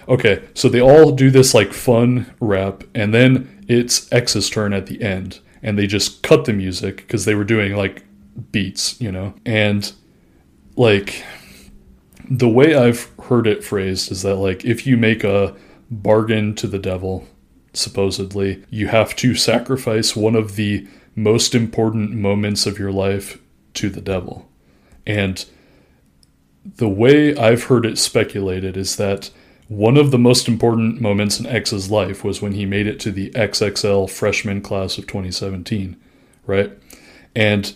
okay, 0.09 0.43
so 0.55 0.69
they 0.69 0.81
all 0.81 1.13
do 1.13 1.31
this 1.31 1.55
like 1.55 1.73
fun 1.73 2.33
rap, 2.41 2.85
and 2.95 3.13
then 3.13 3.65
it's 3.69 4.11
X's 4.13 4.51
turn 4.51 4.73
at 4.73 4.87
the 4.87 5.03
end, 5.03 5.41
and 5.63 5.79
they 5.79 5.87
just 5.87 6.23
cut 6.23 6.45
the 6.45 6.53
music 6.53 6.97
because 6.99 7.25
they 7.25 7.35
were 7.35 7.45
doing 7.45 7.77
like 7.77 8.05
beats, 8.51 9.01
you 9.01 9.13
know, 9.13 9.35
and 9.45 9.93
like 10.77 11.25
the 12.29 12.49
way 12.49 12.75
I've 12.75 13.11
heard 13.25 13.47
it 13.47 13.65
phrased 13.65 14.11
is 14.11 14.23
that 14.23 14.37
like 14.37 14.65
if 14.65 14.87
you 14.87 14.97
make 14.97 15.25
a 15.25 15.55
bargain 15.91 16.55
to 16.57 16.67
the 16.67 16.79
devil, 16.79 17.27
supposedly, 17.73 18.65
you 18.71 18.89
have 18.89 19.15
to 19.17 19.35
sacrifice 19.35 20.17
one 20.17 20.35
of 20.35 20.57
the 20.57 20.87
most 21.15 21.55
important 21.55 22.13
moments 22.13 22.67
of 22.67 22.79
your 22.79 22.93
life 22.93 23.39
to 23.75 23.89
the 23.89 24.01
devil. 24.01 24.49
And 25.07 25.45
the 26.65 26.89
way 26.89 27.37
I've 27.37 27.65
heard 27.65 27.87
it 27.87 27.99
speculated 27.99 28.77
is 28.77 28.97
that 28.97 29.31
one 29.69 29.97
of 29.97 30.11
the 30.11 30.19
most 30.19 30.47
important 30.49 31.01
moments 31.01 31.41
in 31.41 31.47
X's 31.47 31.91
life 31.91 32.23
was 32.23 32.41
when 32.41 32.53
he 32.53 32.67
made 32.67 32.87
it 32.87 33.01
to 33.01 33.11
the 33.11 33.31
XXL 33.31 34.09
freshman 34.09 34.61
class 34.61 34.97
of 34.99 35.07
2017, 35.07 35.97
right? 36.47 36.73
And 37.35 37.75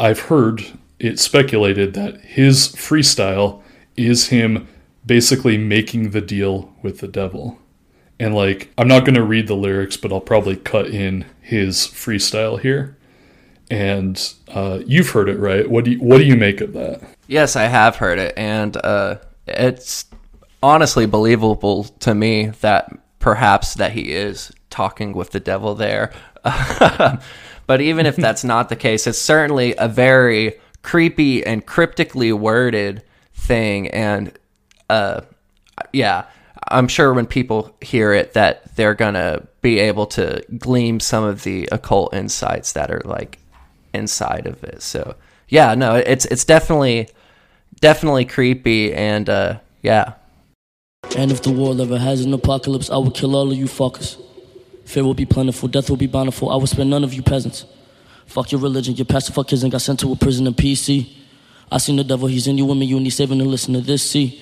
I've 0.00 0.20
heard 0.20 0.64
it 0.98 1.18
speculated 1.18 1.94
that 1.94 2.20
his 2.22 2.68
freestyle 2.68 3.62
is 3.96 4.28
him 4.28 4.68
basically 5.04 5.58
making 5.58 6.10
the 6.10 6.20
deal 6.20 6.72
with 6.82 6.98
the 6.98 7.08
devil. 7.08 7.58
And 8.18 8.34
like, 8.34 8.72
I'm 8.78 8.88
not 8.88 9.04
going 9.04 9.14
to 9.14 9.22
read 9.22 9.48
the 9.48 9.56
lyrics, 9.56 9.96
but 9.96 10.12
I'll 10.12 10.20
probably 10.20 10.56
cut 10.56 10.86
in 10.88 11.24
his 11.40 11.86
freestyle 11.86 12.60
here. 12.60 12.96
And 13.72 14.34
uh, 14.48 14.80
you've 14.86 15.08
heard 15.08 15.30
it, 15.30 15.38
right? 15.38 15.68
What 15.68 15.86
do 15.86 15.92
you, 15.92 15.98
what 15.98 16.18
do 16.18 16.24
you 16.24 16.36
make 16.36 16.60
of 16.60 16.74
that? 16.74 17.00
Yes, 17.26 17.56
I 17.56 17.62
have 17.62 17.96
heard 17.96 18.18
it, 18.18 18.34
and 18.36 18.76
uh, 18.76 19.16
it's 19.46 20.04
honestly 20.62 21.06
believable 21.06 21.84
to 22.00 22.14
me 22.14 22.48
that 22.60 22.92
perhaps 23.18 23.72
that 23.74 23.92
he 23.92 24.12
is 24.12 24.52
talking 24.68 25.14
with 25.14 25.30
the 25.30 25.40
devil 25.40 25.74
there. 25.74 26.12
but 27.66 27.80
even 27.80 28.04
if 28.04 28.14
that's 28.16 28.44
not 28.44 28.68
the 28.68 28.76
case, 28.76 29.06
it's 29.06 29.18
certainly 29.18 29.74
a 29.78 29.88
very 29.88 30.60
creepy 30.82 31.42
and 31.42 31.64
cryptically 31.64 32.30
worded 32.30 33.02
thing, 33.32 33.88
and 33.88 34.38
uh, 34.90 35.22
yeah, 35.94 36.26
I'm 36.68 36.88
sure 36.88 37.14
when 37.14 37.26
people 37.26 37.74
hear 37.80 38.12
it 38.12 38.34
that 38.34 38.76
they're 38.76 38.92
gonna 38.92 39.46
be 39.62 39.78
able 39.78 40.04
to 40.08 40.44
glean 40.58 41.00
some 41.00 41.24
of 41.24 41.42
the 41.44 41.70
occult 41.72 42.12
insights 42.12 42.74
that 42.74 42.90
are 42.90 43.00
like 43.06 43.38
inside 43.94 44.46
of 44.46 44.62
it. 44.64 44.82
So 44.82 45.16
yeah, 45.48 45.74
no, 45.74 45.96
it's 45.96 46.24
it's 46.26 46.44
definitely 46.44 47.08
definitely 47.80 48.24
creepy 48.24 48.92
and 48.92 49.28
uh 49.28 49.58
yeah. 49.82 50.14
And 51.16 51.30
if 51.30 51.42
the 51.42 51.50
world 51.50 51.80
ever 51.80 51.98
has 51.98 52.24
an 52.24 52.32
apocalypse, 52.32 52.88
I 52.88 52.96
will 52.96 53.10
kill 53.10 53.36
all 53.36 53.50
of 53.50 53.56
you 53.56 53.66
fuckers. 53.66 54.16
Fear 54.84 55.04
will 55.04 55.14
be 55.14 55.26
plentiful, 55.26 55.68
death 55.68 55.90
will 55.90 55.96
be 55.96 56.06
bountiful. 56.06 56.50
I 56.50 56.56
will 56.56 56.66
spare 56.66 56.84
none 56.84 57.04
of 57.04 57.12
you 57.12 57.22
peasants. 57.22 57.66
Fuck 58.26 58.52
your 58.52 58.60
religion, 58.60 58.94
your 58.94 59.04
pastor 59.04 59.32
fuck 59.32 59.48
kids 59.48 59.62
and 59.62 59.70
got 59.70 59.82
sent 59.82 60.00
to 60.00 60.12
a 60.12 60.16
prison 60.16 60.46
in 60.46 60.54
PC. 60.54 61.12
I 61.70 61.78
seen 61.78 61.96
the 61.96 62.04
devil, 62.04 62.28
he's 62.28 62.46
in 62.46 62.58
you 62.58 62.64
women, 62.66 62.86
you 62.88 63.00
need 63.00 63.10
saving 63.10 63.38
to 63.38 63.44
listen 63.44 63.74
to 63.74 63.80
this. 63.80 64.10
See, 64.10 64.40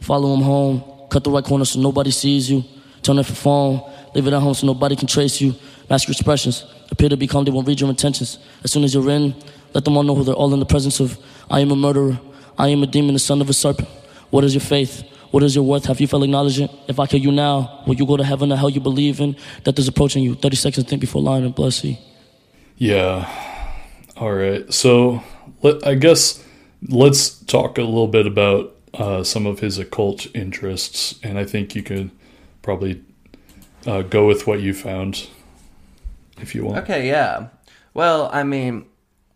follow 0.00 0.34
him 0.34 0.42
home, 0.42 0.82
cut 1.10 1.24
the 1.24 1.30
right 1.30 1.44
corner 1.44 1.64
so 1.64 1.80
nobody 1.80 2.10
sees 2.10 2.50
you. 2.50 2.64
Turn 3.02 3.18
off 3.18 3.28
your 3.28 3.36
phone, 3.36 3.82
leave 4.18 4.26
it 4.26 4.36
at 4.36 4.42
home 4.42 4.54
so 4.54 4.66
nobody 4.66 4.96
can 4.96 5.06
trace 5.06 5.40
you. 5.40 5.54
Mask 5.88 6.08
your 6.08 6.12
expressions, 6.12 6.64
appear 6.90 7.08
to 7.08 7.16
be 7.16 7.26
calm, 7.26 7.44
they 7.44 7.50
won't 7.50 7.66
read 7.68 7.80
your 7.80 7.88
intentions. 7.88 8.38
As 8.64 8.72
soon 8.72 8.84
as 8.84 8.92
you're 8.92 9.08
in, 9.10 9.34
let 9.74 9.84
them 9.84 9.96
all 9.96 10.02
know 10.02 10.14
who 10.14 10.24
they're 10.24 10.34
all 10.34 10.52
in 10.52 10.60
the 10.60 10.66
presence 10.66 11.00
of. 11.00 11.16
I 11.50 11.60
am 11.60 11.70
a 11.70 11.76
murderer, 11.76 12.18
I 12.58 12.68
am 12.68 12.82
a 12.82 12.86
demon, 12.86 13.14
the 13.14 13.20
son 13.20 13.40
of 13.40 13.48
a 13.48 13.52
serpent. 13.52 13.88
What 14.30 14.44
is 14.44 14.54
your 14.54 14.60
faith? 14.60 15.04
What 15.30 15.42
is 15.42 15.54
your 15.54 15.64
worth? 15.64 15.84
Have 15.84 16.00
you 16.00 16.06
felt 16.06 16.24
acknowledged? 16.24 16.68
If 16.88 16.98
I 16.98 17.06
kill 17.06 17.20
you 17.20 17.30
now, 17.30 17.84
will 17.86 17.94
you 17.94 18.06
go 18.06 18.16
to 18.16 18.24
heaven 18.24 18.50
or 18.50 18.56
hell 18.56 18.70
you 18.70 18.80
believe 18.80 19.20
in? 19.20 19.36
Death 19.62 19.78
is 19.78 19.86
approaching 19.86 20.22
you. 20.22 20.34
30 20.34 20.56
seconds 20.56 20.88
think 20.88 21.00
before 21.00 21.22
lying 21.22 21.44
and 21.44 21.54
blood 21.54 21.72
see. 21.72 21.98
Yeah. 22.76 23.28
All 24.16 24.32
right. 24.32 24.72
So 24.72 25.22
let, 25.62 25.86
I 25.86 25.94
guess 25.94 26.42
let's 26.88 27.30
talk 27.44 27.78
a 27.78 27.82
little 27.82 28.08
bit 28.08 28.26
about 28.26 28.74
uh, 28.94 29.22
some 29.22 29.46
of 29.46 29.60
his 29.60 29.78
occult 29.78 30.26
interests, 30.34 31.18
and 31.22 31.38
I 31.38 31.44
think 31.44 31.74
you 31.74 31.82
could 31.82 32.10
probably 32.62 33.02
uh, 33.86 34.02
go 34.02 34.26
with 34.26 34.46
what 34.46 34.60
you 34.60 34.74
found. 34.74 35.28
if 36.40 36.54
you 36.54 36.64
want. 36.64 36.78
Okay, 36.78 37.08
yeah. 37.08 37.48
Well, 37.94 38.30
I 38.32 38.42
mean, 38.42 38.86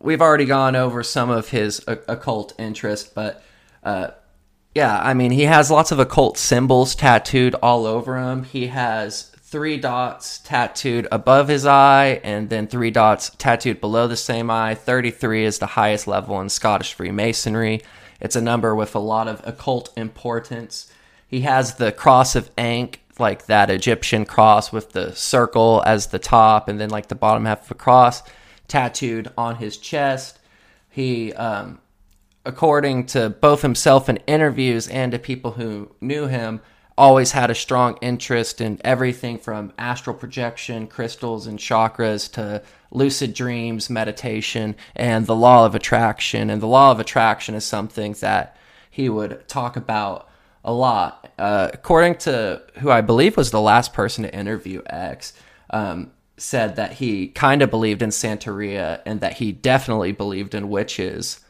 we've 0.00 0.22
already 0.22 0.44
gone 0.44 0.76
over 0.76 1.02
some 1.02 1.30
of 1.30 1.48
his 1.48 1.84
occult 1.86 2.54
interest, 2.58 3.14
but 3.14 3.42
uh, 3.82 4.08
yeah, 4.74 5.00
I 5.02 5.14
mean, 5.14 5.32
he 5.32 5.42
has 5.42 5.70
lots 5.70 5.92
of 5.92 5.98
occult 5.98 6.38
symbols 6.38 6.94
tattooed 6.94 7.54
all 7.56 7.86
over 7.86 8.18
him. 8.18 8.44
He 8.44 8.68
has 8.68 9.24
three 9.24 9.76
dots 9.76 10.38
tattooed 10.38 11.06
above 11.12 11.48
his 11.48 11.66
eye, 11.66 12.20
and 12.24 12.48
then 12.48 12.66
three 12.66 12.90
dots 12.90 13.30
tattooed 13.36 13.82
below 13.82 14.08
the 14.08 14.16
same 14.16 14.50
eye. 14.50 14.74
33 14.74 15.44
is 15.44 15.58
the 15.58 15.66
highest 15.66 16.06
level 16.06 16.40
in 16.40 16.48
Scottish 16.48 16.94
Freemasonry. 16.94 17.82
It's 18.18 18.36
a 18.36 18.40
number 18.40 18.74
with 18.74 18.94
a 18.94 19.00
lot 19.00 19.28
of 19.28 19.46
occult 19.46 19.92
importance. 19.94 20.90
He 21.26 21.40
has 21.40 21.74
the 21.74 21.92
cross 21.92 22.34
of 22.34 22.50
Ankh, 22.56 23.01
like 23.22 23.46
that 23.46 23.70
Egyptian 23.70 24.26
cross 24.26 24.70
with 24.70 24.92
the 24.92 25.14
circle 25.14 25.82
as 25.86 26.08
the 26.08 26.18
top, 26.18 26.68
and 26.68 26.78
then 26.78 26.90
like 26.90 27.08
the 27.08 27.14
bottom 27.14 27.46
half 27.46 27.64
of 27.64 27.70
a 27.70 27.74
cross 27.74 28.22
tattooed 28.68 29.30
on 29.38 29.56
his 29.56 29.78
chest. 29.78 30.38
He, 30.90 31.32
um, 31.32 31.80
according 32.44 33.06
to 33.06 33.30
both 33.30 33.62
himself 33.62 34.08
in 34.10 34.18
interviews 34.26 34.88
and 34.88 35.12
to 35.12 35.18
people 35.18 35.52
who 35.52 35.90
knew 36.00 36.26
him, 36.26 36.60
always 36.98 37.32
had 37.32 37.50
a 37.50 37.54
strong 37.54 37.96
interest 38.02 38.60
in 38.60 38.78
everything 38.84 39.38
from 39.38 39.72
astral 39.78 40.14
projection, 40.14 40.86
crystals, 40.86 41.46
and 41.46 41.58
chakras 41.58 42.30
to 42.32 42.62
lucid 42.90 43.32
dreams, 43.32 43.88
meditation, 43.88 44.76
and 44.94 45.26
the 45.26 45.34
law 45.34 45.64
of 45.64 45.74
attraction. 45.74 46.50
And 46.50 46.60
the 46.60 46.66
law 46.66 46.90
of 46.90 47.00
attraction 47.00 47.54
is 47.54 47.64
something 47.64 48.12
that 48.20 48.56
he 48.90 49.08
would 49.08 49.48
talk 49.48 49.76
about 49.76 50.28
a 50.64 50.72
lot. 50.72 51.21
Uh, 51.38 51.70
according 51.72 52.16
to 52.16 52.62
who 52.78 52.90
I 52.90 53.00
believe 53.00 53.36
was 53.36 53.50
the 53.50 53.60
last 53.60 53.92
person 53.92 54.24
to 54.24 54.34
interview 54.34 54.82
X, 54.86 55.32
um, 55.70 56.12
said 56.36 56.76
that 56.76 56.94
he 56.94 57.28
kind 57.28 57.62
of 57.62 57.70
believed 57.70 58.02
in 58.02 58.10
Santeria 58.10 59.00
and 59.06 59.20
that 59.20 59.34
he 59.34 59.52
definitely 59.52 60.12
believed 60.12 60.54
in 60.54 60.68
witches. 60.68 61.40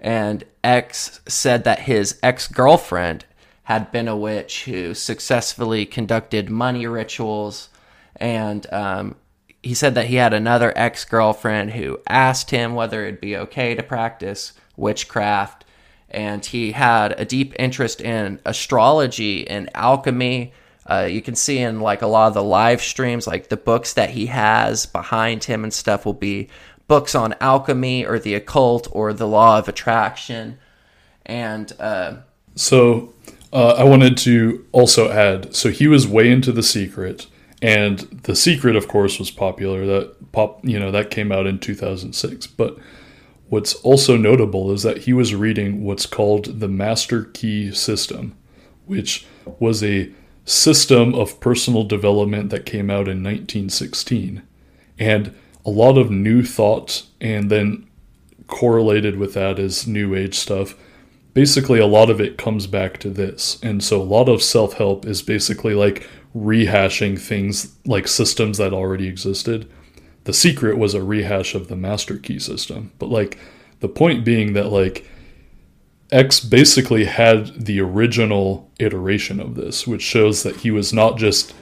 And 0.00 0.44
X 0.62 1.20
said 1.26 1.64
that 1.64 1.80
his 1.80 2.18
ex 2.22 2.48
girlfriend 2.48 3.24
had 3.64 3.92
been 3.92 4.08
a 4.08 4.16
witch 4.16 4.64
who 4.64 4.94
successfully 4.94 5.84
conducted 5.84 6.48
money 6.48 6.86
rituals. 6.86 7.68
And 8.16 8.66
um, 8.72 9.16
he 9.62 9.74
said 9.74 9.94
that 9.94 10.06
he 10.06 10.16
had 10.16 10.32
another 10.32 10.72
ex 10.76 11.04
girlfriend 11.04 11.72
who 11.72 12.00
asked 12.08 12.50
him 12.50 12.74
whether 12.74 13.04
it'd 13.04 13.20
be 13.20 13.36
okay 13.36 13.74
to 13.74 13.82
practice 13.82 14.52
witchcraft. 14.76 15.64
And 16.10 16.44
he 16.44 16.72
had 16.72 17.18
a 17.20 17.24
deep 17.24 17.54
interest 17.58 18.00
in 18.00 18.40
astrology 18.44 19.48
and 19.48 19.68
alchemy. 19.74 20.52
Uh, 20.86 21.06
you 21.10 21.20
can 21.20 21.34
see 21.34 21.58
in 21.58 21.80
like 21.80 22.00
a 22.00 22.06
lot 22.06 22.28
of 22.28 22.34
the 22.34 22.42
live 22.42 22.80
streams, 22.80 23.26
like 23.26 23.48
the 23.48 23.56
books 23.56 23.92
that 23.94 24.10
he 24.10 24.26
has 24.26 24.86
behind 24.86 25.44
him 25.44 25.64
and 25.64 25.72
stuff 25.72 26.06
will 26.06 26.14
be 26.14 26.48
books 26.86 27.14
on 27.14 27.34
alchemy 27.40 28.06
or 28.06 28.18
the 28.18 28.34
occult 28.34 28.88
or 28.90 29.12
the 29.12 29.26
law 29.26 29.58
of 29.58 29.68
attraction. 29.68 30.58
And 31.26 31.70
uh, 31.78 32.16
So 32.54 33.12
uh, 33.52 33.74
I 33.78 33.84
wanted 33.84 34.16
to 34.18 34.66
also 34.72 35.10
add 35.10 35.54
so 35.54 35.70
he 35.70 35.86
was 35.86 36.08
way 36.08 36.30
into 36.30 36.52
The 36.52 36.62
Secret, 36.62 37.26
and 37.62 37.98
The 38.22 38.34
Secret, 38.34 38.76
of 38.76 38.88
course, 38.88 39.18
was 39.18 39.30
popular. 39.30 39.86
That 39.86 40.32
pop, 40.32 40.64
you 40.64 40.78
know, 40.78 40.90
that 40.90 41.10
came 41.10 41.30
out 41.30 41.46
in 41.46 41.58
2006. 41.58 42.46
But 42.46 42.78
what's 43.48 43.74
also 43.76 44.16
notable 44.16 44.70
is 44.72 44.82
that 44.82 44.98
he 44.98 45.12
was 45.12 45.34
reading 45.34 45.84
what's 45.84 46.06
called 46.06 46.60
the 46.60 46.68
Master 46.68 47.24
Key 47.24 47.72
System, 47.72 48.36
which 48.86 49.26
was 49.58 49.82
a 49.82 50.12
system 50.44 51.14
of 51.14 51.40
personal 51.40 51.84
development 51.84 52.50
that 52.50 52.66
came 52.66 52.90
out 52.90 53.08
in 53.08 53.22
1916. 53.22 54.42
And 54.98 55.34
a 55.64 55.70
lot 55.70 55.98
of 55.98 56.10
new 56.10 56.42
thought, 56.42 57.04
and 57.20 57.50
then 57.50 57.86
correlated 58.46 59.16
with 59.16 59.34
that 59.34 59.58
is 59.58 59.86
new 59.86 60.14
age 60.14 60.34
stuff 60.34 60.74
basically 61.38 61.78
a 61.78 61.86
lot 61.86 62.10
of 62.10 62.20
it 62.20 62.36
comes 62.36 62.66
back 62.66 62.98
to 62.98 63.08
this. 63.08 63.60
And 63.62 63.84
so 63.84 64.02
a 64.02 64.02
lot 64.02 64.28
of 64.28 64.42
self 64.42 64.72
help 64.72 65.06
is 65.06 65.22
basically 65.22 65.72
like 65.72 66.04
rehashing 66.34 67.16
things 67.16 67.76
like 67.86 68.08
systems 68.08 68.58
that 68.58 68.72
already 68.72 69.06
existed. 69.06 69.70
The 70.28 70.34
secret 70.34 70.76
was 70.76 70.92
a 70.92 71.02
rehash 71.02 71.54
of 71.54 71.68
the 71.68 71.74
master 71.74 72.18
key 72.18 72.38
system. 72.38 72.92
But 72.98 73.08
like 73.08 73.38
the 73.80 73.88
point 73.88 74.26
being 74.26 74.52
that 74.52 74.66
like 74.66 75.08
X 76.12 76.38
basically 76.38 77.06
had 77.06 77.64
the 77.64 77.80
original 77.80 78.70
iteration 78.78 79.40
of 79.40 79.54
this, 79.54 79.86
which 79.86 80.02
shows 80.02 80.42
that 80.42 80.56
he 80.56 80.70
was 80.70 80.92
not 80.92 81.16
just 81.16 81.54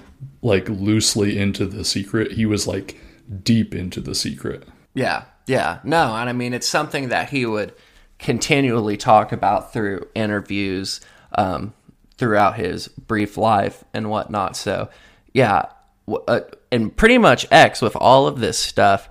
like 0.43 0.69
loosely 0.69 1.39
into 1.39 1.65
the 1.65 1.85
secret, 1.85 2.33
he 2.33 2.45
was 2.45 2.67
like 2.67 3.01
deep 3.45 3.73
into 3.73 4.01
the 4.01 4.17
secret. 4.17 4.67
Yeah, 4.95 5.27
yeah. 5.47 5.79
No, 5.85 6.17
and 6.17 6.29
I 6.29 6.33
mean, 6.33 6.53
it's 6.53 6.67
something 6.67 7.11
that 7.11 7.31
he 7.31 7.47
would 7.47 7.73
continually 8.19 8.97
talk 8.97 9.31
about 9.31 9.73
through 9.73 10.09
interviews 10.17 11.01
um, 11.37 11.73
throughout 12.19 12.57
his 12.57 12.89
brief 12.89 13.37
life 13.37 13.85
and 13.95 14.11
whatnot. 14.11 14.57
So, 14.57 14.91
yeah. 15.33 15.67
Uh, 16.09 16.41
and 16.71 16.95
pretty 16.97 17.19
much 17.19 17.47
X 17.51 17.81
with 17.81 17.97
all 17.97 18.27
of 18.27 18.41
this 18.41 18.59
stuff 18.59 19.09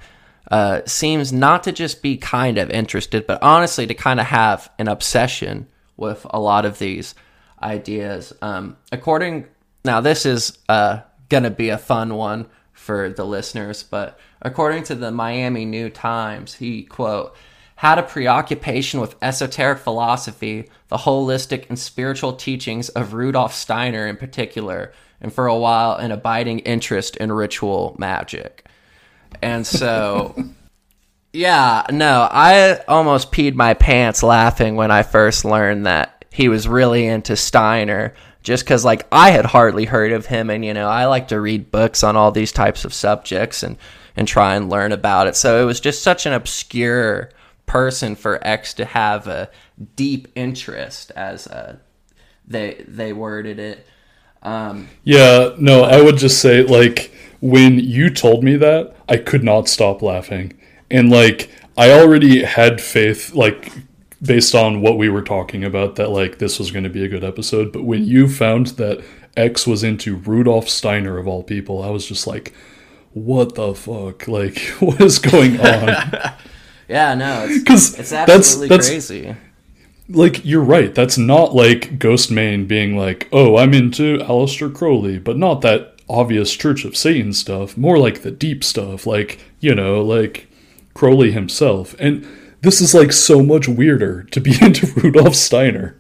uh, 0.52 0.82
seems 0.86 1.34
not 1.34 1.64
to 1.64 1.72
just 1.72 2.02
be 2.02 2.18
kind 2.18 2.58
of 2.58 2.70
interested, 2.70 3.26
but 3.26 3.42
honestly 3.42 3.88
to 3.88 3.94
kind 3.94 4.20
of 4.20 4.28
have 4.28 4.70
an 4.78 4.88
obsession 4.88 5.68
with 5.98 6.26
a 6.30 6.40
lot 6.40 6.66
of 6.66 6.80
these 6.80 7.16
ideas. 7.62 8.34
Um, 8.42 8.78
according 8.92 9.48
now, 9.84 10.02
this 10.02 10.26
is 10.26 10.58
uh, 10.68 11.02
gonna 11.30 11.52
be 11.52 11.70
a 11.70 11.78
fun 11.78 12.16
one 12.16 12.48
for 12.74 13.10
the 13.10 13.26
listeners, 13.26 13.84
but 13.84 14.20
according 14.42 14.84
to 14.84 14.96
the 14.96 15.12
Miami 15.12 15.66
New 15.66 15.90
Times, 15.90 16.56
he 16.56 16.84
quote 16.84 17.36
had 17.78 18.00
a 18.00 18.04
preoccupation 18.04 19.02
with 19.02 19.16
esoteric 19.22 19.80
philosophy, 19.80 20.70
the 20.88 20.98
holistic 20.98 21.68
and 21.68 21.78
spiritual 21.78 22.34
teachings 22.34 22.90
of 22.90 23.14
Rudolf 23.14 23.54
Steiner 23.54 24.08
in 24.08 24.16
particular, 24.16 24.94
and 25.26 25.34
for 25.34 25.48
a 25.48 25.58
while 25.58 25.96
an 25.96 26.12
abiding 26.12 26.60
interest 26.60 27.18
in 27.18 27.32
ritual 27.32 27.96
magic. 27.98 28.64
And 29.42 29.66
so 29.66 30.36
yeah, 31.34 31.88
no, 31.90 32.30
I 32.32 32.82
almost 32.88 33.32
peed 33.32 33.56
my 33.56 33.74
pants 33.74 34.22
laughing 34.22 34.76
when 34.76 34.92
I 34.92 35.02
first 35.02 35.44
learned 35.44 35.88
that 35.88 36.26
he 36.32 36.48
was 36.48 36.68
really 36.68 37.08
into 37.08 37.36
Steiner. 37.36 38.14
Just 38.44 38.64
because, 38.64 38.86
like, 38.86 39.08
I 39.12 39.32
had 39.32 39.48
hardly 39.48 39.86
heard 39.86 40.12
of 40.12 40.28
him, 40.28 40.52
and 40.52 40.64
you 40.64 40.76
know, 40.76 40.88
I 40.88 41.08
like 41.08 41.30
to 41.30 41.42
read 41.42 41.72
books 41.72 42.04
on 42.04 42.16
all 42.16 42.32
these 42.32 42.52
types 42.52 42.86
of 42.86 42.94
subjects 42.94 43.64
and 43.64 43.78
and 44.16 44.28
try 44.28 44.54
and 44.54 44.70
learn 44.70 44.92
about 44.92 45.26
it. 45.26 45.36
So 45.36 45.60
it 45.60 45.66
was 45.66 45.80
just 45.80 46.04
such 46.04 46.28
an 46.28 46.34
obscure 46.34 47.32
person 47.66 48.16
for 48.16 48.48
X 48.48 48.76
to 48.76 48.86
have 48.86 49.26
a 49.26 49.50
deep 49.96 50.28
interest, 50.36 51.12
as 51.16 51.48
uh, 51.48 51.78
they 52.46 52.86
they 52.88 53.12
worded 53.12 53.58
it. 53.58 53.88
Um, 54.46 54.88
Yeah, 55.04 55.50
no, 55.58 55.84
I 55.84 56.02
would 56.02 56.18
just 56.18 56.40
say 56.42 56.64
like 56.64 57.12
when 57.42 57.80
you 57.80 58.10
told 58.10 58.44
me 58.44 58.56
that, 58.58 58.96
I 59.10 59.18
could 59.18 59.44
not 59.44 59.68
stop 59.68 60.02
laughing. 60.02 60.54
And 60.90 61.10
like 61.10 61.50
I 61.78 61.92
already 61.92 62.44
had 62.44 62.80
faith 62.80 63.34
like 63.34 63.72
based 64.22 64.56
on 64.56 64.82
what 64.82 64.98
we 64.98 65.10
were 65.10 65.22
talking 65.22 65.64
about 65.64 65.96
that 65.98 66.10
like 66.10 66.38
this 66.38 66.58
was 66.60 66.72
going 66.72 66.84
to 66.86 66.90
be 66.90 67.04
a 67.04 67.08
good 67.10 67.24
episode, 67.24 67.72
but 67.74 67.84
when 67.84 68.06
you 68.06 68.28
found 68.28 68.68
that 68.78 69.04
X 69.36 69.68
was 69.68 69.84
into 69.84 70.16
Rudolf 70.16 70.70
Steiner 70.70 71.18
of 71.18 71.28
all 71.28 71.44
people, 71.44 71.84
I 71.84 71.90
was 71.90 72.06
just 72.08 72.26
like 72.28 72.54
what 73.14 73.56
the 73.56 73.74
fuck? 73.74 74.28
Like 74.28 74.60
what 74.80 75.02
is 75.02 75.20
going 75.20 75.60
on? 75.60 75.90
yeah, 76.88 77.16
no, 77.16 77.48
because 77.52 77.98
it's 78.00 78.12
that's- 78.12 78.30
absolutely 78.38 78.68
that's- 78.70 78.90
crazy. 78.90 79.36
Like 80.08 80.46
you're 80.46 80.62
right 80.62 80.94
that's 80.94 81.18
not 81.18 81.56
like 81.56 81.98
Ghostemane 81.98 82.68
being 82.68 82.96
like 82.96 83.28
oh 83.32 83.58
i'm 83.58 83.74
into 83.74 84.20
Aleister 84.20 84.72
crowley 84.74 85.18
but 85.18 85.36
not 85.36 85.62
that 85.62 85.96
obvious 86.08 86.54
church 86.54 86.86
of 86.86 86.96
satan 86.96 87.34
stuff 87.34 87.76
more 87.76 87.98
like 87.98 88.22
the 88.22 88.30
deep 88.30 88.64
stuff 88.64 89.08
like 89.08 89.40
you 89.60 89.74
know 89.74 90.02
like 90.04 90.48
crowley 90.94 91.32
himself 91.32 91.96
and 91.98 92.24
this 92.62 92.82
is 92.82 92.94
like 92.94 93.12
so 93.12 93.42
much 93.42 93.68
weirder 93.68 94.22
to 94.24 94.40
be 94.40 94.54
into 94.62 94.86
rudolf 95.02 95.34
steiner 95.34 95.98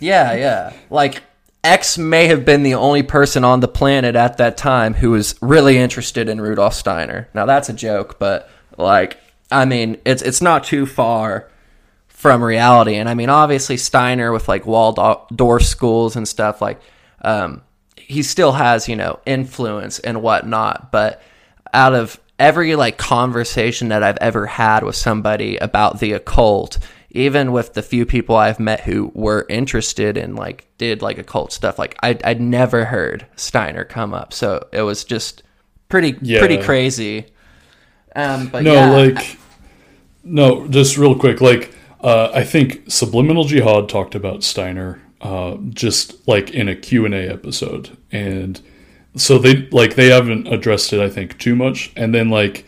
Yeah, 0.00 0.34
yeah. 0.34 0.72
Like 0.90 1.22
X 1.64 1.98
may 1.98 2.28
have 2.28 2.44
been 2.44 2.62
the 2.62 2.74
only 2.74 3.02
person 3.02 3.44
on 3.44 3.60
the 3.60 3.68
planet 3.68 4.14
at 4.14 4.36
that 4.38 4.56
time 4.56 4.94
who 4.94 5.10
was 5.10 5.34
really 5.40 5.76
interested 5.76 6.28
in 6.28 6.40
Rudolf 6.40 6.74
Steiner. 6.74 7.28
Now 7.34 7.46
that's 7.46 7.68
a 7.68 7.72
joke, 7.72 8.18
but 8.18 8.48
like 8.76 9.18
I 9.50 9.64
mean, 9.64 9.98
it's 10.04 10.22
it's 10.22 10.40
not 10.40 10.64
too 10.64 10.86
far 10.86 11.48
from 12.18 12.42
reality. 12.42 12.96
And 12.96 13.08
I 13.08 13.14
mean, 13.14 13.28
obviously 13.28 13.76
Steiner 13.76 14.32
with 14.32 14.48
like 14.48 14.66
Waldorf 14.66 15.62
schools 15.62 16.16
and 16.16 16.26
stuff 16.26 16.60
like 16.60 16.80
um 17.22 17.62
he 17.96 18.24
still 18.24 18.50
has, 18.52 18.88
you 18.88 18.96
know, 18.96 19.20
influence 19.24 20.00
and 20.00 20.20
whatnot, 20.20 20.90
but 20.90 21.22
out 21.72 21.94
of 21.94 22.18
every 22.40 22.74
like 22.74 22.98
conversation 22.98 23.88
that 23.90 24.02
I've 24.02 24.16
ever 24.20 24.46
had 24.46 24.82
with 24.82 24.96
somebody 24.96 25.58
about 25.58 26.00
the 26.00 26.12
occult, 26.14 26.78
even 27.10 27.52
with 27.52 27.74
the 27.74 27.82
few 27.82 28.04
people 28.04 28.34
I've 28.34 28.58
met 28.58 28.80
who 28.80 29.12
were 29.14 29.46
interested 29.48 30.16
in 30.16 30.34
like 30.34 30.66
did 30.76 31.02
like 31.02 31.18
occult 31.18 31.52
stuff, 31.52 31.78
like 31.78 31.96
I 32.02 32.18
I'd 32.24 32.40
never 32.40 32.86
heard 32.86 33.26
Steiner 33.36 33.84
come 33.84 34.12
up. 34.12 34.32
So 34.32 34.66
it 34.72 34.82
was 34.82 35.04
just 35.04 35.44
pretty 35.88 36.16
Yeah. 36.20 36.40
pretty 36.40 36.58
crazy. 36.58 37.26
Um, 38.16 38.48
but 38.48 38.64
no, 38.64 38.72
yeah, 38.74 38.90
like, 38.90 39.38
no, 40.24 40.66
just 40.66 40.98
real 40.98 41.14
quick. 41.14 41.40
Like, 41.40 41.74
uh, 42.00 42.30
I 42.32 42.44
think 42.44 42.90
Subliminal 42.90 43.44
Jihad 43.44 43.88
talked 43.88 44.14
about 44.14 44.44
Steiner, 44.44 45.00
uh, 45.20 45.56
just 45.70 46.26
like 46.28 46.50
in 46.50 46.68
a 46.68 46.76
Q 46.76 47.04
and 47.04 47.14
A 47.14 47.28
episode, 47.30 47.96
and 48.12 48.60
so 49.16 49.38
they 49.38 49.68
like 49.70 49.94
they 49.94 50.08
haven't 50.08 50.46
addressed 50.46 50.92
it. 50.92 51.00
I 51.00 51.10
think 51.10 51.38
too 51.38 51.56
much, 51.56 51.92
and 51.96 52.14
then 52.14 52.28
like 52.28 52.64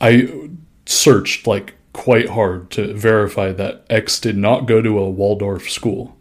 I 0.00 0.48
searched 0.86 1.46
like 1.46 1.74
quite 1.92 2.30
hard 2.30 2.70
to 2.70 2.94
verify 2.94 3.52
that 3.52 3.84
X 3.90 4.20
did 4.20 4.36
not 4.36 4.66
go 4.66 4.80
to 4.80 4.98
a 4.98 5.10
Waldorf 5.10 5.68
school. 5.68 6.16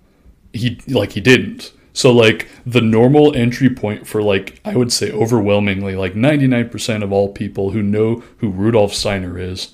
He 0.51 0.81
like 0.87 1.11
he 1.11 1.21
didn't. 1.21 1.71
So 1.93 2.11
like 2.11 2.47
the 2.65 2.81
normal 2.81 3.35
entry 3.35 3.69
point 3.69 4.07
for 4.07 4.23
like 4.23 4.59
I 4.65 4.75
would 4.75 4.91
say 4.91 5.11
overwhelmingly 5.11 5.95
like 5.95 6.13
99% 6.13 7.03
of 7.03 7.11
all 7.11 7.33
people 7.33 7.71
who 7.71 7.83
know 7.83 8.23
who 8.37 8.49
Rudolf 8.49 8.93
Steiner 8.93 9.37
is 9.37 9.73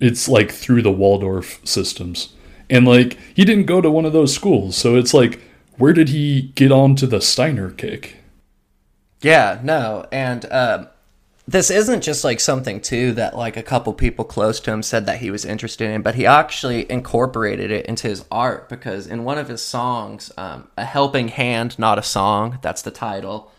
it's 0.00 0.28
like 0.28 0.50
through 0.50 0.82
the 0.82 0.92
Waldorf 0.92 1.60
systems. 1.64 2.32
And 2.68 2.86
like 2.86 3.18
he 3.34 3.44
didn't 3.44 3.66
go 3.66 3.80
to 3.80 3.90
one 3.90 4.04
of 4.04 4.12
those 4.12 4.34
schools. 4.34 4.76
So 4.76 4.96
it's 4.96 5.14
like 5.14 5.40
where 5.78 5.92
did 5.92 6.08
he 6.08 6.52
get 6.54 6.72
onto 6.72 7.06
the 7.06 7.20
Steiner 7.20 7.70
kick? 7.70 8.16
Yeah, 9.20 9.60
no, 9.62 10.06
and 10.12 10.50
um, 10.52 10.88
this 11.48 11.70
isn't 11.70 12.02
just 12.02 12.24
like 12.24 12.40
something 12.40 12.80
too 12.80 13.12
that 13.12 13.36
like 13.36 13.56
a 13.56 13.62
couple 13.62 13.92
people 13.92 14.24
close 14.24 14.60
to 14.60 14.72
him 14.72 14.82
said 14.82 15.06
that 15.06 15.18
he 15.18 15.30
was 15.30 15.44
interested 15.44 15.90
in, 15.90 16.02
but 16.02 16.14
he 16.16 16.26
actually 16.26 16.90
incorporated 16.90 17.70
it 17.70 17.86
into 17.86 18.08
his 18.08 18.24
art 18.30 18.68
because 18.68 19.06
in 19.06 19.24
one 19.24 19.38
of 19.38 19.48
his 19.48 19.62
songs, 19.62 20.32
um, 20.36 20.68
"A 20.76 20.84
Helping 20.84 21.28
Hand, 21.28 21.78
Not 21.78 21.98
a 21.98 22.02
Song," 22.02 22.58
that's 22.62 22.82
the 22.82 22.90
title. 22.90 23.52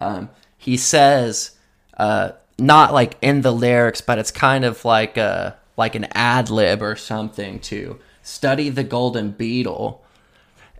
Um, 0.00 0.30
he 0.56 0.76
says, 0.76 1.52
uh, 1.96 2.32
not 2.58 2.92
like 2.92 3.16
in 3.20 3.42
the 3.42 3.52
lyrics, 3.52 4.00
but 4.00 4.18
it's 4.18 4.30
kind 4.30 4.64
of 4.64 4.84
like 4.84 5.16
a 5.16 5.56
like 5.76 5.94
an 5.94 6.06
ad 6.12 6.50
lib 6.50 6.82
or 6.82 6.96
something 6.96 7.58
to 7.60 7.98
study 8.22 8.68
the 8.68 8.84
Golden 8.84 9.30
Beetle. 9.30 10.04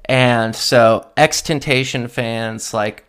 And 0.05 0.55
so 0.55 1.09
XXXTentacion 1.17 2.11
fans 2.11 2.75
like 2.75 3.05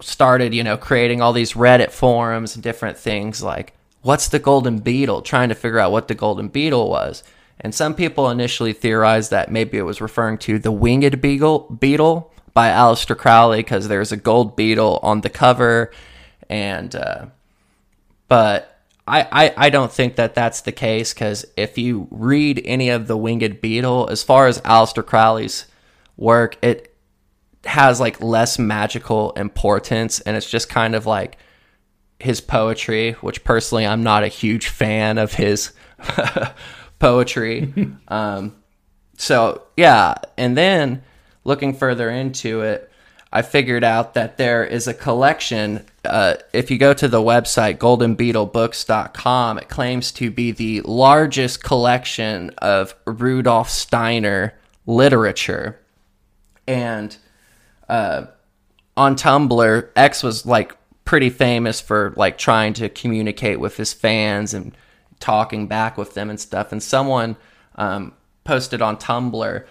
started, 0.00 0.54
you 0.54 0.62
know, 0.64 0.76
creating 0.76 1.20
all 1.20 1.32
these 1.32 1.54
Reddit 1.54 1.90
forums 1.90 2.54
and 2.54 2.62
different 2.62 2.98
things 2.98 3.42
like 3.42 3.72
what's 4.02 4.28
the 4.28 4.38
golden 4.38 4.78
beetle, 4.78 5.20
trying 5.20 5.48
to 5.48 5.54
figure 5.54 5.80
out 5.80 5.90
what 5.90 6.08
the 6.08 6.14
golden 6.14 6.48
beetle 6.48 6.88
was. 6.88 7.24
And 7.60 7.74
some 7.74 7.94
people 7.94 8.30
initially 8.30 8.72
theorized 8.72 9.30
that 9.30 9.50
maybe 9.50 9.78
it 9.78 9.82
was 9.82 10.00
referring 10.00 10.38
to 10.38 10.58
the 10.58 10.70
winged 10.70 11.20
beagle 11.20 11.60
beetle 11.80 12.32
by 12.54 12.68
Aleister 12.68 13.16
Crowley 13.16 13.58
because 13.58 13.88
there's 13.88 14.12
a 14.12 14.16
gold 14.16 14.56
beetle 14.56 15.00
on 15.02 15.22
the 15.22 15.30
cover 15.30 15.90
and 16.48 16.94
uh 16.94 17.26
but 18.28 18.75
I, 19.06 19.28
I, 19.30 19.54
I 19.56 19.70
don't 19.70 19.92
think 19.92 20.16
that 20.16 20.34
that's 20.34 20.62
the 20.62 20.72
case 20.72 21.14
because 21.14 21.44
if 21.56 21.78
you 21.78 22.08
read 22.10 22.60
any 22.64 22.88
of 22.90 23.06
the 23.06 23.16
Winged 23.16 23.60
Beetle, 23.60 24.08
as 24.10 24.22
far 24.22 24.46
as 24.46 24.60
Aleister 24.62 25.04
Crowley's 25.04 25.66
work, 26.16 26.56
it 26.62 26.94
has 27.64 28.00
like 28.00 28.20
less 28.20 28.58
magical 28.58 29.32
importance 29.32 30.20
and 30.20 30.36
it's 30.36 30.48
just 30.48 30.68
kind 30.68 30.94
of 30.94 31.06
like 31.06 31.38
his 32.18 32.40
poetry, 32.40 33.12
which 33.12 33.44
personally 33.44 33.86
I'm 33.86 34.02
not 34.02 34.24
a 34.24 34.28
huge 34.28 34.68
fan 34.68 35.18
of 35.18 35.34
his 35.34 35.72
poetry. 36.98 37.72
um, 38.08 38.56
so 39.18 39.62
yeah, 39.76 40.14
and 40.36 40.56
then 40.56 41.02
looking 41.44 41.74
further 41.74 42.10
into 42.10 42.62
it, 42.62 42.90
I 43.36 43.42
figured 43.42 43.84
out 43.84 44.14
that 44.14 44.38
there 44.38 44.64
is 44.64 44.88
a 44.88 44.94
collection. 44.94 45.84
Uh, 46.02 46.36
if 46.54 46.70
you 46.70 46.78
go 46.78 46.94
to 46.94 47.06
the 47.06 47.20
website 47.20 47.76
goldenbeetlebooks.com, 47.76 49.58
it 49.58 49.68
claims 49.68 50.10
to 50.12 50.30
be 50.30 50.52
the 50.52 50.80
largest 50.80 51.62
collection 51.62 52.48
of 52.56 52.94
Rudolf 53.04 53.68
Steiner 53.68 54.54
literature. 54.86 55.78
And 56.66 57.14
uh, 57.90 58.28
on 58.96 59.16
Tumblr, 59.16 59.90
X 59.94 60.22
was 60.22 60.46
like 60.46 60.74
pretty 61.04 61.28
famous 61.28 61.78
for 61.78 62.14
like 62.16 62.38
trying 62.38 62.72
to 62.72 62.88
communicate 62.88 63.60
with 63.60 63.76
his 63.76 63.92
fans 63.92 64.54
and 64.54 64.74
talking 65.20 65.66
back 65.66 65.98
with 65.98 66.14
them 66.14 66.30
and 66.30 66.40
stuff. 66.40 66.72
And 66.72 66.82
someone 66.82 67.36
um, 67.74 68.14
posted 68.44 68.80
on 68.80 68.96
Tumblr, 68.96 69.66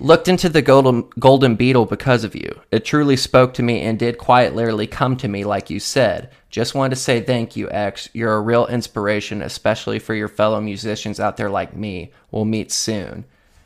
looked 0.00 0.28
into 0.28 0.48
the 0.48 0.62
golden 0.62 1.08
golden 1.18 1.56
beetle 1.56 1.86
because 1.86 2.24
of 2.24 2.34
you. 2.34 2.60
It 2.70 2.84
truly 2.84 3.16
spoke 3.16 3.54
to 3.54 3.62
me 3.62 3.80
and 3.82 3.98
did 3.98 4.18
quite 4.18 4.54
literally 4.54 4.86
come 4.86 5.16
to 5.18 5.28
me, 5.28 5.44
like 5.44 5.70
you 5.70 5.80
said. 5.80 6.30
Just 6.50 6.74
wanted 6.74 6.90
to 6.90 7.00
say 7.00 7.20
thank 7.20 7.56
you, 7.56 7.70
X. 7.70 8.08
You're 8.12 8.34
a 8.34 8.40
real 8.40 8.66
inspiration, 8.66 9.42
especially 9.42 9.98
for 9.98 10.14
your 10.14 10.28
fellow 10.28 10.60
musicians 10.60 11.20
out 11.20 11.36
there 11.36 11.50
like 11.50 11.76
me. 11.76 12.12
We'll 12.30 12.44
meet 12.44 12.70
soon. 12.70 13.24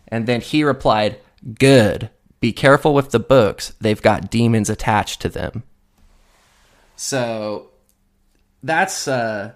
And 0.08 0.26
then 0.26 0.40
he 0.40 0.64
replied, 0.64 1.18
Good. 1.58 2.10
Be 2.40 2.52
careful 2.52 2.92
with 2.92 3.12
the 3.12 3.20
books. 3.20 3.72
They've 3.80 4.02
got 4.02 4.30
demons 4.30 4.68
attached 4.68 5.20
to 5.22 5.28
them. 5.28 5.62
So 6.96 7.70
that's 8.62 9.06
uh, 9.06 9.52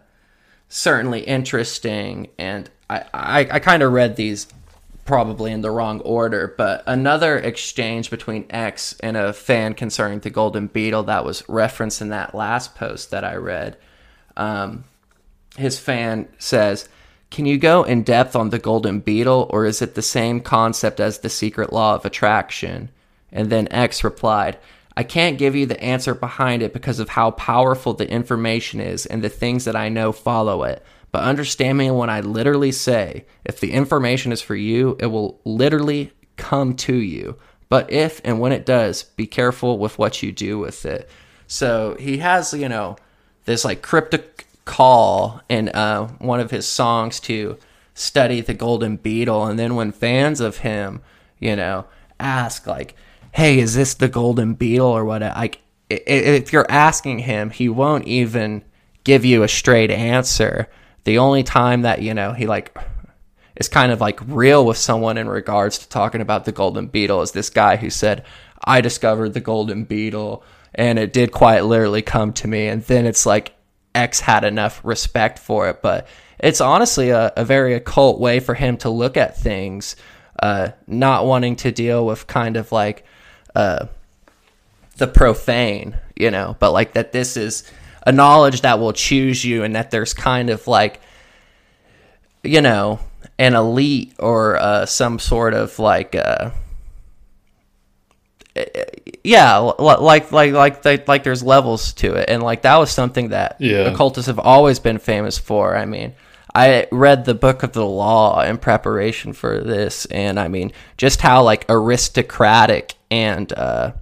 certainly 0.69 1.21
interesting. 1.21 2.29
And 2.39 2.71
I, 2.89 3.05
I, 3.13 3.41
I 3.51 3.59
kind 3.59 3.83
of 3.83 3.93
read 3.93 4.15
these 4.15 4.47
probably 5.07 5.53
in 5.53 5.61
the 5.61 5.71
wrong 5.71 6.01
order, 6.01 6.55
but 6.59 6.83
another 6.87 7.39
exchange 7.39 8.11
between 8.11 8.47
X 8.51 8.97
and 9.01 9.17
a 9.17 9.33
fan 9.33 9.75
concerning 9.75 10.19
the 10.21 10.31
Golden 10.31 10.67
Beetle 10.67 11.05
that 11.05 11.25
was 11.25 11.49
referenced 11.49 12.03
in 12.03 12.11
that 12.11 12.35
last 12.35 12.75
post 12.75 13.11
that 13.13 13.25
I 13.25 13.37
read. 13.37 13.77
Um, 14.37 14.85
his 15.57 15.79
fan 15.79 16.29
says, 16.39 16.89
Can 17.31 17.47
you 17.47 17.57
go 17.57 17.85
in 17.85 18.03
depth 18.03 18.37
on 18.37 18.51
the 18.51 18.59
Golden 18.59 19.01
Beetle, 19.01 19.49
or 19.51 19.65
is 19.65 19.81
it 19.81 19.95
the 19.95 20.03
same 20.03 20.41
concept 20.41 21.01
as 21.01 21.21
the 21.21 21.31
secret 21.31 21.73
law 21.73 21.95
of 21.95 22.05
attraction? 22.05 22.91
And 23.33 23.51
then 23.51 23.69
X 23.71 24.05
replied, 24.05 24.59
I 24.97 25.03
can't 25.03 25.39
give 25.39 25.55
you 25.55 25.67
the 25.67 25.83
answer 25.83 26.15
behind 26.15 26.63
it 26.63 26.73
because 26.73 27.01
of 27.01 27.11
how 27.11 27.33
powerful 27.33 27.93
the 27.93 28.11
information 28.11 28.81
is 28.81 29.05
and 29.05 29.23
the 29.23 29.29
things 29.29 29.67
that 29.67 29.77
I 29.77 29.91
know 29.91 30.11
follow 30.11 30.63
it. 30.63 30.83
But 31.17 31.25
understand 31.25 31.79
me 31.79 31.91
when 31.91 32.11
I 32.11 32.21
literally 32.21 32.73
say, 32.73 33.25
if 33.43 33.59
the 33.59 33.73
information 33.73 34.33
is 34.33 34.43
for 34.43 34.55
you, 34.55 34.99
it 35.01 35.07
will 35.07 35.41
literally 35.47 36.13
come 36.37 36.75
to 36.77 36.95
you. 36.95 37.39
But 37.71 37.91
if 37.91 38.21
and 38.23 38.39
when 38.39 38.53
it 38.53 38.67
does, 38.67 39.03
be 39.03 39.27
careful 39.27 39.79
with 39.79 39.99
what 39.99 40.23
you 40.23 40.31
do 40.31 40.59
with 40.59 40.85
it. 40.85 41.09
So 41.47 41.97
he 41.99 42.19
has, 42.19 42.53
you 42.53 42.69
know, 42.69 42.97
this 43.47 43.65
like 43.65 43.81
cryptic 43.81 44.47
call 44.67 45.41
in 45.49 45.71
uh, 45.71 46.09
one 46.19 46.39
of 46.39 46.51
his 46.51 46.67
songs 46.67 47.19
to 47.21 47.57
study 47.95 48.43
the 48.43 48.53
golden 48.53 48.99
beetle. 48.99 49.47
And 49.47 49.59
then 49.59 49.75
when 49.75 49.91
fans 49.93 50.43
of 50.43 50.59
him, 50.59 51.01
you 51.39 51.57
know, 51.57 51.87
ask 52.21 52.67
like, 52.67 52.95
"Hey, 53.33 53.59
is 53.59 53.75
this 53.75 53.95
the 53.95 54.09
golden 54.09 54.53
beetle 54.53 54.89
or 54.89 55.07
what?" 55.07 55.23
Like, 55.23 55.63
if 55.89 56.53
you're 56.53 56.71
asking 56.71 57.21
him, 57.21 57.49
he 57.49 57.71
won't 57.71 58.07
even 58.07 58.67
give 59.03 59.25
you 59.25 59.43
a 59.43 59.49
straight 59.49 59.91
answer. 59.91 60.69
The 61.07 61.19
only 61.19 61.45
time 61.45 61.83
that 61.83 62.03
you 62.03 62.15
know 62.15 62.33
he 62.33 62.49
like 62.49 62.77
is 63.55 63.69
kind 63.69 63.93
of 63.93 64.01
like 64.01 64.19
real 64.27 64.67
with 64.67 64.77
someone 64.77 65.17
in 65.17 65.29
regards 65.29 65.79
to 65.79 65.89
talking 65.89 66.21
about 66.21 66.45
the 66.45 66.51
golden 66.51 66.89
beetle 66.89 67.23
is 67.23 67.31
this 67.31 67.49
guy 67.49 67.77
who 67.77 67.91
said, 67.91 68.25
"I 68.65 68.81
discovered 68.81 69.33
the 69.33 69.41
golden 69.41 69.85
beetle." 69.85 70.43
And 70.75 70.99
it 70.99 71.13
did 71.13 71.31
quite 71.31 71.65
literally 71.65 72.03
come 72.03 72.33
to 72.35 72.49
me, 72.49 72.67
and 72.67 72.83
then 72.83 73.07
it's 73.07 73.25
like 73.25 73.55
X 73.95 74.19
had 74.19 74.43
enough 74.43 74.81
respect 74.83 75.39
for 75.39 75.69
it, 75.69 75.81
but 75.81 76.09
it's 76.41 76.61
honestly 76.61 77.11
a, 77.11 77.33
a 77.37 77.45
very 77.45 77.75
occult 77.75 78.19
way 78.19 78.41
for 78.41 78.55
him 78.55 78.77
to 78.79 78.91
look 78.91 79.17
at 79.17 79.39
things, 79.39 79.95
uh, 80.43 80.71
not 80.89 81.25
wanting 81.25 81.55
to 81.57 81.71
deal 81.71 82.05
with 82.05 82.27
kind 82.27 82.57
of 82.57 82.73
like 82.73 83.05
uh, 83.55 83.87
the 84.97 85.07
profane, 85.07 85.97
you 86.17 86.33
know, 86.33 86.57
but 86.59 86.73
like 86.73 86.95
that 86.95 87.13
this 87.13 87.37
is 87.37 87.63
a 88.07 88.13
knowledge 88.13 88.63
that 88.63 88.79
will 88.79 88.93
choose 88.93 89.45
you 89.45 89.65
and 89.65 89.75
that 89.77 89.91
there's 89.91 90.15
kind 90.15 90.49
of 90.49 90.67
like, 90.67 91.01
you 92.43 92.63
know, 92.63 93.01
an 93.39 93.55
elite 93.55 94.15
or 94.19 94.57
uh, 94.57 94.87
some 94.87 95.19
sort 95.19 95.53
of 95.53 95.79
like, 95.79 96.15
uh, 96.15 96.51
yeah, 99.23 99.57
like 99.59 100.01
like 100.01 100.33
like 100.33 100.85
like 100.85 101.09
like 101.09 101.25
there's 101.25 101.43
levels 101.43 101.93
to 101.95 102.15
it, 102.15 102.31
and 102.31 102.43
like 102.43 102.63
that 102.63 102.77
was 102.79 102.91
something 102.91 103.29
that 103.31 103.57
Yeah. 103.59 103.81
occultists 103.89 104.29
have 104.29 104.39
always 104.39 104.79
been 104.79 104.99
famous 104.99 105.37
for. 105.37 105.77
I 105.77 105.85
mean, 105.85 106.15
I 106.55 106.87
read 106.91 107.25
the 107.27 107.35
Book 107.35 107.63
of 107.63 107.73
the 107.73 107.85
Law 107.85 108.41
in 108.43 108.57
preparation 108.57 109.33
for 109.35 109.61
this, 109.61 110.07
and 110.07 110.41
I 110.41 110.49
mean, 110.49 110.73
just 110.97 111.21
how 111.21 111.43
like 111.43 111.67
aristocratic 111.69 112.95
and 113.11 113.53
uh, 113.53 113.93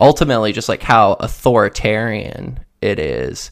ultimately 0.00 0.52
just 0.52 0.68
like 0.70 0.82
how 0.82 1.14
authoritarian 1.20 2.60
it 2.82 2.98
is. 2.98 3.50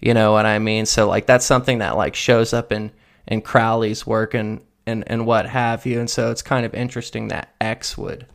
You 0.00 0.14
know 0.14 0.32
what 0.32 0.46
I 0.46 0.58
mean? 0.58 0.86
So 0.86 1.08
like 1.08 1.26
that's 1.26 1.46
something 1.46 1.78
that 1.78 1.96
like 1.96 2.14
shows 2.14 2.52
up 2.52 2.72
in 2.72 2.92
in 3.26 3.40
Crowley's 3.40 4.06
work 4.06 4.34
and 4.34 4.60
and 4.86 5.04
and 5.06 5.26
what 5.26 5.46
have 5.46 5.86
you, 5.86 5.98
and 5.98 6.08
so 6.08 6.30
it's 6.30 6.42
kind 6.42 6.64
of 6.64 6.74
interesting 6.74 7.28
that 7.28 7.54
X 7.60 7.96
would 7.98 8.26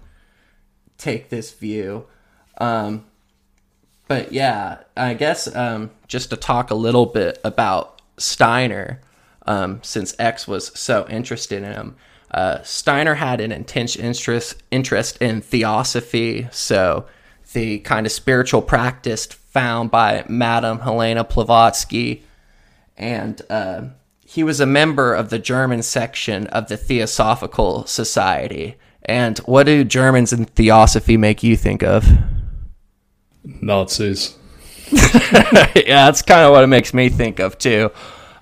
take 0.97 1.29
this 1.29 1.53
view. 1.53 2.05
Um, 2.57 3.05
but 4.07 4.33
yeah, 4.33 4.79
I 4.97 5.13
guess 5.13 5.53
um, 5.55 5.91
just 6.07 6.31
to 6.31 6.37
talk 6.37 6.69
a 6.69 6.75
little 6.75 7.05
bit 7.05 7.39
about 7.43 8.01
Steiner, 8.17 8.99
um, 9.45 9.79
since 9.83 10.13
X 10.19 10.47
was 10.47 10.77
so 10.77 11.07
interested 11.09 11.63
in 11.63 11.71
him. 11.71 11.95
Uh, 12.29 12.61
Steiner 12.63 13.15
had 13.15 13.41
an 13.41 13.51
intense 13.51 13.95
interest 13.95 14.61
interest 14.71 15.17
in 15.21 15.41
theosophy, 15.41 16.47
so 16.51 17.05
the 17.53 17.79
kind 17.79 18.05
of 18.05 18.11
spiritual 18.11 18.61
practice 18.61 19.27
found 19.51 19.91
by 19.91 20.25
Madame 20.27 20.79
Helena 20.79 21.23
Blavatsky, 21.23 22.23
and 22.97 23.41
uh, 23.49 23.83
he 24.25 24.43
was 24.43 24.59
a 24.59 24.65
member 24.65 25.13
of 25.13 25.29
the 25.29 25.39
German 25.39 25.83
section 25.83 26.47
of 26.47 26.67
the 26.67 26.77
Theosophical 26.77 27.85
Society. 27.85 28.75
And 29.03 29.37
what 29.39 29.65
do 29.65 29.83
Germans 29.83 30.31
in 30.31 30.45
theosophy 30.45 31.17
make 31.17 31.43
you 31.43 31.57
think 31.57 31.83
of? 31.83 32.07
Nazis. 33.43 34.37
yeah, 34.91 36.05
that's 36.05 36.21
kind 36.21 36.45
of 36.45 36.51
what 36.51 36.63
it 36.63 36.67
makes 36.67 36.93
me 36.93 37.09
think 37.09 37.39
of 37.39 37.57
too. 37.57 37.91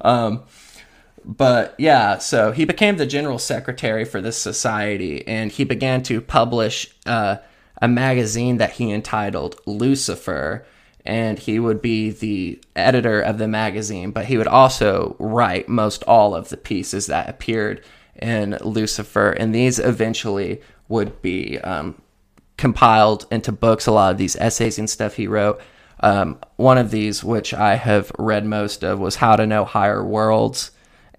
Um, 0.02 0.44
but 1.26 1.76
yeah, 1.78 2.18
so 2.18 2.52
he 2.52 2.66
became 2.66 2.98
the 2.98 3.06
general 3.06 3.40
secretary 3.40 4.06
for 4.06 4.22
this 4.22 4.38
society, 4.38 5.28
and 5.28 5.52
he 5.52 5.64
began 5.64 6.02
to 6.04 6.22
publish 6.22 6.94
uh, 7.06 7.38
a 7.82 7.88
magazine 7.88 8.58
that 8.58 8.74
he 8.74 8.92
entitled 8.92 9.60
Lucifer. 9.66 10.66
And 11.10 11.40
he 11.40 11.58
would 11.58 11.82
be 11.82 12.12
the 12.12 12.62
editor 12.76 13.20
of 13.20 13.40
the 13.40 13.48
magazine, 13.48 14.12
but 14.12 14.26
he 14.26 14.38
would 14.38 14.48
also 14.48 15.16
write 15.18 15.68
most 15.68 16.04
all 16.04 16.36
of 16.36 16.50
the 16.50 16.56
pieces 16.56 17.08
that 17.08 17.28
appeared 17.28 17.84
in 18.22 18.60
Lucifer. 18.62 19.32
And 19.32 19.54
these 19.54 19.80
eventually 19.80 20.62
would 20.88 21.20
be 21.24 21.58
um, 21.62 22.00
compiled 22.58 23.26
into 23.32 23.52
books. 23.52 23.88
A 23.88 23.92
lot 23.92 24.12
of 24.12 24.20
these 24.20 24.36
essays 24.36 24.78
and 24.78 24.88
stuff 24.88 25.16
he 25.16 25.26
wrote. 25.26 25.60
Um, 26.02 26.38
one 26.58 26.78
of 26.78 26.92
these, 26.92 27.24
which 27.24 27.56
I 27.56 27.74
have 27.74 28.12
read 28.20 28.46
most 28.46 28.84
of, 28.84 29.00
was 29.00 29.16
How 29.16 29.36
to 29.36 29.48
Know 29.48 29.66
Higher 29.66 30.06
Worlds. 30.06 30.70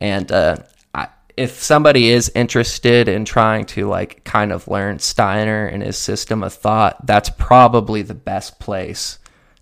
And 0.00 0.30
uh, 0.30 0.58
I, 0.94 1.08
if 1.36 1.60
somebody 1.60 2.10
is 2.10 2.30
interested 2.36 3.08
in 3.08 3.24
trying 3.24 3.64
to 3.66 3.88
like 3.88 4.22
kind 4.22 4.52
of 4.52 4.68
learn 4.68 5.00
Steiner 5.00 5.66
and 5.66 5.82
his 5.82 5.98
system 5.98 6.44
of 6.44 6.54
thought, 6.54 7.06
that's 7.06 7.30
probably 7.30 8.02
the 8.02 8.14
best 8.14 8.60
place 8.60 9.18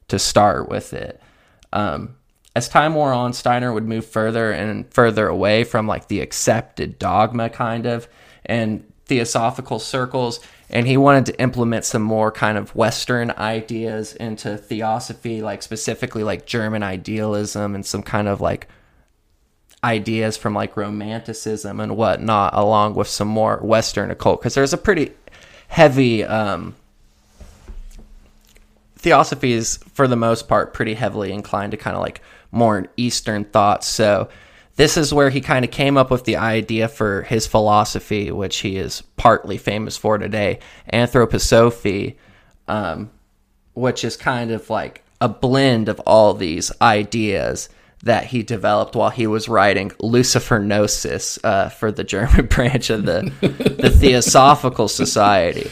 to 0.09 0.19
start 0.19 0.69
with 0.69 0.93
it. 0.93 1.20
Um, 1.73 2.17
as 2.57 2.69
time 2.69 2.95
wore 2.95 3.12
on, 3.12 3.33
Steiner 3.33 3.73
would 3.73 3.87
move 3.87 4.05
further 4.07 4.51
and 4.51 4.93
further 4.93 5.28
away 5.28 5.65
from 5.65 5.87
like 5.87 6.09
the 6.09 6.20
accepted 6.20 6.99
dogma 6.99 7.51
kind 7.51 7.87
of 7.87 8.09
and 8.45 8.85
theosophical 9.07 9.78
circles 9.78 10.41
and 10.70 10.87
he 10.87 10.97
wanted 10.97 11.25
to 11.27 11.41
implement 11.41 11.85
some 11.85 12.03
more 12.03 12.31
kind 12.31 12.59
of 12.59 12.75
western 12.77 13.31
ideas 13.33 14.15
into 14.17 14.59
theosophy 14.59 15.41
like 15.41 15.62
specifically 15.62 16.23
like 16.23 16.45
german 16.45 16.83
idealism 16.83 17.75
and 17.75 17.87
some 17.87 18.03
kind 18.03 18.28
of 18.28 18.43
like 18.43 18.69
ideas 19.83 20.37
from 20.37 20.55
like 20.55 20.77
romanticism 20.77 21.81
and 21.81 21.97
whatnot 21.97 22.53
along 22.53 22.95
with 22.95 23.09
some 23.09 23.28
more 23.28 23.57
western 23.59 24.11
occult 24.11 24.41
because 24.41 24.55
there's 24.55 24.75
a 24.75 24.78
pretty 24.78 25.11
heavy 25.69 26.23
um 26.23 26.77
theosophy 28.99 29.52
is 29.52 29.78
for 29.93 30.07
the 30.07 30.17
most 30.17 30.49
part 30.49 30.75
pretty 30.75 30.94
heavily 30.94 31.33
inclined 31.33 31.70
to 31.70 31.77
kind 31.77 31.97
of 31.97 32.02
like 32.02 32.20
more 32.51 32.86
eastern 32.97 33.44
thoughts 33.44 33.86
so 33.86 34.28
this 34.77 34.97
is 34.97 35.12
where 35.12 35.31
he 35.31 35.41
kind 35.41 35.65
of 35.65 35.70
came 35.70 35.97
up 35.97 36.10
with 36.10 36.25
the 36.25 36.36
idea 36.36 36.89
for 36.89 37.23
his 37.23 37.47
philosophy 37.47 38.31
which 38.31 38.59
he 38.59 38.77
is 38.77 39.02
partly 39.17 39.57
famous 39.57 39.97
for 39.97 40.18
today 40.18 40.59
anthroposophy 40.93 42.17
um, 42.67 43.10
which 43.75 44.05
is 44.05 44.17
kind 44.17 44.51
of 44.51 44.68
like 44.68 45.02
a 45.20 45.28
blend 45.28 45.89
of 45.89 46.01
all 46.01 46.35
these 46.35 46.70
ideas 46.81 47.68
that 48.05 48.27
he 48.27 48.43
developed 48.43 48.94
while 48.94 49.10
he 49.10 49.27
was 49.27 49.49
writing 49.49 49.91
Lucifer 50.01 50.60
Gnosis 50.60 51.39
uh, 51.43 51.68
for 51.68 51.91
the 51.91 52.05
German 52.05 52.47
branch 52.51 52.91
of 52.91 53.05
the 53.05 53.33
the 53.41 53.91
Theosophical 53.91 54.89
Society. 54.89 55.70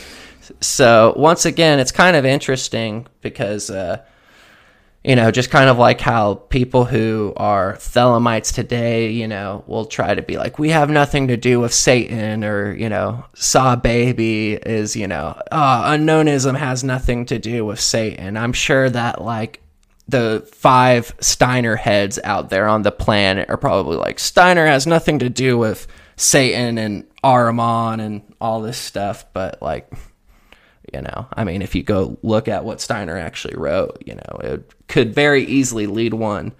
So 0.60 1.14
once 1.16 1.44
again, 1.44 1.78
it's 1.78 1.92
kind 1.92 2.16
of 2.16 2.24
interesting 2.24 3.06
because 3.20 3.70
uh, 3.70 4.04
you 5.06 5.14
know, 5.14 5.30
just 5.30 5.50
kind 5.50 5.70
of 5.70 5.78
like 5.78 6.00
how 6.00 6.34
people 6.34 6.84
who 6.84 7.32
are 7.36 7.74
Thelemites 7.74 8.52
today, 8.52 9.10
you 9.12 9.28
know, 9.28 9.62
will 9.68 9.84
try 9.84 10.12
to 10.12 10.20
be 10.20 10.36
like, 10.36 10.58
we 10.58 10.70
have 10.70 10.90
nothing 10.90 11.28
to 11.28 11.36
do 11.36 11.60
with 11.60 11.72
Satan, 11.72 12.42
or 12.42 12.74
you 12.74 12.88
know, 12.88 13.24
SahBabii 13.36 14.66
is, 14.66 14.96
you 14.96 15.06
know, 15.06 15.40
uh, 15.52 15.82
unknownism 15.86 16.56
has 16.56 16.82
nothing 16.82 17.24
to 17.26 17.38
do 17.38 17.64
with 17.64 17.78
Satan. 17.78 18.36
I'm 18.36 18.52
sure 18.52 18.90
that 18.90 19.22
like 19.22 19.62
the 20.08 20.44
five 20.52 21.14
Steiner 21.20 21.76
heads 21.76 22.18
out 22.24 22.50
there 22.50 22.66
on 22.66 22.82
the 22.82 22.90
planet 22.90 23.48
are 23.48 23.56
probably 23.56 23.98
like 23.98 24.18
Steiner 24.18 24.66
has 24.66 24.88
nothing 24.88 25.20
to 25.20 25.30
do 25.30 25.56
with 25.56 25.86
Satan 26.16 26.78
and 26.78 27.04
Ahriman 27.22 28.00
and 28.00 28.34
all 28.40 28.60
this 28.60 28.78
stuff, 28.78 29.24
but 29.32 29.62
like 29.62 29.88
you 30.92 31.02
know, 31.02 31.26
I 31.32 31.44
mean, 31.44 31.62
if 31.62 31.74
you 31.74 31.82
go 31.82 32.18
look 32.22 32.48
at 32.48 32.64
what 32.64 32.80
Steiner 32.80 33.16
actually 33.16 33.56
wrote, 33.56 34.02
you 34.04 34.14
know, 34.14 34.40
it 34.42 34.72
could 34.88 35.14
very 35.14 35.44
easily 35.44 35.86
lead 35.86 36.14
one 36.14 36.52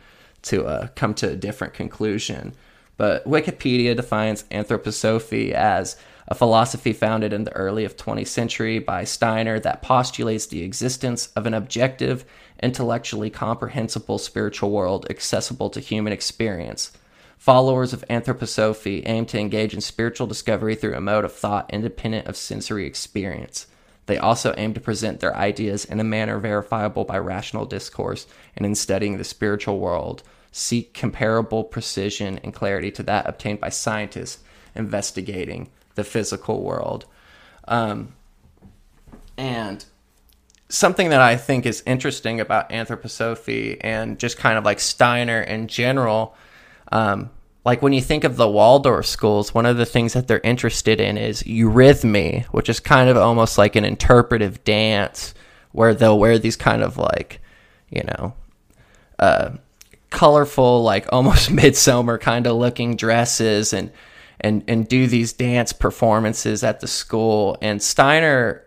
to 0.42 0.64
uh, 0.64 0.88
come 0.94 1.14
to 1.14 1.30
a 1.30 1.36
different 1.36 1.74
conclusion. 1.74 2.54
But 2.96 3.26
Wikipedia 3.26 3.94
defines 3.94 4.44
anthroposophy 4.44 5.52
as 5.52 5.96
a 6.28 6.34
philosophy 6.34 6.92
founded 6.92 7.32
in 7.32 7.44
the 7.44 7.54
early 7.54 7.84
of 7.84 7.96
20th 7.96 8.26
century 8.26 8.78
by 8.78 9.04
Steiner 9.04 9.60
that 9.60 9.82
postulates 9.82 10.46
the 10.46 10.62
existence 10.62 11.28
of 11.36 11.46
an 11.46 11.54
objective, 11.54 12.24
intellectually 12.62 13.30
comprehensible 13.30 14.18
spiritual 14.18 14.70
world 14.70 15.06
accessible 15.08 15.70
to 15.70 15.80
human 15.80 16.12
experience. 16.12 16.90
Followers 17.38 17.92
of 17.92 18.04
anthroposophy 18.08 19.02
aim 19.06 19.26
to 19.26 19.38
engage 19.38 19.74
in 19.74 19.80
spiritual 19.80 20.26
discovery 20.26 20.74
through 20.74 20.94
a 20.94 21.00
mode 21.00 21.24
of 21.24 21.32
thought 21.32 21.72
independent 21.72 22.26
of 22.26 22.36
sensory 22.36 22.86
experience. 22.86 23.66
They 24.06 24.18
also 24.18 24.54
aim 24.56 24.72
to 24.74 24.80
present 24.80 25.20
their 25.20 25.36
ideas 25.36 25.84
in 25.84 26.00
a 26.00 26.04
manner 26.04 26.38
verifiable 26.38 27.04
by 27.04 27.18
rational 27.18 27.66
discourse, 27.66 28.26
and 28.56 28.64
in 28.64 28.74
studying 28.74 29.18
the 29.18 29.24
spiritual 29.24 29.78
world, 29.78 30.22
seek 30.52 30.94
comparable 30.94 31.64
precision 31.64 32.38
and 32.42 32.54
clarity 32.54 32.90
to 32.92 33.02
that 33.02 33.28
obtained 33.28 33.60
by 33.60 33.68
scientists 33.68 34.42
investigating 34.74 35.70
the 35.96 36.04
physical 36.04 36.62
world. 36.62 37.04
Um, 37.68 38.14
and 39.36 39.84
something 40.68 41.10
that 41.10 41.20
I 41.20 41.36
think 41.36 41.66
is 41.66 41.82
interesting 41.86 42.40
about 42.40 42.70
anthroposophy 42.70 43.78
and 43.80 44.18
just 44.18 44.38
kind 44.38 44.56
of 44.56 44.64
like 44.64 44.80
Steiner 44.80 45.40
in 45.40 45.68
general, 45.68 46.34
um, 46.90 47.30
like 47.66 47.82
when 47.82 47.92
you 47.92 48.00
think 48.00 48.22
of 48.22 48.36
the 48.36 48.48
Waldorf 48.48 49.06
schools, 49.06 49.52
one 49.52 49.66
of 49.66 49.76
the 49.76 49.84
things 49.84 50.12
that 50.12 50.28
they're 50.28 50.38
interested 50.44 51.00
in 51.00 51.18
is 51.18 51.42
eurythmy, 51.42 52.44
which 52.46 52.68
is 52.68 52.78
kind 52.78 53.10
of 53.10 53.16
almost 53.16 53.58
like 53.58 53.74
an 53.74 53.84
interpretive 53.84 54.62
dance 54.62 55.34
where 55.72 55.92
they'll 55.92 56.16
wear 56.16 56.38
these 56.38 56.54
kind 56.54 56.80
of 56.80 56.96
like, 56.96 57.40
you 57.90 58.04
know, 58.04 58.34
uh, 59.18 59.50
colorful, 60.10 60.84
like 60.84 61.12
almost 61.12 61.50
midsummer 61.50 62.18
kind 62.18 62.46
of 62.46 62.54
looking 62.54 62.94
dresses 62.94 63.72
and 63.72 63.90
and 64.38 64.62
and 64.68 64.86
do 64.86 65.08
these 65.08 65.32
dance 65.32 65.72
performances 65.72 66.62
at 66.62 66.78
the 66.78 66.86
school. 66.86 67.58
And 67.60 67.82
Steiner 67.82 68.62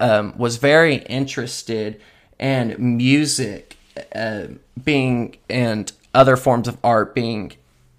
um, 0.00 0.36
was 0.36 0.58
very 0.58 0.96
interested 0.96 1.98
in 2.38 2.98
music 2.98 3.78
uh, 4.14 4.48
being 4.84 5.38
and 5.48 5.90
other 6.12 6.36
forms 6.36 6.68
of 6.68 6.76
art 6.84 7.14
being 7.14 7.54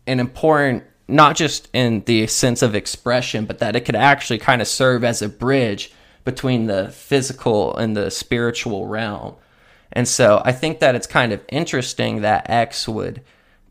an 0.09 0.19
important 0.19 0.83
not 1.07 1.35
just 1.35 1.67
in 1.73 2.03
the 2.05 2.27
sense 2.27 2.61
of 2.61 2.75
expression 2.75 3.45
but 3.45 3.59
that 3.59 3.75
it 3.75 3.81
could 3.85 3.95
actually 3.95 4.37
kind 4.37 4.61
of 4.61 4.67
serve 4.67 5.03
as 5.03 5.21
a 5.21 5.29
bridge 5.29 5.91
between 6.23 6.67
the 6.67 6.89
physical 6.89 7.75
and 7.77 7.95
the 7.97 8.11
spiritual 8.11 8.87
realm. 8.87 9.35
And 9.91 10.07
so 10.07 10.41
i 10.45 10.51
think 10.51 10.79
that 10.79 10.95
it's 10.95 11.07
kind 11.07 11.31
of 11.31 11.43
interesting 11.49 12.21
that 12.21 12.49
x 12.49 12.87
would 12.87 13.21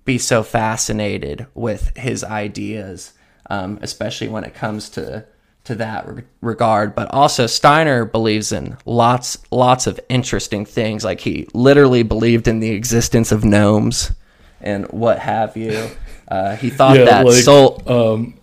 be 0.05 0.19
so 0.19 0.43
fascinated 0.43 1.47
with 1.55 1.95
his 1.97 2.25
ideas 2.25 3.13
um, 3.51 3.79
especially 3.83 4.29
when 4.29 4.45
it 4.45 4.55
comes 4.55 4.91
to 4.91 5.25
to 5.65 5.75
that 5.75 6.09
re- 6.09 6.23
regard. 6.41 6.95
But 6.95 7.13
also 7.13 7.47
steiner 7.47 8.05
believes 8.05 8.53
in 8.53 8.77
lots 8.85 9.39
lots 9.51 9.87
of 9.87 10.01
interesting 10.09 10.65
things 10.65 11.05
like 11.05 11.21
he 11.21 11.49
literally 11.53 12.03
believed 12.03 12.49
in 12.49 12.61
the 12.61 12.71
existence 12.71 13.33
of 13.33 13.45
gnomes 13.45 14.13
and 14.61 14.87
what 14.87 15.19
have 15.19 15.57
you 15.57 15.91
uh, 16.29 16.57
he 16.57 16.71
thought 16.71 16.97
that 16.97 17.25
like, 17.25 17.43
soul 17.43 17.83
Um, 17.87 18.35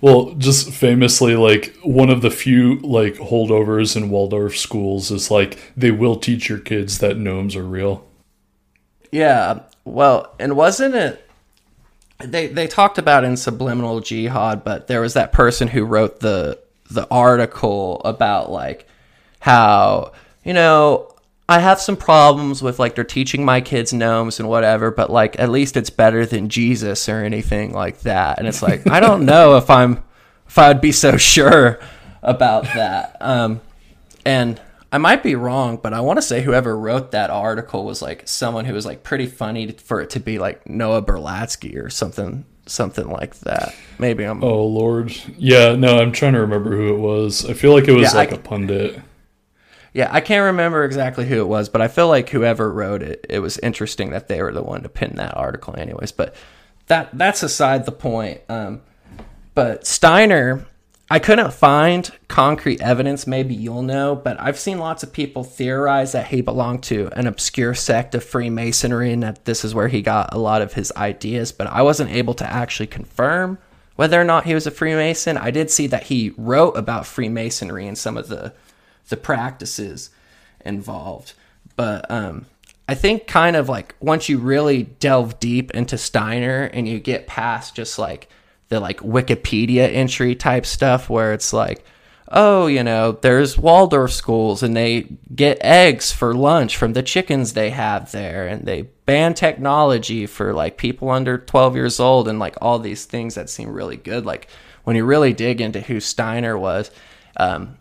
well, 0.00 0.34
just 0.34 0.70
famously, 0.70 1.34
like 1.34 1.76
one 1.82 2.10
of 2.10 2.22
the 2.22 2.30
few 2.30 2.76
like 2.80 3.14
holdovers 3.14 3.96
in 3.96 4.10
Waldorf 4.10 4.56
schools 4.56 5.10
is 5.10 5.30
like 5.30 5.58
they 5.76 5.90
will 5.90 6.16
teach 6.16 6.48
your 6.48 6.58
kids 6.58 6.98
that 6.98 7.16
gnomes 7.16 7.56
are 7.56 7.64
real. 7.64 8.06
Yeah, 9.10 9.60
well, 9.84 10.34
and 10.38 10.56
wasn't 10.56 10.94
it? 10.94 11.24
They 12.20 12.46
they 12.46 12.66
talked 12.66 12.98
about 12.98 13.24
in 13.24 13.36
subliminal 13.36 14.00
jihad, 14.00 14.62
but 14.62 14.86
there 14.86 15.00
was 15.00 15.14
that 15.14 15.32
person 15.32 15.68
who 15.68 15.84
wrote 15.84 16.20
the 16.20 16.60
the 16.90 17.06
article 17.10 18.00
about 18.04 18.50
like 18.50 18.86
how 19.40 20.12
you 20.44 20.52
know 20.52 21.12
I 21.48 21.60
have 21.60 21.80
some 21.80 21.96
problems 21.96 22.62
with 22.62 22.78
like 22.78 22.94
they're 22.94 23.04
teaching 23.04 23.44
my 23.44 23.60
kids 23.60 23.92
gnomes 23.92 24.38
and 24.38 24.48
whatever, 24.48 24.90
but 24.90 25.10
like 25.10 25.38
at 25.38 25.48
least 25.48 25.76
it's 25.76 25.90
better 25.90 26.26
than 26.26 26.48
Jesus 26.50 27.08
or 27.08 27.24
anything 27.24 27.72
like 27.72 28.00
that. 28.00 28.38
And 28.38 28.46
it's 28.46 28.62
like 28.62 28.88
I 28.90 29.00
don't 29.00 29.24
know 29.24 29.56
if 29.56 29.70
I'm 29.70 30.02
if 30.46 30.58
I 30.58 30.68
would 30.68 30.80
be 30.80 30.92
so 30.92 31.16
sure 31.16 31.80
about 32.22 32.64
that. 32.64 33.16
Um, 33.20 33.60
and 34.26 34.60
I 34.92 34.98
might 34.98 35.22
be 35.22 35.34
wrong, 35.34 35.78
but 35.82 35.92
I 35.94 36.00
want 36.00 36.18
to 36.18 36.22
say 36.22 36.42
whoever 36.42 36.76
wrote 36.76 37.12
that 37.12 37.30
article 37.30 37.84
was 37.84 38.02
like 38.02 38.26
someone 38.28 38.64
who 38.64 38.74
was 38.74 38.86
like 38.86 39.02
pretty 39.02 39.26
funny 39.26 39.70
for 39.72 40.00
it 40.00 40.10
to 40.10 40.20
be 40.20 40.38
like 40.38 40.68
Noah 40.68 41.02
Berlatsky 41.02 41.82
or 41.82 41.88
something 41.90 42.44
something 42.66 43.08
like 43.08 43.34
that. 43.40 43.74
Maybe 43.98 44.24
I'm 44.24 44.44
Oh 44.44 44.66
lord. 44.66 45.16
Yeah, 45.38 45.74
no, 45.76 45.98
I'm 45.98 46.12
trying 46.12 46.34
to 46.34 46.40
remember 46.40 46.76
who 46.76 46.94
it 46.94 46.98
was. 46.98 47.46
I 47.48 47.54
feel 47.54 47.72
like 47.72 47.88
it 47.88 47.92
was 47.92 48.12
Yeah, 48.12 48.18
like 48.18 48.30
c- 48.30 48.36
a 48.36 48.38
pundit. 48.38 49.00
Yeah, 49.92 50.08
I 50.10 50.20
can't 50.20 50.44
remember 50.44 50.84
exactly 50.84 51.26
who 51.26 51.40
it 51.40 51.48
was, 51.48 51.68
but 51.68 51.80
I 51.80 51.88
feel 51.88 52.08
like 52.08 52.28
whoever 52.28 52.70
wrote 52.70 53.02
it, 53.02 53.24
it 53.28 53.40
was 53.40 53.58
interesting 53.58 54.10
that 54.10 54.28
they 54.28 54.42
were 54.42 54.52
the 54.52 54.62
one 54.62 54.82
to 54.82 54.88
pin 54.88 55.16
that 55.16 55.36
article, 55.36 55.74
anyways. 55.76 56.12
But 56.12 56.34
that 56.86 57.10
that's 57.16 57.42
aside 57.42 57.86
the 57.86 57.92
point. 57.92 58.40
Um, 58.48 58.82
but 59.54 59.86
Steiner, 59.86 60.66
I 61.10 61.18
couldn't 61.18 61.54
find 61.54 62.10
concrete 62.28 62.82
evidence. 62.82 63.26
Maybe 63.26 63.54
you'll 63.54 63.82
know, 63.82 64.14
but 64.14 64.38
I've 64.38 64.58
seen 64.58 64.78
lots 64.78 65.02
of 65.02 65.12
people 65.12 65.42
theorize 65.42 66.12
that 66.12 66.28
he 66.28 66.42
belonged 66.42 66.82
to 66.84 67.08
an 67.12 67.26
obscure 67.26 67.74
sect 67.74 68.14
of 68.14 68.22
Freemasonry 68.22 69.12
and 69.12 69.22
that 69.22 69.46
this 69.46 69.64
is 69.64 69.74
where 69.74 69.88
he 69.88 70.02
got 70.02 70.34
a 70.34 70.38
lot 70.38 70.60
of 70.60 70.74
his 70.74 70.92
ideas. 70.96 71.50
But 71.50 71.68
I 71.68 71.80
wasn't 71.80 72.10
able 72.10 72.34
to 72.34 72.50
actually 72.50 72.88
confirm 72.88 73.58
whether 73.96 74.20
or 74.20 74.24
not 74.24 74.44
he 74.44 74.54
was 74.54 74.66
a 74.66 74.70
Freemason. 74.70 75.38
I 75.38 75.50
did 75.50 75.70
see 75.70 75.86
that 75.88 76.04
he 76.04 76.34
wrote 76.36 76.76
about 76.76 77.06
Freemasonry 77.06 77.88
and 77.88 77.96
some 77.96 78.18
of 78.18 78.28
the 78.28 78.52
the 79.08 79.16
practices 79.16 80.10
involved. 80.64 81.34
But 81.76 82.10
um, 82.10 82.46
I 82.88 82.94
think 82.94 83.26
kind 83.26 83.56
of 83.56 83.68
like 83.68 83.94
once 84.00 84.28
you 84.28 84.38
really 84.38 84.84
delve 84.84 85.38
deep 85.40 85.70
into 85.72 85.98
Steiner 85.98 86.64
and 86.72 86.88
you 86.88 86.98
get 86.98 87.26
past 87.26 87.74
just 87.74 87.98
like 87.98 88.28
the 88.68 88.80
like 88.80 89.00
Wikipedia 89.00 89.92
entry 89.92 90.34
type 90.34 90.66
stuff 90.66 91.10
where 91.10 91.32
it's 91.32 91.52
like, 91.52 91.84
oh, 92.30 92.66
you 92.66 92.82
know, 92.82 93.12
there's 93.12 93.56
Waldorf 93.56 94.12
schools 94.12 94.62
and 94.62 94.76
they 94.76 95.06
get 95.34 95.58
eggs 95.62 96.12
for 96.12 96.34
lunch 96.34 96.76
from 96.76 96.92
the 96.92 97.02
chickens 97.02 97.52
they 97.52 97.70
have 97.70 98.12
there 98.12 98.46
and 98.46 98.66
they 98.66 98.82
ban 99.06 99.32
technology 99.32 100.26
for 100.26 100.52
like 100.52 100.76
people 100.76 101.08
under 101.10 101.38
12 101.38 101.74
years 101.74 102.00
old 102.00 102.28
and 102.28 102.38
like 102.38 102.56
all 102.60 102.78
these 102.78 103.06
things 103.06 103.34
that 103.34 103.48
seem 103.48 103.70
really 103.70 103.96
good. 103.96 104.26
Like 104.26 104.48
when 104.84 104.96
you 104.96 105.04
really 105.04 105.32
dig 105.32 105.60
into 105.60 105.80
who 105.80 106.00
Steiner 106.00 106.58
was, 106.58 106.90
um, 107.38 107.78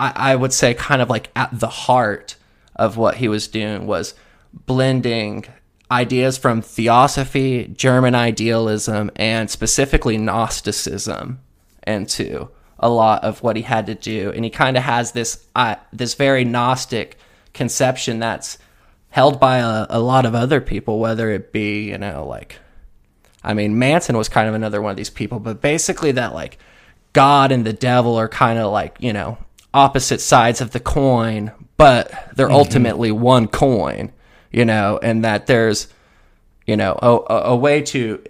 I, 0.00 0.32
I 0.32 0.36
would 0.36 0.52
say 0.52 0.74
kind 0.74 1.02
of 1.02 1.10
like 1.10 1.30
at 1.36 1.50
the 1.52 1.68
heart 1.68 2.36
of 2.74 2.96
what 2.96 3.16
he 3.16 3.28
was 3.28 3.48
doing 3.48 3.86
was 3.86 4.14
blending 4.52 5.44
ideas 5.90 6.38
from 6.38 6.62
theosophy, 6.62 7.66
German 7.76 8.14
idealism, 8.14 9.10
and 9.16 9.50
specifically 9.50 10.16
Gnosticism 10.16 11.40
into 11.86 12.48
a 12.78 12.88
lot 12.88 13.22
of 13.24 13.42
what 13.42 13.56
he 13.56 13.62
had 13.62 13.86
to 13.86 13.94
do. 13.94 14.32
And 14.34 14.44
he 14.44 14.50
kind 14.50 14.76
of 14.76 14.82
has 14.82 15.12
this 15.12 15.46
uh, 15.54 15.76
this 15.92 16.14
very 16.14 16.44
Gnostic 16.44 17.18
conception 17.52 18.20
that's 18.20 18.58
held 19.10 19.38
by 19.38 19.58
a, 19.58 19.86
a 19.90 20.00
lot 20.00 20.24
of 20.24 20.34
other 20.34 20.60
people, 20.60 20.98
whether 20.98 21.30
it 21.30 21.52
be 21.52 21.90
you 21.90 21.98
know 21.98 22.26
like 22.26 22.56
I 23.42 23.54
mean, 23.54 23.78
Manson 23.78 24.16
was 24.16 24.28
kind 24.28 24.48
of 24.48 24.54
another 24.54 24.82
one 24.82 24.90
of 24.90 24.96
these 24.96 25.10
people, 25.10 25.38
but 25.40 25.60
basically 25.60 26.12
that 26.12 26.34
like 26.34 26.58
God 27.12 27.52
and 27.52 27.64
the 27.64 27.72
devil 27.72 28.16
are 28.16 28.28
kind 28.28 28.58
of 28.58 28.70
like, 28.70 28.96
you 29.00 29.12
know, 29.12 29.38
opposite 29.72 30.20
sides 30.20 30.60
of 30.60 30.70
the 30.72 30.80
coin, 30.80 31.52
but 31.76 32.12
they're 32.34 32.48
Mhm. 32.48 32.52
ultimately 32.54 33.10
one 33.12 33.46
coin, 33.48 34.12
you 34.50 34.64
know, 34.64 34.98
and 35.02 35.24
that 35.24 35.46
there's, 35.46 35.88
you 36.66 36.76
know, 36.76 36.98
a, 37.00 37.32
a, 37.32 37.42
a 37.52 37.56
way 37.56 37.80
to 37.82 38.22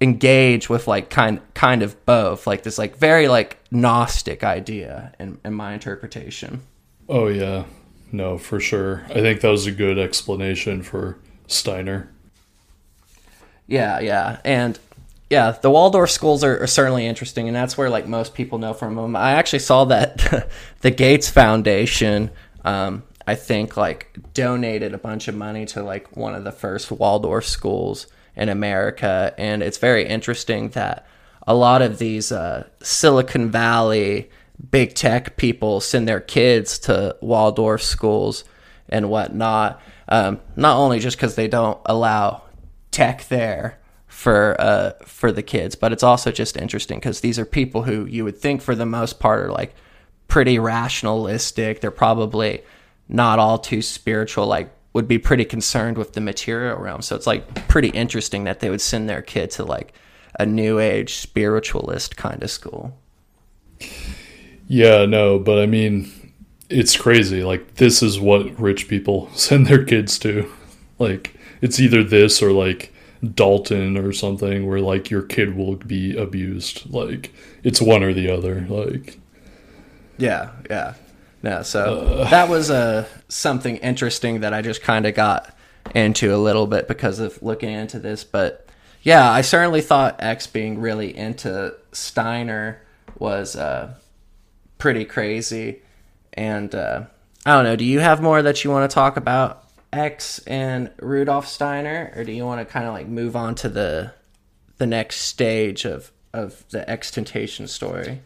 engage 0.00 0.68
with 0.68 0.88
like 0.88 1.10
kind 1.10 1.40
kind 1.54 1.82
of 1.82 2.04
both, 2.06 2.46
like 2.46 2.62
this 2.64 2.78
like 2.78 2.96
very 2.96 3.28
like 3.28 3.58
gnostic 3.70 4.42
idea 4.42 5.12
in, 5.20 5.38
in 5.44 5.54
my 5.54 5.74
interpretation. 5.74 6.62
Oh 7.08 7.28
yeah. 7.28 7.64
No, 8.10 8.36
for 8.36 8.60
sure. 8.60 9.04
I 9.08 9.14
think 9.20 9.40
that 9.40 9.48
was 9.48 9.66
a 9.66 9.72
good 9.72 9.98
explanation 9.98 10.82
for 10.82 11.18
Steiner. 11.46 12.08
Yeah, 13.66 14.00
yeah, 14.00 14.38
and 14.44 14.78
yeah, 15.32 15.52
the 15.52 15.70
Waldorf 15.70 16.10
schools 16.10 16.44
are, 16.44 16.62
are 16.62 16.66
certainly 16.66 17.06
interesting, 17.06 17.48
and 17.48 17.56
that's 17.56 17.78
where 17.78 17.88
like 17.88 18.06
most 18.06 18.34
people 18.34 18.58
know 18.58 18.74
from 18.74 18.96
them. 18.96 19.16
I 19.16 19.30
actually 19.32 19.60
saw 19.60 19.86
that 19.86 20.46
the 20.82 20.90
Gates 20.90 21.30
Foundation, 21.30 22.30
um, 22.66 23.02
I 23.26 23.34
think, 23.34 23.74
like 23.78 24.14
donated 24.34 24.92
a 24.92 24.98
bunch 24.98 25.28
of 25.28 25.34
money 25.34 25.64
to 25.66 25.82
like 25.82 26.14
one 26.14 26.34
of 26.34 26.44
the 26.44 26.52
first 26.52 26.90
Waldorf 26.90 27.46
schools 27.46 28.08
in 28.36 28.50
America, 28.50 29.34
and 29.38 29.62
it's 29.62 29.78
very 29.78 30.06
interesting 30.06 30.68
that 30.70 31.06
a 31.46 31.54
lot 31.54 31.80
of 31.80 31.96
these 31.98 32.30
uh, 32.30 32.68
Silicon 32.82 33.50
Valley 33.50 34.28
big 34.70 34.94
tech 34.94 35.38
people 35.38 35.80
send 35.80 36.06
their 36.06 36.20
kids 36.20 36.78
to 36.80 37.16
Waldorf 37.22 37.82
schools 37.82 38.44
and 38.86 39.08
whatnot. 39.08 39.80
Um, 40.08 40.40
not 40.56 40.76
only 40.76 40.98
just 40.98 41.16
because 41.16 41.36
they 41.36 41.48
don't 41.48 41.80
allow 41.86 42.42
tech 42.90 43.26
there 43.28 43.78
for 44.12 44.54
uh, 44.60 44.92
for 45.04 45.32
the 45.32 45.42
kids, 45.42 45.74
but 45.74 45.90
it's 45.90 46.02
also 46.02 46.30
just 46.30 46.56
interesting 46.56 46.98
because 46.98 47.20
these 47.20 47.38
are 47.38 47.46
people 47.46 47.82
who 47.82 48.04
you 48.04 48.24
would 48.24 48.36
think 48.36 48.60
for 48.60 48.74
the 48.74 48.84
most 48.84 49.18
part 49.18 49.40
are 49.40 49.50
like 49.50 49.74
pretty 50.28 50.58
rationalistic. 50.58 51.80
They're 51.80 51.90
probably 51.90 52.62
not 53.08 53.38
all 53.38 53.58
too 53.58 53.80
spiritual. 53.80 54.46
Like 54.46 54.70
would 54.92 55.08
be 55.08 55.18
pretty 55.18 55.46
concerned 55.46 55.96
with 55.96 56.12
the 56.12 56.20
material 56.20 56.78
realm. 56.78 57.00
So 57.00 57.16
it's 57.16 57.26
like 57.26 57.68
pretty 57.68 57.88
interesting 57.88 58.44
that 58.44 58.60
they 58.60 58.68
would 58.68 58.82
send 58.82 59.08
their 59.08 59.22
kid 59.22 59.50
to 59.52 59.64
like 59.64 59.94
a 60.38 60.44
new 60.44 60.78
age 60.78 61.14
spiritualist 61.14 62.16
kind 62.16 62.42
of 62.42 62.50
school. 62.50 62.96
Yeah, 64.68 65.06
no, 65.06 65.38
but 65.38 65.58
I 65.58 65.66
mean, 65.66 66.12
it's 66.68 66.96
crazy. 66.96 67.42
Like, 67.42 67.76
this 67.76 68.02
is 68.02 68.20
what 68.20 68.60
rich 68.60 68.88
people 68.88 69.30
send 69.34 69.66
their 69.66 69.84
kids 69.84 70.18
to. 70.20 70.50
Like, 70.98 71.34
it's 71.62 71.80
either 71.80 72.04
this 72.04 72.42
or 72.42 72.52
like 72.52 72.91
Dalton 73.34 73.96
or 73.96 74.12
something 74.12 74.66
where 74.66 74.80
like 74.80 75.10
your 75.10 75.22
kid 75.22 75.56
will 75.56 75.76
be 75.76 76.16
abused. 76.16 76.90
Like, 76.90 77.32
it's 77.62 77.80
one 77.80 78.02
or 78.02 78.12
the 78.12 78.30
other. 78.30 78.66
Like, 78.68 79.18
Yeah, 80.18 80.50
yeah. 80.68 80.94
No, 81.42 81.62
so 81.62 82.24
that 82.30 82.48
was 82.48 82.70
uh, 82.70 83.08
something 83.28 83.76
interesting 83.78 84.40
that 84.40 84.54
I 84.54 84.62
just 84.62 84.82
kind 84.82 85.06
of 85.06 85.14
got 85.14 85.56
into 85.94 86.34
a 86.34 86.38
little 86.38 86.68
bit 86.68 86.86
because 86.86 87.18
of 87.18 87.42
looking 87.42 87.70
into 87.70 87.98
this. 87.98 88.22
But 88.22 88.68
yeah, 89.02 89.28
I 89.30 89.40
certainly 89.40 89.80
thought 89.80 90.22
X 90.22 90.46
being 90.46 90.80
really 90.80 91.16
into 91.16 91.74
Steiner 91.90 92.80
was 93.18 93.56
uh, 93.56 93.94
pretty 94.78 95.04
crazy. 95.04 95.82
And 96.32 96.72
uh, 96.74 97.04
I 97.44 97.54
don't 97.54 97.64
know, 97.64 97.76
do 97.76 97.84
you 97.84 97.98
have 97.98 98.22
more 98.22 98.40
that 98.42 98.62
you 98.62 98.70
want 98.70 98.88
to 98.88 98.94
talk 98.94 99.16
about 99.16 99.61
X 99.92 100.38
and 100.46 100.90
Rudolf 101.00 101.46
Steiner, 101.46 102.12
or 102.16 102.24
do 102.24 102.32
you 102.32 102.44
want 102.46 102.66
to 102.66 102.72
kind 102.72 102.86
of 102.86 102.94
like 102.94 103.06
move 103.08 103.36
on 103.36 103.54
to 103.56 103.68
the 103.68 104.14
the 104.78 104.86
next 104.86 105.16
stage 105.20 105.84
of 105.84 106.10
of 106.32 106.64
the 106.70 106.80
XXXTentacion 106.88 107.68
story? 107.68 108.20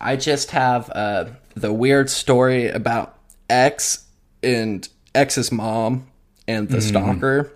I 0.00 0.14
just 0.16 0.52
have 0.52 0.88
uh, 0.90 1.26
the 1.54 1.72
weird 1.72 2.08
story 2.08 2.68
about 2.68 3.18
X 3.50 4.06
and 4.42 4.88
X's 5.14 5.50
mom 5.50 6.06
and 6.46 6.68
the 6.68 6.78
Mhm. 6.78 6.82
stalker. 6.82 7.52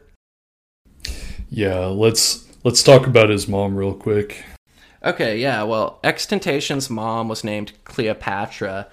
yeah, 1.49 1.87
let's 1.87 2.45
let's 2.65 2.83
talk 2.83 3.07
about 3.07 3.29
his 3.29 3.47
mom 3.47 3.77
real 3.77 3.95
quick. 3.95 4.45
Okay, 5.05 5.39
yeah. 5.39 5.63
Well, 5.65 5.99
XXXTentacion's 6.05 6.89
mom 6.91 7.29
was 7.29 7.43
named 7.45 7.73
Cleopatra, 7.85 8.87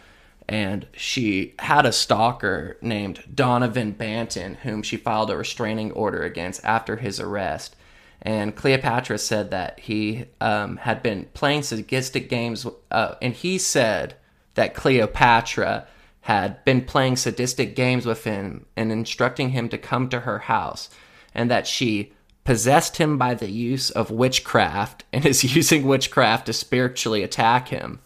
and 0.49 0.87
she 0.93 1.53
had 1.59 1.85
a 1.85 1.91
stalker 1.91 2.75
named 2.81 3.23
Donovan 3.35 3.93
Banton, 3.93 4.55
whom 4.55 4.81
she 4.81 4.97
filed 4.97 5.29
a 5.29 5.37
restraining 5.37 5.91
order 5.91 6.23
against 6.23 6.65
after 6.65 6.95
his 6.95 7.19
arrest. 7.19 7.75
And 8.23 8.55
Cleopatra 8.55 9.19
said 9.19 9.51
that 9.51 9.79
he 9.79 10.25
um, 10.41 10.77
had 10.77 11.03
been 11.03 11.25
playing 11.35 11.61
sadistic 11.61 12.29
games, 12.29 12.65
uh, 12.89 13.15
and 13.21 13.35
he 13.35 13.59
said 13.59 14.15
that 14.55 14.73
Cleopatra 14.73 15.87
had 16.21 16.65
been 16.65 16.83
playing 16.83 17.17
sadistic 17.17 17.75
games 17.75 18.07
with 18.07 18.23
him 18.23 18.65
and 18.75 18.91
instructing 18.91 19.49
him 19.49 19.69
to 19.69 19.77
come 19.77 20.09
to 20.09 20.21
her 20.21 20.39
house, 20.39 20.89
and 21.35 21.51
that 21.51 21.67
she 21.67 22.11
possessed 22.43 22.97
him 22.97 23.19
by 23.19 23.35
the 23.35 23.51
use 23.51 23.91
of 23.91 24.09
witchcraft 24.09 25.03
and 25.13 25.27
is 25.27 25.43
using 25.55 25.85
witchcraft 25.85 26.47
to 26.47 26.53
spiritually 26.53 27.21
attack 27.21 27.67
him. 27.67 27.99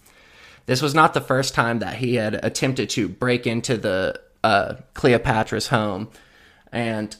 This 0.65 0.81
was 0.81 0.93
not 0.93 1.13
the 1.13 1.21
first 1.21 1.53
time 1.53 1.79
that 1.79 1.95
he 1.95 2.15
had 2.15 2.35
attempted 2.43 2.89
to 2.91 3.09
break 3.09 3.45
into 3.45 3.77
the 3.77 4.19
uh, 4.43 4.75
Cleopatra's 4.93 5.67
home, 5.67 6.09
and 6.71 7.15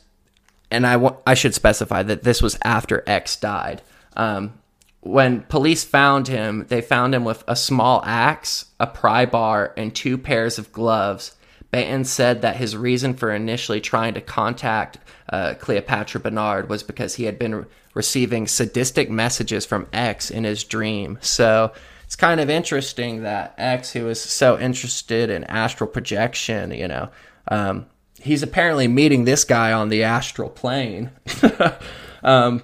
and 0.71 0.87
I 0.87 1.13
I 1.25 1.33
should 1.33 1.53
specify 1.53 2.03
that 2.03 2.23
this 2.23 2.41
was 2.41 2.57
after 2.63 3.03
X 3.05 3.35
died. 3.35 3.81
Um, 4.15 4.53
when 5.01 5.41
police 5.41 5.83
found 5.83 6.29
him, 6.29 6.65
they 6.69 6.81
found 6.81 7.13
him 7.13 7.25
with 7.25 7.43
a 7.47 7.55
small 7.55 8.01
axe, 8.05 8.67
a 8.79 8.87
pry 8.87 9.25
bar, 9.25 9.73
and 9.75 9.93
two 9.93 10.17
pairs 10.17 10.57
of 10.57 10.71
gloves, 10.71 11.35
Banton 11.73 12.05
said 12.05 12.43
that 12.43 12.55
his 12.55 12.77
reason 12.77 13.15
for 13.15 13.33
initially 13.33 13.81
trying 13.81 14.13
to 14.13 14.21
contact 14.21 14.99
uh, 15.29 15.55
Cleopatra 15.55 16.21
Bernard 16.21 16.69
was 16.69 16.83
because 16.83 17.15
he 17.15 17.23
had 17.23 17.39
been 17.39 17.55
re- 17.55 17.65
receiving 17.95 18.47
sadistic 18.47 19.09
messages 19.09 19.65
from 19.65 19.87
X 19.91 20.29
in 20.29 20.43
his 20.43 20.63
dream. 20.63 21.17
So 21.21 21.73
it's 22.13 22.19
kind 22.19 22.39
of 22.39 22.47
interesting 22.47 23.23
that 23.23 23.55
X, 23.57 23.91
who 23.91 24.07
is 24.07 24.21
so 24.21 24.59
interested 24.59 25.31
in 25.31 25.43
astral 25.45 25.89
projection, 25.89 26.69
you 26.69 26.87
know, 26.87 27.09
um, 27.47 27.87
he's 28.21 28.43
apparently 28.43 28.87
meeting 28.87 29.23
this 29.23 29.43
guy 29.43 29.71
on 29.71 29.89
the 29.89 30.03
astral 30.03 30.51
plane. 30.51 31.09
um, 32.23 32.61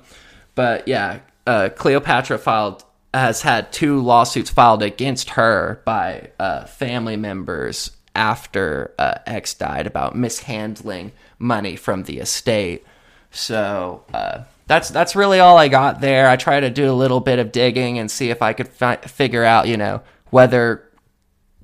but 0.54 0.88
yeah, 0.88 1.22
uh, 1.48 1.70
Cleopatra 1.76 2.38
filed 2.38 2.84
has 3.12 3.42
had 3.42 3.74
two 3.74 4.00
lawsuits 4.00 4.52
filed 4.52 4.84
against 4.84 5.32
her 5.32 5.82
by 5.84 6.30
uh, 6.40 6.66
family 6.66 7.18
members 7.18 7.90
after 8.14 8.94
uh, 9.00 9.16
X 9.26 9.56
died 9.56 9.88
about 9.88 10.16
mishandling 10.16 11.12
money 11.40 11.76
from 11.76 12.04
the 12.04 12.20
estate. 12.20 12.86
So 13.32 14.04
uh, 14.14 14.44
that's 14.70 14.90
that's 14.90 15.16
really 15.16 15.40
all 15.40 15.58
I 15.58 15.68
got 15.68 16.00
there. 16.00 16.30
I 16.30 16.36
tried 16.36 16.60
to 16.60 16.70
do 16.70 16.92
a 16.92 16.94
little 16.94 17.20
bit 17.20 17.40
of 17.40 17.52
digging 17.52 17.98
and 17.98 18.10
see 18.10 18.30
if 18.30 18.44
I 18.44 18.54
could 18.54 18.68
fi- 18.68 18.98
figure 18.98 19.44
out, 19.44 19.68
you 19.68 19.78
know, 19.78 20.04
whether 20.30 20.88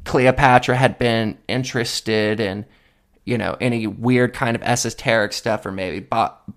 Cleopatra 0.06 0.76
had 0.76 0.98
been 0.98 1.38
interested 1.48 2.40
in, 2.40 2.66
you 3.24 3.38
know, 3.38 3.58
any 3.62 3.86
weird 3.86 4.34
kind 4.34 4.56
of 4.56 4.64
esoteric 4.64 5.34
stuff, 5.34 5.68
or 5.68 5.72
maybe 5.72 6.08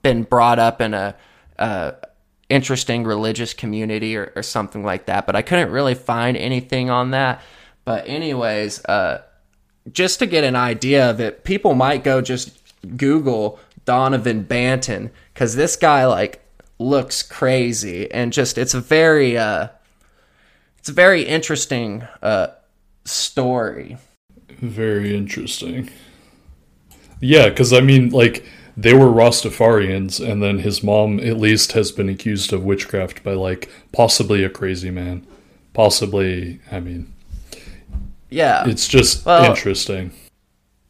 been 0.01 0.23
brought 0.23 0.59
up 0.59 0.81
in 0.81 0.95
a, 0.95 1.15
a 1.59 1.97
interesting 2.49 3.05
religious 3.05 3.53
community 3.53 4.17
or, 4.17 4.33
or 4.35 4.43
something 4.43 4.83
like 4.83 5.05
that. 5.05 5.27
But 5.27 5.37
I 5.37 5.43
couldn't 5.43 5.71
really 5.71 5.95
find 5.95 6.35
anything 6.35 6.89
on 6.89 7.11
that. 7.11 7.43
But 7.85 8.09
anyways, 8.09 8.83
uh, 8.87 9.21
just 9.93 10.21
to 10.21 10.27
get 10.27 10.45
an 10.45 10.57
idea 10.57 11.11
of 11.11 11.21
it, 11.21 11.45
people 11.45 11.75
might 11.75 12.05
go 12.05 12.23
just 12.23 12.59
Google 12.97 13.61
Donovan 13.85 14.45
Banton 14.45 15.11
because 15.39 15.55
this 15.55 15.77
guy 15.77 16.05
like 16.05 16.45
looks 16.81 17.23
crazy 17.23 18.11
and 18.11 18.33
just 18.33 18.59
it's 18.59 18.75
a 18.75 18.81
very 18.81 19.39
uh, 19.39 19.69
it's 20.79 20.89
a 20.89 20.93
very 20.93 21.23
interesting 21.23 22.03
uh, 22.21 22.49
story. 23.05 23.99
Very 24.49 25.17
interesting. 25.17 25.91
Yeah, 27.21 27.51
because 27.51 27.73
I 27.73 27.81
mean, 27.81 28.11
like, 28.11 28.45
they 28.77 28.93
were 28.95 29.07
Rastafarians, 29.07 30.21
and 30.25 30.43
then 30.43 30.61
his 30.61 30.83
mom, 30.83 31.21
at 31.21 31.37
least, 31.37 31.73
has 31.73 31.93
been 31.93 32.09
accused 32.09 32.53
of 32.53 32.65
witchcraft 32.65 33.25
by, 33.25 33.35
like, 33.35 33.69
possibly 33.93 34.45
a 34.45 34.51
crazy 34.51 34.91
man. 34.91 35.27
Possibly, 35.73 36.61
I 36.71 36.81
mean, 36.81 37.13
Yeah, 38.31 38.69
it's 38.69 38.87
just 38.87 39.25
Well- 39.25 39.45
interesting. 39.45 40.13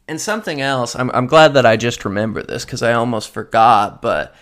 And 0.08 0.18
something 0.18 0.62
else, 0.62 0.96
I'm, 0.96 1.10
I'm 1.10 1.26
glad 1.26 1.52
that 1.54 1.66
I 1.66 1.76
just 1.76 2.04
remembered 2.04 2.48
this 2.48 2.64
because 2.64 2.82
I 2.82 2.94
almost 2.94 3.30
forgot, 3.30 4.00
but 4.00 4.34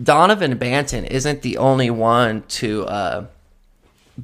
Donovan 0.00 0.58
Banton 0.58 1.06
isn't 1.06 1.40
the 1.40 1.56
only 1.56 1.88
one 1.88 2.42
to 2.48 2.84
uh, 2.84 3.26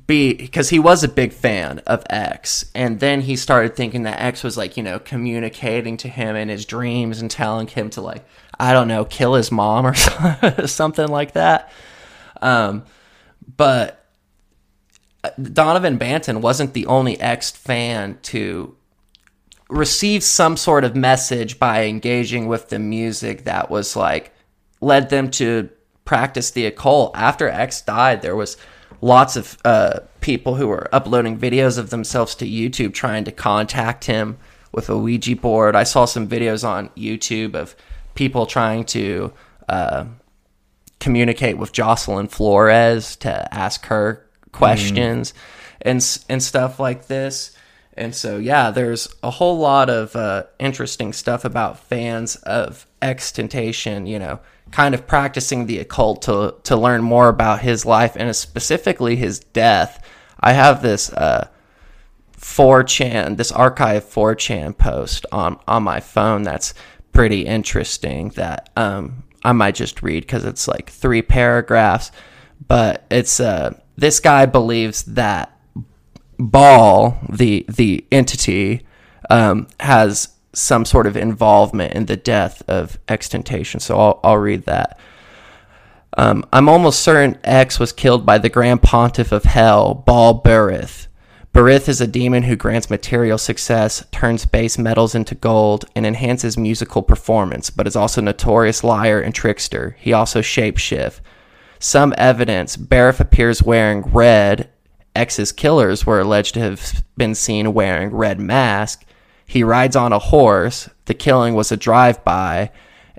be, 0.07 0.35
because 0.35 0.69
he 0.69 0.79
was 0.79 1.03
a 1.03 1.09
big 1.09 1.33
fan 1.33 1.79
of 1.87 2.05
X. 2.11 2.71
And 2.75 3.01
then 3.01 3.23
he 3.23 3.37
started 3.37 3.75
thinking 3.75 4.03
that 4.03 4.21
X 4.21 4.45
was 4.45 4.59
like, 4.59 4.77
you 4.77 4.83
know, 4.83 4.99
communicating 4.99 5.97
to 5.99 6.09
him 6.09 6.37
in 6.37 6.51
his 6.51 6.67
dreams 6.67 7.23
and 7.23 7.31
telling 7.31 7.67
him 7.67 7.89
to, 7.91 8.03
like, 8.03 8.27
I 8.59 8.75
don't 8.75 8.89
know, 8.89 9.07
kill 9.07 9.35
his 9.35 9.51
mom 9.51 9.87
or 9.87 9.95
something 10.67 11.09
like 11.09 11.33
that. 11.33 11.73
Um, 12.43 12.85
but 13.57 14.05
Donovan 15.41 15.99
Banton 15.99 16.41
wasn't 16.43 16.75
the 16.75 16.87
only 16.87 17.19
X 17.21 17.51
fan 17.51 18.19
to 18.23 18.77
receive 19.71 20.23
some 20.23 20.57
sort 20.57 20.85
of 20.85 20.97
message 20.97 21.59
by 21.59 21.85
engaging 21.85 22.49
with 22.49 22.69
the 22.69 22.79
music 22.79 23.45
that 23.45 23.71
was 23.71 23.97
like 23.97 24.35
led 24.81 25.11
them 25.11 25.31
to 25.31 25.69
practice 26.05 26.51
the 26.51 26.67
occult. 26.67 27.17
After 27.17 27.49
X 27.49 27.83
died, 27.83 28.23
there 28.23 28.37
was 28.37 28.57
lots 29.01 29.37
of 29.37 29.57
uh, 29.65 30.01
people 30.21 30.57
who 30.57 30.67
were 30.67 30.89
uploading 30.93 31.39
videos 31.39 31.79
of 31.79 31.91
themselves 31.91 32.35
to 32.37 32.47
YouTube 32.47 32.93
trying 32.93 33.25
to 33.25 33.33
contact 33.33 34.05
him 34.05 34.39
with 34.73 34.89
a 34.89 34.99
Ouija 34.99 35.37
board. 35.37 35.77
I 35.77 35.85
saw 35.85 36.05
some 36.05 36.29
videos 36.29 36.67
on 36.67 36.89
YouTube 36.91 37.55
of 37.55 37.77
people 38.15 38.47
trying 38.47 38.85
to 38.85 39.33
uh, 39.69 40.05
communicate 40.99 41.59
with 41.59 41.73
Jocelyn 41.73 42.29
Flores 42.29 43.17
to 43.17 43.55
ask 43.55 43.87
her 43.87 44.27
questions 44.53 45.33
and 45.81 46.05
and 46.29 46.43
stuff 46.43 46.81
like 46.81 47.07
this. 47.07 47.57
And 47.95 48.15
so 48.15 48.39
yeah, 48.39 48.71
there's 48.71 49.15
a 49.23 49.31
whole 49.31 49.59
lot 49.59 49.91
of 49.91 50.15
uh, 50.15 50.45
interesting 50.59 51.13
stuff 51.13 51.45
about 51.45 51.79
fans 51.79 52.37
of 52.37 52.87
XXXTentacion, 53.03 54.09
you 54.09 54.19
know, 54.19 54.41
kind 54.71 54.95
of 54.95 55.07
practicing 55.07 55.67
the 55.67 55.79
occult 55.79 56.23
to 56.23 56.55
to 56.65 56.77
learn 56.77 57.03
more 57.03 57.29
about 57.29 57.61
his 57.61 57.85
life 57.85 58.17
and 58.17 58.35
specifically 58.35 59.17
his 59.17 59.41
death. 59.41 60.05
I 60.39 60.53
have 60.53 60.83
this 60.83 61.13
uh 61.13 61.49
4chan, 62.39 63.37
this 63.37 63.53
archive 63.53 64.05
4chan 64.05 64.79
post 64.79 65.27
on 65.33 65.59
on 65.67 65.83
my 65.83 66.01
phone 66.01 66.43
that's 66.43 66.73
pretty 67.13 67.43
interesting 67.43 68.31
that 68.31 68.71
um 68.77 69.25
I 69.45 69.53
might 69.53 69.75
just 69.75 70.03
read 70.03 70.29
cuz 70.29 70.45
it's 70.45 70.69
like 70.69 70.91
3 70.91 71.23
paragraphs, 71.23 72.13
but 72.67 73.05
it's 73.11 73.41
uh 73.41 73.75
this 73.97 74.21
guy 74.21 74.47
believes 74.47 75.03
that 75.03 75.60
Baal, 76.41 77.19
the 77.29 77.65
the 77.69 78.05
entity, 78.11 78.87
um, 79.29 79.69
has 79.81 80.29
some 80.53 80.85
sort 80.85 81.07
of 81.07 81.17
involvement 81.17 81.93
in 81.93 82.07
the 82.07 82.17
death 82.17 82.63
of 82.69 82.99
XXXTentacion. 83.07 83.81
So 83.81 83.99
I'll, 83.99 84.21
I'll 84.25 84.39
read 84.39 84.65
that. 84.65 84.99
Um, 86.19 86.45
I'm 86.53 86.69
almost 86.69 87.03
certain 87.03 87.39
X 87.45 87.79
was 87.79 87.93
killed 87.93 88.27
by 88.27 88.39
the 88.39 88.49
Grand 88.49 88.83
Pontiff 88.83 89.31
of 89.31 89.45
Hell, 89.45 89.95
Baal 89.95 90.43
Berith. 90.43 91.07
Burith 91.55 91.89
is 91.89 92.01
a 92.01 92.07
demon 92.07 92.45
who 92.45 92.57
grants 92.57 92.91
material 92.91 93.39
success, 93.39 94.05
turns 94.13 94.47
base 94.47 94.79
metals 94.79 95.15
into 95.15 95.35
gold, 95.35 95.85
and 95.97 96.07
enhances 96.07 96.57
musical 96.57 97.03
performance, 97.03 97.71
but 97.71 97.87
is 97.87 97.97
also 97.97 98.21
a 98.21 98.25
notorious 98.25 98.85
liar 98.85 99.21
and 99.21 99.35
trickster. 99.35 99.97
He 99.99 100.13
also 100.13 100.43
shapeshift. 100.43 101.21
Some 101.79 102.15
evidence, 102.19 102.77
Berith 102.77 103.21
appears 103.21 103.63
wearing 103.63 104.03
red. 104.03 104.69
X's 105.21 105.53
killers 105.53 106.07
were 106.07 106.21
alleged 106.21 106.55
to 106.55 106.61
have 106.61 107.05
been 107.17 107.35
seen 107.35 107.75
wearing 107.75 108.11
red 108.11 108.41
mask. 108.41 109.05
He 109.47 109.63
rides 109.63 109.95
on 109.95 110.15
a 110.15 110.19
horse. 110.19 110.89
The 111.05 111.15
killing 111.15 111.55
was 111.55 111.71
a 111.71 111.77
drive-by. 111.77 112.71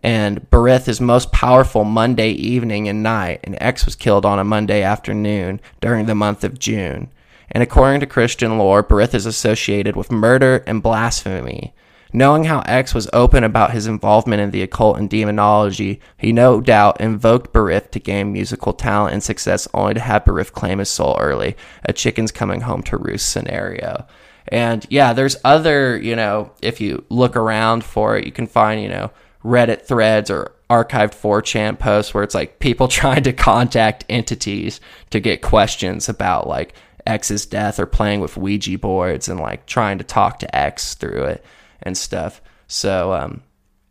And 0.01 0.49
Berith 0.49 0.87
is 0.87 0.99
most 0.99 1.31
powerful 1.31 1.83
Monday 1.83 2.31
evening 2.31 2.87
and 2.87 3.03
night, 3.03 3.41
and 3.43 3.55
X 3.61 3.85
was 3.85 3.95
killed 3.95 4.25
on 4.25 4.39
a 4.39 4.43
Monday 4.43 4.81
afternoon 4.81 5.61
during 5.79 6.07
the 6.07 6.15
month 6.15 6.43
of 6.43 6.57
June. 6.57 7.11
And 7.51 7.61
according 7.61 7.99
to 7.99 8.07
Christian 8.07 8.57
lore, 8.57 8.83
Berith 8.83 9.13
is 9.13 9.27
associated 9.27 9.95
with 9.95 10.11
murder 10.11 10.63
and 10.65 10.81
blasphemy. 10.81 11.71
Knowing 12.13 12.43
how 12.43 12.59
X 12.61 12.93
was 12.93 13.09
open 13.13 13.43
about 13.43 13.71
his 13.71 13.87
involvement 13.87 14.41
in 14.41 14.51
the 14.51 14.61
occult 14.61 14.97
and 14.97 15.09
demonology, 15.09 16.01
he 16.17 16.33
no 16.33 16.59
doubt 16.59 16.99
invoked 16.99 17.53
Berith 17.53 17.89
to 17.91 17.99
gain 17.99 18.33
musical 18.33 18.73
talent 18.73 19.13
and 19.13 19.23
success 19.23 19.67
only 19.73 19.93
to 19.93 19.99
have 19.99 20.25
Berith 20.25 20.51
claim 20.51 20.79
his 20.79 20.89
soul 20.89 21.15
early, 21.19 21.55
a 21.85 21.93
chicken's 21.93 22.31
coming 22.31 22.61
home 22.61 22.83
to 22.83 22.97
roost 22.97 23.29
scenario. 23.29 24.05
And 24.49 24.85
yeah, 24.89 25.13
there's 25.13 25.37
other, 25.45 25.97
you 25.97 26.15
know, 26.15 26.51
if 26.61 26.81
you 26.81 27.05
look 27.09 27.37
around 27.37 27.85
for 27.85 28.17
it, 28.17 28.25
you 28.25 28.31
can 28.33 28.47
find, 28.47 28.81
you 28.81 28.89
know, 28.89 29.11
Reddit 29.43 29.83
threads 29.83 30.29
or 30.29 30.51
archived 30.69 31.15
4chan 31.15 31.79
posts 31.79 32.13
where 32.13 32.23
it's 32.23 32.35
like 32.35 32.59
people 32.59 32.87
trying 32.89 33.23
to 33.23 33.33
contact 33.33 34.03
entities 34.09 34.81
to 35.11 35.21
get 35.21 35.41
questions 35.41 36.09
about 36.09 36.45
like 36.45 36.73
X's 37.07 37.45
death 37.45 37.79
or 37.79 37.85
playing 37.85 38.19
with 38.19 38.37
Ouija 38.37 38.77
boards 38.77 39.29
and 39.29 39.39
like 39.39 39.65
trying 39.65 39.97
to 39.97 40.03
talk 40.03 40.39
to 40.39 40.55
X 40.55 40.93
through 40.95 41.23
it 41.23 41.45
and 41.81 41.97
stuff. 41.97 42.41
So 42.67 43.13
um, 43.13 43.43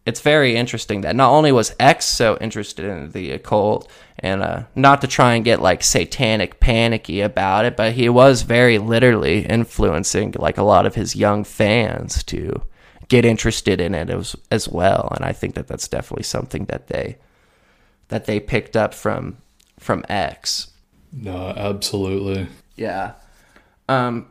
it's 0.06 0.20
very 0.20 0.56
interesting 0.56 1.02
that 1.02 1.16
not 1.16 1.30
only 1.30 1.52
was 1.52 1.74
X 1.78 2.06
so 2.06 2.38
interested 2.40 2.84
in 2.84 3.10
the 3.10 3.32
occult 3.32 3.90
and 4.18 4.42
uh, 4.42 4.62
not 4.74 5.00
to 5.00 5.06
try 5.06 5.34
and 5.34 5.44
get 5.44 5.60
like 5.60 5.82
satanic 5.82 6.60
panicky 6.60 7.20
about 7.20 7.64
it, 7.64 7.76
but 7.76 7.92
he 7.92 8.08
was 8.08 8.42
very 8.42 8.78
literally 8.78 9.46
influencing 9.46 10.34
like 10.38 10.58
a 10.58 10.62
lot 10.62 10.86
of 10.86 10.94
his 10.94 11.16
young 11.16 11.44
fans 11.44 12.22
to 12.24 12.62
get 13.08 13.24
interested 13.24 13.80
in 13.80 13.94
it 13.94 14.08
as, 14.08 14.36
as 14.50 14.68
well. 14.68 15.12
And 15.14 15.24
I 15.24 15.32
think 15.32 15.54
that 15.54 15.66
that's 15.66 15.88
definitely 15.88 16.24
something 16.24 16.64
that 16.66 16.86
they 16.86 17.18
that 18.08 18.24
they 18.24 18.40
picked 18.40 18.76
up 18.76 18.92
from 18.94 19.36
from 19.78 20.04
X. 20.08 20.70
No, 21.12 21.48
absolutely. 21.56 22.48
Yeah. 22.76 23.12
Um, 23.88 24.28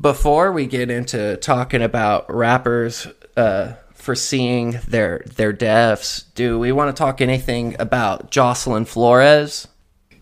before 0.00 0.52
we 0.52 0.66
get 0.66 0.90
into 0.90 1.36
talking 1.38 1.82
about 1.82 2.32
rappers 2.32 3.06
uh, 3.36 3.74
foreseeing 3.94 4.78
their 4.86 5.22
their 5.36 5.52
deaths, 5.52 6.22
do 6.34 6.58
we 6.58 6.72
want 6.72 6.94
to 6.94 6.98
talk 6.98 7.20
anything 7.20 7.76
about 7.78 8.30
Jocelyn 8.30 8.84
Flores? 8.84 9.68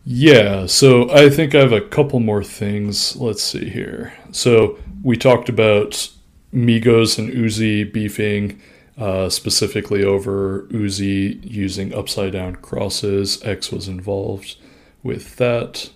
Yeah, 0.04 0.66
so 0.66 1.10
I 1.10 1.30
think 1.30 1.54
I 1.54 1.60
have 1.60 1.72
a 1.72 1.80
couple 1.80 2.20
more 2.20 2.44
things. 2.44 3.16
Let's 3.16 3.42
see 3.42 3.70
here. 3.70 4.12
So 4.32 4.78
we 5.02 5.16
talked 5.16 5.48
about 5.48 6.10
Migos 6.52 7.18
and 7.18 7.30
Uzi 7.30 7.90
beefing, 7.90 8.60
uh, 8.98 9.30
specifically 9.30 10.04
over 10.04 10.68
Uzi 10.70 11.38
using 11.42 11.94
upside 11.94 12.32
down 12.32 12.56
crosses. 12.56 13.42
X 13.44 13.72
was 13.72 13.88
involved 13.88 14.56
with 15.02 15.36
that. 15.36 15.90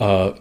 Uh, 0.00 0.32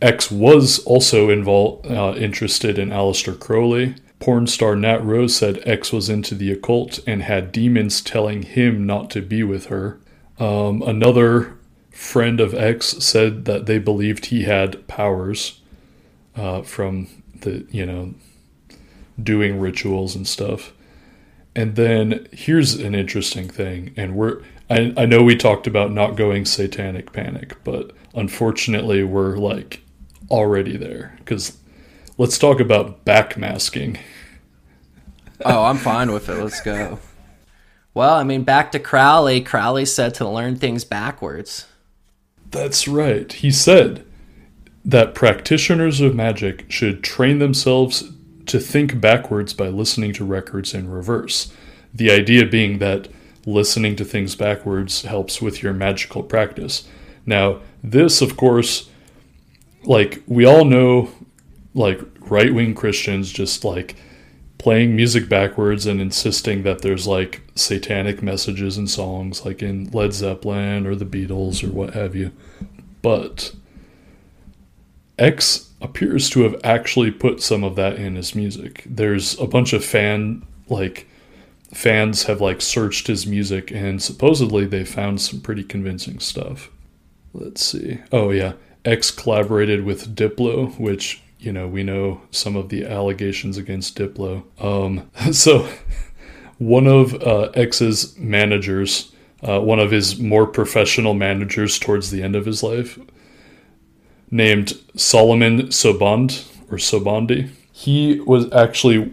X 0.00 0.30
was 0.30 0.78
also 0.80 1.28
involved, 1.30 1.86
uh, 1.86 2.14
interested 2.16 2.78
in 2.78 2.90
Aleister 2.90 3.38
Crowley. 3.38 3.96
Porn 4.20 4.46
star 4.46 4.74
Nat 4.74 5.04
Rose 5.04 5.36
said 5.36 5.62
X 5.64 5.92
was 5.92 6.08
into 6.08 6.34
the 6.34 6.52
occult 6.52 7.00
and 7.06 7.22
had 7.22 7.52
demons 7.52 8.00
telling 8.00 8.42
him 8.42 8.86
not 8.86 9.10
to 9.10 9.22
be 9.22 9.42
with 9.42 9.66
her. 9.66 9.98
Um, 10.38 10.82
another 10.82 11.56
friend 11.90 12.40
of 12.40 12.54
X 12.54 12.86
said 12.98 13.44
that 13.46 13.66
they 13.66 13.78
believed 13.78 14.26
he 14.26 14.44
had 14.44 14.86
powers 14.86 15.60
uh, 16.36 16.62
from 16.62 17.08
the, 17.40 17.66
you 17.70 17.86
know, 17.86 18.14
doing 19.20 19.58
rituals 19.58 20.14
and 20.14 20.26
stuff. 20.26 20.72
And 21.56 21.74
then 21.74 22.28
here's 22.32 22.74
an 22.74 22.94
interesting 22.94 23.48
thing, 23.48 23.92
and 23.96 24.14
we're 24.14 24.42
I, 24.70 24.92
I 24.96 25.06
know 25.06 25.22
we 25.22 25.36
talked 25.36 25.66
about 25.66 25.92
not 25.92 26.14
going 26.14 26.44
satanic 26.44 27.12
panic, 27.12 27.56
but 27.64 27.92
unfortunately 28.14 29.02
we're 29.02 29.36
like 29.36 29.82
already 30.30 30.76
there 30.76 31.16
because 31.18 31.58
let's 32.16 32.38
talk 32.38 32.60
about 32.60 33.04
backmasking. 33.04 33.98
Oh, 35.44 35.64
I'm 35.64 35.78
fine 35.78 36.12
with 36.12 36.28
it. 36.28 36.34
Let's 36.34 36.60
go. 36.60 36.98
Well, 37.94 38.14
I 38.14 38.24
mean, 38.24 38.44
back 38.44 38.72
to 38.72 38.78
Crowley. 38.78 39.40
Crowley 39.40 39.84
said 39.84 40.14
to 40.14 40.28
learn 40.28 40.56
things 40.56 40.84
backwards. 40.84 41.66
That's 42.50 42.88
right. 42.88 43.32
He 43.32 43.50
said 43.50 44.04
that 44.84 45.14
practitioners 45.14 46.00
of 46.00 46.14
magic 46.14 46.70
should 46.70 47.02
train 47.02 47.38
themselves 47.38 48.04
to 48.46 48.58
think 48.58 49.00
backwards 49.00 49.52
by 49.52 49.68
listening 49.68 50.12
to 50.14 50.24
records 50.24 50.74
in 50.74 50.90
reverse. 50.90 51.52
The 51.92 52.10
idea 52.10 52.46
being 52.46 52.78
that 52.78 53.08
listening 53.44 53.96
to 53.96 54.04
things 54.04 54.34
backwards 54.34 55.02
helps 55.02 55.42
with 55.42 55.62
your 55.62 55.72
magical 55.72 56.22
practice. 56.22 56.88
Now, 57.26 57.60
this, 57.82 58.22
of 58.22 58.36
course, 58.36 58.88
like 59.88 60.22
we 60.26 60.44
all 60.44 60.64
know, 60.64 61.10
like 61.74 62.00
right 62.20 62.54
wing 62.54 62.74
Christians 62.74 63.32
just 63.32 63.64
like 63.64 63.96
playing 64.58 64.94
music 64.94 65.28
backwards 65.28 65.86
and 65.86 66.00
insisting 66.00 66.62
that 66.64 66.82
there's 66.82 67.06
like 67.06 67.40
satanic 67.54 68.22
messages 68.22 68.76
in 68.76 68.86
songs, 68.86 69.44
like 69.46 69.62
in 69.62 69.90
Led 69.90 70.12
Zeppelin 70.12 70.86
or 70.86 70.94
the 70.94 71.06
Beatles 71.06 71.64
or 71.64 71.72
what 71.72 71.94
have 71.94 72.14
you. 72.14 72.32
But 73.00 73.54
X 75.18 75.70
appears 75.80 76.28
to 76.30 76.42
have 76.42 76.60
actually 76.62 77.10
put 77.10 77.42
some 77.42 77.64
of 77.64 77.74
that 77.76 77.96
in 77.96 78.16
his 78.16 78.34
music. 78.34 78.84
There's 78.84 79.40
a 79.40 79.46
bunch 79.46 79.72
of 79.72 79.84
fan 79.84 80.46
like 80.68 81.08
fans 81.72 82.24
have 82.24 82.42
like 82.42 82.60
searched 82.60 83.06
his 83.06 83.26
music 83.26 83.70
and 83.70 84.02
supposedly 84.02 84.66
they 84.66 84.84
found 84.84 85.22
some 85.22 85.40
pretty 85.40 85.64
convincing 85.64 86.18
stuff. 86.18 86.70
Let's 87.32 87.64
see. 87.64 88.00
Oh 88.12 88.30
yeah, 88.30 88.52
X 88.88 89.10
collaborated 89.10 89.84
with 89.84 90.16
Diplo, 90.16 90.78
which 90.78 91.22
you 91.38 91.52
know 91.52 91.68
we 91.68 91.82
know 91.82 92.22
some 92.30 92.56
of 92.56 92.70
the 92.70 92.84
allegations 92.84 93.56
against 93.56 93.98
Diplo. 93.98 94.44
Um, 94.62 95.10
so 95.32 95.68
one 96.58 96.86
of 96.86 97.14
uh, 97.22 97.50
X's 97.54 98.16
managers, 98.18 99.12
uh, 99.42 99.60
one 99.60 99.78
of 99.78 99.90
his 99.90 100.18
more 100.18 100.46
professional 100.46 101.14
managers 101.14 101.78
towards 101.78 102.10
the 102.10 102.22
end 102.22 102.34
of 102.34 102.46
his 102.46 102.62
life, 102.62 102.98
named 104.30 104.72
Solomon 104.96 105.68
Sobond 105.68 106.44
or 106.70 106.78
Sobande. 106.78 107.50
He 107.70 108.20
was 108.20 108.50
actually 108.52 109.12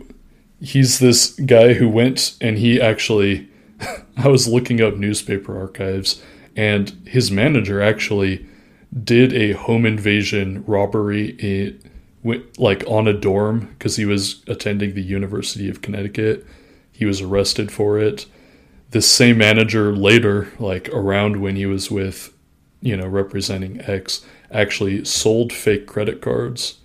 he's 0.61 0.99
this 0.99 1.31
guy 1.31 1.73
who 1.73 1.89
went 1.89 2.37
and 2.41 2.57
he 2.57 2.81
actually 2.81 3.49
I 4.17 4.29
was 4.29 4.47
looking 4.47 4.81
up 4.81 4.95
newspaper 4.95 5.59
archives 5.59 6.23
and 6.55 6.89
his 7.05 7.29
manager 7.29 7.81
actually 7.81 8.47
did 9.03 9.33
a 9.33 9.53
home 9.53 9.85
invasion 9.85 10.63
robbery 10.65 11.29
in, 11.39 11.81
like 12.57 12.83
on 12.87 13.07
a 13.07 13.13
dorm 13.13 13.67
because 13.77 13.97
he 13.97 14.05
was 14.05 14.43
attending 14.47 14.93
the 14.93 15.03
University 15.03 15.69
of 15.69 15.81
Connecticut. 15.81 16.45
He 16.91 17.05
was 17.05 17.21
arrested 17.21 17.71
for 17.71 17.99
it. 17.99 18.25
This 18.91 19.09
same 19.09 19.37
manager 19.37 19.95
later, 19.95 20.51
like 20.57 20.87
around 20.89 21.41
when 21.41 21.55
he 21.55 21.65
was 21.65 21.91
with, 21.91 22.33
you 22.81 22.95
know, 22.95 23.07
representing 23.07 23.81
X, 23.81 24.25
actually 24.51 25.03
sold 25.03 25.51
fake 25.51 25.85
credit 25.85 26.21
cards. 26.21 26.77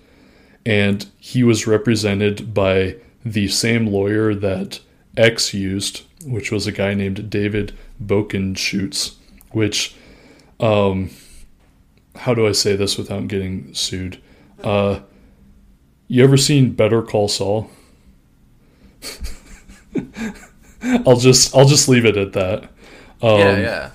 And 0.67 1.07
he 1.19 1.45
was 1.45 1.67
represented 1.67 2.53
by 2.53 2.97
the 3.25 3.49
same 3.49 3.87
lawyer 3.87 4.35
that 4.35 4.81
X 5.17 5.55
used, 5.55 6.03
which 6.25 6.51
was 6.51 6.67
a 6.67 6.73
guy 6.73 6.95
named 6.95 7.31
David 7.31 7.77
Bogenschutz, 8.03 9.15
which, 9.53 9.95
um, 10.59 11.11
how 12.21 12.35
do 12.35 12.47
I 12.47 12.53
say 12.53 12.77
this 12.77 12.99
without 12.99 13.29
getting 13.29 13.73
sued? 13.73 14.21
Uh, 14.63 15.01
you 16.07 16.23
ever 16.23 16.37
seen 16.37 16.73
Better 16.73 17.01
Call 17.03 17.29
Saul? 17.29 17.71
I'll 20.83 21.17
just 21.17 21.55
I'll 21.57 21.67
just 21.67 21.89
leave 21.89 22.05
it 22.05 22.19
at 22.19 22.35
that. 22.35 22.65
Um, 23.23 23.39
yeah, 23.39 23.59
yeah. 23.59 23.91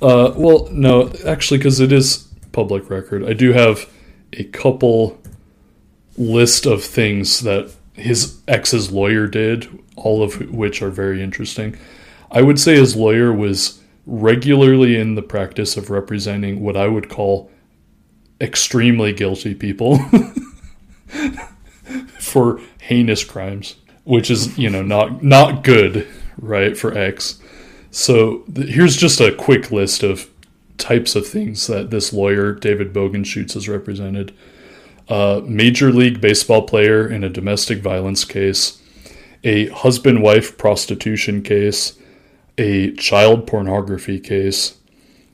Uh, 0.00 0.32
well, 0.36 0.68
no, 0.70 1.12
actually, 1.26 1.58
because 1.58 1.80
it 1.80 1.92
is 1.92 2.28
public 2.52 2.88
record. 2.88 3.24
I 3.28 3.32
do 3.32 3.52
have 3.52 3.90
a 4.32 4.44
couple 4.44 5.20
list 6.16 6.66
of 6.66 6.84
things 6.84 7.40
that 7.40 7.72
his 7.94 8.38
ex's 8.46 8.92
lawyer 8.92 9.26
did, 9.26 9.66
all 9.96 10.22
of 10.22 10.50
which 10.50 10.82
are 10.82 10.90
very 10.90 11.22
interesting. 11.22 11.76
I 12.30 12.42
would 12.42 12.60
say 12.60 12.76
his 12.76 12.94
lawyer 12.94 13.32
was 13.32 13.79
regularly 14.06 14.96
in 14.96 15.14
the 15.14 15.22
practice 15.22 15.76
of 15.76 15.90
representing 15.90 16.60
what 16.60 16.76
I 16.76 16.86
would 16.86 17.08
call 17.08 17.50
extremely 18.40 19.12
guilty 19.12 19.54
people 19.54 19.98
for 22.18 22.60
heinous 22.80 23.24
crimes, 23.24 23.76
which 24.04 24.30
is, 24.30 24.56
you 24.58 24.70
know, 24.70 24.82
not 24.82 25.22
not 25.22 25.64
good, 25.64 26.06
right, 26.38 26.76
for 26.76 26.96
X. 26.96 27.40
So 27.90 28.38
th- 28.54 28.68
here's 28.68 28.96
just 28.96 29.20
a 29.20 29.34
quick 29.34 29.70
list 29.70 30.02
of 30.02 30.28
types 30.78 31.14
of 31.14 31.26
things 31.26 31.66
that 31.66 31.90
this 31.90 32.12
lawyer, 32.12 32.52
David 32.52 32.92
Bogenschutz, 32.92 33.54
has 33.54 33.68
represented. 33.68 34.34
A 35.08 35.42
Major 35.44 35.92
League 35.92 36.20
Baseball 36.20 36.62
player 36.62 37.08
in 37.08 37.24
a 37.24 37.28
domestic 37.28 37.80
violence 37.80 38.24
case, 38.24 38.80
a 39.42 39.66
husband 39.68 40.22
wife 40.22 40.56
prostitution 40.56 41.42
case, 41.42 41.98
a 42.60 42.92
child 42.92 43.46
pornography 43.46 44.20
case, 44.20 44.76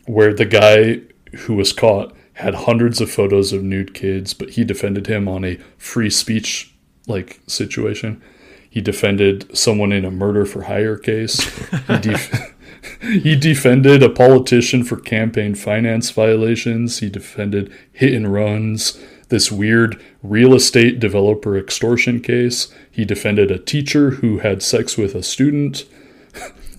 where 0.06 0.32
the 0.32 0.46
guy 0.46 1.00
who 1.40 1.54
was 1.54 1.72
caught 1.72 2.14
had 2.34 2.54
hundreds 2.54 3.00
of 3.00 3.10
photos 3.10 3.52
of 3.52 3.64
nude 3.64 3.94
kids, 3.94 4.32
but 4.32 4.50
he 4.50 4.64
defended 4.64 5.08
him 5.08 5.26
on 5.26 5.44
a 5.44 5.58
free 5.76 6.08
speech 6.08 6.72
like 7.08 7.40
situation. 7.48 8.22
He 8.70 8.80
defended 8.80 9.56
someone 9.56 9.90
in 9.90 10.04
a 10.04 10.10
murder 10.10 10.46
for 10.46 10.64
hire 10.64 10.96
case. 10.96 11.40
He, 11.88 11.98
def- 11.98 12.54
he 13.00 13.34
defended 13.34 14.02
a 14.02 14.10
politician 14.10 14.84
for 14.84 14.96
campaign 14.96 15.54
finance 15.56 16.10
violations. 16.10 16.98
He 16.98 17.10
defended 17.10 17.72
hit 17.92 18.14
and 18.14 18.32
runs. 18.32 19.02
This 19.30 19.50
weird 19.50 20.00
real 20.22 20.54
estate 20.54 21.00
developer 21.00 21.58
extortion 21.58 22.20
case. 22.20 22.72
He 22.88 23.04
defended 23.04 23.50
a 23.50 23.58
teacher 23.58 24.10
who 24.10 24.38
had 24.38 24.62
sex 24.62 24.96
with 24.96 25.16
a 25.16 25.22
student. 25.24 25.86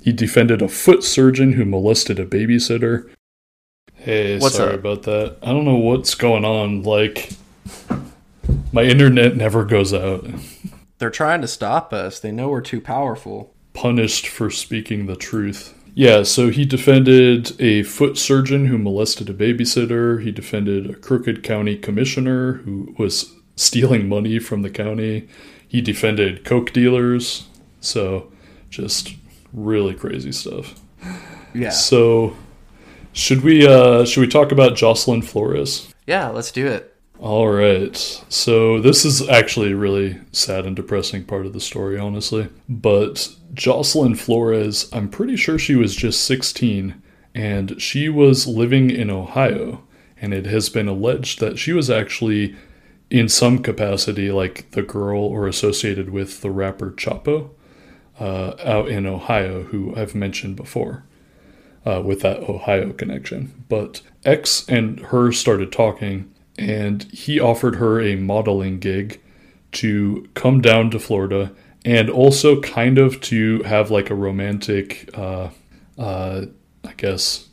He 0.08 0.14
defended 0.14 0.62
a 0.62 0.70
foot 0.70 1.04
surgeon 1.04 1.52
who 1.52 1.66
molested 1.66 2.18
a 2.18 2.26
babysitter. 2.26 3.10
Hey, 3.94 4.40
What's 4.40 4.56
sorry 4.56 4.76
up? 4.76 4.80
about 4.80 5.04
that. 5.04 5.36
I 5.44 5.48
don't 5.48 5.66
know 5.66 5.76
what's 5.76 6.16
going 6.16 6.46
on. 6.46 6.84
Like, 6.84 7.32
my 8.72 8.84
internet 8.84 9.36
never 9.36 9.66
goes 9.66 9.94
out. 9.94 10.26
They're 10.98 11.10
trying 11.10 11.42
to 11.42 11.48
stop 11.50 11.92
us. 11.92 12.22
They 12.22 12.32
know 12.32 12.48
we're 12.48 12.62
too 12.62 12.80
powerful. 12.80 13.54
Punished 13.74 14.30
for 14.30 14.50
speaking 14.50 15.08
the 15.08 15.18
truth. 15.18 15.74
Yeah, 15.94 16.24
so 16.24 16.52
he 16.52 16.64
defended 16.64 17.60
a 17.60 17.84
foot 17.84 18.18
surgeon 18.18 18.68
who 18.68 18.78
molested 18.78 19.30
a 19.30 19.34
babysitter. 19.34 20.24
He 20.24 20.32
defended 20.32 20.90
a 20.90 20.96
Crooked 20.96 21.44
County 21.44 21.76
commissioner 21.76 22.54
who 22.64 22.96
was 22.98 23.34
stealing 23.58 24.08
money 24.08 24.40
from 24.40 24.62
the 24.62 24.70
county. 24.70 25.28
He 25.68 25.82
defended 25.82 26.46
coke 26.46 26.72
dealers. 26.72 27.48
So, 27.82 28.32
just 28.70 29.14
really 29.58 29.94
crazy 29.94 30.32
stuff. 30.32 30.76
Yeah. 31.54 31.70
So, 31.70 32.36
should 33.14 33.42
we 33.42 33.66
uh 33.66 34.06
should 34.06 34.22
we 34.22 34.28
talk 34.28 34.52
about 34.52 34.76
Jocelyn 34.76 35.24
Flores? 35.24 35.92
Yeah, 36.06 36.28
let's 36.28 36.52
do 36.52 36.68
it. 36.68 36.96
All 37.20 37.48
right. 37.48 37.96
So 38.30 38.80
this 38.80 39.04
is 39.04 39.28
actually 39.28 39.72
a 39.72 39.78
really 39.78 40.20
sad 40.32 40.68
and 40.68 40.76
depressing 40.76 41.24
part 41.26 41.48
of 41.48 41.54
the 41.54 41.60
story, 41.60 41.98
honestly. 41.98 42.50
But 42.70 43.34
Jocelyn 43.56 44.16
Flores, 44.16 44.88
I'm 44.94 45.10
pretty 45.10 45.36
sure 45.36 45.58
she 45.58 45.76
was 45.76 45.96
just 45.96 46.24
16 46.26 47.02
and 47.34 47.82
she 47.82 48.08
was 48.08 48.46
living 48.46 48.92
in 48.92 49.10
Ohio. 49.10 49.84
And 50.22 50.34
it 50.34 50.46
has 50.46 50.70
been 50.70 50.88
alleged 50.88 51.40
that 51.40 51.58
she 51.58 51.74
was 51.74 51.90
actually 51.90 52.56
in 53.10 53.30
some 53.30 53.60
capacity 53.60 54.32
like 54.32 54.70
the 54.72 54.84
girl 54.84 55.22
or 55.22 55.48
associated 55.48 56.10
with 56.12 56.42
the 56.42 56.52
rapper 56.52 56.92
Chapo 56.92 57.50
uh, 58.20 58.54
out 58.64 58.90
in 58.90 59.06
Ohio, 59.06 59.64
who 59.64 59.96
I've 59.96 60.16
mentioned 60.16 60.56
before. 60.56 61.04
Uh, 61.86 62.02
with 62.02 62.20
that 62.20 62.40
Ohio 62.50 62.92
connection. 62.92 63.64
But 63.70 64.02
X 64.26 64.66
and 64.68 65.00
her 65.00 65.32
started 65.32 65.72
talking, 65.72 66.30
and 66.60 67.04
he 67.04 67.40
offered 67.40 67.78
her 67.78 68.02
a 68.02 68.18
modeling 68.18 68.80
gig 68.80 69.22
to 69.74 70.28
come 70.34 70.60
down 70.60 70.92
to 70.92 71.00
Florida 71.00 71.54
and 71.86 72.10
also 72.10 72.60
kind 72.60 72.98
of 72.98 73.22
to 73.22 73.64
have 73.64 73.90
like 73.90 74.10
a 74.10 74.16
romantic, 74.16 75.10
uh, 75.18 75.50
uh, 75.98 76.46
I 76.84 76.94
guess, 76.98 77.48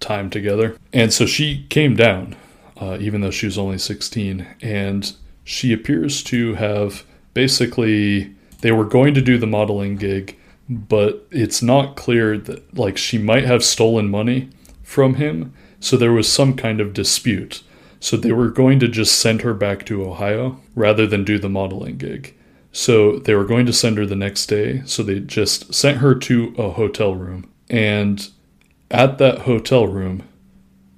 time 0.00 0.30
together. 0.30 0.76
And 0.92 1.12
so 1.12 1.26
she 1.26 1.66
came 1.68 1.94
down, 1.94 2.34
uh, 2.76 2.98
even 3.00 3.20
though 3.20 3.30
she 3.30 3.46
was 3.46 3.58
only 3.58 3.78
16, 3.78 4.44
and 4.60 5.12
she 5.44 5.72
appears 5.72 6.24
to 6.24 6.54
have 6.54 7.04
basically, 7.34 8.34
they 8.62 8.72
were 8.72 8.84
going 8.84 9.14
to 9.14 9.20
do 9.20 9.38
the 9.38 9.46
modeling 9.46 9.96
gig, 9.96 10.38
but 10.68 11.26
it's 11.30 11.62
not 11.62 11.94
clear 11.96 12.38
that, 12.38 12.76
like, 12.76 12.96
she 12.96 13.18
might 13.18 13.44
have 13.44 13.62
stolen 13.62 14.08
money 14.10 14.48
from 14.82 15.14
him. 15.14 15.52
So 15.80 15.96
there 15.96 16.12
was 16.12 16.32
some 16.32 16.54
kind 16.54 16.80
of 16.80 16.94
dispute. 16.94 17.62
So 18.00 18.16
they 18.16 18.32
were 18.32 18.48
going 18.48 18.80
to 18.80 18.88
just 18.88 19.18
send 19.18 19.42
her 19.42 19.54
back 19.54 19.84
to 19.86 20.04
Ohio 20.04 20.60
rather 20.74 21.06
than 21.06 21.24
do 21.24 21.38
the 21.38 21.48
modeling 21.48 21.98
gig. 21.98 22.34
So 22.72 23.18
they 23.18 23.34
were 23.34 23.44
going 23.44 23.66
to 23.66 23.72
send 23.72 23.98
her 23.98 24.06
the 24.06 24.16
next 24.16 24.46
day. 24.46 24.82
So 24.86 25.02
they 25.02 25.20
just 25.20 25.74
sent 25.74 25.98
her 25.98 26.14
to 26.14 26.54
a 26.56 26.70
hotel 26.70 27.14
room. 27.14 27.50
And 27.68 28.28
at 28.90 29.18
that 29.18 29.40
hotel 29.40 29.86
room, 29.86 30.22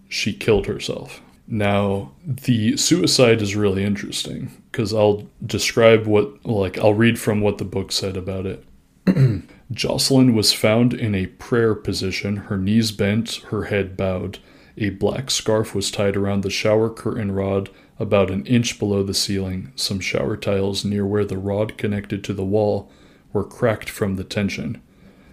she 0.09 0.33
killed 0.33 0.67
herself. 0.67 1.20
Now, 1.47 2.12
the 2.26 2.76
suicide 2.76 3.42
is 3.42 3.55
really 3.55 3.84
interesting 3.84 4.50
because 4.70 4.94
I'll 4.94 5.28
describe 5.44 6.06
what, 6.06 6.44
like, 6.47 6.78
I'll 6.78 6.94
read 6.94 7.18
from 7.18 7.40
what 7.40 7.58
the 7.58 7.64
book 7.64 7.92
said 7.92 8.16
about 8.16 8.47
it. 8.47 8.64
Jocelyn 9.70 10.34
was 10.34 10.52
found 10.52 10.94
in 10.94 11.14
a 11.14 11.26
prayer 11.26 11.74
position, 11.74 12.36
her 12.36 12.56
knees 12.56 12.92
bent, 12.92 13.36
her 13.50 13.64
head 13.64 13.97
bowed. 13.97 14.39
A 14.76 14.90
black 14.90 15.31
scarf 15.31 15.74
was 15.74 15.90
tied 15.90 16.16
around 16.16 16.42
the 16.42 16.50
shower 16.50 16.90
curtain 16.90 17.32
rod 17.32 17.70
about 17.98 18.31
an 18.31 18.44
inch 18.47 18.78
below 18.78 19.02
the 19.02 19.14
ceiling. 19.14 19.73
Some 19.76 20.00
shower 20.00 20.36
tiles 20.36 20.84
near 20.84 21.06
where 21.06 21.24
the 21.24 21.39
rod 21.39 21.78
connected 21.78 22.24
to 22.24 22.32
the 22.32 22.44
wall 22.44 22.90
were 23.32 23.44
cracked 23.44 23.89
from 23.89 24.16
the 24.16 24.24
tension. 24.24 24.82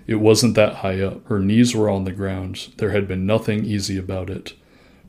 It 0.07 0.15
wasn't 0.15 0.55
that 0.55 0.75
high 0.75 1.01
up. 1.01 1.25
Her 1.27 1.39
knees 1.39 1.75
were 1.75 1.89
on 1.89 2.03
the 2.03 2.11
ground. 2.11 2.73
There 2.77 2.91
had 2.91 3.07
been 3.07 3.25
nothing 3.25 3.65
easy 3.65 3.97
about 3.97 4.29
it. 4.29 4.53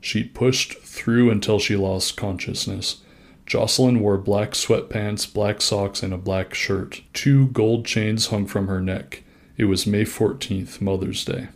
She 0.03 0.25
pushed 0.25 0.79
through 0.79 1.29
until 1.29 1.59
she 1.59 1.77
lost 1.77 2.17
consciousness. 2.17 2.97
Jocelyn 3.45 4.01
wore 4.01 4.17
black 4.17 4.51
sweatpants, 4.51 5.33
black 5.33 5.61
socks, 5.61 6.03
and 6.03 6.13
a 6.13 6.17
black 6.17 6.53
shirt. 6.53 7.01
Two 7.13 7.47
gold 7.47 7.85
chains 7.85 8.27
hung 8.27 8.45
from 8.45 8.67
her 8.67 8.81
neck. 8.81 9.23
It 9.55 9.65
was 9.65 9.87
May 9.87 10.03
14th, 10.03 10.81
Mother's 10.81 11.23
Day. 11.23 11.47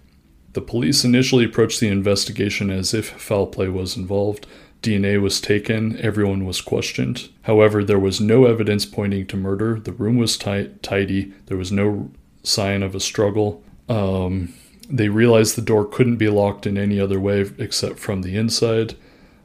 The 0.53 0.61
police 0.61 1.03
initially 1.03 1.43
approached 1.43 1.81
the 1.81 1.89
investigation 1.89 2.71
as 2.71 2.93
if 2.93 3.09
foul 3.09 3.47
play 3.47 3.67
was 3.67 3.97
involved. 3.97 4.47
DNA 4.81 5.21
was 5.21 5.41
taken, 5.41 5.99
everyone 5.99 6.45
was 6.45 6.61
questioned. 6.61 7.27
However, 7.41 7.83
there 7.83 7.99
was 7.99 8.21
no 8.21 8.45
evidence 8.45 8.85
pointing 8.85 9.27
to 9.27 9.35
murder. 9.35 9.77
The 9.77 9.91
room 9.91 10.15
was 10.15 10.37
tight, 10.37 10.81
tidy, 10.81 11.33
there 11.47 11.57
was 11.57 11.73
no 11.73 12.11
sign 12.43 12.81
of 12.81 12.95
a 12.95 13.01
struggle. 13.01 13.61
Um, 13.89 14.53
they 14.89 15.09
realized 15.09 15.55
the 15.55 15.61
door 15.61 15.85
couldn't 15.85 16.17
be 16.17 16.29
locked 16.29 16.65
in 16.65 16.77
any 16.77 16.99
other 16.99 17.19
way 17.19 17.45
except 17.57 17.99
from 17.99 18.21
the 18.21 18.37
inside. 18.37 18.95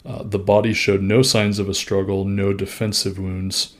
Uh, 0.04 0.22
the 0.24 0.38
body 0.38 0.72
showed 0.72 1.02
no 1.02 1.22
signs 1.22 1.58
of 1.58 1.68
a 1.68 1.74
struggle, 1.74 2.24
no 2.24 2.52
defensive 2.52 3.18
wounds. 3.18 3.74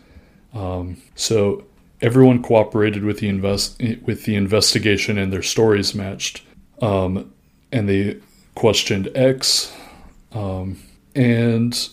Um, 0.54 0.98
so 1.14 1.64
everyone 2.00 2.42
cooperated 2.42 3.04
with 3.04 3.18
the 3.18 3.28
invest 3.28 3.80
with 4.02 4.24
the 4.24 4.34
investigation, 4.34 5.18
and 5.18 5.32
their 5.32 5.42
stories 5.42 5.94
matched. 5.94 6.42
Um, 6.80 7.32
and 7.70 7.88
they 7.88 8.18
questioned 8.54 9.08
X, 9.14 9.74
um, 10.32 10.78
and 11.14 11.88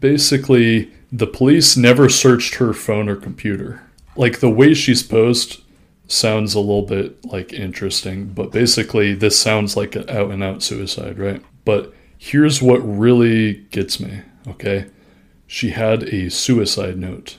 basically 0.00 0.90
the 1.12 1.26
police 1.26 1.76
never 1.76 2.08
searched 2.08 2.56
her 2.56 2.72
phone 2.72 3.08
or 3.08 3.16
computer. 3.16 3.82
Like 4.16 4.40
the 4.40 4.50
way 4.50 4.74
she's 4.74 5.02
posed 5.02 5.60
sounds 6.08 6.54
a 6.54 6.60
little 6.60 6.82
bit 6.82 7.24
like 7.24 7.52
interesting, 7.52 8.26
but 8.26 8.52
basically 8.52 9.14
this 9.14 9.38
sounds 9.38 9.76
like 9.76 9.96
an 9.96 10.08
out 10.08 10.30
and 10.30 10.42
out 10.42 10.62
suicide, 10.62 11.18
right? 11.18 11.42
But 11.64 11.92
here's 12.16 12.62
what 12.62 12.78
really 12.78 13.54
gets 13.70 13.98
me, 14.00 14.22
okay? 14.46 14.86
She 15.46 15.70
had 15.70 16.04
a 16.04 16.30
suicide 16.30 16.98
note. 16.98 17.38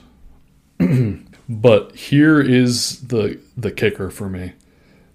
but 1.48 1.94
here 1.96 2.40
is 2.40 3.00
the 3.08 3.40
the 3.56 3.72
kicker 3.72 4.10
for 4.10 4.28
me. 4.28 4.52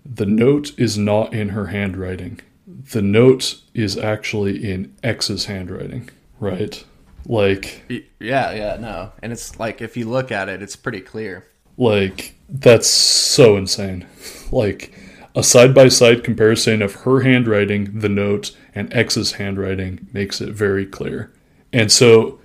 The 0.06 0.26
note 0.26 0.78
is 0.78 0.98
not 0.98 1.34
in 1.34 1.50
her 1.50 1.68
handwriting. 1.68 2.42
The 2.68 3.02
note 3.02 3.62
is 3.74 3.98
actually 3.98 4.70
in 4.70 4.94
X's 5.02 5.46
handwriting, 5.46 6.10
right? 6.40 6.84
Like 7.26 7.84
Yeah, 8.20 8.52
yeah, 8.52 8.78
no. 8.80 9.12
And 9.22 9.32
it's 9.32 9.60
like 9.60 9.82
if 9.82 9.96
you 9.96 10.10
look 10.10 10.32
at 10.32 10.50
it, 10.50 10.62
it's 10.62 10.76
pretty 10.76 11.02
clear. 11.02 11.48
Like, 11.78 12.36
that's 12.50 12.88
so 12.88 13.58
insane. 13.58 14.06
Like, 14.52 14.94
a 15.36 15.44
side 15.44 15.74
by 15.74 15.88
side 15.88 16.24
comparison 16.24 16.82
of 16.82 16.94
her 16.96 17.22
handwriting, 17.22 18.00
the 18.00 18.10
note, 18.10 18.56
and 18.76 18.94
X's 18.94 19.34
handwriting 19.34 20.08
makes 20.14 20.42
it 20.42 20.50
very 20.50 20.86
clear. 20.86 21.32
And 21.72 21.92
so, 21.92 22.40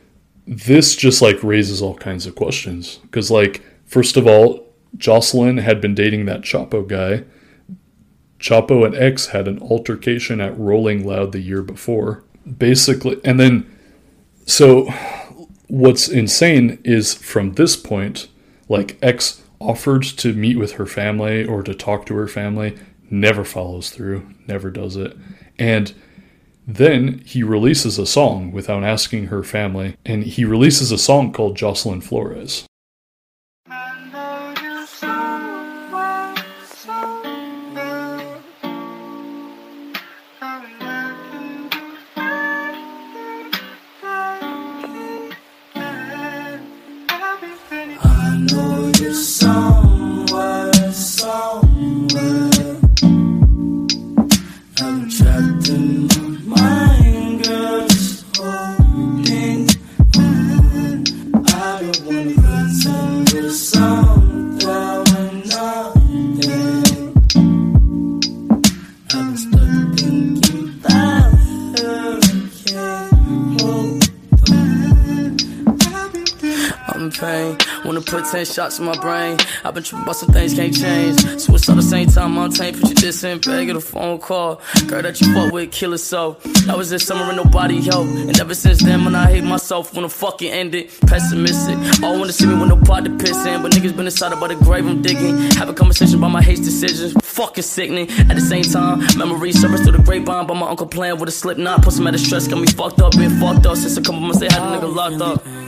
this 0.46 0.96
just 0.96 1.20
like 1.20 1.42
raises 1.42 1.82
all 1.82 1.96
kinds 1.96 2.26
of 2.26 2.34
questions. 2.34 2.96
Because, 3.02 3.30
like, 3.30 3.62
first 3.84 4.16
of 4.16 4.26
all, 4.26 4.66
Jocelyn 4.96 5.58
had 5.58 5.80
been 5.80 5.94
dating 5.94 6.24
that 6.26 6.40
Chapo 6.40 6.86
guy. 6.86 7.24
Chapo 8.40 8.86
and 8.86 8.94
X 8.94 9.26
had 9.28 9.46
an 9.48 9.60
altercation 9.60 10.40
at 10.40 10.58
Rolling 10.58 11.06
Loud 11.06 11.32
the 11.32 11.40
year 11.40 11.62
before. 11.62 12.24
Basically, 12.56 13.20
and 13.24 13.38
then, 13.38 13.78
so 14.46 14.90
what's 15.66 16.08
insane 16.08 16.78
is 16.84 17.12
from 17.12 17.52
this 17.54 17.76
point, 17.76 18.28
like 18.68 18.98
X 19.02 19.42
offered 19.60 20.02
to 20.02 20.32
meet 20.32 20.58
with 20.58 20.72
her 20.72 20.86
family 20.86 21.44
or 21.44 21.62
to 21.62 21.74
talk 21.74 22.06
to 22.06 22.14
her 22.14 22.28
family, 22.28 22.78
never 23.10 23.44
follows 23.44 23.90
through, 23.90 24.28
never 24.46 24.70
does 24.70 24.96
it. 24.96 25.16
And 25.58 25.92
then 26.66 27.22
he 27.24 27.42
releases 27.42 27.98
a 27.98 28.06
song 28.06 28.52
without 28.52 28.84
asking 28.84 29.28
her 29.28 29.42
family, 29.42 29.96
and 30.04 30.22
he 30.22 30.44
releases 30.44 30.92
a 30.92 30.98
song 30.98 31.32
called 31.32 31.56
Jocelyn 31.56 32.02
Flores. 32.02 32.67
Put 78.10 78.24
10 78.24 78.44
shots 78.46 78.78
in 78.78 78.86
my 78.86 78.98
brain. 78.98 79.36
I've 79.64 79.74
been 79.74 79.82
tripping 79.82 80.04
about 80.04 80.16
some 80.16 80.30
things 80.30 80.54
can't 80.54 80.74
change. 80.74 81.20
Suicide 81.40 81.76
the 81.76 81.82
same 81.82 82.08
time, 82.08 82.38
I'm 82.38 82.50
tame. 82.50 82.74
Put 82.74 82.88
your 82.88 82.94
diss 82.94 83.24
in 83.24 83.38
bag, 83.40 83.66
get 83.66 83.76
a 83.76 83.80
phone 83.80 84.18
call. 84.18 84.60
Girl 84.86 85.02
that 85.02 85.20
you 85.20 85.32
fuck 85.34 85.52
with, 85.52 85.70
kill 85.70 85.96
so. 85.98 86.38
That 86.66 86.76
was 86.76 86.90
this 86.90 87.06
summer 87.06 87.24
and 87.24 87.36
nobody 87.36 87.80
helped. 87.82 88.10
And 88.10 88.38
ever 88.40 88.54
since 88.54 88.82
then, 88.82 89.04
when 89.04 89.14
I 89.14 89.30
hate 89.30 89.44
myself, 89.44 89.92
when 89.92 90.02
the 90.02 90.08
fucking 90.08 90.50
ended. 90.50 90.90
Pessimistic. 91.06 91.76
All 92.02 92.18
wanna 92.18 92.32
see 92.32 92.46
me 92.46 92.54
with 92.58 92.68
no 92.68 92.76
pot 92.76 93.04
to 93.04 93.10
piss 93.16 93.44
in. 93.46 93.62
But 93.62 93.72
niggas 93.72 93.96
been 93.96 94.06
inside 94.06 94.32
about 94.32 94.48
the 94.48 94.56
grave 94.56 94.86
I'm 94.86 95.02
digging. 95.02 95.36
Have 95.52 95.68
a 95.68 95.74
conversation 95.74 96.16
about 96.16 96.30
my 96.30 96.42
hate 96.42 96.58
decisions. 96.58 97.12
Fucking 97.22 97.62
sickening. 97.62 98.08
At 98.30 98.34
the 98.36 98.40
same 98.40 98.64
time, 98.64 99.00
memories 99.18 99.60
surface 99.60 99.82
through 99.82 99.98
the 99.98 100.02
grapevine. 100.02 100.46
By 100.46 100.54
my 100.54 100.68
uncle 100.68 100.86
playing 100.86 101.18
with 101.18 101.28
a 101.28 101.32
slip 101.32 101.58
knot. 101.58 101.82
Put 101.82 101.92
some 101.92 102.06
out 102.06 102.14
of 102.14 102.20
stress, 102.20 102.48
got 102.48 102.60
me 102.60 102.66
fucked 102.66 103.00
up. 103.00 103.12
Been 103.12 103.38
fucked 103.38 103.66
up 103.66 103.76
since 103.76 103.96
a 103.96 104.02
couple 104.02 104.20
months 104.20 104.40
they 104.40 104.46
had 104.46 104.62
a 104.62 104.78
nigga 104.78 104.94
locked 104.94 105.20
up. 105.20 105.67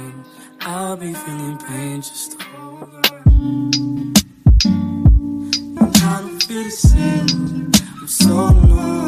I'll 0.62 0.96
be 0.96 1.14
feeling 1.14 1.56
pain 1.56 2.02
just 2.02 2.32
to 2.32 2.44
hold 2.44 3.06
on. 3.10 4.12
And 5.78 5.96
I 5.96 6.20
don't 6.20 6.42
feel 6.42 6.64
the 6.64 6.70
same. 6.70 7.72
I'm 8.00 8.06
so 8.06 8.50
numb. 8.50 9.00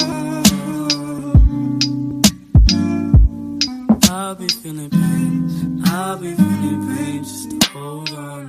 I'll 4.10 4.34
be 4.34 4.48
feeling 4.48 4.90
pain. 4.90 5.82
I'll 5.84 6.16
be 6.16 6.34
feeling 6.34 6.96
pain 6.96 7.22
just 7.22 7.50
to 7.50 7.68
hold 7.70 8.10
on. 8.12 8.48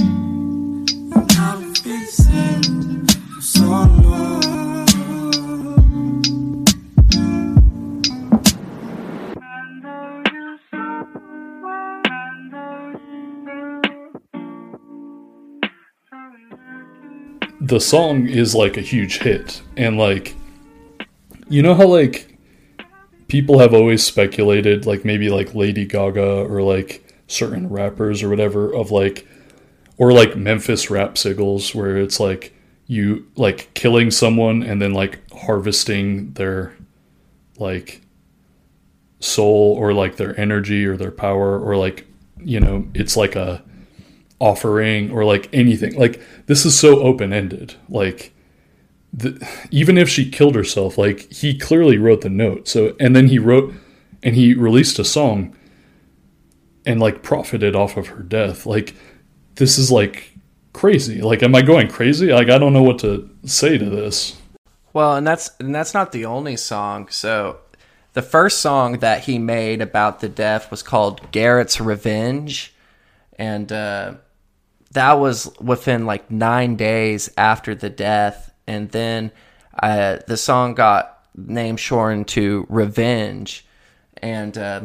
And 0.00 1.32
I 1.32 1.52
don't 1.54 1.78
feel 1.78 2.00
the 2.00 2.06
same. 2.06 3.06
I'm 3.34 3.40
so 3.40 3.84
numb. 3.84 4.71
Song 17.80 18.28
is 18.28 18.54
like 18.54 18.76
a 18.76 18.80
huge 18.82 19.18
hit. 19.18 19.62
And 19.76 19.98
like 19.98 20.34
you 21.48 21.62
know 21.62 21.74
how 21.74 21.86
like 21.86 22.38
people 23.28 23.58
have 23.58 23.74
always 23.74 24.04
speculated 24.04 24.86
like 24.86 25.04
maybe 25.04 25.30
like 25.30 25.54
Lady 25.54 25.84
Gaga 25.84 26.44
or 26.44 26.62
like 26.62 27.02
certain 27.26 27.68
rappers 27.68 28.22
or 28.22 28.28
whatever 28.28 28.74
of 28.74 28.90
like 28.90 29.26
or 29.96 30.12
like 30.12 30.36
Memphis 30.36 30.90
rap 30.90 31.14
sigils 31.14 31.74
where 31.74 31.96
it's 31.96 32.20
like 32.20 32.54
you 32.86 33.26
like 33.36 33.72
killing 33.74 34.10
someone 34.10 34.62
and 34.62 34.80
then 34.82 34.92
like 34.92 35.20
harvesting 35.32 36.32
their 36.32 36.74
like 37.58 38.02
soul 39.20 39.76
or 39.78 39.94
like 39.94 40.16
their 40.16 40.38
energy 40.38 40.84
or 40.84 40.96
their 40.96 41.10
power 41.10 41.58
or 41.60 41.76
like 41.76 42.06
you 42.38 42.58
know 42.58 42.86
it's 42.94 43.16
like 43.16 43.36
a 43.36 43.62
offering 44.42 45.10
or 45.10 45.24
like 45.24 45.48
anything. 45.52 45.94
Like 45.94 46.20
this 46.46 46.66
is 46.66 46.78
so 46.78 47.00
open-ended. 47.00 47.74
Like 47.88 48.34
the, 49.12 49.48
even 49.70 49.96
if 49.96 50.08
she 50.08 50.28
killed 50.28 50.54
herself 50.54 50.98
like 50.98 51.32
he 51.32 51.56
clearly 51.56 51.96
wrote 51.98 52.22
the 52.22 52.30
note. 52.30 52.66
So 52.68 52.96
and 52.98 53.14
then 53.14 53.28
he 53.28 53.38
wrote 53.38 53.72
and 54.22 54.34
he 54.34 54.54
released 54.54 54.98
a 54.98 55.04
song 55.04 55.56
and 56.84 57.00
like 57.00 57.22
profited 57.22 57.76
off 57.76 57.96
of 57.96 58.08
her 58.08 58.22
death. 58.22 58.66
Like 58.66 58.94
this 59.54 59.78
is 59.78 59.92
like 59.92 60.32
crazy. 60.72 61.22
Like 61.22 61.42
am 61.42 61.54
i 61.54 61.62
going 61.62 61.88
crazy? 61.88 62.32
Like 62.32 62.50
i 62.50 62.58
don't 62.58 62.72
know 62.72 62.82
what 62.82 62.98
to 63.00 63.30
say 63.44 63.78
to 63.78 63.88
this. 63.88 64.36
Well, 64.92 65.16
and 65.16 65.26
that's 65.26 65.50
and 65.58 65.74
that's 65.74 65.94
not 65.94 66.12
the 66.12 66.26
only 66.26 66.56
song. 66.56 67.08
So, 67.08 67.60
the 68.12 68.22
first 68.22 68.60
song 68.60 68.98
that 68.98 69.24
he 69.24 69.38
made 69.38 69.80
about 69.80 70.20
the 70.20 70.28
death 70.28 70.70
was 70.70 70.82
called 70.82 71.32
Garette's 71.32 71.80
Revenge, 71.80 72.74
and 73.38 73.72
uh, 73.72 74.14
that 74.92 75.14
was 75.14 75.50
within 75.60 76.06
like 76.06 76.30
nine 76.30 76.76
days 76.76 77.30
after 77.36 77.74
the 77.74 77.90
death. 77.90 78.52
And 78.66 78.90
then 78.90 79.32
uh, 79.82 80.18
the 80.26 80.36
song 80.36 80.74
got 80.74 81.26
name 81.34 81.76
shortened 81.76 82.28
to 82.28 82.66
Revenge, 82.68 83.66
and 84.18 84.56
uh, 84.56 84.82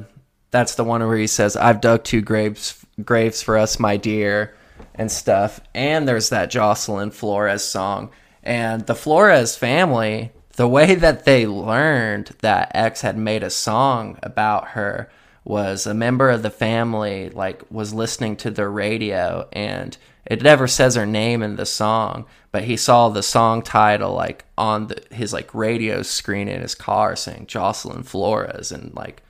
that's 0.49 0.75
the 0.75 0.83
one 0.83 1.05
where 1.05 1.17
he 1.17 1.27
says, 1.27 1.55
"I've 1.55 1.81
dug 1.81 2.03
two 2.03 2.21
graves 2.21 2.85
graves 3.03 3.41
for 3.41 3.57
us, 3.57 3.79
my 3.79 3.97
dear," 3.97 4.55
and 4.95 5.11
stuff. 5.11 5.59
And 5.75 6.07
there's 6.07 6.29
that 6.29 6.49
Jocelyn 6.49 7.11
Flores 7.11 7.63
song. 7.63 8.11
And 8.43 8.85
the 8.85 8.95
Flores 8.95 9.57
family, 9.57 10.31
the 10.55 10.69
way 10.69 10.95
that 10.95 11.25
they 11.25 11.45
learned 11.45 12.31
that 12.39 12.71
X 12.73 13.01
had 13.01 13.17
made 13.17 13.43
a 13.43 13.49
song 13.49 14.17
about 14.23 14.69
her 14.69 15.09
was 15.47 15.87
a 15.87 15.93
member 15.93 16.29
of 16.29 16.43
the 16.43 16.49
family 16.49 17.29
like 17.29 17.61
was 17.71 17.93
listening 17.93 18.35
to 18.35 18.51
the 18.51 18.67
radio 18.67 19.47
and 19.53 19.97
it 20.25 20.41
never 20.41 20.67
says 20.67 20.95
her 20.95 21.05
name 21.05 21.41
in 21.41 21.55
the 21.55 21.65
song 21.65 22.25
but 22.51 22.63
he 22.63 22.75
saw 22.75 23.07
the 23.07 23.23
song 23.23 23.61
title 23.61 24.13
like 24.13 24.43
on 24.57 24.87
the, 24.87 25.01
his 25.11 25.31
like 25.31 25.53
radio 25.53 26.01
screen 26.01 26.47
in 26.47 26.61
his 26.61 26.75
car 26.75 27.15
saying 27.15 27.45
Jocelyn 27.47 28.03
Flores 28.03 28.71
and 28.71 28.93
like 28.95 29.21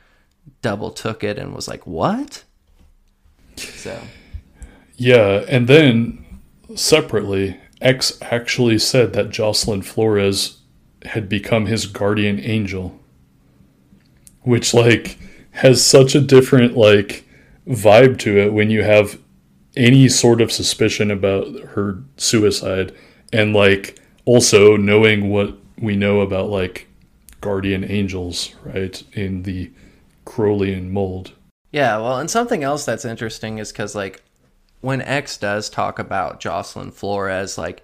double 0.61 0.91
took 0.91 1.23
it 1.23 1.37
and 1.37 1.53
was 1.53 1.67
like 1.67 1.85
what? 1.85 2.43
So. 3.57 3.99
Yeah, 4.95 5.45
and 5.47 5.67
then 5.67 6.25
separately, 6.75 7.59
X 7.81 8.17
actually 8.21 8.79
said 8.79 9.13
that 9.13 9.29
Jocelyn 9.29 9.81
Flores 9.81 10.59
had 11.05 11.29
become 11.29 11.67
his 11.67 11.85
guardian 11.85 12.39
angel, 12.39 12.99
which 14.41 14.73
like 14.73 15.17
has 15.57 15.85
such 15.85 16.15
a 16.15 16.21
different 16.21 16.77
like 16.77 17.25
vibe 17.67 18.17
to 18.19 18.37
it 18.37 18.53
when 18.53 18.69
you 18.69 18.83
have 18.83 19.19
any 19.75 20.07
sort 20.07 20.41
of 20.41 20.51
suspicion 20.51 21.11
about 21.11 21.47
her 21.69 22.03
suicide 22.17 22.93
and 23.31 23.53
like 23.53 23.99
also 24.25 24.75
knowing 24.77 25.29
what 25.29 25.57
we 25.79 25.95
know 25.95 26.21
about 26.21 26.49
like 26.49 26.87
guardian 27.41 27.83
angels, 27.83 28.53
right? 28.63 29.03
In 29.13 29.43
the 29.43 29.71
Crowleyan 30.25 30.89
mold. 30.89 31.33
Yeah, 31.71 31.97
well, 31.97 32.19
and 32.19 32.29
something 32.29 32.63
else 32.63 32.85
that's 32.85 33.05
interesting 33.05 33.57
is 33.57 33.71
because, 33.71 33.95
like, 33.95 34.23
when 34.81 35.01
X 35.01 35.37
does 35.37 35.69
talk 35.69 35.99
about 35.99 36.39
Jocelyn 36.39 36.91
Flores, 36.91 37.57
like, 37.57 37.83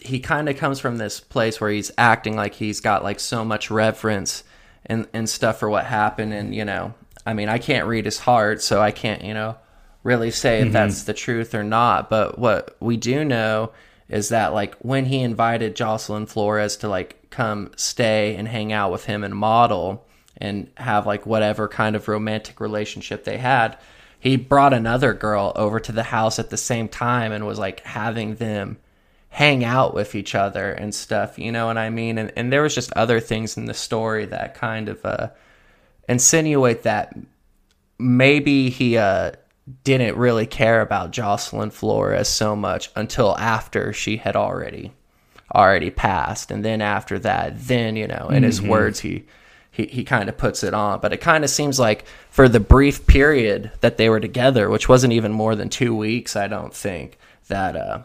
he 0.00 0.20
kind 0.20 0.48
of 0.48 0.56
comes 0.56 0.78
from 0.78 0.98
this 0.98 1.20
place 1.20 1.60
where 1.60 1.70
he's 1.70 1.90
acting 1.98 2.36
like 2.36 2.54
he's 2.54 2.80
got, 2.80 3.02
like, 3.02 3.20
so 3.20 3.44
much 3.44 3.70
reverence 3.70 4.44
and, 4.88 5.06
and 5.12 5.28
stuff 5.28 5.58
for 5.58 5.68
what 5.68 5.84
happened. 5.84 6.32
And, 6.32 6.54
you 6.54 6.64
know, 6.64 6.94
I 7.26 7.34
mean, 7.34 7.48
I 7.48 7.58
can't 7.58 7.86
read 7.86 8.04
his 8.04 8.18
heart, 8.18 8.62
so 8.62 8.80
I 8.80 8.90
can't, 8.90 9.22
you 9.22 9.34
know, 9.34 9.56
really 10.02 10.30
say 10.30 10.60
if 10.60 10.68
Mhm. 10.68 10.72
that's 10.72 11.02
the 11.04 11.14
truth 11.14 11.54
or 11.54 11.64
not. 11.64 12.08
But 12.08 12.38
what 12.38 12.76
we 12.80 12.96
do 12.96 13.24
know 13.24 13.70
is 14.08 14.30
that, 14.30 14.54
like, 14.54 14.74
when 14.80 15.04
he 15.06 15.20
invited 15.20 15.76
Jocelyn 15.76 16.26
Flores 16.26 16.76
to, 16.78 16.88
like, 16.88 17.16
come 17.30 17.70
stay 17.76 18.34
and 18.36 18.48
hang 18.48 18.72
out 18.72 18.90
with 18.90 19.04
him 19.04 19.22
and 19.22 19.34
model, 19.34 20.04
and 20.40 20.68
have 20.76 21.04
like 21.04 21.26
whatever 21.26 21.66
kind 21.66 21.96
of 21.96 22.06
romantic 22.06 22.60
relationship 22.60 23.24
they 23.24 23.38
had. 23.38 23.76
He 24.20 24.36
brought 24.36 24.72
another 24.72 25.12
girl 25.12 25.52
over 25.56 25.80
to 25.80 25.90
the 25.90 26.04
house 26.04 26.38
at 26.38 26.50
the 26.50 26.56
same 26.56 26.86
time 26.86 27.32
and 27.32 27.44
was 27.44 27.58
like 27.58 27.80
having 27.80 28.36
them 28.36 28.76
hang 29.30 29.62
out 29.64 29.94
with 29.94 30.14
each 30.14 30.34
other 30.34 30.72
and 30.72 30.94
stuff, 30.94 31.38
you 31.38 31.52
know 31.52 31.66
what 31.66 31.78
I 31.78 31.90
mean? 31.90 32.18
And 32.18 32.32
and 32.36 32.52
there 32.52 32.62
was 32.62 32.74
just 32.74 32.92
other 32.94 33.20
things 33.20 33.56
in 33.56 33.66
the 33.66 33.74
story 33.74 34.26
that 34.26 34.54
kind 34.54 34.88
of 34.88 35.04
uh 35.04 35.28
insinuate 36.08 36.82
that 36.84 37.14
maybe 37.98 38.70
he 38.70 38.96
uh 38.96 39.32
didn't 39.84 40.16
really 40.16 40.46
care 40.46 40.80
about 40.80 41.10
Jocelyn 41.10 41.70
Flores 41.70 42.28
so 42.28 42.56
much 42.56 42.90
until 42.96 43.36
after 43.36 43.92
she 43.92 44.16
had 44.16 44.34
already 44.34 44.92
already 45.54 45.90
passed 45.90 46.50
and 46.50 46.64
then 46.64 46.80
after 46.82 47.18
that 47.18 47.52
then 47.58 47.96
you 47.96 48.06
know 48.06 48.28
in 48.30 48.42
his 48.42 48.60
Mhm. 48.60 48.68
words 48.68 49.00
he 49.00 49.24
he, 49.70 49.86
he 49.86 50.04
kind 50.04 50.28
of 50.28 50.36
puts 50.36 50.62
it 50.62 50.74
on 50.74 51.00
but 51.00 51.12
it 51.12 51.20
kind 51.22 51.42
of 51.44 51.48
seems 51.50 51.78
like 51.78 52.04
for 52.30 52.48
the 52.48 52.60
brief 52.60 53.06
period 53.06 53.70
that 53.80 53.96
they 53.96 54.08
were 54.10 54.20
together 54.20 54.68
which 54.68 54.88
wasn't 54.90 55.12
even 55.12 55.32
more 55.32 55.54
than 55.54 55.68
two 55.70 55.94
weeks 55.94 56.36
i 56.36 56.46
don't 56.48 56.74
think 56.74 57.16
that 57.48 57.76
uh 57.76 58.00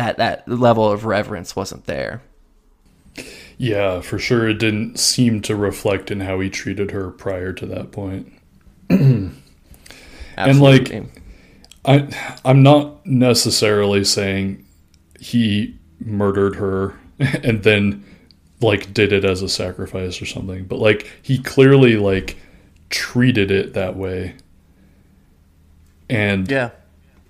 that 0.00 0.16
that 0.18 0.48
level 0.48 0.90
of 0.90 1.04
reverence 1.04 1.54
wasn't 1.56 1.84
there 1.86 2.22
Yeah, 3.58 4.00
for 4.00 4.18
sure. 4.18 4.48
It 4.48 4.58
didn't 4.58 4.98
seem 4.98 5.42
to 5.42 5.54
reflect 5.54 6.10
in 6.10 6.20
how 6.20 6.40
he 6.40 6.48
treated 6.50 6.90
her 6.92 7.10
prior 7.10 7.52
to 7.54 7.66
that 7.66 7.92
point. 7.92 8.32
and 8.90 9.32
like, 10.36 11.00
I, 11.84 12.08
I'm 12.44 12.62
not 12.62 13.04
necessarily 13.06 14.04
saying 14.04 14.66
he 15.20 15.78
murdered 16.00 16.56
her 16.56 16.98
and 17.20 17.62
then 17.62 18.04
like 18.60 18.94
did 18.94 19.12
it 19.12 19.24
as 19.24 19.42
a 19.42 19.48
sacrifice 19.48 20.22
or 20.22 20.26
something, 20.26 20.64
but 20.66 20.78
like 20.78 21.10
he 21.22 21.38
clearly 21.38 21.96
like 21.96 22.38
treated 22.90 23.50
it 23.50 23.74
that 23.74 23.96
way. 23.96 24.36
And 26.08 26.48
Yeah. 26.48 26.70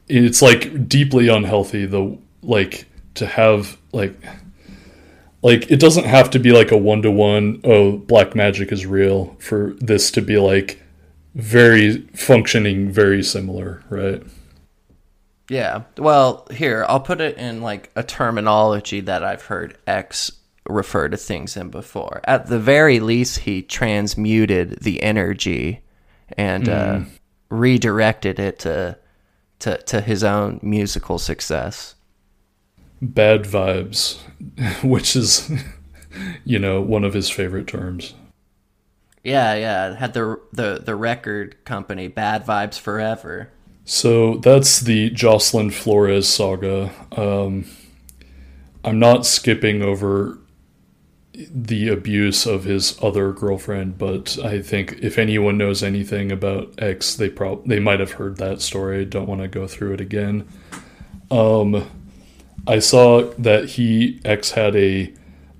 it's 0.09 0.43
like 0.43 0.89
deeply 0.89 1.29
unhealthy 1.29 1.87
the 1.87 2.19
like 2.43 2.87
to 3.15 3.27
have 3.27 3.77
like 3.93 4.15
like 5.43 5.71
it 5.71 5.81
doesn't 5.81 6.05
have 6.07 6.31
to 6.31 6.39
be 6.39 6.53
like 6.53 6.71
a 6.73 6.77
one 6.77 7.03
to 7.03 7.11
one 7.11 7.61
oh 7.65 7.99
black 7.99 8.35
magic 8.35 8.73
is 8.73 8.87
real 8.87 9.37
for 9.41 9.75
this 9.79 10.11
to 10.13 10.23
be 10.23 10.37
like 10.39 10.81
very 11.35 11.99
functioning 12.15 12.91
very 12.91 13.23
similar 13.23 13.83
right 13.91 14.23
Yeah. 15.49 15.83
Well, 15.99 16.47
here, 16.53 16.85
I'll 16.89 17.01
put 17.01 17.21
it 17.21 17.37
in 17.37 17.61
like 17.61 17.91
a 17.97 18.03
terminology 18.05 19.01
that 19.01 19.25
I've 19.25 19.43
heard 19.47 19.77
X 19.87 20.31
refer 20.69 21.09
to 21.09 21.17
things 21.17 21.57
in 21.57 21.71
before. 21.71 22.21
At 22.25 22.47
the 22.47 22.61
very 22.61 23.01
least, 23.01 23.39
he 23.41 23.63
transmuted 23.63 24.79
the 24.83 25.03
energy 25.03 25.81
and 26.37 26.69
uh, 26.69 26.95
Mm. 27.01 27.07
redirected 27.51 28.39
it 28.39 28.61
to, 28.61 28.97
to 29.61 29.77
to 29.79 30.01
his 30.01 30.23
own 30.23 30.61
musical 30.63 31.19
success. 31.19 31.97
Bad 33.01 33.45
vibes 33.45 34.19
which 34.83 35.17
is 35.17 35.51
you 36.45 36.59
know 36.59 36.81
one 36.81 37.05
of 37.05 37.15
his 37.15 37.31
favorite 37.31 37.67
terms 37.67 38.15
Yeah, 39.23 39.55
yeah. 39.55 39.97
Had 39.97 40.15
the 40.15 40.41
the 40.53 40.81
the 40.85 40.95
record 40.97 41.63
company 41.65 42.09
Bad 42.09 42.47
Vibes 42.47 42.79
Forever. 42.79 43.51
So 43.85 44.37
that's 44.37 44.81
the 44.81 45.11
Jocelyn 45.11 45.71
Flores 45.71 46.29
saga. 46.29 46.91
Um, 47.17 47.67
I'm 48.85 48.99
not 48.99 49.27
skipping 49.27 49.83
over 49.83 50.39
the 51.33 51.89
abuse 51.89 52.47
of 52.47 52.65
his 52.65 52.99
other 53.03 53.33
girlfriend, 53.33 53.99
but 53.99 54.39
I 54.45 54.61
think 54.63 54.99
if 55.03 55.19
anyone 55.19 55.59
knows 55.59 55.83
anything 55.83 56.31
about 56.33 56.75
X, 56.79 57.15
they 57.17 57.29
prob 57.29 57.67
they 57.67 57.81
might 57.81 58.01
have 58.01 58.13
heard 58.13 58.39
that 58.39 58.63
story. 58.63 59.05
Don't 59.05 59.29
want 59.29 59.43
to 59.43 59.49
go 59.49 59.67
through 59.67 59.95
it 59.95 60.01
again. 60.01 60.49
Um, 61.31 61.89
I 62.67 62.79
saw 62.79 63.23
that 63.39 63.71
he 63.71 64.21
X 64.25 64.53
had 64.53 64.77
a 64.77 65.13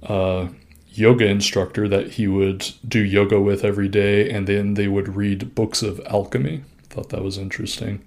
uh, 0.03 0.49
yoga 0.89 1.27
instructor 1.27 1.89
that 1.89 2.13
he 2.13 2.27
would 2.27 2.71
do 2.87 3.01
yoga 3.01 3.41
with 3.41 3.65
every 3.65 3.89
day, 3.89 4.31
and 4.31 4.47
then 4.47 4.75
they 4.75 4.89
would 4.89 5.17
read 5.17 5.55
books 5.55 5.83
of 5.83 6.01
alchemy. 6.07 6.63
Thought 6.89 7.11
that 7.11 7.23
was 7.23 7.39
interesting. 7.39 8.05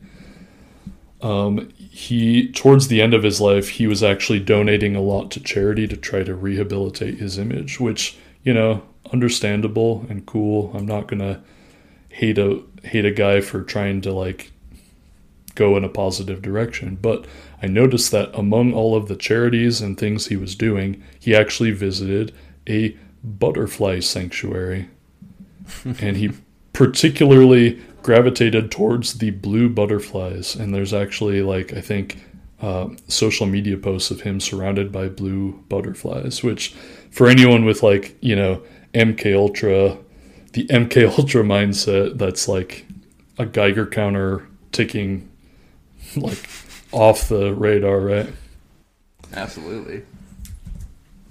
Um, 1.22 1.70
he 1.78 2.52
towards 2.52 2.90
the 2.90 3.02
end 3.02 3.14
of 3.14 3.24
his 3.24 3.40
life, 3.40 3.70
he 3.70 3.88
was 3.88 4.04
actually 4.04 4.40
donating 4.40 4.96
a 4.96 5.02
lot 5.02 5.32
to 5.32 5.40
charity 5.40 5.88
to 5.88 5.96
try 5.96 6.24
to 6.24 6.36
rehabilitate 6.36 7.18
his 7.18 7.38
image, 7.38 7.80
which 7.80 8.18
you 8.44 8.54
know, 8.54 8.84
understandable 9.12 10.06
and 10.10 10.26
cool. 10.26 10.72
I'm 10.76 10.86
not 10.86 11.08
gonna 11.08 11.42
hate 12.10 12.38
a 12.38 12.62
hate 12.84 13.06
a 13.06 13.12
guy 13.12 13.42
for 13.42 13.64
trying 13.64 14.02
to 14.02 14.12
like 14.12 14.52
go 15.56 15.78
in 15.78 15.84
a 15.84 15.90
positive 15.90 16.42
direction, 16.42 16.98
but 17.02 17.26
I 17.64 17.68
noticed 17.68 18.12
that 18.12 18.30
among 18.38 18.74
all 18.74 18.94
of 18.94 19.08
the 19.08 19.16
charities 19.16 19.80
and 19.80 19.98
things 19.98 20.28
he 20.28 20.36
was 20.36 20.54
doing, 20.54 21.02
he 21.18 21.34
actually 21.34 21.72
visited 21.72 22.36
a 22.68 22.98
butterfly 23.24 24.02
sanctuary. 24.02 24.90
and 26.02 26.18
he 26.18 26.32
particularly 26.74 27.82
gravitated 28.02 28.70
towards 28.70 29.20
the 29.20 29.32
blue 29.32 29.70
butterflies. 29.70 30.56
And 30.56 30.74
there's 30.74 30.94
actually, 30.94 31.42
like, 31.42 31.72
I 31.72 31.80
think, 31.80 32.22
uh, 32.62 32.90
social 33.08 33.46
media 33.46 33.78
posts 33.78 34.12
of 34.12 34.22
him 34.22 34.42
surrounded 34.42 34.92
by 34.92 35.08
blue 35.08 35.64
butterflies, 35.70 36.44
which 36.44 36.76
for 37.12 37.30
anyone 37.30 37.64
with, 37.64 37.82
like, 37.82 38.18
you 38.20 38.36
know, 38.36 38.62
MK 38.94 39.34
Ultra, 39.38 39.98
the 40.52 40.68
MK 40.70 41.18
Ultra 41.18 41.44
mindset, 41.44 42.18
that's 42.18 42.50
like 42.50 42.86
a 43.38 43.46
Geiger 43.46 43.86
counter 43.86 44.46
ticking, 44.74 45.30
like, 46.18 46.46
off 46.94 47.28
the 47.28 47.54
radar, 47.54 48.00
right? 48.00 48.30
Absolutely. 49.34 50.04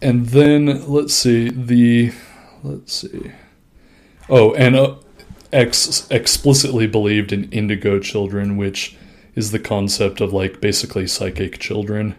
And 0.01 0.27
then 0.27 0.87
let's 0.89 1.15
see 1.15 1.49
the 1.49 2.13
let's 2.63 2.93
see. 2.93 3.33
Oh, 4.29 4.53
and 4.55 4.75
uh, 4.75 4.97
X 5.53 6.07
explicitly 6.11 6.87
believed 6.87 7.33
in 7.33 7.51
indigo 7.51 7.99
children, 7.99 8.57
which 8.57 8.97
is 9.35 9.53
the 9.53 9.59
concept 9.59 10.21
of 10.21 10.33
like 10.33 10.61
basically 10.61 11.07
psychic 11.07 11.59
children 11.59 12.17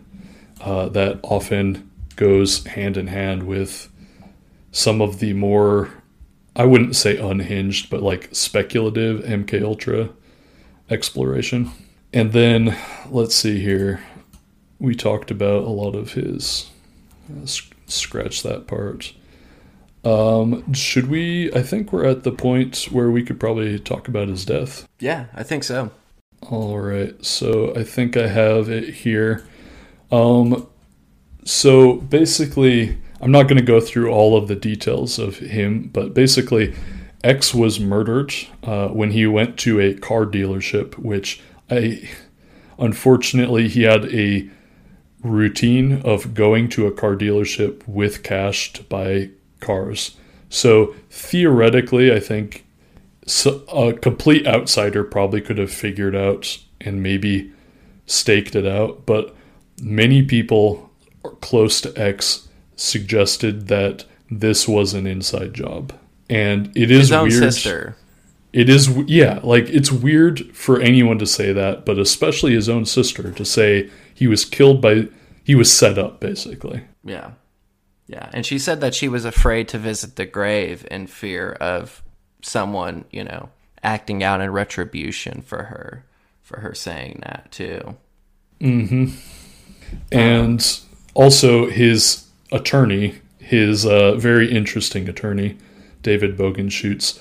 uh, 0.62 0.90
that 0.90 1.20
often 1.24 1.90
goes 2.16 2.66
hand 2.68 2.96
in 2.96 3.08
hand 3.08 3.44
with 3.44 3.90
some 4.72 5.02
of 5.02 5.20
the 5.20 5.34
more 5.34 5.92
I 6.56 6.66
wouldn't 6.66 6.96
say 6.96 7.18
unhinged, 7.18 7.90
but 7.90 8.04
like 8.04 8.30
speculative 8.32 9.24
MK 9.24 9.64
Ultra 9.64 10.10
exploration. 10.90 11.72
And 12.14 12.32
then 12.32 12.78
let's 13.10 13.36
see 13.36 13.60
here. 13.60 14.02
We 14.80 14.96
talked 14.96 15.32
about 15.32 15.64
a 15.64 15.70
lot 15.70 15.96
of 15.96 16.14
his. 16.14 16.70
uh, 17.30 17.46
sc- 17.46 17.74
scratch 17.88 18.44
that 18.44 18.68
part. 18.68 19.14
Um, 20.04 20.74
should 20.74 21.08
we? 21.10 21.52
I 21.54 21.62
think 21.64 21.94
we're 21.94 22.06
at 22.06 22.24
the 22.24 22.32
point 22.32 22.88
where 22.92 23.10
we 23.10 23.24
could 23.24 23.40
probably 23.40 23.80
talk 23.80 24.08
about 24.08 24.28
his 24.28 24.46
death. 24.46 24.88
Yeah, 25.00 25.26
I 25.34 25.44
think 25.44 25.64
so. 25.64 25.92
All 26.50 26.78
right. 26.80 27.24
So 27.26 27.74
I 27.76 27.84
think 27.84 28.18
I 28.18 28.28
have 28.28 28.70
it 28.70 28.94
here. 28.94 29.46
Um, 30.12 30.68
so 31.46 31.96
basically, 31.96 32.98
I'm 33.22 33.32
not 33.32 33.44
going 33.44 33.58
to 33.58 33.64
go 33.66 33.80
through 33.80 34.12
all 34.12 34.36
of 34.38 34.48
the 34.50 34.56
details 34.56 35.18
of 35.18 35.38
him, 35.38 35.90
but 35.94 36.14
basically, 36.14 36.76
X 37.24 37.54
was 37.54 37.80
murdered 37.80 38.34
uh, 38.64 38.90
when 38.90 39.12
he 39.12 39.26
went 39.26 39.58
to 39.60 39.80
a 39.80 39.94
car 39.94 40.26
dealership, 40.26 40.98
which 41.00 41.42
I 41.74 42.10
unfortunately 42.80 43.68
he 43.68 43.84
had 43.84 44.06
a 44.14 44.50
routine 45.24 46.02
of 46.02 46.34
going 46.34 46.70
to 46.70 46.86
a 46.88 46.92
car 46.92 47.16
dealership 47.16 47.88
with 47.88 48.24
cash 48.24 48.74
to 48.74 48.84
buy 48.84 49.30
cars. 49.60 50.18
So 50.50 50.94
theoretically, 51.10 52.12
I 52.14 52.20
think 52.20 52.66
a 53.74 53.94
complete 53.94 54.46
outsider 54.46 55.04
probably 55.04 55.42
could 55.42 55.58
have 55.58 55.72
figured 55.72 56.16
out 56.16 56.58
and 56.82 57.02
maybe 57.02 57.52
staked 58.06 58.56
it 58.56 58.66
out, 58.68 59.06
but 59.06 59.34
many 59.82 60.22
people 60.22 60.92
close 61.42 61.80
to 61.82 61.94
X 61.98 62.50
suggested 62.76 63.68
that 63.68 64.06
this 64.30 64.68
was 64.68 64.94
an 64.94 65.08
inside 65.08 65.54
job. 65.54 65.94
And 66.30 66.76
it 66.76 66.92
is 66.92 67.00
His 67.00 67.12
own 67.14 67.30
weird. 67.30 67.44
sister. 67.54 67.96
It 68.54 68.70
is 68.70 68.88
yeah, 69.08 69.40
like 69.42 69.68
it's 69.70 69.92
weird 69.92 70.56
for 70.56 70.80
anyone 70.80 71.18
to 71.18 71.26
say 71.26 71.52
that, 71.52 71.86
but 71.86 71.98
especially 71.98 72.54
his 72.54 72.70
own 72.70 72.86
sister 72.86 73.32
to 73.32 73.44
say 73.44 73.90
he 74.14 74.28
was 74.28 74.46
killed 74.46 74.80
by 74.80 75.08
he 75.44 75.56
was 75.56 75.74
set 75.74 75.98
up 75.98 76.20
basically. 76.20 76.84
Yeah. 77.04 77.32
Yeah. 78.08 78.30
And 78.32 78.46
she 78.46 78.60
said 78.60 78.80
that 78.82 78.94
she 78.94 79.08
was 79.08 79.26
afraid 79.26 79.68
to 79.70 79.80
visit 79.80 80.18
the 80.18 80.26
grave 80.26 80.86
in 80.92 81.08
fear 81.08 81.54
of 81.54 82.04
someone, 82.44 83.06
you 83.12 83.24
know, 83.24 83.50
acting 83.82 84.24
out 84.24 84.40
in 84.40 84.52
retribution 84.52 85.42
for 85.42 85.64
her 85.64 86.06
for 86.42 86.60
her 86.60 86.76
saying 86.76 87.22
that 87.26 87.52
too. 87.52 87.98
Mm 88.60 88.88
hmm. 88.88 89.06
And 90.12 90.80
also 91.16 91.70
his 91.70 92.28
attorney, 92.52 93.16
his 93.40 93.86
uh, 93.86 94.14
very 94.16 94.52
interesting 94.52 95.10
attorney, 95.10 95.58
David 96.02 96.38
Bogenschutz, 96.38 97.20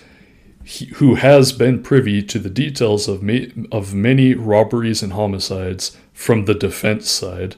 he, 0.64 0.86
who 0.94 1.16
has 1.16 1.52
been 1.52 1.82
privy 1.82 2.22
to 2.22 2.38
the 2.38 2.50
details 2.50 3.08
of 3.08 3.22
ma- 3.22 3.46
of 3.70 3.94
many 3.94 4.34
robberies 4.34 5.02
and 5.02 5.12
homicides 5.12 5.96
from 6.12 6.44
the 6.44 6.54
defense 6.54 7.10
side, 7.10 7.56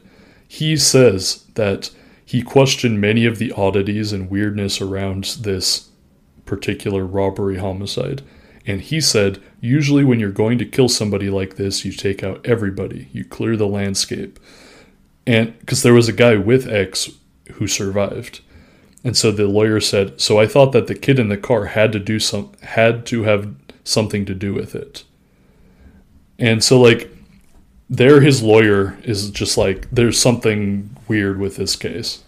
he 0.49 0.77
says 0.77 1.45
that 1.55 1.91
he 2.25 2.43
questioned 2.43 3.01
many 3.01 3.27
of 3.27 3.39
the 3.39 3.53
oddities 3.53 4.13
and 4.13 4.31
weirdness 4.31 4.81
around 4.81 5.25
this 5.41 5.91
particular 6.47 7.05
robbery 7.05 7.59
homicide. 7.59 8.23
And 8.67 8.81
he 8.81 9.01
said, 9.01 9.43
usually 9.61 10.05
when 10.05 10.21
you're 10.21 10.31
going 10.31 10.57
to 10.59 10.65
kill 10.65 10.89
somebody 10.89 11.29
like 11.29 11.57
this, 11.57 11.85
you 11.85 11.93
take 11.93 12.23
out 12.23 12.45
everybody, 12.47 13.09
you 13.13 13.25
clear 13.25 13.57
the 13.57 13.67
landscape. 13.67 14.39
And 15.27 15.59
because 15.59 15.83
there 15.83 15.93
was 15.93 16.09
a 16.09 16.13
guy 16.15 16.37
with 16.37 16.67
X 16.67 17.11
who 17.55 17.67
survived. 17.67 18.41
And 19.05 19.17
so 19.17 19.31
the 19.31 19.47
lawyer 19.47 19.81
said, 19.81 20.21
"So 20.21 20.41
I 20.41 20.47
thought 20.47 20.73
that 20.73 20.87
the 20.87 20.95
kid 20.95 21.19
in 21.19 21.29
the 21.29 21.37
car 21.37 21.67
had 21.67 21.93
to 21.93 22.01
do 22.01 22.19
some 22.19 22.51
had 22.63 23.05
to 23.07 23.25
have 23.25 23.55
something 23.85 24.25
to 24.25 24.35
do 24.35 24.55
with 24.55 24.75
it." 24.75 25.05
And 26.39 26.65
so 26.65 26.81
like 26.81 27.11
there 27.89 28.21
his 28.21 28.43
lawyer 28.43 28.99
is 29.05 29.31
just 29.31 29.59
like 29.59 29.89
there's 29.91 30.19
something 30.19 30.97
weird 31.07 31.39
with 31.39 31.57
this 31.57 31.77
case. 31.77 32.23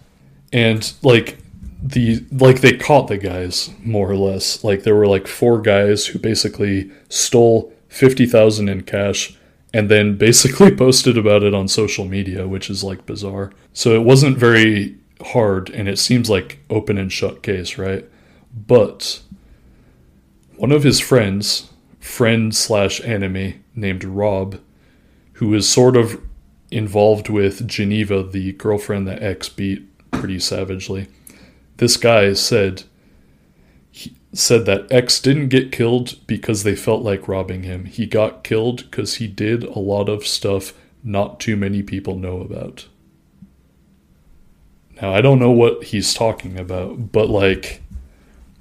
And 0.52 0.92
like 1.02 1.38
the 1.82 2.24
like 2.30 2.60
they 2.60 2.76
caught 2.76 3.08
the 3.08 3.18
guys 3.18 3.70
more 3.82 4.10
or 4.10 4.16
less. 4.16 4.62
Like 4.64 4.82
there 4.82 4.94
were 4.94 5.06
like 5.06 5.26
four 5.26 5.60
guys 5.60 6.06
who 6.06 6.18
basically 6.18 6.90
stole 7.08 7.72
50,000 7.88 8.68
in 8.68 8.82
cash 8.82 9.36
and 9.72 9.88
then 9.88 10.16
basically 10.16 10.74
posted 10.76 11.16
about 11.16 11.42
it 11.42 11.54
on 11.54 11.68
social 11.68 12.04
media, 12.04 12.46
which 12.46 12.70
is 12.70 12.84
like 12.84 13.06
bizarre. 13.06 13.52
So 13.72 13.94
it 13.94 14.04
wasn't 14.04 14.38
very 14.38 14.96
hard 15.24 15.70
and 15.70 15.88
it 15.88 15.98
seems 15.98 16.28
like 16.28 16.58
open 16.70 16.98
and 16.98 17.12
shut 17.12 17.42
case, 17.42 17.78
right? 17.78 18.04
But 18.54 19.20
one 20.56 20.72
of 20.72 20.82
his 20.82 21.00
friends, 21.00 21.70
friend 22.00 22.54
slash 22.54 23.00
enemy 23.02 23.60
named 23.74 24.04
Rob, 24.04 24.60
who 25.34 25.52
is 25.54 25.68
sort 25.68 25.96
of 25.96 26.20
involved 26.70 27.28
with 27.28 27.66
Geneva, 27.66 28.22
the 28.22 28.52
girlfriend 28.52 29.06
that 29.08 29.22
X 29.22 29.48
beat 29.48 29.86
pretty 30.10 30.38
savagely. 30.38 31.08
This 31.76 31.96
guy 31.96 32.32
said 32.32 32.84
said 34.32 34.66
that 34.66 34.90
X 34.92 35.20
didn't 35.20 35.48
get 35.48 35.72
killed 35.72 36.16
because 36.26 36.62
they 36.62 36.76
felt 36.76 37.02
like 37.02 37.28
robbing 37.28 37.62
him. 37.62 37.86
He 37.86 38.04
got 38.06 38.44
killed 38.44 38.90
because 38.90 39.14
he 39.14 39.26
did 39.26 39.64
a 39.64 39.78
lot 39.78 40.08
of 40.08 40.26
stuff 40.26 40.74
not 41.02 41.40
too 41.40 41.56
many 41.56 41.82
people 41.82 42.16
know 42.16 42.40
about. 42.40 42.86
Now, 45.00 45.14
I 45.14 45.20
don't 45.20 45.38
know 45.38 45.50
what 45.50 45.84
he's 45.84 46.14
talking 46.14 46.58
about, 46.58 47.12
but 47.12 47.28
like 47.28 47.82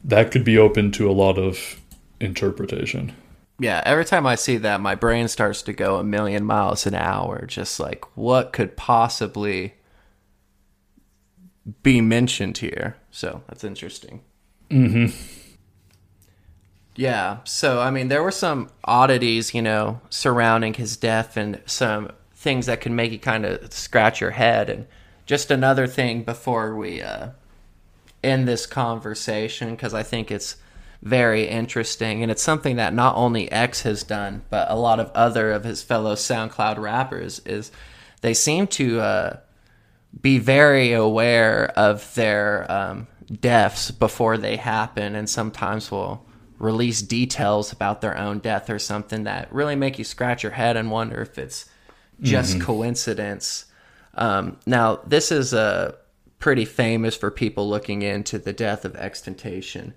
that 0.03 0.31
could 0.31 0.43
be 0.43 0.57
open 0.57 0.91
to 0.93 1.09
a 1.09 1.13
lot 1.13 1.37
of 1.37 1.81
interpretation. 2.19 3.13
Yeah, 3.57 3.81
every 3.85 4.03
time 4.03 4.27
I 4.27 4.35
see 4.35 4.57
that, 4.57 4.81
my 4.81 4.95
brain 4.95 5.29
starts 5.29 5.61
to 5.63 5.73
go 5.73 5.95
a 5.95 6.03
million 6.03 6.43
miles 6.43 6.85
an 6.85 6.93
hour. 6.93 7.45
Just 7.45 7.79
like, 7.79 8.03
what 8.17 8.51
could 8.51 8.75
possibly 8.75 9.75
be 11.81 12.01
mentioned 12.01 12.57
here? 12.57 12.97
So 13.11 13.43
that's 13.47 13.63
interesting. 13.63 14.21
Mm-hmm. 14.69 15.15
Yeah, 16.97 17.39
so 17.43 17.79
I 17.79 17.91
mean, 17.91 18.09
there 18.09 18.23
were 18.23 18.31
some 18.31 18.69
oddities, 18.83 19.53
you 19.53 19.61
know, 19.61 20.01
surrounding 20.09 20.73
his 20.73 20.97
death 20.97 21.37
and 21.37 21.61
some 21.65 22.11
things 22.33 22.65
that 22.67 22.81
could 22.81 22.91
make 22.91 23.11
you 23.11 23.19
kind 23.19 23.45
of 23.45 23.73
scratch 23.73 24.21
your 24.21 24.31
head. 24.31 24.69
And 24.69 24.87
just 25.25 25.51
another 25.51 25.87
thing 25.87 26.23
before 26.23 26.75
we 26.75 27.01
uh, 27.01 27.29
end 28.23 28.47
this 28.47 28.65
conversation, 28.65 29.71
because 29.71 29.93
I 29.93 30.03
think 30.03 30.31
it's 30.31 30.57
very 31.01 31.47
interesting 31.47 32.23
and 32.23 32.31
it's 32.31 32.41
something 32.41 32.77
that 32.77 32.93
not 32.93 33.15
only 33.15 33.51
X 33.51 33.81
has 33.83 34.03
done, 34.03 34.43
but 34.49 34.69
a 34.71 34.75
lot 34.75 34.99
of 34.99 35.11
other 35.13 35.51
of 35.51 35.63
his 35.63 35.83
fellow 35.83 36.15
SoundCloud 36.15 36.77
rappers 36.77 37.39
is 37.45 37.71
they 38.21 38.33
seem 38.33 38.65
to 38.67 38.99
uh, 38.99 39.37
be 40.19 40.39
very 40.39 40.93
aware 40.93 41.67
of 41.77 42.13
their 42.15 42.71
um, 42.71 43.07
deaths 43.39 43.91
before 43.91 44.37
they 44.37 44.55
happen, 44.55 45.15
and 45.15 45.29
sometimes 45.29 45.91
will 45.91 46.25
release 46.57 47.01
details 47.01 47.71
about 47.73 47.99
their 48.01 48.17
own 48.17 48.39
death 48.39 48.69
or 48.69 48.79
something 48.79 49.25
that 49.25 49.53
really 49.53 49.75
make 49.75 49.99
you 49.99 50.05
scratch 50.05 50.41
your 50.41 50.53
head 50.53 50.77
and 50.77 50.89
wonder 50.89 51.21
if 51.21 51.37
it's 51.37 51.65
just 52.21 52.57
Mhm. 52.57 52.61
coincidence. 52.61 53.65
Um, 54.15 54.57
now, 54.65 55.01
this 55.05 55.31
is 55.31 55.53
uh, 55.53 55.95
pretty 56.39 56.65
famous 56.65 57.15
for 57.15 57.31
people 57.31 57.69
looking 57.69 58.01
into 58.01 58.39
the 58.39 58.53
death 58.53 58.85
of 58.85 58.93
XXXTentacion, 58.93 59.93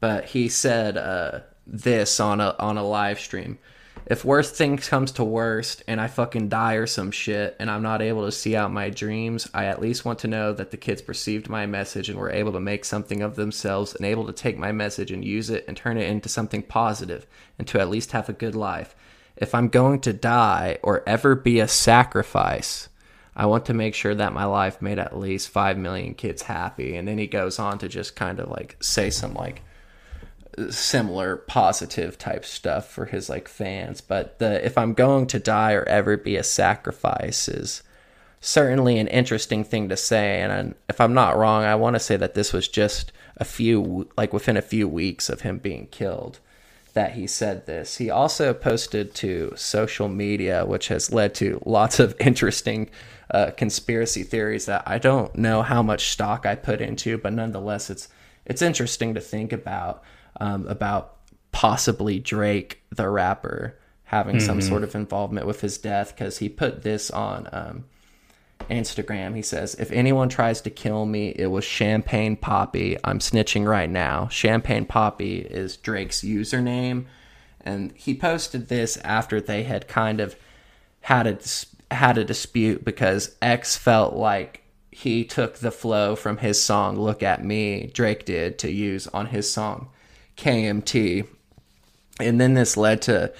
but 0.00 0.26
he 0.26 0.48
said 0.48 0.96
uh, 0.96 1.40
this 1.66 2.20
on 2.20 2.40
a 2.40 2.54
on 2.58 2.76
a 2.76 2.84
live 2.84 3.20
stream. 3.20 3.58
If 4.06 4.24
worst 4.24 4.56
thing 4.56 4.78
comes 4.78 5.12
to 5.12 5.24
worst 5.24 5.84
and 5.86 6.00
I 6.00 6.08
fucking 6.08 6.48
die 6.48 6.74
or 6.74 6.88
some 6.88 7.12
shit 7.12 7.56
and 7.60 7.70
I'm 7.70 7.82
not 7.82 8.02
able 8.02 8.24
to 8.24 8.32
see 8.32 8.56
out 8.56 8.72
my 8.72 8.90
dreams, 8.90 9.48
I 9.54 9.66
at 9.66 9.80
least 9.80 10.04
want 10.04 10.18
to 10.20 10.28
know 10.28 10.52
that 10.52 10.72
the 10.72 10.76
kids 10.76 11.00
perceived 11.00 11.48
my 11.48 11.66
message 11.66 12.08
and 12.08 12.18
were 12.18 12.30
able 12.30 12.52
to 12.52 12.60
make 12.60 12.84
something 12.84 13.22
of 13.22 13.36
themselves 13.36 13.94
and 13.94 14.04
able 14.04 14.26
to 14.26 14.32
take 14.32 14.58
my 14.58 14.72
message 14.72 15.12
and 15.12 15.24
use 15.24 15.50
it 15.50 15.64
and 15.68 15.76
turn 15.76 15.98
it 15.98 16.08
into 16.08 16.28
something 16.28 16.62
positive 16.62 17.26
and 17.58 17.68
to 17.68 17.80
at 17.80 17.90
least 17.90 18.10
have 18.12 18.28
a 18.28 18.34
good 18.34 18.56
life. 18.56 18.96
If 19.36 19.54
I'm 19.54 19.68
going 19.68 20.00
to 20.00 20.12
die 20.12 20.78
or 20.82 21.04
ever 21.08 21.36
be 21.36 21.60
a 21.60 21.68
sacrifice, 21.68 22.88
I 23.34 23.46
want 23.46 23.66
to 23.66 23.74
make 23.74 23.94
sure 23.94 24.14
that 24.14 24.34
my 24.34 24.44
life 24.44 24.82
made 24.82 24.98
at 24.98 25.18
least 25.18 25.48
5 25.48 25.78
million 25.78 26.14
kids 26.14 26.42
happy. 26.42 26.96
And 26.96 27.08
then 27.08 27.18
he 27.18 27.26
goes 27.26 27.58
on 27.58 27.78
to 27.78 27.88
just 27.88 28.14
kind 28.14 28.38
of 28.38 28.50
like 28.50 28.76
say 28.80 29.08
some 29.10 29.34
like 29.34 29.62
similar 30.70 31.36
positive 31.36 32.18
type 32.18 32.44
stuff 32.44 32.88
for 32.88 33.06
his 33.06 33.30
like 33.30 33.48
fans. 33.48 34.00
But 34.00 34.38
the 34.38 34.64
if 34.64 34.76
i'm 34.76 34.92
going 34.94 35.26
to 35.28 35.38
die 35.38 35.72
or 35.72 35.84
ever 35.84 36.16
be 36.16 36.36
a 36.36 36.44
sacrifice 36.44 37.48
is 37.48 37.82
certainly 38.40 38.98
an 38.98 39.08
interesting 39.08 39.64
thing 39.64 39.88
to 39.88 39.96
say. 39.96 40.40
And 40.42 40.74
if 40.88 41.00
i'm 41.00 41.14
not 41.14 41.38
wrong 41.38 41.64
i 41.64 41.74
want 41.74 41.94
to 41.94 42.00
say 42.00 42.16
that 42.16 42.34
this 42.34 42.52
was 42.52 42.68
just 42.68 43.12
a 43.38 43.44
few 43.44 44.10
like 44.16 44.32
within 44.32 44.58
a 44.58 44.62
few 44.62 44.86
weeks 44.86 45.30
of 45.30 45.40
him 45.40 45.58
being 45.58 45.86
killed 45.86 46.38
that 46.94 47.12
he 47.12 47.26
said 47.26 47.64
this. 47.64 47.96
He 47.96 48.10
also 48.10 48.52
posted 48.52 49.14
to 49.16 49.54
social 49.56 50.08
media 50.08 50.66
which 50.66 50.88
has 50.88 51.12
led 51.12 51.34
to 51.36 51.62
lots 51.64 51.98
of 51.98 52.14
interesting 52.20 52.90
uh, 53.32 53.50
conspiracy 53.56 54.22
theories 54.22 54.66
that 54.66 54.82
i 54.86 54.98
don't 54.98 55.36
know 55.36 55.62
how 55.62 55.82
much 55.82 56.10
stock 56.10 56.44
i 56.46 56.54
put 56.54 56.80
into 56.80 57.16
but 57.18 57.32
nonetheless 57.32 57.90
it's 57.90 58.08
it's 58.46 58.62
interesting 58.62 59.14
to 59.14 59.20
think 59.20 59.52
about 59.52 60.02
um, 60.40 60.66
about 60.66 61.16
possibly 61.52 62.18
Drake, 62.18 62.82
the 62.90 63.08
rapper, 63.08 63.78
having 64.04 64.40
some 64.40 64.58
Mhm. 64.58 64.68
sort 64.68 64.82
of 64.84 64.94
involvement 64.94 65.46
with 65.46 65.60
his 65.60 65.76
death 65.78 66.14
because 66.16 66.38
he 66.38 66.48
put 66.48 66.82
this 66.82 67.10
on 67.10 67.48
um, 67.52 67.84
Instagram. 68.70 69.36
He 69.36 69.42
says, 69.42 69.74
If 69.74 69.90
anyone 69.92 70.28
tries 70.28 70.60
to 70.62 70.70
kill 70.70 71.04
me, 71.06 71.28
it 71.36 71.48
was 71.48 71.64
Champagne 71.64 72.36
Papi. 72.36 72.98
I'm 73.04 73.18
snitching 73.18 73.66
right 73.68 73.90
now. 73.90 74.28
Champagne 74.28 74.86
Papi 74.86 75.44
is 75.44 75.76
Drake's 75.76 76.22
username. 76.22 77.04
And 77.60 77.92
he 77.94 78.14
posted 78.14 78.68
this 78.68 78.96
after 78.98 79.40
they 79.40 79.62
had 79.64 79.86
kind 79.88 80.20
of 80.20 80.36
had 81.02 81.26
a, 81.26 81.38
had 81.92 82.18
a 82.18 82.24
dispute 82.24 82.84
because 82.84 83.36
X 83.40 83.76
felt 83.76 84.14
like 84.14 84.62
he 84.90 85.24
took 85.24 85.56
the 85.56 85.70
flow 85.70 86.14
from 86.14 86.36
his 86.38 86.62
song 86.62 86.98
Look 86.98 87.22
at 87.22 87.44
Me, 87.44 87.90
Drake 87.92 88.24
did, 88.24 88.58
to 88.60 88.70
use 88.70 89.06
on 89.08 89.26
his 89.26 89.50
song 89.50 89.88
KMT. 90.36 91.26
And 92.20 92.40
then 92.40 92.54
this 92.54 92.76
led 92.76 93.02
to 93.02 93.32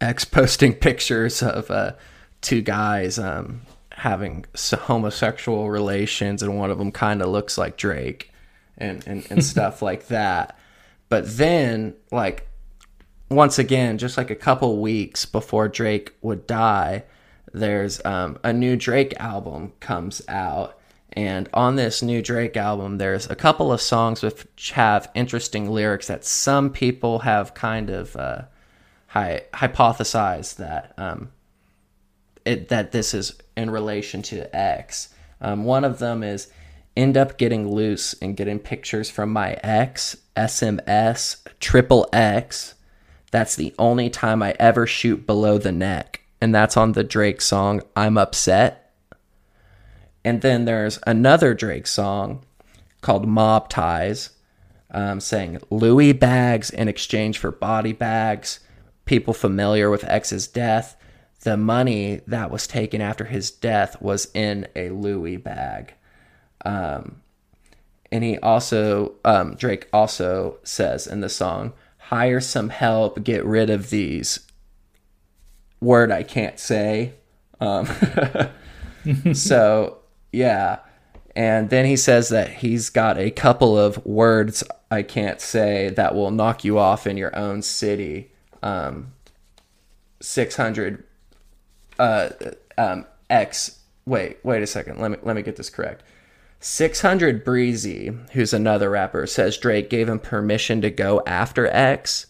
X 0.00 0.24
posting 0.26 0.74
pictures 0.74 1.42
of 1.42 1.70
uh, 1.70 1.92
two 2.40 2.60
guys 2.60 3.18
um, 3.18 3.62
having 3.92 4.44
homosexual 4.72 5.70
relations, 5.70 6.42
and 6.42 6.58
one 6.58 6.70
of 6.70 6.78
them 6.78 6.92
kind 6.92 7.22
of 7.22 7.28
looks 7.28 7.56
like 7.56 7.76
Drake 7.76 8.32
and, 8.76 9.06
and, 9.06 9.26
and 9.30 9.44
stuff 9.44 9.80
like 9.80 10.08
that. 10.08 10.58
But 11.08 11.36
then, 11.36 11.94
like, 12.10 12.48
once 13.30 13.58
again, 13.58 13.98
just 13.98 14.16
like 14.18 14.30
a 14.30 14.36
couple 14.36 14.80
weeks 14.80 15.24
before 15.24 15.68
Drake 15.68 16.12
would 16.20 16.46
die, 16.46 17.04
there's 17.56 18.04
um, 18.04 18.38
a 18.44 18.52
new 18.52 18.76
Drake 18.76 19.14
album 19.18 19.72
comes 19.80 20.22
out. 20.28 20.78
And 21.12 21.48
on 21.54 21.76
this 21.76 22.02
new 22.02 22.20
Drake 22.20 22.56
album, 22.56 22.98
there's 22.98 23.28
a 23.30 23.34
couple 23.34 23.72
of 23.72 23.80
songs 23.80 24.22
which 24.22 24.72
have 24.72 25.10
interesting 25.14 25.70
lyrics 25.70 26.08
that 26.08 26.24
some 26.26 26.70
people 26.70 27.20
have 27.20 27.54
kind 27.54 27.88
of 27.88 28.14
uh, 28.14 28.42
hy- 29.06 29.44
hypothesized 29.54 30.56
that 30.56 30.92
um, 30.98 31.30
it 32.44 32.68
that 32.68 32.92
this 32.92 33.14
is 33.14 33.34
in 33.56 33.70
relation 33.70 34.20
to 34.22 34.54
X. 34.54 35.08
Um, 35.40 35.64
one 35.64 35.84
of 35.84 35.98
them 35.98 36.22
is 36.22 36.48
end 36.94 37.16
up 37.16 37.38
getting 37.38 37.70
loose 37.70 38.14
and 38.20 38.36
getting 38.36 38.58
pictures 38.58 39.08
from 39.08 39.32
my 39.32 39.54
ex, 39.62 40.16
SMS, 40.36 41.42
triple 41.60 42.06
X. 42.12 42.74
That's 43.30 43.56
the 43.56 43.74
only 43.78 44.10
time 44.10 44.42
I 44.42 44.54
ever 44.58 44.86
shoot 44.86 45.26
below 45.26 45.56
the 45.56 45.72
neck. 45.72 46.20
And 46.40 46.54
that's 46.54 46.76
on 46.76 46.92
the 46.92 47.04
Drake 47.04 47.40
song, 47.40 47.82
I'm 47.94 48.18
Upset. 48.18 48.92
And 50.24 50.42
then 50.42 50.64
there's 50.64 50.98
another 51.06 51.54
Drake 51.54 51.86
song 51.86 52.44
called 53.00 53.26
Mob 53.26 53.68
Ties, 53.68 54.30
um, 54.90 55.20
saying 55.20 55.60
Louis 55.70 56.12
bags 56.12 56.70
in 56.70 56.88
exchange 56.88 57.38
for 57.38 57.50
body 57.50 57.92
bags. 57.92 58.60
People 59.04 59.32
familiar 59.32 59.88
with 59.88 60.04
X's 60.04 60.48
death, 60.48 60.96
the 61.40 61.56
money 61.56 62.22
that 62.26 62.50
was 62.50 62.66
taken 62.66 63.00
after 63.00 63.24
his 63.24 63.50
death 63.50 64.00
was 64.02 64.28
in 64.34 64.66
a 64.74 64.90
Louis 64.90 65.36
bag. 65.36 65.94
Um, 66.64 67.22
and 68.10 68.24
he 68.24 68.38
also, 68.38 69.12
um, 69.24 69.54
Drake 69.54 69.88
also 69.92 70.58
says 70.64 71.06
in 71.06 71.20
the 71.20 71.28
song, 71.28 71.72
hire 71.98 72.40
some 72.40 72.70
help, 72.70 73.22
get 73.22 73.44
rid 73.44 73.70
of 73.70 73.90
these. 73.90 74.45
Word 75.80 76.10
I 76.10 76.22
can't 76.22 76.58
say. 76.58 77.14
Um, 77.60 77.86
so, 79.32 79.98
yeah. 80.32 80.80
And 81.34 81.68
then 81.68 81.84
he 81.84 81.96
says 81.96 82.30
that 82.30 82.48
he's 82.48 82.88
got 82.88 83.18
a 83.18 83.30
couple 83.30 83.78
of 83.78 84.04
words 84.06 84.64
I 84.90 85.02
can't 85.02 85.40
say 85.40 85.90
that 85.90 86.14
will 86.14 86.30
knock 86.30 86.64
you 86.64 86.78
off 86.78 87.06
in 87.06 87.16
your 87.16 87.36
own 87.36 87.60
city. 87.62 88.32
Um, 88.62 89.12
600 90.20 91.04
uh, 91.98 92.30
um, 92.78 93.06
X. 93.28 93.80
Wait, 94.06 94.38
wait 94.44 94.62
a 94.62 94.66
second. 94.66 94.98
Let 94.98 95.10
me 95.10 95.18
let 95.22 95.36
me 95.36 95.42
get 95.42 95.56
this 95.56 95.70
correct. 95.70 96.02
600 96.60 97.44
Breezy, 97.44 98.16
who's 98.32 98.52
another 98.52 98.90
rapper, 98.90 99.26
says 99.26 99.58
Drake 99.58 99.90
gave 99.90 100.08
him 100.08 100.18
permission 100.18 100.80
to 100.80 100.90
go 100.90 101.22
after 101.26 101.66
X. 101.66 102.26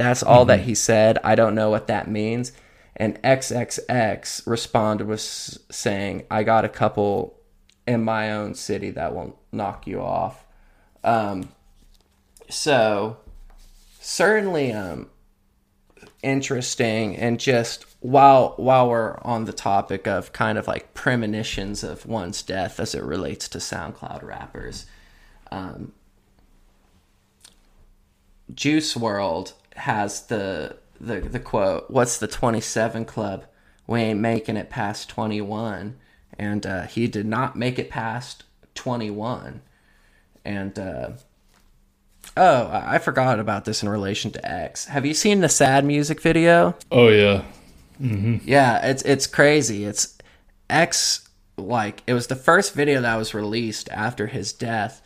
That's 0.00 0.22
all 0.22 0.46
that 0.46 0.60
he 0.60 0.74
said. 0.74 1.18
I 1.22 1.34
don't 1.34 1.54
know 1.54 1.68
what 1.68 1.88
that 1.88 2.08
means. 2.08 2.52
And 2.96 3.20
XXX 3.22 4.46
responded 4.46 5.06
with 5.06 5.20
saying, 5.20 6.24
I 6.30 6.42
got 6.42 6.64
a 6.64 6.70
couple 6.70 7.38
in 7.86 8.02
my 8.02 8.32
own 8.32 8.54
city 8.54 8.92
that 8.92 9.14
will 9.14 9.38
knock 9.52 9.86
you 9.86 10.00
off. 10.00 10.46
Um, 11.04 11.50
so, 12.48 13.18
certainly 14.00 14.72
um, 14.72 15.10
interesting. 16.22 17.14
And 17.14 17.38
just 17.38 17.84
while, 18.00 18.54
while 18.56 18.88
we're 18.88 19.18
on 19.18 19.44
the 19.44 19.52
topic 19.52 20.08
of 20.08 20.32
kind 20.32 20.56
of 20.56 20.66
like 20.66 20.94
premonitions 20.94 21.84
of 21.84 22.06
one's 22.06 22.42
death 22.42 22.80
as 22.80 22.94
it 22.94 23.02
relates 23.02 23.50
to 23.50 23.58
SoundCloud 23.58 24.22
rappers, 24.22 24.86
um, 25.50 25.92
Juice 28.54 28.94
WRLD 28.94 29.52
has 29.80 30.26
the 30.26 30.76
the 31.00 31.20
the 31.20 31.40
quote, 31.40 31.90
"What's 31.90 32.18
the 32.18 32.28
27 32.28 33.04
club? 33.04 33.44
We 33.86 34.00
ain't 34.00 34.20
making 34.20 34.56
it 34.56 34.70
past 34.70 35.08
21." 35.08 35.96
And 36.38 36.64
uh, 36.64 36.82
he 36.86 37.06
did 37.06 37.26
not 37.26 37.56
make 37.56 37.78
it 37.78 37.90
past 37.90 38.44
21. 38.74 39.60
And 40.44 40.78
uh, 40.78 41.10
oh, 42.36 42.70
I 42.72 42.98
forgot 42.98 43.38
about 43.38 43.64
this 43.64 43.82
in 43.82 43.88
relation 43.88 44.30
to 44.32 44.50
X. 44.50 44.86
Have 44.86 45.04
you 45.04 45.12
seen 45.14 45.40
the 45.40 45.48
sad 45.48 45.84
music 45.84 46.20
video? 46.20 46.76
Oh 46.90 47.08
yeah. 47.08 47.42
hmm 47.98 48.38
Yeah, 48.44 48.86
it's 48.86 49.02
it's 49.02 49.26
crazy. 49.26 49.84
It's 49.84 50.16
X 50.70 51.28
like 51.56 52.02
it 52.06 52.14
was 52.14 52.28
the 52.28 52.36
first 52.36 52.72
video 52.74 53.02
that 53.02 53.16
was 53.16 53.34
released 53.34 53.90
after 53.90 54.28
his 54.28 54.52
death, 54.52 55.02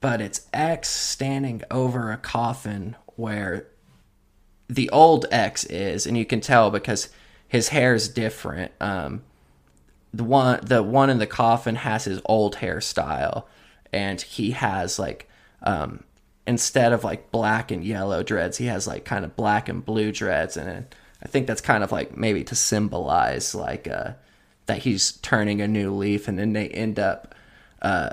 but 0.00 0.20
it's 0.20 0.46
X 0.54 0.88
standing 0.88 1.62
over 1.70 2.10
a 2.10 2.16
coffin 2.16 2.96
where 3.16 3.66
the 4.70 4.88
old 4.90 5.26
X 5.32 5.64
is, 5.64 6.06
and 6.06 6.16
you 6.16 6.24
can 6.24 6.40
tell 6.40 6.70
because 6.70 7.08
his 7.48 7.68
hair 7.68 7.92
is 7.94 8.08
different. 8.08 8.70
Um, 8.80 9.22
the 10.14 10.24
one 10.24 10.60
the 10.62 10.82
one 10.82 11.10
in 11.10 11.18
the 11.18 11.26
coffin 11.26 11.74
has 11.74 12.04
his 12.04 12.20
old 12.24 12.56
hairstyle, 12.56 13.44
and 13.92 14.20
he 14.20 14.52
has 14.52 14.98
like 14.98 15.28
um, 15.64 16.04
instead 16.46 16.92
of 16.92 17.02
like 17.02 17.32
black 17.32 17.72
and 17.72 17.84
yellow 17.84 18.22
dreads, 18.22 18.58
he 18.58 18.66
has 18.66 18.86
like 18.86 19.04
kind 19.04 19.24
of 19.24 19.34
black 19.34 19.68
and 19.68 19.84
blue 19.84 20.12
dreads, 20.12 20.56
and 20.56 20.86
I 21.22 21.28
think 21.28 21.48
that's 21.48 21.60
kind 21.60 21.82
of 21.82 21.90
like 21.90 22.16
maybe 22.16 22.44
to 22.44 22.54
symbolize 22.54 23.52
like 23.52 23.88
uh, 23.88 24.12
that 24.66 24.78
he's 24.78 25.12
turning 25.12 25.60
a 25.60 25.66
new 25.68 25.92
leaf, 25.92 26.28
and 26.28 26.38
then 26.38 26.52
they 26.52 26.68
end 26.68 27.00
up 27.00 27.34
uh, 27.82 28.10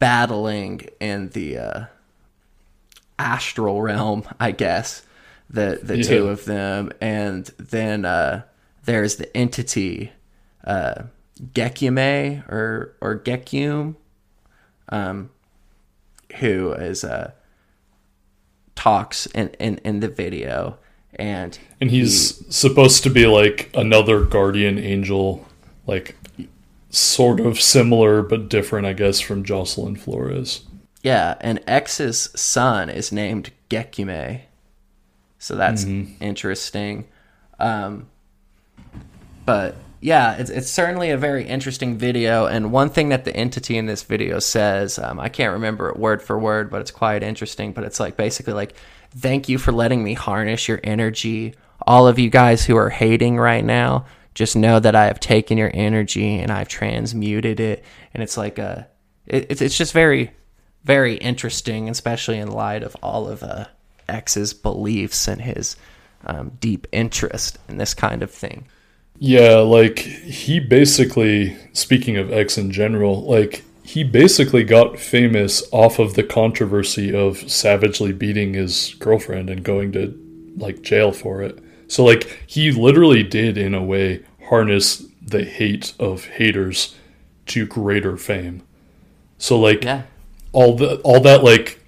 battling 0.00 0.88
in 0.98 1.28
the 1.28 1.58
uh, 1.58 1.84
astral 3.20 3.80
realm, 3.80 4.24
I 4.40 4.50
guess. 4.50 5.02
The 5.52 5.80
the 5.82 6.02
two 6.02 6.28
of 6.28 6.46
them, 6.46 6.92
and 7.00 7.44
then 7.58 8.04
uh, 8.06 8.42
there's 8.84 9.16
the 9.16 9.36
entity 9.36 10.12
uh, 10.64 11.02
Gekyume 11.52 12.48
or 12.48 12.96
or 13.00 13.18
Gekyum, 13.18 13.96
um, 14.88 15.30
who 16.36 16.72
is 16.72 17.04
uh, 17.04 17.32
talks 18.74 19.26
in, 19.26 19.48
in 19.60 19.78
in 19.84 20.00
the 20.00 20.08
video, 20.08 20.78
and 21.14 21.58
And 21.80 21.90
he's 21.90 22.42
supposed 22.54 23.02
to 23.02 23.10
be 23.10 23.26
like 23.26 23.70
another 23.74 24.24
guardian 24.24 24.78
angel, 24.78 25.46
like 25.86 26.16
sort 26.88 27.40
of 27.40 27.60
similar 27.60 28.22
but 28.22 28.48
different, 28.48 28.86
I 28.86 28.92
guess, 28.92 29.20
from 29.20 29.44
Jocelyn 29.44 29.96
Flores. 29.96 30.64
Yeah, 31.02 31.36
and 31.40 31.60
X's 31.66 32.30
son 32.36 32.88
is 32.88 33.12
named 33.12 33.50
Gekyume. 33.68 34.42
So 35.42 35.56
that's 35.56 35.84
Mhm. 35.84 36.06
interesting. 36.20 37.04
Um, 37.58 38.06
but 39.44 39.74
yeah, 40.00 40.34
it's, 40.36 40.50
it's 40.50 40.70
certainly 40.70 41.10
a 41.10 41.16
very 41.16 41.44
interesting 41.44 41.98
video. 41.98 42.46
And 42.46 42.70
one 42.70 42.90
thing 42.90 43.08
that 43.08 43.24
the 43.24 43.34
entity 43.36 43.76
in 43.76 43.86
this 43.86 44.04
video 44.04 44.38
says, 44.38 45.00
um, 45.00 45.18
I 45.18 45.28
can't 45.28 45.52
remember 45.52 45.88
it 45.88 45.96
word 45.98 46.22
for 46.22 46.38
word, 46.38 46.70
but 46.70 46.80
it's 46.80 46.92
quite 46.92 47.24
interesting. 47.24 47.72
But 47.72 47.82
it's 47.82 47.98
like 47.98 48.16
basically 48.16 48.52
like, 48.52 48.74
thank 49.16 49.48
you 49.48 49.58
for 49.58 49.72
letting 49.72 50.04
me 50.04 50.14
harness 50.14 50.68
your 50.68 50.78
energy. 50.84 51.54
All 51.88 52.06
of 52.06 52.20
you 52.20 52.30
guys 52.30 52.64
who 52.64 52.76
are 52.76 52.90
hating 52.90 53.36
right 53.36 53.64
now, 53.64 54.06
just 54.34 54.54
know 54.54 54.78
that 54.78 54.94
I 54.94 55.06
have 55.06 55.18
taken 55.18 55.58
your 55.58 55.72
energy 55.74 56.38
and 56.38 56.52
I've 56.52 56.68
transmuted 56.68 57.58
it. 57.58 57.84
And 58.14 58.22
it's 58.22 58.36
like 58.36 58.58
a, 58.58 58.86
it, 59.26 59.46
it's 59.50 59.60
it's 59.60 59.76
just 59.76 59.92
very, 59.92 60.30
very 60.84 61.14
interesting, 61.16 61.88
especially 61.88 62.38
in 62.38 62.48
light 62.48 62.84
of 62.84 62.96
all 63.02 63.28
of 63.28 63.42
uh, 63.42 63.64
X's 64.12 64.52
beliefs 64.54 65.26
and 65.26 65.40
his 65.40 65.76
um, 66.26 66.52
deep 66.60 66.86
interest 66.92 67.58
in 67.68 67.78
this 67.78 67.94
kind 67.94 68.22
of 68.22 68.30
thing. 68.30 68.66
Yeah, 69.18 69.56
like 69.56 69.98
he 70.00 70.60
basically, 70.60 71.56
speaking 71.72 72.16
of 72.16 72.32
X 72.32 72.58
in 72.58 72.70
general, 72.70 73.22
like 73.22 73.64
he 73.84 74.04
basically 74.04 74.64
got 74.64 74.98
famous 74.98 75.62
off 75.72 75.98
of 75.98 76.14
the 76.14 76.22
controversy 76.22 77.14
of 77.14 77.50
savagely 77.50 78.12
beating 78.12 78.54
his 78.54 78.94
girlfriend 78.98 79.50
and 79.50 79.62
going 79.64 79.92
to 79.92 80.18
like 80.56 80.82
jail 80.82 81.12
for 81.12 81.42
it. 81.42 81.58
So 81.88 82.04
like 82.04 82.42
he 82.46 82.72
literally 82.72 83.22
did 83.22 83.58
in 83.58 83.74
a 83.74 83.82
way 83.82 84.24
harness 84.48 85.04
the 85.20 85.44
hate 85.44 85.94
of 85.98 86.24
haters 86.24 86.96
to 87.46 87.66
greater 87.66 88.16
fame. 88.16 88.62
So 89.38 89.58
like 89.58 89.84
Yeah. 89.84 90.02
all 90.52 90.74
the 90.76 90.96
all 91.00 91.20
that 91.20 91.44
like 91.44 91.80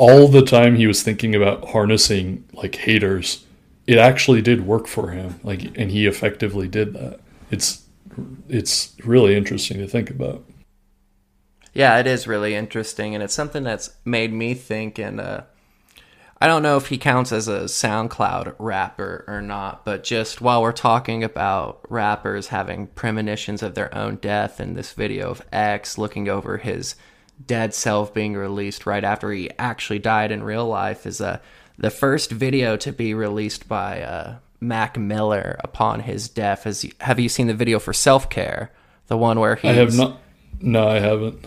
all 0.00 0.28
the 0.28 0.40
time 0.40 0.76
he 0.76 0.86
was 0.86 1.02
thinking 1.02 1.34
about 1.34 1.68
harnessing 1.68 2.42
like 2.54 2.74
haters, 2.74 3.44
it 3.86 3.98
actually 3.98 4.40
did 4.40 4.66
work 4.66 4.86
for 4.86 5.10
him. 5.10 5.38
Like 5.42 5.76
and 5.76 5.90
he 5.90 6.06
effectively 6.06 6.68
did 6.68 6.94
that. 6.94 7.20
It's 7.50 7.82
it's 8.48 8.96
really 9.04 9.36
interesting 9.36 9.76
to 9.76 9.86
think 9.86 10.08
about. 10.08 10.42
Yeah, 11.74 11.98
it 11.98 12.06
is 12.06 12.26
really 12.26 12.54
interesting, 12.54 13.14
and 13.14 13.22
it's 13.22 13.34
something 13.34 13.62
that's 13.62 13.90
made 14.02 14.32
me 14.32 14.54
think. 14.54 14.98
And 14.98 15.20
uh, 15.20 15.42
I 16.40 16.46
don't 16.46 16.62
know 16.62 16.78
if 16.78 16.86
he 16.86 16.96
counts 16.96 17.30
as 17.30 17.46
a 17.46 17.64
SoundCloud 17.64 18.54
rapper 18.58 19.26
or 19.28 19.42
not, 19.42 19.84
but 19.84 20.02
just 20.02 20.40
while 20.40 20.62
we're 20.62 20.72
talking 20.72 21.22
about 21.22 21.82
rappers 21.90 22.48
having 22.48 22.86
premonitions 22.86 23.62
of 23.62 23.74
their 23.74 23.94
own 23.94 24.16
death, 24.16 24.60
and 24.60 24.76
this 24.76 24.94
video 24.94 25.30
of 25.30 25.42
X 25.52 25.98
looking 25.98 26.26
over 26.26 26.56
his 26.56 26.94
dead 27.46 27.74
self 27.74 28.12
being 28.12 28.34
released 28.34 28.86
right 28.86 29.04
after 29.04 29.30
he 29.32 29.50
actually 29.58 29.98
died 29.98 30.30
in 30.32 30.42
real 30.42 30.66
life 30.66 31.06
is 31.06 31.20
uh, 31.20 31.38
the 31.78 31.90
first 31.90 32.30
video 32.30 32.76
to 32.76 32.92
be 32.92 33.14
released 33.14 33.68
by 33.68 34.02
uh, 34.02 34.36
Mac 34.60 34.98
Miller 34.98 35.56
upon 35.60 36.00
his 36.00 36.28
death. 36.28 36.64
Has, 36.64 36.84
have 37.00 37.18
you 37.18 37.28
seen 37.28 37.46
the 37.46 37.54
video 37.54 37.78
for 37.78 37.92
Self 37.92 38.28
Care? 38.28 38.70
The 39.06 39.16
one 39.16 39.40
where 39.40 39.56
he 39.56 39.68
I 39.68 39.72
have 39.72 39.96
not 39.96 40.20
no, 40.60 40.86
I 40.86 40.98
haven't. 41.00 41.44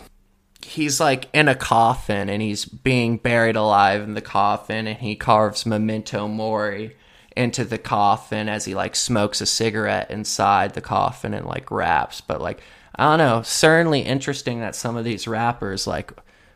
he's 0.62 0.98
like 1.00 1.28
in 1.32 1.48
a 1.48 1.54
coffin 1.54 2.28
and 2.28 2.42
he's 2.42 2.64
being 2.64 3.16
buried 3.16 3.56
alive 3.56 4.02
in 4.02 4.14
the 4.14 4.20
coffin 4.20 4.86
and 4.86 4.98
he 4.98 5.14
carves 5.14 5.64
memento 5.64 6.26
mori 6.26 6.96
into 7.36 7.64
the 7.64 7.78
coffin 7.78 8.48
as 8.48 8.64
he 8.64 8.74
like 8.74 8.96
smokes 8.96 9.40
a 9.40 9.46
cigarette 9.46 10.10
inside 10.10 10.74
the 10.74 10.80
coffin 10.80 11.32
and 11.34 11.46
like 11.46 11.70
raps 11.70 12.20
but 12.20 12.40
like 12.40 12.60
i 12.96 13.04
don't 13.04 13.18
know 13.18 13.42
certainly 13.42 14.00
interesting 14.00 14.60
that 14.60 14.74
some 14.76 14.96
of 14.96 15.04
these 15.04 15.26
rappers 15.28 15.86
like 15.86 16.12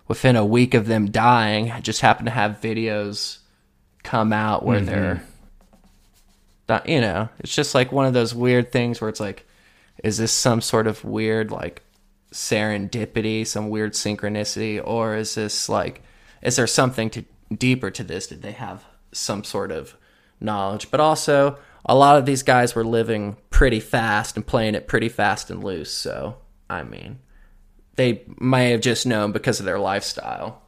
within 0.06 0.36
a 0.36 0.44
week 0.44 0.74
of 0.74 0.86
them 0.86 1.10
dying 1.10 1.72
just 1.82 2.00
happen 2.00 2.24
to 2.24 2.30
have 2.30 2.60
videos 2.60 3.38
come 4.02 4.32
out 4.32 4.64
where 4.64 4.80
Mhm. 4.80 4.86
they're 4.86 5.22
that 6.66 6.88
you 6.88 7.00
know 7.00 7.28
it's 7.40 7.54
just 7.54 7.74
like 7.74 7.92
one 7.92 8.06
of 8.06 8.14
those 8.14 8.34
weird 8.34 8.70
things 8.72 9.00
where 9.00 9.10
it's 9.10 9.20
like 9.20 9.46
is 10.04 10.18
this 10.18 10.32
some 10.32 10.60
sort 10.60 10.86
of 10.86 11.04
weird 11.04 11.50
like 11.50 11.82
serendipity 12.32 13.46
some 13.46 13.70
weird 13.70 13.92
synchronicity 13.94 14.80
or 14.82 15.16
is 15.16 15.34
this 15.34 15.68
like 15.68 16.02
is 16.42 16.56
there 16.56 16.66
something 16.66 17.08
to 17.10 17.24
deeper 17.56 17.90
to 17.90 18.04
this 18.04 18.26
did 18.26 18.42
they 18.42 18.52
have 18.52 18.84
some 19.12 19.42
sort 19.42 19.70
of 19.72 19.96
knowledge 20.40 20.90
but 20.90 21.00
also 21.00 21.58
a 21.86 21.94
lot 21.94 22.18
of 22.18 22.26
these 22.26 22.42
guys 22.42 22.74
were 22.74 22.84
living 22.84 23.36
pretty 23.58 23.80
fast 23.80 24.36
and 24.36 24.46
playing 24.46 24.74
it 24.76 24.86
pretty 24.86 25.08
fast 25.08 25.50
and 25.50 25.64
loose 25.64 25.90
so 25.90 26.36
i 26.70 26.82
mean 26.82 27.18
they 27.96 28.22
may 28.40 28.70
have 28.70 28.80
just 28.80 29.04
known 29.04 29.32
because 29.32 29.58
of 29.58 29.66
their 29.66 29.78
lifestyle 29.80 30.62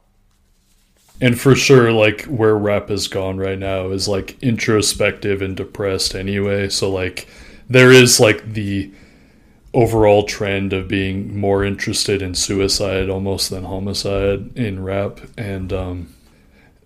And 1.21 1.39
for 1.39 1.53
sure, 1.55 1.91
like 1.91 2.23
where 2.25 2.57
rap 2.57 2.89
has 2.89 3.07
gone 3.07 3.37
right 3.37 3.59
now 3.59 3.91
is 3.91 4.07
like 4.07 4.41
introspective 4.41 5.41
and 5.43 5.55
depressed 5.55 6.15
anyway. 6.15 6.67
So 6.69 6.89
like 6.89 7.27
there 7.69 7.91
is 7.91 8.19
like 8.19 8.53
the 8.53 8.91
overall 9.73 10.23
trend 10.23 10.73
of 10.73 10.87
being 10.87 11.39
more 11.39 11.63
interested 11.63 12.21
in 12.23 12.33
suicide 12.33 13.07
almost 13.07 13.51
than 13.51 13.63
homicide 13.65 14.57
in 14.57 14.83
rap. 14.83 15.19
And 15.37 15.71
um 15.71 16.13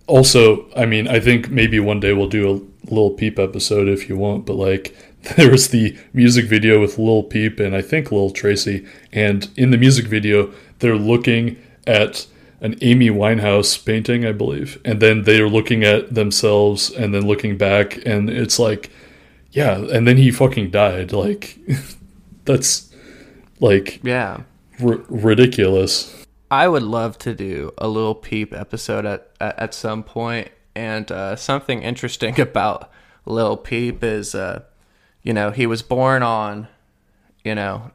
also, 0.06 0.68
I 0.76 0.86
mean, 0.86 1.08
I 1.08 1.18
think 1.18 1.50
maybe 1.50 1.80
one 1.80 1.98
day 1.98 2.12
we'll 2.12 2.28
do 2.28 2.48
a 2.48 2.60
little 2.90 3.10
Peep 3.10 3.38
episode 3.38 3.88
if 3.88 4.08
you 4.08 4.16
want, 4.16 4.46
but 4.46 4.54
like 4.54 4.94
there's 5.36 5.68
the 5.68 5.96
music 6.12 6.46
video 6.46 6.80
with 6.80 6.98
Lil 6.98 7.22
Peep 7.22 7.60
and 7.60 7.74
I 7.74 7.82
think 7.82 8.12
Lil 8.12 8.30
Tracy, 8.30 8.86
and 9.12 9.50
in 9.56 9.70
the 9.70 9.78
music 9.78 10.06
video 10.06 10.52
they're 10.78 10.96
looking 10.96 11.60
at 11.86 12.26
an 12.60 12.76
Amy 12.80 13.10
Winehouse 13.10 13.84
painting, 13.84 14.24
I 14.24 14.32
believe, 14.32 14.80
and 14.84 15.00
then 15.00 15.22
they're 15.22 15.48
looking 15.48 15.84
at 15.84 16.14
themselves 16.14 16.90
and 16.90 17.14
then 17.14 17.26
looking 17.26 17.56
back, 17.56 18.04
and 18.06 18.30
it's 18.30 18.58
like, 18.58 18.90
yeah, 19.50 19.76
and 19.76 20.06
then 20.06 20.16
he 20.16 20.30
fucking 20.30 20.70
died. 20.70 21.12
Like, 21.12 21.58
that's 22.44 22.92
like 23.60 24.00
yeah 24.02 24.42
r- 24.82 25.00
ridiculous. 25.08 26.24
I 26.50 26.68
would 26.68 26.82
love 26.82 27.18
to 27.18 27.34
do 27.34 27.72
a 27.78 27.88
Lil 27.88 28.14
peep 28.14 28.52
episode 28.52 29.04
at 29.04 29.30
at, 29.40 29.58
at 29.58 29.74
some 29.74 30.02
point. 30.02 30.50
And 30.76 31.10
uh, 31.10 31.36
something 31.36 31.82
interesting 31.82 32.38
about 32.40 32.90
Lil 33.24 33.56
Peep 33.56 34.04
is, 34.04 34.34
uh, 34.34 34.62
you 35.26 35.32
know, 35.32 35.50
he 35.50 35.66
was 35.66 35.82
born 35.82 36.22
on, 36.22 36.68
you 37.44 37.52
know, 37.54 37.90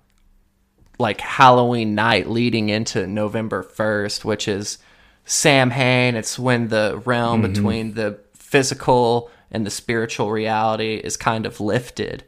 like 0.99 1.21
Halloween 1.21 1.95
night 1.95 2.29
leading 2.29 2.67
into 2.67 3.07
November 3.07 3.63
1st, 3.63 4.25
which 4.25 4.47
is 4.49 4.77
Samhain. 5.23 6.15
It's 6.15 6.37
when 6.37 6.67
the 6.67 7.01
realm 7.05 7.41
Mhm. 7.41 7.53
between 7.53 7.93
the 7.93 8.19
physical 8.35 9.31
and 9.49 9.65
the 9.65 9.71
spiritual 9.71 10.29
reality 10.29 10.95
is 11.01 11.15
kind 11.15 11.45
of 11.45 11.61
lifted. 11.61 12.25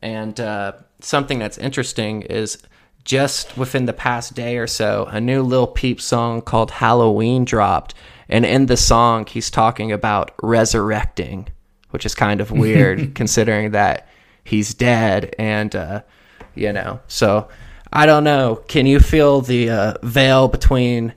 And 0.00 0.38
uh, 0.38 0.72
something 1.00 1.40
that's 1.40 1.58
interesting 1.58 2.22
is 2.22 2.58
just 3.04 3.56
within 3.58 3.86
the 3.86 3.92
past 3.92 4.34
day 4.34 4.56
or 4.56 4.68
so, 4.68 5.08
a 5.10 5.20
new 5.20 5.42
Lil 5.42 5.66
Peep 5.66 6.00
song 6.00 6.42
called 6.42 6.70
Halloween 6.70 7.44
dropped. 7.44 7.92
And 8.28 8.46
in 8.46 8.66
the 8.66 8.76
song, 8.76 9.26
he's 9.26 9.50
talking 9.50 9.90
about 9.90 10.30
resurrecting, 10.42 11.48
which 11.90 12.06
is 12.06 12.14
kind 12.14 12.40
of 12.40 12.50
weird 12.64 13.16
considering 13.16 13.72
that 13.72 14.06
he's 14.48 14.74
dead. 14.74 15.34
And, 15.38 15.74
uh, 15.76 16.02
you 16.54 16.72
know, 16.72 17.00
so 17.06 17.48
I 17.92 18.06
don't 18.06 18.24
know. 18.24 18.56
Can 18.68 18.86
you 18.86 19.00
feel 19.00 19.40
the 19.40 19.70
uh, 19.70 19.94
veil 20.02 20.48
between 20.48 21.14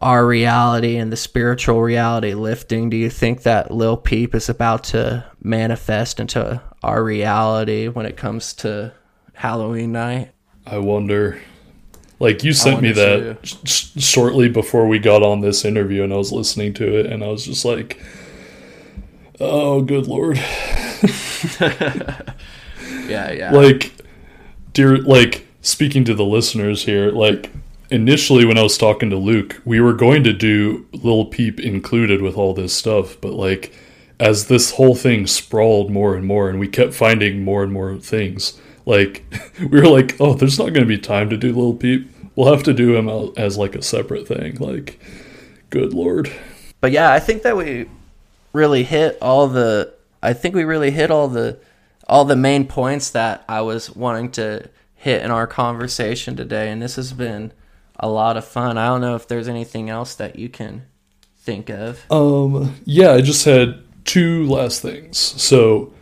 our 0.00 0.26
reality 0.26 0.96
and 0.96 1.12
the 1.12 1.16
spiritual 1.16 1.82
reality 1.82 2.34
lifting? 2.34 2.90
Do 2.90 2.96
you 2.96 3.10
think 3.10 3.42
that 3.42 3.70
Lil 3.70 3.96
Peep 3.96 4.34
is 4.34 4.48
about 4.48 4.84
to 4.84 5.24
manifest 5.42 6.20
into 6.20 6.62
our 6.82 7.02
reality 7.02 7.88
when 7.88 8.06
it 8.06 8.16
comes 8.16 8.54
to 8.54 8.92
Halloween 9.34 9.92
night? 9.92 10.32
I 10.66 10.78
wonder. 10.78 11.40
Like 12.20 12.42
you 12.42 12.52
sent 12.52 12.82
me 12.82 12.90
that 12.92 13.38
sh- 13.42 13.90
shortly 13.98 14.48
before 14.48 14.88
we 14.88 14.98
got 14.98 15.22
on 15.22 15.40
this 15.40 15.64
interview, 15.64 16.02
and 16.02 16.12
I 16.12 16.16
was 16.16 16.32
listening 16.32 16.74
to 16.74 16.98
it, 16.98 17.06
and 17.06 17.22
I 17.22 17.28
was 17.28 17.44
just 17.44 17.64
like, 17.64 18.02
"Oh, 19.38 19.82
good 19.82 20.08
lord!" 20.08 20.36
Yeah, 23.08 23.32
yeah. 23.32 23.50
Like, 23.52 23.92
dear, 24.72 24.98
like 24.98 25.46
speaking 25.62 26.04
to 26.04 26.14
the 26.14 26.24
listeners 26.24 26.84
here, 26.84 27.10
like 27.10 27.50
initially 27.90 28.44
when 28.44 28.58
I 28.58 28.62
was 28.62 28.78
talking 28.78 29.10
to 29.10 29.16
Luke, 29.16 29.60
we 29.64 29.80
were 29.80 29.94
going 29.94 30.24
to 30.24 30.32
do 30.32 30.86
Lil 30.92 31.26
Peep 31.26 31.60
included 31.60 32.22
with 32.22 32.36
all 32.36 32.54
this 32.54 32.74
stuff, 32.74 33.16
but 33.20 33.32
like 33.32 33.72
as 34.20 34.48
this 34.48 34.72
whole 34.72 34.94
thing 34.94 35.26
sprawled 35.26 35.90
more 35.90 36.14
and 36.16 36.26
more, 36.26 36.48
and 36.48 36.58
we 36.58 36.68
kept 36.68 36.94
finding 36.94 37.44
more 37.44 37.62
and 37.62 37.72
more 37.72 37.96
things, 37.96 38.60
Like 38.86 39.24
we 39.60 39.80
were 39.80 39.88
like, 39.88 40.16
oh, 40.20 40.34
there's 40.34 40.58
not 40.58 40.72
going 40.72 40.80
to 40.80 40.86
be 40.86 40.98
time 40.98 41.30
to 41.30 41.36
do 41.36 41.52
Lil 41.52 41.74
Peep. 41.74 42.10
We'll 42.34 42.52
have 42.52 42.62
to 42.64 42.72
do 42.72 42.96
him 42.96 43.08
as 43.36 43.58
like 43.58 43.74
a 43.74 43.82
separate 43.82 44.28
thing. 44.28 44.56
Like, 44.56 45.00
good 45.70 45.92
lord. 45.92 46.32
But 46.80 46.92
yeah, 46.92 47.12
I 47.12 47.18
think 47.18 47.42
that 47.42 47.56
we 47.56 47.88
really 48.52 48.84
hit 48.84 49.18
all 49.20 49.48
the. 49.48 49.92
I 50.22 50.32
think 50.32 50.54
we 50.54 50.64
really 50.64 50.90
hit 50.90 51.10
all 51.10 51.28
the 51.28 51.58
all 52.08 52.24
the 52.24 52.36
main 52.36 52.66
points 52.66 53.10
that 53.10 53.44
I 53.48 53.60
was 53.60 53.94
wanting 53.94 54.30
to 54.32 54.70
hit 54.94 55.22
in 55.22 55.30
our 55.30 55.46
conversation 55.46 56.36
today, 56.36 56.70
and 56.70 56.82
this 56.82 56.96
has 56.96 57.12
been 57.12 57.52
a 57.96 58.08
lot 58.08 58.36
of 58.36 58.46
fun. 58.46 58.78
I 58.78 58.86
don't 58.86 59.00
know 59.00 59.14
if 59.14 59.28
there's 59.28 59.48
anything 59.48 59.90
else 59.90 60.14
that 60.14 60.38
you 60.38 60.48
can 60.48 60.86
think 61.36 61.70
of. 61.70 62.10
Um, 62.10 62.76
yeah, 62.84 63.12
I 63.12 63.20
just 63.20 63.44
had 63.44 63.82
two 64.04 64.46
last 64.46 64.82
things. 64.82 65.18
So, 65.18 65.92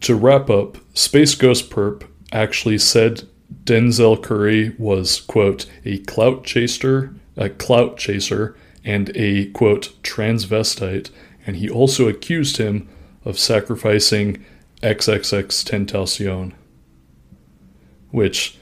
to 0.00 0.14
wrap 0.14 0.50
up, 0.50 0.78
Space 0.94 1.34
Ghost 1.34 1.70
Purrp 1.70 2.06
actually 2.32 2.78
said 2.78 3.28
Denzel 3.64 4.22
Curry 4.22 4.74
was 4.78 5.20
quote 5.20 5.66
a 5.84 5.98
clout 5.98 6.44
chaser, 6.44 7.14
a 7.36 7.50
clout 7.50 7.96
chaser, 7.96 8.56
and 8.84 9.10
a 9.14 9.46
quote 9.50 9.92
transvestite, 10.02 11.10
and 11.46 11.56
he 11.56 11.68
also 11.68 12.08
accused 12.08 12.56
him 12.56 12.88
of 13.24 13.38
sacrificing 13.38 14.44
XXX 14.82 15.46
Tentacion, 15.64 16.52
which 18.10 18.56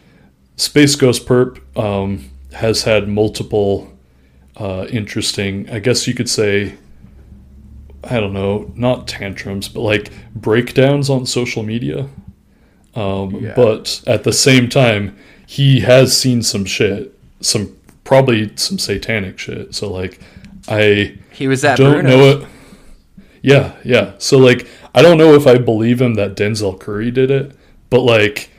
Space 0.57 0.97
Ghost 0.97 1.27
Purrp 1.27 1.61
um, 1.79 2.31
has 2.53 2.83
had 2.83 3.09
multiple 3.09 3.93
uh, 4.57 4.87
interesting, 4.91 5.69
I 5.71 5.79
guess 5.79 6.07
you 6.09 6.15
could 6.15 6.29
say, 6.29 6.75
I 8.05 8.19
don't 8.21 8.33
know, 8.33 8.73
not 8.75 9.07
tantrums, 9.07 9.69
but 9.69 9.81
like 9.83 10.11
breakdowns 10.35 11.09
on 11.11 11.27
social 11.27 11.63
media. 11.63 12.09
Um, 12.95 13.37
Yeah. 13.37 13.55
But 13.55 14.03
at 14.07 14.25
the 14.25 14.33
same 14.33 14.69
time, 14.69 15.17
he 15.47 15.81
has 15.81 16.17
seen 16.17 16.43
some 16.43 16.65
shit, 16.65 17.17
some 17.41 17.77
probably 18.05 18.51
some 18.57 18.79
satanic 18.79 19.39
shit. 19.39 19.75
So 19.75 19.91
like, 19.93 20.19
I 20.69 21.17
He 21.31 21.47
was 21.47 21.65
at 21.65 21.79
don't 21.79 22.01
Bruno's. 22.03 22.11
know 22.11 22.29
it. 22.43 22.49
Yeah, 23.43 23.77
yeah. 23.85 24.15
So 24.19 24.39
like, 24.39 24.67
I 24.95 25.03
don't 25.03 25.19
know 25.19 25.35
if 25.35 25.47
I 25.47 25.59
believe 25.59 26.01
him 26.01 26.15
that 26.15 26.37
Denzel 26.37 26.79
Curry 26.79 27.11
did 27.11 27.31
it, 27.31 27.55
but 27.91 28.01
like, 28.01 28.51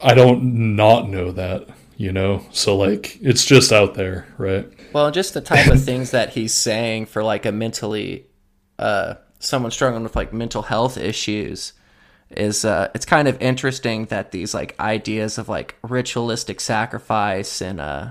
I 0.00 0.14
don't 0.14 0.76
not 0.76 1.08
know 1.08 1.32
that, 1.32 1.68
you 1.96 2.12
know. 2.12 2.44
So 2.50 2.76
like, 2.76 3.18
it's 3.20 3.44
just 3.44 3.72
out 3.72 3.94
there, 3.94 4.26
right? 4.38 4.66
Well, 4.92 5.10
just 5.10 5.34
the 5.34 5.40
type 5.40 5.68
of 5.68 5.82
things 5.84 6.10
that 6.10 6.30
he's 6.30 6.54
saying 6.54 7.06
for 7.06 7.22
like 7.22 7.46
a 7.46 7.52
mentally, 7.52 8.26
uh, 8.78 9.14
someone 9.38 9.70
struggling 9.70 10.02
with 10.02 10.16
like 10.16 10.32
mental 10.32 10.62
health 10.62 10.96
issues 10.96 11.72
is 12.30 12.64
uh, 12.64 12.90
it's 12.94 13.06
kind 13.06 13.28
of 13.28 13.40
interesting 13.40 14.06
that 14.06 14.32
these 14.32 14.54
like 14.54 14.78
ideas 14.80 15.38
of 15.38 15.48
like 15.48 15.76
ritualistic 15.82 16.60
sacrifice 16.60 17.60
and 17.60 17.80
uh, 17.80 18.10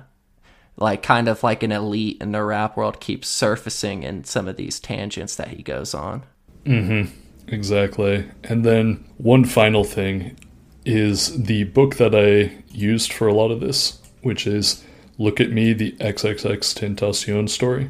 like 0.78 1.04
kind 1.04 1.28
of 1.28 1.44
like 1.44 1.64
an 1.64 1.72
elite 1.72 2.18
in 2.22 2.32
the 2.32 2.44
rap 2.44 2.78
world 2.78 3.00
keeps 3.00 3.28
surfacing 3.28 4.04
in 4.04 4.24
some 4.24 4.48
of 4.48 4.56
these 4.56 4.80
tangents 4.80 5.36
that 5.36 5.50
he 5.50 5.64
goes 5.64 5.94
on. 5.94 6.24
Mm-hmm. 6.66 7.12
Exactly. 7.48 8.30
And 8.44 8.66
then 8.66 9.06
one 9.18 9.46
final 9.46 9.84
thing 9.84 10.38
is 10.86 11.44
the 11.44 11.66
book 11.66 11.96
that 11.96 12.16
I 12.16 12.64
used 12.74 13.14
for 13.14 13.28
a 13.28 13.34
lot 13.34 13.52
of 13.52 13.60
this, 13.60 14.02
which 14.22 14.48
is 14.48 14.84
Look 15.18 15.40
at 15.40 15.52
Me, 15.52 15.74
the 15.74 15.92
XXX 15.94 16.58
Tentacion 16.74 17.50
story. 17.50 17.90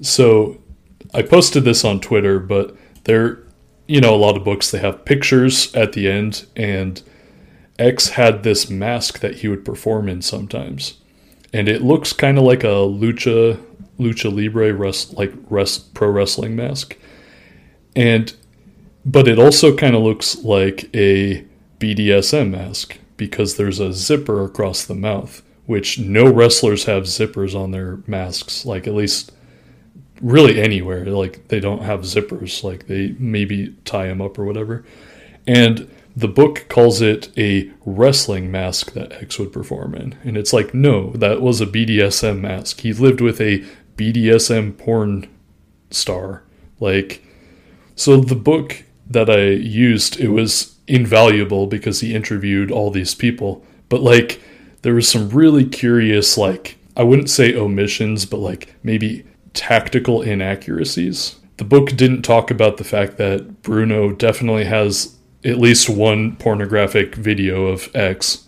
So 0.00 0.58
I 1.12 1.22
posted 1.22 1.64
this 1.64 1.84
on 1.84 2.00
Twitter, 2.00 2.38
but 2.38 2.76
there, 3.04 3.40
you 3.86 4.00
know, 4.00 4.14
a 4.14 4.16
lot 4.16 4.36
of 4.36 4.44
books, 4.44 4.70
they 4.70 4.78
have 4.78 5.04
pictures 5.04 5.74
at 5.74 5.92
the 5.92 6.08
end, 6.08 6.46
and 6.54 7.02
X 7.78 8.10
had 8.10 8.42
this 8.42 8.70
mask 8.70 9.20
that 9.20 9.36
he 9.36 9.48
would 9.48 9.64
perform 9.64 10.08
in 10.08 10.22
sometimes. 10.22 10.98
And 11.52 11.68
it 11.68 11.82
looks 11.82 12.12
kind 12.12 12.38
of 12.38 12.44
like 12.44 12.62
a 12.62 12.84
lucha, 12.86 13.60
lucha 13.98 14.32
libre, 14.34 14.72
rest, 14.72 15.14
like 15.14 15.32
rest, 15.48 15.94
pro 15.94 16.08
wrestling 16.08 16.54
mask 16.54 16.96
and 17.98 18.32
but 19.04 19.26
it 19.26 19.40
also 19.40 19.76
kind 19.76 19.96
of 19.96 20.02
looks 20.02 20.44
like 20.44 20.88
a 20.94 21.44
BDSM 21.80 22.50
mask 22.50 22.96
because 23.16 23.56
there's 23.56 23.80
a 23.80 23.92
zipper 23.92 24.44
across 24.44 24.84
the 24.84 24.94
mouth, 24.94 25.42
which 25.66 25.98
no 25.98 26.30
wrestlers 26.30 26.84
have 26.84 27.04
zippers 27.04 27.58
on 27.58 27.72
their 27.72 27.98
masks, 28.06 28.64
like 28.64 28.86
at 28.86 28.94
least 28.94 29.32
really 30.20 30.60
anywhere. 30.60 31.06
Like 31.06 31.48
they 31.48 31.58
don't 31.58 31.82
have 31.82 32.02
zippers, 32.02 32.62
like 32.62 32.86
they 32.86 33.16
maybe 33.18 33.74
tie 33.84 34.06
them 34.06 34.22
up 34.22 34.38
or 34.38 34.44
whatever. 34.44 34.84
And 35.46 35.90
the 36.14 36.28
book 36.28 36.66
calls 36.68 37.00
it 37.00 37.36
a 37.36 37.70
wrestling 37.84 38.50
mask 38.52 38.92
that 38.92 39.12
X 39.12 39.40
would 39.40 39.52
perform 39.52 39.96
in. 39.96 40.16
And 40.22 40.36
it's 40.36 40.52
like, 40.52 40.72
no, 40.72 41.10
that 41.12 41.40
was 41.40 41.60
a 41.60 41.66
BDSM 41.66 42.40
mask. 42.40 42.80
He 42.80 42.92
lived 42.92 43.20
with 43.20 43.40
a 43.40 43.64
BDSM 43.96 44.78
porn 44.78 45.28
star. 45.90 46.44
Like, 46.78 47.24
so 47.98 48.20
the 48.20 48.36
book 48.36 48.84
that 49.10 49.28
I 49.28 49.48
used, 49.48 50.20
it 50.20 50.28
was 50.28 50.76
invaluable 50.86 51.66
because 51.66 51.98
he 52.00 52.14
interviewed 52.14 52.70
all 52.70 52.92
these 52.92 53.14
people. 53.14 53.64
But 53.88 54.02
like 54.02 54.40
there 54.82 54.94
was 54.94 55.08
some 55.08 55.28
really 55.30 55.64
curious 55.64 56.38
like 56.38 56.78
I 56.96 57.02
wouldn't 57.02 57.28
say 57.28 57.56
omissions, 57.56 58.24
but 58.24 58.38
like 58.38 58.74
maybe 58.84 59.24
tactical 59.52 60.22
inaccuracies. 60.22 61.36
The 61.56 61.64
book 61.64 61.96
didn't 61.96 62.22
talk 62.22 62.52
about 62.52 62.76
the 62.76 62.84
fact 62.84 63.16
that 63.16 63.62
Bruno 63.62 64.12
definitely 64.12 64.64
has 64.64 65.16
at 65.44 65.58
least 65.58 65.88
one 65.88 66.36
pornographic 66.36 67.16
video 67.16 67.66
of 67.66 67.88
X. 67.96 68.46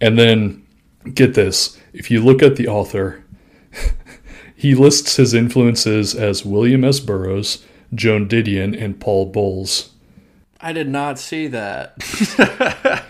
And 0.00 0.18
then 0.18 0.66
get 1.14 1.34
this, 1.34 1.78
if 1.92 2.10
you 2.10 2.20
look 2.20 2.42
at 2.42 2.56
the 2.56 2.66
author, 2.66 3.24
he 4.56 4.74
lists 4.74 5.14
his 5.14 5.32
influences 5.32 6.14
as 6.16 6.44
William 6.44 6.82
S. 6.82 6.98
Burroughs, 6.98 7.64
Joan 7.94 8.28
Didion, 8.28 8.80
and 8.80 8.98
Paul 9.00 9.26
Bowles. 9.26 9.90
I 10.60 10.72
did 10.72 10.88
not 10.88 11.18
see 11.18 11.46
that. 11.48 11.94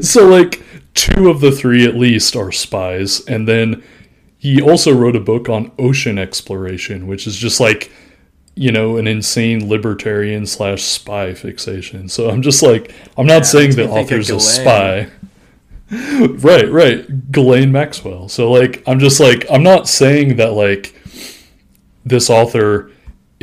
so 0.00 0.26
like 0.26 0.62
two 0.94 1.28
of 1.28 1.40
the 1.40 1.52
three 1.52 1.84
at 1.84 1.94
least 1.96 2.34
are 2.36 2.52
spies 2.52 3.20
and 3.26 3.46
then 3.46 3.82
he 4.38 4.60
also 4.62 4.92
wrote 4.92 5.16
a 5.16 5.20
book 5.20 5.48
on 5.48 5.70
ocean 5.78 6.18
exploration 6.18 7.06
which 7.06 7.26
is 7.26 7.36
just 7.36 7.60
like 7.60 7.90
you 8.54 8.70
know 8.72 8.96
an 8.96 9.06
insane 9.06 9.68
libertarian 9.68 10.46
slash 10.46 10.82
spy 10.82 11.34
fixation. 11.34 12.08
So 12.08 12.30
i'm 12.30 12.42
just 12.42 12.62
like 12.62 12.92
i'm 13.18 13.26
not 13.26 13.38
Yeah, 13.38 13.42
saying 13.42 13.68
makes 13.70 13.76
the 13.76 13.86
me 13.88 13.92
think 13.92 14.10
of 14.12 14.18
author's 14.20 14.30
a 14.30 14.40
spy. 14.40 15.10
Right 15.90 16.70
right. 16.70 17.30
Ghislaine 17.30 17.70
maxwell. 17.70 18.28
So 18.28 18.50
like 18.50 18.82
i'm 18.86 18.98
just 18.98 19.20
like 19.20 19.44
i'm 19.50 19.62
not 19.62 19.88
saying 19.88 20.36
that 20.36 20.52
like 20.52 20.94
this 22.04 22.30
author 22.30 22.90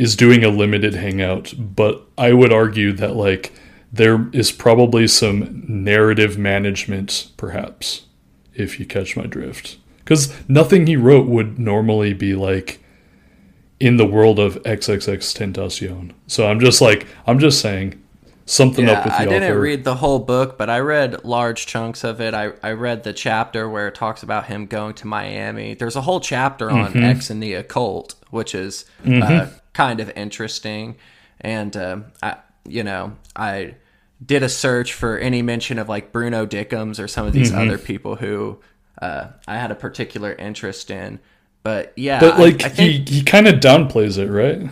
is 0.02 0.16
doing 0.16 0.42
a 0.44 0.48
limited 0.48 0.94
hangout, 0.94 1.54
but 1.56 2.02
I 2.18 2.32
would 2.32 2.52
argue 2.52 2.92
that 2.94 3.14
like 3.16 3.52
there 3.92 4.28
is 4.32 4.50
probably 4.50 5.06
some 5.06 5.62
narrative 5.68 6.36
management, 6.38 7.30
perhaps, 7.36 8.02
if 8.54 8.80
you 8.80 8.86
catch 8.86 9.16
my 9.16 9.26
drift. 9.26 9.76
Because 9.98 10.32
nothing 10.48 10.86
he 10.86 10.96
wrote 10.96 11.26
would 11.28 11.58
normally 11.58 12.12
be 12.14 12.34
like 12.34 12.80
in 13.78 13.96
the 13.96 14.06
world 14.06 14.38
of 14.38 14.56
XXX 14.64 15.18
Tentacion. 15.36 16.12
So 16.26 16.46
I'm 16.48 16.58
just 16.60 16.80
like 16.80 17.06
I'm 17.26 17.38
just 17.38 17.60
saying 17.60 18.00
something 18.44 18.88
up 18.88 19.04
with 19.04 19.12
the 19.14 19.20
I 19.20 19.26
author. 19.26 19.38
didn't 19.38 19.58
read 19.58 19.84
the 19.84 19.94
whole 19.96 20.18
book, 20.18 20.58
but 20.58 20.68
I 20.68 20.80
read 20.80 21.24
large 21.24 21.66
chunks 21.66 22.02
of 22.02 22.20
it. 22.20 22.34
I, 22.34 22.52
I 22.62 22.72
read 22.72 23.04
the 23.04 23.12
chapter 23.12 23.68
where 23.68 23.86
it 23.86 23.94
talks 23.94 24.24
about 24.24 24.46
him 24.46 24.66
going 24.66 24.94
to 24.94 25.06
Miami. 25.06 25.74
There's 25.74 25.94
a 25.96 26.00
whole 26.00 26.18
chapter 26.20 26.68
on 26.70 26.92
Mhm. 26.92 27.04
X 27.04 27.30
and 27.30 27.40
the 27.40 27.54
occult, 27.54 28.16
which 28.30 28.52
is 28.54 28.84
uh, 29.04 29.08
Mhm. 29.08 29.52
Kind 29.72 30.00
of 30.00 30.10
interesting. 30.16 30.96
And 31.40 31.76
um, 31.76 32.04
I, 32.22 32.36
you 32.68 32.84
know, 32.84 33.16
I 33.34 33.74
did 34.24 34.42
a 34.42 34.48
search 34.48 34.92
for 34.92 35.18
any 35.18 35.42
mention 35.42 35.78
of 35.78 35.88
like 35.88 36.12
Bruno 36.12 36.46
Dickemz 36.46 37.02
or 37.02 37.08
some 37.08 37.26
of 37.26 37.32
these 37.32 37.50
Mhm. 37.52 37.58
other 37.66 37.78
people 37.78 38.16
who 38.16 38.58
uh, 39.00 39.28
I 39.48 39.56
had 39.56 39.70
a 39.70 39.74
particular 39.74 40.32
interest 40.34 40.90
in. 40.90 41.18
But 41.64 41.92
yeah, 41.96 42.20
but 42.20 42.34
I- 42.34 42.38
like 42.38 42.64
I 42.64 42.68
think- 42.68 43.08
he 43.08 43.16
he 43.16 43.22
kind 43.24 43.48
of 43.48 43.56
downplays 43.60 44.18
it, 44.18 44.28
right? 44.30 44.68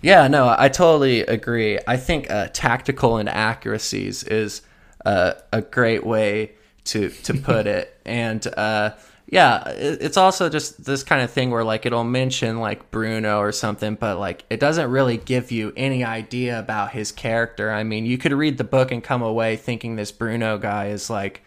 yeah, 0.00 0.28
no, 0.28 0.54
I 0.56 0.68
totally 0.68 1.20
agree. 1.22 1.78
I 1.86 1.96
think 1.96 2.30
uh, 2.30 2.48
tactical 2.52 3.18
inaccuracies 3.18 4.22
is 4.24 4.62
uh, 5.04 5.32
a 5.52 5.60
great 5.62 6.06
way 6.06 6.52
to 6.84 7.08
to 7.10 7.34
put 7.34 7.66
it, 7.66 7.98
and 8.06 8.46
uh, 8.56 8.90
yeah, 9.26 9.64
it's 9.68 10.16
also 10.16 10.48
just 10.48 10.84
this 10.84 11.02
kind 11.02 11.22
of 11.22 11.30
thing 11.30 11.50
where 11.50 11.64
like 11.64 11.86
it'll 11.86 12.04
mention 12.04 12.60
like 12.60 12.90
Bruno 12.90 13.38
or 13.38 13.52
something, 13.52 13.94
but 13.94 14.18
like 14.18 14.44
it 14.50 14.60
doesn't 14.60 14.90
really 14.90 15.16
give 15.16 15.50
you 15.50 15.72
any 15.76 16.04
idea 16.04 16.58
about 16.58 16.90
his 16.92 17.10
character. 17.10 17.70
I 17.70 17.84
mean, 17.84 18.04
you 18.06 18.18
could 18.18 18.32
read 18.32 18.58
the 18.58 18.64
book 18.64 18.92
and 18.92 19.02
come 19.02 19.22
away 19.22 19.56
thinking 19.56 19.96
this 19.96 20.12
Bruno 20.12 20.58
guy 20.58 20.88
is 20.88 21.08
like 21.10 21.42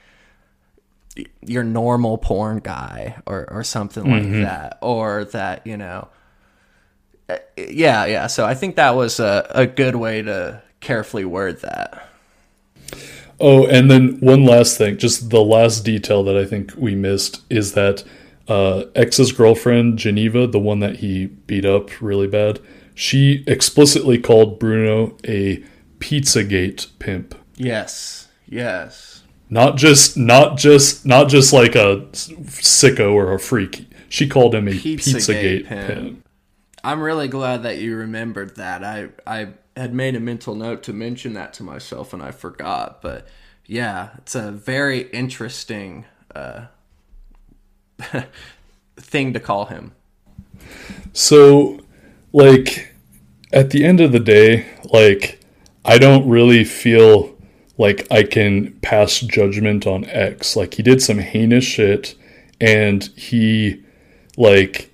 your 1.42 1.64
normal 1.64 2.18
porn 2.18 2.60
guy 2.60 3.18
or 3.26 3.48
or 3.52 3.64
something 3.64 4.04
Mhm. 4.04 4.12
like 4.12 4.32
that, 4.44 4.78
or 4.82 5.26
that 5.26 5.66
you 5.66 5.78
know 5.78 6.08
yeah, 7.58 8.06
yeah. 8.06 8.28
So 8.28 8.46
I 8.46 8.54
think 8.54 8.78
that 8.78 8.96
was 8.96 9.20
a, 9.20 9.46
a 9.52 9.66
good 9.68 9.96
way 9.98 10.22
to 10.22 10.62
carefully 10.80 11.26
word 11.26 11.60
that. 11.62 12.08
Oh, 13.40 13.68
and 13.68 13.90
then 13.90 14.20
one 14.20 14.46
last 14.46 14.78
thing, 14.78 14.98
just 14.98 15.30
the 15.30 15.42
last 15.42 15.86
detail 15.86 16.24
that 16.24 16.36
I 16.36 16.46
think 16.46 16.74
we 16.76 16.96
missed 16.96 17.42
is 17.50 17.74
that 17.74 18.04
uh, 18.48 18.86
X's 18.96 19.32
girlfriend, 19.32 20.00
Geneva, 20.00 20.48
the 20.48 20.60
one 20.60 20.80
that 20.80 20.98
he 20.98 21.28
beat 21.28 21.66
up 21.66 22.02
really 22.02 22.28
bad, 22.28 22.60
she 22.96 23.44
explicitly 23.46 24.18
called 24.18 24.60
Bruno 24.60 25.18
a 25.28 25.64
Pizzagate 26.00 26.88
pimp. 27.00 27.36
Yes. 27.56 28.28
Yes. 28.48 29.24
Not 29.50 29.78
just, 29.78 30.18
not 30.18 30.58
just, 30.58 31.06
not 31.06 31.30
just 31.30 31.54
like 31.54 31.76
a 31.76 32.08
sicko 32.12 33.14
or 33.14 33.34
a 33.34 33.40
freak. 33.40 33.88
She 34.10 34.28
called 34.28 34.56
him 34.56 34.68
a 34.68 34.72
Pizzagate, 34.72 35.00
Pizzagate 35.00 35.68
pimp. 35.68 35.88
pimp. 35.88 36.28
I'm 36.84 37.02
really 37.02 37.28
glad 37.28 37.64
that 37.64 37.80
you 37.80 37.96
remembered 37.98 38.56
that. 38.56 38.84
I 38.84 39.10
I 39.26 39.50
had 39.78 39.94
made 39.94 40.16
a 40.16 40.20
mental 40.20 40.56
note 40.56 40.84
to 40.84 40.94
mention 40.94 41.34
that 41.34 41.54
to 41.54 41.64
myself 41.64 42.14
and 42.14 42.22
I 42.22 42.32
forgot. 42.32 43.02
But 43.02 43.28
yeah, 43.66 44.10
it's 44.18 44.36
a 44.36 44.52
very 44.52 45.02
interesting 45.10 46.06
uh, 46.34 46.68
thing 48.98 49.34
to 49.34 49.40
call 49.40 49.66
him. 49.66 49.92
So, 51.14 51.80
like, 52.34 52.94
at 53.54 53.70
the 53.70 53.86
end 53.86 54.02
of 54.02 54.12
the 54.12 54.20
day, 54.20 54.66
like, 54.86 55.40
I 55.86 55.98
don't 55.98 56.28
really 56.28 56.64
feel 56.64 57.36
like 57.78 58.08
I 58.12 58.24
can 58.24 58.74
pass 58.82 59.20
judgment 59.20 59.86
on 59.86 60.06
X. 60.06 60.56
Like, 60.56 60.74
he 60.76 60.84
did 60.84 61.02
some 61.02 61.20
heinous 61.20 61.64
shit, 61.64 62.16
and 62.60 63.04
he, 63.16 63.84
like, 64.36 64.92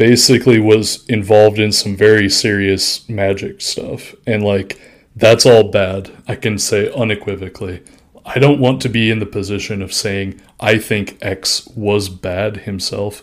basically 0.00 0.58
was 0.58 1.04
involved 1.08 1.58
in 1.58 1.70
some 1.70 1.94
very 1.94 2.26
serious 2.26 3.06
magic 3.06 3.60
stuff. 3.60 4.14
And, 4.26 4.42
like, 4.42 4.80
that's 5.14 5.44
all 5.44 5.64
bad. 5.64 6.10
I 6.26 6.36
can 6.36 6.56
say 6.58 6.90
unequivocally. 6.94 7.82
I 8.24 8.38
don't 8.38 8.60
want 8.60 8.80
to 8.80 8.88
be 8.88 9.10
in 9.10 9.18
the 9.18 9.26
position 9.26 9.82
of 9.82 9.92
saying 9.92 10.40
I 10.58 10.78
think 10.78 11.18
X 11.20 11.66
was 11.76 12.08
bad 12.08 12.58
himself, 12.58 13.22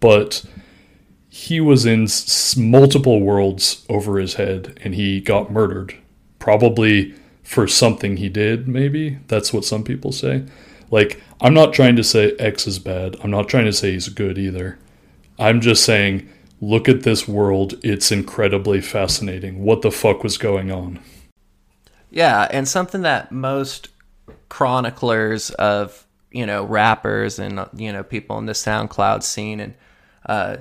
but 0.00 0.44
he 1.28 1.60
was 1.60 1.86
in 1.86 2.04
s- 2.04 2.56
multiple 2.56 3.20
worlds 3.20 3.86
over 3.88 4.18
his 4.18 4.34
head 4.34 4.80
and 4.82 4.96
he 4.96 5.20
got 5.20 5.52
murdered. 5.52 5.94
Probably 6.40 7.14
for 7.44 7.68
something 7.68 8.16
he 8.16 8.28
did, 8.28 8.66
maybe. 8.66 9.20
That's 9.28 9.52
what 9.52 9.64
some 9.64 9.84
people 9.84 10.10
say. 10.10 10.44
Like, 10.90 11.22
I'm 11.40 11.54
not 11.54 11.72
trying 11.72 11.94
to 11.94 12.02
say 12.02 12.32
X 12.40 12.66
is 12.66 12.80
bad. 12.80 13.14
I'm 13.22 13.30
not 13.30 13.48
trying 13.48 13.66
to 13.66 13.72
say 13.72 13.92
he's 13.92 14.08
good 14.08 14.38
either. 14.38 14.76
I'm 15.38 15.60
just 15.60 15.84
saying, 15.84 16.28
look 16.60 16.88
at 16.88 17.02
this 17.02 17.28
world. 17.28 17.74
It's 17.82 18.10
incredibly 18.10 18.80
fascinating. 18.80 19.62
What 19.62 19.82
the 19.82 19.90
fuck 19.90 20.22
was 20.22 20.38
going 20.38 20.70
on? 20.70 21.00
Yeah, 22.10 22.48
and 22.50 22.66
something 22.66 23.02
that 23.02 23.32
most 23.32 23.88
chroniclers 24.48 25.50
of 25.50 26.06
you 26.30 26.46
know 26.46 26.64
rappers 26.64 27.38
and 27.38 27.66
you 27.76 27.92
know 27.92 28.02
people 28.02 28.38
in 28.38 28.46
the 28.46 28.52
SoundCloud 28.52 29.22
scene 29.22 29.60
and 29.60 29.74
uh, 30.26 30.56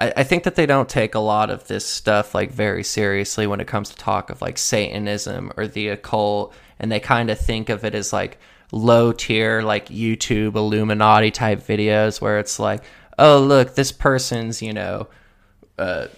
I, 0.00 0.12
I 0.16 0.24
think 0.24 0.44
that 0.44 0.56
they 0.56 0.66
don't 0.66 0.88
take 0.88 1.14
a 1.14 1.20
lot 1.20 1.50
of 1.50 1.68
this 1.68 1.86
stuff 1.86 2.34
like 2.34 2.50
very 2.50 2.82
seriously 2.82 3.46
when 3.46 3.60
it 3.60 3.66
comes 3.66 3.90
to 3.90 3.96
talk 3.96 4.30
of 4.30 4.40
like 4.40 4.58
Satanism 4.58 5.52
or 5.56 5.66
the 5.66 5.88
occult, 5.88 6.54
and 6.78 6.90
they 6.90 7.00
kind 7.00 7.30
of 7.30 7.38
think 7.38 7.68
of 7.68 7.84
it 7.84 7.94
as 7.94 8.12
like 8.12 8.38
low 8.72 9.12
tier 9.12 9.62
like 9.62 9.88
YouTube 9.88 10.54
Illuminati 10.54 11.30
type 11.30 11.60
videos 11.60 12.20
where 12.20 12.38
it's 12.38 12.58
like, 12.58 12.82
oh 13.20 13.38
look, 13.38 13.76
this 13.76 13.92
person's 13.92 14.60
you 14.60 14.72
know 14.72 15.06
uh, 15.80 16.08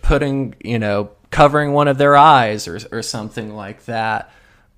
putting, 0.00 0.54
you 0.64 0.78
know, 0.78 1.10
covering 1.30 1.72
one 1.72 1.86
of 1.88 1.98
their 1.98 2.16
eyes 2.16 2.66
or, 2.66 2.78
or 2.90 3.02
something 3.02 3.54
like 3.54 3.84
that. 3.84 4.30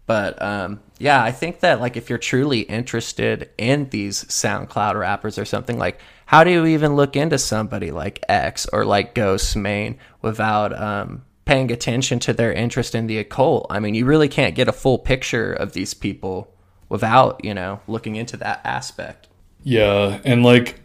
But 0.07 0.41
um, 0.43 0.81
yeah, 0.99 1.23
I 1.23 1.33
think 1.33 1.61
that 1.61 1.81
like 1.81 1.97
if 1.97 2.11
you're 2.11 2.19
truly 2.19 2.61
interested 2.61 3.51
in 3.57 3.89
these 3.91 4.25
SoundCloud 4.25 4.99
rappers 4.99 5.39
or 5.39 5.45
something, 5.45 5.79
like 5.79 6.01
how 6.27 6.45
do 6.45 6.51
you 6.51 6.67
even 6.67 6.97
look 6.97 7.17
into 7.17 7.39
somebody 7.39 7.91
like 7.91 8.23
X 8.29 8.67
or 8.73 8.85
like 8.85 9.15
Ghostemane 9.15 9.97
without 10.21 10.79
um, 10.79 11.25
paying 11.45 11.71
attention 11.71 12.19
to 12.21 12.33
their 12.33 12.53
interest 12.53 12.95
in 12.95 13.07
the 13.07 13.19
occult? 13.19 13.67
I 13.71 13.81
mean, 13.81 13.95
you 13.95 14.05
really 14.05 14.29
can't 14.29 14.55
get 14.55 14.69
a 14.69 14.73
full 14.73 14.99
picture 14.99 15.53
of 15.53 15.73
these 15.73 15.95
people 15.95 16.53
without, 16.89 17.43
you 17.45 17.55
know, 17.55 17.81
looking 17.87 18.17
into 18.17 18.37
that 18.39 18.61
aspect. 18.65 19.29
Yeah, 19.63 20.21
and 20.25 20.43
like 20.43 20.81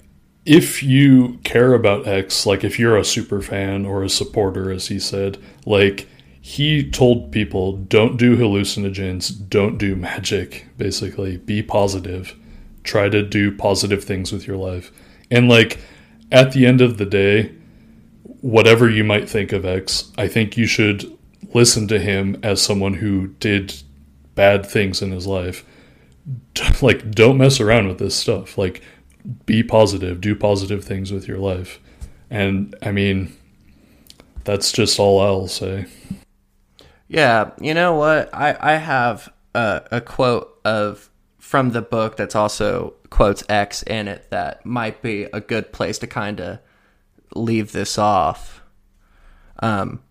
if 0.45 0.81
you 0.81 1.39
care 1.43 1.73
about 1.73 2.07
X, 2.07 2.45
like 2.45 2.63
if 2.63 2.79
you're 2.79 2.97
a 2.97 3.05
super 3.05 3.41
fan 3.41 3.85
or 3.85 4.03
a 4.03 4.09
supporter, 4.09 4.71
as 4.71 4.87
he 4.87 4.99
said, 4.99 5.37
like 5.65 6.07
he 6.41 6.89
told 6.89 7.31
people 7.31 7.73
don't 7.73 8.17
do 8.17 8.37
hallucinogens, 8.37 9.31
don't 9.49 9.77
do 9.77 9.95
magic, 9.95 10.65
basically. 10.77 11.37
Be 11.37 11.61
positive. 11.61 12.35
Try 12.83 13.09
to 13.09 13.21
do 13.21 13.55
positive 13.55 14.03
things 14.03 14.31
with 14.31 14.47
your 14.47 14.57
life. 14.57 14.91
And 15.29 15.49
like 15.49 15.79
at 16.31 16.53
the 16.53 16.65
end 16.65 16.81
of 16.81 16.97
the 16.97 17.05
day, 17.05 17.53
whatever 18.41 18.89
you 18.89 19.03
might 19.03 19.29
think 19.29 19.51
of 19.51 19.65
X, 19.65 20.11
I 20.17 20.27
think 20.27 20.57
you 20.57 20.65
should 20.65 21.15
listen 21.53 21.87
to 21.89 21.99
him 21.99 22.39
as 22.41 22.61
someone 22.61 22.95
who 22.95 23.27
did 23.27 23.83
bad 24.35 24.65
things 24.65 25.01
in 25.01 25.11
his 25.11 25.27
life. 25.27 25.65
Like 26.81 27.11
don't 27.11 27.37
mess 27.37 27.59
around 27.59 27.87
with 27.87 27.99
this 27.99 28.15
stuff. 28.15 28.57
Like 28.57 28.81
be 29.45 29.63
positive, 29.63 30.21
do 30.21 30.35
positive 30.35 30.83
things 30.83 31.11
with 31.11 31.27
your 31.27 31.37
life. 31.37 31.79
And 32.29 32.75
I 32.81 32.91
mean, 32.91 33.35
that's 34.43 34.71
just 34.71 34.99
all 34.99 35.19
I'll 35.21 35.47
say. 35.47 35.85
Yeah, 37.07 37.51
you 37.59 37.73
know 37.73 37.95
what? 37.95 38.33
I 38.33 38.55
I 38.59 38.75
have 38.75 39.31
a, 39.55 39.81
a 39.91 40.01
quote 40.01 40.59
of 40.63 41.09
from 41.37 41.71
the 41.71 41.81
book 41.81 42.15
that's 42.17 42.35
also 42.35 42.93
quotes 43.09 43.43
X 43.49 43.81
in 43.83 44.07
it 44.07 44.29
that 44.29 44.65
might 44.65 45.01
be 45.01 45.23
a 45.33 45.41
good 45.41 45.73
place 45.73 45.97
to 45.99 46.07
kind 46.07 46.39
of 46.39 46.59
leave 47.33 47.71
this 47.71 47.97
off. 47.97 48.61
Um, 49.61 50.01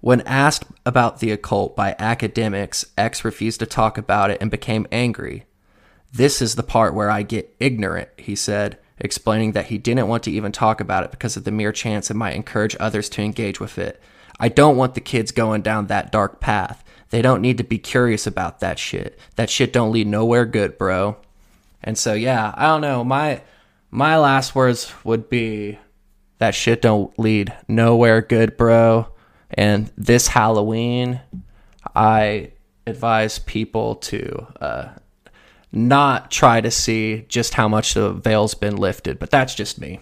when 0.00 0.20
asked 0.22 0.64
about 0.84 1.20
the 1.20 1.30
occult 1.30 1.76
by 1.76 1.94
Akademiks, 1.94 2.84
X 2.98 3.24
refused 3.24 3.60
to 3.60 3.66
talk 3.66 3.96
about 3.96 4.30
it 4.30 4.38
and 4.40 4.50
became 4.50 4.86
angry. 4.92 5.46
This 6.12 6.42
is 6.42 6.54
the 6.54 6.62
part 6.62 6.94
where 6.94 7.10
I 7.10 7.22
get 7.22 7.54
ignorant, 7.58 8.08
he 8.16 8.36
said, 8.36 8.78
explaining 8.98 9.52
that 9.52 9.66
he 9.66 9.78
didn't 9.78 10.08
want 10.08 10.22
to 10.24 10.30
even 10.30 10.52
talk 10.52 10.80
about 10.80 11.04
it 11.04 11.10
because 11.10 11.36
of 11.36 11.44
the 11.44 11.50
mere 11.50 11.72
chance 11.72 12.10
it 12.10 12.14
might 12.14 12.36
encourage 12.36 12.76
others 12.78 13.08
to 13.10 13.22
engage 13.22 13.60
with 13.60 13.78
it. 13.78 14.00
I 14.38 14.48
don't 14.48 14.76
want 14.76 14.94
the 14.94 15.00
kids 15.00 15.32
going 15.32 15.62
down 15.62 15.86
that 15.86 16.12
dark 16.12 16.40
path. 16.40 16.84
They 17.10 17.22
don't 17.22 17.42
need 17.42 17.58
to 17.58 17.64
be 17.64 17.78
curious 17.78 18.26
about 18.26 18.60
that 18.60 18.78
shit. 18.78 19.18
That 19.36 19.50
shit 19.50 19.72
don't 19.72 19.92
lead 19.92 20.06
nowhere 20.06 20.44
good, 20.44 20.78
bro. 20.78 21.16
And 21.82 21.96
so 21.96 22.14
yeah, 22.14 22.52
I 22.56 22.66
don't 22.66 22.80
know. 22.80 23.04
My 23.04 23.42
my 23.90 24.16
last 24.16 24.54
words 24.54 24.92
would 25.04 25.28
be 25.28 25.78
that 26.38 26.54
shit 26.54 26.82
don't 26.82 27.16
lead 27.18 27.54
nowhere 27.68 28.22
good, 28.22 28.56
bro. 28.56 29.08
And 29.50 29.92
this 29.96 30.28
Halloween, 30.28 31.20
I 31.94 32.52
advise 32.86 33.38
people 33.38 33.96
to 33.96 34.46
uh, 34.60 34.88
not 35.72 36.30
try 36.30 36.60
to 36.60 36.70
see 36.70 37.24
just 37.28 37.54
how 37.54 37.66
much 37.66 37.94
the 37.94 38.12
veil's 38.12 38.54
been 38.54 38.76
lifted, 38.76 39.18
but 39.18 39.30
that's 39.30 39.54
just 39.54 39.80
me. 39.80 40.00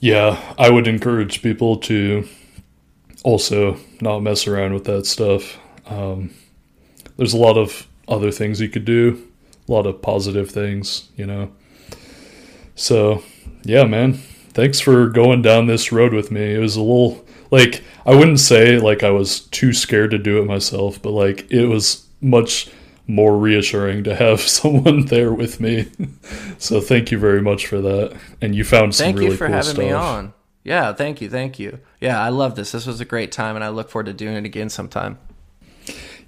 Yeah, 0.00 0.40
I 0.56 0.70
would 0.70 0.86
encourage 0.86 1.42
people 1.42 1.76
to 1.78 2.28
also 3.24 3.78
not 4.00 4.20
mess 4.20 4.46
around 4.46 4.74
with 4.74 4.84
that 4.84 5.06
stuff. 5.06 5.58
Um, 5.86 6.30
there's 7.16 7.34
a 7.34 7.38
lot 7.38 7.58
of 7.58 7.88
other 8.06 8.30
things 8.30 8.60
you 8.60 8.68
could 8.68 8.84
do, 8.84 9.26
a 9.68 9.72
lot 9.72 9.86
of 9.86 10.00
positive 10.00 10.50
things, 10.50 11.08
you 11.16 11.26
know. 11.26 11.50
So, 12.76 13.24
yeah, 13.64 13.84
man, 13.84 14.14
thanks 14.14 14.78
for 14.78 15.08
going 15.08 15.42
down 15.42 15.66
this 15.66 15.90
road 15.90 16.12
with 16.12 16.30
me. 16.30 16.54
It 16.54 16.58
was 16.58 16.76
a 16.76 16.80
little 16.80 17.24
like 17.50 17.82
I 18.06 18.14
wouldn't 18.14 18.40
say 18.40 18.78
like 18.78 19.02
I 19.02 19.10
was 19.10 19.40
too 19.40 19.72
scared 19.72 20.12
to 20.12 20.18
do 20.18 20.40
it 20.40 20.46
myself, 20.46 21.02
but 21.02 21.10
like 21.10 21.50
it 21.50 21.66
was 21.66 22.06
much 22.20 22.70
more 23.08 23.36
reassuring 23.36 24.04
to 24.04 24.14
have 24.14 24.40
someone 24.58 25.06
there 25.06 25.32
with 25.32 25.60
me. 25.60 25.88
so 26.58 26.80
thank 26.80 27.10
you 27.10 27.18
very 27.18 27.42
much 27.42 27.66
for 27.66 27.80
that. 27.80 28.16
And 28.40 28.54
you 28.54 28.62
found 28.62 28.94
some 28.94 29.06
Thank 29.06 29.18
really 29.18 29.30
you 29.30 29.36
for 29.36 29.46
cool 29.46 29.56
having 29.56 29.70
stuff. 29.70 29.78
me 29.84 29.90
on. 29.90 30.34
Yeah, 30.62 30.92
thank 30.92 31.20
you, 31.20 31.30
thank 31.30 31.58
you. 31.58 31.80
Yeah, 32.00 32.20
I 32.20 32.28
love 32.28 32.54
this. 32.54 32.72
This 32.72 32.86
was 32.86 33.00
a 33.00 33.06
great 33.06 33.32
time, 33.32 33.56
and 33.56 33.64
I 33.64 33.70
look 33.70 33.88
forward 33.88 34.06
to 34.06 34.12
doing 34.12 34.36
it 34.36 34.44
again 34.44 34.68
sometime. 34.68 35.18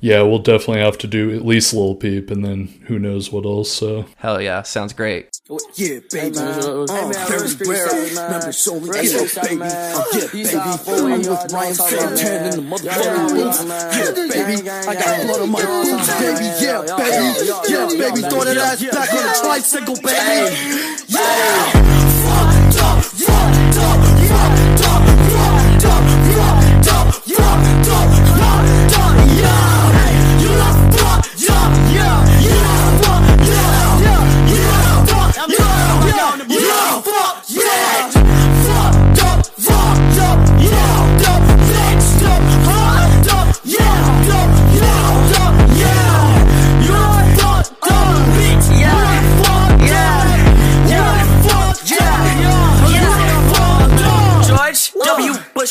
Yeah, 0.03 0.23
we'll 0.23 0.39
definitely 0.39 0.81
have 0.81 0.97
to 0.99 1.07
do 1.07 1.31
at 1.37 1.45
least 1.45 1.75
Little 1.75 1.95
Peep 1.95 2.31
and 2.31 2.43
then 2.43 2.69
who 2.87 2.99
knows 2.99 3.31
what 3.31 3.45
else. 3.45 3.71
So 3.71 4.07
Hell 4.17 4.41
yeah, 4.41 4.63
sounds 4.63 4.95
great. 4.95 5.29
Yeah, 5.75 5.99
baby. 6.11 6.37
man. 6.37 6.87
Hey, 6.89 7.03
man, 7.03 7.13
very 7.29 7.41
real 7.41 7.49
street 7.49 7.69
rare. 7.69 7.89
shit, 7.91 8.15
man. 8.15 8.31
Members 8.31 8.69
only 8.69 8.89
Real 8.91 9.03
get 9.03 9.09
street 9.29 9.43
baby. 9.43 9.49
shit, 9.51 9.59
man. 9.59 9.97
Uh, 9.97 10.05
yeah, 10.15 10.27
These 10.33 10.53
baby. 10.53 10.57
are 10.57 10.79
for 10.79 10.91
I'm 10.91 10.97
you, 11.11 11.17
with 11.17 11.27
y'all 11.27 11.37
Ryan 11.37 11.51
know 11.51 11.51
what 11.51 11.61
I'm 11.61 11.77
talking 11.77 11.99
Fantan 11.99 12.41
about, 12.41 12.47
in 12.47 12.51
the 12.51 12.63
man. 12.63 12.71
motherfucking 12.71 12.85
Yeah, 12.87 13.29
boots. 13.45 13.65
man. 13.65 13.93
Yeah, 13.93 14.05
Gang, 14.15 14.29
baby. 14.47 14.63
gang, 14.63 14.89
I 14.89 14.95
got 14.95 15.05
gang. 15.05 15.27
blood 15.27 15.41
on 15.43 15.51
my 15.51 15.59
You 15.61 15.65
know 15.67 15.71
what 15.71 15.89
I'm 15.91 15.97
boots, 15.99 16.07
talking 16.09 16.27
baby. 16.27 16.47
about, 16.49 16.63
Yeah, 16.63 16.81
man. 16.81 16.89
Yo, 16.89 16.97
baby. 16.97 17.21
yo, 17.21 17.45
yo, 17.45 17.61
Yeah, 17.69 17.77
yo, 17.77 17.99
baby. 18.09 18.21
yo, 18.23 18.29
Throw 18.31 18.45
that 18.45 18.57
yo, 18.57 18.63
ass 18.63 18.81
yo, 18.81 18.91
back 18.93 19.11
on 19.13 19.21
the 19.21 19.33
yo. 19.37 19.43
tricycle, 19.45 19.97
baby. 19.97 20.17
Hey. 20.17 21.05
Yeah. 21.09 22.00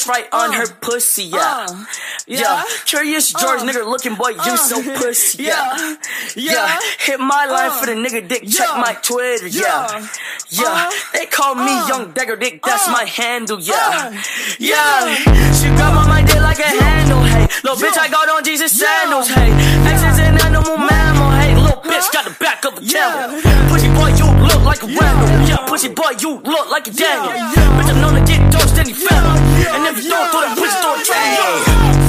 Right 0.07 0.27
on 0.31 0.49
uh. 0.49 0.53
her 0.53 0.67
pussy, 0.81 1.23
yeah. 1.23 1.67
Uh. 1.69 1.85
Yeah, 2.27 2.63
curious 2.85 3.33
uh. 3.33 3.39
George, 3.39 3.61
nigga 3.61 3.85
looking 3.85 4.15
boy, 4.15 4.29
you 4.29 4.57
so 4.57 4.81
pussy, 4.97 5.43
yeah. 5.43 5.95
Yeah, 6.35 6.79
hit 6.99 7.19
my 7.19 7.45
line 7.45 7.71
for 7.79 7.85
the 7.85 7.93
nigga 7.93 8.27
dick, 8.27 8.47
check 8.47 8.69
my 8.77 8.93
Twitter, 9.01 9.47
yeah. 9.47 10.07
Yeah, 10.49 10.89
they 11.13 11.25
call 11.25 11.55
me 11.55 11.71
Young 11.87 12.11
Dagger 12.11 12.35
Dick, 12.35 12.61
that's 12.63 12.87
my 12.87 13.05
handle, 13.05 13.59
yeah. 13.59 14.11
Yeah, 14.59 15.15
she 15.53 15.67
grab 15.75 15.97
on 15.97 16.07
my 16.07 16.23
dick 16.25 16.41
like 16.41 16.59
a 16.59 16.63
handle, 16.63 17.23
hey. 17.23 17.47
Little 17.63 17.77
bitch, 17.77 17.97
I 17.97 18.07
got 18.09 18.29
on 18.29 18.43
Jesus 18.43 18.77
sandals, 18.77 19.29
hey. 19.29 19.51
X 19.89 20.01
is 20.01 20.19
an 20.19 20.37
animal 20.45 20.77
mammal, 20.77 21.31
hey. 21.31 21.48
Little 21.69 21.83
bitch 21.83 22.11
got 22.11 22.25
the 22.25 22.35
back 22.39 22.65
of 22.65 22.73
a 22.77 22.81
camel. 22.81 23.41
Pussy 23.69 23.89
boy, 23.93 24.09
you 24.17 24.25
look 24.41 24.63
like 24.65 24.81
a 24.81 24.87
Randall. 24.87 25.29
Yeah, 25.47 25.57
pussy 25.67 25.89
boy, 25.89 26.17
you 26.19 26.41
look 26.41 26.69
like 26.71 26.87
a 26.87 26.91
Daniel. 26.91 27.29
Bitch, 27.29 27.89
I'm 27.89 28.01
known 28.01 28.15
to 28.15 28.25
get 28.25 28.51
dosed 28.51 28.77
any 28.79 28.93
family. 28.93 29.69
And 29.69 29.85
if 29.85 30.03
you 30.03 30.09
don't 30.09 30.31
throw 30.31 30.41
that 30.41 30.57
pussy, 30.57 30.73
throw 30.81 30.97
a 30.97 31.03
triangle. 31.05 31.61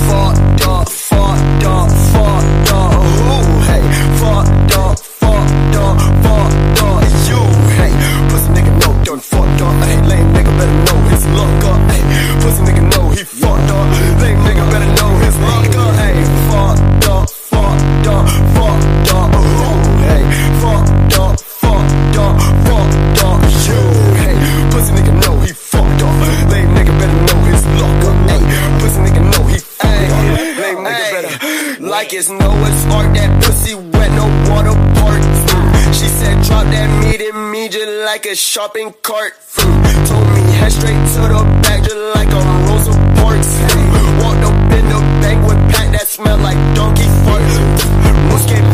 Fucked 0.09 0.65
up, 0.67 0.89
like 32.01 32.15
it's 32.15 32.31
Noah's 32.31 32.87
Ark, 32.87 33.13
that 33.13 33.45
pussy 33.45 33.75
wet, 33.75 34.11
no 34.17 34.25
water 34.49 34.73
park, 34.97 35.21
mm. 35.21 35.93
she 35.93 36.09
said 36.09 36.43
drop 36.45 36.65
that 36.73 36.89
meat 37.05 37.21
in 37.21 37.37
me 37.53 37.69
just 37.69 37.93
like 38.07 38.25
a 38.25 38.35
shopping 38.35 38.95
cart, 39.03 39.35
told 40.09 40.27
me 40.33 40.41
head 40.57 40.73
straight 40.73 40.97
to 40.97 41.21
the 41.29 41.41
back 41.61 41.85
just 41.85 42.01
like 42.17 42.33
a 42.33 42.41
Rosa 42.69 42.97
Parks, 43.21 43.53
walked 44.25 44.45
up 44.49 44.57
in 44.73 44.85
the 44.89 45.01
bank 45.21 45.47
with 45.47 45.61
pack 45.75 45.93
that 45.93 46.07
smell 46.07 46.39
like 46.39 46.57
donkey 46.75 47.05
fart, 47.21 47.41
Muscat 47.43 47.70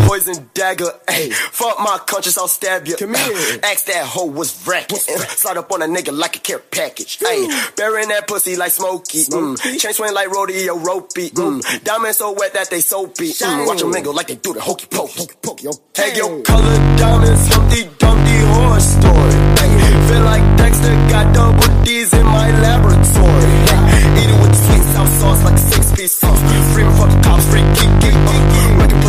poison 0.06 0.50
dagger, 0.54 0.90
ayy. 1.08 1.32
Fuck 1.32 1.78
my 1.80 1.98
conscience, 2.06 2.38
I'll 2.38 2.48
stab 2.48 2.86
you. 2.86 2.96
Come 2.96 3.14
here. 3.14 3.60
Ask 3.62 3.86
that 3.86 4.06
hoe 4.06 4.26
what's 4.26 4.66
racket. 4.66 4.98
Slide 4.98 5.56
up 5.56 5.70
on 5.72 5.82
a 5.82 5.86
nigga 5.86 6.16
like 6.16 6.36
a 6.36 6.38
care 6.38 6.58
package. 6.58 7.18
Ayy. 7.18 7.76
Burying 7.76 8.08
that 8.08 8.26
pussy 8.26 8.56
like 8.56 8.72
Smokey. 8.72 9.24
Mm. 9.24 9.78
Chain 9.78 9.92
swing 9.92 10.14
like 10.14 10.30
rodeo 10.30 10.78
ropey. 10.78 11.30
Mm. 11.30 11.84
Diamonds 11.84 12.18
so 12.18 12.32
wet 12.32 12.54
that 12.54 12.70
they 12.70 12.80
soapy. 12.80 13.32
Mm. 13.32 13.66
Watch 13.66 13.80
them 13.80 13.90
mingle 13.90 14.14
like 14.14 14.28
they 14.28 14.36
do 14.36 14.54
the 14.54 14.60
hokey 14.60 14.86
pokey. 14.86 15.20
Hokey 15.20 15.36
pokey. 15.42 15.68
Okay. 15.68 16.10
Hey, 16.10 16.18
yo, 16.18 16.42
color 16.42 16.76
diamonds, 16.96 17.48
Humpty 17.54 17.82
Dumpty 17.98 18.38
horror 18.52 18.80
story. 18.80 19.36
Ayy. 19.62 20.08
Feel 20.08 20.22
like 20.22 20.44
Dexter 20.56 20.94
got 21.10 21.34
double 21.34 21.84
D's 21.84 22.12
in 22.12 22.26
my 22.26 22.50
laboratory. 22.60 23.56
Ay. 23.74 24.20
Eat 24.20 24.30
it 24.30 24.38
with 24.40 24.54
sweet 24.54 24.84
sour 24.94 25.06
sauce 25.18 25.44
like 25.44 25.58
six 25.58 25.96
piece 25.96 26.12
sauce. 26.12 26.40
Free 26.72 26.84
the 26.84 27.20
cops, 27.24 27.44
free 27.50 27.64
geek 27.74 27.92
geek. 28.00 28.14
Uh. 28.14 28.46
Make 28.78 29.05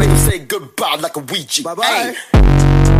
Make 0.00 0.08
him 0.08 0.16
say 0.16 0.38
goodbye 0.38 0.94
like 0.96 1.14
a 1.16 1.20
Ouija. 1.20 1.62
Bye 1.62 1.74
bye. 1.74 2.99